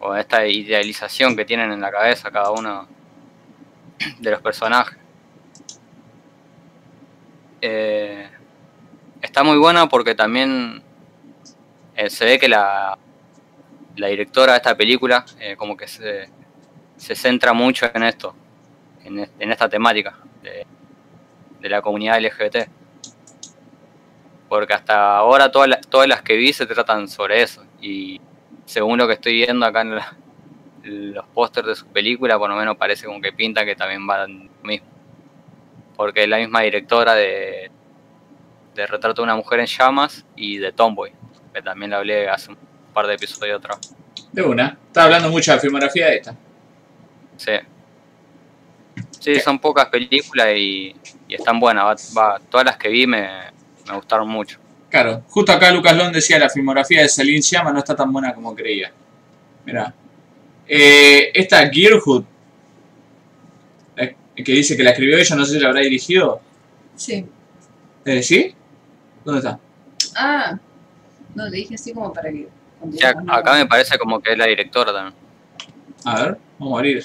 O 0.00 0.14
esta 0.14 0.46
idealización 0.46 1.36
que 1.36 1.44
tienen 1.44 1.72
en 1.72 1.80
la 1.80 1.90
cabeza 1.90 2.30
cada 2.30 2.50
uno 2.52 2.86
de 4.20 4.30
los 4.30 4.40
personajes. 4.40 4.96
Eh, 7.60 8.28
está 9.20 9.42
muy 9.42 9.58
buena 9.58 9.88
porque 9.88 10.14
también 10.14 10.82
eh, 11.96 12.08
se 12.10 12.24
ve 12.24 12.38
que 12.38 12.48
la, 12.48 12.96
la 13.96 14.06
directora 14.08 14.52
de 14.52 14.58
esta 14.58 14.76
película 14.76 15.24
eh, 15.40 15.56
como 15.56 15.76
que 15.76 15.88
se, 15.88 16.28
se 16.96 17.14
centra 17.16 17.52
mucho 17.52 17.90
en 17.92 18.04
esto, 18.04 18.34
en, 19.04 19.20
es- 19.20 19.30
en 19.40 19.50
esta 19.52 19.68
temática 19.68 20.16
de, 20.42 20.66
de 21.60 21.68
la 21.68 21.82
comunidad 21.82 22.20
LGBT. 22.20 22.68
Porque 24.48 24.72
hasta 24.74 25.16
ahora 25.18 25.50
todas 25.50 25.68
las, 25.68 25.80
todas 25.86 26.08
las 26.08 26.22
que 26.22 26.36
vi 26.36 26.52
se 26.52 26.66
tratan 26.66 27.08
sobre 27.08 27.42
eso. 27.42 27.62
Y 27.80 28.20
según 28.64 28.98
lo 28.98 29.06
que 29.06 29.14
estoy 29.14 29.34
viendo 29.34 29.66
acá 29.66 29.82
en 29.82 29.94
la- 29.96 30.16
los 30.82 31.26
pósters 31.26 31.66
de 31.68 31.74
su 31.74 31.86
película, 31.86 32.38
por 32.38 32.48
lo 32.48 32.56
menos 32.56 32.76
parece 32.76 33.04
como 33.06 33.20
que 33.20 33.32
pinta 33.32 33.64
que 33.64 33.76
también 33.76 34.08
va 34.08 34.24
en 34.24 34.46
lo 34.62 34.66
mismo. 34.68 34.86
Porque 35.96 36.22
es 36.22 36.28
la 36.28 36.38
misma 36.38 36.62
directora 36.62 37.14
de, 37.14 37.70
de 38.74 38.86
Retrato 38.86 39.20
de 39.20 39.24
una 39.24 39.36
mujer 39.36 39.60
en 39.60 39.66
llamas 39.66 40.24
y 40.36 40.56
de 40.58 40.72
Tomboy, 40.72 41.12
que 41.52 41.60
también 41.60 41.90
la 41.90 41.98
hablé 41.98 42.28
hace 42.28 42.50
un 42.52 42.58
par 42.94 43.06
de 43.06 43.14
episodios 43.14 43.58
atrás. 43.58 43.94
De 44.32 44.42
una. 44.42 44.78
Estaba 44.86 45.06
hablando 45.06 45.28
mucho 45.30 45.50
de 45.50 45.56
la 45.56 45.60
filmografía 45.60 46.06
de 46.06 46.16
esta. 46.16 46.34
Sí. 47.36 47.52
Sí, 49.20 49.40
son 49.40 49.58
pocas 49.58 49.86
películas 49.86 50.48
y, 50.56 50.94
y 51.26 51.34
están 51.34 51.58
buenas. 51.60 52.14
Va- 52.16 52.22
va- 52.34 52.38
todas 52.48 52.64
las 52.66 52.76
que 52.76 52.88
vi 52.88 53.06
me, 53.06 53.28
me 53.88 53.96
gustaron 53.96 54.28
mucho. 54.28 54.58
Claro, 54.90 55.22
justo 55.28 55.52
acá 55.52 55.70
Lucas 55.70 55.96
Lón 55.96 56.12
decía 56.12 56.38
la 56.38 56.48
filmografía 56.48 57.02
de 57.02 57.08
Celine 57.08 57.42
Sciamma 57.42 57.72
no 57.72 57.78
está 57.78 57.94
tan 57.94 58.12
buena 58.12 58.32
como 58.34 58.54
creía. 58.54 58.90
Mirá. 59.66 59.92
Eh, 60.66 61.30
esta 61.34 61.68
Gearhood, 61.68 62.24
que 64.36 64.52
dice 64.52 64.76
que 64.76 64.84
la 64.84 64.90
escribió 64.90 65.18
ella, 65.18 65.34
no 65.36 65.44
sé 65.44 65.54
si 65.54 65.60
la 65.60 65.68
habrá 65.68 65.80
dirigido. 65.80 66.40
Sí. 66.94 67.26
Eh, 68.04 68.22
¿Sí? 68.22 68.54
¿Dónde 69.24 69.40
está? 69.40 69.58
Ah, 70.16 70.56
no, 71.34 71.44
le 71.48 71.56
dije 71.56 71.74
así 71.74 71.92
como 71.92 72.12
para 72.12 72.30
que. 72.30 72.48
Sí, 72.92 72.98
ac- 72.98 73.24
acá 73.28 73.54
me 73.54 73.66
parece 73.66 73.98
como 73.98 74.20
que 74.20 74.32
es 74.32 74.38
la 74.38 74.46
directora 74.46 74.92
también. 74.92 75.14
A 76.04 76.22
ver, 76.22 76.38
vamos 76.58 76.74
a 76.74 76.78
abrir. 76.78 77.04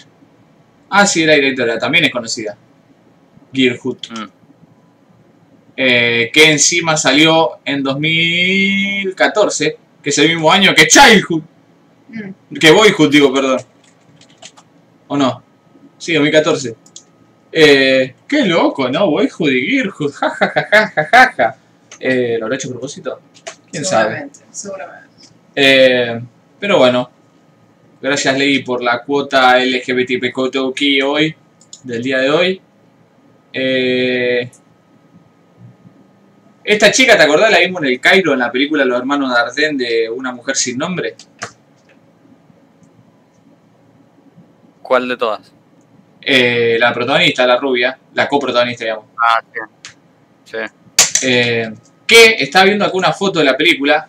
Ah, 0.89 1.07
sí, 1.07 1.25
la 1.25 1.33
directora, 1.33 1.79
también 1.79 2.05
es 2.05 2.11
conocida. 2.11 2.55
Gearhood. 3.51 3.97
Mm. 4.11 4.42
Eh, 5.75 6.29
que 6.31 6.51
encima 6.51 6.95
salió 6.97 7.59
en 7.65 7.81
2014, 7.81 9.77
que 10.01 10.09
es 10.09 10.17
el 10.19 10.29
mismo 10.29 10.51
año 10.51 10.73
que 10.75 10.87
Childhood. 10.87 11.41
Mm, 12.09 12.55
Que 12.59 12.71
Boyhood, 12.71 13.09
digo, 13.11 13.33
perdón. 13.33 13.59
¿O 15.07 15.17
no? 15.17 15.43
Sí, 15.97 16.13
2014. 16.13 16.75
Eh, 17.51 18.15
qué 18.27 18.45
loco, 18.45 18.89
¿no? 18.89 19.09
Boyhood 19.09 19.51
y 19.51 19.71
Gearhood. 19.71 20.11
Ja, 20.11 20.29
ja, 20.29 20.49
ja, 20.49 20.67
ja, 20.71 20.87
ja, 20.87 21.05
ja, 21.05 21.33
ja. 21.35 21.55
Eh, 21.99 22.37
¿Lo 22.37 22.45
habrá 22.45 22.55
hecho 22.57 22.67
a 22.67 22.71
propósito? 22.71 23.19
¿Quién 23.71 23.85
sabe? 23.85 24.03
seguramente, 24.03 24.39
seguramente. 24.51 25.09
Eh, 25.55 26.21
pero 26.59 26.77
bueno. 26.77 27.09
Gracias, 28.01 28.37
Ley, 28.37 28.63
por 28.63 28.83
la 28.83 29.01
cuota 29.01 29.57
LGBTQ 29.63 31.03
hoy, 31.05 31.33
del 31.83 32.03
día 32.03 32.17
de 32.17 32.29
hoy. 32.29 32.61
Eh, 33.53 34.51
esta 36.63 36.91
chica, 36.91 37.17
¿te 37.17 37.23
acordás? 37.23 37.51
La 37.51 37.59
vimos 37.59 37.81
en 37.83 37.89
el 37.89 37.99
Cairo, 37.99 38.33
en 38.33 38.39
la 38.39 38.51
película 38.51 38.85
Los 38.85 38.99
Hermanos 38.99 39.33
Dardenne 39.33 39.83
de 39.83 40.09
Una 40.09 40.31
Mujer 40.31 40.55
Sin 40.55 40.77
Nombre. 40.77 41.15
¿Cuál 44.81 45.07
de 45.07 45.17
todas? 45.17 45.51
Eh, 46.21 46.77
la 46.79 46.93
protagonista, 46.93 47.45
la 47.45 47.57
rubia, 47.57 47.97
la 48.13 48.27
coprotagonista, 48.27 48.85
digamos. 48.85 49.05
Ah, 49.17 49.41
sí. 49.51 49.59
Sí. 50.45 51.27
Eh, 51.27 51.73
que 52.05 52.35
está 52.39 52.63
viendo 52.63 52.85
acá 52.85 52.95
una 52.95 53.13
foto 53.13 53.39
de 53.39 53.45
la 53.45 53.57
película. 53.57 54.07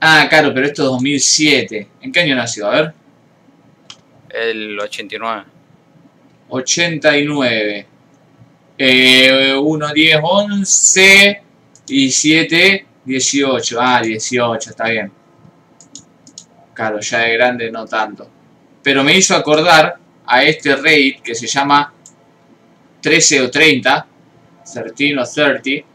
Ah, 0.00 0.26
claro, 0.28 0.52
pero 0.52 0.66
esto 0.66 0.82
es 0.82 0.88
2007. 0.88 1.88
¿En 2.00 2.12
qué 2.12 2.20
año 2.20 2.34
nació? 2.34 2.66
A 2.66 2.70
ver. 2.70 2.94
El 4.30 4.78
89. 4.78 5.44
89. 6.48 7.86
Eh, 8.82 9.54
1, 9.54 9.92
10, 9.92 10.20
11. 10.22 11.42
Y 11.88 12.10
7, 12.10 12.86
18. 13.04 13.78
Ah, 13.78 14.00
18, 14.00 14.70
está 14.70 14.88
bien. 14.88 15.12
Claro, 16.72 16.98
ya 17.00 17.18
de 17.18 17.32
grande 17.34 17.70
no 17.70 17.84
tanto. 17.84 18.26
Pero 18.82 19.04
me 19.04 19.14
hizo 19.14 19.36
acordar 19.36 19.98
a 20.24 20.44
este 20.44 20.74
Reddit 20.76 21.20
que 21.20 21.34
se 21.34 21.46
llama 21.46 21.92
13 23.02 23.42
o 23.42 23.50
30. 23.50 24.06
13 24.72 25.18
o 25.18 25.60
30. 25.60 25.86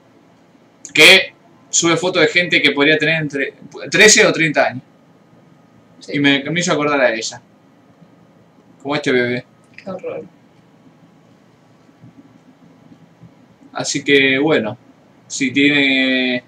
Que 0.94 1.34
sube 1.68 1.98
fotos 1.98 2.22
de 2.22 2.28
gente 2.28 2.62
que 2.62 2.70
podría 2.70 3.00
tener 3.00 3.20
entre 3.20 3.56
13 3.90 4.28
o 4.28 4.32
30 4.32 4.64
años. 4.64 4.84
Sí, 6.02 6.12
Y 6.14 6.20
me, 6.20 6.44
me 6.44 6.60
hizo 6.60 6.72
acordar 6.72 7.02
a 7.02 7.12
ella. 7.12 7.42
Como 8.80 8.96
este 8.96 9.12
bebé. 9.12 9.44
qué 9.76 9.90
horror. 9.90 10.35
Así 13.76 14.04
que 14.04 14.40
bueno, 14.40 14.78
si 15.28 15.52
tiene 15.52 16.44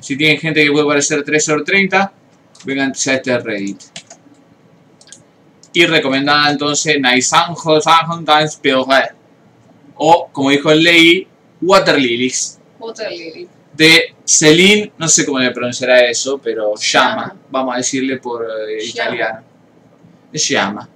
si 0.00 0.16
tienen 0.16 0.38
gente 0.38 0.64
que 0.64 0.70
puede 0.70 0.86
parecer 0.86 1.24
13 1.24 1.52
o 1.52 1.64
30, 1.64 2.12
vengan 2.64 2.90
a 2.90 2.92
este 2.92 3.38
Reddit. 3.38 3.82
Y 5.72 5.86
recomendada 5.86 6.52
entonces 6.52 7.00
Naisanjo 7.00 7.80
Times 7.80 8.60
o 9.96 10.28
como 10.30 10.50
dijo 10.50 10.70
el 10.70 10.82
Ley, 10.82 11.26
Water 11.60 11.98
Lilies 11.98 12.60
Water 12.78 13.10
Lily. 13.10 13.48
de 13.72 14.14
Celine, 14.24 14.92
no 14.98 15.08
sé 15.08 15.26
cómo 15.26 15.40
le 15.40 15.50
pronunciará 15.50 16.04
eso, 16.08 16.38
pero 16.38 16.74
llama, 16.76 17.36
vamos 17.50 17.74
a 17.74 17.78
decirle 17.78 18.18
por 18.18 18.44
eh, 18.44 18.84
italiano. 18.84 19.42
Llama. 20.32 20.88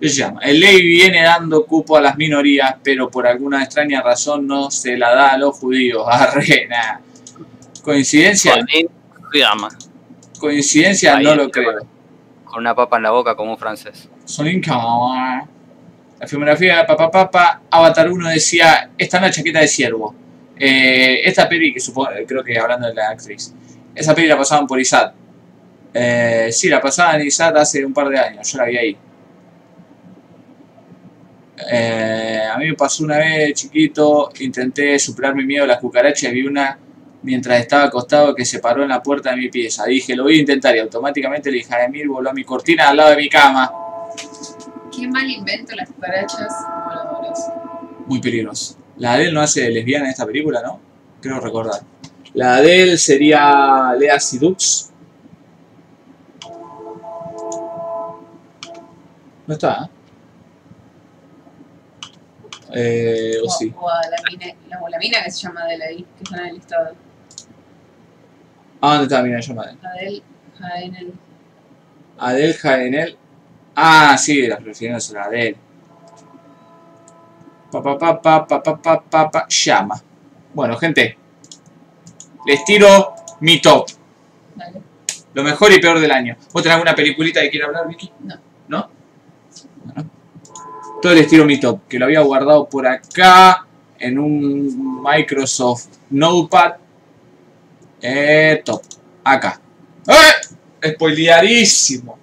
Llama. 0.00 0.40
El 0.42 0.60
ley 0.60 0.82
viene 0.82 1.22
dando 1.22 1.64
cupo 1.64 1.96
a 1.96 2.00
las 2.00 2.16
minorías, 2.16 2.76
pero 2.82 3.10
por 3.10 3.26
alguna 3.26 3.62
extraña 3.62 4.02
razón 4.02 4.46
no 4.46 4.70
se 4.70 4.98
la 4.98 5.14
da 5.14 5.32
a 5.32 5.38
los 5.38 5.56
judíos. 5.58 6.04
Arre, 6.10 6.66
nah. 6.68 6.98
Coincidencia, 7.82 8.54
Llama. 9.32 9.68
coincidencia 10.38 11.18
no 11.20 11.34
lo 11.34 11.50
creo. 11.50 11.86
Con 12.44 12.60
una 12.60 12.74
papa 12.74 12.96
en 12.96 13.02
la 13.04 13.10
boca 13.10 13.34
como 13.34 13.52
un 13.52 13.58
francés. 13.58 14.08
Son 14.24 14.46
incómodos. 14.46 15.48
La 16.20 16.26
filmografía 16.26 16.78
de 16.78 16.84
Papá 16.84 17.10
Papa, 17.10 17.62
Avatar 17.70 18.10
1 18.10 18.28
decía, 18.30 18.90
esta 18.96 19.16
es 19.18 19.22
una 19.22 19.30
chaqueta 19.30 19.60
de 19.60 19.68
ciervo. 19.68 20.14
Eh, 20.56 21.20
esta 21.24 21.48
peli, 21.48 21.74
que 21.74 21.80
supongo, 21.80 22.10
creo 22.26 22.42
que 22.44 22.58
hablando 22.58 22.86
de 22.86 22.94
la 22.94 23.10
actriz, 23.10 23.52
esa 23.94 24.14
peli 24.14 24.28
la 24.28 24.38
pasaban 24.38 24.66
por 24.66 24.80
ISAT. 24.80 25.12
Eh, 25.92 26.48
sí, 26.52 26.68
la 26.68 26.80
pasaban 26.80 27.20
en 27.20 27.26
ISAT 27.26 27.56
hace 27.56 27.84
un 27.84 27.92
par 27.92 28.08
de 28.08 28.18
años, 28.18 28.50
yo 28.50 28.58
la 28.58 28.64
vi 28.64 28.76
ahí. 28.76 28.96
Eh, 31.56 32.42
a 32.52 32.58
mí 32.58 32.66
me 32.66 32.74
pasó 32.74 33.04
una 33.04 33.18
vez 33.18 33.54
chiquito, 33.54 34.30
intenté 34.40 34.98
superar 34.98 35.34
mi 35.34 35.44
miedo 35.44 35.64
a 35.64 35.66
las 35.66 35.78
cucarachas 35.78 36.32
y 36.32 36.34
vi 36.34 36.46
una 36.46 36.78
mientras 37.22 37.60
estaba 37.60 37.84
acostado 37.84 38.34
que 38.34 38.44
se 38.44 38.58
paró 38.58 38.82
en 38.82 38.90
la 38.90 39.02
puerta 39.02 39.30
de 39.30 39.36
mi 39.36 39.48
pieza. 39.48 39.84
Dije, 39.86 40.14
lo 40.14 40.24
voy 40.24 40.36
a 40.36 40.40
intentar 40.40 40.76
y 40.76 40.80
automáticamente 40.80 41.48
el 41.48 41.56
hija 41.56 41.78
de 41.78 41.88
Mir 41.88 42.08
voló 42.08 42.30
a 42.30 42.32
mi 42.34 42.44
cortina 42.44 42.88
al 42.88 42.96
lado 42.96 43.10
de 43.10 43.16
mi 43.16 43.28
cama. 43.28 43.72
Qué 44.94 45.08
mal 45.08 45.28
invento 45.28 45.74
las 45.74 45.88
cucarachas 45.88 46.52
voladoras. 46.84 47.50
Muy 48.06 48.20
peligroso. 48.20 48.76
La 48.98 49.14
Adele 49.14 49.32
no 49.32 49.40
hace 49.40 49.62
de 49.62 49.70
lesbiana 49.70 50.04
en 50.04 50.10
esta 50.10 50.26
película, 50.26 50.62
¿no? 50.62 50.78
Creo 51.20 51.40
recordar. 51.40 51.80
La 52.34 52.56
Adele 52.56 52.98
sería 52.98 53.94
Lea 53.98 54.20
Sidux. 54.20 54.90
No 59.46 59.54
está, 59.54 59.84
¿eh? 59.84 59.93
Eh, 62.76 63.36
o 63.44 63.48
sí. 63.48 63.72
O 63.76 63.88
a 63.88 64.00
la 64.10 64.16
mina, 64.28 64.46
la, 64.68 64.82
o 64.82 64.88
la 64.88 64.98
mina 64.98 65.22
que 65.22 65.30
se 65.30 65.42
llama 65.46 65.62
Adele 65.62 65.84
ahí, 65.84 66.06
que 66.16 66.24
está 66.24 66.40
en 66.40 66.46
el 66.46 66.54
listado. 66.54 66.94
Ah, 68.80 68.90
¿dónde 68.94 69.04
está? 69.04 69.22
Mira, 69.22 69.40
llamada. 69.40 69.76
Adele 69.82 70.22
Jaenel. 70.58 71.12
Adele 72.18 72.54
Jaenel. 72.54 73.18
Ah, 73.76 74.16
sí, 74.18 74.46
las 74.46 74.62
refiriéndose 74.62 75.16
a 75.16 75.20
la 75.20 75.26
Adele. 75.26 75.56
Pa 77.70 77.82
pa 77.82 77.98
pa 77.98 78.20
pa 78.20 78.46
pa 78.46 78.62
pa 78.62 78.82
pa 78.82 79.02
pa 79.02 79.30
pa 79.30 79.46
llama. 79.48 80.00
Bueno, 80.52 80.76
gente. 80.76 81.18
Les 82.46 82.64
tiro 82.64 83.14
mi 83.40 83.60
top. 83.60 83.88
Dale. 84.54 84.80
Lo 85.32 85.42
mejor 85.42 85.72
y 85.72 85.80
peor 85.80 85.98
del 85.98 86.10
año. 86.10 86.36
¿Vos 86.52 86.62
tenés 86.62 86.74
alguna 86.74 86.94
peliculita 86.94 87.40
que 87.40 87.50
quiera 87.50 87.66
hablar, 87.66 87.88
Vicky? 87.88 88.12
No. 88.20 88.34
Entonces 91.04 91.20
les 91.20 91.30
tiro 91.30 91.44
mi 91.44 91.60
top, 91.60 91.80
que 91.86 91.98
lo 91.98 92.06
había 92.06 92.20
guardado 92.22 92.66
por 92.66 92.86
acá 92.86 93.66
en 93.98 94.18
un 94.18 95.02
Microsoft 95.02 95.88
Notepad. 96.08 96.76
Eh, 98.00 98.62
top. 98.64 98.80
Acá. 99.22 99.60
¡Eh! 100.06 100.88
Spoileadísimo. 100.92 102.18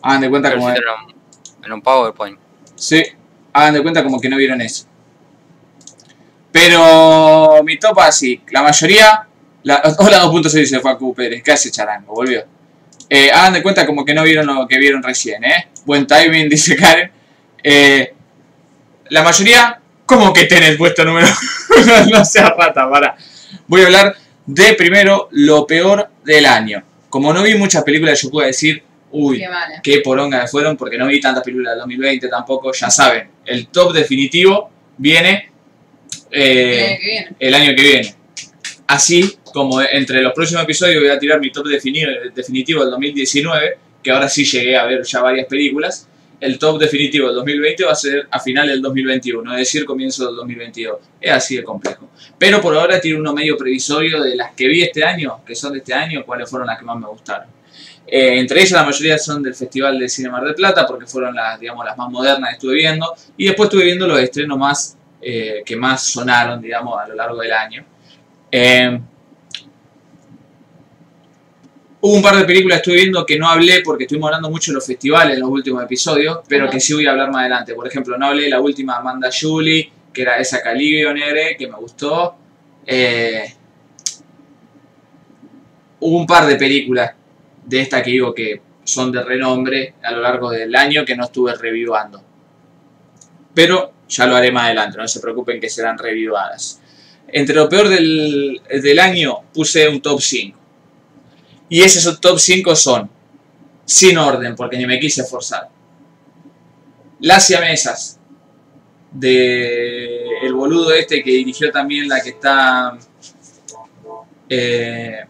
Hagan 0.00 0.22
de 0.22 0.30
cuenta 0.30 0.48
Pero 0.48 0.60
como... 0.62 0.72
sí 0.74 0.80
era 0.80 0.94
un- 1.04 1.64
en 1.66 1.72
un 1.74 1.82
PowerPoint. 1.82 2.38
Sí, 2.74 3.02
hagan 3.52 3.74
de 3.74 3.82
cuenta 3.82 4.02
como 4.02 4.18
que 4.18 4.30
no 4.30 4.38
vieron 4.38 4.58
eso. 4.62 4.86
Pero 6.50 7.62
mi 7.64 7.78
top 7.78 7.98
así, 8.00 8.40
la 8.50 8.62
mayoría... 8.62 9.28
La, 9.62 9.82
hola 9.98 10.24
2.6 10.24 10.52
dice 10.52 10.80
Facu 10.80 11.12
Pérez, 11.12 11.42
¿qué 11.42 11.52
hace 11.52 11.70
charango? 11.70 12.14
Volvió. 12.14 12.46
Eh, 13.08 13.30
hagan 13.30 13.52
de 13.54 13.62
cuenta 13.62 13.86
como 13.86 14.04
que 14.04 14.14
no 14.14 14.22
vieron 14.24 14.46
lo 14.46 14.66
que 14.66 14.78
vieron 14.78 15.02
recién, 15.02 15.44
¿eh? 15.44 15.68
Buen 15.84 16.06
timing, 16.06 16.48
dice 16.50 16.76
Karen. 16.76 17.10
Eh, 17.62 18.12
la 19.10 19.22
mayoría, 19.22 19.78
como 20.04 20.32
que 20.32 20.44
tenés 20.44 20.76
puesto 20.76 21.04
número 21.04 21.28
no, 22.10 22.24
sea 22.24 22.50
rata, 22.50 22.88
para. 22.90 23.16
Voy 23.66 23.82
a 23.82 23.86
hablar 23.86 24.16
de 24.44 24.74
primero 24.74 25.28
lo 25.32 25.66
peor 25.66 26.08
del 26.24 26.46
año. 26.46 26.82
Como 27.08 27.32
no 27.32 27.42
vi 27.42 27.54
muchas 27.54 27.82
películas, 27.84 28.20
yo 28.20 28.30
puedo 28.30 28.46
decir, 28.46 28.82
uy, 29.12 29.38
Qué 29.38 29.48
mala. 29.48 29.80
qué 29.82 30.00
poronga 30.00 30.40
que 30.42 30.48
fueron, 30.48 30.76
porque 30.76 30.98
no 30.98 31.06
vi 31.06 31.20
tantas 31.20 31.42
películas 31.44 31.72
del 31.72 31.80
2020 31.80 32.28
tampoco, 32.28 32.72
ya 32.72 32.90
saben. 32.90 33.28
El 33.44 33.68
top 33.68 33.92
definitivo 33.92 34.70
viene 34.98 35.50
eh, 36.30 36.78
El 36.78 36.84
año 36.90 36.98
viene. 37.00 37.36
el 37.38 37.54
año 37.54 37.76
que 37.76 37.82
viene. 37.82 38.14
Así 38.86 39.38
como 39.52 39.80
entre 39.82 40.22
los 40.22 40.32
próximos 40.32 40.62
episodios 40.62 41.00
voy 41.02 41.10
a 41.10 41.18
tirar 41.18 41.40
mi 41.40 41.50
top 41.50 41.66
defini- 41.66 42.32
definitivo 42.32 42.82
del 42.82 42.90
2019, 42.90 43.78
que 44.02 44.10
ahora 44.10 44.28
sí 44.28 44.44
llegué 44.44 44.76
a 44.76 44.84
ver 44.84 45.02
ya 45.02 45.20
varias 45.22 45.46
películas. 45.46 46.08
El 46.38 46.58
top 46.58 46.78
definitivo 46.78 47.26
del 47.28 47.36
2020 47.36 47.84
va 47.84 47.92
a 47.92 47.96
ser 47.96 48.28
a 48.30 48.38
final 48.38 48.68
del 48.68 48.82
2021, 48.82 49.52
es 49.54 49.58
decir, 49.58 49.84
comienzo 49.86 50.26
del 50.26 50.36
2022. 50.36 50.98
Es 51.20 51.32
así 51.32 51.56
de 51.56 51.64
complejo. 51.64 52.10
Pero 52.38 52.60
por 52.60 52.76
ahora 52.76 53.00
tiene 53.00 53.18
uno 53.18 53.32
medio 53.32 53.56
previsorio 53.56 54.22
de 54.22 54.36
las 54.36 54.52
que 54.54 54.68
vi 54.68 54.82
este 54.82 55.02
año, 55.02 55.40
que 55.46 55.54
son 55.54 55.72
de 55.72 55.78
este 55.78 55.94
año, 55.94 56.24
cuáles 56.26 56.48
fueron 56.48 56.66
las 56.68 56.78
que 56.78 56.84
más 56.84 56.98
me 56.98 57.06
gustaron. 57.06 57.48
Eh, 58.06 58.38
entre 58.38 58.60
ellas 58.60 58.72
la 58.72 58.84
mayoría 58.84 59.18
son 59.18 59.42
del 59.42 59.54
Festival 59.54 59.98
de 59.98 60.08
Cine 60.08 60.28
Mar 60.28 60.44
del 60.44 60.54
Plata, 60.54 60.86
porque 60.86 61.06
fueron 61.06 61.34
las, 61.34 61.58
digamos, 61.58 61.84
las 61.84 61.96
más 61.96 62.08
modernas 62.10 62.50
que 62.50 62.54
estuve 62.56 62.74
viendo. 62.74 63.14
Y 63.36 63.46
después 63.46 63.66
estuve 63.68 63.84
viendo 63.84 64.06
los 64.06 64.20
estrenos 64.20 64.58
más 64.58 64.96
eh, 65.20 65.62
que 65.64 65.74
más 65.74 66.04
sonaron, 66.04 66.60
digamos, 66.60 67.00
a 67.00 67.08
lo 67.08 67.14
largo 67.14 67.40
del 67.40 67.52
año. 67.52 67.84
Eh, 68.50 69.00
hubo 72.00 72.14
un 72.14 72.22
par 72.22 72.36
de 72.36 72.44
películas 72.44 72.78
que 72.78 72.90
estuve 72.90 73.02
viendo 73.02 73.26
que 73.26 73.38
no 73.38 73.48
hablé 73.48 73.82
porque 73.82 74.04
estuvimos 74.04 74.28
hablando 74.28 74.50
mucho 74.50 74.70
de 74.70 74.76
los 74.76 74.86
festivales 74.86 75.34
en 75.34 75.40
los 75.40 75.50
últimos 75.50 75.82
episodios, 75.82 76.38
pero 76.48 76.70
que 76.70 76.80
sí 76.80 76.94
voy 76.94 77.06
a 77.06 77.10
hablar 77.10 77.30
más 77.30 77.40
adelante. 77.40 77.74
Por 77.74 77.86
ejemplo, 77.86 78.16
no 78.16 78.26
hablé 78.26 78.44
de 78.44 78.50
la 78.50 78.60
última 78.60 78.96
Amanda 78.96 79.28
Julie, 79.38 79.90
que 80.12 80.22
era 80.22 80.38
esa 80.38 80.62
Calibio 80.62 81.12
Nere, 81.12 81.56
que 81.58 81.66
me 81.66 81.76
gustó. 81.76 82.36
Eh, 82.86 83.52
hubo 86.00 86.16
un 86.16 86.26
par 86.26 86.46
de 86.46 86.56
películas 86.56 87.12
de 87.64 87.80
esta 87.80 88.02
que 88.02 88.10
digo 88.12 88.32
que 88.32 88.60
son 88.84 89.10
de 89.10 89.22
renombre 89.22 89.94
a 90.02 90.12
lo 90.12 90.20
largo 90.22 90.50
del 90.50 90.74
año 90.74 91.04
que 91.04 91.16
no 91.16 91.24
estuve 91.24 91.54
reviewando. 91.54 92.22
Pero 93.52 93.92
ya 94.08 94.26
lo 94.26 94.36
haré 94.36 94.52
más 94.52 94.66
adelante, 94.66 94.98
no 94.98 95.08
se 95.08 95.20
preocupen 95.20 95.60
que 95.60 95.68
serán 95.68 95.98
reviewadas. 95.98 96.80
Entre 97.28 97.54
lo 97.54 97.68
peor 97.68 97.88
del, 97.88 98.60
del 98.68 98.98
año 98.98 99.40
puse 99.52 99.88
un 99.88 100.00
top 100.00 100.20
5. 100.20 100.58
Y 101.68 101.82
esos 101.82 102.20
top 102.20 102.38
5 102.38 102.76
son, 102.76 103.10
sin 103.84 104.16
orden, 104.18 104.54
porque 104.54 104.76
ni 104.76 104.86
me 104.86 105.00
quise 105.00 105.24
forzar. 105.24 105.68
Las 107.20 107.46
siamesas, 107.46 108.20
de 109.10 110.26
el 110.42 110.52
boludo 110.52 110.92
este 110.92 111.22
que 111.22 111.30
dirigió 111.30 111.70
también 111.70 112.08
la 112.08 112.20
que 112.20 112.30
está... 112.30 112.96
Eh, 114.48 115.20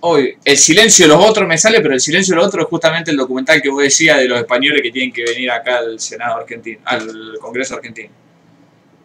hoy, 0.00 0.36
El 0.44 0.56
silencio 0.58 1.06
de 1.06 1.14
los 1.14 1.24
otros 1.24 1.48
me 1.48 1.56
sale, 1.56 1.80
pero 1.80 1.94
El 1.94 2.00
silencio 2.00 2.34
de 2.34 2.36
los 2.36 2.48
otros 2.48 2.64
es 2.64 2.70
justamente 2.70 3.10
el 3.10 3.16
documental 3.16 3.62
que 3.62 3.70
vos 3.70 3.82
decías 3.82 4.18
de 4.18 4.28
los 4.28 4.38
españoles 4.38 4.82
que 4.82 4.90
tienen 4.90 5.12
que 5.12 5.24
venir 5.24 5.50
acá 5.50 5.78
al 5.78 5.98
Senado 6.00 6.38
argentino, 6.38 6.80
al 6.84 7.38
Congreso 7.40 7.76
argentino. 7.76 8.10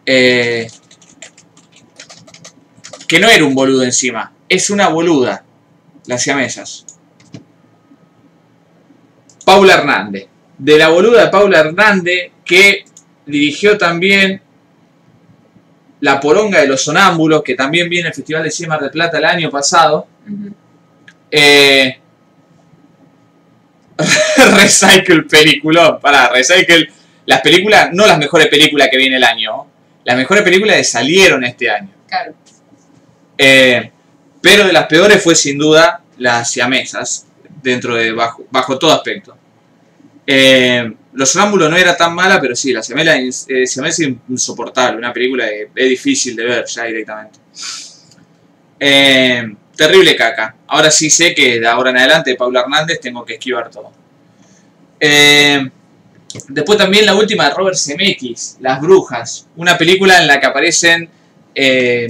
Eh, 0.06 0.67
que 3.08 3.19
no 3.19 3.30
era 3.30 3.45
un 3.45 3.56
boludo 3.56 3.84
encima, 3.84 4.32
es 4.48 4.69
una 4.69 4.90
boluda, 4.90 5.43
las 6.06 6.22
siamesas. 6.22 6.85
Paula 9.45 9.75
Hernández. 9.75 10.27
De 10.58 10.77
la 10.77 10.90
boluda 10.90 11.25
de 11.25 11.30
Paula 11.30 11.59
Hernández 11.59 12.32
que 12.43 12.85
dirigió 13.25 13.77
también 13.77 14.42
La 16.00 16.19
Poronga 16.19 16.61
de 16.61 16.67
los 16.67 16.84
Sonámbulos, 16.84 17.43
que 17.43 17.56
también 17.56 17.90
viene 17.90 18.09
el 18.09 18.14
Festival 18.14 18.43
de 18.43 18.51
Cine 18.51 18.69
Mar 18.69 18.82
del 18.82 18.92
Plata 18.92 19.17
el 19.17 19.25
año 19.25 19.50
pasado. 19.50 20.08
Ujú. 20.27 20.53
Eh, 21.32 22.00
Recycle 24.61 25.24
peliculón. 25.24 26.00
Para, 26.00 26.30
Recycle. 26.30 26.90
Las 27.25 27.42
películas, 27.42 27.90
no 27.92 28.06
las 28.06 28.19
mejores 28.19 28.48
películas 28.48 28.88
que 28.92 28.98
viene 28.98 29.17
el 29.17 29.24
año. 29.24 29.66
Las 30.06 30.16
mejores 30.16 30.43
películas 30.43 30.77
que 30.77 30.84
salieron 30.85 31.43
este 31.43 31.69
año. 31.69 31.90
Claro. 32.08 32.34
Eh, 33.38 33.92
pero 34.42 34.66
de 34.66 34.72
las 34.72 34.85
peores 34.85 35.22
fue 35.22 35.35
sin 35.35 35.58
duda 35.58 36.01
las 36.17 36.50
siamesas, 36.50 37.25
dentro 37.61 37.95
de 37.95 38.11
bajo, 38.14 38.45
bajo 38.50 38.80
todo 38.80 38.93
aspecto. 38.93 39.35
Eh, 40.25 40.93
Los 41.14 41.30
Sonámbulos 41.30 41.69
no 41.69 41.77
era 41.77 41.98
tan 41.98 42.14
mala, 42.14 42.40
pero 42.40 42.56
sí, 42.56 42.72
la 42.72 42.82
siamesa, 42.84 43.17
eh, 43.17 43.66
siamesa 43.67 44.03
es 44.03 44.09
insoportable, 44.30 44.98
una 44.98 45.11
película 45.11 45.45
que 45.48 45.69
es 45.75 45.90
difícil 45.90 46.35
de 46.35 46.45
ver 46.45 46.66
ya 46.66 46.84
directamente. 46.84 47.40
Eh, 48.80 49.56
terrible 49.75 50.16
caca. 50.16 50.56
Ahora 50.67 50.92
sí 50.92 51.09
sé 51.09 51.34
que 51.34 51.59
de 51.59 51.67
ahora 51.67 51.90
en 51.90 51.98
adelante 51.98 52.32
de 52.32 52.35
Paula 52.35 52.61
Hernández 52.61 53.00
tengo 53.00 53.25
que 53.25 53.34
esquivar 53.34 53.69
todo. 53.69 53.92
Eh, 55.00 55.69
después 56.50 56.78
también 56.78 57.06
la 57.06 57.16
última 57.16 57.46
de 57.50 57.56
Robert 57.56 57.78
Zemeckis, 57.78 58.58
Las 58.60 58.82
Brujas, 58.82 59.48
una 59.56 59.78
película 59.78 60.20
en 60.22 60.28
la 60.28 60.40
que 60.40 60.46
aparecen 60.46 61.10
eh, 61.54 62.08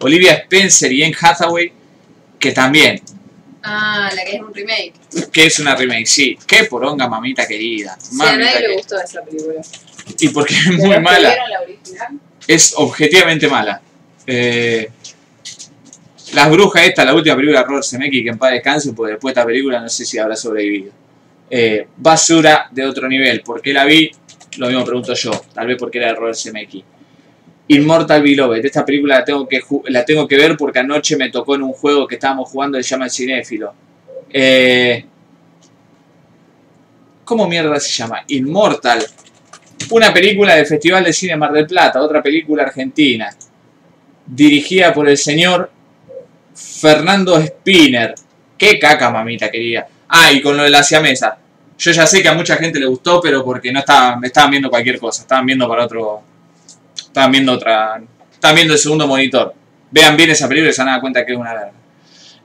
Olivia 0.00 0.32
Spencer 0.34 0.92
y 0.92 1.04
Anne 1.04 1.16
Hathaway, 1.20 1.72
que 2.38 2.52
también, 2.52 3.00
Ah, 3.64 4.10
la 4.12 4.24
que 4.24 4.34
es 4.36 4.42
un 4.42 4.52
remake. 4.52 4.92
que 5.30 5.46
es 5.46 5.58
una 5.60 5.76
remake, 5.76 6.06
sí, 6.06 6.36
qué 6.46 6.64
poronga 6.64 7.06
mamita 7.08 7.46
querida, 7.46 7.96
Sí, 8.00 8.08
a 8.20 8.24
mamita 8.24 8.44
nadie 8.52 8.68
le 8.68 8.74
gustó 8.76 9.00
esa 9.00 9.22
película. 9.22 9.60
y 10.18 10.28
porque 10.30 10.54
es 10.54 10.66
¿De 10.66 10.72
muy 10.78 10.98
mala, 11.00 11.32
la 11.48 11.60
original? 11.62 12.18
es 12.48 12.74
objetivamente 12.76 13.46
mala. 13.46 13.80
Eh, 14.26 14.90
Las 16.34 16.50
Brujas 16.50 16.84
esta, 16.86 17.04
la 17.04 17.14
última 17.14 17.36
película 17.36 17.60
de 17.60 17.66
Robert 17.66 17.84
Zemeckis, 17.84 18.22
que 18.24 18.30
en 18.30 18.38
paz 18.38 18.50
descanse, 18.52 18.92
porque 18.94 19.12
después 19.12 19.32
de 19.34 19.40
esta 19.40 19.46
película 19.46 19.80
no 19.80 19.88
sé 19.88 20.04
si 20.06 20.18
habrá 20.18 20.34
sobrevivido. 20.34 20.90
Eh, 21.54 21.86
basura 21.98 22.68
de 22.70 22.86
otro 22.86 23.06
nivel, 23.06 23.42
¿por 23.42 23.60
qué 23.60 23.74
la 23.74 23.84
vi? 23.84 24.10
Lo 24.56 24.68
mismo 24.68 24.86
pregunto 24.86 25.12
yo, 25.12 25.32
tal 25.52 25.66
vez 25.66 25.76
porque 25.78 25.98
era 25.98 26.06
de 26.06 26.14
Robert 26.14 26.34
Zemeckis. 26.34 26.82
Immortal 27.68 28.22
Beloved, 28.22 28.64
esta 28.64 28.86
película 28.86 29.18
la 29.18 29.24
tengo, 29.26 29.46
que 29.46 29.60
la 29.88 30.02
tengo 30.02 30.26
que 30.26 30.38
ver 30.38 30.56
porque 30.56 30.78
anoche 30.78 31.14
me 31.18 31.28
tocó 31.28 31.56
en 31.56 31.64
un 31.64 31.74
juego 31.74 32.06
que 32.06 32.14
estábamos 32.14 32.48
jugando 32.48 32.78
que 32.78 32.84
se 32.84 32.88
llama 32.88 33.04
El 33.04 33.10
Cinéfilo. 33.10 33.74
Eh, 34.32 35.04
¿Cómo 37.22 37.46
mierda 37.46 37.78
se 37.78 37.90
llama? 37.90 38.24
Immortal. 38.28 39.04
Una 39.90 40.10
película 40.10 40.54
del 40.54 40.64
Festival 40.64 41.04
de 41.04 41.12
Cine 41.12 41.36
Mar 41.36 41.52
del 41.52 41.66
Plata, 41.66 42.00
otra 42.00 42.22
película 42.22 42.62
argentina, 42.62 43.28
dirigida 44.24 44.94
por 44.94 45.06
el 45.06 45.18
señor 45.18 45.70
Fernando 46.54 47.38
Spinner. 47.42 48.14
Qué 48.56 48.78
caca, 48.78 49.10
mamita 49.10 49.50
querida. 49.50 49.86
Ah, 50.08 50.32
y 50.32 50.40
con 50.40 50.56
lo 50.56 50.62
de 50.62 50.70
la 50.70 50.82
siamesa. 50.82 51.41
Yo 51.82 51.90
ya 51.90 52.06
sé 52.06 52.22
que 52.22 52.28
a 52.28 52.34
mucha 52.34 52.54
gente 52.58 52.78
le 52.78 52.86
gustó, 52.86 53.20
pero 53.20 53.44
porque 53.44 53.72
no 53.72 53.80
estaban, 53.80 54.20
me 54.20 54.28
estaban 54.28 54.52
viendo 54.52 54.70
cualquier 54.70 55.00
cosa. 55.00 55.22
Estaban 55.22 55.44
viendo 55.44 55.68
para 55.68 55.84
otro. 55.84 56.22
Estaban 56.96 57.32
viendo 57.32 57.52
otra. 57.54 58.00
Estaban 58.32 58.54
viendo 58.54 58.74
el 58.74 58.78
segundo 58.78 59.08
monitor. 59.08 59.52
Vean 59.90 60.16
bien 60.16 60.30
esa 60.30 60.46
película 60.46 60.70
y 60.70 60.74
se 60.74 60.84
van 60.84 60.94
a 60.94 61.00
cuenta 61.00 61.26
que 61.26 61.32
es 61.32 61.38
una 61.38 61.54
verga. 61.54 61.72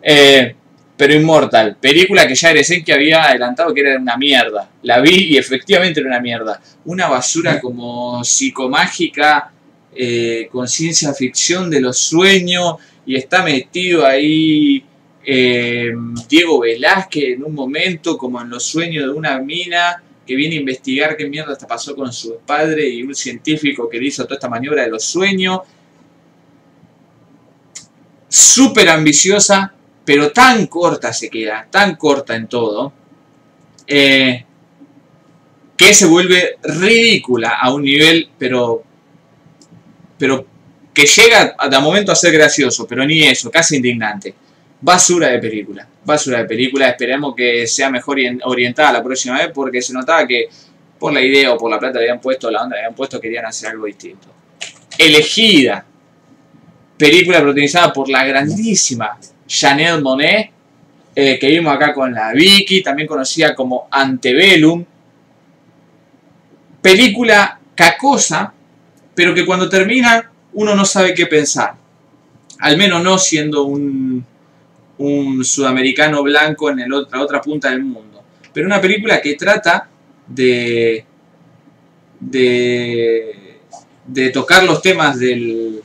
Eh, 0.02 0.56
pero 0.98 1.14
Immortal, 1.14 1.78
película 1.80 2.28
que 2.28 2.34
ya 2.34 2.52
que 2.84 2.94
había 2.94 3.26
adelantado 3.26 3.76
que 3.76 3.82
era 3.82 4.00
una 4.00 4.18
mierda. 4.18 4.72
La 4.82 5.02
vi 5.02 5.34
y 5.34 5.38
efectivamente 5.38 6.00
era 6.00 6.10
una 6.10 6.20
mierda. 6.20 6.60
Una 6.86 7.08
basura 7.08 7.62
como 7.62 8.24
psicomágica, 8.24 9.52
eh, 9.96 10.50
con 10.52 10.68
ciencia 10.68 11.14
ficción 11.14 11.70
de 11.70 11.82
los 11.82 12.00
sueños, 12.00 12.78
y 13.06 13.16
está 13.16 13.44
metido 13.44 14.04
ahí 14.04 14.84
eh, 15.30 15.92
Diego 16.30 16.62
Velázquez 16.62 17.36
en 17.36 17.44
un 17.44 17.54
momento, 17.54 18.18
como 18.18 18.42
en 18.42 18.50
los 18.50 18.64
sueños 18.64 19.04
de 19.04 19.10
una 19.10 19.38
mina 19.40 20.02
que 20.26 20.36
viene 20.36 20.56
a 20.56 20.60
investigar 20.60 21.18
qué 21.18 21.28
mierda 21.28 21.58
pasó 21.68 21.94
con 21.98 22.14
su 22.14 22.38
padre 22.46 22.88
y 22.88 23.04
un 23.04 23.14
científico 23.14 23.90
que 23.90 24.00
le 24.00 24.08
hizo 24.08 24.24
toda 24.24 24.36
esta 24.36 24.48
maniobra 24.48 24.84
de 24.84 24.90
los 24.90 25.04
sueños. 25.04 25.60
Súper 28.30 28.88
ambiciosa, 28.88 29.74
pero 30.06 30.32
tan 30.32 30.68
corta 30.68 31.12
se 31.12 31.30
queda, 31.30 31.68
tan 31.70 31.98
corta 31.98 32.34
en 32.34 32.48
todo, 32.48 32.94
eh, 33.86 34.46
que 35.76 35.94
se 35.94 36.06
vuelve 36.06 36.56
ridícula 36.64 37.58
a 37.62 37.74
un 37.74 37.84
nivel, 37.84 38.30
pero, 38.38 38.82
pero 40.18 40.48
que 40.94 41.06
llega 41.06 41.54
de 41.70 41.80
momento 41.80 42.14
a 42.14 42.16
ser 42.16 42.32
gracioso, 42.32 42.88
pero 42.88 43.06
ni 43.06 43.24
eso, 43.24 43.52
casi 43.52 43.76
indignante. 43.76 44.47
Basura 44.80 45.30
de 45.30 45.40
película, 45.40 45.88
basura 46.06 46.40
de 46.40 46.46
película, 46.46 46.88
esperemos 46.90 47.34
que 47.36 47.66
sea 47.66 47.90
mejor 47.90 48.18
orien- 48.18 48.42
orientada 48.44 48.94
la 48.94 49.04
próxima 49.04 49.38
vez, 49.40 49.50
porque 49.54 49.82
se 49.82 49.92
notaba 49.92 50.28
que 50.28 50.48
por 51.00 51.12
la 51.14 51.22
idea 51.22 51.54
o 51.54 51.58
por 51.58 51.70
la 51.72 51.80
plata 51.80 51.98
le 52.00 52.06
habían 52.06 52.22
puesto, 52.22 52.50
la 52.52 52.62
onda 52.64 52.76
le 52.76 52.84
habían 52.84 52.96
puesto, 52.96 53.20
querían 53.20 53.46
hacer 53.46 53.70
algo 53.70 53.86
distinto. 53.86 54.28
Elegida, 54.98 55.84
película 56.98 57.40
protagonizada 57.40 57.92
por 57.92 58.08
la 58.10 58.24
grandísima 58.26 59.18
Janelle 59.50 60.02
Monet, 60.02 60.52
eh, 61.16 61.40
que 61.40 61.48
vimos 61.48 61.74
acá 61.74 61.94
con 61.94 62.14
la 62.14 62.32
Vicky, 62.34 62.84
también 62.84 63.08
conocida 63.08 63.56
como 63.56 63.88
Antebellum. 63.90 64.86
película 66.82 67.60
cacosa, 67.76 68.54
pero 69.16 69.34
que 69.34 69.46
cuando 69.46 69.68
termina 69.68 70.32
uno 70.54 70.76
no 70.76 70.86
sabe 70.86 71.14
qué 71.14 71.26
pensar. 71.26 71.74
Al 72.60 72.78
menos 72.78 73.04
no 73.04 73.18
siendo 73.18 73.66
un, 73.66 74.26
un 75.00 75.44
sudamericano 75.46 76.24
blanco 76.24 76.70
en 76.70 76.80
el 76.80 76.94
otra, 76.94 77.18
la 77.18 77.24
otra 77.24 77.42
punta 77.42 77.70
del 77.70 77.84
mundo. 77.84 78.24
Pero 78.54 78.68
una 78.68 78.82
película 78.82 79.22
que 79.22 79.36
trata 79.36 79.88
de, 80.28 81.06
de, 82.20 83.60
de 84.06 84.30
tocar 84.30 84.64
los 84.64 84.82
temas 84.82 85.20
del, 85.20 85.82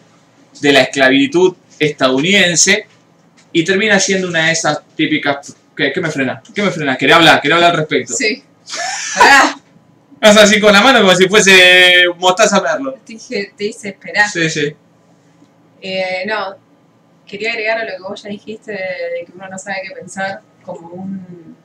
de 0.60 0.72
la 0.72 0.82
esclavitud 0.82 1.54
estadounidense 1.78 2.86
y 3.52 3.64
termina 3.64 3.98
siendo 4.00 4.28
una 4.28 4.46
de 4.46 4.52
esas 4.52 4.80
típicas... 4.96 5.54
¿Qué, 5.76 5.90
qué 5.92 6.00
me 6.00 6.10
frena? 6.10 6.42
¿Qué 6.54 6.62
me 6.62 6.70
frena? 6.70 6.96
Quería 6.96 7.16
hablar, 7.16 7.40
quería 7.40 7.56
hablar 7.56 7.70
al 7.72 7.76
respecto. 7.78 8.12
Sí. 8.14 8.42
Pará, 9.18 9.56
Haz 10.24 10.36
así 10.36 10.60
con 10.60 10.72
la 10.72 10.80
mano 10.80 11.00
como 11.00 11.16
si 11.16 11.28
fuese 11.28 12.04
mostaza 12.16 12.60
merlo. 12.60 12.92
te 13.04 13.14
dije, 13.14 13.52
te 13.56 13.64
hice 13.64 13.88
esperar. 13.88 14.30
Sí, 14.30 14.48
sí. 14.48 14.72
Eh, 15.80 16.22
no, 16.28 16.54
quería 17.32 17.52
agregar 17.52 17.78
a 17.78 17.84
lo 17.84 17.96
que 17.96 18.02
vos 18.02 18.22
ya 18.22 18.28
dijiste 18.28 18.72
de, 18.72 19.24
que 19.24 19.32
uno 19.34 19.48
no 19.48 19.58
sabe 19.58 19.78
qué 19.88 19.94
pensar 19.94 20.42
como 20.62 20.88
un, 20.88 21.56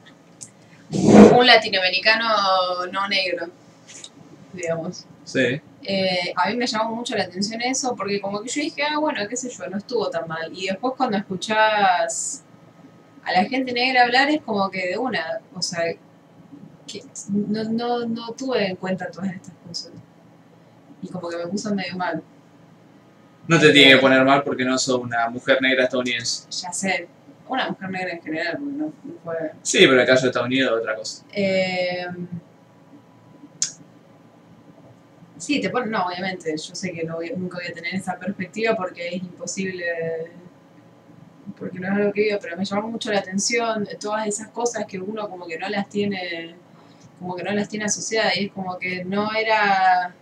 un 1.37 1.45
latinoamericano 1.45 2.85
no 2.91 3.07
negro, 3.09 3.47
digamos. 4.53 5.05
Sí. 5.25 5.61
Eh, 5.83 6.33
a 6.35 6.49
mí 6.49 6.55
me 6.55 6.65
llamó 6.65 6.95
mucho 6.95 7.15
la 7.17 7.25
atención 7.25 7.61
eso 7.61 7.95
porque 7.97 8.21
como 8.21 8.41
que 8.41 8.49
yo 8.49 8.61
dije, 8.61 8.81
ah, 8.83 8.97
bueno, 8.97 9.19
qué 9.29 9.35
sé 9.35 9.49
yo, 9.49 9.67
no 9.67 9.77
estuvo 9.77 10.09
tan 10.09 10.25
mal. 10.25 10.49
Y 10.55 10.67
después 10.67 10.93
cuando 10.95 11.17
escuchás 11.17 12.43
a 13.23 13.31
la 13.33 13.43
gente 13.43 13.73
negra 13.73 14.03
hablar 14.03 14.29
es 14.29 14.41
como 14.41 14.69
que 14.71 14.87
de 14.87 14.97
una, 14.97 15.41
o 15.53 15.61
sea, 15.61 15.83
que 16.87 17.03
no, 17.29 17.65
no, 17.65 18.05
no 18.05 18.31
tuve 18.31 18.67
en 18.67 18.77
cuenta 18.77 19.11
todas 19.11 19.33
estas 19.33 19.53
cosas. 19.67 19.91
Y 21.01 21.09
como 21.09 21.27
que 21.27 21.35
me 21.35 21.47
puso 21.47 21.75
medio 21.75 21.97
mal. 21.97 22.23
No 23.47 23.59
te 23.59 23.71
tiene 23.71 23.93
que 23.93 23.97
poner 23.99 24.23
mal 24.25 24.43
porque 24.43 24.65
no 24.65 24.77
sos 24.77 24.99
una 24.99 25.29
mujer 25.29 25.61
negra 25.61 25.83
estadounidense. 25.85 26.47
Ya 26.49 26.71
sé, 26.73 27.07
una 27.47 27.69
mujer 27.69 27.89
negra 27.89 28.11
en 28.13 28.21
general, 28.21 28.57
porque 28.59 28.73
no, 28.73 28.85
no 29.03 29.13
fue... 29.23 29.35
Sí, 29.61 29.79
pero 29.79 29.93
en 29.93 29.99
el 30.01 30.05
caso 30.05 30.23
de 30.23 30.27
Estados 30.27 30.47
Unidos 30.47 30.71
es 30.73 30.79
otra 30.81 30.95
cosa. 30.95 31.23
Eh, 31.31 32.05
sí, 35.37 35.61
te 35.61 35.69
pone, 35.69 35.87
no, 35.87 36.05
obviamente, 36.07 36.51
yo 36.57 36.75
sé 36.75 36.91
que 36.91 37.03
no 37.03 37.15
voy- 37.15 37.33
nunca 37.35 37.57
voy 37.57 37.67
a 37.67 37.73
tener 37.73 37.95
esa 37.95 38.17
perspectiva 38.17 38.75
porque 38.75 39.07
es 39.07 39.13
imposible, 39.23 39.85
porque 41.57 41.79
no 41.79 41.87
es 41.87 41.93
algo 41.93 42.11
que 42.13 42.21
vivo, 42.23 42.39
pero 42.41 42.57
me 42.57 42.65
llamó 42.65 42.89
mucho 42.89 43.11
la 43.11 43.19
atención 43.19 43.87
todas 43.99 44.27
esas 44.27 44.49
cosas 44.49 44.85
que 44.85 44.99
uno 44.99 45.29
como 45.29 45.47
que 45.47 45.57
no 45.57 45.69
las 45.69 45.87
tiene, 45.89 46.55
como 47.19 47.35
que 47.35 47.43
no 47.43 47.51
las 47.51 47.69
tiene 47.69 47.85
asociadas 47.85 48.35
y 48.37 48.45
es 48.45 48.51
como 48.51 48.77
que 48.77 49.05
no 49.05 49.33
era, 49.33 50.13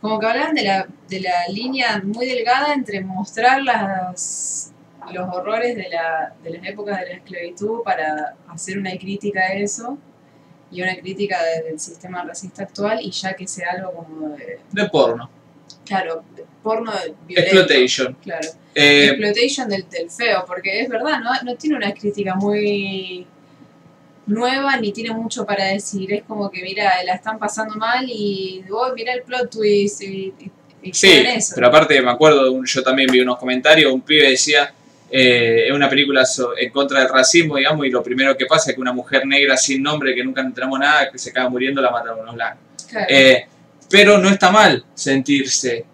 como 0.00 0.18
que 0.18 0.26
hablaban 0.26 0.54
de 0.54 0.62
la, 0.64 0.86
de 1.08 1.20
la 1.20 1.46
línea 1.48 2.00
muy 2.04 2.26
delgada 2.26 2.72
entre 2.74 3.00
mostrar 3.02 3.62
las, 3.62 4.72
los 5.12 5.34
horrores 5.34 5.76
de, 5.76 5.88
la, 5.88 6.32
de 6.42 6.50
las 6.50 6.66
épocas 6.66 7.00
de 7.00 7.06
la 7.06 7.12
esclavitud 7.16 7.82
para 7.84 8.34
hacer 8.48 8.78
una 8.78 8.92
crítica 8.92 9.40
a 9.40 9.52
eso 9.54 9.98
y 10.70 10.82
una 10.82 10.94
crítica 10.96 11.36
de- 11.42 11.62
del 11.70 11.80
sistema 11.80 12.22
racista 12.24 12.62
actual 12.62 13.00
y 13.02 13.10
ya 13.10 13.34
que 13.34 13.46
sea 13.46 13.72
algo 13.72 13.92
como 13.92 14.28
de, 14.36 14.60
De 14.70 14.88
porno. 14.88 15.28
claro, 15.84 16.22
porno 16.62 16.92
de 16.92 17.14
violento, 17.26 17.56
Exploitation. 17.56 18.16
Claro. 18.22 18.48
Eh, 18.74 19.06
Exploitation 19.06 19.68
del, 19.68 19.88
del 19.88 20.10
feo, 20.10 20.44
porque 20.46 20.80
es 20.82 20.88
verdad, 20.88 21.18
¿no? 21.20 21.30
no 21.42 21.56
tiene 21.56 21.76
una 21.76 21.92
crítica 21.92 22.34
muy 22.36 23.26
nueva 24.26 24.76
ni 24.76 24.92
tiene 24.92 25.12
mucho 25.12 25.44
para 25.44 25.66
decir. 25.66 26.12
Es 26.12 26.22
como 26.24 26.50
que, 26.50 26.62
mira, 26.62 27.02
la 27.04 27.14
están 27.14 27.38
pasando 27.38 27.74
mal 27.76 28.04
y, 28.08 28.64
oh, 28.70 28.92
mira 28.94 29.12
el 29.12 29.22
plot 29.22 29.50
twist 29.50 30.02
y, 30.02 30.32
y, 30.82 30.92
sí, 30.92 31.10
eso. 31.26 31.52
pero 31.54 31.66
aparte 31.68 32.00
me 32.00 32.10
acuerdo, 32.10 32.62
yo 32.64 32.82
también 32.82 33.08
vi 33.10 33.20
unos 33.20 33.38
comentarios, 33.38 33.92
un 33.92 34.00
pibe 34.02 34.30
decía, 34.30 34.72
eh, 35.10 35.64
es 35.66 35.72
una 35.72 35.88
película 35.88 36.24
so- 36.24 36.56
en 36.56 36.70
contra 36.70 37.00
del 37.00 37.08
racismo, 37.08 37.56
digamos, 37.56 37.84
y 37.86 37.90
lo 37.90 38.02
primero 38.02 38.36
que 38.36 38.46
pasa 38.46 38.70
es 38.70 38.76
que 38.76 38.80
una 38.80 38.92
mujer 38.92 39.26
negra 39.26 39.56
sin 39.56 39.82
nombre, 39.82 40.14
que 40.14 40.22
nunca 40.22 40.40
entramos 40.40 40.78
nada, 40.78 41.10
que 41.10 41.18
se 41.18 41.30
acaba 41.30 41.48
muriendo, 41.50 41.82
la 41.82 41.90
mataron 41.90 42.20
unos 42.20 42.34
blancos. 42.34 42.62
Claro. 42.88 43.06
Eh, 43.08 43.46
pero 43.90 44.18
no 44.18 44.28
está 44.28 44.50
mal 44.52 44.84
sentirse, 44.94 45.84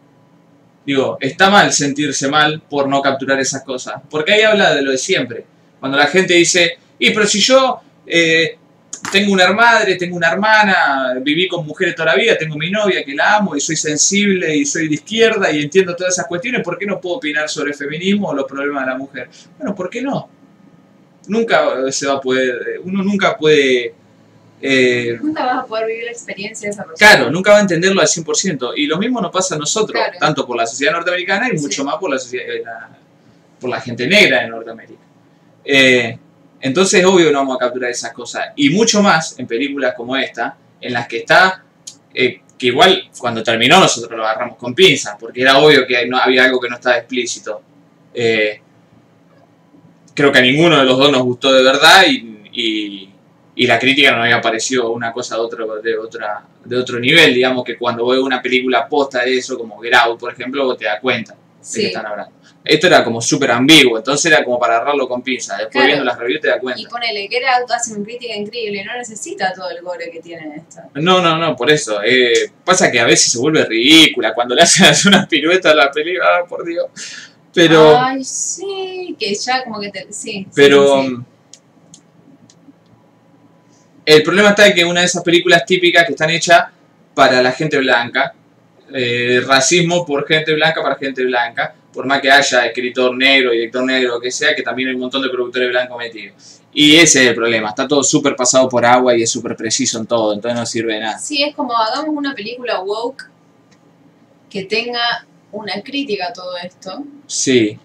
digo, 0.85 1.17
está 1.21 1.49
mal 1.49 1.73
sentirse 1.73 2.29
mal 2.29 2.61
por 2.61 2.89
no 2.89 3.01
capturar 3.01 3.41
esas 3.41 3.65
cosas. 3.65 4.03
Porque 4.11 4.35
ahí 4.35 4.43
habla 4.43 4.75
de 4.75 4.83
lo 4.83 4.91
de 4.91 4.99
siempre. 4.99 5.47
Cuando 5.81 5.97
la 5.97 6.07
gente 6.07 6.35
dice, 6.35 6.79
y 6.99 7.11
pero 7.11 7.27
si 7.27 7.41
yo 7.41 7.81
eh, 8.07 8.59
tengo 9.13 9.33
una 9.33 9.53
madre, 9.53 9.95
tengo 9.97 10.17
una 10.17 10.29
hermana, 10.31 11.15
viví 11.21 11.47
con 11.49 11.65
mujeres 11.67 11.95
toda 11.95 12.07
la 12.13 12.17
vida, 12.17 12.37
tengo 12.37 12.57
mi 12.57 12.71
novia 12.71 13.05
que 13.05 13.15
la 13.15 13.37
amo 13.37 13.55
y 13.55 13.61
soy 13.61 13.77
sensible 13.77 14.55
y 14.57 14.65
soy 14.67 14.89
de 14.89 14.95
izquierda 14.95 15.51
y 15.51 15.63
entiendo 15.63 15.95
todas 15.95 16.15
esas 16.15 16.27
cuestiones, 16.27 16.63
¿por 16.63 16.77
qué 16.79 16.87
no 16.87 17.01
puedo 17.01 17.17
opinar 17.17 17.49
sobre 17.49 17.71
el 17.71 17.77
feminismo 17.77 18.29
o 18.29 18.35
los 18.35 18.47
problemas 18.47 18.85
de 18.87 18.93
la 18.93 18.99
mujer? 18.99 19.29
Bueno, 19.59 19.75
¿por 19.75 19.89
qué 19.91 20.03
no? 20.03 20.29
Nunca 21.29 21.91
se 21.91 22.07
va 22.07 22.15
a 22.15 22.21
poder, 22.21 22.81
uno 22.85 23.03
nunca 23.03 23.37
puede... 23.37 23.95
eh, 24.63 25.19
Nunca 25.21 25.45
vas 25.45 25.65
a 25.65 25.67
poder 25.67 25.87
vivir 25.89 26.05
la 26.05 26.11
experiencia 26.13 26.67
de 26.69 26.71
esa 26.73 26.85
persona. 26.85 27.13
Claro, 27.13 27.31
nunca 27.31 27.51
va 27.53 27.59
a 27.59 27.61
entenderlo 27.63 28.01
al 28.01 28.07
100%. 28.07 28.73
Y 28.77 28.87
lo 28.87 28.97
mismo 28.99 29.21
nos 29.21 29.31
pasa 29.33 29.57
a 29.57 29.59
nosotros, 29.59 30.01
Claro. 30.01 30.19
tanto 30.21 30.47
por 30.47 30.57
la 30.57 30.67
sociedad 30.67 30.93
norteamericana 30.93 31.49
y 31.53 31.59
Sí. 31.59 31.65
mucho 31.65 31.85
más 31.85 31.97
por 31.97 32.11
la, 32.11 32.19
sociedad, 32.19 32.47
eh, 32.49 32.63
la- 32.65 32.91
por 33.61 33.71
la 33.71 33.81
gente 33.81 34.07
negra 34.07 34.43
de 34.43 34.49
Norteamérica. 34.49 35.01
Eh, 35.65 36.19
entonces, 36.67 37.05
obvio, 37.05 37.31
no 37.33 37.39
vamos 37.39 37.57
a 37.57 37.59
capturar 37.59 37.91
esas 37.91 38.13
cosas. 38.13 38.47
Y 38.57 38.71
mucho 38.71 39.03
más 39.03 39.39
en 39.39 39.47
películas 39.47 39.95
como 39.97 40.17
esta, 40.17 40.57
en 40.81 40.93
las 40.93 41.07
que 41.09 41.19
está, 41.19 41.63
eh, 42.15 42.41
que 42.59 42.67
igual 42.69 43.11
cuando 43.19 43.43
terminó 43.43 43.79
nosotros 43.81 44.17
lo 44.17 44.25
agarramos 44.27 44.57
con 44.57 44.75
pinzas, 44.75 45.17
porque 45.19 45.43
era 45.43 45.59
obvio 45.59 45.87
que 45.87 46.07
no, 46.07 46.17
había 46.19 46.45
algo 46.45 46.61
que 46.61 46.69
no 46.69 46.77
estaba 46.77 46.97
explícito. 46.99 47.63
Eh, 48.15 48.61
creo 50.15 50.33
que 50.33 50.39
a 50.39 50.43
ninguno 50.43 50.79
de 50.79 50.85
los 50.85 50.99
dos 50.99 51.11
nos 51.13 51.23
gustó 51.23 51.53
de 51.53 51.63
verdad 51.63 52.05
y, 52.09 52.49
y- 52.53 53.13
y 53.59 53.67
la 53.67 53.79
crítica 53.79 54.11
nos 54.11 54.21
había 54.25 54.41
parecido 54.43 54.91
una 54.91 55.13
cosa 55.15 55.37
de 55.37 55.41
otro, 55.41 55.81
de 55.81 55.97
otra, 55.97 56.45
de 56.63 56.77
otro 56.77 56.99
nivel, 57.01 57.33
digamos 57.33 57.65
que 57.65 57.79
cuando 57.79 58.07
veo 58.07 58.23
una 58.23 58.43
película 58.43 58.87
posta 58.87 59.23
de 59.25 59.39
eso, 59.39 59.57
como 59.57 59.81
Out, 59.83 60.21
por 60.21 60.31
ejemplo, 60.31 60.77
te 60.77 60.85
das 60.85 61.01
cuenta 61.01 61.33
de 61.33 61.39
qué 61.39 61.45
Sí. 61.63 61.87
están 61.87 62.05
hablando. 62.05 62.33
Esto 62.67 62.87
era 62.89 63.05
como 63.05 63.21
súper 63.23 63.51
ambiguo, 63.53 63.97
entonces 63.99 64.31
era 64.33 64.45
como 64.45 64.59
para 64.59 64.77
agarrarlo 64.77 65.09
con 65.09 65.23
pinzas. 65.23 65.59
Después 65.59 65.73
Claro. 65.73 65.87
viendo 65.87 66.05
las 66.05 66.19
reviews 66.19 66.41
te 66.41 66.49
das 66.49 66.57
Y 66.59 66.61
cuenta. 66.61 66.89
ponele 66.91 67.29
que 67.29 67.37
era 67.37 67.57
hace 67.75 67.95
una 67.95 68.05
crítica 68.05 68.35
increíble, 68.35 68.85
no 68.85 68.97
necesita 68.97 69.53
todo 69.53 69.71
el 69.71 69.81
gore 69.83 70.11
que 70.11 70.21
tiene 70.21 70.57
esta. 70.57 70.89
No, 70.95 71.21
no, 71.23 71.37
no, 71.39 71.55
por 71.57 71.71
eso. 71.71 72.03
eh, 72.05 72.51
pasa 72.65 72.91
que 72.91 72.99
a 73.01 73.05
veces 73.05 73.33
se 73.33 73.39
vuelve 73.39 73.65
ridícula 73.65 74.35
cuando 74.35 74.55
le 74.55 74.63
hacen 74.63 74.87
unas 75.09 75.27
piruetas 75.29 75.73
a 75.73 75.75
la 75.77 75.91
película, 75.91 76.27
ah, 76.43 76.47
por 76.49 76.65
Dios. 76.67 76.87
Pero, 77.55 77.97
Ay, 77.99 78.23
sí, 78.25 79.17
que 79.19 79.35
ya 79.35 79.65
como 79.65 79.81
que 79.81 79.91
te. 79.91 80.13
Sí. 80.13 80.47
pero 80.55 81.03
sí. 81.03 81.09
mm, 81.09 81.25
el 84.05 84.23
problema 84.23 84.51
está 84.51 84.67
en 84.67 84.75
que 84.75 84.85
una 84.85 85.01
de 85.01 85.07
esas 85.07 85.23
películas 85.23 85.65
típicas 85.65 86.05
que 86.05 86.13
están 86.13 86.31
hechas 86.31 86.67
para 87.15 87.43
la 87.43 87.53
gente 87.53 87.79
blanca, 87.79 88.35
eh, 88.95 89.41
racismo 89.47 90.07
por 90.07 90.27
gente 90.29 90.53
blanca 90.55 90.83
para 90.83 90.95
gente 90.97 91.25
blanca, 91.25 91.75
por 91.97 92.07
más 92.07 92.21
que 92.21 92.31
haya 92.31 92.67
escritor 92.67 93.17
negro, 93.17 93.53
director 93.53 93.83
negro, 93.83 94.17
lo 94.17 94.21
que 94.21 94.31
sea, 94.31 94.55
que 94.55 94.61
también 94.63 94.91
hay 94.91 94.95
un 94.95 95.01
montón 95.01 95.23
de 95.23 95.31
productores 95.31 95.71
blancos 95.71 95.97
metidos. 95.97 96.61
Y 96.75 96.97
ese 96.97 97.23
es 97.23 97.29
el 97.31 97.35
problema, 97.35 97.71
está 97.71 97.89
todo 97.89 98.03
súper 98.05 98.37
pasado 98.37 98.69
por 98.69 98.85
agua 98.85 99.17
y 99.17 99.23
es 99.23 99.31
súper 99.31 99.57
preciso 99.57 99.99
en 99.99 100.07
todo, 100.07 100.35
entonces 100.35 100.61
no 100.61 100.67
sirve 100.67 100.93
de 100.93 101.01
nada. 101.01 101.19
Sí, 101.19 101.43
es 101.43 101.57
como 101.57 101.75
hagamos 101.75 102.15
una 102.15 102.35
película 102.35 102.81
woke 102.83 103.31
que 104.51 104.65
tenga 104.65 105.27
una 105.53 105.81
crítica 105.83 106.27
a 106.29 106.33
todo 106.35 106.55
esto. 106.59 107.03
Sí. 107.27 107.79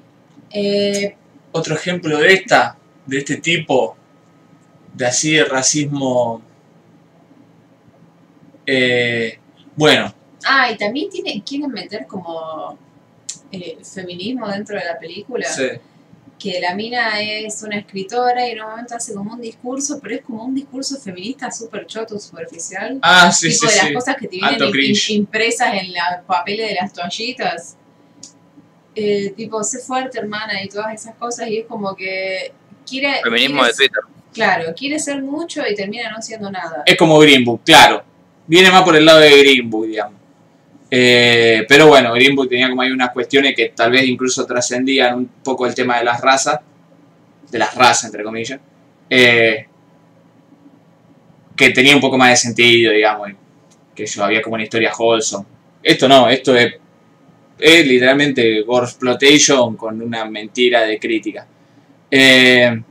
Eh, 0.49 1.15
Otro 1.53 1.73
ejemplo 1.75 2.17
de 2.17 2.33
esta, 2.33 2.77
de 3.05 3.17
este 3.17 3.37
tipo, 3.37 3.95
de 4.93 5.05
así 5.05 5.35
de 5.35 5.45
racismo. 5.45 6.41
eh, 8.65 9.39
bueno, 9.73 10.13
ah, 10.45 10.69
y 10.69 10.75
también 10.75 11.09
tiene, 11.09 11.41
quieren 11.45 11.71
meter 11.71 12.05
como 12.07 12.77
eh, 13.51 13.77
feminismo 13.83 14.47
dentro 14.47 14.77
de 14.77 14.85
la 14.85 14.97
película. 14.99 15.47
sí. 15.47 15.67
Que 16.39 16.59
la 16.59 16.73
mina 16.73 17.21
es 17.21 17.61
una 17.61 17.77
escritora 17.77 18.47
y 18.47 18.53
en 18.53 18.61
un 18.63 18.69
momento 18.71 18.95
hace 18.95 19.13
como 19.13 19.35
un 19.35 19.41
discurso, 19.41 19.99
pero 20.01 20.15
es 20.15 20.21
como 20.23 20.43
un 20.43 20.55
discurso 20.55 20.99
feminista 20.99 21.51
súper 21.51 21.85
choto, 21.85 22.17
superficial. 22.17 22.97
Ah, 23.03 23.31
sí, 23.31 23.49
tipo 23.51 23.67
sí, 23.67 23.77
de 23.77 23.83
las 23.83 23.93
cosas 23.93 24.15
que 24.15 24.27
te 24.27 24.37
vienen 24.37 24.95
impresas 25.09 25.71
en 25.75 25.89
los 25.89 26.25
papeles 26.25 26.69
de 26.69 26.75
las 26.81 26.91
toallitas. 26.93 27.77
Eh, 28.95 29.33
tipo, 29.37 29.63
sé 29.63 29.79
fuerte, 29.79 30.17
hermana, 30.17 30.63
y 30.63 30.67
todas 30.67 30.95
esas 30.95 31.13
cosas, 31.15 31.47
y 31.47 31.59
es 31.59 31.67
como 31.67 31.95
que 31.95 32.51
quiere. 32.89 33.21
Feminismo 33.21 33.63
de 33.63 33.73
Twitter. 33.73 34.01
Claro, 34.33 34.73
quiere 34.75 34.97
ser 34.97 35.21
mucho 35.21 35.61
y 35.69 35.75
termina 35.75 36.09
no 36.09 36.21
siendo 36.21 36.49
nada. 36.49 36.83
Es 36.85 36.97
como 36.97 37.19
Green 37.19 37.43
Book, 37.43 37.61
claro. 37.65 38.03
Viene 38.47 38.71
más 38.71 38.83
por 38.83 38.95
el 38.95 39.05
lado 39.05 39.19
de 39.19 39.29
Green 39.29 39.69
Book, 39.69 39.85
digamos. 39.87 40.20
Eh, 40.93 41.65
pero 41.69 41.87
bueno, 41.87 42.11
Green 42.13 42.35
Book 42.35 42.49
tenía 42.49 42.69
como 42.69 42.81
ahí 42.81 42.91
unas 42.91 43.11
cuestiones 43.11 43.55
que 43.55 43.69
tal 43.69 43.91
vez 43.91 44.03
incluso 44.05 44.45
trascendían 44.45 45.15
un 45.15 45.27
poco 45.41 45.65
el 45.65 45.73
tema 45.73 45.97
de 45.97 46.03
las 46.03 46.19
razas, 46.19 46.59
de 47.49 47.57
las 47.57 47.73
razas, 47.75 48.05
entre 48.05 48.23
comillas, 48.23 48.59
eh, 49.09 49.65
que 51.55 51.69
tenía 51.69 51.95
un 51.95 52.01
poco 52.01 52.17
más 52.17 52.31
de 52.31 52.35
sentido, 52.35 52.91
digamos. 52.91 53.29
que 53.95 54.05
yo 54.05 54.23
había 54.23 54.41
como 54.41 54.55
una 54.55 54.63
historia 54.63 54.91
wholesome. 54.97 55.45
Esto 55.83 56.07
no, 56.07 56.29
esto 56.29 56.55
es, 56.55 56.73
es 57.57 57.87
literalmente 57.87 58.61
gore 58.63 58.85
exploitation 58.85 59.77
con 59.77 60.01
una 60.01 60.25
mentira 60.25 60.81
de 60.83 60.99
crítica. 60.99 61.47
Eh, 62.09 62.81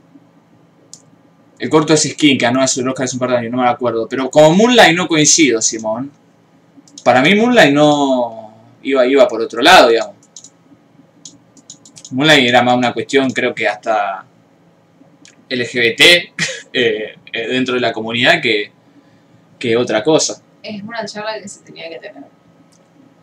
el 1.59 1.69
corto 1.69 1.93
es 1.93 2.01
Skin, 2.01 2.37
que 2.37 2.45
ganó 2.45 2.59
el 2.59 2.87
Oscar 2.87 3.03
hace 3.05 3.15
un 3.15 3.19
par 3.19 3.31
de 3.31 3.37
años, 3.37 3.51
no 3.51 3.61
me 3.61 3.69
acuerdo. 3.69 4.07
Pero 4.07 4.31
como 4.31 4.55
Moonlight 4.55 4.95
no 4.95 5.07
coincido, 5.07 5.61
Simón. 5.61 6.11
Para 7.03 7.21
mí 7.21 7.35
Moonlight 7.35 7.73
no 7.73 8.53
iba, 8.83 9.05
iba 9.05 9.27
por 9.27 9.41
otro 9.41 9.61
lado, 9.61 9.89
digamos. 9.89 10.15
Moonlight 12.11 12.47
era 12.47 12.61
más 12.61 12.77
una 12.77 12.93
cuestión, 12.93 13.31
creo 13.31 13.55
que 13.55 13.67
hasta 13.67 14.25
LGBT 15.49 16.01
eh, 16.73 17.15
eh, 17.33 17.47
dentro 17.47 17.75
de 17.75 17.81
la 17.81 17.91
comunidad 17.91 18.41
que, 18.41 18.71
que 19.57 19.77
otra 19.77 20.03
cosa. 20.03 20.41
Es 20.61 20.83
una 20.83 21.05
charla 21.05 21.39
que 21.41 21.47
se 21.47 21.61
tenía 21.61 21.89
que 21.89 21.99
tener. 21.99 22.23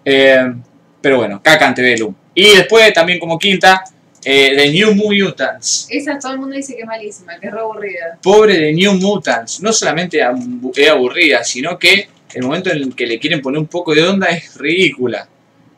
Eh, 0.05 0.55
pero 1.01 1.19
bueno, 1.19 1.41
caca 1.43 1.69
antebellum. 1.69 2.15
Y 2.35 2.57
después 2.57 2.93
también 2.93 3.19
como 3.19 3.39
quinta, 3.39 3.85
eh, 4.25 4.55
The 4.57 4.71
New 4.71 4.95
Mutants. 4.95 5.87
Esa 5.91 6.19
todo 6.19 6.33
el 6.33 6.39
mundo 6.39 6.57
dice 6.57 6.75
que 6.75 6.83
es 6.83 6.87
malísima, 6.87 7.39
que 7.39 7.47
es 7.47 7.53
re 7.53 7.61
aburrida. 7.61 8.19
Pobre 8.23 8.59
de 8.59 8.73
New 8.73 8.95
Mutants. 8.95 9.61
No 9.61 9.73
solamente 9.73 10.19
es 10.19 10.91
aburrida, 10.91 11.45
sino 11.45 11.79
que 11.79 12.09
el 12.35 12.43
momento 12.43 12.71
en 12.71 12.79
el 12.79 12.95
que 12.95 13.07
le 13.07 13.19
quieren 13.19 13.41
poner 13.41 13.59
un 13.59 13.67
poco 13.67 13.95
de 13.95 14.07
onda 14.07 14.29
es 14.29 14.57
ridícula. 14.57 15.29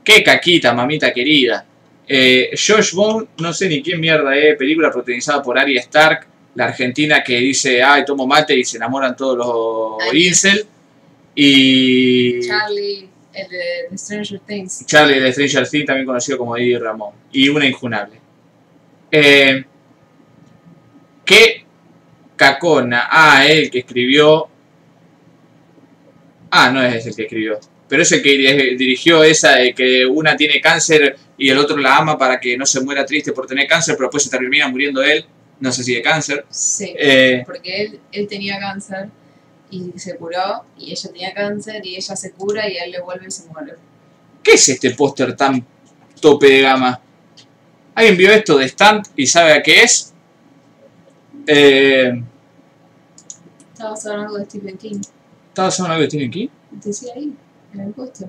Qué 0.02 0.22
caquita, 0.22 0.72
mamita 0.72 1.12
querida. 1.12 1.64
Eh, 2.06 2.50
Josh 2.52 2.92
Bone, 2.92 3.28
no 3.38 3.52
sé 3.52 3.68
ni 3.68 3.82
quién 3.82 4.00
mierda 4.00 4.36
es, 4.36 4.56
película 4.56 4.90
protagonizada 4.90 5.42
por 5.42 5.58
Arya 5.58 5.80
Stark, 5.80 6.26
la 6.56 6.64
argentina 6.64 7.22
que 7.22 7.38
dice, 7.38 7.82
ay, 7.82 8.04
tomo 8.04 8.26
mate 8.26 8.58
y 8.58 8.64
se 8.64 8.78
enamoran 8.78 9.14
todos 9.14 9.38
los 9.38 10.12
Ay. 10.12 10.26
incel. 10.26 10.66
Y 11.36 12.40
Charlie, 12.40 13.08
el 13.32 13.48
de, 13.48 13.58
de 13.90 13.98
Stranger 13.98 14.40
Things. 14.40 14.84
Charlie 14.86 15.20
de 15.20 15.32
Stranger 15.32 15.68
Things, 15.68 15.86
también 15.86 16.06
conocido 16.06 16.36
como 16.36 16.56
Eddie 16.56 16.78
Ramón. 16.80 17.14
Y 17.30 17.48
una 17.48 17.66
injunable. 17.66 18.18
Eh, 19.12 19.64
¿Qué 21.24 21.64
cacona? 22.34 23.06
Ah, 23.08 23.46
el 23.46 23.70
que 23.70 23.78
escribió... 23.78 24.49
Ah, 26.50 26.70
no 26.70 26.82
es 26.82 27.06
el 27.06 27.14
que 27.14 27.22
escribió. 27.22 27.58
Pero 27.88 28.02
es 28.02 28.12
el 28.12 28.22
que 28.22 28.30
di- 28.36 28.76
dirigió 28.76 29.22
esa 29.24 29.56
de 29.56 29.74
que 29.74 30.06
una 30.06 30.36
tiene 30.36 30.60
cáncer 30.60 31.16
y 31.36 31.48
el 31.48 31.58
otro 31.58 31.76
la 31.76 31.96
ama 31.96 32.16
para 32.18 32.38
que 32.38 32.56
no 32.56 32.66
se 32.66 32.80
muera 32.80 33.04
triste 33.04 33.32
por 33.32 33.46
tener 33.46 33.66
cáncer, 33.66 33.96
pero 33.96 34.08
después 34.08 34.22
se 34.24 34.30
termina 34.30 34.68
muriendo 34.68 35.02
él. 35.02 35.24
No 35.60 35.70
sé 35.72 35.82
si 35.84 35.94
de 35.94 36.02
cáncer. 36.02 36.44
Sí, 36.50 36.94
Eh, 36.96 37.42
porque 37.44 37.82
él, 37.82 38.00
él 38.12 38.26
tenía 38.28 38.58
cáncer 38.58 39.08
y 39.70 39.92
se 39.98 40.16
curó, 40.16 40.64
y 40.78 40.90
ella 40.92 41.10
tenía 41.12 41.34
cáncer 41.34 41.84
y 41.86 41.96
ella 41.96 42.16
se 42.16 42.32
cura 42.32 42.68
y 42.68 42.76
él 42.76 42.90
le 42.92 43.00
vuelve 43.00 43.26
y 43.28 43.30
se 43.30 43.46
muere. 43.48 43.74
¿Qué 44.42 44.52
es 44.54 44.68
este 44.68 44.90
póster 44.92 45.36
tan 45.36 45.64
tope 46.20 46.46
de 46.46 46.60
gama? 46.62 47.00
¿Alguien 47.94 48.16
vio 48.16 48.32
esto 48.32 48.56
de 48.56 48.66
Stand 48.68 49.04
y 49.16 49.26
sabe 49.26 49.52
a 49.52 49.62
qué 49.62 49.82
es? 49.82 50.12
Eh, 51.46 52.22
Estabas 53.72 54.06
hablando 54.06 54.38
de 54.38 54.44
Stephen 54.46 54.76
King. 54.78 55.00
¿Estaba 55.60 55.68
haciendo 55.68 55.92
algo 55.92 56.02
que 56.04 56.08
tiene 56.08 56.26
aquí? 56.26 56.50
Decía 56.70 57.12
ahí, 57.14 57.34
en 57.74 57.80
el 57.80 57.92
póster. 57.92 58.28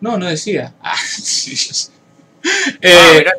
No, 0.00 0.18
no 0.18 0.26
decía. 0.26 0.74
Ah, 0.82 0.94
sí, 0.96 1.54
yo 1.56 1.72
sé. 1.72 1.90
Ah, 2.44 2.76
Eh, 2.82 3.18
mirá, 3.18 3.32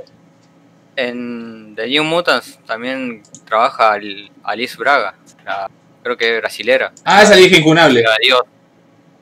en 0.96 1.76
The 1.76 1.88
New 1.88 2.04
Mutants 2.04 2.58
también 2.66 3.22
trabaja 3.46 3.94
Al- 3.94 4.32
Alice 4.44 4.76
Braga, 4.76 5.14
la- 5.46 5.70
creo 6.02 6.18
que 6.18 6.34
es 6.36 6.42
brasilera. 6.42 6.92
ah, 7.06 7.22
esa 7.22 7.36
dije 7.36 7.58
incunable. 7.60 8.02
La 8.02 8.18
Dios. 8.20 8.42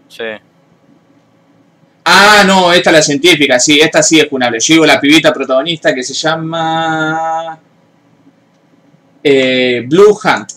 Sí. 0.08 0.24
Ah, 2.06 2.44
no, 2.48 2.72
esta 2.72 2.90
es 2.92 2.96
la 2.96 3.02
científica, 3.02 3.60
sí, 3.60 3.82
esta 3.82 4.02
sí 4.02 4.18
es 4.18 4.30
funable. 4.30 4.60
Yo 4.62 4.76
digo 4.76 4.86
la 4.86 5.00
pibita 5.02 5.34
protagonista 5.34 5.94
que 5.94 6.04
se 6.04 6.14
llama... 6.14 7.60
eh, 9.24 9.84
Blue 9.86 10.18
Hunt. 10.24 10.54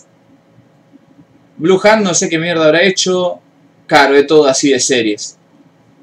Blue 1.61 1.79
Hunt 1.79 2.01
no 2.01 2.15
sé 2.15 2.27
qué 2.27 2.39
mierda 2.39 2.65
habrá 2.65 2.81
hecho. 2.81 3.39
Claro, 3.85 4.15
es 4.15 4.25
todo 4.25 4.47
así 4.47 4.71
de 4.71 4.79
series. 4.79 5.37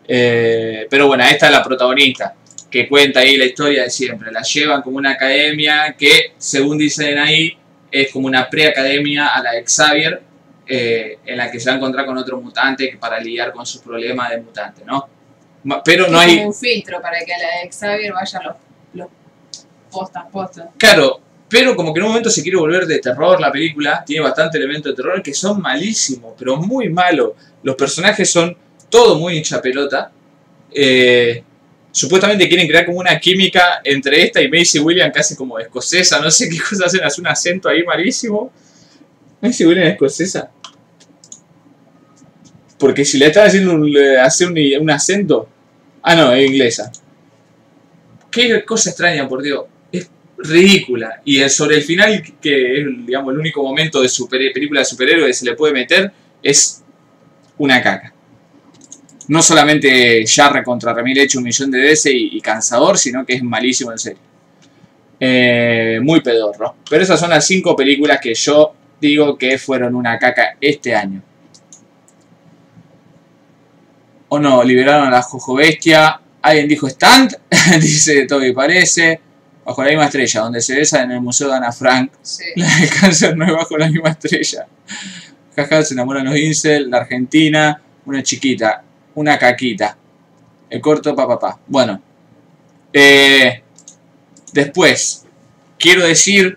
Eh, 0.07 0.87
pero 0.89 1.09
bueno, 1.09 1.25
esta 1.25 1.47
es 1.47 1.53
la 1.53 1.65
protagonista, 1.65 2.33
que 2.71 2.89
cuenta 2.89 3.21
ahí 3.21 3.37
la 3.37 3.47
historia 3.47 3.83
de 3.83 3.91
siempre. 3.91 4.31
La 4.31 4.43
llevan 4.43 4.83
como 4.83 4.99
una 4.99 5.11
academia 5.11 5.97
que, 5.99 6.35
según 6.39 6.79
dicen 6.79 7.19
ahí, 7.19 7.59
es 7.91 8.13
como 8.13 8.29
una 8.29 8.49
preacademia 8.49 9.35
a 9.35 9.43
la 9.43 9.53
de 9.53 9.65
Xavier, 9.65 10.23
eh, 10.65 11.19
en 11.27 11.37
la 11.37 11.51
que 11.51 11.59
se 11.59 11.71
va 11.71 11.75
a 11.75 11.77
encontrar 11.79 12.07
con 12.07 12.17
otro 12.17 12.41
mutante 12.41 12.97
para 13.01 13.19
lidiar 13.19 13.53
con 13.53 13.67
sus 13.67 13.81
problemas 13.81 14.31
de 14.31 14.41
mutante, 14.41 14.85
¿no? 14.85 15.09
Pero 15.85 16.07
no 16.07 16.21
hay... 16.21 16.39
un 16.39 16.55
filtro 16.55 17.03
para 17.03 17.19
que 17.25 17.35
a 17.35 17.39
la 17.39 17.49
de 17.63 17.69
Xavier 17.69 18.13
vayan 18.13 18.45
los, 18.45 18.57
los 18.93 19.09
postas, 19.91 20.25
postas. 20.31 20.69
Claro, 20.77 21.21
pero 21.49 21.75
como 21.75 21.95
que 21.95 22.01
en 22.01 22.05
un 22.05 22.11
momento 22.11 22.31
se 22.31 22.43
quiere 22.43 22.59
volver 22.59 22.87
de 22.87 22.99
terror 22.99 23.41
la 23.41 23.51
película, 23.51 24.05
tiene 24.05 24.23
bastante 24.23 24.59
elementos 24.59 24.93
de 24.93 24.97
terror 24.97 25.23
que 25.23 25.33
son 25.33 25.61
malísimos, 25.63 26.35
pero 26.39 26.57
muy 26.57 26.91
malos. 26.91 27.33
Los 27.63 27.75
personajes 27.75 28.31
son 28.31 28.57
todo 28.91 29.19
muy 29.19 29.39
hincha 29.39 29.61
pelota. 29.63 30.13
Eh, 30.71 31.43
supuestamente 31.91 32.47
quieren 32.49 32.69
crear 32.69 32.85
como 32.85 32.99
una 32.99 33.19
química 33.19 33.81
entre 33.83 34.25
esta 34.25 34.43
y 34.43 34.49
Macy 34.49 34.79
Williams, 34.79 35.13
casi 35.15 35.35
como 35.37 35.59
escocesa, 35.59 36.21
no 36.21 36.31
sé 36.31 36.49
qué 36.51 36.59
cosa 36.69 36.85
hacen, 36.87 37.03
hace 37.03 37.21
un 37.21 37.27
acento 37.27 37.69
ahí 37.69 37.83
malísimo. 37.83 38.53
Macy 39.41 39.65
Williams 39.65 39.89
es 39.89 39.93
escocesa. 39.95 40.51
Porque 42.79 43.05
si 43.05 43.19
le 43.19 43.27
están 43.27 43.47
haciendo 43.47 43.73
un, 43.75 43.97
hace 44.23 44.47
un, 44.47 44.57
un 44.81 44.91
acento. 44.91 45.49
Ah, 46.03 46.15
no, 46.15 46.33
es 46.33 46.49
inglesa. 46.49 46.93
Qué 48.31 48.65
cosa 48.65 48.91
extraña, 48.91 49.27
por 49.27 49.43
Dios. 49.43 49.65
Ridícula. 50.39 51.21
Y 51.25 51.47
sobre 51.49 51.77
el 51.77 51.83
final, 51.83 52.23
que 52.41 52.81
es 52.81 52.87
digamos, 53.07 53.33
el 53.33 53.41
único 53.41 53.63
momento 53.63 54.01
de 54.01 54.09
película 54.53 54.81
de 54.81 54.85
superhéroes 54.85 55.27
que 55.27 55.35
se 55.35 55.45
le 55.45 55.55
puede 55.55 55.73
meter, 55.73 56.13
es 56.43 56.83
una 57.59 57.83
caca. 57.83 58.13
No 59.29 59.43
solamente 59.43 60.25
ya 60.25 60.63
contra 60.63 60.95
Remil 60.95 61.19
hecho 61.19 61.39
un 61.39 61.45
millón 61.45 61.71
de 61.71 61.81
veces 61.81 62.13
y, 62.15 62.37
y 62.37 62.41
cansador, 62.41 62.97
sino 62.97 63.27
que 63.27 63.35
es 63.35 63.43
malísimo 63.43 63.93
en 63.93 63.99
serio. 63.99 64.29
Eh, 65.21 65.99
muy 66.03 66.21
pedorro. 66.21 66.77
Pero 66.89 67.03
esas 67.03 67.19
son 67.19 67.31
las 67.31 67.47
cinco 67.47 67.75
películas 67.75 68.21
que 68.21 68.35
yo 68.35 68.75
digo 69.01 69.37
que 69.37 69.59
fueron 69.59 69.95
una 69.95 70.19
caca 70.19 70.57
este 70.61 70.95
año. 70.95 71.23
O 74.29 74.39
no, 74.39 74.63
liberaron 74.63 75.09
a 75.09 75.11
la 75.11 75.23
Jojo 75.23 75.55
Bestia. 75.55 76.21
Alguien 76.43 76.69
dijo 76.69 76.87
stand, 76.87 77.37
dice 77.81 78.27
Toby 78.27 78.53
parece. 78.53 79.21
Bajo 79.69 79.83
la 79.83 79.91
misma 79.91 80.07
estrella, 80.07 80.41
donde 80.41 80.63
se 80.63 80.77
besan 80.77 81.11
en 81.11 81.11
el 81.11 81.21
Museo 81.21 81.49
de 81.49 81.57
Ana 81.57 81.71
Frank. 81.71 82.11
Sí. 82.23 82.43
La 82.57 82.71
cáncer 82.89 83.37
no 83.37 83.45
es 83.45 83.53
bajo 83.53 83.77
la 83.77 83.91
misma 83.91 84.09
estrella. 84.09 84.67
Jaja, 85.55 85.85
se 85.85 85.93
enamoran 85.93 86.25
los 86.25 86.39
incel, 86.39 86.89
la 86.89 87.01
Argentina, 87.01 87.79
una 88.07 88.23
chiquita, 88.23 88.83
una 89.15 89.39
caquita. 89.39 89.95
El 90.71 90.81
corto, 90.81 91.15
pa, 91.15 91.29
pa, 91.29 91.39
pa. 91.39 91.61
Bueno. 91.67 92.01
Eh, 92.95 93.63
después, 94.55 95.27
quiero 95.79 96.07
decir 96.07 96.57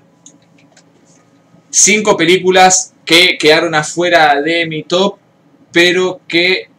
cinco 1.70 2.16
películas 2.16 2.94
que 3.04 3.38
quedaron 3.38 3.76
afuera 3.76 4.42
de 4.42 4.66
mi 4.66 4.84
top, 4.84 5.18
pero 5.74 6.22
que 6.30 6.70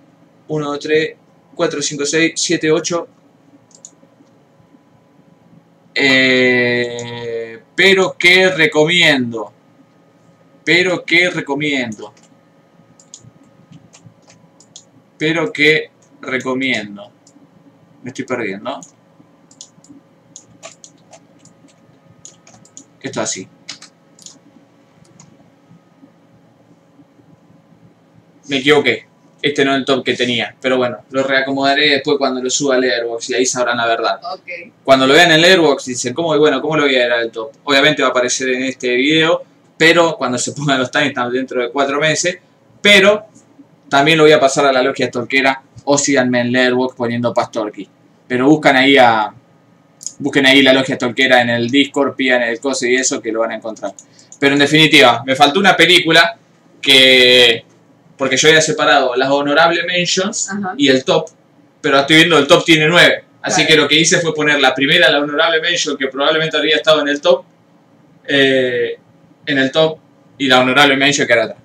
1, 0.48 0.66
2, 0.66 0.78
3, 0.80 1.16
4, 1.54 1.82
5, 1.82 2.06
6, 2.06 2.32
7, 2.34 2.72
8. 2.72 3.08
Eh, 5.94 7.62
pero 7.74 8.16
que 8.18 8.50
recomiendo. 8.50 9.52
Pero 10.64 11.04
que 11.04 11.30
recomiendo. 11.30 12.14
Pero 15.18 15.52
que 15.52 15.90
recomiendo. 16.20 17.10
Me 18.02 18.10
estoy 18.10 18.24
perdiendo. 18.24 18.80
Esto 23.00 23.20
así. 23.20 23.48
Me 28.48 28.58
equivoqué. 28.58 29.11
Este 29.42 29.64
no 29.64 29.72
es 29.72 29.78
el 29.78 29.84
top 29.84 30.04
que 30.04 30.14
tenía. 30.14 30.54
Pero 30.60 30.76
bueno, 30.76 30.98
lo 31.10 31.24
reacomodaré 31.24 31.90
después 31.90 32.16
cuando 32.16 32.40
lo 32.40 32.48
suba 32.48 32.76
al 32.76 32.84
Airbox 32.84 33.30
y 33.30 33.34
ahí 33.34 33.44
sabrán 33.44 33.76
la 33.76 33.86
verdad. 33.86 34.20
Cuando 34.84 35.06
lo 35.06 35.14
vean 35.14 35.32
en 35.32 35.40
el 35.40 35.44
Airbox 35.44 35.86
dicen, 35.86 36.14
¿cómo, 36.14 36.38
bueno, 36.38 36.62
¿cómo 36.62 36.76
lo 36.76 36.84
voy 36.84 36.94
a 36.94 37.08
dar 37.08 37.12
al 37.18 37.32
top? 37.32 37.50
Obviamente 37.64 38.02
va 38.02 38.08
a 38.08 38.10
aparecer 38.12 38.50
en 38.50 38.62
este 38.62 38.94
video, 38.94 39.42
pero 39.76 40.16
cuando 40.16 40.38
se 40.38 40.52
pongan 40.52 40.78
los 40.78 40.92
timestamps 40.92 41.32
dentro 41.32 41.60
de 41.60 41.70
cuatro 41.70 41.98
meses, 41.98 42.38
pero 42.80 43.26
también 43.88 44.16
lo 44.16 44.24
voy 44.24 44.32
a 44.32 44.38
pasar 44.38 44.66
a 44.66 44.72
la 44.72 44.80
logia 44.80 45.10
torquera 45.10 45.60
o 45.84 45.98
síganme 45.98 46.40
en 46.40 46.46
el 46.46 46.56
Airbox 46.56 46.94
poniendo 46.94 47.34
Pastorki. 47.34 47.88
Pero 48.28 48.46
buscan 48.46 48.76
ahí 48.76 48.96
a... 48.96 49.34
Busquen 50.18 50.46
ahí 50.46 50.62
la 50.62 50.72
logia 50.72 50.96
torquera 50.96 51.42
en 51.42 51.50
el 51.50 51.68
Discord, 51.68 52.14
pidan 52.14 52.42
el 52.42 52.60
coso 52.60 52.86
y 52.86 52.94
eso 52.94 53.20
que 53.20 53.32
lo 53.32 53.40
van 53.40 53.50
a 53.50 53.56
encontrar. 53.56 53.92
Pero 54.38 54.52
en 54.52 54.60
definitiva, 54.60 55.22
me 55.26 55.34
faltó 55.34 55.58
una 55.58 55.76
película 55.76 56.36
que 56.80 57.64
porque 58.22 58.36
yo 58.36 58.46
había 58.46 58.60
separado 58.60 59.16
las 59.16 59.28
honorable 59.32 59.82
mentions 59.82 60.48
Ajá. 60.48 60.74
y 60.76 60.86
el 60.86 61.02
top, 61.02 61.26
pero 61.80 61.98
estoy 61.98 62.14
viendo 62.18 62.38
el 62.38 62.46
top 62.46 62.64
tiene 62.64 62.86
9. 62.86 63.24
Así 63.42 63.62
Claro. 63.62 63.68
que 63.68 63.76
lo 63.82 63.88
que 63.88 63.98
hice 63.98 64.20
fue 64.20 64.32
poner 64.32 64.60
la 64.60 64.72
primera, 64.72 65.10
la 65.10 65.18
honorable 65.18 65.60
mention, 65.60 65.96
que 65.96 66.06
probablemente 66.06 66.56
habría 66.56 66.76
estado 66.76 67.00
en 67.00 67.08
el 67.08 67.20
top, 67.20 67.42
eh, 68.28 68.96
en 69.44 69.58
el 69.58 69.72
top, 69.72 69.98
y 70.38 70.46
la 70.46 70.60
honorable 70.60 70.94
mention 70.96 71.26
que 71.26 71.32
era 71.32 71.46
otra. 71.46 71.56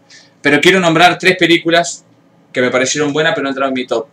Pero 0.42 0.60
quiero 0.60 0.80
nombrar 0.80 1.20
tres 1.20 1.38
películas 1.38 2.04
que 2.52 2.60
me 2.60 2.72
parecieron 2.72 3.14
buenas, 3.14 3.34
pero 3.36 3.44
no 3.44 3.50
entraron 3.50 3.70
en 3.70 3.76
mi 3.76 3.86
top. 3.86 4.08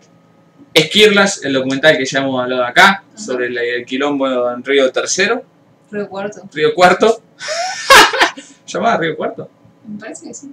Esquirlas, 0.75 1.43
el 1.45 1.55
documental 1.55 1.97
que 1.97 2.05
ya 2.05 2.19
hemos 2.19 2.43
hablado 2.43 2.63
acá, 2.67 3.05
sobre 3.17 3.47
el, 3.47 3.57
el 3.57 3.87
quilombo 3.87 4.51
en 4.51 4.63
Río 4.63 4.93
Tercero, 4.93 5.43
Río 5.91 6.07
Cuarto. 6.11 6.43
Río 6.53 6.75
Cuarto. 6.75 7.23
¿Llamaba 8.67 8.99
Río 8.99 9.17
Cuarto? 9.17 9.49
Me 9.89 9.99
parece 9.99 10.27
que 10.29 10.35
sí. 10.35 10.53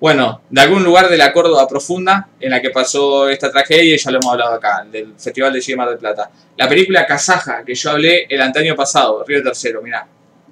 Bueno, 0.00 0.42
de 0.48 0.60
algún 0.60 0.84
lugar 0.84 1.08
de 1.08 1.16
la 1.16 1.32
Córdoba 1.32 1.66
profunda 1.66 2.28
en 2.38 2.50
la 2.50 2.62
que 2.62 2.70
pasó 2.70 3.28
esta 3.28 3.50
tragedia, 3.50 3.96
ya 3.96 4.10
lo 4.12 4.18
hemos 4.18 4.32
hablado 4.32 4.54
acá, 4.54 4.86
del 4.88 5.14
Festival 5.18 5.52
de 5.52 5.60
Cine 5.60 5.76
Mar 5.76 5.88
del 5.88 5.98
Plata. 5.98 6.30
La 6.56 6.68
película 6.68 7.04
Kazaja, 7.04 7.64
que 7.64 7.74
yo 7.74 7.90
hablé 7.90 8.26
el 8.28 8.40
antaño 8.40 8.76
pasado, 8.76 9.24
Río 9.26 9.42
Tercero, 9.42 9.82
mirá. 9.82 10.06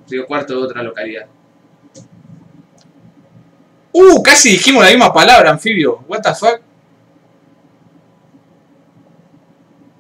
Río 0.09 0.27
Cuarto 0.27 0.55
de 0.55 0.63
otra 0.65 0.83
localidad. 0.83 1.27
Uh, 3.93 4.23
casi 4.23 4.51
dijimos 4.51 4.85
la 4.85 4.91
misma 4.91 5.13
palabra, 5.13 5.51
anfibio. 5.51 6.05
What 6.09 6.23
the 6.23 6.35
fuck? 6.35 6.61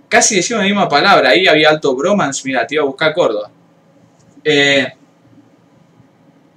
Casi 0.08 0.36
decimos 0.36 0.62
la 0.62 0.68
misma 0.68 0.88
palabra. 0.88 1.30
Ahí 1.30 1.46
había 1.46 1.70
alto 1.70 1.94
bromance. 1.96 2.42
Mira, 2.44 2.66
te 2.66 2.74
iba 2.74 2.84
a 2.84 2.86
buscar 2.86 3.14
Córdoba. 3.14 3.50
Eh, 4.44 4.92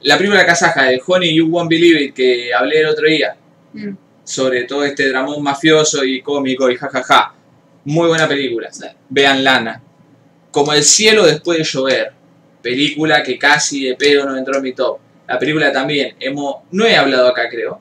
la 0.01 0.17
película 0.17 0.45
kazaja 0.45 0.85
de 0.85 1.01
Honey 1.05 1.35
You 1.35 1.47
Won't 1.47 1.69
Believe 1.69 2.03
It 2.03 2.13
que 2.13 2.53
hablé 2.53 2.81
el 2.81 2.87
otro 2.87 3.07
día 3.07 3.35
Mm. 3.73 3.95
sobre 4.23 4.63
todo 4.63 4.83
este 4.83 5.09
dramón 5.09 5.41
mafioso 5.41 6.03
y 6.03 6.21
cómico 6.21 6.69
y 6.69 6.75
jajaja. 6.75 7.33
Muy 7.85 8.07
buena 8.07 8.27
película. 8.27 8.69
Vean 9.09 9.43
Lana. 9.43 9.81
Como 10.51 10.73
el 10.73 10.83
cielo 10.83 11.25
después 11.25 11.57
de 11.59 11.63
llover. 11.63 12.11
Película 12.61 13.23
que 13.23 13.37
casi 13.37 13.85
de 13.85 13.95
pedo 13.95 14.25
no 14.25 14.37
entró 14.37 14.57
en 14.57 14.63
mi 14.63 14.73
top. 14.73 14.97
La 15.27 15.39
película 15.39 15.71
también, 15.71 16.15
hemos, 16.19 16.57
no 16.71 16.85
he 16.85 16.95
hablado 16.95 17.27
acá 17.27 17.47
creo, 17.49 17.79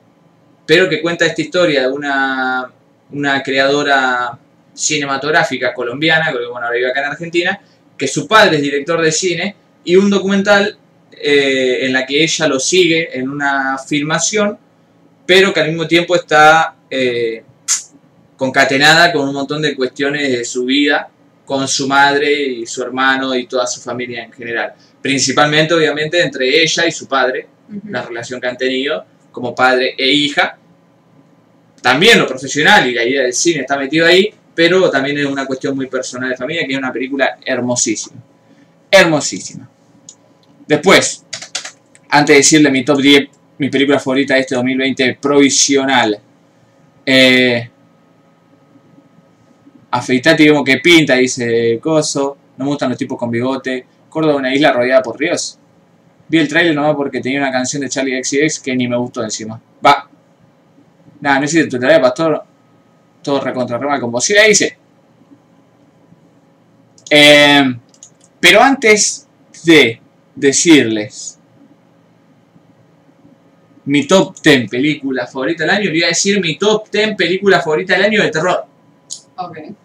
pero 0.65 0.87
que 0.87 1.01
cuenta 1.01 1.25
esta 1.25 1.41
historia 1.41 1.81
de 1.81 1.91
una, 1.91 2.71
una 3.11 3.41
creadora 3.41 4.37
cinematográfica 4.73 5.73
colombiana, 5.73 6.31
que 6.31 6.37
bueno, 6.37 6.67
ahora 6.67 6.71
vive 6.71 6.89
acá 6.89 7.01
en 7.01 7.07
Argentina, 7.07 7.59
que 7.97 8.07
su 8.07 8.27
padre 8.27 8.57
es 8.57 8.61
director 8.61 9.01
de 9.01 9.11
cine, 9.11 9.55
y 9.83 9.95
un 9.95 10.11
documental 10.11 10.77
eh, 11.21 11.85
en 11.85 11.93
la 11.93 12.05
que 12.05 12.23
ella 12.23 12.47
lo 12.47 12.59
sigue 12.59 13.17
en 13.17 13.29
una 13.29 13.77
filmación, 13.77 14.57
pero 15.25 15.53
que 15.53 15.59
al 15.59 15.67
mismo 15.67 15.87
tiempo 15.87 16.15
está 16.15 16.75
eh, 16.89 17.43
concatenada 18.35 19.11
con 19.11 19.27
un 19.27 19.33
montón 19.33 19.61
de 19.61 19.75
cuestiones 19.75 20.31
de 20.31 20.45
su 20.45 20.65
vida, 20.65 21.09
con 21.45 21.67
su 21.67 21.87
madre 21.87 22.31
y 22.31 22.65
su 22.65 22.81
hermano 22.81 23.35
y 23.35 23.47
toda 23.47 23.67
su 23.67 23.81
familia 23.81 24.23
en 24.23 24.31
general. 24.31 24.73
Principalmente, 25.01 25.73
obviamente, 25.73 26.21
entre 26.21 26.61
ella 26.61 26.85
y 26.85 26.91
su 26.91 27.07
padre, 27.07 27.47
la 27.87 28.01
relación 28.01 28.39
que 28.39 28.47
han 28.47 28.57
tenido 28.57 29.05
como 29.31 29.53
padre 29.53 29.95
e 29.97 30.07
hija. 30.07 30.57
También 31.81 32.19
lo 32.19 32.27
profesional 32.27 32.89
y 32.89 32.93
la 32.93 33.03
idea 33.03 33.23
del 33.23 33.33
cine 33.33 33.61
está 33.61 33.77
metido 33.77 34.05
ahí, 34.05 34.33
pero 34.53 34.89
también 34.89 35.17
es 35.17 35.25
una 35.25 35.45
cuestión 35.45 35.75
muy 35.75 35.87
personal 35.87 36.29
de 36.29 36.37
familia, 36.37 36.65
que 36.65 36.73
es 36.73 36.77
una 36.77 36.91
película 36.91 37.37
hermosísima. 37.45 38.21
Hermosísima. 38.91 39.69
Después, 40.69 41.25
antes 42.09 42.27
de 42.31 42.37
decirle 42.37 42.69
mi 42.69 42.85
top 42.85 42.99
10, 42.99 43.29
mi 43.57 43.69
película 43.69 43.97
favorita 43.97 44.35
de 44.35 44.41
este 44.41 44.53
2020 44.53 45.17
provisional. 45.19 46.19
Eh, 47.03 47.69
afeitate 49.89 50.43
y 50.43 50.49
vemos 50.49 50.63
que 50.63 50.77
pinta, 50.77 51.15
dice 51.15 51.79
Coso. 51.81 52.37
No 52.55 52.65
me 52.65 52.69
gustan 52.69 52.89
los 52.89 52.99
tipos 52.99 53.17
con 53.17 53.31
bigote. 53.31 53.83
Córdoba, 54.09 54.35
una 54.35 54.53
isla 54.53 54.71
rodeada 54.71 55.01
por 55.01 55.19
ríos. 55.19 55.57
Vi 56.27 56.37
el 56.37 56.47
trailer 56.47 56.75
nomás 56.75 56.95
porque 56.95 57.19
tenía 57.19 57.39
una 57.39 57.51
canción 57.51 57.81
de 57.81 57.89
Charlie 57.89 58.23
XCX 58.23 58.59
que 58.59 58.75
ni 58.75 58.87
me 58.87 58.95
gustó 58.95 59.23
encima. 59.23 59.59
Va. 59.83 60.07
Nada, 61.19 61.39
no 61.39 61.45
hiciste 61.45 61.67
tu 61.67 61.79
tarea, 61.79 61.99
pastor. 61.99 62.43
Todo 63.23 63.41
recontra 63.41 63.79
rema 63.79 63.99
con 63.99 64.11
vos. 64.11 64.29
La 64.29 64.47
hice. 64.47 64.77
Eh, 67.09 67.75
pero 68.39 68.61
antes 68.61 69.27
de 69.63 69.99
decirles 70.39 71.39
mi 73.85 74.05
top 74.05 74.35
10 74.41 74.69
película 74.69 75.25
favorita 75.25 75.63
del 75.63 75.71
año, 75.71 75.85
le 75.85 75.91
voy 75.91 76.03
a 76.03 76.07
decir 76.07 76.39
mi 76.39 76.57
top 76.57 76.89
10 76.91 77.15
película 77.15 77.59
favorita 77.59 77.93
del 77.93 78.03
año 78.03 78.21
de 78.21 78.29
terror. 78.29 78.65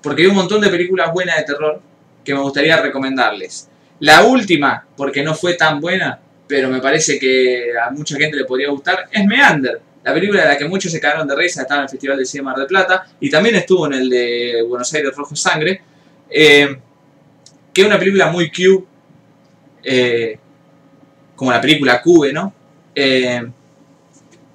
Porque 0.02 0.22
hay 0.22 0.28
un 0.28 0.34
montón 0.34 0.60
de 0.60 0.68
películas 0.68 1.10
buenas 1.12 1.38
de 1.38 1.44
terror 1.44 1.80
que 2.22 2.34
me 2.34 2.40
gustaría 2.40 2.76
recomendarles. 2.82 3.68
La 4.00 4.24
última, 4.24 4.86
porque 4.96 5.22
no 5.22 5.34
fue 5.34 5.54
tan 5.54 5.80
buena, 5.80 6.20
pero 6.46 6.68
me 6.68 6.80
parece 6.80 7.18
que 7.18 7.68
a 7.80 7.90
mucha 7.90 8.16
gente 8.16 8.36
le 8.36 8.44
podría 8.44 8.68
gustar, 8.68 9.08
es 9.10 9.24
Meander. 9.24 9.80
La 10.02 10.12
película 10.12 10.42
de 10.42 10.48
la 10.48 10.58
que 10.58 10.68
muchos 10.68 10.92
se 10.92 11.00
cagaron 11.00 11.26
de 11.26 11.34
risa, 11.34 11.62
estaba 11.62 11.80
en 11.80 11.84
el 11.84 11.88
Festival 11.88 12.18
de 12.18 12.26
Cine 12.26 12.42
Mar 12.42 12.56
del 12.56 12.66
Plata 12.66 13.06
y 13.20 13.30
también 13.30 13.54
estuvo 13.54 13.86
en 13.86 13.94
el 13.94 14.10
de 14.10 14.64
Buenos 14.68 14.92
Aires 14.92 15.16
Rojo 15.16 15.34
Sangre. 15.34 15.80
eh, 16.28 16.76
que 17.72 17.80
es 17.80 17.86
una 17.86 17.98
película 17.98 18.30
muy 18.30 18.50
cute, 18.50 18.84
eh, 19.82 20.38
como 21.36 21.50
la 21.52 21.60
película 21.60 22.00
Cube, 22.02 22.32
¿no? 22.32 22.52
Eh, 22.94 23.46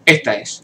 esta 0.06 0.34
es. 0.36 0.62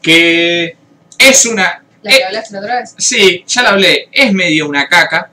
Que 0.00 0.76
es 1.18 1.46
una 1.46 1.82
¿La 2.02 2.10
Eh, 2.12 2.18
que 2.18 2.24
hablaste 2.24 2.54
la 2.54 2.60
otra 2.60 2.80
vez? 2.80 2.94
Sí, 2.98 3.44
ya 3.46 3.62
la 3.62 3.70
hablé. 3.70 4.08
Es 4.10 4.32
medio 4.32 4.68
una 4.68 4.88
caca, 4.88 5.30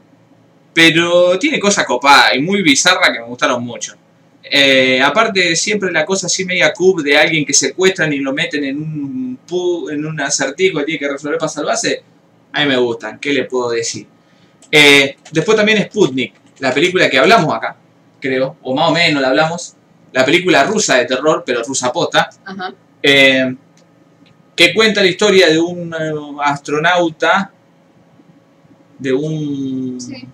pero 0.73 1.39
tiene 1.39 1.59
cosas 1.59 1.85
copadas 1.85 2.35
y 2.35 2.39
muy 2.41 2.61
bizarra 2.61 3.11
que 3.11 3.19
me 3.19 3.25
gustaron 3.25 3.63
mucho. 3.63 3.95
Eh, 4.43 5.01
aparte, 5.01 5.55
siempre 5.55 5.91
la 5.91 6.05
cosa 6.05 6.27
así 6.27 6.45
media 6.45 6.73
cub 6.73 7.01
de 7.03 7.17
alguien 7.17 7.45
que 7.45 7.53
secuestran 7.53 8.11
y 8.13 8.17
lo 8.19 8.33
meten 8.33 8.63
en 8.63 8.77
un, 8.77 9.39
pu- 9.47 9.91
en 9.91 10.05
un 10.05 10.19
acertijo 10.21 10.81
y 10.81 10.85
tiene 10.85 10.99
que 10.99 11.09
resolver 11.09 11.37
para 11.39 11.49
salvarse, 11.49 12.03
a 12.53 12.61
mí 12.61 12.67
me 12.67 12.77
gustan. 12.77 13.19
¿Qué 13.19 13.33
le 13.33 13.45
puedo 13.45 13.71
decir? 13.71 14.07
Eh, 14.71 15.17
después 15.31 15.57
también 15.57 15.83
Sputnik, 15.83 16.33
la 16.59 16.71
película 16.73 17.09
que 17.09 17.17
hablamos 17.17 17.53
acá, 17.55 17.75
creo, 18.19 18.57
o 18.61 18.75
más 18.75 18.89
o 18.89 18.93
menos 18.93 19.21
la 19.21 19.29
hablamos. 19.29 19.75
La 20.11 20.25
película 20.25 20.63
rusa 20.63 20.95
de 20.95 21.05
terror, 21.05 21.43
pero 21.45 21.61
rusa 21.63 21.91
posta. 21.91 22.29
Ajá. 22.45 22.73
Eh, 23.01 23.55
que 24.55 24.73
cuenta 24.73 25.01
la 25.01 25.07
historia 25.07 25.47
de 25.49 25.57
un 25.57 25.93
eh, 25.93 26.13
astronauta, 26.43 27.51
de 28.97 29.13
un... 29.13 30.01
Sí. 30.01 30.27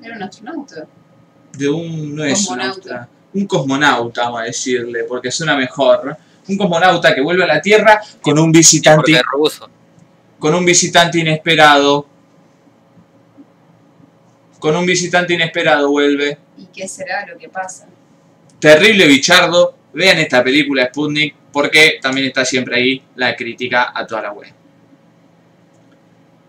Era 0.00 0.16
un 0.16 0.22
astronauta. 0.22 0.86
de 1.58 1.68
un... 1.68 2.14
no 2.14 2.24
es 2.24 2.38
un 2.38 2.56
Cosmonauta. 2.56 3.08
un 3.32 3.46
cosmonauta, 3.46 4.22
vamos 4.24 4.40
a 4.42 4.44
decirle, 4.44 5.04
porque 5.04 5.32
suena 5.32 5.56
mejor. 5.56 6.16
Un 6.48 6.56
cosmonauta 6.56 7.14
que 7.14 7.20
vuelve 7.20 7.42
a 7.42 7.48
la 7.48 7.60
Tierra 7.60 8.00
con 8.20 8.38
un 8.38 8.52
visitante, 8.52 9.20
con 10.38 10.54
un 10.54 10.64
visitante 10.64 11.18
inesperado. 11.18 12.06
Con 14.64 14.74
un 14.76 14.86
visitante 14.86 15.34
inesperado 15.34 15.90
vuelve. 15.90 16.38
¿Y 16.56 16.64
qué 16.68 16.88
será 16.88 17.26
lo 17.26 17.36
que 17.36 17.50
pasa? 17.50 17.86
Terrible 18.58 19.06
bichardo. 19.06 19.76
Vean 19.92 20.16
esta 20.16 20.42
película 20.42 20.86
Sputnik, 20.86 21.34
porque 21.52 21.98
también 22.00 22.28
está 22.28 22.46
siempre 22.46 22.76
ahí 22.76 23.02
la 23.14 23.36
crítica 23.36 23.92
a 23.94 24.06
toda 24.06 24.22
la 24.22 24.32
web. 24.32 24.50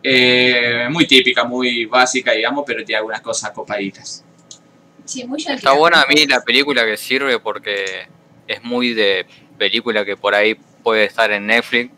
Eh, 0.02 0.88
muy 0.90 1.06
típica, 1.06 1.44
muy 1.44 1.88
básica, 1.88 2.32
digamos, 2.32 2.64
pero 2.66 2.85
tiene 2.85 3.00
algunas 3.00 3.19
cosas 3.19 3.52
copaditas. 3.52 4.24
Sí, 5.03 5.26
muy 5.27 5.44
Está 5.45 5.74
buena 5.74 6.03
a 6.03 6.06
mí 6.06 6.26
la 6.26 6.40
película 6.40 6.85
que 6.85 6.95
sirve 6.95 7.38
porque 7.40 8.08
es 8.48 8.64
muy 8.64 8.94
de 8.94 9.26
película 9.58 10.06
que 10.06 10.16
por 10.16 10.34
ahí 10.34 10.56
puede 10.84 11.03
estar 11.03 11.34
en 11.34 11.48
Netflix 11.48 11.92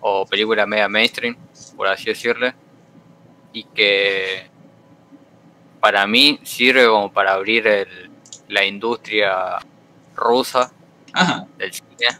o 0.00 0.24
película 0.24 0.64
media 0.64 0.88
mainstream, 0.88 1.36
por 1.76 1.86
así 1.86 2.06
decirle, 2.06 2.54
y 3.52 3.64
que 3.64 4.56
para 5.80 6.06
mí 6.06 6.38
sirve 6.42 6.86
como 6.86 7.12
para 7.12 7.32
abrir 7.34 7.66
el- 7.66 8.10
la 8.48 8.64
industria 8.64 9.58
rusa 10.16 10.72
Ajá. 11.12 11.46
del 11.58 11.72
cine, 11.72 12.18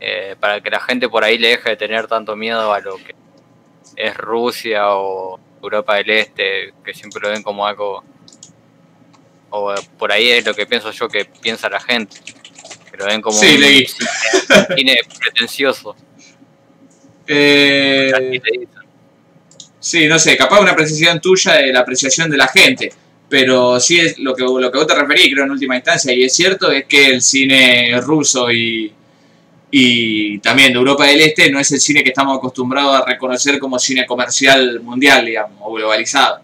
eh, 0.00 0.36
para 0.40 0.60
que 0.60 0.70
la 0.70 0.80
gente 0.80 1.08
por 1.08 1.24
ahí 1.24 1.36
le 1.38 1.48
deje 1.48 1.70
de 1.70 1.76
tener 1.76 2.06
tanto 2.06 2.36
miedo 2.36 2.72
a 2.72 2.80
lo 2.80 2.96
que 2.96 3.14
es 3.96 4.16
Rusia 4.16 4.94
o 4.96 5.38
Europa 5.62 5.96
del 5.96 6.10
Este, 6.10 6.72
que 6.84 6.94
siempre 6.94 7.20
lo 7.20 7.28
ven 7.28 7.42
como 7.42 7.66
algo, 7.66 8.02
o 9.50 9.74
por 9.98 10.12
ahí 10.12 10.30
es 10.30 10.46
lo 10.46 10.54
que 10.54 10.66
pienso 10.66 10.90
yo 10.92 11.08
que 11.08 11.24
piensa 11.24 11.68
la 11.68 11.80
gente, 11.80 12.16
que 12.90 12.96
lo 12.96 13.04
ven 13.06 13.20
como 13.20 13.36
Sí, 13.38 13.54
un 13.56 13.60
leí. 13.60 13.86
cine, 13.86 14.08
cine 14.76 14.96
pretencioso. 15.18 15.94
Eh, 17.32 18.10
así 18.12 18.24
le 18.40 18.58
dicen. 18.60 18.79
Sí, 19.80 20.06
no 20.06 20.18
sé, 20.18 20.36
capaz 20.36 20.60
una 20.60 20.72
apreciación 20.72 21.20
tuya 21.20 21.54
de 21.54 21.72
la 21.72 21.80
apreciación 21.80 22.30
de 22.30 22.36
la 22.36 22.48
gente. 22.48 22.92
Pero 23.28 23.78
sí 23.80 23.98
es 23.98 24.18
lo 24.18 24.34
que, 24.34 24.42
lo 24.42 24.70
que 24.70 24.78
vos 24.78 24.86
te 24.86 24.94
referís, 24.94 25.32
creo, 25.32 25.44
en 25.44 25.52
última 25.52 25.76
instancia, 25.76 26.12
y 26.12 26.24
es 26.24 26.34
cierto, 26.34 26.70
es 26.70 26.84
que 26.86 27.06
el 27.06 27.22
cine 27.22 28.00
ruso 28.00 28.50
y, 28.50 28.92
y 29.70 30.38
también 30.40 30.72
de 30.72 30.78
Europa 30.80 31.06
del 31.06 31.20
Este, 31.20 31.50
no 31.50 31.60
es 31.60 31.70
el 31.70 31.80
cine 31.80 32.02
que 32.02 32.08
estamos 32.08 32.36
acostumbrados 32.38 32.96
a 33.00 33.04
reconocer 33.06 33.58
como 33.60 33.78
cine 33.78 34.04
comercial 34.04 34.80
mundial, 34.80 35.24
digamos, 35.24 35.58
o 35.60 35.72
globalizado. 35.72 36.40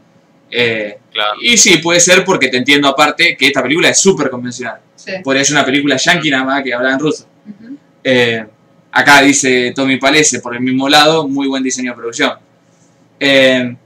Eh, 0.51 0.99
Claro. 1.13 1.39
y 1.43 1.57
sí, 1.57 1.79
puede 1.79 1.99
ser 1.99 2.25
porque 2.25 2.49
te 2.49 2.59
entiendo 2.59 2.89
aparte 2.89 3.37
que 3.39 3.47
esta 3.47 3.63
película 3.63 3.89
es 3.89 3.99
súper 3.99 4.29
convencional. 4.31 4.79
Sí. 4.95 5.13
Podría 5.25 5.43
ser 5.45 5.57
una 5.57 5.65
película 5.65 5.97
yankee 5.97 6.31
nada 6.31 6.45
más 6.45 6.63
que 6.63 6.75
habla 6.75 6.93
en 6.93 6.99
ruso. 6.99 7.27
Eh, 8.05 8.45
acá 8.93 9.23
dice 9.23 9.73
Tommy 9.75 9.97
Palese, 9.97 10.41
por 10.41 10.55
el 10.55 10.61
mismo 10.61 10.89
lado, 10.89 11.27
muy 11.27 11.49
buen 11.49 11.63
diseño 11.63 11.93
de 11.93 11.97
producción. 11.97 12.33
Eh, 13.19 13.77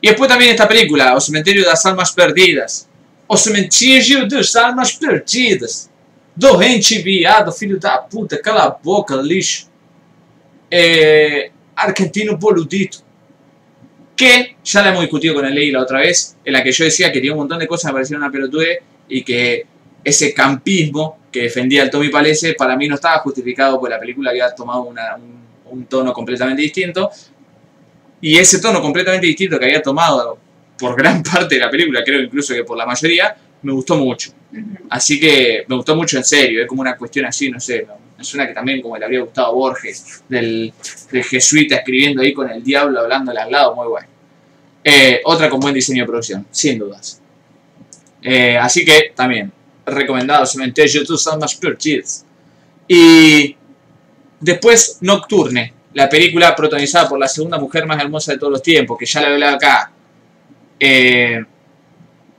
y 0.00 0.08
después 0.08 0.28
también 0.28 0.50
esta 0.52 0.68
película, 0.68 1.14
O 1.14 1.20
Cementerio 1.20 1.64
das 1.64 1.84
Almas 1.86 2.12
Perdidas. 2.12 2.88
O 3.26 3.36
Cemitério 3.36 4.26
das 4.28 4.54
Almas 4.56 4.92
Perdidas. 4.94 5.90
Doente, 6.34 6.98
viado, 7.02 7.50
filho 7.50 7.78
da 7.78 8.06
puta, 8.06 8.40
cala 8.40 8.64
a 8.64 8.78
boca, 8.82 9.16
lixo. 9.16 9.66
Eh, 10.70 11.50
argentino 11.74 12.36
boludito. 12.36 12.98
Que 14.14 14.56
ya 14.64 14.82
la 14.82 14.90
hemos 14.90 15.02
discutido 15.02 15.34
con 15.34 15.44
el 15.44 15.54
Ley 15.54 15.70
la 15.70 15.80
otra 15.82 16.00
vez, 16.00 16.36
en 16.44 16.52
la 16.52 16.62
que 16.62 16.72
yo 16.72 16.84
decía 16.84 17.08
que 17.12 17.18
tenía 17.18 17.32
un 17.32 17.38
montón 17.38 17.58
de 17.58 17.66
cosas 17.66 17.84
que 17.84 17.92
me 17.92 17.96
parecieron 17.98 18.22
una 18.22 18.32
pelotude 18.32 18.82
y 19.08 19.22
que 19.22 19.66
ese 20.02 20.32
campismo 20.32 21.18
que 21.30 21.42
defendía 21.42 21.82
el 21.82 21.90
Tommy 21.90 22.08
Palese 22.08 22.54
para 22.54 22.76
mí 22.76 22.88
no 22.88 22.94
estaba 22.94 23.18
justificado 23.18 23.78
porque 23.78 23.94
la 23.94 24.00
película 24.00 24.30
había 24.30 24.54
tomado 24.54 24.82
una- 24.84 25.16
un, 25.16 25.44
un 25.70 25.84
tono 25.86 26.12
completamente 26.14 26.62
distinto 26.62 27.10
y 28.20 28.38
ese 28.38 28.60
tono 28.60 28.80
completamente 28.80 29.26
distinto 29.26 29.58
que 29.58 29.66
había 29.66 29.82
tomado 29.82 30.38
por 30.78 30.96
gran 30.96 31.22
parte 31.32 31.56
de 31.56 31.60
la 31.60 31.70
película, 31.70 32.02
creo 32.04 32.20
incluso 32.20 32.54
que 32.54 32.64
por 32.64 32.76
la 32.76 32.86
mayoría, 32.86 33.36
me 33.62 33.72
gustó 33.72 33.96
mucho. 33.96 34.32
Así 34.90 35.18
que 35.18 35.64
me 35.66 35.76
gustó 35.76 35.96
mucho 35.96 36.16
en 36.16 36.24
serio, 36.24 36.62
es 36.62 36.68
como 36.68 36.82
una 36.82 36.96
cuestión 36.96 37.26
así, 37.26 37.50
no 37.50 37.60
sé, 37.60 37.86
me 38.16 38.24
suena 38.24 38.46
que 38.46 38.54
también 38.54 38.80
como 38.80 38.96
le 38.96 39.04
habría 39.04 39.20
gustado 39.20 39.48
a 39.48 39.50
Borges, 39.50 40.22
del, 40.28 40.72
del 41.10 41.24
jesuita 41.24 41.76
escribiendo 41.76 42.22
ahí 42.22 42.32
con 42.32 42.48
el 42.48 42.62
diablo 42.62 43.00
hablándole 43.00 43.40
al 43.40 43.50
lado, 43.50 43.74
muy 43.74 43.88
bueno. 43.88 44.08
Eh, 44.82 45.20
otra 45.24 45.50
con 45.50 45.60
buen 45.60 45.74
diseño 45.74 46.04
de 46.04 46.06
producción, 46.06 46.46
sin 46.50 46.78
dudas. 46.78 47.20
Eh, 48.22 48.56
así 48.56 48.84
que 48.84 49.12
también, 49.14 49.52
recomendado 49.84 50.46
Cementerio 50.46 51.04
tus 51.04 51.26
almas 51.26 51.54
perdidas. 51.56 52.24
Y 52.88 53.56
después 54.40 54.98
Nocturne, 55.00 55.72
la 55.96 56.10
película 56.10 56.54
protagonizada 56.54 57.08
por 57.08 57.18
la 57.18 57.26
segunda 57.26 57.58
mujer 57.58 57.86
más 57.86 57.98
hermosa 57.98 58.32
de 58.32 58.38
todos 58.38 58.52
los 58.52 58.62
tiempos, 58.62 58.98
que 58.98 59.06
ya 59.06 59.22
la 59.22 59.28
he 59.28 59.32
hablado 59.32 59.56
acá. 59.56 59.90
Eh, 60.78 61.42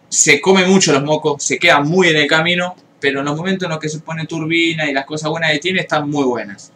se 0.07 0.39
come 0.39 0.63
mucho 0.67 0.93
los 0.93 1.03
mocos, 1.03 1.41
se 1.43 1.57
queda 1.57 1.79
muy 1.79 2.09
en 2.09 2.17
el 2.17 2.27
camino, 2.27 2.75
pero 2.99 3.21
en 3.21 3.25
los 3.25 3.35
momentos 3.35 3.65
en 3.65 3.71
los 3.71 3.79
que 3.79 3.89
se 3.89 4.01
pone 4.01 4.27
turbina 4.27 4.87
y 4.87 4.93
las 4.93 5.05
cosas 5.05 5.31
buenas 5.31 5.51
que 5.53 5.57
tiene 5.57 5.79
están 5.79 6.07
muy 6.07 6.23
buenas. 6.25 6.71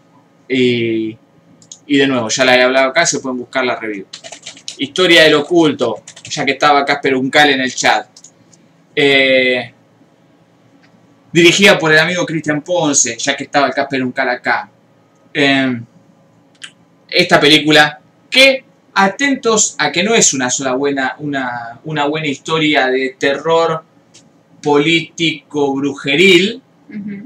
Y, 0.50 1.16
y 1.86 1.98
de 1.98 2.08
nuevo, 2.08 2.30
ya 2.30 2.46
la 2.46 2.58
he 2.58 2.64
hablado 2.64 2.90
acá, 2.90 3.06
se 3.06 3.20
pueden 3.20 3.38
buscar 3.38 3.64
la 3.64 3.76
review. 3.76 4.08
Historia 4.80 5.22
del 5.22 5.36
oculto, 5.36 6.02
ya 6.24 6.44
que 6.44 6.54
estaba 6.54 6.84
Casper 6.84 7.16
Uncal 7.16 7.52
en 7.52 7.62
el 7.62 7.76
chat. 7.76 8.08
Eh, 8.96 9.72
dirigida 11.32 11.78
por 11.78 11.94
el 11.94 12.00
amigo 12.00 12.26
Cristian 12.26 12.64
Ponce, 12.64 13.20
ya 13.20 13.36
que 13.36 13.44
estaba 13.44 13.68
el 13.68 13.74
Casper 13.76 14.04
Uncal 14.04 14.30
acá. 14.30 14.68
Eh, 15.32 15.80
esta 17.12 17.40
película, 17.40 18.00
que 18.30 18.64
atentos 18.94 19.76
a 19.78 19.92
que 19.92 20.04
no 20.04 20.16
es 20.16 20.34
una 20.34 20.50
sola 20.50 20.74
buena, 20.74 21.16
una, 21.20 21.80
una 21.84 22.06
buena 22.06 22.28
historia 22.28 22.88
de 22.88 23.16
terror 23.18 23.84
político 24.62 25.74
brujeril, 25.74 26.62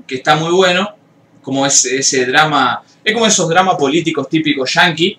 que 0.06 0.16
está 0.16 0.36
muy 0.36 0.52
bueno, 0.52 0.96
como 1.42 1.66
ese, 1.66 1.98
ese 1.98 2.26
drama, 2.26 2.84
es 3.04 3.14
como 3.14 3.26
esos 3.26 3.50
dramas 3.50 3.76
políticos 3.76 4.30
típicos 4.30 4.74
yankee 4.74 5.18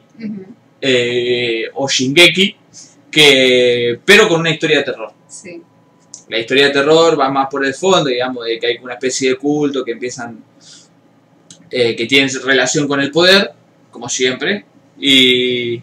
eh, 0.80 1.64
o 1.74 1.88
shingeki, 1.88 2.56
que, 3.10 4.00
pero 4.04 4.28
con 4.28 4.40
una 4.40 4.50
historia 4.50 4.78
de 4.78 4.84
terror. 4.84 5.12
Sí. 5.28 5.62
La 6.28 6.38
historia 6.38 6.66
de 6.66 6.72
terror 6.72 7.18
va 7.18 7.30
más 7.30 7.48
por 7.48 7.64
el 7.64 7.74
fondo, 7.74 8.04
digamos, 8.04 8.44
de 8.44 8.58
que 8.58 8.66
hay 8.66 8.76
una 8.82 8.94
especie 8.94 9.30
de 9.30 9.36
culto 9.36 9.84
que 9.84 9.92
empiezan, 9.92 10.42
eh, 11.70 11.94
que 11.94 12.06
tienen 12.06 12.28
relación 12.44 12.88
con 12.88 13.00
el 13.00 13.10
poder, 13.10 13.52
como 13.96 14.10
siempre, 14.10 14.66
y, 15.00 15.82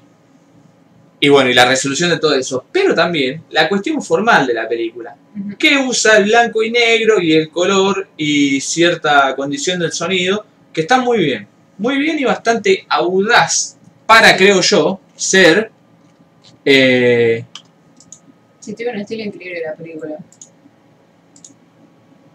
y 1.19 1.29
bueno, 1.29 1.49
y 1.49 1.53
la 1.55 1.65
resolución 1.65 2.11
de 2.11 2.19
todo 2.19 2.35
eso. 2.35 2.63
Pero 2.71 2.93
también 2.93 3.41
la 3.49 3.67
cuestión 3.67 4.03
formal 4.03 4.45
de 4.45 4.53
la 4.53 4.69
película, 4.69 5.15
que 5.57 5.79
usa 5.79 6.17
el 6.17 6.25
blanco 6.25 6.61
y 6.61 6.69
negro 6.69 7.19
y 7.19 7.33
el 7.33 7.49
color 7.49 8.09
y 8.15 8.61
cierta 8.61 9.35
condición 9.35 9.79
del 9.79 9.91
sonido, 9.91 10.45
que 10.71 10.81
está 10.81 10.99
muy 11.01 11.17
bien, 11.17 11.47
muy 11.79 11.97
bien 11.97 12.19
y 12.19 12.23
bastante 12.23 12.85
audaz 12.87 13.77
para, 14.05 14.37
creo 14.37 14.61
yo, 14.61 14.99
ser... 15.15 15.71
eh, 16.63 17.43
Sí, 18.59 18.73
tiene 18.75 18.91
un 18.91 18.99
estilo 18.99 19.23
increíble 19.23 19.61
la 19.65 19.73
película. 19.73 20.17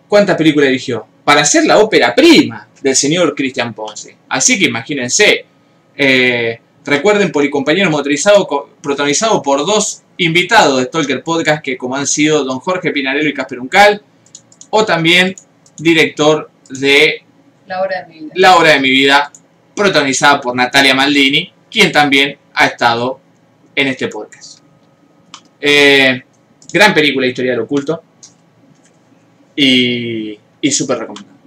¿Cuántas 0.09 0.37
películas 0.37 0.71
dirigió? 0.71 1.07
Para 1.25 1.43
hacer 1.43 1.65
la 1.65 1.79
ópera 1.79 2.15
prima 2.15 2.67
del 2.83 2.97
señor 2.97 3.33
Cristian 3.35 3.73
Ponce. 3.73 4.17
Así 4.29 4.59
que 4.59 4.67
imagínense. 4.67 5.45
Eh, 5.99 6.61
recuerden 6.85 7.33
Policompañero 7.33 7.91
Motorizado, 7.91 8.49
protagonizado 8.81 9.43
por 9.43 9.67
dos 9.67 10.03
invitados 10.17 10.79
de 10.79 10.85
Stalker 10.85 11.23
Podcast, 11.23 11.63
que 11.63 11.77
como 11.77 11.97
han 11.97 12.07
sido 12.07 12.45
don 12.45 12.61
Jorge 12.61 12.93
Pinarello 12.93 13.29
y 13.29 13.35
Casper 13.35 13.61
Uncal, 13.61 14.03
o 14.71 14.85
también 14.85 15.35
director 15.77 16.51
de 16.71 17.25
La 17.67 17.83
hora 17.83 18.03
de 18.03 18.15
mi 18.15 18.21
vida. 18.21 18.33
La 18.37 18.57
Hora 18.57 18.71
de 18.71 18.81
mi 18.81 18.91
Vida, 18.91 19.33
protagonizada 19.75 20.41
por 20.41 20.55
Natalia 20.55 20.95
Maldini, 20.95 21.53
quien 21.71 21.91
también 21.91 22.39
ha 22.55 22.67
estado 22.67 23.21
en 23.75 23.89
este 23.89 24.09
podcast. 24.09 24.61
Eh, 25.61 26.23
gran 26.73 26.95
película, 26.95 27.27
Historia 27.27 27.53
del 27.53 27.61
Oculto, 27.61 28.03
y, 29.57 30.39
y 30.61 30.71
súper 30.71 30.99
recomendable. 30.99 31.39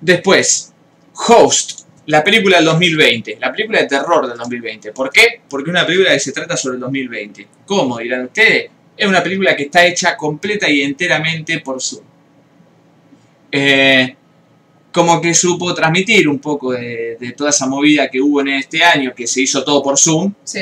Después, 0.00 0.72
Host, 1.14 1.85
la 2.06 2.22
película 2.22 2.56
del 2.56 2.66
2020, 2.66 3.38
la 3.40 3.50
película 3.52 3.80
de 3.80 3.86
terror 3.86 4.28
del 4.28 4.36
2020. 4.38 4.92
¿Por 4.92 5.10
qué? 5.10 5.40
Porque 5.48 5.70
es 5.70 5.72
una 5.76 5.84
película 5.86 6.12
que 6.12 6.20
se 6.20 6.32
trata 6.32 6.56
sobre 6.56 6.76
el 6.76 6.80
2020. 6.80 7.46
¿Cómo? 7.66 7.98
Dirán 7.98 8.24
ustedes. 8.26 8.70
Es 8.96 9.06
una 9.06 9.22
película 9.22 9.54
que 9.56 9.64
está 9.64 9.84
hecha 9.84 10.16
completa 10.16 10.68
y 10.70 10.82
enteramente 10.82 11.58
por 11.60 11.80
Zoom. 11.82 12.04
Eh, 13.52 14.14
como 14.92 15.20
que 15.20 15.34
supo 15.34 15.74
transmitir 15.74 16.28
un 16.28 16.38
poco 16.38 16.72
de, 16.72 17.16
de 17.20 17.32
toda 17.32 17.50
esa 17.50 17.66
movida 17.66 18.08
que 18.08 18.20
hubo 18.20 18.40
en 18.40 18.48
este 18.48 18.82
año, 18.82 19.14
que 19.14 19.26
se 19.26 19.42
hizo 19.42 19.62
todo 19.62 19.82
por 19.82 19.98
Zoom, 19.98 20.32
Sí. 20.44 20.60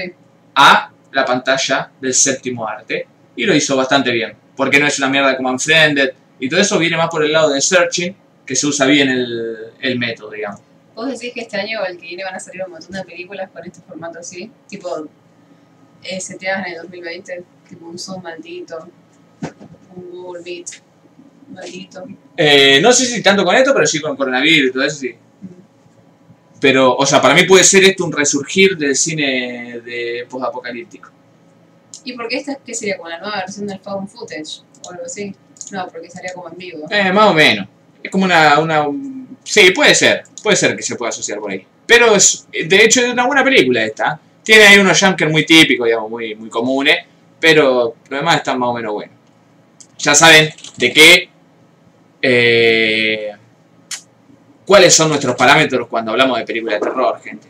a 0.57 0.91
la 1.13 1.25
pantalla 1.25 1.91
del 2.01 2.13
séptimo 2.15 2.67
arte. 2.67 3.07
Y 3.37 3.45
lo 3.45 3.55
hizo 3.55 3.77
bastante 3.77 4.11
bien. 4.11 4.33
Porque 4.57 4.79
no 4.81 4.87
es 4.87 4.99
una 4.99 5.09
mierda 5.09 5.37
como 5.37 5.51
Unfriended. 5.51 6.13
Y 6.41 6.49
todo 6.49 6.61
eso 6.61 6.79
viene 6.79 6.97
más 6.97 7.09
por 7.09 7.25
el 7.25 7.33
lado 7.33 7.51
de 7.51 7.61
searching, 7.61 8.15
que 8.45 8.57
se 8.57 8.67
usa 8.67 8.87
bien 8.87 9.09
el, 9.09 9.57
el 9.81 9.99
método, 9.99 10.31
digamos. 10.31 10.61
¿Vos 10.95 11.11
decís 11.11 11.33
que 11.35 11.41
este 11.41 11.57
año 11.57 11.81
o 11.81 11.85
el 11.85 11.99
que 11.99 12.07
viene 12.07 12.25
van 12.25 12.35
a 12.35 12.41
salir 12.41 12.63
un 12.65 12.73
montón 12.73 12.93
de 12.93 13.05
películas 13.05 13.51
con 13.51 13.65
este 13.65 13.81
formato 13.81 14.21
así? 14.21 14.51
Tipo, 14.69 15.09
eh, 16.03 16.21
seteadas 16.21 16.67
en 16.67 16.75
el 16.75 16.83
2020, 16.83 17.45
tipo 17.69 17.87
un 17.87 17.99
Zoom 17.99 18.23
maldito, 18.23 18.89
un 19.97 20.11
Google 20.11 20.43
Meet 20.43 20.67
maldito. 21.49 22.05
Eh, 22.37 22.81
no 22.81 22.93
sé 22.93 23.07
si 23.07 23.23
tanto 23.23 23.45
con 23.45 23.57
esto, 23.57 23.73
pero 23.75 23.87
sí 23.87 24.01
con 24.01 24.17
coronavirus 24.17 24.71
y 24.71 24.73
todo 24.73 24.85
eso, 24.85 24.97
sí. 24.97 25.15
Pero, 26.61 26.97
o 26.97 27.05
sea, 27.05 27.21
para 27.21 27.35
mí 27.35 27.43
puede 27.45 27.65
ser 27.65 27.85
esto 27.85 28.05
un 28.05 28.13
resurgir 28.13 28.77
del 28.77 28.97
cine 28.97 29.81
de 29.85 30.27
post-apocalíptico. 30.31 31.11
¿Y 32.05 32.13
por 32.13 32.29
qué 32.29 32.37
esta 32.37 32.57
qué 32.57 32.75
sería 32.75 32.97
como 32.97 33.09
la 33.09 33.19
nueva 33.19 33.37
versión 33.39 33.67
del 33.67 33.81
found 33.81 34.09
footage 34.09 34.63
o 34.83 34.91
algo 34.91 35.05
así? 35.05 35.35
No, 35.73 35.89
porque 35.89 36.11
salía 36.11 36.33
como 36.35 36.49
en 36.49 36.57
vivo. 36.57 36.87
Eh, 36.91 37.13
más 37.13 37.31
o 37.31 37.35
menos. 37.35 37.67
Es 38.03 38.11
como 38.11 38.25
una, 38.25 38.59
una... 38.61 38.87
Sí, 39.45 39.71
puede 39.71 39.95
ser. 39.95 40.25
Puede 40.43 40.57
ser 40.57 40.75
que 40.75 40.83
se 40.83 40.97
pueda 40.97 41.11
asociar 41.11 41.39
por 41.39 41.51
ahí. 41.53 41.65
Pero 41.87 42.17
es, 42.17 42.49
de 42.51 42.85
hecho 42.85 43.01
es 43.03 43.13
una 43.13 43.27
buena 43.27 43.45
película 43.45 43.85
esta. 43.85 44.19
Tiene 44.43 44.65
ahí 44.65 44.79
unos 44.79 44.99
jumpers 44.99 45.31
muy 45.31 45.47
típicos, 45.47 45.87
digamos, 45.87 46.11
muy, 46.11 46.35
muy 46.35 46.49
comunes. 46.49 46.97
Pero 47.39 47.95
lo 48.09 48.17
demás 48.17 48.37
está 48.37 48.57
más 48.57 48.71
o 48.71 48.75
menos 48.75 48.93
bueno. 48.93 49.13
Ya 49.99 50.15
saben 50.15 50.53
de 50.77 50.93
qué... 50.93 51.29
eh, 52.23 53.31
¿Cuáles 54.65 54.95
son 54.95 55.11
nuestros 55.11 55.37
parámetros 55.37 55.87
cuando 55.89 56.13
hablamos 56.13 56.39
de 56.39 56.45
películas 56.45 56.81
de 56.81 56.87
terror, 56.87 57.21
gente? 57.23 57.49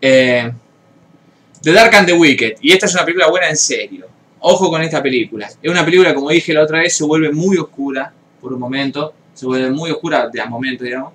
Eh, 0.00 0.52
The 1.60 1.72
Dark 1.72 1.94
and 1.96 2.06
the 2.06 2.12
Wicked. 2.12 2.58
Y 2.60 2.72
esta 2.72 2.86
es 2.86 2.94
una 2.94 3.04
película 3.04 3.28
buena 3.28 3.48
en 3.48 3.56
serio. 3.56 4.06
Ojo 4.38 4.70
con 4.70 4.80
esta 4.82 5.02
película. 5.02 5.48
Es 5.60 5.70
una 5.70 5.84
película, 5.84 6.14
como 6.14 6.30
dije 6.30 6.52
la 6.52 6.62
otra 6.62 6.78
vez, 6.78 6.96
se 6.96 7.02
vuelve 7.04 7.32
muy 7.32 7.56
oscura 7.56 8.12
por 8.48 8.54
un 8.54 8.60
momento. 8.60 9.12
Se 9.34 9.44
vuelve 9.46 9.70
muy 9.70 9.90
oscura 9.90 10.28
de 10.28 10.40
a 10.40 10.46
momento, 10.46 10.84
digamos. 10.84 11.12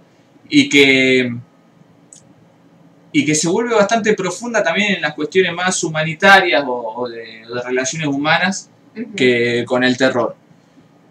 Y 0.50 0.70
que. 0.70 1.36
Y 3.12 3.26
que 3.26 3.36
se 3.36 3.48
vuelve 3.48 3.76
bastante 3.76 4.14
profunda 4.14 4.64
también 4.64 4.95
en 4.95 5.02
las 5.02 5.14
cuestiones 5.14 5.53
más 5.53 5.84
humanitarias 5.84 6.64
o, 6.66 6.72
o 7.03 7.10
de, 7.10 7.44
de 7.48 7.62
relaciones 7.64 8.08
humanas 8.08 8.70
Ujú. 8.95 9.14
que 9.16 9.64
con 9.68 9.84
el 9.84 9.95
terror. 9.98 10.36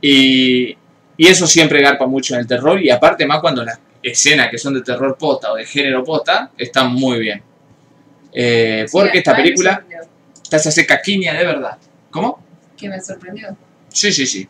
Y, 0.01 0.77
y 1.17 1.27
eso 1.29 1.47
siempre 1.47 1.81
garpa 1.81 2.07
mucho 2.07 2.35
en 2.35 2.41
el 2.41 2.47
terror. 2.47 2.81
Y 2.83 2.91
aparte 2.91 3.25
más 3.27 3.41
cuando 3.41 3.65
las 3.65 3.79
escenas 4.03 4.49
que 4.51 4.59
son 4.59 4.75
de 4.75 4.83
terror 4.83 5.17
posta 5.17 5.53
o 5.53 5.57
de 5.57 5.65
género 5.65 6.03
posta 6.03 6.51
están 6.59 6.93
muy 6.93 7.19
bien. 7.21 7.43
Eh, 8.33 8.85
Sí, 8.89 8.93
porque 8.93 9.19
esta 9.19 9.37
película 9.37 9.75
sorprendió. 9.75 10.09
te 10.51 10.57
hace 10.57 10.87
caquiña 10.87 11.35
de 11.35 11.45
verdad. 11.45 11.79
¿Cómo? 12.11 12.43
Que 12.77 12.89
me 12.89 13.01
sorprendió. 13.01 13.57
Sí, 13.91 14.11
sí, 14.11 14.27
sí. 14.27 14.49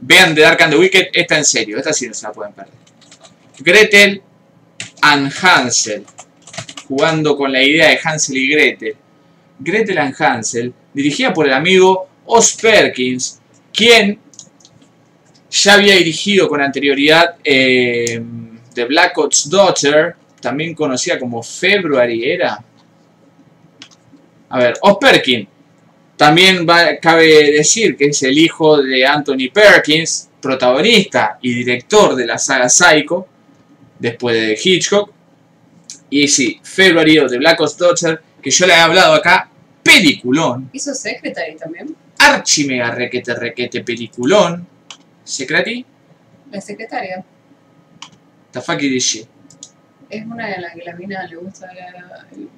Vean 0.00 0.34
The 0.34 0.42
Dark 0.42 0.60
and 0.62 0.72
the 0.72 0.78
Wicked, 0.78 1.08
esta 1.12 1.38
en 1.38 1.44
serio, 1.44 1.78
esta 1.78 1.92
sí 1.92 2.06
no 2.06 2.14
se 2.14 2.26
la 2.26 2.32
pueden 2.32 2.52
perder. 2.52 2.74
Gretel 3.58 4.22
and 5.02 5.32
Hansel, 5.42 6.04
jugando 6.88 7.36
con 7.36 7.52
la 7.52 7.62
idea 7.62 7.88
de 7.88 7.98
Hansel 8.02 8.36
y 8.36 8.48
Gretel. 8.48 8.96
Gretel 9.58 9.98
and 9.98 10.14
Hansel, 10.18 10.74
dirigida 10.92 11.32
por 11.32 11.46
el 11.46 11.52
amigo 11.54 12.08
Os 12.26 12.54
Perkins, 12.54 13.40
quien 13.72 14.18
ya 15.50 15.74
había 15.74 15.96
dirigido 15.96 16.48
con 16.48 16.60
anterioridad 16.60 17.36
eh, 17.42 18.22
The 18.74 18.84
Black 18.84 19.16
Ops 19.16 19.48
Daughter, 19.48 20.14
también 20.40 20.74
conocida 20.74 21.18
como 21.18 21.42
February, 21.42 22.30
¿era? 22.30 22.62
A 24.50 24.58
ver, 24.58 24.74
Os 24.82 24.98
Perkins 24.98 25.48
también 26.16 26.66
va- 26.68 26.96
cabe 27.00 27.52
decir 27.52 27.96
que 27.96 28.06
es 28.06 28.22
el 28.22 28.36
hijo 28.38 28.82
de 28.82 29.04
Anthony 29.06 29.50
Perkins, 29.52 30.28
protagonista 30.40 31.38
y 31.42 31.52
director 31.54 32.14
de 32.14 32.26
la 32.26 32.38
saga 32.38 32.68
Psycho, 32.68 33.26
después 33.98 34.34
de 34.36 34.58
Hitchcock. 34.62 35.10
Y 36.10 36.28
sí, 36.28 36.60
February 36.62 37.16
de 37.28 37.38
Black 37.38 37.60
Ops 37.60 37.76
Daughter, 37.78 38.20
que 38.40 38.50
yo 38.50 38.66
le 38.66 38.72
he 38.74 38.76
hablado 38.76 39.14
acá, 39.14 39.50
peliculón, 39.82 40.70
¿Hizo 40.72 40.94
Secretary 40.94 41.56
también? 41.56 41.94
archi 42.18 42.64
mega 42.64 42.90
requete 42.90 43.34
requete 43.34 43.82
peliculón. 43.82 44.66
Secreti, 45.24 45.84
La 46.52 46.60
secretaria. 46.60 47.24
the 48.52 48.60
fuck 48.60 48.80
is? 48.82 49.26
Es 50.08 50.24
una 50.24 50.46
de 50.48 50.60
las 50.60 50.74
que 50.74 50.82
la 50.84 50.94
mina 50.94 51.26
le 51.26 51.36
gusta 51.36 51.66
la, 51.74 52.26
el 52.32 52.48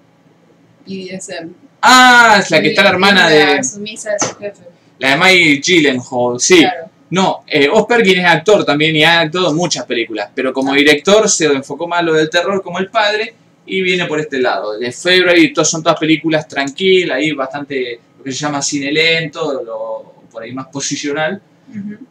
BDSM. 0.87 1.53
Ah, 1.81 2.39
es 2.42 2.50
la 2.50 2.60
que 2.60 2.68
está 2.68 2.82
la 2.82 2.90
hermana 2.90 3.28
de 3.28 3.62
sumisa 3.62 4.12
de 4.12 4.18
su 4.18 4.34
jefe. 4.36 4.62
la 4.98 5.10
de 5.10 5.16
Mike 5.16 5.60
Gyllenhaal, 5.65 6.40
sí. 6.40 6.58
Claro. 6.60 6.90
No, 7.10 7.44
eh, 7.47 7.68
Perkins 7.89 8.18
es 8.18 8.24
actor 8.24 8.65
también 8.66 8.94
y 8.94 9.02
ha 9.02 9.20
actuado 9.20 9.50
en 9.50 9.57
muchas 9.57 9.86
películas, 9.86 10.31
pero 10.34 10.52
como 10.52 10.73
Ah. 10.73 10.76
director 10.76 11.28
se 11.28 11.47
enfocó 11.47 11.86
más 11.89 12.05
lo 12.05 12.12
del 12.15 12.28
terror 12.28 12.62
como 12.62 12.78
el 12.78 12.89
padre 12.90 13.34
y 13.65 13.81
viene 13.81 14.05
por 14.07 14.20
este 14.20 14.39
lado. 14.40 14.78
De 14.78 14.92
February 14.92 15.55
son 15.65 15.82
todas 15.82 15.98
películas 15.98 16.47
tranquilas, 16.47 17.16
ahí 17.16 17.32
bastante 17.32 18.00
lo 18.18 18.24
que 18.24 18.32
se 18.32 18.39
llama 18.39 18.60
cine 18.60 18.92
lento, 18.92 19.62
lo, 19.62 20.26
por 20.31 20.42
ahí 20.42 20.52
más 20.52 20.66
posicional. 20.66 21.40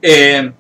Eh, 0.02 0.52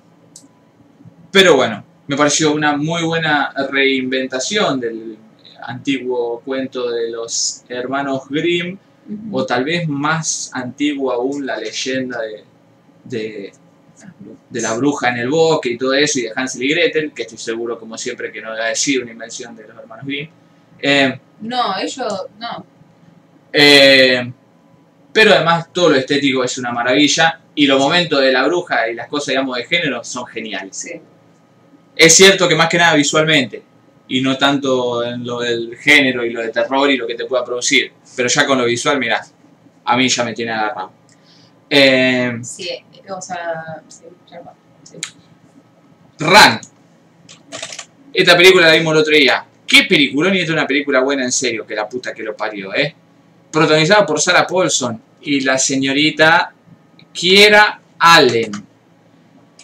pero 1.31 1.55
bueno, 1.55 1.83
me 2.07 2.15
pareció 2.15 2.53
una 2.53 2.75
muy 2.77 3.03
buena 3.03 3.51
reinventación 3.71 4.79
del 4.79 5.17
antiguo 5.63 6.41
cuento 6.45 6.89
de 6.91 7.09
los 7.09 7.63
hermanos 7.69 8.23
Grimm, 8.29 8.77
O 9.31 9.45
tal 9.45 9.63
vez 9.63 9.87
más 9.87 10.49
antiguo 10.53 11.11
aún 11.11 11.45
la 11.45 11.57
leyenda 11.57 12.19
de, 12.21 12.43
de, 13.05 13.53
de 14.49 14.61
la 14.61 14.73
bruja 14.73 15.09
en 15.09 15.17
el 15.17 15.29
bosque 15.29 15.69
y 15.69 15.77
todo 15.77 15.93
eso, 15.93 16.19
y 16.19 16.23
de 16.23 16.31
Hansel 16.35 16.63
y 16.63 16.69
Gretel, 16.69 17.13
que 17.13 17.21
estoy 17.23 17.37
seguro, 17.37 17.79
como 17.79 17.97
siempre, 17.97 18.31
que 18.31 18.41
no 18.41 18.49
va 18.49 18.65
a 18.65 18.69
decir 18.69 19.01
una 19.01 19.11
invención 19.11 19.55
de 19.55 19.67
los 19.67 19.77
hermanos 19.77 20.05
Grimm. 20.05 20.29
Eh, 20.79 21.19
No, 21.41 21.77
ellos, 21.79 22.25
no. 22.39 22.65
eh, 23.53 24.31
pero 25.13 25.33
además 25.33 25.71
todo 25.73 25.89
lo 25.89 25.95
estético 25.95 26.43
es 26.43 26.57
una 26.57 26.71
maravilla, 26.71 27.39
y 27.55 27.65
los 27.65 27.79
momentos 27.79 28.21
de 28.21 28.31
la 28.31 28.45
bruja 28.45 28.87
y 28.89 28.93
las 28.93 29.07
cosas, 29.07 29.29
digamos, 29.29 29.57
de 29.57 29.63
género 29.63 30.03
son 30.03 30.25
geniales. 30.27 30.77
Sí. 30.77 30.91
Es 31.95 32.13
cierto 32.15 32.47
que 32.47 32.55
más 32.55 32.69
que 32.69 32.77
nada 32.77 32.93
visualmente, 32.93 33.63
y 34.09 34.21
no 34.21 34.37
tanto 34.37 35.03
en 35.03 35.25
lo 35.25 35.39
del 35.39 35.75
género 35.77 36.23
y 36.23 36.29
lo 36.29 36.41
de 36.41 36.49
terror 36.49 36.89
y 36.91 36.97
lo 36.97 37.07
que 37.07 37.15
te 37.15 37.25
pueda 37.25 37.43
producir, 37.43 37.91
pero 38.17 38.29
ya 38.29 38.47
con 38.47 38.57
lo 38.57 38.65
visual, 38.65 38.99
mirá, 38.99 39.23
a 39.85 39.95
mí 39.95 40.09
ya 40.09 40.23
me 40.23 40.33
tiene 40.33 40.51
agarrado. 40.51 40.91
Eh, 41.69 42.39
Sí, 42.41 42.67
o 43.07 43.21
sea, 43.21 43.83
sí, 43.87 44.05
ya 44.29 44.39
va. 44.39 44.55
Sí. 44.81 44.97
Ran. 46.17 46.59
Esta 48.11 48.35
película 48.35 48.65
la 48.65 48.73
vimos 48.73 48.93
el 48.93 49.01
otro 49.01 49.13
día. 49.13 49.45
Qué 49.67 49.83
peliculón 49.83 50.33
y 50.33 50.39
esta 50.39 50.53
es 50.53 50.57
una 50.57 50.65
película 50.65 51.01
buena 51.01 51.23
en 51.25 51.31
serio, 51.31 51.67
que 51.67 51.75
la 51.75 51.87
puta 51.87 52.11
que 52.11 52.23
lo 52.23 52.35
parió, 52.35 52.73
¿eh? 52.73 52.95
Protagonizada 53.51 54.03
por 54.03 54.19
Sarah 54.19 54.47
Paulson 54.47 54.99
y 55.21 55.41
la 55.41 55.59
señorita 55.59 56.51
Kiera 57.13 57.79
Allen. 57.99 58.51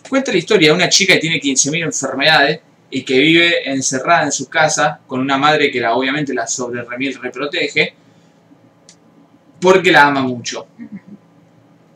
Cuenta 0.07 0.31
la 0.31 0.37
historia 0.37 0.69
de 0.69 0.75
una 0.75 0.89
chica 0.89 1.15
que 1.15 1.19
tiene 1.19 1.41
15.000 1.41 1.85
enfermedades 1.85 2.59
y 2.91 3.01
que 3.01 3.17
vive 3.17 3.67
encerrada 3.67 4.25
en 4.25 4.31
su 4.31 4.47
casa 4.47 4.99
con 5.07 5.19
una 5.19 5.39
madre 5.39 5.71
que 5.71 5.81
la, 5.81 5.95
obviamente 5.95 6.35
la 6.35 6.45
sobre 6.45 6.83
remil 6.83 7.15
reprotege 7.19 8.02
porque 9.63 9.91
la 9.91 10.07
ama 10.07 10.21
mucho. 10.21 10.67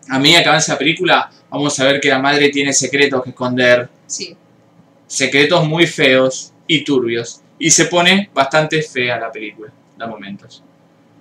A 0.09 0.17
medida 0.19 0.41
que 0.41 0.49
avanza 0.49 0.73
la 0.73 0.79
película, 0.79 1.29
vamos 1.49 1.77
a 1.79 1.83
ver 1.83 1.99
que 1.99 2.07
la 2.09 2.17
madre 2.19 2.49
tiene 2.49 2.71
secretos 2.73 3.21
que 3.23 3.29
esconder, 3.31 3.89
Sí. 4.07 4.35
secretos 5.05 5.67
muy 5.67 5.85
feos 5.85 6.53
y 6.65 6.83
turbios. 6.83 7.41
Y 7.59 7.69
se 7.71 7.85
pone 7.85 8.29
bastante 8.33 8.81
fea 8.81 9.19
la 9.19 9.31
película, 9.31 9.71
da 9.97 10.07
momentos. 10.07 10.63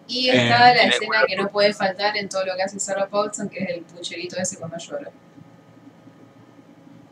Y 0.07 0.29
Eh, 0.29 0.37
está 0.45 0.61
la 0.61 0.73
tiene 0.75 0.89
escena 0.89 1.25
que 1.27 1.35
no 1.37 1.49
puede 1.49 1.75
faltar 1.75 2.17
en 2.17 2.29
todo 2.29 2.45
lo 2.47 2.55
que 2.55 2.63
hace 2.63 2.79
Sarah 2.79 3.09
Paulson, 3.09 3.49
que 3.49 3.59
es 3.65 3.69
el 3.71 3.81
pucherito 3.83 4.37
ese 4.37 4.57
cuando 4.57 4.79
llora. 4.79 5.11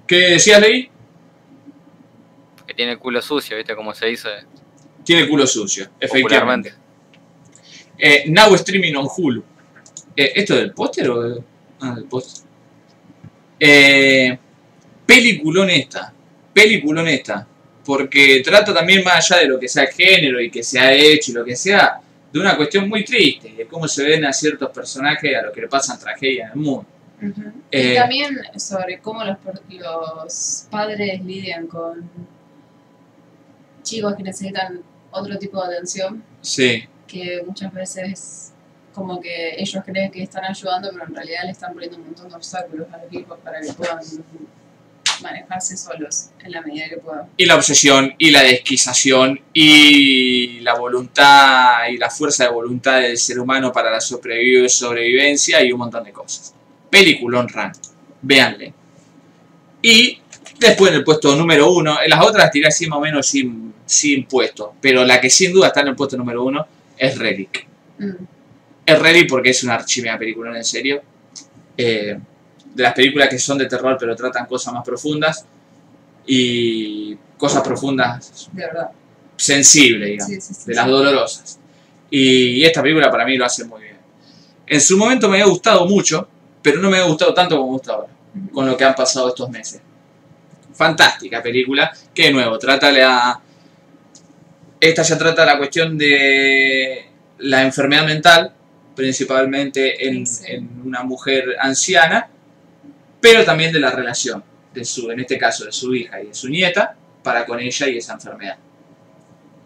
¿Qué 0.07 0.17
decías, 0.31 0.61
Ley? 0.61 0.91
Que 2.67 2.75
tiene 2.75 2.93
el 2.93 2.99
culo 2.99 3.21
sucio, 3.21 3.57
¿viste? 3.57 3.75
Como 3.75 3.93
se 3.95 4.07
dice 4.07 4.29
Tiene 5.05 5.29
culo 5.29 5.47
sucio, 5.47 5.89
efectivamente. 5.99 6.73
Eh, 7.99 8.25
now 8.29 8.53
streaming 8.55 8.95
on 8.95 9.07
Hulu. 9.15 9.43
Eh, 10.17 10.33
¿Esto 10.37 10.57
del 10.57 10.73
póster 10.73 11.09
o 11.11 11.23
de- 11.23 11.43
Ah, 11.81 11.95
del 11.95 12.05
póster. 12.05 12.45
Eh, 13.59 14.39
peliculón 15.07 15.71
esta. 15.71 16.13
Peliculón 16.53 17.09
esta. 17.09 17.47
Porque 17.85 18.41
trata 18.45 18.73
también 18.73 19.05
más 19.05 19.31
allá 19.31 19.43
de 19.43 19.49
lo 19.49 19.59
que 19.61 19.69
sea 19.69 19.85
el 19.85 19.91
género 19.93 20.41
y 20.41 20.51
que 20.51 20.63
se 20.63 20.79
ha 20.79 20.93
hecho 20.93 21.33
y 21.33 21.35
lo 21.35 21.45
que 21.45 21.55
sea, 21.55 22.01
de 22.33 22.41
una 22.41 22.57
cuestión 22.57 22.89
muy 22.89 23.05
triste, 23.05 23.53
de 23.55 23.67
cómo 23.67 23.87
se 23.87 24.03
ven 24.05 24.25
a 24.25 24.33
ciertos 24.33 24.71
personajes 24.71 25.37
a 25.37 25.43
los 25.43 25.53
que 25.53 25.61
le 25.61 25.69
pasan 25.69 25.99
tragedia 25.99 26.47
en 26.47 26.51
el 26.53 26.57
mundo. 26.57 26.87
Eh, 27.71 27.93
y 27.93 27.95
también 27.95 28.39
sobre 28.57 28.99
cómo 28.99 29.23
los, 29.25 29.37
los 29.69 30.67
padres 30.71 31.23
lidian 31.25 31.67
con 31.67 32.09
chicos 33.83 34.15
que 34.17 34.23
necesitan 34.23 34.81
otro 35.11 35.39
tipo 35.39 35.61
de 35.67 35.75
atención, 35.75 36.23
Sí, 36.41 36.85
que 37.07 37.43
muchas 37.47 37.73
veces 37.73 38.53
como 38.93 39.21
que 39.21 39.55
ellos 39.59 39.83
creen 39.85 40.11
que 40.11 40.23
están 40.23 40.45
ayudando, 40.45 40.91
pero 40.93 41.05
en 41.07 41.15
realidad 41.15 41.41
le 41.45 41.51
están 41.51 41.73
poniendo 41.73 41.97
un 41.99 42.05
montón 42.05 42.29
de 42.29 42.35
obstáculos 42.37 42.87
a 42.93 42.99
los 42.99 43.13
hijos 43.13 43.39
para 43.43 43.61
que 43.61 43.73
puedan 43.73 43.99
manejarse 45.23 45.77
solos 45.77 46.31
en 46.43 46.53
la 46.53 46.61
medida 46.63 46.89
que 46.89 46.97
puedan. 46.99 47.27
y 47.37 47.47
la 47.47 47.55
obsesión 47.57 48.15
y 48.19 48.31
la 48.31 48.43
desquización 48.43 49.41
y 49.53 50.61
la 50.61 50.75
voluntad 50.75 51.87
y 51.91 51.97
la 51.99 52.11
fuerza 52.11 52.45
de 52.45 52.51
voluntad 52.51 53.01
del 53.01 53.17
ser 53.17 53.39
humano 53.39 53.73
para 53.73 53.91
la 53.91 53.99
sobreviv- 53.99 54.69
sobrevivencia 54.69 55.63
y 55.63 55.73
un 55.73 55.79
montón 55.79 56.05
de 56.05 56.13
cosas. 56.13 56.53
Peliculón 56.91 57.49
Run, 57.49 57.73
véanle. 58.23 58.75
Y 59.83 60.19
después 60.59 60.91
en 60.91 60.99
el 60.99 61.05
puesto 61.05 61.35
número 61.37 61.71
uno, 61.73 61.99
en 62.03 62.11
las 62.11 62.25
otras 62.25 62.51
tiré 62.51 62.69
así 62.69 62.87
más 62.87 62.99
o 62.99 63.03
menos 63.03 63.27
sin, 63.27 63.73
sin 63.87 64.25
puesto, 64.27 64.75
pero 64.81 65.05
la 65.05 65.21
que 65.21 65.31
sin 65.31 65.53
duda 65.53 65.69
está 65.69 65.81
en 65.81 65.89
el 65.89 65.97
puesto 65.97 66.17
número 66.17 66.43
uno 66.45 66.67
es 66.97 67.19
Relic. 67.19 67.67
Mm. 67.99 68.13
Es 68.87 68.99
Relic 68.99 69.29
porque 69.29 69.51
es 69.51 69.63
una 69.65 69.75
archimea 69.75 70.19
película 70.19 70.57
en 70.57 70.65
serio. 70.65 71.03
Eh, 71.77 72.19
de 72.75 72.83
las 72.83 72.93
películas 72.93 73.29
que 73.29 73.39
son 73.39 73.59
de 73.59 73.67
terror 73.67 73.97
pero 73.99 74.15
tratan 74.15 74.47
cosas 74.47 74.73
más 74.75 74.85
profundas 74.85 75.45
y 76.27 77.17
cosas 77.37 77.63
profundas 77.63 78.49
De 78.53 78.65
verdad. 78.65 78.91
sensibles, 79.37 80.09
digamos, 80.09 80.35
Sí, 80.35 80.41
sí, 80.41 80.55
sí, 80.55 80.67
de 80.67 80.75
las 80.75 80.87
dolorosas. 80.87 81.59
Y 82.11 82.65
esta 82.65 82.83
película 82.83 83.11
para 83.11 83.25
mí 83.25 83.37
lo 83.37 83.45
hace 83.45 83.65
muy 83.65 83.83
bien. 83.83 83.97
En 84.67 84.81
su 84.81 84.97
momento 84.97 85.29
me 85.29 85.37
había 85.41 85.51
gustado 85.51 85.87
mucho, 85.87 86.29
pero 86.63 86.81
no 86.81 86.91
me 86.91 86.97
había 86.99 87.09
gustado 87.09 87.35
tanto 87.35 87.57
como 87.57 87.69
me 87.69 87.73
gusta 87.75 87.93
ahora, 87.93 88.09
con 88.53 88.67
lo 88.67 88.77
que 88.77 88.85
han 88.85 88.95
pasado 88.95 89.29
estos 89.29 89.51
meses. 89.51 89.81
Fantástica 90.73 91.43
película, 91.43 91.93
que 92.15 92.25
de 92.25 92.33
nuevo, 92.33 92.59
trata 92.59 92.91
la... 92.91 93.41
Esta 94.81 95.03
ya 95.03 95.17
trata 95.17 95.47
la 95.47 95.59
cuestión 95.59 95.97
de 95.97 97.07
la 97.39 97.63
enfermedad 97.63 98.07
mental, 98.07 98.53
principalmente 98.95 100.09
en, 100.09 100.25
una 100.85 101.03
mujer 101.03 101.57
anciana, 101.59 102.29
pero 103.21 103.45
también 103.45 103.73
de 103.73 103.81
la 103.81 103.91
relación, 103.91 104.45
de 104.73 104.85
su, 104.85 105.11
en 105.11 105.21
este 105.21 105.39
caso 105.39 105.65
de 105.65 105.73
su 105.73 105.95
hija 105.95 106.21
y 106.21 106.27
de 106.27 106.35
su 106.35 106.49
nieta, 106.49 106.97
para 107.23 107.47
con 107.47 107.59
ella 107.61 107.89
y 107.89 107.99
esa 107.99 108.15
enfermedad. 108.15 108.59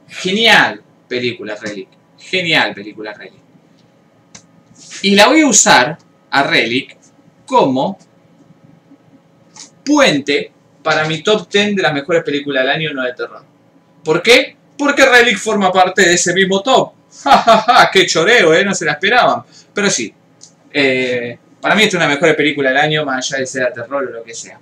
Genial 0.08 0.82
película 1.08 1.56
Relic. 1.56 1.88
Genial 2.18 2.74
película 2.74 3.12
Relic. 3.12 3.42
Y 5.02 5.14
la 5.14 5.28
voy 5.28 5.40
a 5.40 5.46
usar 5.46 5.98
a 6.30 6.42
Relic 6.44 6.96
como 7.46 7.98
puente 9.84 10.52
para 10.82 11.06
mi 11.06 11.22
top 11.22 11.48
10 11.50 11.76
de 11.76 11.82
las 11.82 11.92
mejores 11.92 12.22
películas 12.22 12.62
del 12.62 12.72
año 12.72 12.92
no 12.92 13.02
de 13.02 13.12
terror. 13.14 13.44
¿Por 14.04 14.22
qué? 14.22 14.57
Porque 14.78 15.04
Relic 15.04 15.38
forma 15.38 15.72
parte 15.72 16.02
de 16.02 16.14
ese 16.14 16.32
mismo 16.32 16.62
top. 16.62 16.92
Ja, 17.24 17.38
ja, 17.38 17.58
ja, 17.62 17.90
qué 17.90 18.06
choreo, 18.06 18.54
¿eh? 18.54 18.64
No 18.64 18.74
se 18.74 18.84
la 18.84 18.92
esperaban. 18.92 19.42
Pero 19.74 19.90
sí, 19.90 20.12
eh, 20.72 21.36
para 21.60 21.74
mí 21.74 21.82
esta 21.82 21.96
es 21.96 22.04
una 22.04 22.14
mejor 22.14 22.36
película 22.36 22.68
del 22.68 22.78
año, 22.78 23.04
más 23.04 23.32
allá 23.32 23.40
de 23.40 23.46
ser 23.46 23.72
terror 23.72 24.06
o 24.06 24.10
lo 24.10 24.22
que 24.22 24.34
sea. 24.34 24.60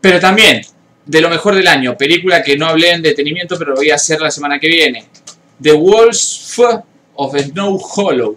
Pero 0.00 0.20
también, 0.20 0.62
de 1.04 1.20
lo 1.20 1.28
mejor 1.28 1.54
del 1.54 1.66
año, 1.66 1.96
película 1.96 2.42
que 2.42 2.56
no 2.56 2.66
hablé 2.66 2.92
en 2.92 3.02
detenimiento, 3.02 3.58
pero 3.58 3.70
lo 3.70 3.76
voy 3.76 3.90
a 3.90 3.96
hacer 3.96 4.20
la 4.20 4.30
semana 4.30 4.58
que 4.58 4.68
viene. 4.68 5.06
The 5.60 5.72
Wolf 5.72 6.58
of 7.14 7.36
Snow 7.36 7.78
Hollow. 7.78 8.36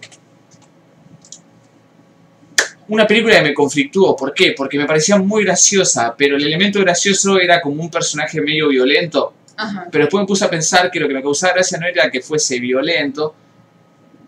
Una 2.88 3.06
película 3.06 3.36
que 3.36 3.42
me 3.42 3.54
conflictuó, 3.54 4.16
¿por 4.16 4.32
qué? 4.32 4.54
Porque 4.56 4.78
me 4.78 4.86
parecía 4.86 5.18
muy 5.18 5.44
graciosa, 5.44 6.14
pero 6.16 6.36
el 6.36 6.46
elemento 6.46 6.80
gracioso 6.80 7.38
era 7.38 7.60
como 7.60 7.82
un 7.82 7.90
personaje 7.90 8.40
medio 8.40 8.68
violento. 8.68 9.34
Ajá. 9.58 9.88
Pero 9.90 10.04
después 10.04 10.22
me 10.22 10.26
puse 10.26 10.44
a 10.44 10.50
pensar 10.50 10.88
que 10.88 11.00
lo 11.00 11.08
que 11.08 11.14
me 11.14 11.22
causaba 11.22 11.54
gracia 11.54 11.78
no 11.78 11.86
era 11.86 12.08
que 12.10 12.20
fuese 12.20 12.60
violento, 12.60 13.34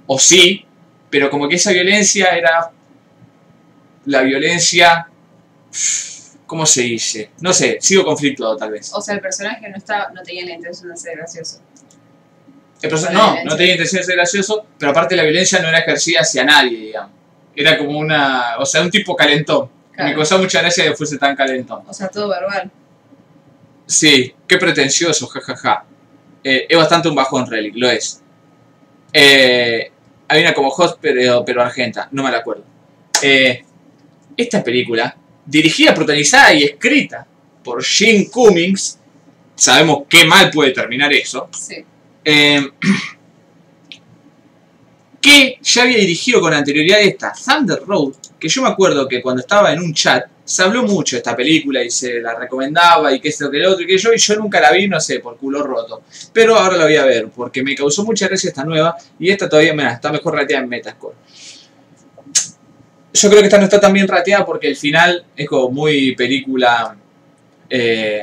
o 0.06 0.18
sí, 0.18 0.66
pero 1.08 1.30
como 1.30 1.48
que 1.48 1.54
esa 1.54 1.72
violencia 1.72 2.36
era 2.36 2.70
la 4.06 4.22
violencia... 4.22 5.06
¿Cómo 6.46 6.66
se 6.66 6.82
dice? 6.82 7.30
No 7.42 7.52
sé, 7.52 7.78
sigo 7.80 8.04
conflictuado 8.04 8.56
tal 8.56 8.72
vez. 8.72 8.90
O 8.92 9.00
sea, 9.00 9.14
el 9.14 9.20
personaje 9.20 9.68
no, 9.68 9.76
estaba, 9.76 10.10
no 10.10 10.20
tenía 10.24 10.44
la 10.44 10.54
intención 10.54 10.90
de 10.90 10.96
ser 10.96 11.16
gracioso. 11.16 11.60
El 12.82 12.90
no, 12.90 12.98
violencia. 12.98 13.44
no 13.44 13.56
tenía 13.56 13.72
intención 13.74 14.00
de 14.00 14.06
ser 14.06 14.16
gracioso, 14.16 14.66
pero 14.76 14.90
aparte 14.90 15.14
la 15.14 15.22
violencia 15.22 15.60
no 15.60 15.68
era 15.68 15.78
ejercida 15.78 16.22
hacia 16.22 16.42
nadie, 16.42 16.76
digamos. 16.76 17.12
Era 17.54 17.78
como 17.78 17.96
una... 17.96 18.58
O 18.58 18.66
sea, 18.66 18.82
un 18.82 18.90
tipo 18.90 19.14
calentón. 19.14 19.70
Claro. 19.92 20.10
Me 20.10 20.16
causaba 20.16 20.42
mucha 20.42 20.60
gracia 20.60 20.82
que 20.82 20.96
fuese 20.96 21.18
tan 21.18 21.36
calentón. 21.36 21.84
O 21.86 21.94
sea, 21.94 22.08
todo 22.08 22.28
verbal. 22.28 22.68
Sí, 23.90 24.32
qué 24.46 24.56
pretencioso, 24.56 25.26
jajaja. 25.26 25.84
Eh, 26.44 26.64
es 26.68 26.78
bastante 26.78 27.08
un 27.08 27.16
bajón 27.16 27.50
Relic, 27.50 27.74
lo 27.76 27.90
es. 27.90 28.22
Eh, 29.12 29.90
hay 30.28 30.40
una 30.40 30.54
como 30.54 30.70
Hot, 30.70 30.98
pero, 31.00 31.44
pero 31.44 31.60
argenta, 31.60 32.08
no 32.12 32.22
me 32.22 32.30
la 32.30 32.38
acuerdo. 32.38 32.62
Eh, 33.20 33.64
esta 34.36 34.62
película, 34.62 35.16
dirigida, 35.44 35.92
protagonizada 35.92 36.54
y 36.54 36.62
escrita 36.62 37.26
por 37.64 37.82
Jim 37.82 38.30
Cummings, 38.30 38.96
sabemos 39.56 40.04
qué 40.08 40.24
mal 40.24 40.52
puede 40.52 40.70
terminar 40.70 41.12
eso, 41.12 41.48
Sí. 41.50 41.84
que 45.20 45.58
ya 45.60 45.82
había 45.82 45.98
dirigido 45.98 46.40
con 46.40 46.54
anterioridad 46.54 47.00
esta, 47.00 47.32
Thunder 47.32 47.80
Road, 47.84 48.12
que 48.38 48.48
yo 48.48 48.62
me 48.62 48.68
acuerdo 48.68 49.08
que 49.08 49.20
cuando 49.20 49.40
estaba 49.40 49.72
en 49.72 49.80
un 49.80 49.92
chat 49.92 50.30
se 50.50 50.62
habló 50.64 50.82
mucho 50.82 51.14
de 51.14 51.18
esta 51.18 51.36
película 51.36 51.82
y 51.84 51.90
se 51.90 52.20
la 52.20 52.34
recomendaba 52.34 53.12
y 53.12 53.20
que 53.20 53.28
esto 53.28 53.48
que 53.50 53.58
el 53.58 53.66
otro 53.66 53.84
y 53.84 53.86
que 53.86 53.96
yo, 53.96 54.12
y 54.12 54.18
yo 54.18 54.34
nunca 54.34 54.60
la 54.60 54.72
vi, 54.72 54.88
no 54.88 54.98
sé, 55.00 55.20
por 55.20 55.36
culo 55.36 55.62
roto. 55.62 56.02
Pero 56.32 56.56
ahora 56.56 56.76
la 56.76 56.84
voy 56.84 56.96
a 56.96 57.04
ver, 57.04 57.28
porque 57.28 57.62
me 57.62 57.74
causó 57.76 58.04
mucha 58.04 58.26
gracia 58.26 58.48
esta 58.48 58.64
nueva 58.64 58.96
y 59.18 59.30
esta 59.30 59.48
todavía 59.48 59.72
mira, 59.74 59.92
está 59.92 60.10
mejor 60.10 60.34
rateada 60.34 60.64
en 60.64 60.68
Metascore. 60.68 61.14
Yo 63.12 63.28
creo 63.28 63.40
que 63.40 63.46
esta 63.46 63.58
no 63.58 63.64
está 63.64 63.80
tan 63.80 63.92
bien 63.92 64.08
rateada 64.08 64.44
porque 64.44 64.68
el 64.68 64.76
final 64.76 65.24
es 65.36 65.48
como 65.48 65.70
muy 65.70 66.14
película... 66.16 66.96
eh, 67.68 68.22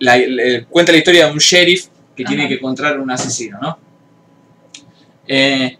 la- 0.00 0.16
la- 0.18 0.64
cuenta 0.68 0.92
la 0.92 0.98
historia 0.98 1.26
de 1.26 1.32
un 1.32 1.38
sheriff 1.38 1.86
que 2.16 2.24
tiene 2.24 2.48
que 2.48 2.54
encontrar 2.54 2.98
un 2.98 3.10
asesino, 3.10 3.58
¿no? 3.60 3.78
Eh, 5.26 5.76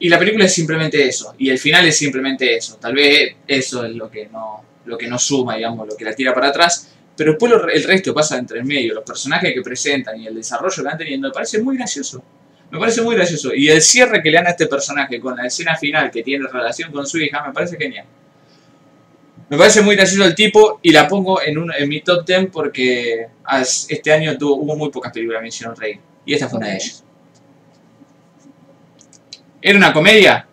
y 0.00 0.08
la 0.08 0.18
película 0.18 0.44
es 0.44 0.54
simplemente 0.54 1.06
eso, 1.06 1.34
y 1.38 1.50
el 1.50 1.58
final 1.58 1.86
es 1.86 1.96
simplemente 1.98 2.56
eso. 2.56 2.76
Tal 2.76 2.94
vez 2.94 3.36
eso 3.46 3.84
es 3.84 3.94
lo 3.94 4.10
que 4.10 4.26
no, 4.28 4.62
lo 4.86 4.96
que 4.98 5.06
no 5.08 5.18
suma, 5.18 5.56
digamos, 5.56 5.86
lo 5.88 5.96
que 5.96 6.04
la 6.04 6.14
tira 6.14 6.32
para 6.34 6.48
atrás. 6.48 6.92
Pero 7.16 7.32
después 7.32 7.50
lo- 7.50 7.68
el 7.68 7.82
resto 7.82 8.14
pasa 8.14 8.38
entre 8.38 8.60
el 8.60 8.64
medio, 8.64 8.94
los 8.94 9.04
personajes 9.04 9.52
que 9.52 9.60
presentan 9.62 10.20
y 10.20 10.26
el 10.28 10.34
desarrollo 10.36 10.74
que 10.76 10.82
van 10.82 10.96
teniendo, 10.98 11.28
me 11.28 11.34
parece 11.34 11.60
muy 11.60 11.76
gracioso. 11.76 12.22
Me 12.70 12.78
parece 12.78 13.02
muy 13.02 13.16
gracioso. 13.16 13.52
Y 13.54 13.68
el 13.68 13.82
cierre 13.82 14.22
que 14.22 14.30
le 14.30 14.36
dan 14.36 14.46
a 14.46 14.50
este 14.50 14.66
personaje 14.66 15.18
con 15.18 15.34
la 15.36 15.46
escena 15.46 15.74
final 15.76 16.10
que 16.12 16.22
tiene 16.22 16.46
relación 16.46 16.92
con 16.92 17.06
su 17.06 17.18
hija, 17.18 17.44
me 17.46 17.52
parece 17.52 17.76
genial. 17.76 18.04
Me 19.48 19.56
parece 19.56 19.80
muy 19.80 19.96
gracioso 19.96 20.24
el 20.26 20.34
tipo 20.34 20.78
y 20.82 20.92
la 20.92 21.08
pongo 21.08 21.40
en, 21.42 21.56
un, 21.58 21.72
en 21.72 21.88
mi 21.88 22.02
top 22.02 22.26
10 22.26 22.50
porque 22.52 23.26
as- 23.44 23.86
este 23.88 24.12
año 24.12 24.36
tuvo, 24.36 24.56
hubo 24.56 24.76
muy 24.76 24.90
pocas 24.90 25.10
películas 25.10 25.38
que 25.40 25.42
me 25.42 25.48
hicieron 25.48 25.74
reír. 25.74 25.98
Y 26.26 26.34
esta 26.34 26.48
fue 26.48 26.58
una 26.58 26.68
de 26.68 26.74
ellas. 26.76 27.04
¿Era 29.60 29.76
una 29.78 29.92
comedia? 29.92 30.46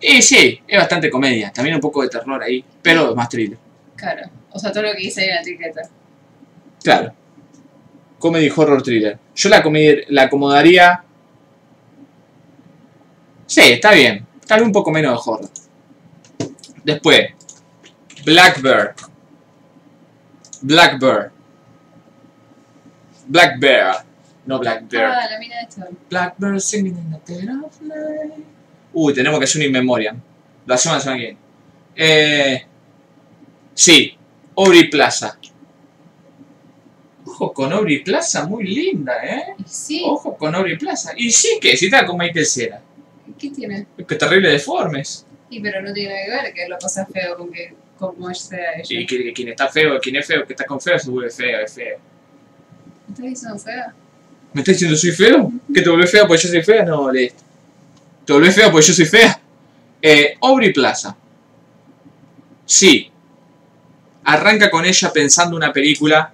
Eh, 0.00 0.22
sí, 0.22 0.60
es 0.66 0.78
bastante 0.78 1.10
comedia. 1.10 1.52
También 1.52 1.74
un 1.76 1.80
poco 1.80 2.02
de 2.02 2.08
terror 2.08 2.42
ahí, 2.42 2.64
pero 2.82 3.14
más 3.14 3.28
thriller. 3.28 3.58
Claro. 3.96 4.22
O 4.50 4.58
sea, 4.58 4.72
todo 4.72 4.82
lo 4.84 4.92
que 4.92 4.98
dice 4.98 5.22
ahí 5.22 5.28
en 5.28 5.34
la 5.34 5.40
etiqueta. 5.42 5.82
Claro. 6.82 7.12
Comedy 8.18 8.50
horror 8.54 8.82
thriller. 8.82 9.18
Yo 9.34 9.48
la, 9.48 9.62
comedia- 9.62 10.04
la 10.08 10.22
acomodaría... 10.22 11.04
Sí, 13.46 13.60
está 13.62 13.92
bien. 13.92 14.26
Tal 14.46 14.60
vez 14.60 14.66
un 14.66 14.72
poco 14.72 14.90
menos 14.90 15.12
de 15.24 15.30
horror. 15.30 15.50
Después. 16.84 17.30
Blackbird. 18.24 18.94
Blackbird. 20.62 21.30
Black 23.26 23.58
Bear. 23.58 24.04
No 24.48 24.58
Black 24.58 24.88
Bear. 24.88 25.12
Ah, 25.12 25.28
la 25.30 25.38
mina 25.38 25.60
esta. 25.60 25.86
Blackbird 26.08 26.60
singing 26.60 26.96
in 26.96 27.10
the 27.10 27.34
dead 27.34 27.50
of 27.62 27.80
night. 27.82 28.46
Uy, 28.94 29.12
tenemos 29.12 29.38
que 29.38 29.44
hacer 29.44 29.60
un 29.60 29.66
in 29.66 29.72
memoriam. 29.72 30.18
La 30.64 30.78
semana 30.78 31.02
que 31.04 31.12
viene. 31.14 31.38
Eh, 31.94 32.66
sí, 33.74 34.16
Aubrey 34.56 34.88
Plaza. 34.88 35.38
Ojo 37.26 37.52
con 37.52 37.70
Aubrey 37.74 38.02
Plaza, 38.02 38.46
muy 38.46 38.64
linda, 38.64 39.12
¿eh? 39.22 39.54
Sí, 39.66 40.02
Ojo 40.06 40.34
con 40.34 40.54
Aubrey 40.54 40.78
Plaza. 40.78 41.12
Y 41.14 41.30
sí, 41.30 41.58
que 41.60 41.76
si 41.76 41.84
está 41.84 42.06
con 42.06 42.16
Michael 42.16 42.46
Cera. 42.46 42.80
¿qué 43.38 43.50
tiene? 43.50 43.86
Qué 43.98 44.14
terrible 44.16 44.48
deformes. 44.48 45.26
Y 45.50 45.60
pero 45.60 45.82
no 45.82 45.92
tiene 45.92 46.24
que 46.24 46.30
ver 46.30 46.54
que 46.54 46.68
lo 46.68 46.78
pasa 46.78 47.04
feo 47.04 47.36
con 47.36 47.52
que 47.52 47.74
como 47.98 48.32
sea 48.34 48.78
ella. 48.78 49.00
Y 49.00 49.04
que, 49.04 49.24
que 49.24 49.32
quien 49.34 49.48
está 49.48 49.68
feo, 49.68 50.00
quien 50.00 50.16
es 50.16 50.26
feo, 50.26 50.46
que 50.46 50.54
está 50.54 50.64
con 50.64 50.80
feo, 50.80 50.98
se 50.98 51.10
vuelve 51.10 51.30
feo, 51.30 51.60
es 51.60 51.74
feo. 51.74 51.98
¿Me 53.06 53.12
estás 53.12 53.26
diciendo 53.26 53.58
fea? 53.58 53.94
¿Me 54.52 54.62
estás 54.62 54.74
diciendo 54.74 54.96
soy 54.96 55.12
feo? 55.12 55.52
¿Que 55.72 55.82
te 55.82 55.90
volvés 55.90 56.10
fea 56.10 56.26
porque 56.26 56.42
yo 56.42 56.48
soy 56.48 56.62
fea? 56.62 56.84
No, 56.84 57.10
listo. 57.12 57.42
¿Te 58.24 58.32
volvés 58.32 58.54
fea 58.54 58.70
porque 58.70 58.86
yo 58.86 58.94
soy 58.94 59.04
fea? 59.04 59.40
Eh, 60.00 60.34
Aubrey 60.40 60.72
Plaza. 60.72 61.16
Sí. 62.64 63.10
Arranca 64.24 64.70
con 64.70 64.84
ella 64.84 65.12
pensando 65.12 65.56
una 65.56 65.72
película 65.72 66.32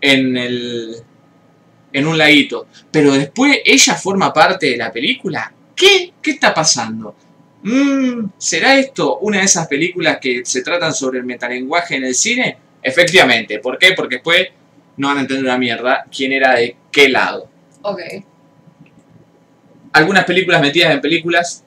en 0.00 0.36
el. 0.36 0.96
en 1.92 2.06
un 2.06 2.18
laguito. 2.18 2.66
Pero 2.90 3.12
después 3.12 3.58
ella 3.64 3.94
forma 3.94 4.32
parte 4.32 4.70
de 4.70 4.76
la 4.76 4.92
película. 4.92 5.52
¿Qué? 5.74 6.12
¿Qué 6.20 6.32
está 6.32 6.52
pasando? 6.52 7.16
Mm, 7.62 8.26
¿Será 8.36 8.78
esto 8.78 9.18
una 9.18 9.38
de 9.38 9.44
esas 9.44 9.68
películas 9.68 10.18
que 10.20 10.42
se 10.44 10.62
tratan 10.62 10.92
sobre 10.92 11.20
el 11.20 11.24
metalenguaje 11.24 11.96
en 11.96 12.04
el 12.04 12.14
cine? 12.14 12.56
Efectivamente. 12.82 13.58
¿Por 13.58 13.78
qué? 13.78 13.92
Porque 13.92 14.16
después 14.16 14.48
no 14.96 15.08
van 15.08 15.18
a 15.18 15.20
entender 15.22 15.44
una 15.44 15.58
mierda 15.58 16.04
quién 16.14 16.32
era 16.32 16.54
de 16.54 16.76
qué 16.90 17.08
lado. 17.08 17.48
Ok. 17.82 18.00
Algunas 19.92 20.24
películas 20.24 20.60
metidas 20.60 20.92
en 20.92 21.00
películas, 21.00 21.64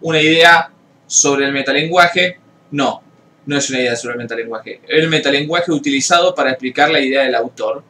una 0.00 0.20
idea 0.20 0.70
sobre 1.06 1.46
el 1.46 1.52
metalenguaje, 1.52 2.38
no, 2.70 3.02
no 3.46 3.56
es 3.56 3.70
una 3.70 3.80
idea 3.80 3.96
sobre 3.96 4.14
el 4.14 4.18
metalenguaje. 4.20 4.80
El 4.88 5.08
metalenguaje 5.08 5.72
utilizado 5.72 6.34
para 6.34 6.50
explicar 6.50 6.90
la 6.90 7.00
idea 7.00 7.22
del 7.22 7.34
autor 7.34 7.82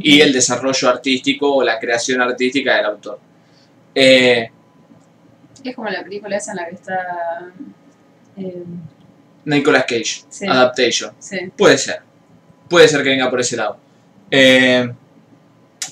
y 0.00 0.20
el 0.20 0.32
desarrollo 0.32 0.88
artístico 0.88 1.54
o 1.56 1.62
la 1.62 1.78
creación 1.78 2.20
artística 2.20 2.76
del 2.76 2.86
autor. 2.86 3.18
Eh, 3.94 4.50
Es 5.64 5.76
como 5.76 5.88
la 5.90 6.02
película 6.02 6.36
esa 6.36 6.52
en 6.52 6.56
la 6.56 6.68
que 6.68 6.74
está... 6.74 6.96
eh, 8.36 8.62
Nicolas 9.44 9.84
Cage, 9.84 10.22
Sí. 10.28 10.46
Adaptation. 10.46 11.12
sí. 11.18 11.38
Puede 11.56 11.78
ser. 11.78 12.00
Puede 12.68 12.86
ser 12.88 13.02
que 13.02 13.08
venga 13.10 13.30
por 13.30 13.40
ese 13.40 13.56
lado. 13.56 13.78
Eh, 14.30 14.88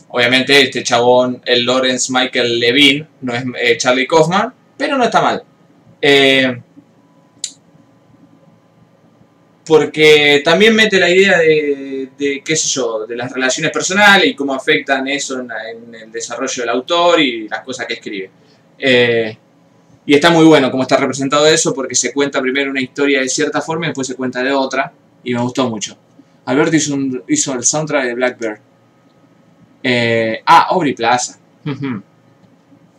obviamente 0.08 0.62
este 0.62 0.82
chabón, 0.82 1.42
el 1.44 1.66
Lawrence 1.66 2.12
Michael 2.12 2.58
Levine, 2.58 3.06
no 3.22 3.34
es 3.34 3.44
eh, 3.60 3.76
Charlie 3.76 4.06
Kaufman, 4.06 4.52
pero 4.76 4.96
no 4.96 5.04
está 5.04 5.20
mal. 5.20 5.42
Eh, 6.00 6.62
porque 9.66 10.40
también 10.44 10.74
mete 10.74 10.98
la 10.98 11.10
idea 11.10 11.38
de, 11.38 12.42
qué 12.44 12.56
sé 12.56 12.68
yo, 12.68 13.06
de 13.06 13.16
las 13.16 13.30
relaciones 13.30 13.70
personales 13.70 14.26
y 14.28 14.34
cómo 14.34 14.54
afectan 14.54 15.06
eso 15.08 15.40
en, 15.40 15.50
en 15.50 15.94
el 15.94 16.12
desarrollo 16.12 16.62
del 16.62 16.70
autor 16.70 17.20
y 17.20 17.48
las 17.48 17.60
cosas 17.60 17.86
que 17.86 17.94
escribe. 17.94 18.30
Y 20.06 20.14
está 20.14 20.30
muy 20.30 20.46
bueno 20.46 20.70
cómo 20.70 20.84
está 20.84 20.96
representado 20.96 21.46
eso 21.46 21.74
porque 21.74 21.94
se 21.94 22.14
cuenta 22.14 22.40
primero 22.40 22.70
una 22.70 22.80
historia 22.80 23.20
de 23.20 23.28
cierta 23.28 23.60
forma 23.60 23.84
y 23.84 23.88
después 23.88 24.06
se 24.06 24.16
cuenta 24.16 24.42
de 24.42 24.52
otra 24.52 24.90
y 25.22 25.34
me 25.34 25.42
gustó 25.42 25.68
mucho. 25.68 25.98
Alberto 26.48 26.76
hizo, 26.76 26.94
un- 26.94 27.22
hizo 27.28 27.52
el 27.54 27.62
soundtrack 27.62 28.04
de 28.06 28.14
Blackbird. 28.14 28.58
Eh, 29.82 30.40
ah, 30.46 30.66
Aubrey 30.70 30.94
Plaza. 30.94 31.38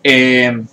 Eh, 0.04 0.64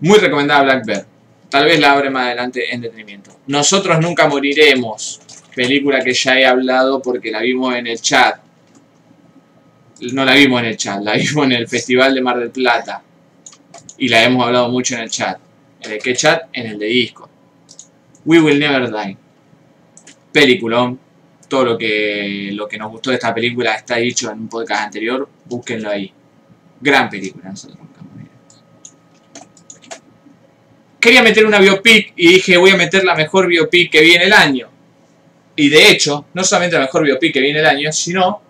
muy 0.00 0.18
recomendada 0.18 0.62
Blackbird. 0.62 1.06
tal 1.48 1.64
vez 1.66 1.78
la 1.80 1.92
abre 1.92 2.10
más 2.10 2.26
adelante 2.26 2.72
en 2.74 2.80
detenimiento. 2.80 3.30
Nosotros 3.46 4.00
nunca 4.00 4.26
moriremos. 4.28 5.20
Película 5.54 6.00
que 6.02 6.12
ya 6.14 6.38
he 6.38 6.46
hablado 6.46 7.00
porque 7.02 7.30
la 7.30 7.40
vimos 7.40 7.74
en 7.74 7.86
el 7.86 8.00
chat. 8.00 8.40
No 10.12 10.24
la 10.24 10.34
vimos 10.34 10.60
en 10.60 10.66
el 10.68 10.76
chat, 10.76 11.02
la 11.02 11.12
vimos 11.14 11.44
en 11.46 11.52
el 11.52 11.68
Festival 11.68 12.14
de 12.14 12.20
Mar 12.22 12.38
del 12.38 12.50
Plata. 12.50 13.02
Y 13.98 14.08
la 14.08 14.24
hemos 14.24 14.46
hablado 14.46 14.68
mucho 14.70 14.94
en 14.94 15.02
el 15.02 15.10
chat. 15.10 15.38
¿En 15.80 15.92
el 15.92 15.98
qué 16.02 16.14
chat? 16.14 16.44
En 16.52 16.66
el 16.66 16.78
de 16.78 16.86
disco. 16.86 17.28
We 18.24 18.40
Will 18.40 18.58
Never 18.58 18.90
Die. 18.90 19.16
Peliculón. 20.32 20.98
Todo 21.48 21.64
lo 21.64 21.78
que, 21.78 22.50
lo 22.52 22.66
que 22.66 22.78
nos 22.78 22.90
gustó 22.90 23.10
de 23.10 23.16
esta 23.16 23.34
película 23.34 23.74
está 23.74 23.96
dicho 23.96 24.30
en 24.30 24.40
un 24.40 24.48
podcast 24.48 24.84
anterior. 24.84 25.28
Búsquenlo 25.44 25.90
ahí. 25.90 26.10
Gran 26.80 27.10
película. 27.10 27.50
Nosotros. 27.50 27.82
Quería 31.02 31.20
meter 31.20 31.44
una 31.44 31.58
biopic 31.58 32.12
y 32.14 32.34
dije 32.34 32.56
voy 32.56 32.70
a 32.70 32.76
meter 32.76 33.02
la 33.04 33.16
mejor 33.16 33.48
biopic 33.48 33.90
que 33.90 34.00
viene 34.02 34.26
el 34.26 34.32
año. 34.32 34.68
Y 35.56 35.68
de 35.68 35.90
hecho, 35.90 36.26
no 36.32 36.44
solamente 36.44 36.76
la 36.76 36.82
mejor 36.82 37.02
biopic 37.02 37.32
que 37.32 37.40
viene 37.40 37.58
el 37.58 37.66
año, 37.66 37.90
sino 37.90 38.40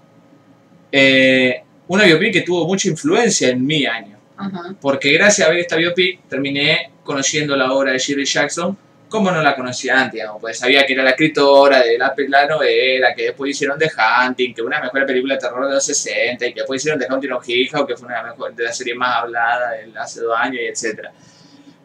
eh, 0.93 1.62
una 1.89 2.05
biopic 2.05 2.31
que 2.31 2.41
tuvo 2.43 2.67
mucha 2.67 2.91
influencia 2.91 3.49
en 3.49 3.65
mi 3.65 3.86
año. 3.86 4.19
Ajá. 4.36 4.75
Porque 4.78 5.12
gracias 5.12 5.49
a 5.49 5.51
ver 5.51 5.61
esta 5.61 5.77
biopic 5.77 6.28
terminé 6.28 6.91
conociendo 7.02 7.57
la 7.57 7.73
obra 7.73 7.93
de 7.93 7.99
Shirley 7.99 8.27
Jackson 8.27 8.77
como 9.12 9.31
no 9.31 9.41
la 9.42 9.55
conocía 9.55 10.00
antes, 10.00 10.23
pues 10.41 10.58
sabía 10.58 10.84
que 10.84 10.94
era 10.94 11.05
la 11.05 11.10
escritora 11.10 11.81
de 11.82 11.97
la, 11.99 12.12
la 12.28 12.47
novela, 12.47 13.15
que 13.15 13.24
después 13.26 13.50
hicieron 13.52 13.78
The 13.78 13.89
Hunting, 14.26 14.55
que 14.55 14.62
fue 14.62 14.66
una 14.66 14.81
mejores 14.81 15.07
películas 15.07 15.39
de 15.41 15.47
terror 15.49 15.68
de 15.68 15.74
los 15.74 15.84
60, 15.84 16.47
y 16.47 16.52
que 16.55 16.60
después 16.60 16.81
hicieron 16.82 16.99
The 17.00 17.07
Hunting 17.12 17.31
of 17.32 17.49
Hill 17.49 17.68
House, 17.70 17.86
que 17.86 17.97
fue 17.97 18.07
una 18.08 18.23
mejores- 18.24 18.57
de 18.57 18.65
las 18.65 18.76
series 18.76 18.97
más 18.97 19.16
habladas 19.23 19.74
hace 19.97 20.20
dos 20.20 20.34
años, 20.36 20.60
y 20.62 20.66
etc. 20.66 21.08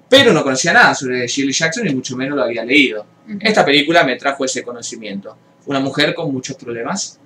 Pero 0.10 0.34
no 0.34 0.42
conocía 0.44 0.74
nada 0.74 0.96
sobre 0.96 1.28
Shirley 1.28 1.54
Jackson 1.54 1.86
y 1.88 1.94
mucho 1.94 2.16
menos 2.16 2.38
lo 2.38 2.44
había 2.44 2.64
leído. 2.64 3.06
Esta 3.42 3.64
película 3.66 4.04
me 4.04 4.16
trajo 4.16 4.46
ese 4.46 4.64
conocimiento. 4.64 5.38
Una 5.66 5.80
mujer 5.82 6.16
con 6.16 6.32
muchos 6.34 6.56
problemas 6.56 7.20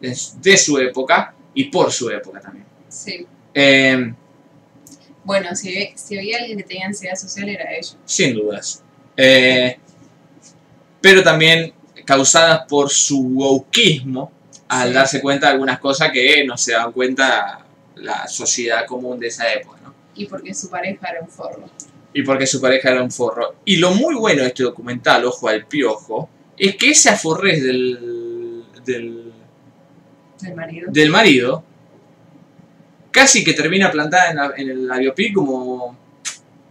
de, 0.00 0.16
de 0.40 0.56
su 0.56 0.78
época 0.78 1.34
y 1.54 1.64
por 1.64 1.92
su 1.92 2.08
época 2.10 2.40
también. 2.40 2.64
Sí. 2.88 3.26
Eh, 3.52 4.14
Bueno, 5.24 5.54
si, 5.54 5.92
si 5.94 6.18
había 6.18 6.38
alguien 6.38 6.56
que 6.58 6.64
tenía 6.64 6.86
ansiedad 6.86 7.14
social 7.16 7.48
era 7.48 7.70
ella. 7.74 7.96
sin 8.06 8.34
dudas. 8.34 8.81
Eh, 9.16 9.78
pero 11.00 11.22
también 11.22 11.72
causadas 12.04 12.64
por 12.68 12.90
su 12.90 13.20
wokismo 13.20 14.30
al 14.68 14.88
Sí. 14.88 14.94
darse 14.94 15.20
cuenta 15.20 15.46
de 15.46 15.52
algunas 15.52 15.78
cosas 15.78 16.10
que 16.12 16.44
no 16.44 16.56
se 16.56 16.72
dan 16.72 16.92
cuenta 16.92 17.64
la 17.96 18.26
sociedad 18.26 18.86
común 18.86 19.18
de 19.20 19.28
esa 19.28 19.52
época. 19.52 19.78
¿no? 19.84 19.94
Y 20.14 20.26
porque 20.26 20.54
su 20.54 20.70
pareja 20.70 21.08
era 21.10 21.20
un 21.20 21.28
forro. 21.28 21.68
Y 22.14 22.22
porque 22.22 22.46
su 22.46 22.60
pareja 22.60 22.90
era 22.90 23.02
un 23.02 23.10
forro. 23.10 23.56
Y 23.64 23.76
lo 23.76 23.92
muy 23.92 24.14
bueno 24.14 24.42
de 24.42 24.48
este 24.48 24.62
documental, 24.62 25.24
Ojo 25.24 25.48
al 25.48 25.66
Piojo, 25.66 26.28
es 26.56 26.76
que 26.76 26.90
ese 26.90 27.10
aforrés 27.10 27.62
del, 27.62 28.64
del, 28.84 29.32
Del 30.40 30.54
marido. 30.54 30.90
del 30.92 31.10
marido 31.10 31.64
casi 33.10 33.44
que 33.44 33.52
termina 33.52 33.90
plantada 33.90 34.30
en 34.30 34.36
la, 34.36 34.52
en 34.56 34.70
el 34.70 34.90
biopic 35.00 35.34
como, 35.34 35.96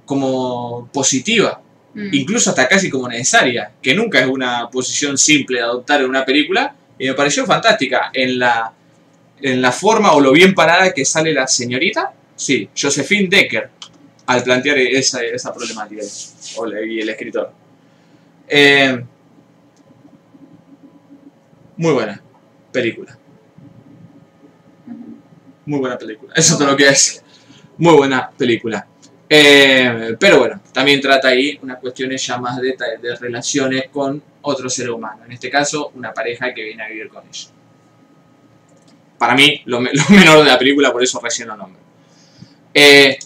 como 0.06 0.90
positiva. 0.92 1.62
Mm. 1.94 2.14
incluso 2.14 2.52
hasta 2.52 2.68
casi 2.68 2.90
como 2.90 3.08
necesaria, 3.08 3.72
que 3.82 3.94
nunca 3.94 4.20
es 4.20 4.28
una 4.28 4.70
posición 4.70 5.18
simple 5.18 5.58
de 5.58 5.64
adoptar 5.64 6.02
en 6.02 6.10
una 6.10 6.24
película, 6.24 6.74
y 6.98 7.08
me 7.08 7.14
pareció 7.14 7.46
fantástica 7.46 8.12
en 8.14 8.40
la, 8.40 8.72
en 9.42 9.62
la 9.62 9.72
forma 9.72 10.14
o 10.14 10.22
lo 10.22 10.32
bien 10.32 10.54
parada 10.54 10.94
que 10.94 11.04
sale 11.04 11.34
la 11.34 11.48
señorita, 11.48 12.14
sí, 12.36 12.70
Josephine 12.80 13.28
Decker, 13.28 13.70
al 14.28 14.44
plantear 14.44 14.78
esa, 14.78 15.22
esa 15.22 15.54
problemática, 15.54 16.04
y 16.86 17.02
el 17.02 17.10
escritor. 17.10 17.52
Eh, 18.48 19.04
muy 21.76 21.94
buena 21.94 22.22
película. 22.72 23.18
Muy 25.66 25.80
buena 25.80 25.98
película, 25.98 26.34
eso 26.36 26.54
es 26.54 26.60
lo 26.60 26.78
que 26.78 26.88
es. 26.88 27.24
Muy 27.78 27.96
buena 27.96 28.30
película. 28.30 28.88
Eh, 29.34 30.18
pero 30.20 30.40
bueno, 30.40 30.60
también 30.74 31.00
trata 31.00 31.30
ahí 31.30 31.58
unas 31.62 31.80
cuestiones 31.80 32.28
ya 32.28 32.38
más 32.38 32.60
de, 32.60 32.76
de 33.02 33.16
relaciones 33.16 33.86
con 33.90 34.22
otro 34.42 34.70
ser 34.70 34.92
humano. 34.92 35.24
En 35.24 35.32
este 35.32 35.50
caso, 35.50 35.94
una 35.96 36.14
pareja 36.14 36.54
que 36.54 36.62
viene 36.62 36.84
a 36.84 36.90
vivir 36.90 37.08
con 37.08 37.24
ella. 37.26 37.48
Para 39.18 39.34
mí, 39.34 39.62
lo, 39.68 39.80
lo 39.94 40.10
menor 40.10 40.40
de 40.40 40.52
la 40.52 40.60
película, 40.60 40.92
por 40.92 41.02
eso 41.02 41.22
recién 41.24 41.48
lo 41.48 41.56
nombro. 41.56 41.80
Eh, 42.74 43.18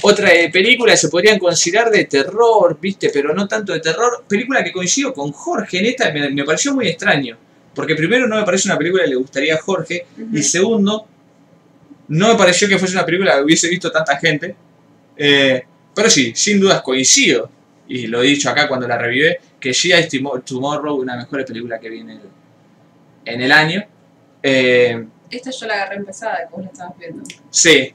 otra 0.00 0.32
eh, 0.32 0.48
película 0.50 0.92
que 0.92 0.96
se 0.96 1.10
podrían 1.10 1.38
considerar 1.38 1.90
de 1.90 2.06
terror, 2.06 2.78
viste, 2.80 3.10
pero 3.12 3.34
no 3.34 3.46
tanto 3.46 3.74
de 3.74 3.80
terror. 3.80 4.24
Película 4.26 4.64
que 4.64 4.72
coincido 4.72 5.12
con 5.12 5.30
Jorge 5.30 5.80
en 5.80 5.84
esta, 5.84 6.10
me, 6.10 6.30
me 6.30 6.44
pareció 6.44 6.72
muy 6.72 6.88
extraño. 6.88 7.36
Porque 7.74 7.94
primero 7.94 8.26
no 8.26 8.36
me 8.36 8.44
parece 8.44 8.66
una 8.66 8.78
película 8.78 9.04
que 9.04 9.10
le 9.10 9.16
gustaría 9.16 9.56
a 9.56 9.58
Jorge. 9.58 10.06
Y 10.32 10.42
segundo, 10.42 11.06
no 12.08 12.28
me 12.28 12.34
pareció 12.36 12.66
que 12.66 12.78
fuese 12.78 12.94
una 12.94 13.04
película 13.04 13.36
que 13.36 13.42
hubiese 13.42 13.68
visto 13.68 13.92
tanta 13.92 14.16
gente. 14.16 14.56
Eh, 15.22 15.62
pero 15.94 16.08
sí, 16.08 16.32
sin 16.34 16.58
dudas 16.60 16.80
coincido. 16.82 17.50
Y 17.88 18.06
lo 18.06 18.22
he 18.22 18.26
dicho 18.26 18.48
acá 18.48 18.66
cuando 18.68 18.88
la 18.88 18.96
revivé, 18.96 19.38
que 19.60 19.70
Tomo- 20.08 20.40
Tomorrow, 20.42 20.96
una 20.96 21.12
de 21.12 21.16
las 21.18 21.26
mejores 21.26 21.46
películas 21.46 21.78
que 21.80 21.90
viene 21.90 22.14
el- 22.14 22.20
en 23.26 23.40
el 23.42 23.52
año. 23.52 23.84
Eh, 24.42 25.04
Esta 25.30 25.50
yo 25.50 25.66
la 25.66 25.74
agarré 25.74 25.96
empezada, 25.96 26.48
vos 26.50 26.62
la 26.64 26.70
estabas 26.70 26.96
viendo. 26.98 27.22
sí. 27.50 27.92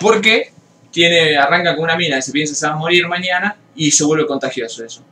Porque 0.00 0.50
tiene, 0.90 1.36
arranca 1.36 1.74
con 1.74 1.84
una 1.84 1.96
mina 1.96 2.16
que 2.16 2.22
se 2.22 2.32
piensa 2.32 2.52
que 2.52 2.56
se 2.56 2.66
va 2.66 2.72
a 2.74 2.76
morir 2.76 3.06
mañana 3.08 3.56
y 3.74 3.90
se 3.90 4.04
vuelve 4.04 4.26
contagioso 4.26 4.84
eso. 4.84 5.02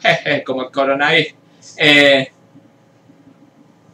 Jeje, 0.00 0.42
como 0.44 0.62
el 0.64 0.70
coronavirus. 0.70 1.34
Eh, 1.76 2.28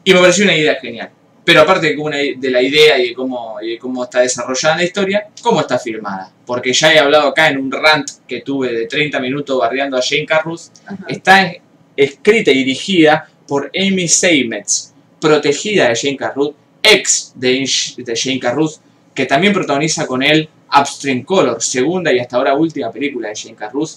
y 0.04 0.12
me 0.14 0.20
pareció 0.20 0.44
una 0.44 0.56
idea 0.56 0.74
genial. 0.80 1.10
Pero 1.44 1.60
aparte 1.60 1.94
de, 1.94 2.50
la 2.50 2.62
idea 2.62 2.98
y 2.98 3.08
de, 3.08 3.14
cómo, 3.14 3.60
y 3.60 3.72
de 3.72 3.78
cómo 3.78 4.04
está 4.04 4.20
desarrollada 4.20 4.76
la 4.76 4.84
historia, 4.84 5.28
cómo 5.42 5.60
está 5.60 5.78
filmada. 5.78 6.32
Porque 6.46 6.72
ya 6.72 6.94
he 6.94 6.98
hablado 6.98 7.28
acá 7.28 7.50
en 7.50 7.58
un 7.58 7.70
rant 7.70 8.08
que 8.26 8.40
tuve 8.40 8.72
de 8.72 8.86
30 8.86 9.20
minutos 9.20 9.58
bardeando 9.58 9.98
a 9.98 10.02
Jane 10.02 10.24
Carruth. 10.24 10.62
Ajá. 10.86 11.04
Está 11.06 11.52
escrita 11.96 12.50
y 12.50 12.58
dirigida 12.58 13.28
por 13.46 13.70
Amy 13.74 14.08
Seymetz, 14.08 14.92
protegida 15.20 15.88
de 15.88 15.96
Jane 15.96 16.16
Carruth, 16.16 16.54
ex 16.82 17.32
de, 17.34 17.68
de 17.98 18.16
Jane 18.16 18.40
Carruth, 18.40 18.76
que 19.14 19.26
también 19.26 19.52
protagoniza 19.52 20.06
con 20.06 20.22
él 20.22 20.48
Upstream 20.80 21.22
Color, 21.22 21.62
segunda 21.62 22.12
y 22.12 22.18
hasta 22.18 22.36
ahora 22.36 22.54
última 22.54 22.90
película 22.90 23.28
de 23.28 23.36
Jane 23.36 23.54
Carruth. 23.54 23.90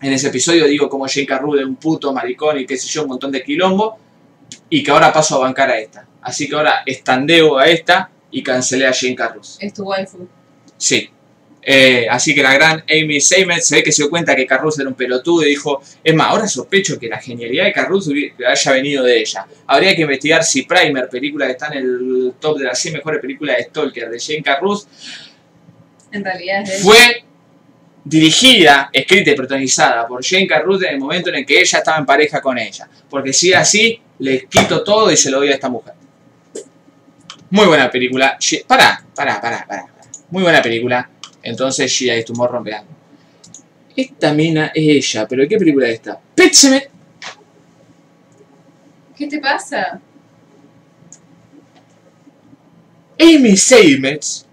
En 0.00 0.12
ese 0.12 0.28
episodio 0.28 0.66
digo 0.66 0.88
como 0.88 1.06
Jane 1.08 1.26
Carruth 1.26 1.58
es 1.58 1.64
un 1.64 1.76
puto 1.76 2.12
maricón 2.12 2.58
y 2.58 2.66
qué 2.66 2.76
sé 2.76 2.88
yo, 2.88 3.02
un 3.02 3.08
montón 3.08 3.32
de 3.32 3.42
quilombo, 3.42 3.98
y 4.68 4.82
que 4.82 4.90
ahora 4.90 5.12
paso 5.12 5.36
a 5.36 5.38
bancar 5.40 5.70
a 5.70 5.78
esta. 5.78 6.06
Así 6.24 6.48
que 6.48 6.56
ahora 6.56 6.82
estandeo 6.84 7.56
a 7.58 7.66
esta 7.68 8.10
y 8.30 8.42
cancelé 8.42 8.86
a 8.86 8.92
Jane 8.92 9.14
Carruth. 9.14 9.46
Es 9.60 9.72
tu 9.72 9.84
waifu. 9.84 10.26
Sí. 10.76 11.08
Eh, 11.66 12.06
así 12.10 12.34
que 12.34 12.42
la 12.42 12.52
gran 12.52 12.84
Amy 12.90 13.22
Seymetz 13.22 13.64
se 13.68 13.76
ve 13.76 13.82
que 13.82 13.90
se 13.90 14.02
dio 14.02 14.10
cuenta 14.10 14.36
que 14.36 14.44
Carruth 14.46 14.78
era 14.78 14.88
un 14.88 14.94
pelotudo 14.94 15.46
y 15.46 15.48
dijo, 15.50 15.80
es 16.02 16.14
más, 16.14 16.28
ahora 16.28 16.46
sospecho 16.46 16.98
que 16.98 17.08
la 17.08 17.18
genialidad 17.18 17.64
de 17.64 17.72
hubi- 17.72 18.34
haya 18.46 18.72
venido 18.72 19.02
de 19.02 19.18
ella. 19.20 19.46
Habría 19.66 19.96
que 19.96 20.02
investigar 20.02 20.44
si 20.44 20.62
Primer, 20.64 21.08
película 21.08 21.46
que 21.46 21.52
está 21.52 21.68
en 21.68 21.78
el 21.78 22.32
top 22.38 22.58
de 22.58 22.64
las 22.64 22.78
100 22.78 22.94
mejores 22.94 23.18
películas 23.20 23.56
de 23.56 23.62
Stalker 23.64 24.10
de 24.10 24.20
Jane 24.20 24.42
Carruth, 24.42 24.82
En 26.12 26.22
realidad 26.22 26.62
es 26.62 26.68
de 26.68 26.74
ella. 26.74 26.84
fue 26.84 27.24
dirigida, 28.04 28.90
escrita 28.92 29.30
y 29.30 29.34
protagonizada 29.34 30.06
por 30.06 30.22
Jane 30.24 30.46
Carruth 30.46 30.82
en 30.82 30.94
el 30.94 30.98
momento 31.00 31.30
en 31.30 31.36
el 31.36 31.46
que 31.46 31.60
ella 31.60 31.78
estaba 31.78 31.96
en 31.98 32.04
pareja 32.06 32.40
con 32.42 32.58
ella. 32.58 32.88
Porque 33.08 33.32
si 33.32 33.50
es 33.52 33.56
así, 33.56 33.98
le 34.18 34.44
quito 34.46 34.84
todo 34.84 35.10
y 35.10 35.16
se 35.16 35.30
lo 35.30 35.38
doy 35.38 35.48
a 35.48 35.54
esta 35.54 35.68
mujer. 35.70 35.94
Muy 37.54 37.66
buena 37.68 37.88
película. 37.88 38.36
Pará, 38.66 39.00
pará, 39.14 39.40
pará. 39.40 39.64
pará. 39.64 39.86
Muy 40.30 40.42
buena 40.42 40.60
película. 40.60 41.08
Entonces 41.40 41.96
Gia 41.96 42.18
y 42.18 42.24
Tumor 42.24 42.50
rompeando. 42.50 42.90
Esta 43.94 44.34
mina 44.34 44.72
es 44.74 45.12
ella, 45.12 45.28
pero 45.28 45.46
¿qué 45.46 45.56
película 45.56 45.86
es 45.86 45.94
esta? 45.94 46.20
Pet 46.34 46.52
Sematary. 46.52 46.90
¿Qué 49.16 49.28
te 49.28 49.38
pasa? 49.38 50.00
Amy 53.20 53.56
Seymetz, 53.56 54.46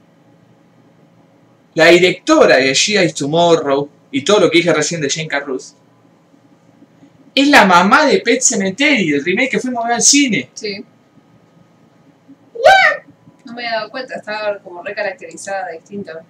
la 1.74 1.88
directora 1.88 2.58
de 2.58 2.76
Gia 2.76 3.04
is 3.04 3.16
Tomorrow 3.16 3.90
y 4.12 4.24
todo 4.24 4.42
lo 4.42 4.52
que 4.52 4.60
dije 4.60 4.72
recién 4.72 5.02
de 5.02 5.10
Jane 5.10 5.28
Carruth, 5.28 5.74
es 7.34 7.48
la 7.48 7.66
mamá 7.66 8.06
de 8.06 8.20
Pet 8.20 8.42
Cemetery, 8.42 9.12
el 9.12 9.26
remake 9.26 9.50
que 9.50 9.60
fuimos 9.60 9.84
a 9.84 9.88
ver 9.88 9.96
al 9.96 10.04
cine. 10.04 10.52
Sí. 10.54 10.86
No 13.46 13.54
me 13.54 13.66
había 13.66 13.80
dado 13.80 13.92
cuenta, 13.92 14.16
estaba 14.16 14.60
como 14.60 14.84
recaracterizada, 14.84 15.70
distinta. 15.70 16.22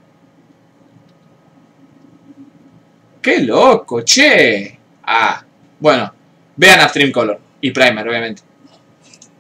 ¡Qué 3.22 3.42
loco, 3.42 4.02
che! 4.02 4.80
Ah, 5.04 5.44
bueno, 5.80 6.14
vean 6.56 6.84
Upstream 6.84 7.12
Color 7.12 7.40
y 7.62 7.72
Primer, 7.72 8.08
obviamente. 8.08 8.42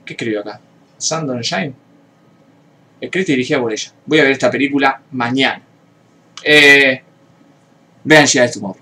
¿Qué 0.05 0.13
escribió 0.13 0.41
acá? 0.41 0.59
Sandon 0.97 1.41
Shine. 1.41 1.73
Escrita 2.99 3.31
y 3.31 3.35
dirigida 3.35 3.59
por 3.59 3.71
ella. 3.71 3.91
Voy 4.05 4.19
a 4.19 4.23
ver 4.23 4.33
esta 4.33 4.51
película 4.51 5.01
mañana. 5.11 5.63
Eh, 6.43 7.01
vean 8.03 8.27
Giants 8.27 8.53
Tomorrow. 8.53 8.81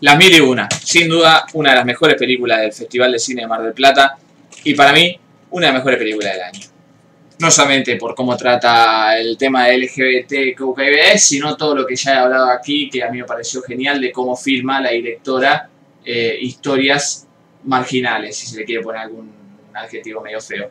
Las 0.00 0.16
mil 0.16 0.34
y 0.34 0.40
una, 0.40 0.68
sin 0.70 1.08
duda 1.08 1.46
una 1.52 1.70
de 1.70 1.76
las 1.76 1.84
mejores 1.84 2.16
películas 2.16 2.60
del 2.60 2.72
Festival 2.72 3.12
de 3.12 3.18
Cine 3.18 3.42
de 3.42 3.48
Mar 3.48 3.62
del 3.62 3.72
Plata 3.72 4.16
y 4.64 4.74
para 4.74 4.92
mí 4.92 5.18
una 5.50 5.66
de 5.66 5.72
las 5.72 5.80
mejores 5.80 5.98
películas 5.98 6.32
del 6.32 6.42
año. 6.42 6.71
No 7.42 7.50
solamente 7.50 7.96
por 7.96 8.14
cómo 8.14 8.36
trata 8.36 9.18
el 9.18 9.36
tema 9.36 9.66
de 9.66 9.78
LGBT, 9.78 10.56
QKB, 10.56 11.18
sino 11.18 11.56
todo 11.56 11.74
lo 11.74 11.84
que 11.84 11.96
ya 11.96 12.12
he 12.12 12.16
hablado 12.18 12.48
aquí, 12.48 12.88
que 12.88 13.02
a 13.02 13.10
mí 13.10 13.18
me 13.18 13.24
pareció 13.24 13.60
genial, 13.62 14.00
de 14.00 14.12
cómo 14.12 14.36
filma 14.36 14.80
la 14.80 14.90
directora 14.90 15.68
eh, 16.04 16.38
historias 16.40 17.26
marginales, 17.64 18.36
si 18.36 18.46
se 18.46 18.58
le 18.58 18.64
quiere 18.64 18.80
poner 18.80 19.00
algún 19.00 19.32
adjetivo 19.74 20.20
medio 20.20 20.40
feo. 20.40 20.70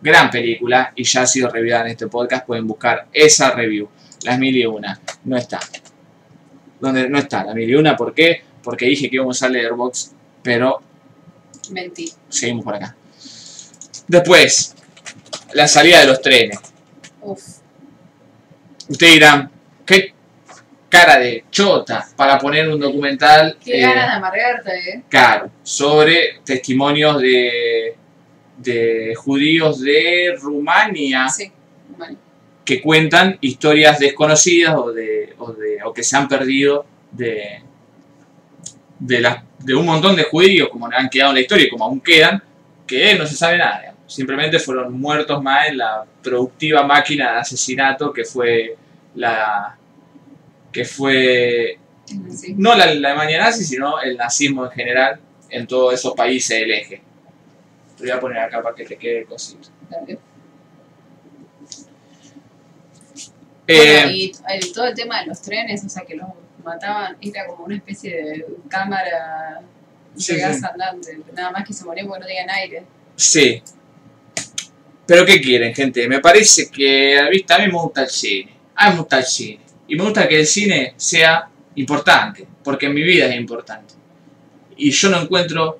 Gran 0.00 0.30
película 0.30 0.94
y 0.96 1.04
ya 1.04 1.20
ha 1.20 1.26
sido 1.26 1.50
reviewada 1.50 1.84
en 1.84 1.90
este 1.90 2.06
podcast, 2.06 2.46
pueden 2.46 2.66
buscar 2.66 3.08
esa 3.12 3.50
review, 3.50 3.86
las 4.24 4.38
mil 4.38 4.56
y 4.56 4.64
una, 4.64 4.98
no 5.24 5.36
está. 5.36 5.60
Donde 6.80 7.06
no 7.10 7.18
está, 7.18 7.44
la 7.44 7.52
mil 7.52 7.68
y 7.68 7.74
una, 7.74 7.94
¿por 7.94 8.14
qué? 8.14 8.44
Porque 8.62 8.86
dije 8.86 9.10
que 9.10 9.16
íbamos 9.16 9.42
a 9.42 9.48
leer 9.50 9.74
box, 9.74 10.14
pero 10.42 10.80
Mentí. 11.70 12.10
seguimos 12.30 12.64
por 12.64 12.76
acá. 12.76 12.96
Después, 14.06 14.74
la 15.54 15.66
salida 15.68 16.00
de 16.00 16.06
los 16.06 16.20
trenes. 16.20 16.58
Uf. 17.22 17.42
Ustedes 18.88 19.12
dirán, 19.14 19.50
qué 19.84 20.14
cara 20.88 21.18
de 21.18 21.44
chota 21.50 22.06
para 22.16 22.38
poner 22.38 22.68
un 22.68 22.80
documental 22.80 23.58
Qué 23.62 23.78
eh, 23.78 23.82
ganas 23.82 24.06
de 24.06 24.12
amargarte, 24.16 24.70
eh. 24.90 25.02
caro 25.08 25.50
sobre 25.62 26.40
testimonios 26.44 27.20
de, 27.20 27.94
de 28.56 29.14
judíos 29.16 29.80
de 29.80 30.34
Rumania 30.40 31.28
Sí. 31.28 31.52
Que 32.64 32.80
cuentan 32.82 33.38
historias 33.40 33.98
desconocidas 33.98 34.74
o, 34.76 34.92
de, 34.92 35.34
o, 35.38 35.52
de- 35.52 35.78
o 35.84 35.92
que 35.92 36.02
se 36.02 36.16
han 36.16 36.28
perdido 36.28 36.84
de, 37.12 37.62
de, 38.98 39.20
las- 39.20 39.42
de 39.58 39.74
un 39.74 39.86
montón 39.86 40.14
de 40.16 40.24
judíos 40.24 40.68
como 40.70 40.86
han 40.86 41.08
quedado 41.08 41.30
en 41.30 41.36
la 41.36 41.40
historia 41.40 41.66
y 41.66 41.70
como 41.70 41.84
aún 41.86 42.00
quedan, 42.00 42.42
que 42.86 43.14
no 43.14 43.26
se 43.26 43.36
sabe 43.36 43.56
nada. 43.58 43.87
Simplemente 44.08 44.58
fueron 44.58 44.92
muertos 44.98 45.40
más 45.42 45.68
en 45.68 45.78
la 45.78 46.04
productiva 46.22 46.82
máquina 46.82 47.34
de 47.34 47.38
asesinato 47.40 48.12
que 48.12 48.24
fue 48.24 48.76
la 49.14 49.76
que 50.72 50.84
fue 50.84 51.78
Sí. 52.34 52.54
no 52.56 52.70
la, 52.74 52.86
la 52.86 53.10
Alemania 53.10 53.38
nazi, 53.38 53.64
sino 53.64 54.00
el 54.00 54.16
nazismo 54.16 54.64
en 54.64 54.70
general 54.72 55.20
en 55.50 55.66
todos 55.66 55.92
esos 55.94 56.14
países 56.14 56.58
del 56.58 56.70
eje. 56.72 57.02
Te 57.98 58.02
voy 58.04 58.10
a 58.10 58.18
poner 58.20 58.38
acá 58.38 58.62
para 58.62 58.74
que 58.74 58.84
te 58.86 58.96
quede 58.96 59.18
el 59.20 59.26
cosito. 59.26 59.68
Dale. 59.90 60.18
Eh, 63.66 63.96
Bueno, 64.04 64.10
y 64.10 64.32
el- 64.48 64.72
todo 64.72 64.86
el 64.86 64.94
tema 64.94 65.20
de 65.20 65.26
los 65.26 65.42
trenes, 65.42 65.84
o 65.84 65.88
sea, 65.88 66.04
que 66.04 66.16
los 66.16 66.28
mataban, 66.64 67.16
era 67.20 67.46
como 67.46 67.64
una 67.64 67.76
especie 67.76 68.16
de 68.16 68.46
cámara 68.68 69.60
Sí, 70.16 70.34
de 70.34 70.40
gas 70.40 70.58
sí. 70.58 70.64
andante. 70.72 71.18
Nada 71.34 71.50
más 71.50 71.66
que 71.66 71.72
se 71.74 71.84
morían 71.84 72.06
porque 72.06 72.20
no 72.20 72.26
tenían 72.26 72.50
aire. 72.50 72.84
Sí. 73.16 73.62
Pero 75.08 75.24
¿qué 75.24 75.40
quieren, 75.40 75.74
gente? 75.74 76.06
Me 76.06 76.20
parece 76.20 76.70
que, 76.70 77.18
a 77.18 77.30
mí 77.30 77.66
me 77.66 77.72
gusta 77.72 78.02
el 78.02 78.10
cine. 78.10 78.52
A 78.74 78.88
mí 78.88 78.92
me 78.92 79.00
gusta 79.00 79.18
el 79.20 79.24
cine. 79.24 79.60
Y 79.88 79.96
me 79.96 80.04
gusta 80.04 80.28
que 80.28 80.40
el 80.40 80.46
cine 80.46 80.92
sea 80.98 81.48
importante, 81.76 82.46
porque 82.62 82.86
en 82.86 82.94
mi 82.94 83.02
vida 83.02 83.24
es 83.24 83.34
importante. 83.36 83.94
Y 84.76 84.90
yo 84.90 85.08
no 85.08 85.22
encuentro, 85.22 85.78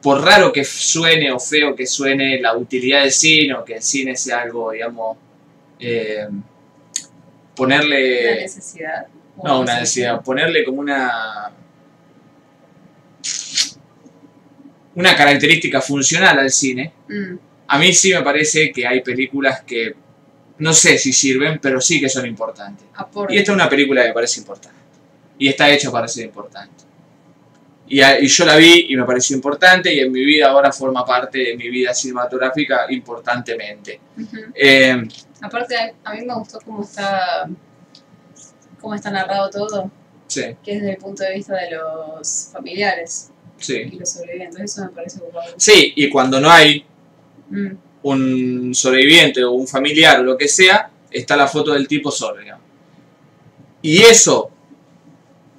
por 0.00 0.24
raro 0.24 0.50
que 0.50 0.64
suene 0.64 1.30
o 1.30 1.38
feo 1.38 1.76
que 1.76 1.86
suene, 1.86 2.40
la 2.40 2.56
utilidad 2.56 3.02
del 3.02 3.12
cine 3.12 3.52
o 3.52 3.62
que 3.62 3.74
el 3.74 3.82
cine 3.82 4.16
sea 4.16 4.40
algo, 4.40 4.70
digamos, 4.70 5.18
eh, 5.78 6.26
Una 6.30 6.42
ponerle... 7.54 8.40
necesidad. 8.40 9.06
No, 9.44 9.60
una 9.60 9.80
necesidad. 9.80 10.22
Ponerle 10.22 10.64
como 10.64 10.80
una. 10.80 11.52
Una 14.94 15.14
característica 15.14 15.82
funcional 15.82 16.38
al 16.38 16.50
cine. 16.50 16.90
Mm, 17.06 17.45
A 17.68 17.78
mí 17.78 17.92
sí 17.92 18.12
me 18.12 18.22
parece 18.22 18.70
que 18.72 18.86
hay 18.86 19.00
películas 19.02 19.62
que 19.62 19.94
no 20.58 20.72
sé 20.72 20.96
si 20.98 21.12
sirven, 21.12 21.58
pero 21.60 21.80
sí 21.80 22.00
que 22.00 22.08
son 22.08 22.26
importantes. 22.26 22.86
aporte. 22.94 23.34
Y 23.34 23.38
esta 23.38 23.52
es 23.52 23.56
una 23.56 23.68
película 23.68 24.02
que 24.02 24.08
me 24.08 24.14
parece 24.14 24.40
importante. 24.40 24.76
Y 25.38 25.48
está 25.48 25.70
hecha 25.70 25.90
para 25.90 26.08
ser 26.08 26.24
importante. 26.26 26.84
Y, 27.88 28.00
a- 28.00 28.18
y 28.20 28.26
yo 28.26 28.44
la 28.44 28.56
vi 28.56 28.86
y 28.88 28.96
me 28.96 29.04
pareció 29.04 29.36
importante 29.36 29.92
y 29.94 30.00
en 30.00 30.10
mi 30.10 30.24
vida 30.24 30.48
ahora 30.50 30.72
forma 30.72 31.04
parte 31.04 31.38
de 31.38 31.56
mi 31.56 31.68
vida 31.68 31.92
cinematográfica 31.94 32.86
importantemente. 32.90 34.00
Eh, 34.54 34.96
Aparte, 35.40 35.76
a 36.02 36.14
mí 36.14 36.24
me 36.24 36.34
gustó 36.34 36.58
cómo 36.64 36.82
está, 36.82 37.48
cómo 38.80 38.94
está 38.94 39.10
narrado 39.10 39.50
todo, 39.50 39.90
sí, 40.26 40.42
que 40.64 40.72
es 40.72 40.80
desde 40.80 40.92
el 40.92 40.96
punto 40.98 41.22
de 41.22 41.34
vista 41.34 41.54
de 41.54 41.70
los 41.72 42.48
familiares 42.52 43.30
sí. 43.58 43.82
y 43.92 43.98
los 43.98 44.10
sobrevivientes. 44.10 44.60
Eso 44.62 44.82
me 44.86 44.88
parece 44.90 45.18
ocupado. 45.20 45.54
Sí, 45.56 45.92
y 45.94 46.08
cuando 46.08 46.40
no 46.40 46.50
hay 46.50 46.84
Mm, 47.50 47.72
un 48.02 48.74
sobreviviente 48.74 49.42
o 49.42 49.52
un 49.52 49.66
familiar 49.66 50.20
o 50.20 50.22
lo 50.22 50.36
que 50.36 50.48
sea, 50.48 50.90
está 51.10 51.36
la 51.36 51.48
foto 51.48 51.72
del 51.72 51.88
tipo 51.88 52.10
solo, 52.10 52.40
digamos. 52.40 52.64
Y 53.82 54.02
eso, 54.02 54.50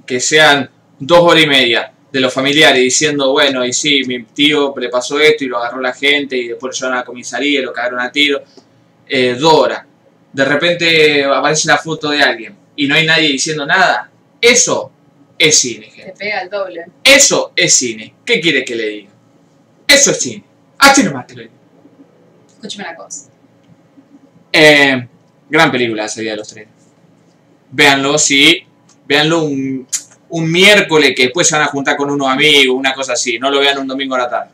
que 0.05 0.19
sean 0.19 0.69
dos 0.99 1.19
horas 1.19 1.43
y 1.43 1.47
media 1.47 1.91
de 2.11 2.19
los 2.19 2.33
familiares 2.33 2.81
diciendo, 2.81 3.31
bueno, 3.31 3.65
y 3.65 3.73
sí, 3.73 4.01
mi 4.05 4.23
tío 4.23 4.73
le 4.77 4.89
pasó 4.89 5.19
esto 5.19 5.43
y 5.43 5.47
lo 5.47 5.57
agarró 5.57 5.81
la 5.81 5.93
gente 5.93 6.37
y 6.37 6.47
después 6.49 6.73
lo 6.73 6.77
llevaron 6.77 6.97
a 6.97 7.01
la 7.01 7.05
comisaría 7.05 7.59
y 7.59 7.63
lo 7.63 7.73
cagaron 7.73 7.99
a 7.99 8.11
tiro, 8.11 8.41
eh, 9.07 9.35
dos 9.37 9.53
horas. 9.53 9.83
De 10.31 10.45
repente 10.45 11.23
aparece 11.25 11.67
la 11.67 11.77
foto 11.77 12.09
de 12.09 12.21
alguien 12.21 12.55
y 12.75 12.87
no 12.87 12.95
hay 12.95 13.05
nadie 13.05 13.29
diciendo 13.29 13.65
nada. 13.65 14.09
Eso 14.39 14.91
es 15.37 15.57
cine, 15.59 15.87
te 15.87 15.91
gente. 15.91 16.13
pega 16.17 16.41
el 16.41 16.49
doble. 16.49 16.85
Eso 17.03 17.51
es 17.55 17.73
cine. 17.73 18.13
¿Qué 18.25 18.39
quiere 18.39 18.63
que 18.63 18.75
le 18.75 18.87
diga? 18.87 19.09
Eso 19.87 20.11
es 20.11 20.19
cine. 20.19 20.43
Así 20.77 21.03
nomás 21.03 21.27
te 21.27 21.35
lo 21.35 21.41
digo. 21.41 21.56
Escúchame 22.57 22.89
una 22.89 22.95
cosa. 22.95 23.29
Eh, 24.51 25.07
gran 25.49 25.71
película 25.71 26.03
la 26.03 26.09
salida 26.09 26.31
de 26.31 26.37
los 26.37 26.47
trenes. 26.47 26.73
Véanlo, 27.71 28.17
sí. 28.17 28.63
Véanlo 29.05 29.43
un, 29.43 29.87
un 30.29 30.51
miércoles 30.51 31.13
que 31.15 31.23
después 31.23 31.47
se 31.47 31.55
van 31.55 31.65
a 31.65 31.67
juntar 31.67 31.95
con 31.95 32.09
unos 32.09 32.27
amigos, 32.27 32.75
una 32.75 32.93
cosa 32.93 33.13
así. 33.13 33.37
No 33.37 33.51
lo 33.51 33.59
vean 33.59 33.77
un 33.77 33.87
domingo 33.87 34.15
a 34.15 34.19
la 34.19 34.29
tarde. 34.29 34.51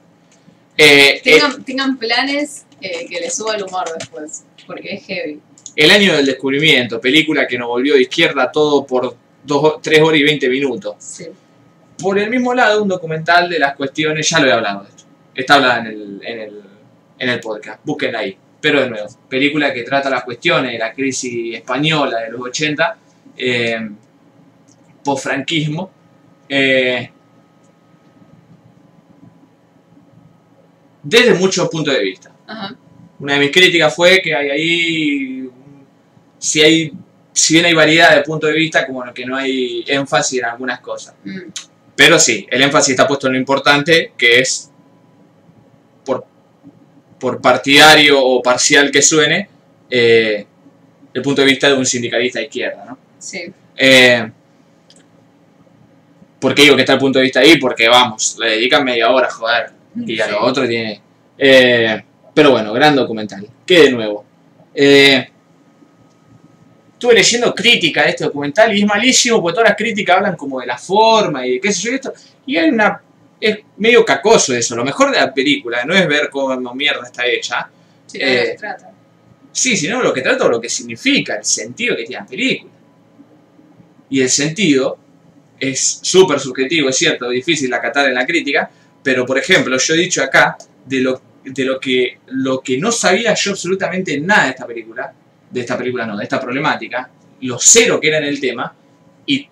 Eh, 0.78 1.22
eh, 1.24 1.42
Tengan, 1.66 1.98
planes 1.98 2.66
que 2.82 3.20
les 3.22 3.34
suba 3.34 3.56
el 3.56 3.64
humor 3.64 3.86
después, 3.98 4.44
porque 4.68 4.96
es 4.96 5.06
heavy. 5.06 5.40
el 5.76 5.92
año 5.92 6.14
del 6.16 6.26
descubrimiento, 6.26 7.00
película 7.00 7.48
que 7.48 7.58
nos 7.58 7.68
volvió 7.68 7.94
de 7.94 8.02
izquierda 8.02 8.52
todo 8.52 8.86
por 8.86 9.16
3 9.82 10.02
horas 10.02 10.20
y 10.20 10.24
20 10.24 10.50
minutos. 10.50 10.96
Sí. 11.00 11.28
Por 12.00 12.20
el 12.20 12.30
mismo 12.30 12.54
lado, 12.54 12.82
un 12.82 12.90
documental 12.90 13.50
de 13.50 13.60
las 13.60 13.76
cuestiones, 13.76 14.30
ya 14.30 14.40
lo 14.40 14.48
he 14.48 14.52
hablado 14.52 14.84
de 14.84 14.90
esto. 14.90 15.04
Está 15.34 15.56
hablada 15.56 15.80
en 15.80 15.86
el, 15.88 16.22
en 16.24 16.40
el, 16.40 16.64
en 17.24 17.30
el 17.30 17.40
podcast, 17.40 17.80
búsquenla 17.84 18.20
ahí. 18.20 18.38
Pero 18.62 18.82
de 18.82 18.90
nuevo, 18.90 19.08
película 19.30 19.74
que 19.74 19.84
trata 19.84 20.10
las 20.10 20.24
cuestiones 20.24 20.72
de 20.72 20.78
la 20.80 20.94
crisis 20.94 21.56
española 21.56 22.20
de 22.22 22.32
los 22.32 22.42
80, 22.42 22.98
eh, 23.38 23.90
posfranquismo. 25.04 25.92
eh, 26.50 27.10
desde 31.02 31.34
muchos 31.34 31.68
puntos 31.70 31.94
de 31.94 32.02
vista. 32.02 32.32
Ajá. 32.48 32.76
Una 33.20 33.34
de 33.34 33.40
mis 33.40 33.52
críticas 33.52 33.94
fue 33.96 34.22
que 34.22 34.34
hay 34.36 34.50
ahí, 34.50 35.50
si 36.38 36.62
hay, 36.62 36.92
si 37.32 37.54
bien 37.56 37.66
hay 37.66 37.74
variedad 37.74 38.16
de 38.16 38.22
puntos 38.24 38.50
de 38.50 38.56
vista, 38.56 38.86
como 38.86 39.04
que 39.14 39.26
no 39.26 39.36
hay 39.36 39.84
énfasis 39.88 40.40
en 40.40 40.46
algunas 40.46 40.80
cosas. 40.80 41.16
Mm, 41.24 41.40
Pero 41.96 42.20
sí, 42.20 42.46
el 42.50 42.62
énfasis 42.62 42.92
está 42.92 43.08
puesto 43.08 43.28
en 43.28 43.34
lo 43.34 43.40
importante, 43.40 44.14
que 44.18 44.40
es, 44.40 44.72
por 47.24 47.40
partidario 47.40 48.22
o 48.22 48.42
parcial 48.42 48.92
que 48.92 49.02
suene, 49.02 49.48
eh, 49.90 50.46
el 51.14 51.22
punto 51.22 51.42
de 51.42 51.48
vista 51.48 51.70
de 51.70 51.74
un 51.76 51.86
sindicalista 51.86 52.40
de 52.40 52.46
izquierda, 52.46 52.84
¿no? 52.86 52.98
sí. 53.18 53.40
Eh, 53.78 54.30
¿Por 56.38 56.54
qué 56.54 56.64
digo 56.64 56.76
que 56.76 56.82
está 56.82 56.92
el 56.94 57.00
punto 57.00 57.20
de 57.20 57.24
vista 57.24 57.40
ahí? 57.40 57.58
Porque 57.58 57.88
vamos, 57.88 58.36
le 58.42 58.50
dedican 58.50 58.84
media 58.84 59.10
hora, 59.10 59.30
joder. 59.30 59.72
Y 60.06 60.20
a 60.20 60.26
Sí. 60.26 60.32
lo 60.32 60.42
otro 60.44 60.68
tiene. 60.68 61.02
Eh, 61.38 62.04
pero 62.34 62.52
bueno, 62.52 62.74
gran 62.74 62.94
documental. 62.94 63.48
¿Qué 63.66 63.84
de 63.84 63.92
nuevo? 63.94 64.26
Eh, 64.76 65.26
estuve 66.92 67.14
leyendo 67.14 67.56
crítica 67.56 68.04
de 68.04 68.10
este 68.10 68.26
documental 68.26 68.76
y 68.76 68.82
es 68.82 68.86
malísimo 68.86 69.42
porque 69.42 69.56
todas 69.56 69.70
las 69.70 69.78
críticas 69.78 70.18
hablan 70.18 70.36
como 70.36 70.60
de 70.60 70.66
la 70.68 70.78
forma 70.78 71.48
y 71.48 71.54
de 71.54 71.62
qué 71.62 71.72
sé 71.72 71.84
yo 71.84 71.92
y 71.94 71.96
esto. 71.96 72.14
Y 72.46 72.58
hay 72.58 72.70
una. 72.70 73.02
Es 73.46 73.60
medio 73.78 74.06
cacoso 74.06 74.56
eso. 74.56 74.74
Lo 74.74 74.86
mejor 74.86 75.12
de 75.12 75.18
la 75.20 75.34
película 75.34 75.84
no 75.84 75.94
es 75.94 76.08
ver 76.08 76.30
cómo 76.30 76.74
mierda 76.74 77.02
está 77.06 77.26
hecha. 77.28 77.70
Sí, 78.06 78.18
lo 78.18 78.26
que 78.26 78.42
Eh, 78.52 78.56
trata. 78.58 78.90
Sí, 79.52 79.76
sino 79.76 80.02
lo 80.02 80.14
que 80.14 80.22
trata 80.22 80.46
o 80.46 80.50
lo 80.50 80.62
que 80.62 80.70
significa, 80.70 81.36
el 81.36 81.44
sentido 81.44 81.94
que 81.96 82.06
tiene 82.06 82.22
la 82.22 82.28
película. 82.28 82.72
Y 84.10 84.22
el 84.22 84.30
sentido 84.30 84.98
es 85.60 86.00
súper 86.02 86.40
subjetivo, 86.40 86.88
es 86.88 86.98
cierto, 86.98 87.30
difícil 87.30 87.74
acatar 87.74 88.08
en 88.08 88.16
la 88.16 88.26
crítica, 88.26 88.70
pero 89.04 89.26
por 89.26 89.38
ejemplo, 89.38 89.78
yo 89.78 89.94
he 89.94 89.98
dicho 89.98 90.24
acá 90.24 90.58
de 90.86 91.02
lo, 91.02 91.22
de 91.44 91.66
lo 91.66 91.80
que 91.80 92.20
lo 92.28 92.62
que 92.62 92.78
no 92.78 92.92
sabía 92.94 93.34
yo 93.34 93.52
absolutamente 93.52 94.20
nada 94.22 94.46
de 94.46 94.50
esta 94.52 94.66
película, 94.66 95.14
de 95.50 95.60
esta 95.60 95.78
película 95.78 96.06
no, 96.06 96.16
de 96.16 96.24
esta 96.24 96.40
problemática, 96.40 97.10
lo 97.42 97.58
cero 97.60 98.00
que 98.00 98.08
era 98.08 98.20
en 98.20 98.26
el 98.26 98.40
tema, 98.40 98.74
y 99.26 99.48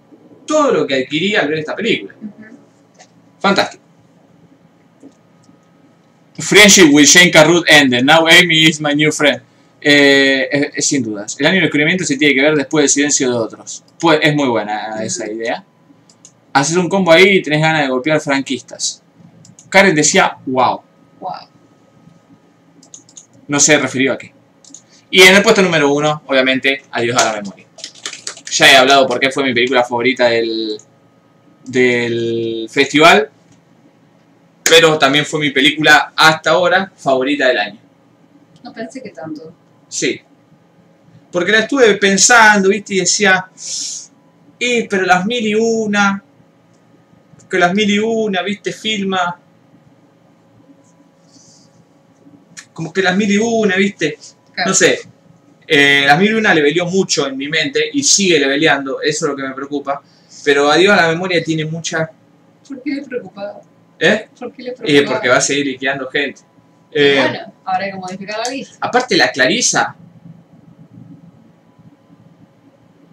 todo 0.47 0.71
lo 0.71 0.87
que 0.87 0.95
adquirí 0.95 1.35
al 1.35 1.49
ver 1.49 1.59
esta 1.59 1.75
película. 1.75 2.15
Fantástico. 3.39 3.80
Friendship 6.41 6.89
with 6.91 7.05
Shane 7.05 7.31
Carruth 7.31 7.63
ended. 7.67 8.05
Now 8.05 8.27
Amy 8.27 8.63
is 8.63 8.81
my 8.81 8.93
new 8.93 9.11
friend. 9.11 9.41
Eh, 9.83 10.47
eh, 10.51 10.71
eh, 10.75 10.81
sin 10.81 11.01
dudas. 11.03 11.35
El 11.39 11.47
año 11.47 11.55
del 11.55 11.63
descubrimiento 11.63 12.03
se 12.03 12.15
tiene 12.15 12.35
que 12.35 12.41
ver 12.41 12.55
después 12.55 12.83
del 12.83 12.89
silencio 12.89 13.29
de 13.29 13.35
otros. 13.35 13.83
Pues 13.99 14.19
es 14.21 14.35
muy 14.35 14.47
buena 14.47 15.03
esa 15.03 15.29
idea. 15.29 15.65
Haces 16.53 16.77
un 16.77 16.87
combo 16.87 17.11
ahí 17.11 17.37
y 17.37 17.41
tenés 17.41 17.61
ganas 17.61 17.81
de 17.81 17.87
golpear 17.87 18.19
franquistas. 18.19 19.01
Karen 19.69 19.95
decía, 19.95 20.37
wow. 20.45 20.81
Wow. 21.19 21.47
No 23.47 23.59
se 23.59 23.77
refirió 23.79 24.13
a 24.13 24.17
qué. 24.17 24.33
Y 25.09 25.21
en 25.21 25.35
el 25.35 25.41
puesto 25.41 25.61
número 25.61 25.91
uno, 25.91 26.21
obviamente, 26.27 26.83
Adiós 26.91 27.17
a 27.17 27.25
la 27.25 27.41
memoria. 27.41 27.65
Ya 28.51 28.71
he 28.71 28.75
hablado 28.75 29.07
por 29.07 29.19
qué 29.19 29.31
fue 29.31 29.43
mi 29.45 29.53
película 29.53 29.83
favorita 29.83 30.27
del, 30.27 30.77
del 31.65 32.67
festival. 32.69 33.29
Pero 34.71 34.97
también 34.97 35.25
fue 35.25 35.41
mi 35.41 35.49
película 35.49 36.13
hasta 36.15 36.51
ahora 36.51 36.89
favorita 36.95 37.45
del 37.49 37.57
año. 37.57 37.79
No 38.63 38.71
pensé 38.71 39.03
que 39.03 39.09
tanto. 39.09 39.53
Sí. 39.89 40.21
Porque 41.29 41.51
la 41.51 41.59
estuve 41.59 41.95
pensando, 41.95 42.69
viste, 42.69 42.93
y 42.93 42.99
decía, 42.99 43.47
eh, 44.57 44.87
pero 44.89 45.03
las 45.03 45.25
mil 45.25 45.45
y 45.45 45.55
una, 45.55 46.23
que 47.49 47.59
las 47.59 47.73
mil 47.73 47.89
y 47.89 47.99
una, 47.99 48.41
viste, 48.43 48.71
filma. 48.71 49.37
Como 52.71 52.93
que 52.93 53.03
las 53.03 53.17
mil 53.17 53.29
y 53.29 53.37
una, 53.39 53.75
viste, 53.75 54.17
Claro. 54.53 54.69
no 54.69 54.73
sé. 54.73 54.99
Eh, 55.67 56.03
las 56.07 56.17
mil 56.17 56.31
y 56.31 56.35
una 56.35 56.53
le 56.53 56.61
velió 56.61 56.85
mucho 56.85 57.27
en 57.27 57.35
mi 57.35 57.49
mente 57.49 57.89
y 57.91 58.03
sigue 58.03 58.39
leveleando, 58.39 59.01
eso 59.01 59.25
es 59.25 59.29
lo 59.31 59.35
que 59.35 59.43
me 59.43 59.53
preocupa. 59.53 60.01
Pero 60.45 60.71
Adiós 60.71 60.97
a 60.97 61.01
la 61.01 61.07
memoria 61.09 61.43
tiene 61.43 61.65
mucha... 61.65 62.09
¿Por 62.65 62.81
qué 62.81 62.91
le 62.95 63.01
preocupaba? 63.03 63.61
¿Eh? 64.03 64.27
¿Por 64.39 64.51
qué 64.51 64.63
le 64.63 64.69
Eh, 64.71 64.73
preocupaba? 64.75 65.15
porque 65.15 65.29
va 65.29 65.37
a 65.37 65.41
seguir 65.41 65.65
liquidando 65.67 66.09
gente. 66.09 66.41
Eh, 66.91 67.17
Bueno, 67.21 67.53
ahora 67.63 67.85
hay 67.85 67.91
que 67.91 67.97
modificar 67.97 68.39
la 68.43 68.51
lista. 68.51 68.77
Aparte 68.81 69.15
la 69.15 69.31
Clarisa 69.31 69.95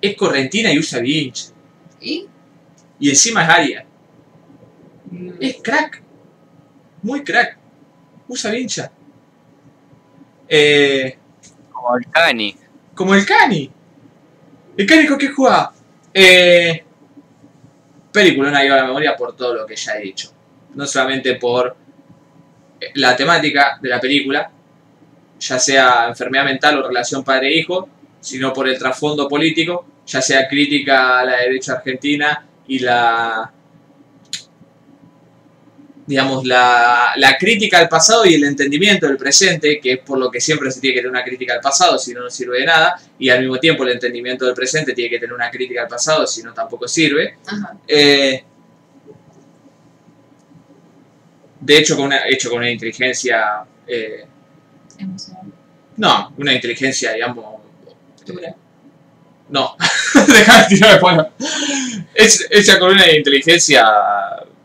es 0.01 0.17
correntina 0.17 0.73
y 0.73 0.79
usa 0.79 1.01
Vinci. 1.01 1.53
¿Y? 2.01 2.27
Y 3.01 3.11
encima 3.11 3.43
es 3.45 3.49
Aria. 3.51 3.85
Mm, 5.11 5.31
Es 5.41 5.57
crack. 5.63 6.03
Muy 7.03 7.23
crack. 7.23 7.57
Usa 8.29 8.51
vincha. 8.51 8.91
Eh, 10.49 11.17
Como 11.73 11.97
el 11.97 12.07
Cani. 12.11 12.57
como 12.95 13.15
el 13.15 13.25
Cani. 13.25 13.71
¿El 14.77 14.87
Cani 14.87 15.07
con 15.07 15.19
qué 15.19 15.29
juega? 15.29 15.73
Eh, 16.13 16.85
película, 18.13 18.49
una 18.49 18.59
a 18.61 18.65
la 18.65 18.85
memoria 18.87 19.17
por 19.17 19.35
todo 19.37 19.55
lo 19.55 19.67
que 19.67 19.77
ya 19.77 19.93
he 19.95 20.03
dicho. 20.03 20.33
No 20.79 20.87
solamente 20.87 21.35
por 21.35 21.77
eh, 22.81 22.87
la 22.95 23.17
temática 23.17 23.79
de 23.83 23.89
la 23.89 24.01
película, 24.01 24.49
ya 25.41 25.59
sea 25.59 26.07
enfermedad 26.09 26.45
mental 26.45 26.79
o 26.79 26.87
relación 26.87 27.25
padre-hijo, 27.25 27.89
sino 28.21 28.53
por 28.53 28.69
el 28.69 28.79
trasfondo 28.79 29.29
político, 29.29 29.85
ya 30.07 30.23
sea 30.23 30.47
crítica 30.47 31.19
a 31.19 31.25
la 31.25 31.37
derecha 31.39 31.73
argentina 31.75 32.47
y 32.69 32.79
la 32.79 33.53
digamos, 36.07 36.47
la, 36.47 37.13
la 37.17 37.37
crítica 37.37 37.79
al 37.79 37.89
pasado 37.89 38.25
y 38.25 38.33
el 38.33 38.45
entendimiento 38.45 39.07
del 39.07 39.19
presente, 39.19 39.79
que 39.79 39.93
es 39.93 39.99
por 39.99 40.19
lo 40.19 40.31
que 40.31 40.41
siempre 40.41 40.71
se 40.71 40.81
tiene 40.81 40.95
que 40.95 41.01
tener 41.01 41.11
una 41.11 41.23
crítica 41.23 41.53
al 41.55 41.61
pasado, 41.61 41.99
si 41.99 42.15
no, 42.15 42.23
no 42.23 42.31
sirve 42.31 42.61
de 42.61 42.65
nada, 42.65 42.99
y 43.19 43.29
al 43.29 43.41
mismo 43.41 43.59
tiempo 43.59 43.83
el 43.83 43.91
entendimiento 43.91 44.47
del 44.47 44.55
presente 44.55 44.95
tiene 44.95 45.11
que 45.11 45.19
tener 45.19 45.35
una 45.35 45.51
crítica 45.51 45.83
al 45.83 45.89
pasado, 45.89 46.27
si 46.27 46.43
no, 46.43 46.55
tampoco 46.55 46.89
sirve. 46.89 47.37
Ajá. 47.47 47.77
Eh, 47.87 48.43
de 51.61 51.79
hecho, 51.79 51.97
con 51.97 52.07
una, 52.07 52.29
hecho 52.29 52.51
con 52.51 52.59
una 52.59 52.71
inteligencia, 52.71 53.65
eh, 53.87 54.25
Emocionante. 54.99 55.57
no, 55.97 56.33
una 56.37 56.53
inteligencia, 56.53 57.13
digamos, 57.13 57.61
Dura. 58.27 58.55
no, 59.49 59.77
deja 60.29 60.63
de 60.63 60.69
tirarme 60.69 61.01
bueno. 61.01 61.29
Es 62.15 62.47
hecha 62.51 62.79
con 62.79 62.93
una 62.93 63.11
inteligencia 63.11 63.87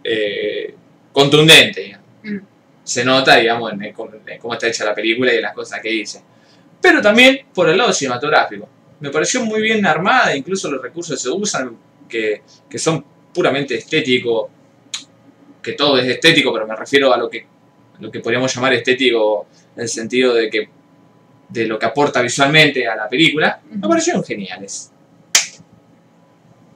eh, 0.03 0.75
contundente, 1.11 1.81
digamos. 1.81 2.07
Mm. 2.23 2.38
se 2.83 3.05
nota, 3.05 3.38
digamos, 3.38 3.72
en, 3.73 3.93
cómo 3.93 4.11
en 4.25 4.39
cómo 4.39 4.53
está 4.53 4.67
hecha 4.67 4.85
la 4.85 4.95
película 4.95 5.33
y 5.33 5.38
en 5.38 5.43
las 5.43 5.53
cosas 5.53 5.80
que 5.81 5.89
dice. 5.89 6.22
Pero 6.81 7.01
también 7.01 7.45
por 7.53 7.69
el 7.69 7.77
lado 7.77 7.93
cinematográfico. 7.93 8.67
Me 8.99 9.09
pareció 9.09 9.43
muy 9.43 9.61
bien 9.61 9.85
armada, 9.85 10.35
incluso 10.35 10.69
los 10.72 10.81
recursos 10.81 11.17
que 11.17 11.23
se 11.23 11.30
usan, 11.30 11.77
que, 12.07 12.41
que 12.69 12.77
son 12.77 13.03
puramente 13.33 13.75
estéticos, 13.75 14.49
que 15.64 15.74
todo 15.74 15.98
es 15.98 16.06
estético, 16.06 16.53
pero 16.53 16.67
me 16.67 16.75
refiero 16.75 17.14
a 17.14 17.17
lo 17.17 17.30
que, 17.30 17.45
lo 18.00 18.11
que 18.11 18.19
podríamos 18.19 18.53
llamar 18.53 18.74
estético 18.74 19.48
en 19.75 19.82
el 19.82 19.90
sentido 19.90 20.33
de 20.33 20.50
que 20.50 20.69
de 21.53 21.67
lo 21.67 21.77
que 21.77 21.85
aporta 21.85 22.22
visualmente 22.22 22.88
a 22.88 22.95
la 22.95 23.08
película, 23.08 23.61
me 23.69 23.88
parecieron 23.88 24.24
geniales. 24.24 24.92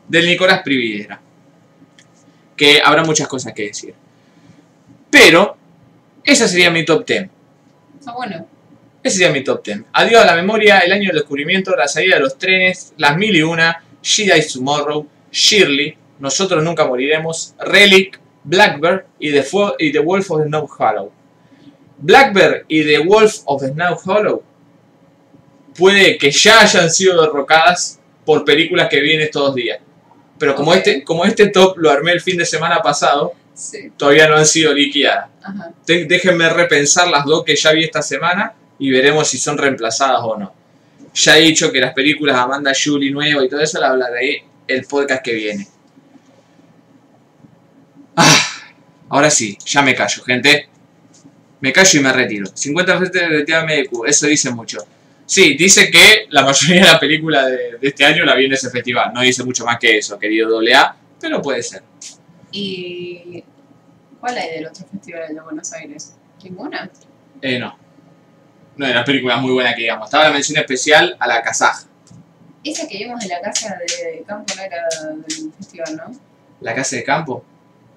Del 0.08 0.28
Nicolás 0.28 0.62
Prividera. 0.64 1.20
Que 2.56 2.80
habrá 2.84 3.04
muchas 3.04 3.28
cosas 3.28 3.54
que 3.54 3.64
decir. 3.64 3.94
Pero, 5.10 5.58
esa 6.24 6.48
sería 6.48 6.70
mi 6.70 6.86
top 6.86 7.06
10. 7.06 7.30
Está 8.00 8.14
bueno. 8.14 8.48
Ese 9.02 9.18
sería 9.18 9.34
mi 9.34 9.44
top 9.44 9.64
10. 9.66 9.82
Adiós 9.94 10.22
a 10.22 10.26
la 10.26 10.36
memoria, 10.36 10.80
el 10.80 10.92
año 10.92 11.08
del 11.08 11.18
descubrimiento, 11.18 11.76
la 11.76 11.88
salida 11.88 12.16
de 12.16 12.22
los 12.22 12.38
trenes, 12.38 12.94
las 12.98 13.18
mil 13.18 13.36
y 13.36 13.42
una, 13.42 13.84
She 14.04 14.24
Dies 14.24 14.54
Tomorrow, 14.54 15.08
Shirley, 15.32 15.98
Nosotros 16.20 16.64
Nunca 16.64 16.86
Moriremos, 16.86 17.56
Relic, 17.60 18.20
Blackbird 18.50 19.04
y 19.20 19.32
The, 19.32 19.44
Fo- 19.44 19.76
y 19.78 19.92
The 19.92 20.00
Wolf 20.00 20.32
of 20.32 20.44
Snow 20.46 20.68
Hollow. 20.78 21.12
Blackbird 22.00 22.64
y 22.70 22.84
The 22.86 23.00
Wolf 23.00 23.42
of 23.46 23.62
Snow 23.64 23.98
Hollow 24.06 24.44
puede 25.78 26.18
que 26.18 26.32
ya 26.32 26.62
hayan 26.62 26.90
sido 26.90 27.22
derrocadas 27.22 28.00
por 28.26 28.44
películas 28.46 28.88
que 28.90 29.00
vienen 29.02 29.26
estos 29.26 29.54
días. 29.56 29.80
Pero 30.40 30.56
como, 30.56 30.74
este, 30.74 31.04
como 31.04 31.26
este 31.26 31.48
top 31.48 31.78
lo 31.78 31.90
armé 31.92 32.12
el 32.12 32.22
fin 32.22 32.38
de 32.38 32.46
semana 32.46 32.82
pasado, 32.82 33.34
Sí. 33.54 33.92
todavía 33.98 34.28
no 34.28 34.36
han 34.36 34.46
sido 34.46 34.72
liquidadas. 34.74 35.30
Ajá. 35.42 35.72
Déjenme 35.86 36.48
repensar 36.50 37.08
las 37.08 37.26
dos 37.26 37.44
que 37.44 37.56
ya 37.56 37.72
vi 37.72 37.84
esta 37.86 38.02
semana 38.04 38.54
y 38.78 38.92
veremos 38.92 39.28
si 39.28 39.40
son 39.40 39.58
reemplazadas 39.58 40.20
o 40.22 40.38
no. 40.38 40.54
Ya 41.16 41.38
he 41.38 41.42
dicho 41.42 41.72
que 41.72 41.80
las 41.80 41.94
películas 41.94 42.38
Amanda 42.38 42.72
Julie 42.82 43.10
nueva 43.12 43.44
y 43.44 43.50
todo 43.50 43.60
eso 43.60 43.80
la 43.80 43.88
hablaré 43.90 44.44
el 44.68 44.84
podcast 44.86 45.24
que 45.24 45.34
viene. 45.34 45.68
Ah, 48.18 48.38
ahora 49.10 49.30
sí, 49.30 49.58
ya 49.66 49.82
me 49.84 49.94
callo, 49.96 50.24
gente. 50.24 50.68
Me 51.62 51.72
callo 51.72 52.00
y 52.00 52.04
me 52.04 52.12
retiro. 52.12 52.48
50 52.54 53.00
veces 53.00 53.30
de 53.30 53.46
TMQ, 53.46 54.06
eso 54.08 54.28
dice 54.28 54.52
mucho. 54.52 54.80
Sí, 55.26 55.56
dice 55.56 55.92
que 55.92 56.26
la 56.30 56.44
mayoría 56.44 56.82
de 56.86 56.92
la 56.92 57.00
película 57.00 57.46
de, 57.46 57.78
de 57.78 57.88
este 57.88 58.06
año 58.06 58.26
la 58.26 58.36
vi 58.36 58.46
en 58.46 58.54
ese 58.54 58.70
festival. 58.70 59.14
No 59.14 59.22
dice 59.22 59.44
mucho 59.44 59.66
más 59.66 59.78
que 59.78 59.98
eso, 59.98 60.18
querido 60.18 60.60
AA, 60.60 60.96
pero 61.20 61.42
puede 61.42 61.62
ser. 61.62 61.84
¿Y 62.52 63.44
cuál 64.20 64.38
hay 64.38 64.52
del 64.52 64.68
otro 64.68 64.86
festival 64.92 65.34
de 65.34 65.42
Buenos 65.42 65.72
Aires? 65.74 66.16
¿Ninguna? 66.44 66.90
Eh, 67.42 67.60
no. 67.60 67.78
No 68.78 68.86
era 68.86 69.04
película 69.04 69.38
muy 69.38 69.52
buena 69.52 69.76
que 69.76 69.82
digamos. 69.82 70.08
Estaba 70.08 70.26
la 70.26 70.32
mención 70.32 70.58
especial 70.58 71.16
a 71.20 71.28
la 71.28 71.42
Kazaja. 71.42 71.88
Esa 72.64 72.88
que 72.88 72.98
vimos 72.98 73.22
en 73.24 73.30
la 73.30 73.42
casa 73.42 73.78
de 73.80 74.24
campo 74.26 74.54
no 74.56 74.62
era 74.62 74.84
del 75.28 75.54
festival, 75.54 75.96
¿no? 75.96 76.20
La 76.62 76.74
casa 76.74 76.96
de 76.96 77.04
campo. 77.04 77.44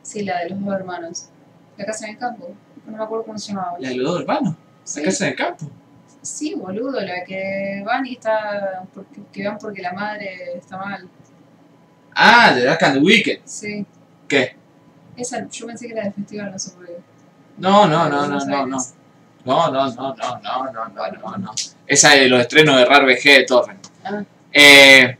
Sí, 0.02 0.22
la 0.22 0.40
de 0.40 0.50
los 0.50 0.64
dos 0.64 0.74
hermanos. 0.74 1.28
La 1.76 1.84
casa 1.84 2.06
del 2.06 2.18
campo. 2.18 2.54
No 2.86 2.96
me 2.96 3.04
acuerdo 3.04 3.24
cómo 3.24 3.38
se 3.38 3.52
llamaba. 3.52 3.76
La 3.78 3.88
de 3.88 3.96
los 3.96 4.12
dos 4.12 4.20
hermanos. 4.20 4.54
La 4.96 5.02
casa 5.02 5.24
del 5.26 5.36
campo. 5.36 5.70
Sí, 6.22 6.54
boludo, 6.54 7.00
la 7.00 7.24
que 7.24 7.82
van 7.84 8.06
y 8.06 8.12
está. 8.12 8.82
Porque, 8.92 9.20
que 9.32 9.46
van 9.46 9.58
porque 9.58 9.82
la 9.82 9.92
madre 9.92 10.58
está 10.58 10.76
mal. 10.76 11.08
Ah, 12.14 12.52
de 12.54 12.64
Dark 12.64 12.84
and 12.84 12.94
the 12.94 13.00
Wicked. 13.00 13.40
Sí. 13.44 13.86
¿Qué? 14.28 14.56
Esa, 15.16 15.48
yo 15.48 15.66
pensé 15.66 15.86
que 15.86 15.92
era 15.92 16.04
del 16.04 16.12
festival, 16.12 16.52
no 16.52 16.58
sé 16.58 16.70
por 16.72 16.86
qué. 16.86 16.96
No, 17.58 17.86
no, 17.86 18.08
no, 18.08 18.26
no, 18.26 18.44
no, 18.44 18.66
no. 18.66 18.78
No, 19.44 19.70
no, 19.70 19.90
no, 19.90 20.14
no, 20.14 20.14
no, 20.14 20.72
no, 20.72 20.88
no, 20.88 21.10
no, 21.10 21.36
no. 21.38 21.52
Esa 21.86 22.14
es 22.14 22.20
de 22.20 22.28
los 22.28 22.40
estrenos 22.40 22.76
de 22.76 22.84
Rar 22.84 23.04
VG 23.04 23.22
de 23.22 23.44
Torrent. 23.44 23.86
Ah. 24.04 24.22
Eh, 24.52 25.16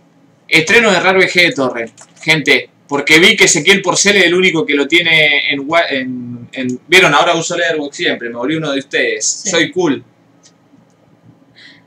estreno 0.46 0.90
de 0.90 1.00
Rar 1.00 1.16
VG 1.16 1.32
de 1.34 1.52
Torrent. 1.52 1.92
Gente, 2.20 2.70
porque 2.90 3.20
vi 3.20 3.36
que 3.36 3.44
Ezequiel 3.44 3.82
Porcel 3.82 4.16
es 4.16 4.24
el 4.24 4.34
único 4.34 4.66
que 4.66 4.74
lo 4.74 4.88
tiene 4.88 5.52
en... 5.52 5.64
en, 5.90 6.48
en- 6.50 6.80
Vieron, 6.88 7.14
ahora 7.14 7.36
uso 7.36 7.56
Letterboxd 7.56 7.96
siempre, 7.96 8.28
me 8.28 8.34
volví 8.34 8.56
uno 8.56 8.72
de 8.72 8.80
ustedes. 8.80 9.24
Sí. 9.24 9.48
Soy 9.50 9.70
cool. 9.70 10.02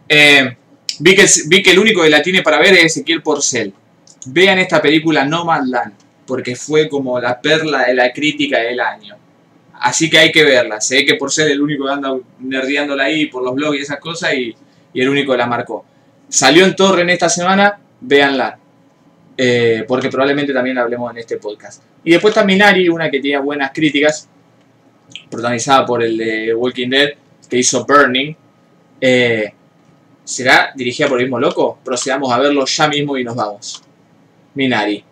Eh, 0.07 0.55
vi, 0.99 1.13
que, 1.15 1.25
vi 1.47 1.61
que 1.61 1.71
el 1.71 1.79
único 1.79 2.03
que 2.03 2.09
la 2.09 2.21
tiene 2.21 2.41
para 2.41 2.57
ver 2.57 2.73
es 2.75 2.85
Ezequiel 2.85 3.21
Porcel. 3.21 3.73
Vean 4.27 4.59
esta 4.59 4.81
película 4.81 5.25
No 5.25 5.43
Man 5.43 5.69
Land, 5.69 5.93
porque 6.25 6.55
fue 6.55 6.87
como 6.87 7.19
la 7.19 7.41
perla 7.41 7.83
de 7.83 7.95
la 7.95 8.13
crítica 8.13 8.59
del 8.59 8.79
año. 8.79 9.17
Así 9.81 10.09
que 10.09 10.19
hay 10.19 10.31
que 10.31 10.45
verla. 10.45 10.79
Ve 10.89 11.05
que 11.05 11.15
por 11.15 11.33
ser 11.33 11.51
el 11.51 11.61
único 11.61 11.85
que 11.85 11.91
anda 11.91 12.15
nerdeándola 12.39 13.03
ahí 13.03 13.25
por 13.25 13.43
los 13.43 13.53
blogs 13.55 13.77
y 13.77 13.81
esas 13.81 13.99
cosas 13.99 14.33
y, 14.35 14.55
y 14.93 15.01
el 15.01 15.09
único 15.09 15.33
que 15.33 15.37
la 15.37 15.47
marcó. 15.47 15.85
Salió 16.29 16.63
en 16.65 16.77
Torre 16.77 17.01
en 17.01 17.09
esta 17.09 17.27
semana, 17.27 17.77
véanla. 17.99 18.57
Eh, 19.37 19.85
porque 19.87 20.09
probablemente 20.09 20.53
también 20.53 20.77
hablemos 20.77 21.11
en 21.11 21.17
este 21.17 21.37
podcast. 21.37 21.83
Y 22.03 22.11
después 22.11 22.31
está 22.31 22.45
Minari, 22.45 22.89
una 22.89 23.09
que 23.09 23.19
tenía 23.19 23.39
buenas 23.39 23.71
críticas, 23.73 24.29
protagonizada 25.29 25.85
por 25.85 26.03
el 26.03 26.17
de 26.17 26.53
Walking 26.53 26.89
Dead, 26.89 27.09
que 27.49 27.57
hizo 27.57 27.85
Burning. 27.85 28.35
Eh, 28.99 29.53
¿Será 30.23 30.71
dirigida 30.75 31.07
por 31.07 31.19
el 31.19 31.25
mismo 31.25 31.39
loco? 31.39 31.79
Procedamos 31.83 32.31
a 32.31 32.39
verlo 32.39 32.65
ya 32.65 32.87
mismo 32.87 33.17
y 33.17 33.23
nos 33.23 33.35
vamos. 33.35 33.83
Minari. 34.55 35.03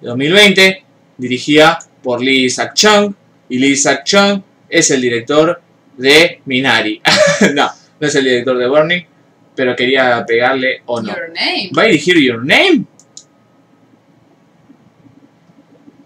De 0.00 0.08
2020, 0.08 0.84
dirigida 1.18 1.78
por 2.02 2.22
Lee 2.22 2.44
Isaac 2.44 2.72
Chung. 2.74 3.14
Y 3.48 3.58
Lee 3.58 3.72
Isaac 3.72 4.04
Chung 4.04 4.42
es 4.68 4.90
el 4.90 5.00
director 5.00 5.60
de 5.96 6.40
Minari. 6.46 7.02
no, 7.54 7.70
no 8.00 8.06
es 8.06 8.14
el 8.14 8.24
director 8.24 8.56
de 8.56 8.68
Burning, 8.68 9.02
pero 9.54 9.76
quería 9.76 10.24
pegarle 10.26 10.82
o 10.86 11.00
no. 11.00 11.08
Your 11.08 11.28
name. 11.28 11.70
¿Va 11.76 11.82
a 11.82 11.86
dirigir 11.86 12.18
Your 12.18 12.44
Name? 12.44 12.86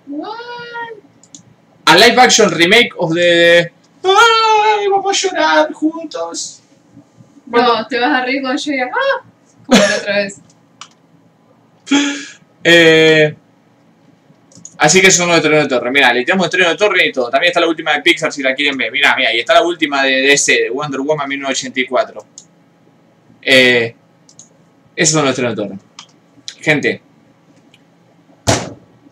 What? 0.09 0.37
A 1.87 1.97
live 1.97 2.19
action 2.19 2.51
remake 2.51 2.93
of 2.99 3.15
the... 3.15 3.73
¡Ay, 4.03 4.89
vamos 4.91 5.25
a 5.25 5.29
llorar 5.29 5.73
juntos! 5.73 6.63
No, 7.47 7.87
te 7.87 7.99
vas 7.99 8.11
a 8.11 8.25
reír 8.25 8.43
cuando 8.43 8.61
yo 8.61 8.73
diga 8.73 8.91
¡Ah! 8.93 9.25
Como 9.65 9.81
la 9.81 9.97
otra 9.97 10.17
vez. 10.17 10.41
Eh, 12.69 13.33
así 14.79 15.01
que 15.01 15.09
son 15.09 15.29
los 15.29 15.37
de 15.37 15.41
Estreno 15.43 15.63
de 15.63 15.69
Torre. 15.69 15.93
Mira, 15.93 16.13
le 16.13 16.25
tiramos 16.25 16.47
Estreno 16.47 16.69
de 16.71 16.77
Torre 16.77 17.07
y 17.07 17.13
todo. 17.13 17.31
También 17.31 17.51
está 17.51 17.61
la 17.61 17.69
última 17.69 17.93
de 17.93 18.03
Pixar 18.03 18.33
si 18.33 18.43
la 18.43 18.57
quieren 18.57 18.77
ver. 18.77 18.91
Mira, 18.91 19.15
mira, 19.17 19.33
y 19.33 19.39
está 19.39 19.55
la 19.55 19.63
última 19.63 20.03
de 20.03 20.23
DC, 20.23 20.63
de 20.63 20.71
Wonder 20.71 21.01
Woman 21.01 21.29
1984. 21.29 22.27
Eh, 23.43 23.95
esos 24.97 25.13
son 25.13 25.23
los 25.23 25.31
estrenos 25.31 25.55
de 25.55 25.63
Torre. 25.63 25.79
Gente, 26.61 27.03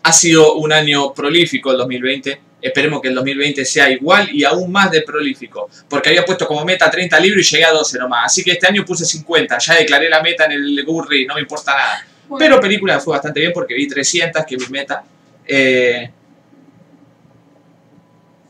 ha 0.03 0.11
sido 0.11 0.55
un 0.55 0.73
año 0.73 1.13
prolífico 1.13 1.71
el 1.71 1.77
2020. 1.77 2.44
Esperemos 2.67 2.99
que 2.99 3.09
el 3.09 3.15
2020 3.15 3.63
sea 3.63 3.89
igual 3.91 4.27
y 4.33 4.43
aún 4.43 4.71
más 4.71 4.89
de 4.89 5.01
prolífico. 5.01 5.69
Porque 5.87 6.09
había 6.09 6.25
puesto 6.25 6.47
como 6.47 6.65
meta 6.65 6.89
30 6.89 7.19
libros 7.19 7.45
y 7.45 7.55
llegué 7.55 7.65
a 7.65 7.71
12 7.71 7.99
nomás. 7.99 8.25
Así 8.25 8.43
que 8.43 8.53
este 8.53 8.65
año 8.65 8.83
puse 8.83 9.05
50. 9.05 9.57
Ya 9.59 9.75
declaré 9.75 10.09
la 10.09 10.21
meta 10.23 10.45
en 10.45 10.53
el 10.53 10.83
Gurri, 10.83 11.27
no 11.27 11.35
me 11.35 11.41
importa 11.41 11.75
nada. 11.75 12.07
Bueno, 12.27 12.43
Pero 12.43 12.59
película 12.59 12.99
fue 12.99 13.13
bastante 13.13 13.39
bien 13.39 13.51
porque 13.53 13.75
vi 13.75 13.87
300, 13.87 14.43
que 14.45 14.55
es 14.55 14.61
mi 14.61 14.79
meta. 14.79 15.03
Eh, 15.47 16.09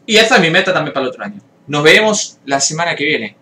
y 0.06 0.16
esta 0.16 0.36
es 0.36 0.42
mi 0.42 0.50
meta 0.50 0.72
también 0.72 0.94
para 0.94 1.04
el 1.04 1.10
otro 1.10 1.24
año. 1.24 1.42
Nos 1.68 1.84
vemos 1.84 2.38
la 2.46 2.62
semana 2.62 2.96
que 2.96 3.04
viene 3.04 3.36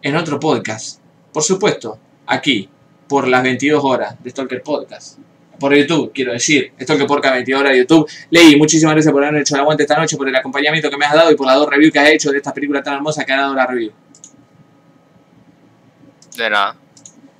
en 0.00 0.14
otro 0.14 0.38
podcast. 0.38 1.00
Por 1.32 1.42
supuesto, 1.42 1.98
aquí, 2.26 2.68
por 3.08 3.26
las 3.26 3.42
22 3.42 3.82
horas 3.84 4.22
de 4.22 4.30
Stalker 4.30 4.62
Podcast. 4.62 5.18
Por 5.62 5.76
YouTube, 5.76 6.10
quiero 6.12 6.32
decir. 6.32 6.72
Stalker 6.80 7.06
Podcast 7.06 7.34
22 7.34 7.60
horas 7.60 7.72
de 7.72 7.78
YouTube. 7.78 8.10
Ley, 8.30 8.56
muchísimas 8.56 8.94
gracias 8.94 9.12
por 9.12 9.24
haber 9.24 9.42
hecho 9.42 9.54
el 9.54 9.60
aguante 9.60 9.84
esta 9.84 9.96
noche, 9.96 10.16
por 10.16 10.28
el 10.28 10.34
acompañamiento 10.34 10.90
que 10.90 10.96
me 10.96 11.06
has 11.06 11.14
dado 11.14 11.30
y 11.30 11.36
por 11.36 11.46
las 11.46 11.54
dos 11.54 11.70
reviews 11.70 11.92
que 11.92 12.00
has 12.00 12.08
hecho 12.08 12.32
de 12.32 12.38
esta 12.38 12.52
película 12.52 12.82
tan 12.82 12.94
hermosa 12.94 13.24
que 13.24 13.32
ha 13.32 13.42
dado 13.42 13.54
la 13.54 13.64
review. 13.64 13.92
De 16.36 16.50
nada. 16.50 16.76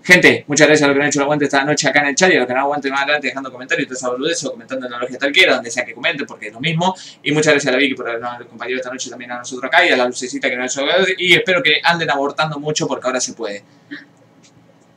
Gente, 0.05 0.44
muchas 0.47 0.68
gracias 0.68 0.84
a 0.84 0.86
los 0.86 0.97
que 0.97 1.02
han 1.02 1.09
hecho 1.09 1.18
el 1.18 1.23
aguante 1.25 1.47
esta 1.47 1.65
noche 1.65 1.89
acá 1.89 2.02
en 2.02 2.07
el 2.07 2.15
chat 2.15 2.31
y 2.31 2.36
a 2.36 2.39
los 2.39 2.47
que 2.47 2.55
no 2.55 2.60
aguanten 2.60 2.92
más 2.92 3.02
adelante 3.02 3.26
dejando 3.26 3.51
comentarios 3.51 3.86
y 3.86 3.89
toda 3.89 3.99
esa 3.99 4.09
boludez 4.10 4.44
o 4.44 4.52
comentando 4.52 4.86
en 4.86 4.92
la 4.92 4.99
logia 5.01 5.18
talquera, 5.18 5.55
donde 5.55 5.70
sea 5.73 5.84
que 5.84 5.92
comenten, 5.92 6.25
porque 6.25 6.47
es 6.47 6.52
lo 6.52 6.60
mismo. 6.60 6.94
Y 7.25 7.33
muchas 7.33 7.55
gracias 7.55 7.70
a 7.70 7.73
la 7.73 7.78
Vicky 7.78 7.97
por 7.97 8.09
habernos 8.09 8.34
acompañado 8.41 8.76
esta 8.76 8.92
noche 8.92 9.10
también 9.10 9.33
a 9.33 9.39
nosotros 9.39 9.65
acá 9.65 9.84
y 9.84 9.89
a 9.91 9.97
la 9.97 10.07
lucecita 10.07 10.49
que 10.49 10.57
nos 10.57 10.78
ha 10.78 10.83
hecho. 10.84 11.07
Y 11.18 11.33
espero 11.33 11.60
que 11.60 11.81
anden 11.83 12.09
abortando 12.09 12.60
mucho 12.60 12.86
porque 12.86 13.05
ahora 13.05 13.20
se 13.20 13.33
puede. 13.33 13.65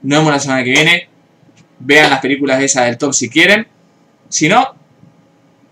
Nos 0.03 0.19
vemos 0.19 0.31
la 0.31 0.39
semana 0.39 0.63
que 0.63 0.69
viene. 0.69 1.15
Vean 1.79 2.09
las 2.09 2.19
películas 2.19 2.61
esas 2.61 2.85
del 2.85 2.97
top 2.97 3.13
si 3.13 3.29
quieren. 3.29 3.67
Si 4.29 4.47
no, 4.47 4.75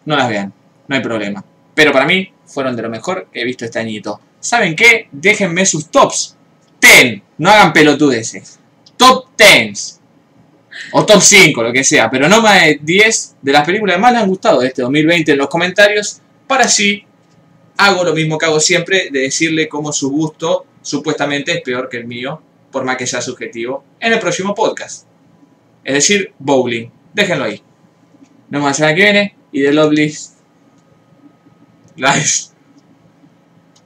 no 0.06 0.16
las 0.16 0.30
vean. 0.30 0.54
No 0.88 0.96
hay 0.96 1.02
problema. 1.02 1.44
Pero 1.74 1.92
para 1.92 2.06
mí 2.06 2.32
fueron 2.46 2.76
de 2.76 2.82
lo 2.82 2.90
mejor 2.90 3.28
que 3.32 3.42
he 3.42 3.46
visto 3.46 3.66
este 3.66 3.80
añito. 3.80 4.20
¿Saben 4.40 4.76
qué? 4.76 5.08
Déjenme 5.12 5.66
sus 5.66 5.90
tops. 5.90 6.36
Ten. 6.80 7.24
No 7.38 7.50
hagan 7.50 7.74
pelotudeces 7.74 8.60
top 8.98 9.26
10 9.38 10.00
o 10.92 11.06
top 11.06 11.22
5, 11.22 11.64
lo 11.64 11.72
que 11.72 11.84
sea, 11.84 12.10
pero 12.10 12.28
no 12.28 12.42
más 12.42 12.62
de 12.62 12.80
10 12.82 13.36
de 13.42 13.52
las 13.52 13.66
películas 13.66 13.96
que 13.96 14.02
más 14.02 14.14
les 14.14 14.22
han 14.22 14.30
gustado 14.30 14.62
de 14.62 14.68
este 14.68 14.82
2020 14.82 15.32
en 15.34 15.38
los 15.38 15.48
comentarios, 15.48 16.22
para 16.48 16.66
así 16.66 17.06
hago 17.78 18.04
lo 18.04 18.14
mismo 18.14 18.38
que 18.38 18.46
hago 18.46 18.60
siempre, 18.60 19.10
de 19.12 19.22
decirle 19.22 19.68
cómo 19.68 19.92
su 19.92 20.10
gusto 20.10 20.66
supuestamente 20.82 21.52
es 21.54 21.62
peor 21.62 21.90
que 21.90 21.98
el 21.98 22.06
mío, 22.06 22.42
por 22.72 22.84
más 22.84 22.98
que 22.98 23.08
sea 23.08 23.22
subjetivo, 23.22 23.84
en 24.00 24.14
el 24.14 24.20
próximo 24.20 24.56
podcast. 24.56 25.06
Es 25.84 25.94
decir, 25.96 26.34
bowling. 26.40 26.90
Déjenlo 27.14 27.46
ahí. 27.46 27.62
Nos 28.50 28.62
vemos 28.62 28.70
la 28.70 28.74
semana 28.74 28.96
que 28.96 29.02
viene 29.02 29.36
y 29.52 29.62
de 29.62 29.74
Lovely 29.74 30.14
Live. 31.96 32.54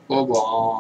Oh, 0.08 0.26
wow. 0.26 0.78